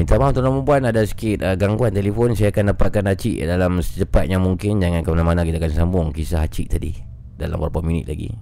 Minta 0.00 0.16
maaf 0.16 0.32
tuan-tuan 0.32 0.64
perempuan 0.64 0.88
Ada 0.88 1.04
sikit 1.04 1.44
uh, 1.44 1.52
gangguan 1.60 1.92
telefon 1.92 2.32
Saya 2.32 2.48
akan 2.48 2.72
dapatkan 2.72 3.04
Acik 3.04 3.36
dalam 3.44 3.84
secepatnya 3.84 4.40
mungkin. 4.40 4.80
Jangan 4.80 5.04
ke 5.04 5.08
mana-mana 5.12 5.44
Kita 5.44 5.60
akan 5.60 5.72
sambung 5.76 6.06
kisah 6.08 6.48
Acik 6.48 6.72
tadi. 6.72 6.96
Dalam 7.36 7.60
beberapa 7.60 7.84
minit 7.84 8.08
lagi 8.08 8.32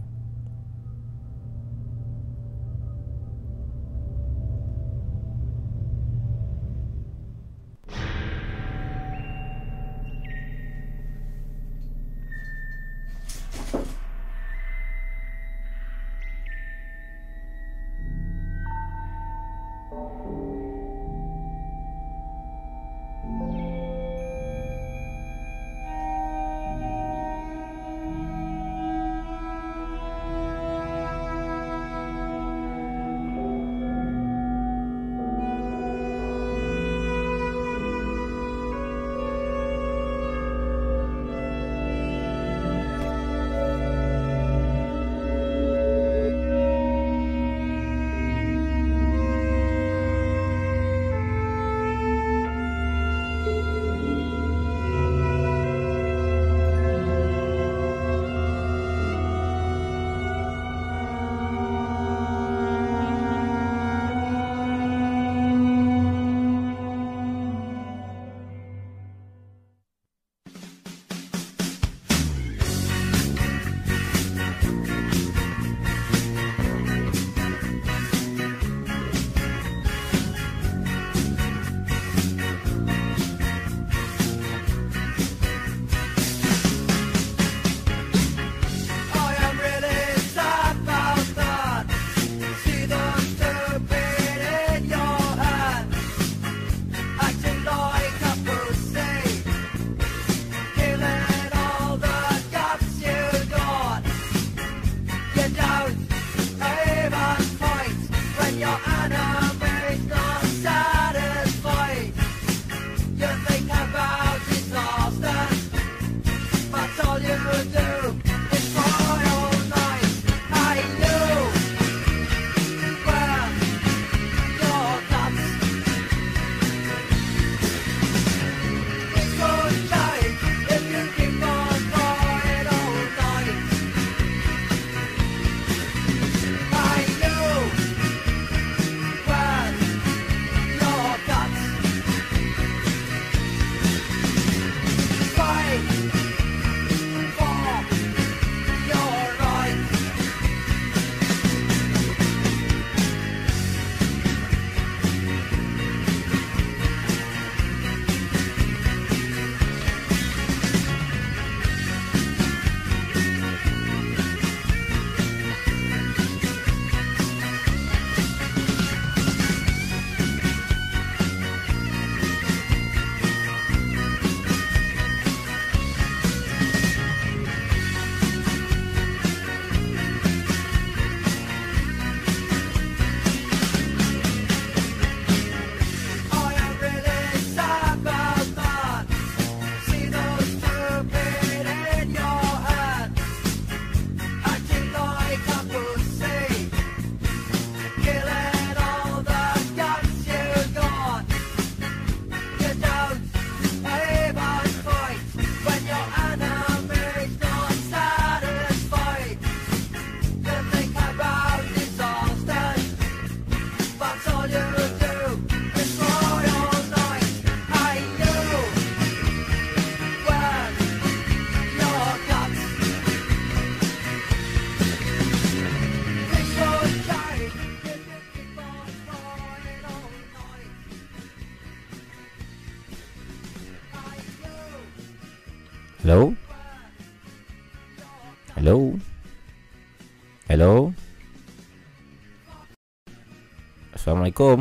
Assalamualaikum. 244.28 244.58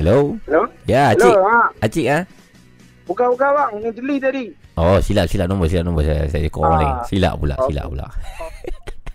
Hello? 0.00 0.16
Hello? 0.48 0.62
Ya, 0.88 1.12
Acik. 1.12 1.28
Hello, 1.28 1.44
ha. 1.44 1.60
Acik 1.84 2.06
ah. 2.08 2.22
Bukan-bukan 3.04 3.48
bang, 3.52 3.70
yang 3.84 3.92
jeli 3.92 4.16
tadi. 4.16 4.44
Oh, 4.76 4.96
silap 4.98 5.28
silap 5.28 5.46
nombor 5.46 5.68
silap 5.68 5.84
nombor 5.84 6.02
saya 6.02 6.24
saya 6.26 6.48
call 6.48 6.64
orang 6.64 6.72
Ah. 6.72 6.80
lain. 6.80 6.94
Silap 7.06 7.34
pula, 7.36 7.54
Okey. 7.60 7.66
silap 7.68 7.84
pula. 7.92 8.06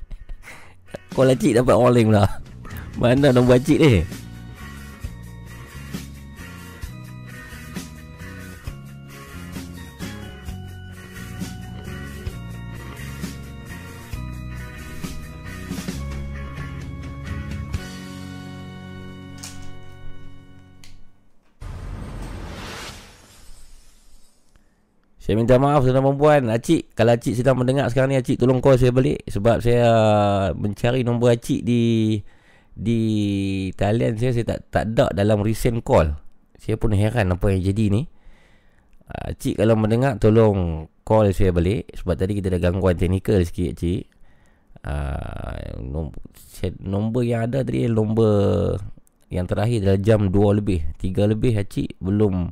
call 1.17 1.33
Acik 1.33 1.51
dapat 1.57 1.73
orang 1.73 1.93
lain 1.97 2.05
pula. 2.13 2.23
Mana 3.01 3.27
nombor 3.33 3.57
Acik 3.57 3.77
ni? 3.81 3.93
Saya 25.31 25.39
minta 25.39 25.55
maaf 25.55 25.87
tuan 25.87 26.03
perempuan 26.03 26.51
Acik 26.51 26.91
Kalau 26.91 27.15
Acik 27.15 27.39
sedang 27.39 27.55
mendengar 27.55 27.87
sekarang 27.87 28.11
ni 28.11 28.19
Acik 28.19 28.35
tolong 28.35 28.59
call 28.59 28.75
saya 28.75 28.91
balik. 28.91 29.23
Sebab 29.31 29.63
saya 29.63 29.87
Mencari 30.59 31.07
nombor 31.07 31.31
Acik 31.31 31.63
di 31.63 32.19
Di 32.75 32.99
Talian 33.79 34.19
saya 34.19 34.35
Saya 34.35 34.43
tak 34.43 34.59
tak 34.67 34.83
ada 34.91 35.07
dalam 35.15 35.39
recent 35.39 35.87
call. 35.87 36.19
Saya 36.59 36.75
pun 36.75 36.91
heran 36.91 37.31
Apa 37.31 37.47
yang 37.47 37.63
jadi 37.63 37.95
ni. 37.95 38.11
Acik 39.07 39.55
kalau 39.55 39.79
mendengar 39.79 40.19
Tolong 40.19 40.91
Call 41.07 41.31
saya 41.31 41.55
balik. 41.55 41.87
Sebab 41.95 42.19
tadi 42.19 42.35
kita 42.35 42.51
ada 42.51 42.59
gangguan 42.59 42.99
teknikal 42.99 43.39
sikit 43.47 43.79
Acik. 43.79 44.11
Uh, 44.83 45.79
nombor, 45.79 46.19
nombor 46.83 47.23
yang 47.23 47.47
ada 47.47 47.63
tadi 47.63 47.87
Nombor 47.87 48.83
Yang 49.31 49.47
terakhir 49.47 49.77
adalah 49.79 50.01
jam 50.03 50.27
2 50.27 50.59
lebih 50.59 50.91
3 50.99 51.31
lebih 51.31 51.55
Acik. 51.55 51.95
Belum 52.03 52.51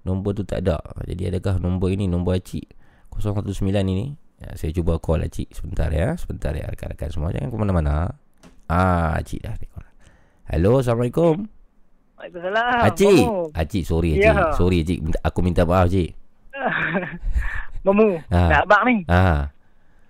Nombor 0.00 0.32
tu 0.32 0.42
tak 0.42 0.62
ada 0.62 0.78
Jadi 1.02 1.28
adakah 1.28 1.58
nombor 1.58 1.90
ini 1.90 2.04
Nombor 2.04 2.36
Acik 2.36 2.64
019 3.12 3.50
ini 3.84 4.10
ya, 4.38 4.54
Saya 4.54 4.70
cuba 4.70 4.96
call 4.96 5.22
Acik 5.22 5.50
Sebentar 5.50 5.88
ya 5.88 6.14
Sebentar 6.14 6.50
ya 6.50 6.66
Rakan-rakan 6.66 7.08
semua 7.08 7.28
Jangan 7.30 7.48
ke 7.48 7.56
mana-mana 7.56 7.94
Ah 8.66 9.16
Acik 9.16 9.40
dah. 9.40 9.54
Halo 10.46 10.78
Assalamualaikum 10.78 11.44
Waalaikumsalam. 12.16 12.80
Acik 12.82 13.18
Mamu. 13.20 13.44
Acik 13.52 13.82
sorry. 13.84 14.10
Acik 14.16 14.54
Sorry 14.54 14.76
Acik 14.80 14.98
Aku 15.20 15.38
minta 15.40 15.62
maaf 15.62 15.86
Acik 15.86 16.14
Mamu, 17.86 18.18
Ah. 18.28 18.50
nak 18.50 18.62
abang 18.66 18.82
ni. 18.84 18.96
Ah, 19.06 19.54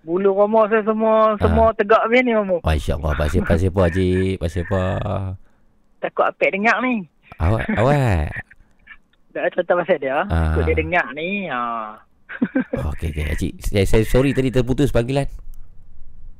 Bulu 0.00 0.32
roma 0.32 0.64
saya 0.66 0.80
semua 0.80 1.36
semua 1.36 1.68
tegak 1.74 2.00
habis 2.00 2.22
ni 2.22 2.32
Mamu. 2.32 2.58
Masya 2.60 2.96
Allah 2.96 3.12
pasal 3.14 3.44
apa 3.44 3.80
Acik 3.84 4.40
Pasal 4.40 4.62
apa 4.64 4.82
Takut 5.98 6.24
apek 6.24 6.54
dengar 6.54 6.78
ni. 6.80 7.04
Awak 7.36 7.68
Awak 7.74 8.47
Dah 9.38 9.50
cerita 9.50 9.72
pasal 9.72 9.96
dia. 9.98 10.18
Ah. 10.24 10.52
Takut 10.52 10.66
dia 10.66 10.76
dengar 10.76 11.06
ni. 11.14 11.46
Ha. 11.46 11.60
Okey 12.92 13.08
okey 13.08 13.24
Acik 13.26 13.52
saya, 13.58 13.84
saya 13.84 14.04
sorry 14.04 14.30
tadi 14.30 14.50
terputus 14.50 14.90
panggilan 14.90 15.24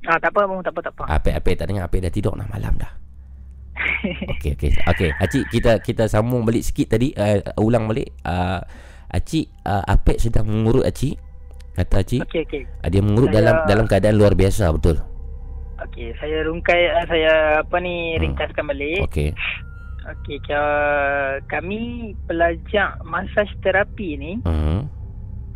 Ah, 0.05 0.15
tak 0.17 0.31
apa 0.31 0.45
Mamu, 0.45 0.61
tak 0.61 0.71
apa 0.71 0.81
tak 0.85 0.93
apa. 0.95 1.05
Apek-apek 1.11 1.55
tak 1.57 1.67
dengar 1.67 1.89
Apek 1.89 2.01
dah 2.01 2.13
tidur 2.13 2.33
dah 2.33 2.45
malam 2.47 2.77
dah 2.77 2.93
Okey 4.37 4.53
okey 4.53 4.71
okey 4.85 5.11
Acik 5.17 5.49
kita 5.49 5.81
kita 5.81 6.05
sambung 6.07 6.45
balik 6.45 6.61
sikit 6.61 6.93
tadi 6.93 7.11
uh, 7.15 7.41
ulang 7.57 7.89
balik 7.89 8.15
uh, 8.23 8.61
Acik 9.09 9.49
uh, 9.65 9.83
Apek 9.87 10.21
sedang 10.21 10.45
mengurut 10.45 10.85
Acik 10.85 11.17
kata 11.73 12.05
Acik 12.05 12.21
Okey 12.23 12.43
okey. 12.45 12.63
uh, 12.79 12.89
dia 12.89 13.01
mengurut 13.01 13.31
Saya- 13.31 13.37
dalam 13.41 13.55
dalam 13.65 13.85
keadaan 13.89 14.17
luar 14.17 14.37
biasa 14.37 14.69
betul 14.71 15.01
Okey, 15.79 16.11
saya 16.19 16.43
rungkai 16.43 16.81
ah, 16.91 17.07
saya 17.07 17.33
apa 17.63 17.77
ni 17.79 18.19
ringkaskan 18.19 18.67
balik. 18.67 18.99
Okey 19.07 19.31
Okey, 20.09 20.41
kami 21.45 21.81
pelajar 22.25 22.97
massage 23.03 23.53
terapi 23.61 24.17
ni 24.17 24.33
hmm. 24.41 24.89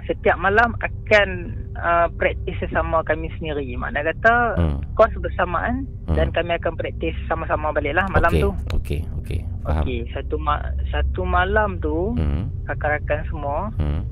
setiap 0.02 0.36
malam 0.36 0.74
akan 0.76 1.28
uh, 1.72 2.08
praktis 2.12 2.58
sesama 2.58 3.00
kami 3.00 3.32
sendiri. 3.34 3.64
Makna 3.74 4.04
kata 4.04 4.34
Hmm. 4.52 4.78
kos 4.92 5.14
bersamaan 5.16 5.88
Hmm. 6.04 6.16
dan 6.18 6.28
kami 6.30 6.52
akan 6.52 6.74
praktis 6.74 7.16
sama-sama 7.24 7.72
baliklah 7.72 8.04
malam 8.10 8.28
Okey, 8.28 8.42
tu. 8.42 8.50
Okey 8.74 9.00
okey 9.22 9.40
faham 9.62 9.82
Okey, 9.82 10.00
satu 10.12 10.36
ma- 10.36 10.66
satu 10.90 11.22
malam 11.22 11.78
tu 11.78 12.12
hmm. 12.12 12.66
rakan-rakan 12.66 13.20
semua 13.26 13.58
Hmm. 13.78 14.02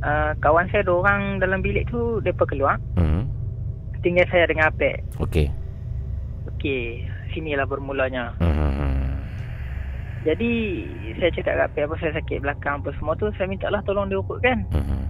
uh, 0.00 0.32
kawan 0.38 0.70
saya 0.70 0.80
dua 0.80 1.02
orang 1.02 1.22
dalam 1.38 1.60
bilik 1.60 1.84
tu 1.86 2.22
depa 2.22 2.46
keluar. 2.46 2.80
Hmm. 2.94 3.28
Tinggal 4.00 4.24
saya 4.30 4.46
dengan 4.46 4.70
Apek. 4.70 5.02
Okey 5.18 5.50
Okey, 6.48 7.04
sinilah 7.34 7.66
bermulanya. 7.66 8.32
hmm. 8.38 8.85
Jadi 10.26 10.50
saya 11.22 11.30
cakap 11.30 11.54
kat 11.54 11.66
Apek 11.70 11.82
apa 11.86 11.94
saya 12.02 12.12
sakit 12.18 12.38
belakang 12.42 12.82
apa 12.82 12.90
semua 12.98 13.14
tu 13.14 13.30
saya 13.38 13.46
minta 13.46 13.70
lah 13.70 13.78
tolong 13.86 14.10
dia 14.10 14.18
urutkan. 14.18 14.66
Hmm. 14.74 15.06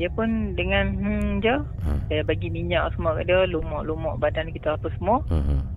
Dia 0.00 0.08
pun 0.08 0.56
dengan 0.56 0.96
hmm 0.96 1.44
je 1.44 1.56
Hmm. 1.84 2.00
saya 2.08 2.24
bagi 2.24 2.48
minyak 2.48 2.96
semua 2.96 3.12
kat 3.20 3.28
dia, 3.28 3.44
lumuk-lumuk 3.44 4.16
badan 4.16 4.48
kita 4.48 4.80
apa 4.80 4.88
semua 4.96 5.20
Hmm. 5.28 5.68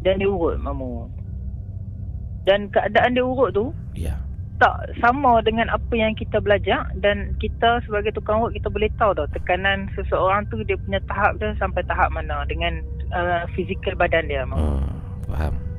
dan 0.00 0.16
dia 0.16 0.32
urut 0.32 0.56
mamu. 0.56 1.12
Dan 2.48 2.72
keadaan 2.72 3.12
dia 3.12 3.20
urut 3.20 3.52
tu 3.52 3.68
Ya 3.92 4.16
tak 4.60 4.92
sama 5.00 5.40
dengan 5.40 5.72
apa 5.72 5.96
yang 5.96 6.12
kita 6.12 6.36
belajar 6.36 6.84
dan 7.00 7.32
kita 7.40 7.80
sebagai 7.88 8.12
tukang 8.12 8.44
urut 8.44 8.52
kita 8.52 8.68
boleh 8.68 8.92
tahu 9.00 9.16
tau 9.16 9.24
tekanan 9.32 9.88
seseorang 9.96 10.44
tu 10.52 10.60
dia 10.68 10.76
punya 10.76 11.00
tahap 11.08 11.40
dia 11.40 11.56
sampai 11.56 11.80
tahap 11.88 12.12
mana 12.12 12.44
dengan 12.44 12.84
uh, 13.08 13.48
fizikal 13.56 13.96
badan 13.96 14.28
dia 14.28 14.44
mamu. 14.44 14.60
Hmm. 14.60 14.92
Faham 15.32 15.69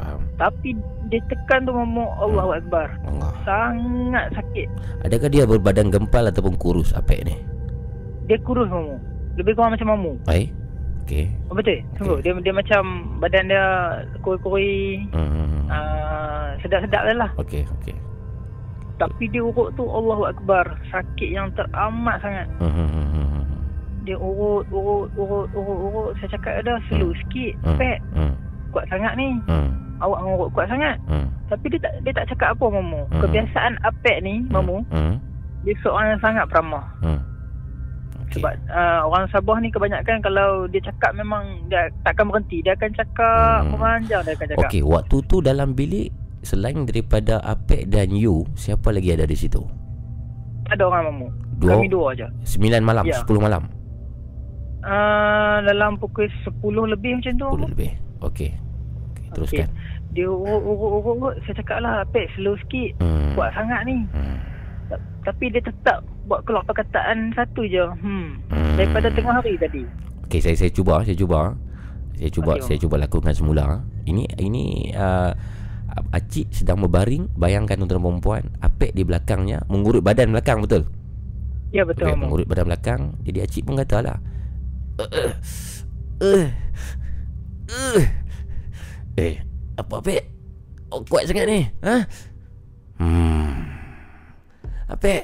Faham 0.00 0.20
Tapi 0.40 0.72
dia 1.12 1.20
tekan 1.28 1.68
tu 1.68 1.72
mamu 1.76 2.08
Allahu 2.16 2.56
Akbar. 2.56 2.88
Allah 3.04 3.36
Sangat 3.44 4.32
sakit. 4.32 4.66
Adakah 5.04 5.28
dia 5.28 5.44
berbadan 5.44 5.92
gempal 5.92 6.24
ataupun 6.32 6.56
kurus 6.56 6.96
Apek 6.96 7.28
ni 7.28 7.36
Dia 8.24 8.40
kurus 8.40 8.72
mamu. 8.72 8.96
Lebih 9.36 9.52
kurang 9.52 9.76
macam 9.76 9.88
mamu. 9.92 10.12
Baik 10.24 10.56
Okey 11.04 11.26
Oh, 11.50 11.54
betul. 11.58 11.82
Tunggu. 12.00 12.16
Dia 12.24 12.32
dia 12.40 12.54
macam 12.54 12.82
badan 13.20 13.50
dia 13.50 13.64
kuri-kuri 14.24 15.04
hmm. 15.12 15.68
uh, 15.68 16.54
sedap-sedap 16.64 17.02
lah. 17.18 17.30
Okey 17.36 17.66
okey 17.80 17.96
Tapi 18.96 19.24
dia 19.28 19.42
urut 19.44 19.74
tu 19.76 19.84
Allahu 19.84 20.28
Akbar. 20.30 20.64
Sakit 20.88 21.28
yang 21.28 21.52
teramat 21.58 22.16
sangat. 22.24 22.46
hmm. 22.62 23.42
Dia 24.08 24.16
urut, 24.16 24.64
urut, 24.72 25.12
urut, 25.16 25.48
urut, 25.52 25.78
urut. 25.92 26.10
Saya 26.20 26.36
cakap 26.36 26.64
ada 26.64 26.80
slow 26.88 27.12
sikit. 27.26 27.52
Hmm. 27.64 27.76
Pet. 27.76 27.98
Hmm. 28.16 28.34
Kuat 28.70 28.86
sangat 28.86 29.12
ni. 29.14 29.34
Hmm. 29.44 29.70
Awak 29.98 30.18
mengurut 30.18 30.50
kuat 30.50 30.66
sangat. 30.66 30.96
Hmm. 31.04 31.28
Tapi 31.46 31.66
dia 31.68 31.80
tak 31.80 31.92
dia 32.00 32.12
tak 32.12 32.26
cakap 32.28 32.54
apa 32.54 32.64
Mamu. 32.66 33.02
Hmm. 33.06 33.20
Kebiasaan 33.20 33.72
Apek 33.82 34.18
ni 34.20 34.46
Mamu, 34.46 34.80
Hmm. 34.88 35.18
dia 35.62 35.74
seorang 35.78 36.06
yang 36.10 36.22
sangat 36.22 36.44
peramah. 36.46 36.86
Hmm. 37.00 37.20
Okay. 38.22 38.38
Sebab 38.38 38.52
uh, 38.70 39.00
orang 39.04 39.26
Sabah 39.28 39.58
ni 39.58 39.68
kebanyakan 39.68 40.22
kalau 40.22 40.48
dia 40.66 40.78
cakap 40.80 41.12
memang 41.12 41.42
dia 41.66 41.90
takkan 42.00 42.26
berhenti. 42.26 42.62
Dia 42.62 42.72
akan 42.72 42.90
cakap 42.94 43.58
Hmm. 43.60 43.70
memanjang 43.74 44.22
dia 44.22 44.32
akan 44.32 44.46
cakap. 44.48 44.62
Okey, 44.64 44.82
waktu 44.82 45.16
tu 45.26 45.36
dalam 45.40 45.74
bilik 45.74 46.08
selain 46.40 46.82
daripada 46.82 47.42
Apek 47.42 47.84
dan 47.86 48.08
you, 48.10 48.46
siapa 48.54 48.88
lagi 48.88 49.10
ada 49.10 49.26
di 49.26 49.34
situ? 49.34 49.60
Ada 50.70 50.86
orang 50.86 51.10
Mamu. 51.10 51.28
Dua- 51.58 51.76
Kami 51.76 51.90
dua 51.90 52.14
aja. 52.14 52.24
9 52.40 52.80
malam, 52.80 53.04
Ya. 53.04 53.20
10 53.20 53.36
malam. 53.36 53.68
Uh, 54.80 55.60
dalam 55.62 55.98
pukul 55.98 56.24
10 56.40 56.56
lebih 56.88 57.20
macam 57.20 57.32
tu. 57.36 57.48
10 57.52 57.68
lebih. 57.68 57.92
Okey. 58.20 58.50
Okey, 58.52 59.26
teruskan. 59.32 59.68
Dia 60.10 60.26
urut, 60.26 60.60
urut, 60.60 60.90
urut, 60.98 61.16
urut. 61.16 61.34
Saya 61.46 61.54
cakap 61.62 61.78
lah, 61.80 62.02
Pek, 62.10 62.26
slow 62.34 62.58
sikit. 62.66 62.98
Hmm. 62.98 63.32
Kuat 63.34 63.50
sangat 63.54 63.80
ni. 63.86 64.04
Hmm. 64.10 64.36
Ta- 64.88 65.02
Tapi 65.30 65.50
dia 65.50 65.62
tetap 65.62 66.02
buat 66.26 66.42
keluar 66.44 66.66
perkataan 66.66 67.32
satu 67.32 67.62
je. 67.64 67.84
Hmm. 68.02 68.42
Hmm. 68.50 68.74
Daripada 68.74 69.08
tengah 69.08 69.38
hari 69.38 69.54
tadi. 69.56 69.82
Okey, 70.26 70.40
saya 70.42 70.54
saya 70.54 70.70
cuba, 70.70 71.02
saya 71.02 71.14
cuba. 71.14 71.54
Saya 72.14 72.30
cuba, 72.30 72.52
Okey, 72.54 72.64
saya 72.66 72.78
cuba 72.78 72.96
lakukan 72.98 73.32
semula. 73.32 73.80
Ini 74.04 74.26
ini 74.36 74.90
uh, 74.92 75.32
Acik 76.10 76.54
sedang 76.54 76.78
berbaring 76.80 77.34
Bayangkan 77.34 77.74
tuan 77.76 77.90
perempuan 77.90 78.46
Apek 78.62 78.94
di 78.94 79.02
belakangnya 79.02 79.66
Mengurut 79.66 80.00
badan 80.00 80.30
belakang 80.30 80.62
betul? 80.62 80.86
Ya 81.74 81.82
betul. 81.82 82.06
okay. 82.06 82.14
Mengurut 82.14 82.46
badan 82.46 82.70
belakang 82.70 83.00
Jadi 83.26 83.38
Acik 83.42 83.66
pun 83.66 83.74
kata 83.74 83.98
lah 83.98 84.16
uh, 85.02 85.34
uh, 86.22 86.46
uh. 87.70 88.02
Eh 89.18 89.34
Apa 89.78 90.02
Apek 90.02 90.22
Oh 90.90 91.02
kuat 91.06 91.30
sangat 91.30 91.46
ni 91.46 91.66
Ha 91.86 92.02
Hmm 92.98 93.54
Apek 94.90 95.22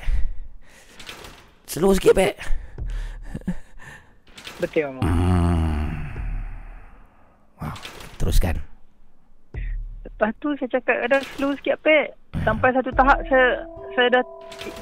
Slow 1.67 1.93
sikit 1.93 2.15
Apek 2.15 2.35
Betul 4.63 4.89
Mamu. 4.95 5.03
Hmm 5.05 5.91
Wow 7.61 7.77
Teruskan 8.17 8.63
Lepas 10.17 10.33
tu 10.41 10.49
saya 10.57 10.81
cakap 10.81 10.97
ada 11.05 11.21
slow 11.37 11.53
sikit 11.61 11.77
Pek. 11.85 12.17
Sampai 12.41 12.73
satu 12.73 12.89
tahap 12.97 13.21
saya 13.29 13.69
saya 13.93 14.09
dah 14.17 14.25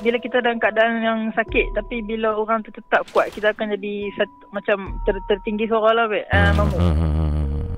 bila 0.03 0.15
kita 0.23 0.39
dalam 0.39 0.63
keadaan 0.63 1.03
yang 1.03 1.21
sakit 1.35 1.75
tapi 1.75 2.07
bila 2.07 2.39
orang 2.39 2.63
tu 2.63 2.71
tetap 2.71 3.03
kuat 3.11 3.35
kita 3.35 3.51
akan 3.51 3.75
jadi 3.75 4.15
satu, 4.15 4.35
macam 4.55 4.95
ter, 5.03 5.19
tertinggi 5.27 5.67
suara 5.67 5.91
lah. 5.91 6.07
Ah, 6.31 6.55
mamu. 6.55 6.79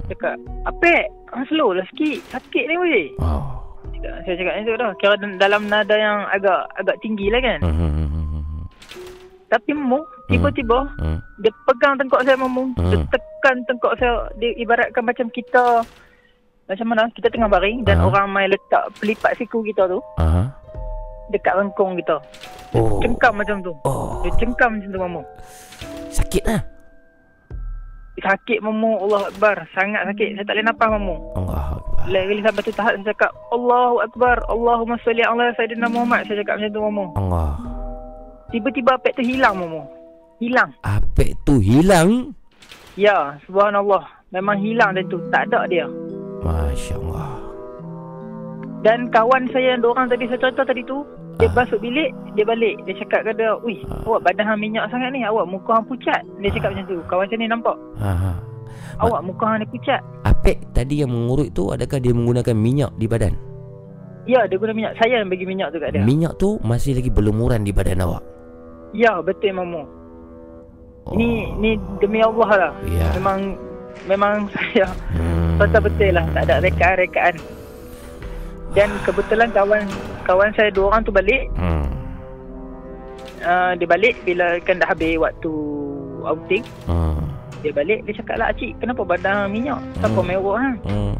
Cakap, 0.06 0.36
Apek, 0.64 1.04
ah, 1.30 1.42
slow 1.46 1.74
lah 1.74 1.82
sikit. 1.90 2.22
Sakit 2.30 2.64
ni 2.64 2.74
weh. 2.76 3.06
Oh. 3.18 3.42
Cakap, 3.92 4.14
saya 4.22 4.34
cakap 4.34 4.52
macam 4.54 4.66
tu 4.66 4.76
dah. 4.76 4.90
Kira 4.96 5.14
dalam 5.36 5.62
nada 5.66 5.94
yang 5.94 6.18
agak 6.28 6.60
agak 6.76 6.96
tinggi 7.00 7.26
lah 7.28 7.40
kan. 7.40 7.58
Tapi 9.46 9.70
mamu, 9.70 10.02
tiba-tiba 10.26 10.90
Hmm. 10.98 11.18
dia 11.38 11.54
pegang 11.64 11.94
tengkok 11.94 12.22
saya 12.22 12.34
mamu. 12.34 12.74
Dia 12.76 12.98
Hmm. 12.98 13.06
tekan 13.06 13.56
tengkok 13.64 13.94
saya. 13.94 14.26
Dia 14.36 14.50
ibaratkan 14.58 15.02
macam 15.02 15.26
kita 15.30 15.86
macam 16.66 16.86
mana 16.90 17.06
kita 17.14 17.30
tengah 17.30 17.46
baring 17.46 17.86
dan 17.86 18.02
Ah. 18.02 18.10
orang 18.10 18.26
main 18.26 18.50
letak 18.50 18.90
pelipat 18.98 19.38
siku 19.38 19.62
kita 19.62 19.86
tu 19.86 20.02
Aha. 20.18 20.50
dekat 21.30 21.54
rengkong 21.54 21.94
kita. 21.94 22.18
Dia 22.74 22.82
Oh. 22.82 22.98
cengkam 22.98 23.38
macam 23.38 23.56
tu. 23.62 23.72
Oh. 23.86 24.18
Dia 24.22 24.34
cengkam 24.34 24.70
macam 24.74 24.88
tu 24.90 24.98
mamu. 24.98 25.22
Sakit 26.10 26.42
lah. 26.42 26.60
Sakit 28.16 28.58
mamu 28.64 29.04
Allah 29.08 29.28
Akbar. 29.28 29.56
Sangat 29.76 30.08
sakit. 30.08 30.40
Saya 30.40 30.44
tak 30.48 30.54
boleh 30.56 30.66
nafas 30.66 30.88
mamu. 30.96 31.16
Allah 31.36 31.64
Lagi 32.06 32.40
sampai 32.40 32.62
tu 32.64 32.72
tahap 32.72 32.92
saya 32.96 33.06
cakap 33.12 33.30
Allahu 33.52 33.96
Akbar. 34.00 34.36
Allahumma 34.48 34.96
salli 35.04 35.20
ala 35.20 35.52
Sayyidina 35.56 35.86
Muhammad. 35.92 36.24
Saya 36.24 36.40
cakap 36.40 36.56
macam 36.60 36.70
tu 36.72 36.80
mamu. 36.80 37.06
Allah. 37.18 37.50
Tiba-tiba 38.54 38.90
apek 38.96 39.12
tu 39.18 39.22
hilang 39.26 39.54
mamu. 39.58 39.82
Hilang. 40.40 40.70
Apek 40.86 41.36
tu 41.44 41.60
hilang. 41.60 42.32
Ya, 42.96 43.36
subhanallah. 43.44 44.04
Memang 44.32 44.60
hilang 44.64 44.96
dia 44.96 45.04
tu. 45.08 45.20
Tak 45.28 45.52
ada 45.52 45.68
dia. 45.68 45.84
Masya 46.40 46.96
Allah. 46.96 47.46
Dan 48.86 49.10
kawan 49.10 49.50
saya 49.50 49.74
yang 49.74 49.82
dua 49.82 49.98
orang 49.98 50.08
tadi 50.12 50.30
saya 50.30 50.38
cerita 50.38 50.62
tadi 50.62 50.86
tu, 50.86 51.02
dia 51.36 51.48
masuk 51.52 51.78
bilik, 51.78 52.10
dia 52.32 52.44
balik. 52.48 52.80
Dia 52.88 52.94
cakap 52.96 53.28
ke 53.28 53.32
dia, 53.36 53.52
"Wih, 53.60 53.84
awak 54.08 54.24
badan 54.24 54.48
hang 54.48 54.60
minyak 54.60 54.88
sangat 54.88 55.12
ni. 55.12 55.20
Awak 55.20 55.44
muka 55.44 55.76
hang 55.76 55.86
pucat." 55.86 56.20
Dia 56.40 56.48
cakap 56.48 56.72
macam 56.72 56.84
tu. 56.88 56.96
Kawan 57.04 57.26
saya 57.28 57.38
ni 57.38 57.48
nampak. 57.48 57.76
Ha. 58.00 58.32
Awak 59.04 59.20
muka 59.20 59.44
hang 59.44 59.60
ni 59.60 59.68
pucat. 59.68 60.00
Apek 60.24 60.56
tadi 60.72 61.04
yang 61.04 61.12
mengurut 61.12 61.52
tu 61.52 61.68
adakah 61.68 62.00
dia 62.00 62.16
menggunakan 62.16 62.56
minyak 62.56 62.92
di 62.96 63.04
badan? 63.04 63.36
Ya, 64.26 64.42
dia 64.48 64.56
guna 64.58 64.72
minyak. 64.72 64.96
Saya 64.98 65.22
yang 65.22 65.30
bagi 65.30 65.46
minyak 65.46 65.70
tu 65.70 65.78
kat 65.78 65.94
dia. 65.94 66.02
Minyak 66.02 66.34
tu 66.40 66.58
masih 66.64 66.98
lagi 66.98 67.12
berlumuran 67.12 67.62
di 67.62 67.70
badan 67.70 68.02
awak. 68.02 68.24
Ya, 68.96 69.20
betul 69.20 69.52
mamu. 69.54 69.84
Ni 71.14 71.46
ni 71.62 71.78
demi 72.02 72.18
Allah 72.18 72.50
lah. 72.50 72.72
Oh. 72.74 72.90
Ya. 72.90 73.06
Memang 73.14 73.38
memang 74.10 74.34
saya 74.56 74.88
Hmm. 75.14 75.60
betul 75.60 75.84
betul 75.86 76.10
lah. 76.16 76.26
Tak 76.34 76.42
ada 76.48 76.64
rekaan-rekaan. 76.64 77.34
Dan 78.76 78.92
kebetulan 79.02 79.48
kawan 79.56 79.88
kawan 80.22 80.52
saya 80.52 80.68
dua 80.68 80.92
orang 80.92 81.02
tu 81.02 81.10
balik. 81.10 81.48
Hmm. 81.56 81.88
Uh, 83.40 83.72
dia 83.78 83.88
balik 83.88 84.14
bila 84.22 84.60
kan 84.60 84.76
dah 84.76 84.92
habis 84.92 85.16
waktu 85.16 85.52
outing. 86.28 86.64
Hmm. 86.84 87.16
Dia 87.64 87.72
balik 87.72 88.04
dia 88.04 88.14
cakap 88.20 88.36
lah 88.36 88.52
Cik 88.52 88.76
kenapa 88.78 89.00
badan 89.00 89.48
minyak 89.48 89.80
Siapa 89.96 90.12
Hmm. 90.12 90.28
merah 90.28 90.56
ha? 90.60 90.70
Hmm. 90.84 91.14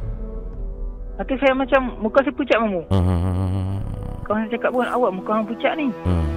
Lepas 1.17 1.37
saya 1.41 1.57
macam 1.57 1.81
Muka 1.97 2.21
saya 2.21 2.37
pucat 2.37 2.59
mamu 2.61 2.85
Hmm. 2.93 3.81
Kawan 4.29 4.45
saya 4.47 4.53
cakap 4.61 4.71
pun 4.77 4.85
Awak 4.85 5.11
muka 5.17 5.31
hang 5.33 5.49
pucat 5.49 5.73
ni 5.81 5.89
Hmm. 6.05 6.29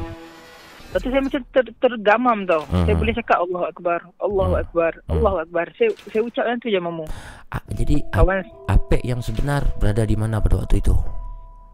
Lepas 0.90 1.06
tu 1.06 1.14
saya 1.14 1.22
macam 1.22 1.42
ter, 1.54 1.66
tergamam 1.78 2.38
tau. 2.50 2.66
Hmm. 2.66 2.90
Saya 2.90 2.98
boleh 2.98 3.14
cakap 3.14 3.38
Allahu 3.46 3.66
Akbar 3.70 4.00
Allahu 4.26 4.54
Akbar 4.58 4.92
Allahu 5.06 5.38
Akbar. 5.46 5.66
Saya 5.78 5.94
saya 6.10 6.26
ucap 6.26 6.50
tu 6.66 6.74
je 6.74 6.82
mamu. 6.82 7.06
Ah, 7.54 7.62
jadi 7.78 8.02
Kawan. 8.10 8.42
Apek 8.66 9.06
yang 9.06 9.22
sebenar 9.22 9.70
berada 9.78 10.02
di 10.02 10.18
mana 10.18 10.42
pada 10.42 10.58
waktu 10.58 10.82
itu? 10.82 10.98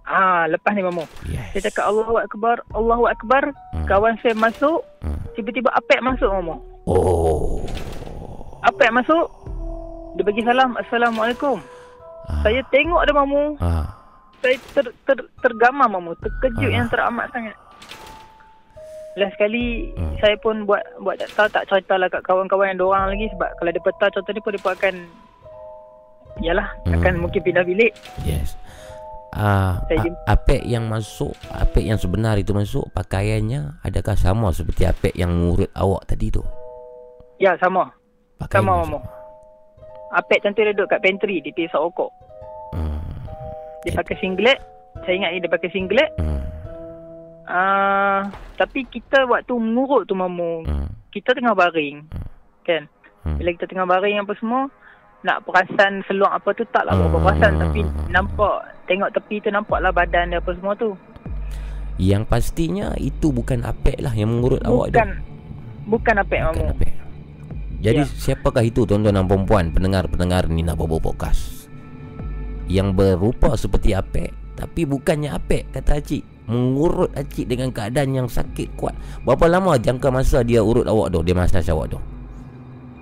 Ah, 0.03 0.52
lepas 0.52 0.76
ni 0.76 0.84
mamu. 0.84 1.08
Yes. 1.32 1.48
Saya 1.56 1.72
cakap 1.72 1.95
Allahu 1.95 2.19
Akbar 2.19 2.60
Allahu 2.76 3.08
Akbar. 3.08 3.56
Kawan 3.88 4.19
saya 4.19 4.35
masuk. 4.35 4.84
Tiba-tiba 5.40 5.72
apek 5.72 6.03
masuk 6.03 6.27
mamu. 6.35 6.60
Oh. 6.84 7.64
Apek 8.68 8.92
masuk. 8.92 9.32
Dia 10.19 10.27
bagi 10.27 10.44
salam 10.44 10.76
Assalamualaikum. 10.76 11.64
Saya 12.44 12.60
tengok 12.68 13.00
dia 13.08 13.16
mamu. 13.16 13.56
Ah. 13.64 13.95
saya 14.44 14.60
ter, 14.76 14.85
ter, 15.08 15.18
tergamam 15.40 15.88
mamu. 15.88 16.11
Terkejut 16.19 16.68
yang 16.68 16.92
teramat 16.92 17.32
sangat 17.32 17.56
last 19.16 19.34
sekali 19.34 19.90
hmm. 19.92 20.19
saya 20.19 20.35
pun 20.38 20.64
buat 20.64 20.84
buat 21.00 21.16
tak 21.18 21.32
tahu 21.34 21.48
tak 21.50 21.66
cerita 21.66 21.95
lah 21.95 22.08
kat 22.08 22.19
kawan-kawan 22.22 22.69
yang 22.69 22.82
orang 22.82 23.16
lagi 23.16 23.32
sebab 23.32 23.50
kalau 23.56 23.72
dia 23.72 23.80
petah 23.82 24.10
contoh 24.11 24.32
ni 24.32 24.42
pun 24.42 24.52
dia 24.52 24.61
pun 24.61 24.74
akan 24.74 24.95
yalah 26.38 26.68
hmm. 26.84 26.94
akan 26.94 27.14
mungkin 27.18 27.40
pindah 27.42 27.64
bilik 27.64 27.95
Yes. 28.22 28.60
Ah, 29.32 29.84
jumpa- 29.90 30.16
apek 30.26 30.64
yang 30.64 30.88
masuk, 30.88 31.35
apek 31.52 31.84
yang 31.84 32.00
sebenar 32.00 32.40
itu 32.40 32.56
masuk, 32.56 32.88
pakaiannya 32.92 33.84
adakah 33.84 34.16
sama 34.16 34.48
seperti 34.50 34.88
apek 34.88 35.11
yang 35.11 35.27
mengurut 35.27 35.68
awak 35.76 36.08
tadi 36.08 36.32
tu? 36.32 36.40
ya 37.35 37.52
sama 37.60 37.92
Pakaian 38.38 38.64
sama 38.64 38.80
mamu 38.80 39.00
Apek 40.14 40.40
tentu 40.40 40.64
dia 40.64 40.72
duduk 40.72 40.88
kat 40.88 41.03
pantry 41.03 41.44
di 41.44 41.52
pisau 41.52 41.88
rokok 41.88 42.08
Hmm. 42.72 43.00
dia 43.84 43.92
pakai 43.92 44.16
singlet 44.18 44.56
saya 45.03 45.19
ingat 45.19 45.35
dia 45.38 45.52
pakai 45.52 45.68
singlet 45.69 46.08
Hmm. 46.16 46.44
Ah, 47.45 48.25
tapi 48.56 48.83
kita 48.83 49.24
waktu 49.24 49.53
mengurut 49.53 50.03
tu 50.03 50.14
mamu 50.14 50.61
Hmm. 50.61 50.90
kita 51.09 51.32
tengah 51.32 51.53
baring 51.53 52.09
kan 52.61 52.90
bila 53.24 53.49
kita 53.51 53.65
tengah 53.65 53.85
baring 53.85 54.17
apa 54.17 54.33
semua 54.35 54.65
nak 55.22 55.41
perasan 55.41 56.01
seluar 56.03 56.33
apa 56.33 56.51
tu 56.51 56.65
tak 56.67 56.83
lah 56.83 56.93
berapa 56.95 57.17
perasan 57.19 57.57
tapi 57.59 57.82
nampak 58.07 58.56
tengok 58.85 59.09
tepi 59.11 59.40
tu 59.40 59.49
nampak 59.49 59.77
lah 59.80 59.90
badan 59.90 60.30
dia 60.30 60.38
apa 60.38 60.51
semua 60.51 60.74
tu 60.74 60.93
Yang 61.95 62.27
pastinya 62.27 62.91
itu 62.95 63.30
bukan 63.30 63.64
apek 63.64 63.98
lah 63.98 64.11
yang 64.11 64.27
mengurut 64.32 64.59
awak 64.61 64.90
tu. 64.90 64.98
bukan 64.98 65.09
bukan 65.88 66.15
apek 66.19 66.40
mamu 66.43 66.67
Jadi 67.77 68.01
Ya. 68.01 68.09
siapakah 68.09 68.61
itu 68.61 68.83
tuan-tuan 68.83 69.14
dan 69.14 69.25
perempuan 69.25 69.69
pendengar-pendengar 69.69 70.45
Nina 70.45 70.74
Bobo 70.74 70.98
Podcast? 70.98 71.69
Yang 72.65 72.88
berupa 72.91 73.53
seperti 73.53 73.93
apek 73.93 74.30
tapi 74.53 74.83
bukannya 74.83 75.30
apek 75.30 75.69
kata 75.69 75.99
Acik. 75.99 76.24
Mengurut 76.45 77.09
Acik 77.14 77.49
dengan 77.49 77.74
keadaan 77.74 78.14
yang 78.14 78.27
sakit 78.30 78.77
kuat. 78.77 78.93
Berapa 79.25 79.49
lama 79.49 79.77
jangka 79.77 80.14
masa 80.14 80.45
dia 80.45 80.61
urut 80.61 80.85
awak 80.85 81.09
tu? 81.09 81.25
Dia 81.25 81.33
massage 81.33 81.69
awak 81.69 81.93
tu? 81.93 81.99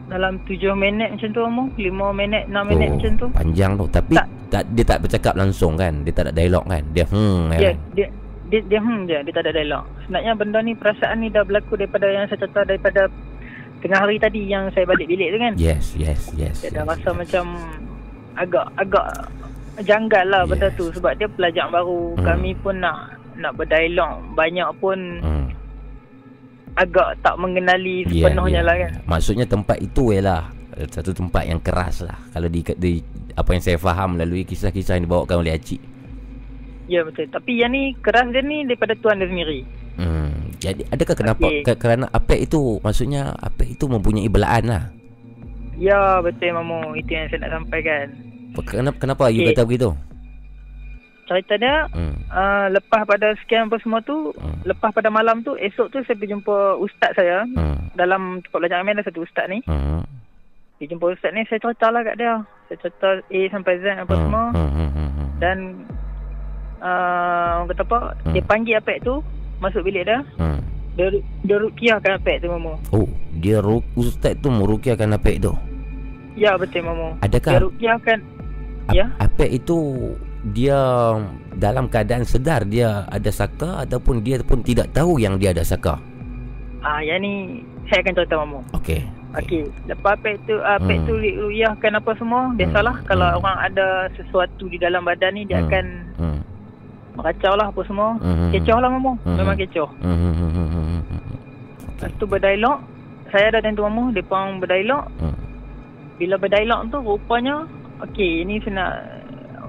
dalam 0.04 0.38
7 0.46 0.62
minit 0.78 1.10
macam 1.16 1.30
tu 1.32 1.42
mamu 1.42 1.64
5 1.74 1.90
minit 2.14 2.44
6 2.46 2.70
minit 2.70 2.90
Oh, 2.92 2.94
macam 3.00 3.12
tu 3.18 3.28
Panjang 3.34 3.72
tu 3.80 3.86
Tapi 3.90 4.14
tak. 4.52 4.64
dia 4.76 4.86
tak 4.86 5.00
bercakap 5.02 5.34
langsung 5.34 5.74
kan 5.74 6.06
Dia 6.06 6.14
tak 6.14 6.30
ada 6.30 6.34
dialog 6.38 6.62
kan 6.70 6.84
Dia 6.94 7.06
hmm 7.10 7.50
dia, 7.50 7.72
kan? 7.74 7.76
dia 7.98 8.08
dia 8.52 8.60
dia 8.70 8.80
hmm 8.84 9.00
je 9.10 9.18
dia 9.26 9.32
tak 9.34 9.44
ada 9.50 9.52
dialog 9.58 9.82
sebenarnya 10.06 10.32
benda 10.38 10.60
ni 10.62 10.78
perasaan 10.78 11.18
ni 11.24 11.34
dah 11.34 11.42
berlaku 11.42 11.74
daripada 11.74 12.06
yang 12.06 12.30
saya 12.30 12.46
cerita 12.46 12.62
daripada 12.62 13.02
tengah 13.82 14.00
hari 14.06 14.22
tadi 14.22 14.46
yang 14.46 14.70
saya 14.76 14.86
balik 14.86 15.10
bilik 15.10 15.34
tu 15.34 15.40
kan 15.42 15.54
Yes 15.58 15.98
yes 15.98 16.30
yes, 16.38 16.62
Saya 16.62 16.70
yes. 16.70 16.76
dah 16.78 16.86
rasa 16.86 17.10
macam 17.16 17.46
agak 18.38 18.66
agak 18.78 19.08
janggal 19.82 20.26
lah 20.30 20.46
benda 20.46 20.70
tu 20.78 20.94
sebab 20.94 21.18
dia 21.18 21.26
pelajar 21.26 21.66
baru. 21.74 22.14
Hmm. 22.14 22.22
Kami 22.22 22.54
pun 22.62 22.78
nak 22.78 23.13
nak 23.36 23.54
berdialog 23.54 24.12
banyak 24.34 24.70
pun 24.78 25.00
Hmm. 25.20 25.48
agak 26.74 27.22
tak 27.22 27.36
mengenali 27.36 28.02
Ya, 28.06 28.28
sepenuhnya 28.28 28.60
ya. 28.60 28.68
lah 28.68 28.76
kan. 28.78 28.92
Maksudnya 29.06 29.46
tempat 29.46 29.78
itu 29.78 30.10
ialah 30.10 30.50
Satu 30.90 31.14
tempat 31.14 31.46
yang 31.46 31.62
keras 31.62 32.02
lah 32.02 32.18
Kalau 32.30 32.50
di, 32.50 32.66
di 32.74 32.98
Apa 33.32 33.54
yang 33.54 33.62
saya 33.62 33.78
faham 33.78 34.18
Melalui 34.18 34.42
kisah-kisah 34.42 34.98
yang 34.98 35.06
dibawakan 35.06 35.40
oleh 35.40 35.54
Acik 35.54 35.78
Ya 36.84 37.06
betul. 37.06 37.30
Tapi 37.30 37.62
yang 37.62 37.70
ni 37.70 37.94
keras 37.96 38.26
dia 38.30 38.42
ni 38.42 38.66
daripada 38.66 38.98
tuan 38.98 39.16
dia 39.16 39.30
sendiri. 39.30 39.62
hmm. 39.96 40.58
Jadi 40.58 40.82
adakah 40.90 41.14
kenapa 41.14 41.46
okay. 41.46 41.78
Kerana 41.78 42.10
apek 42.10 42.44
itu 42.44 42.82
Maksudnya 42.82 43.38
apek 43.38 43.78
itu 43.78 43.86
mempunyai 43.86 44.26
belaan 44.28 44.66
lah 44.66 44.84
Ya 45.74 46.18
betul 46.20 46.54
mamu 46.54 46.94
itu 46.94 47.10
yang 47.10 47.26
saya 47.28 47.42
nak 47.44 47.54
sampaikan. 47.56 48.06
Kenapa, 48.64 48.98
kenapa 49.00 49.24
you 49.30 49.42
Okey. 49.42 49.54
kata 49.54 49.66
begitu 49.66 49.90
Cerita 51.24 51.54
dia 51.56 51.88
hmm. 51.88 52.16
uh, 52.28 52.68
lepas 52.70 53.04
pada 53.04 53.32
sekian 53.38 53.66
apa 53.66 53.80
semua 53.80 54.00
tu, 54.00 54.36
lepas 54.64 54.90
pada 54.90 55.08
malam 55.08 55.40
tu 55.40 55.56
esok 55.56 55.88
tu 55.88 56.02
saya 56.02 56.14
pergi 56.14 56.34
jumpa 56.34 56.56
ustaz 56.78 57.14
saya 57.14 57.48
Hmm. 57.50 57.90
dalam 57.94 58.42
tempat 58.42 58.58
belajar 58.58 58.80
kami 58.80 58.92
ada 58.92 59.04
satu 59.04 59.22
ustaz 59.22 59.48
ni. 59.48 59.64
Hmm. 59.64 60.04
Dia 60.78 60.90
jumpa 60.90 61.06
ustaz 61.10 61.32
ni 61.32 61.46
saya 61.46 61.60
cerita 61.60 61.88
lah 61.88 62.04
kat 62.04 62.16
dia. 62.18 62.34
Saya 62.66 62.78
cerita 62.80 63.08
A 63.22 63.40
sampai 63.50 63.74
Z 63.78 63.86
apa 63.98 64.14
semua. 64.14 64.44
Hmm. 64.52 64.70
Hmm. 64.70 64.90
Hmm. 64.90 65.10
Hmm. 65.10 65.30
Dan 65.40 65.58
uh, 66.80 67.50
orang 67.58 67.70
kata 67.70 67.84
apa 67.84 68.00
Dia 68.30 68.44
panggil 68.44 68.76
apek 68.78 69.02
tu 69.02 69.20
Masuk 69.58 69.84
bilik 69.84 70.04
dia 70.04 70.20
Hmm. 70.36 70.60
Dia, 70.94 71.10
dia 71.42 71.58
rukiahkan 71.58 72.22
apek 72.22 72.38
tu 72.38 72.48
mamu 72.48 72.78
Oh 72.92 73.10
Dia 73.34 73.58
ru- 73.60 73.82
Ustaz 73.94 74.38
tu 74.38 74.48
merukiahkan 74.48 75.10
apek 75.10 75.42
tu 75.42 75.52
Ya 76.36 76.54
betul 76.54 76.84
mamu 76.84 77.18
Adakah 77.20 77.52
Dia 77.52 77.62
rukiahkan 77.62 78.18
Ya 78.92 79.06
Apek 79.18 79.50
itu 79.54 79.78
Dia 80.46 80.76
Dalam 81.54 81.88
keadaan 81.88 82.24
sedar 82.24 82.64
Dia 82.64 83.08
ada 83.08 83.32
saka 83.32 83.80
Ataupun 83.80 84.20
dia 84.20 84.40
pun 84.40 84.60
tidak 84.60 84.92
tahu 84.92 85.16
Yang 85.16 85.36
dia 85.40 85.50
ada 85.52 85.64
saka 85.64 85.96
Ah, 86.82 87.00
Yang 87.00 87.20
ni 87.22 87.32
Saya 87.88 88.04
akan 88.04 88.14
cerita 88.14 88.36
mamu 88.36 88.60
Okey 88.76 89.02
Okey 89.34 89.64
Lepas 89.88 90.20
apek 90.20 90.36
tu 90.44 90.60
Apek 90.60 90.98
Hmm. 91.00 91.08
tu 91.08 91.14
rukiahkan 91.16 91.92
apa 91.96 92.12
semua 92.14 92.52
Biasalah 92.52 92.96
Kalau 93.08 93.40
orang 93.40 93.58
ada 93.62 93.88
sesuatu 94.14 94.68
di 94.68 94.76
dalam 94.76 95.02
badan 95.02 95.32
ni 95.32 95.44
Dia 95.44 95.64
Hmm. 95.64 95.68
akan 95.68 95.86
hmm. 96.18 96.40
Kacau 97.14 97.54
lah 97.54 97.70
apa 97.70 97.78
semua. 97.86 98.18
Mhm. 98.18 98.50
Kecoh 98.52 98.82
lah 98.82 98.90
mamu. 98.90 99.14
Mhm. 99.22 99.38
Memang 99.38 99.54
kecoh. 99.54 99.86
Hmm, 100.02 100.18
hmm, 100.18 100.34
hmm, 100.34 100.50
hmm, 100.50 100.66
hmm, 100.66 100.86
hmm. 100.98 101.22
Lepas 101.86 102.10
tu 102.18 102.26
berdialog. 102.26 102.82
Saya 103.30 103.54
ada 103.54 103.62
tentu 103.62 103.86
mamu. 103.86 104.10
Mereka 104.10 104.34
orang 104.34 104.58
berdialog. 104.58 105.06
Hmm. 105.22 105.38
Bila 106.18 106.42
berdialog 106.42 106.90
tu 106.90 106.98
rupanya. 106.98 107.70
Okey 108.02 108.42
ini 108.42 108.58
saya 108.60 108.74
nak 108.74 108.92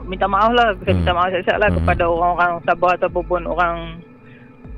minta 0.04 0.24
maaf 0.24 0.52
lah. 0.52 0.72
Saya 0.80 0.94
minta 0.94 1.12
maaf 1.12 1.28
siap-siap 1.30 1.58
lah 1.58 1.68
kepada 1.72 2.04
orang-orang 2.04 2.52
Sabah 2.62 2.90
ataupun 2.94 3.40
orang 3.44 3.76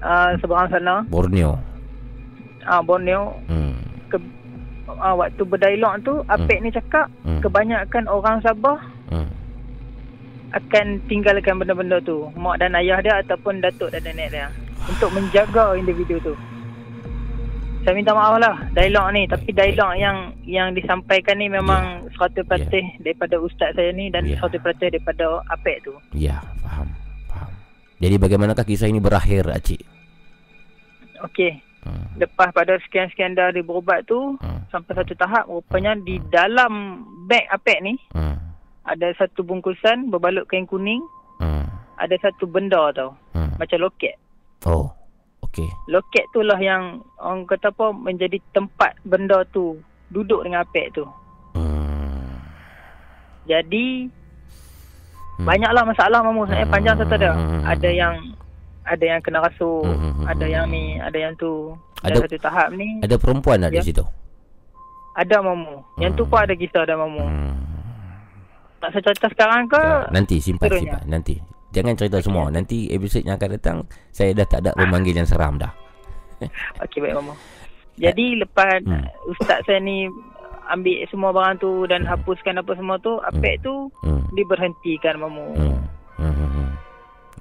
uh, 0.01 0.31
seberang 0.39 0.69
sana. 0.69 1.03
Borneo. 1.07 1.59
uh, 2.65 2.83
Borneo 2.83 3.35
Hmm. 3.47 3.75
ke, 4.07 4.17
uh, 4.89 5.15
waktu 5.15 5.43
berdialog 5.43 6.03
tu 6.03 6.15
Apek 6.27 6.59
ni 6.61 6.71
cakap 6.71 7.07
Hmm. 7.23 7.39
kebanyakan 7.41 8.05
orang 8.07 8.39
Sabah 8.41 8.79
Hmm. 9.07 9.31
akan 10.51 10.87
tinggalkan 11.05 11.59
benda-benda 11.59 11.99
tu 12.01 12.27
mak 12.35 12.59
dan 12.59 12.75
ayah 12.75 12.99
dia 12.99 13.21
ataupun 13.21 13.61
datuk 13.61 13.91
dan 13.91 14.03
nenek 14.03 14.31
dia 14.31 14.47
untuk 14.83 15.11
menjaga 15.13 15.75
individu 15.75 16.17
tu 16.23 16.35
saya 17.87 17.95
minta 17.95 18.11
maaf 18.11 18.43
lah 18.43 18.67
dialog 18.75 19.15
ni 19.15 19.31
tapi 19.31 19.55
dialog 19.55 19.95
yang 19.95 20.35
yang 20.43 20.75
disampaikan 20.75 21.39
ni 21.39 21.47
memang 21.47 22.11
100% 22.19 22.43
daripada 22.99 23.39
ustaz 23.39 23.79
saya 23.79 23.95
ni 23.95 24.11
dan 24.11 24.27
100% 24.27 24.59
daripada 24.83 25.39
Apek 25.47 25.87
tu 25.87 25.95
Ya, 26.11 26.43
faham. 26.59 26.91
Faham. 27.31 27.51
Jadi 28.03 28.19
bagaimanakah 28.19 28.67
kisah 28.67 28.91
ini 28.91 28.99
berakhir, 28.99 29.47
Acik? 29.47 29.87
Okey. 31.23 31.63
Lepas 32.19 32.51
pada 32.51 32.75
sekian-sekian 32.83 33.39
dah 33.39 33.55
dia 33.55 33.63
berubat 33.63 34.03
tu 34.05 34.35
sampai 34.69 34.93
satu 34.93 35.15
tahap 35.15 35.47
rupanya 35.47 35.95
di 35.95 36.19
dalam 36.27 37.05
beg 37.31 37.47
Apek 37.47 37.79
ni 37.81 37.95
Hmm. 38.11 38.35
ada 38.83 39.15
satu 39.15 39.47
bungkusan 39.47 40.11
berbalut 40.11 40.51
kain 40.51 40.67
kuning. 40.67 40.99
Hmm. 41.39 41.71
Ada 42.03 42.19
satu 42.19 42.51
benda 42.51 42.91
tau. 42.91 43.15
Hmm. 43.31 43.55
Macam 43.55 43.79
loket. 43.79 44.19
Oh, 44.67 44.91
okey. 45.57 45.69
Loket 45.89 46.29
tu 46.31 46.41
lah 46.41 46.57
yang 46.57 47.01
orang 47.17 47.49
kata 47.49 47.73
apa 47.73 47.89
menjadi 47.91 48.37
tempat 48.53 48.93
benda 49.03 49.41
tu 49.49 49.81
duduk 50.13 50.45
dengan 50.45 50.61
Apek 50.61 50.93
tu. 50.93 51.09
Hmm. 51.53 52.37
Jadi 53.45 54.13
banyaklah 55.39 55.85
masalah 55.85 56.21
mamu 56.21 56.45
saya 56.45 56.69
panjang 56.69 56.97
satu 56.97 57.15
ada. 57.15 57.33
Ada 57.65 57.89
yang 57.89 58.15
ada 58.85 59.03
yang 59.03 59.19
kena 59.19 59.43
rasuk, 59.43 59.83
ada 60.23 60.47
yang 60.47 60.69
ni, 60.69 61.01
ada 61.01 61.17
yang 61.17 61.35
tu. 61.35 61.75
Dan 62.05 62.13
Ada- 62.13 62.29
satu 62.29 62.39
tahap 62.39 62.69
ni 62.71 63.01
Ada 63.01 63.17
perempuan 63.17 63.57
tak 63.59 63.73
Ya. 63.73 63.81
di 63.81 63.89
situ? 63.89 64.05
Ada 65.17 65.41
mamu. 65.41 65.81
Yang 65.97 66.13
tu 66.15 66.25
pun 66.29 66.39
ada 66.39 66.53
kisah 66.53 66.85
ada 66.85 66.95
mamu. 66.95 67.25
Hmm. 67.25 67.57
Tak 68.79 68.93
saya 68.93 69.03
cerita 69.03 69.27
sekarang 69.33 69.65
ke? 69.65 69.81
Nanti 70.13 70.37
simpan 70.39 70.69
Seterusnya. 70.69 70.93
simpan 70.93 71.03
nanti. 71.09 71.35
Jangan 71.77 71.93
cerita 71.93 72.19
semua. 72.19 72.49
Nanti 72.49 72.89
episod 72.89 73.21
yang 73.21 73.37
akan 73.37 73.51
datang 73.53 73.79
saya 74.09 74.33
dah 74.33 74.49
tak 74.49 74.65
ada 74.65 74.73
memanggil 74.75 75.13
yang 75.13 75.29
seram 75.29 75.61
dah. 75.61 75.69
Okey 76.83 76.99
baik 76.99 77.15
mamu. 77.15 77.37
Jadi 77.97 78.41
lepas 78.41 78.81
Hmm. 78.81 79.05
ustaz 79.29 79.61
saya 79.65 79.77
ni 79.79 80.09
ambil 80.67 81.05
semua 81.07 81.31
barang 81.31 81.57
tu 81.59 81.85
dan 81.85 82.03
hapuskan 82.03 82.57
apa 82.57 82.73
semua 82.73 82.97
tu, 82.99 83.21
Apek 83.23 83.61
tu 83.61 83.93
Hmm. 84.01 84.25
diberhentikan 84.33 85.21
mamu. 85.21 85.53
Hmm. 85.53 85.81
Hmm. 86.17 86.33
hmm, 86.33 86.51
hmm. 86.51 86.71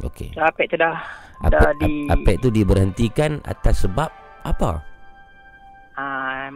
Okey. 0.03 0.29
So, 0.31 0.43
Apek 0.43 0.67
tu 0.67 0.75
dah 0.75 0.99
dah 1.41 1.59
Apa 1.59 1.75
di 1.79 2.07
apa 2.07 2.29
itu 2.31 2.47
diberhentikan 2.49 3.39
atas 3.41 3.83
sebab 3.83 4.11
apa? 4.43 4.83
ah, 5.95 6.51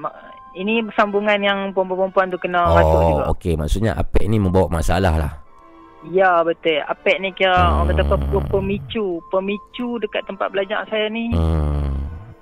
ini 0.52 0.84
sambungan 0.94 1.40
yang 1.40 1.72
perempuan-perempuan 1.72 2.28
tu 2.28 2.36
kena 2.36 2.60
ratuk 2.70 3.00
juga. 3.02 3.24
Oh, 3.24 3.32
okey. 3.34 3.56
Maksudnya 3.56 3.96
Apek 3.96 4.28
ni 4.28 4.36
membawa 4.36 4.68
masalah 4.70 5.16
lah. 5.16 5.32
Ya 6.08 6.40
betul. 6.42 6.80
Apek 6.82 7.20
ni 7.20 7.30
kira 7.32 7.52
Hmm. 7.52 7.84
orang 7.84 7.88
kata 7.92 8.04
apa 8.06 8.16
pe- 8.18 8.48
pemicu, 8.50 9.20
pemicu 9.28 10.00
dekat 10.00 10.24
tempat 10.24 10.48
belajar 10.48 10.88
saya 10.88 11.12
ni. 11.12 11.28
Hmm. 11.30 11.92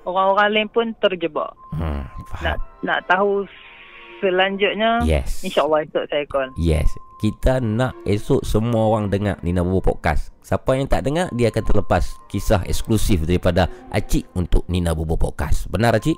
Orang-orang 0.06 0.48
lain 0.54 0.68
pun 0.70 0.86
terjebak. 0.98 1.50
Hmm. 1.74 2.06
Nak 2.38 2.56
nak 2.80 3.02
tahu 3.04 3.42
selanjutnya 4.18 5.02
Yes. 5.02 5.42
insyaallah 5.42 5.84
esok 5.84 6.04
saya 6.06 6.24
call. 6.26 6.50
Yes. 6.54 6.86
Kita 7.18 7.58
nak 7.58 7.98
esok 8.06 8.46
semua 8.46 8.86
orang 8.86 9.10
dengar 9.10 9.42
Nina 9.42 9.66
Bobo 9.66 9.82
Podcast. 9.82 10.30
Siapa 10.38 10.78
yang 10.78 10.86
tak 10.86 11.02
dengar, 11.02 11.26
dia 11.34 11.50
akan 11.50 11.64
terlepas 11.66 12.14
kisah 12.30 12.62
eksklusif 12.62 13.26
daripada 13.26 13.66
Acik 13.90 14.30
untuk 14.32 14.62
Nina 14.70 14.94
Bobo 14.94 15.18
Podcast. 15.18 15.66
Benar 15.66 15.98
Acik? 15.98 16.14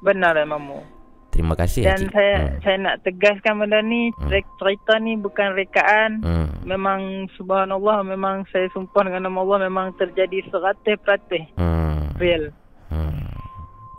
Benar 0.00 0.40
mamu. 0.40 0.95
Terima 1.36 1.52
kasih 1.52 1.84
Dan 1.84 2.00
Acik. 2.00 2.10
saya 2.10 2.34
saya 2.58 2.76
nak 2.80 2.96
tegaskan 3.04 3.60
benda 3.60 3.84
ni 3.84 4.08
cer- 4.24 4.48
cerita 4.56 4.96
ni 4.96 5.14
bukan 5.14 5.52
rekaan. 5.52 6.24
Hmm. 6.24 6.48
Memang 6.64 7.00
subhanallah 7.36 8.00
memang 8.02 8.48
saya 8.48 8.72
sumpah 8.72 9.04
dengan 9.04 9.28
nama 9.28 9.38
Allah 9.38 9.58
memang 9.62 9.92
terjadi 9.94 10.40
100% 10.48 11.52
Hmm. 11.54 12.16
real. 12.16 12.56
Hmm. 12.88 13.36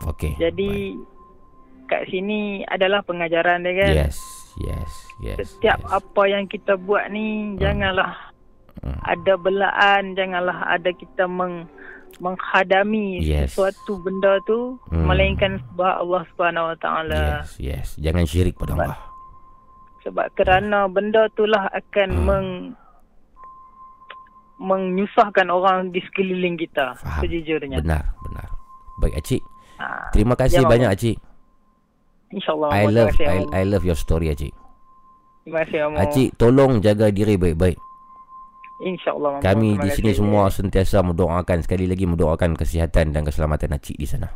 Okey. 0.04 0.34
Jadi 0.34 0.98
kat 1.86 2.10
sini 2.10 2.66
adalah 2.66 3.00
pengajaran 3.00 3.62
dia 3.62 3.74
kan. 3.76 3.92
Yes. 3.96 4.18
Yes. 4.58 4.90
Yes. 5.20 5.38
Setiap 5.48 5.78
apa 5.84 6.22
yang 6.26 6.44
kita 6.44 6.74
buat 6.76 7.06
ni 7.08 7.54
janganlah 7.56 8.34
Hmm. 8.78 8.98
ada 9.04 9.34
belaan, 9.34 10.14
janganlah 10.14 10.58
ada 10.64 10.90
kita 10.90 11.26
meng 11.26 11.66
menghadami 12.16 13.20
Yes. 13.20 13.52
sesuatu 13.52 14.00
benda 14.00 14.40
tu 14.42 14.80
Hmm. 14.88 15.06
melainkan 15.06 15.60
sebab 15.62 16.02
Allah 16.02 16.22
Subhanahu 16.28 16.66
Wa 16.66 16.76
Taala. 16.76 17.22
Yes. 17.38 17.48
Yes. 17.58 17.86
Jangan 17.96 18.24
syirik 18.24 18.54
pada 18.54 18.74
Allah. 18.74 18.98
Sebab 20.02 20.26
kerana 20.32 20.86
benda 20.86 21.26
itulah 21.26 21.68
akan 21.68 22.08
Hmm. 22.10 22.24
meng 22.24 22.48
menyusahkan 24.58 25.46
orang 25.46 25.94
di 25.94 26.02
sekeliling 26.02 26.58
kita 26.58 26.98
Faham. 26.98 27.22
sejujurnya. 27.22 27.78
Benar. 27.78 28.02
Benar. 28.26 28.48
Baik 28.98 29.14
Acik. 29.16 29.42
Ha. 29.78 30.10
Terima 30.10 30.34
kasih 30.34 30.58
Ya, 30.58 30.66
banyak 30.66 30.90
Acik. 30.90 31.16
InsyaAllah. 32.28 32.70
I 32.74 32.84
love 32.90 33.14
I. 33.16 33.38
I 33.54 33.62
love 33.62 33.86
your 33.86 33.94
story 33.94 34.28
Acik. 34.28 34.50
Terima 35.46 35.62
kasih. 35.62 35.78
Acik 35.94 36.28
tolong 36.34 36.82
jaga 36.82 37.08
diri 37.08 37.38
baik-baik. 37.38 37.78
InsyaAllah. 38.78 39.42
Kami 39.42 39.74
di 39.74 39.90
sini 39.90 40.14
semua 40.14 40.46
sentiasa 40.54 41.02
mendoakan 41.02 41.66
sekali 41.66 41.90
lagi 41.90 42.06
mendoakan 42.06 42.54
kesihatan 42.54 43.10
dan 43.10 43.26
keselamatan 43.26 43.74
Acik 43.74 43.98
di 43.98 44.06
sana. 44.06 44.30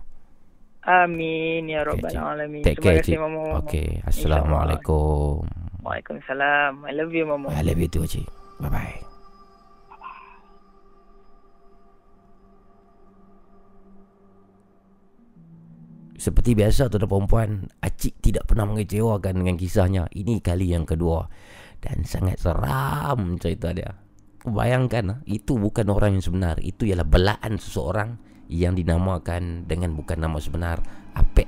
Amin 0.82 1.70
ya 1.70 1.86
rabbal 1.86 2.10
alamin. 2.10 2.66
Take 2.66 2.82
Terima 2.82 2.86
care 2.90 2.98
kasih 3.06 3.16
Acik. 3.22 3.62
Okey, 3.62 3.88
assalamualaikum. 4.02 5.46
Waalaikumsalam. 5.86 6.82
I 6.82 6.92
love 6.98 7.14
you 7.14 7.22
Mamu. 7.22 7.54
I 7.54 7.62
love 7.62 7.78
you 7.78 7.86
too 7.86 8.02
Acik. 8.02 8.26
Bye 8.58 8.70
bye. 8.70 8.98
Seperti 16.18 16.54
biasa 16.54 16.86
tuan 16.86 17.02
dan 17.02 17.10
perempuan, 17.10 17.50
Acik 17.82 18.18
tidak 18.22 18.46
pernah 18.46 18.66
mengecewakan 18.66 19.42
dengan 19.42 19.58
kisahnya. 19.58 20.06
Ini 20.10 20.38
kali 20.38 20.70
yang 20.70 20.86
kedua. 20.86 21.26
Dan 21.82 22.06
sangat 22.06 22.38
seram 22.38 23.38
cerita 23.42 23.74
dia. 23.74 23.90
Bayangkan, 24.42 25.04
ah, 25.14 25.18
itu 25.22 25.54
bukan 25.54 25.86
orang 25.94 26.18
yang 26.18 26.24
sebenar. 26.24 26.58
Itu 26.58 26.82
ialah 26.82 27.06
belaan 27.06 27.62
seseorang 27.62 28.18
yang 28.50 28.74
dinamakan 28.74 29.70
dengan 29.70 29.94
bukan 29.94 30.18
nama 30.18 30.42
sebenar. 30.42 30.82
Apek. 31.14 31.46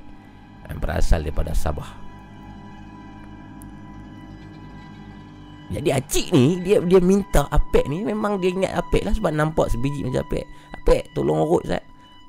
Yang 0.71 0.79
berasal 0.79 1.19
daripada 1.27 1.51
Sabah. 1.51 2.05
Jadi 5.65 5.89
Acik 5.89 6.29
ni 6.29 6.61
dia 6.61 6.77
dia 6.77 7.01
minta 7.01 7.49
Apek 7.49 7.89
ni 7.89 8.05
memang 8.05 8.37
dia 8.37 8.53
ingat 8.53 8.85
Apek 8.85 9.01
lah 9.01 9.13
sebab 9.17 9.33
nampak 9.33 9.67
sebiji 9.73 10.05
macam 10.05 10.23
Apek. 10.29 10.45
Apek 10.81 11.03
tolong 11.17 11.41
urut 11.41 11.65
Zat. 11.65 11.81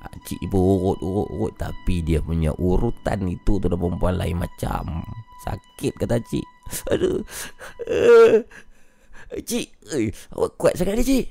Acik 0.03 0.41
pun 0.49 0.61
urut 0.61 0.99
urut 0.99 1.29
urut 1.31 1.53
tapi 1.53 2.01
dia 2.01 2.19
punya 2.19 2.49
urutan 2.57 3.29
itu 3.29 3.61
tu 3.61 3.65
perempuan 3.69 4.17
lain 4.17 4.41
macam. 4.41 5.05
Sakit 5.45 5.93
kata 6.01 6.17
Acik. 6.17 6.45
Aduh. 6.91 7.21
Uh, 9.27 9.43
Cik, 9.43 9.67
eh, 9.91 10.07
awak 10.31 10.55
kuat 10.55 10.73
sangat 10.79 10.95
ni 10.95 11.03
Cik. 11.03 11.25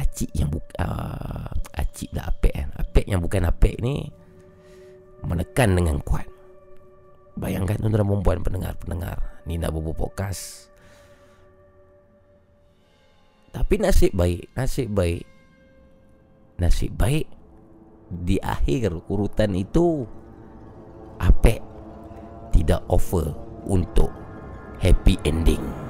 Acik 0.00 0.30
yang 0.36 0.48
bukan 0.52 0.76
uh, 0.80 1.48
Acik 1.76 2.08
dah 2.12 2.24
apek 2.24 2.56
kan 2.56 2.68
Apek 2.76 3.04
yang 3.04 3.20
bukan 3.20 3.44
apek 3.44 3.76
ni 3.84 4.08
Menekan 5.20 5.76
dengan 5.76 6.00
kuat. 6.00 6.24
Bayangkan 7.36 7.76
tuan-tuan 7.76 8.08
perempuan 8.08 8.40
pendengar-pendengar 8.40 9.20
Nina 9.44 9.68
Bobo 9.68 9.92
Podcast. 9.92 10.72
Tapi 13.52 13.74
nasib 13.76 14.16
baik 14.16 14.48
Nasib 14.56 14.88
baik 14.92 15.24
Nasib 16.56 16.92
baik 16.96 17.26
Di 18.08 18.40
akhir 18.40 18.96
urutan 19.10 19.52
itu 19.58 20.08
Apek 21.20 21.60
Tidak 22.50 22.80
offer 22.88 23.30
Untuk 23.68 24.10
Happy 24.80 25.20
ending 25.28 25.89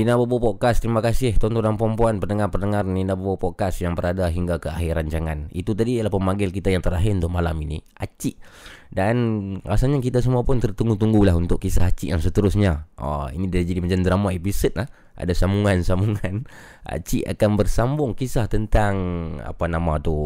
Nina 0.00 0.16
Bobo 0.16 0.40
Podcast 0.40 0.80
Terima 0.80 1.04
kasih 1.04 1.36
tuan-tuan 1.36 1.60
dan 1.60 1.76
puan-puan 1.76 2.16
Pendengar-pendengar 2.24 2.88
Nina 2.88 3.20
Bobo 3.20 3.36
Podcast 3.36 3.84
Yang 3.84 4.00
berada 4.00 4.32
hingga 4.32 4.56
ke 4.56 4.72
akhir 4.72 4.96
rancangan. 4.96 5.52
Itu 5.52 5.76
tadi 5.76 6.00
adalah 6.00 6.16
pemanggil 6.16 6.48
kita 6.56 6.72
yang 6.72 6.80
terakhir 6.80 7.20
untuk 7.20 7.28
malam 7.28 7.52
ini 7.60 7.84
Acik. 8.00 8.40
Dan 8.88 9.16
rasanya 9.60 10.00
kita 10.00 10.24
semua 10.24 10.40
pun 10.40 10.56
tertunggu-tunggu 10.56 11.20
lah 11.28 11.36
Untuk 11.36 11.60
kisah 11.60 11.92
Acik 11.92 12.16
yang 12.16 12.22
seterusnya. 12.24 12.88
Oh, 12.96 13.28
Ini 13.28 13.44
dah 13.52 13.60
jadi 13.60 13.84
macam 13.84 14.00
drama 14.00 14.28
episode 14.32 14.72
lah. 14.80 14.88
Ada 15.20 15.36
sambungan-sambungan. 15.36 16.48
Acik 16.96 17.28
akan 17.36 17.50
bersambung 17.60 18.16
kisah 18.16 18.48
tentang 18.48 18.96
Apa 19.44 19.68
nama 19.68 20.00
tu 20.00 20.16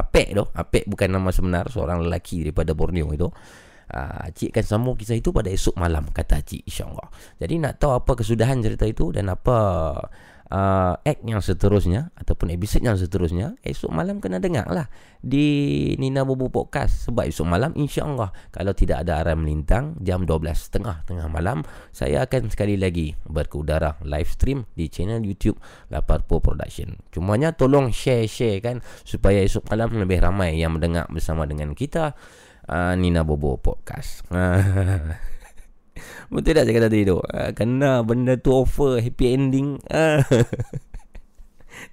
Apek 0.00 0.32
tu. 0.32 0.48
Apek 0.56 0.88
bukan 0.88 1.12
nama 1.12 1.28
sebenar 1.28 1.68
Seorang 1.68 2.08
lelaki 2.08 2.40
daripada 2.40 2.72
Borneo 2.72 3.12
itu 3.12 3.28
Uh, 3.88 4.28
Cik 4.36 4.52
akan 4.52 4.64
sambung 4.68 4.94
kisah 5.00 5.16
itu 5.16 5.32
pada 5.32 5.48
esok 5.48 5.72
malam 5.80 6.04
Kata 6.12 6.44
Cik 6.44 6.68
insyaAllah. 6.68 7.08
Jadi 7.40 7.54
nak 7.56 7.80
tahu 7.80 7.96
apa 7.96 8.20
kesudahan 8.20 8.60
cerita 8.60 8.84
itu 8.84 9.08
Dan 9.16 9.32
apa 9.32 9.56
uh, 10.52 10.94
act 11.00 11.22
yang 11.24 11.40
seterusnya 11.40 12.10
Ataupun 12.16 12.52
episode 12.52 12.84
yang 12.84 12.96
seterusnya 12.96 13.56
Esok 13.64 13.92
malam 13.92 14.20
kena 14.20 14.40
dengar 14.40 14.68
lah 14.68 14.88
Di 15.20 15.94
Nina 16.00 16.24
Bobo 16.24 16.48
Podcast. 16.48 17.08
Sebab 17.08 17.28
esok 17.28 17.46
malam 17.48 17.72
insyaAllah 17.76 18.52
Kalau 18.52 18.72
tidak 18.76 19.06
ada 19.06 19.24
arah 19.24 19.36
melintang 19.36 19.96
Jam 20.00 20.24
12.30 20.24 21.08
tengah 21.08 21.28
malam 21.28 21.64
Saya 21.92 22.24
akan 22.28 22.52
sekali 22.52 22.76
lagi 22.76 23.14
Berkeudara 23.28 24.00
live 24.04 24.28
stream 24.28 24.64
Di 24.72 24.88
channel 24.88 25.22
YouTube 25.24 25.60
Laparpo 25.92 26.40
Production. 26.40 26.96
Cumanya 27.12 27.52
tolong 27.54 27.92
share-share 27.92 28.60
kan 28.60 28.76
Supaya 29.04 29.44
esok 29.44 29.68
malam 29.72 29.96
lebih 29.96 30.20
ramai 30.20 30.56
Yang 30.58 30.72
mendengar 30.80 31.04
bersama 31.08 31.44
dengan 31.44 31.72
kita 31.72 32.16
uh, 32.68 32.94
Nina 32.94 33.24
Bobo 33.24 33.56
Podcast. 33.56 34.28
Betul 36.32 36.54
tak 36.54 36.68
cakap 36.68 36.82
tadi 36.86 37.08
tu? 37.08 37.18
Uh, 37.18 37.50
kena 37.56 38.04
benda 38.04 38.36
tu 38.38 38.54
offer 38.54 39.00
happy 39.00 39.34
ending. 39.34 39.80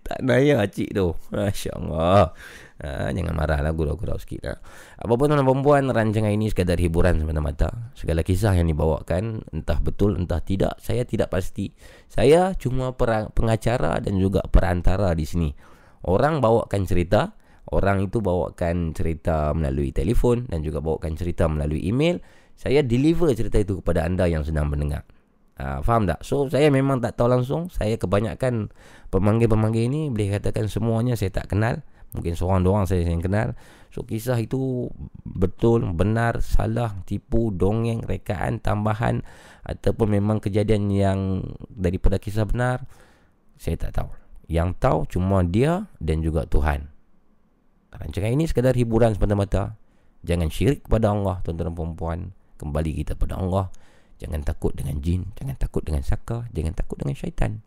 Tak 0.06 0.26
naya 0.26 0.66
cik 0.66 0.98
tu. 0.98 1.14
Masya 1.30 1.78
Allah. 1.78 2.34
Uh, 2.76 3.10
jangan 3.14 3.38
marah 3.38 3.62
lah 3.62 3.72
gurau-gurau 3.72 4.20
sikit 4.20 4.42
lah. 4.44 4.58
Apapun 5.00 5.32
tuan 5.32 5.46
perempuan 5.46 5.88
rancangan 5.90 6.34
ini 6.34 6.50
sekadar 6.50 6.82
hiburan 6.82 7.22
semata-mata. 7.22 7.94
Segala 7.94 8.26
kisah 8.26 8.58
yang 8.58 8.66
dibawakan 8.66 9.46
entah 9.54 9.80
betul 9.80 10.18
entah 10.18 10.42
tidak 10.42 10.82
saya 10.82 11.06
tidak 11.06 11.30
pasti. 11.30 11.72
Saya 12.10 12.58
cuma 12.58 12.98
pengacara 13.32 14.02
dan 14.02 14.18
juga 14.18 14.42
perantara 14.46 15.14
di 15.14 15.26
sini. 15.26 15.50
Orang 16.06 16.38
bawakan 16.38 16.86
cerita, 16.86 17.34
Orang 17.74 18.06
itu 18.06 18.22
bawakan 18.22 18.94
cerita 18.94 19.50
melalui 19.58 19.90
telefon 19.90 20.46
dan 20.46 20.62
juga 20.62 20.86
bawakan 20.86 21.18
cerita 21.18 21.50
melalui 21.50 21.82
email. 21.82 22.22
Saya 22.54 22.86
deliver 22.86 23.34
cerita 23.34 23.58
itu 23.58 23.82
kepada 23.82 24.06
anda 24.06 24.30
yang 24.30 24.46
sedang 24.46 24.70
mendengar. 24.70 25.02
Uh, 25.56 25.80
faham 25.82 26.04
tak? 26.06 26.22
So, 26.22 26.52
saya 26.52 26.68
memang 26.70 27.02
tak 27.02 27.18
tahu 27.18 27.32
langsung. 27.32 27.72
Saya 27.72 27.96
kebanyakan 27.96 28.70
pemanggil-pemanggil 29.10 29.88
ini 29.88 30.02
boleh 30.12 30.38
katakan 30.38 30.68
semuanya 30.70 31.18
saya 31.18 31.32
tak 31.32 31.56
kenal. 31.56 31.82
Mungkin 32.12 32.36
seorang 32.38 32.64
dua 32.64 32.80
orang 32.80 32.88
saya 32.88 33.08
yang 33.08 33.24
kenal. 33.24 33.58
So, 33.90 34.04
kisah 34.04 34.38
itu 34.38 34.92
betul, 35.24 35.88
benar, 35.96 36.44
salah, 36.44 36.96
tipu, 37.08 37.50
dongeng, 37.56 38.04
rekaan, 38.04 38.60
tambahan 38.60 39.24
ataupun 39.64 40.16
memang 40.16 40.38
kejadian 40.44 40.92
yang 40.92 41.20
daripada 41.72 42.22
kisah 42.22 42.46
benar. 42.46 42.86
Saya 43.56 43.80
tak 43.80 43.96
tahu. 43.96 44.12
Yang 44.52 44.70
tahu 44.78 45.00
cuma 45.18 45.42
dia 45.42 45.88
dan 45.98 46.20
juga 46.22 46.46
Tuhan. 46.46 46.95
Rancangan 48.00 48.32
ini 48.32 48.46
sekadar 48.46 48.76
hiburan 48.76 49.16
semata-mata. 49.16 49.80
Jangan 50.26 50.50
syirik 50.50 50.90
kepada 50.90 51.14
Allah, 51.14 51.40
tuan-tuan 51.46 51.74
dan 51.74 51.94
puan 51.96 52.20
Kembali 52.56 52.92
kita 53.04 53.20
kepada 53.20 53.36
Allah. 53.36 53.68
Jangan 54.16 54.42
takut 54.48 54.72
dengan 54.72 55.04
jin, 55.04 55.28
jangan 55.36 55.60
takut 55.60 55.84
dengan 55.84 56.00
saka, 56.00 56.48
jangan 56.56 56.72
takut 56.72 56.96
dengan 56.96 57.20
syaitan. 57.20 57.60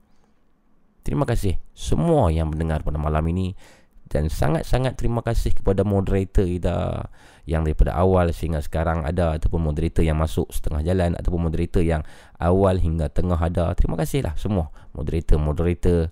Terima 1.05 1.29
kasih 1.29 1.61
semua 1.77 2.33
yang 2.33 2.49
mendengar 2.53 2.81
pada 2.81 2.97
malam 2.97 3.25
ini 3.29 3.53
dan 4.09 4.33
sangat-sangat 4.33 4.97
terima 4.97 5.21
kasih 5.21 5.53
kepada 5.53 5.85
moderator 5.85 6.49
kita 6.49 7.09
yang 7.45 7.65
daripada 7.65 7.93
awal 7.97 8.33
sehingga 8.33 8.65
sekarang 8.65 9.05
ada 9.05 9.37
ataupun 9.37 9.61
moderator 9.61 10.01
yang 10.01 10.17
masuk 10.17 10.49
setengah 10.49 10.81
jalan 10.85 11.13
ataupun 11.17 11.49
moderator 11.49 11.85
yang 11.85 12.01
awal 12.41 12.81
hingga 12.81 13.13
tengah 13.13 13.37
ada. 13.37 13.73
Terima 13.77 14.01
kasihlah 14.01 14.33
semua 14.41 14.73
moderator-moderator 14.97 16.09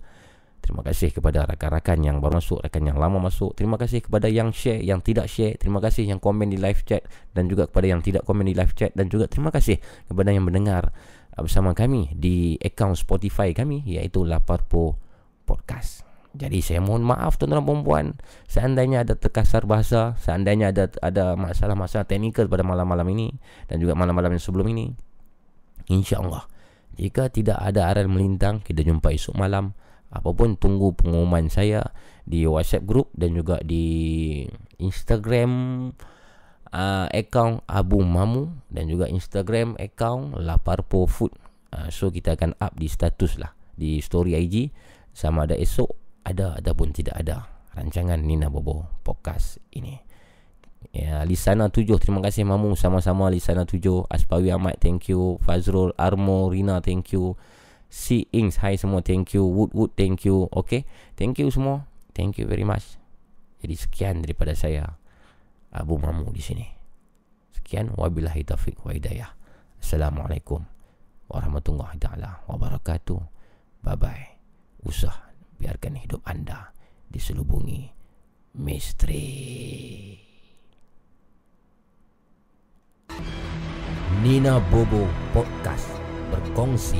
Terima 0.67 0.83
kasih 0.83 1.15
kepada 1.15 1.47
rakan-rakan 1.47 2.03
yang 2.03 2.19
baru 2.19 2.43
masuk, 2.43 2.59
rakan 2.59 2.91
yang 2.91 2.99
lama 2.99 3.23
masuk. 3.23 3.55
Terima 3.55 3.79
kasih 3.79 4.03
kepada 4.03 4.27
yang 4.27 4.51
share, 4.51 4.83
yang 4.83 4.99
tidak 4.99 5.31
share. 5.31 5.55
Terima 5.55 5.79
kasih 5.79 6.03
yang 6.03 6.19
komen 6.19 6.51
di 6.51 6.59
live 6.59 6.83
chat 6.83 7.07
dan 7.31 7.47
juga 7.47 7.71
kepada 7.71 7.87
yang 7.87 8.03
tidak 8.03 8.27
komen 8.27 8.43
di 8.43 8.51
live 8.51 8.75
chat 8.75 8.91
dan 8.91 9.07
juga 9.07 9.31
terima 9.31 9.47
kasih 9.47 9.79
kepada 10.11 10.27
yang 10.35 10.43
mendengar 10.43 10.91
uh, 11.39 11.39
bersama 11.39 11.71
kami 11.71 12.11
di 12.11 12.59
akaun 12.59 12.99
Spotify 12.99 13.55
kami 13.55 13.87
iaitu 13.87 14.27
Laparpo 14.27 14.99
Podcast. 15.47 16.03
Jadi 16.35 16.59
saya 16.59 16.83
mohon 16.83 17.07
maaf 17.07 17.39
tuan-tuan 17.39 17.63
dan 17.63 17.81
puan 17.87 18.05
seandainya 18.51 19.07
ada 19.07 19.15
terkasar 19.15 19.63
bahasa, 19.63 20.19
seandainya 20.19 20.75
ada 20.75 20.91
ada 20.99 21.39
masalah-masalah 21.39 22.03
teknikal 22.03 22.43
pada 22.51 22.67
malam-malam 22.67 23.07
ini 23.15 23.31
dan 23.71 23.79
juga 23.79 23.95
malam-malam 23.95 24.35
yang 24.35 24.43
sebelum 24.43 24.67
ini. 24.75 24.91
Insya-Allah 25.87 26.57
jika 26.97 27.29
tidak 27.29 27.61
ada 27.61 27.93
aral 27.93 28.09
melintang, 28.09 28.59
kita 28.65 28.81
jumpa 28.81 29.13
esok 29.13 29.37
malam 29.37 29.77
apapun 30.11 30.55
tunggu 30.55 30.95
pengumuman 30.95 31.51
saya 31.51 31.91
di 32.27 32.43
WhatsApp 32.47 32.87
group 32.87 33.07
dan 33.15 33.35
juga 33.35 33.59
di 33.63 34.43
Instagram 34.79 35.51
uh, 36.71 37.07
account 37.11 37.63
Abu 37.67 38.03
Mamu 38.03 38.67
dan 38.71 38.87
juga 38.91 39.07
Instagram 39.07 39.75
account 39.79 40.35
Laparpo 40.39 41.07
Food. 41.07 41.35
Uh, 41.71 41.91
so 41.91 42.07
kita 42.07 42.39
akan 42.39 42.55
up 42.63 42.75
di 42.79 42.87
status 42.87 43.35
lah 43.39 43.51
di 43.75 43.99
story 43.99 44.39
IG 44.39 44.71
sama 45.11 45.43
ada 45.45 45.55
esok 45.59 45.91
ada 46.23 46.55
ataupun 46.59 46.95
tidak 46.95 47.15
ada 47.19 47.47
rancangan 47.75 48.19
Nina 48.19 48.47
Bobo 48.51 48.87
podcast 49.03 49.59
ini. 49.75 49.99
Ya, 50.93 51.25
Lisana 51.27 51.67
7 51.67 51.83
terima 51.99 52.23
kasih 52.23 52.47
Mamu. 52.47 52.73
Sama-sama 52.79 53.27
Lisana 53.27 53.67
7 53.67 54.07
Aspawi 54.07 54.49
Ahmad 54.53 54.79
thank 54.79 55.11
you. 55.11 55.37
Fazrul 55.43 55.91
Armo 55.99 56.47
Rina 56.47 56.79
thank 56.79 57.11
you 57.11 57.35
Si 57.87 58.27
Ings 58.35 58.59
Hai 58.59 58.75
semua. 58.75 58.99
Thank 59.01 59.33
you. 59.33 59.47
Wood 59.47 59.71
Wood 59.71 59.95
thank 59.95 60.27
you. 60.27 60.51
Okay? 60.51 60.83
Thank 61.15 61.39
you 61.39 61.47
semua. 61.49 61.87
Thank 62.11 62.37
you 62.37 62.45
very 62.45 62.67
much. 62.67 62.99
Jadi 63.63 63.75
sekian 63.75 64.15
daripada 64.21 64.53
saya. 64.53 64.99
Abu 65.71 65.99
Mamu 65.99 66.31
di 66.31 66.43
sini. 66.43 66.65
Sekian. 67.55 67.93
Wabillahi 67.95 68.43
taufiq 68.47 68.81
wa 68.83 68.91
hidayah. 68.91 69.37
Assalamualaikum 69.77 70.65
Warahmatullahi 71.29 72.01
ta'ala 72.01 72.43
Wabarakatuh. 72.49 73.19
Bye 73.85 73.97
bye 73.99 74.25
Usah 74.83 75.31
Biarkan 75.57 75.97
hidup 76.01 76.21
anda 76.25 76.73
Diselubungi 77.07 77.87
Misteri. 78.57 80.17
Nina 84.25 84.57
Bobo 84.73 85.05
Podcast 85.31 85.93
Berkongsi 86.33 86.99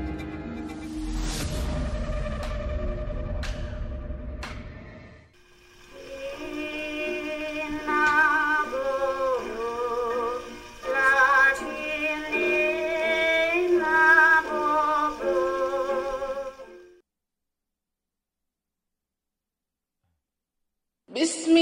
بسم 21.20 21.56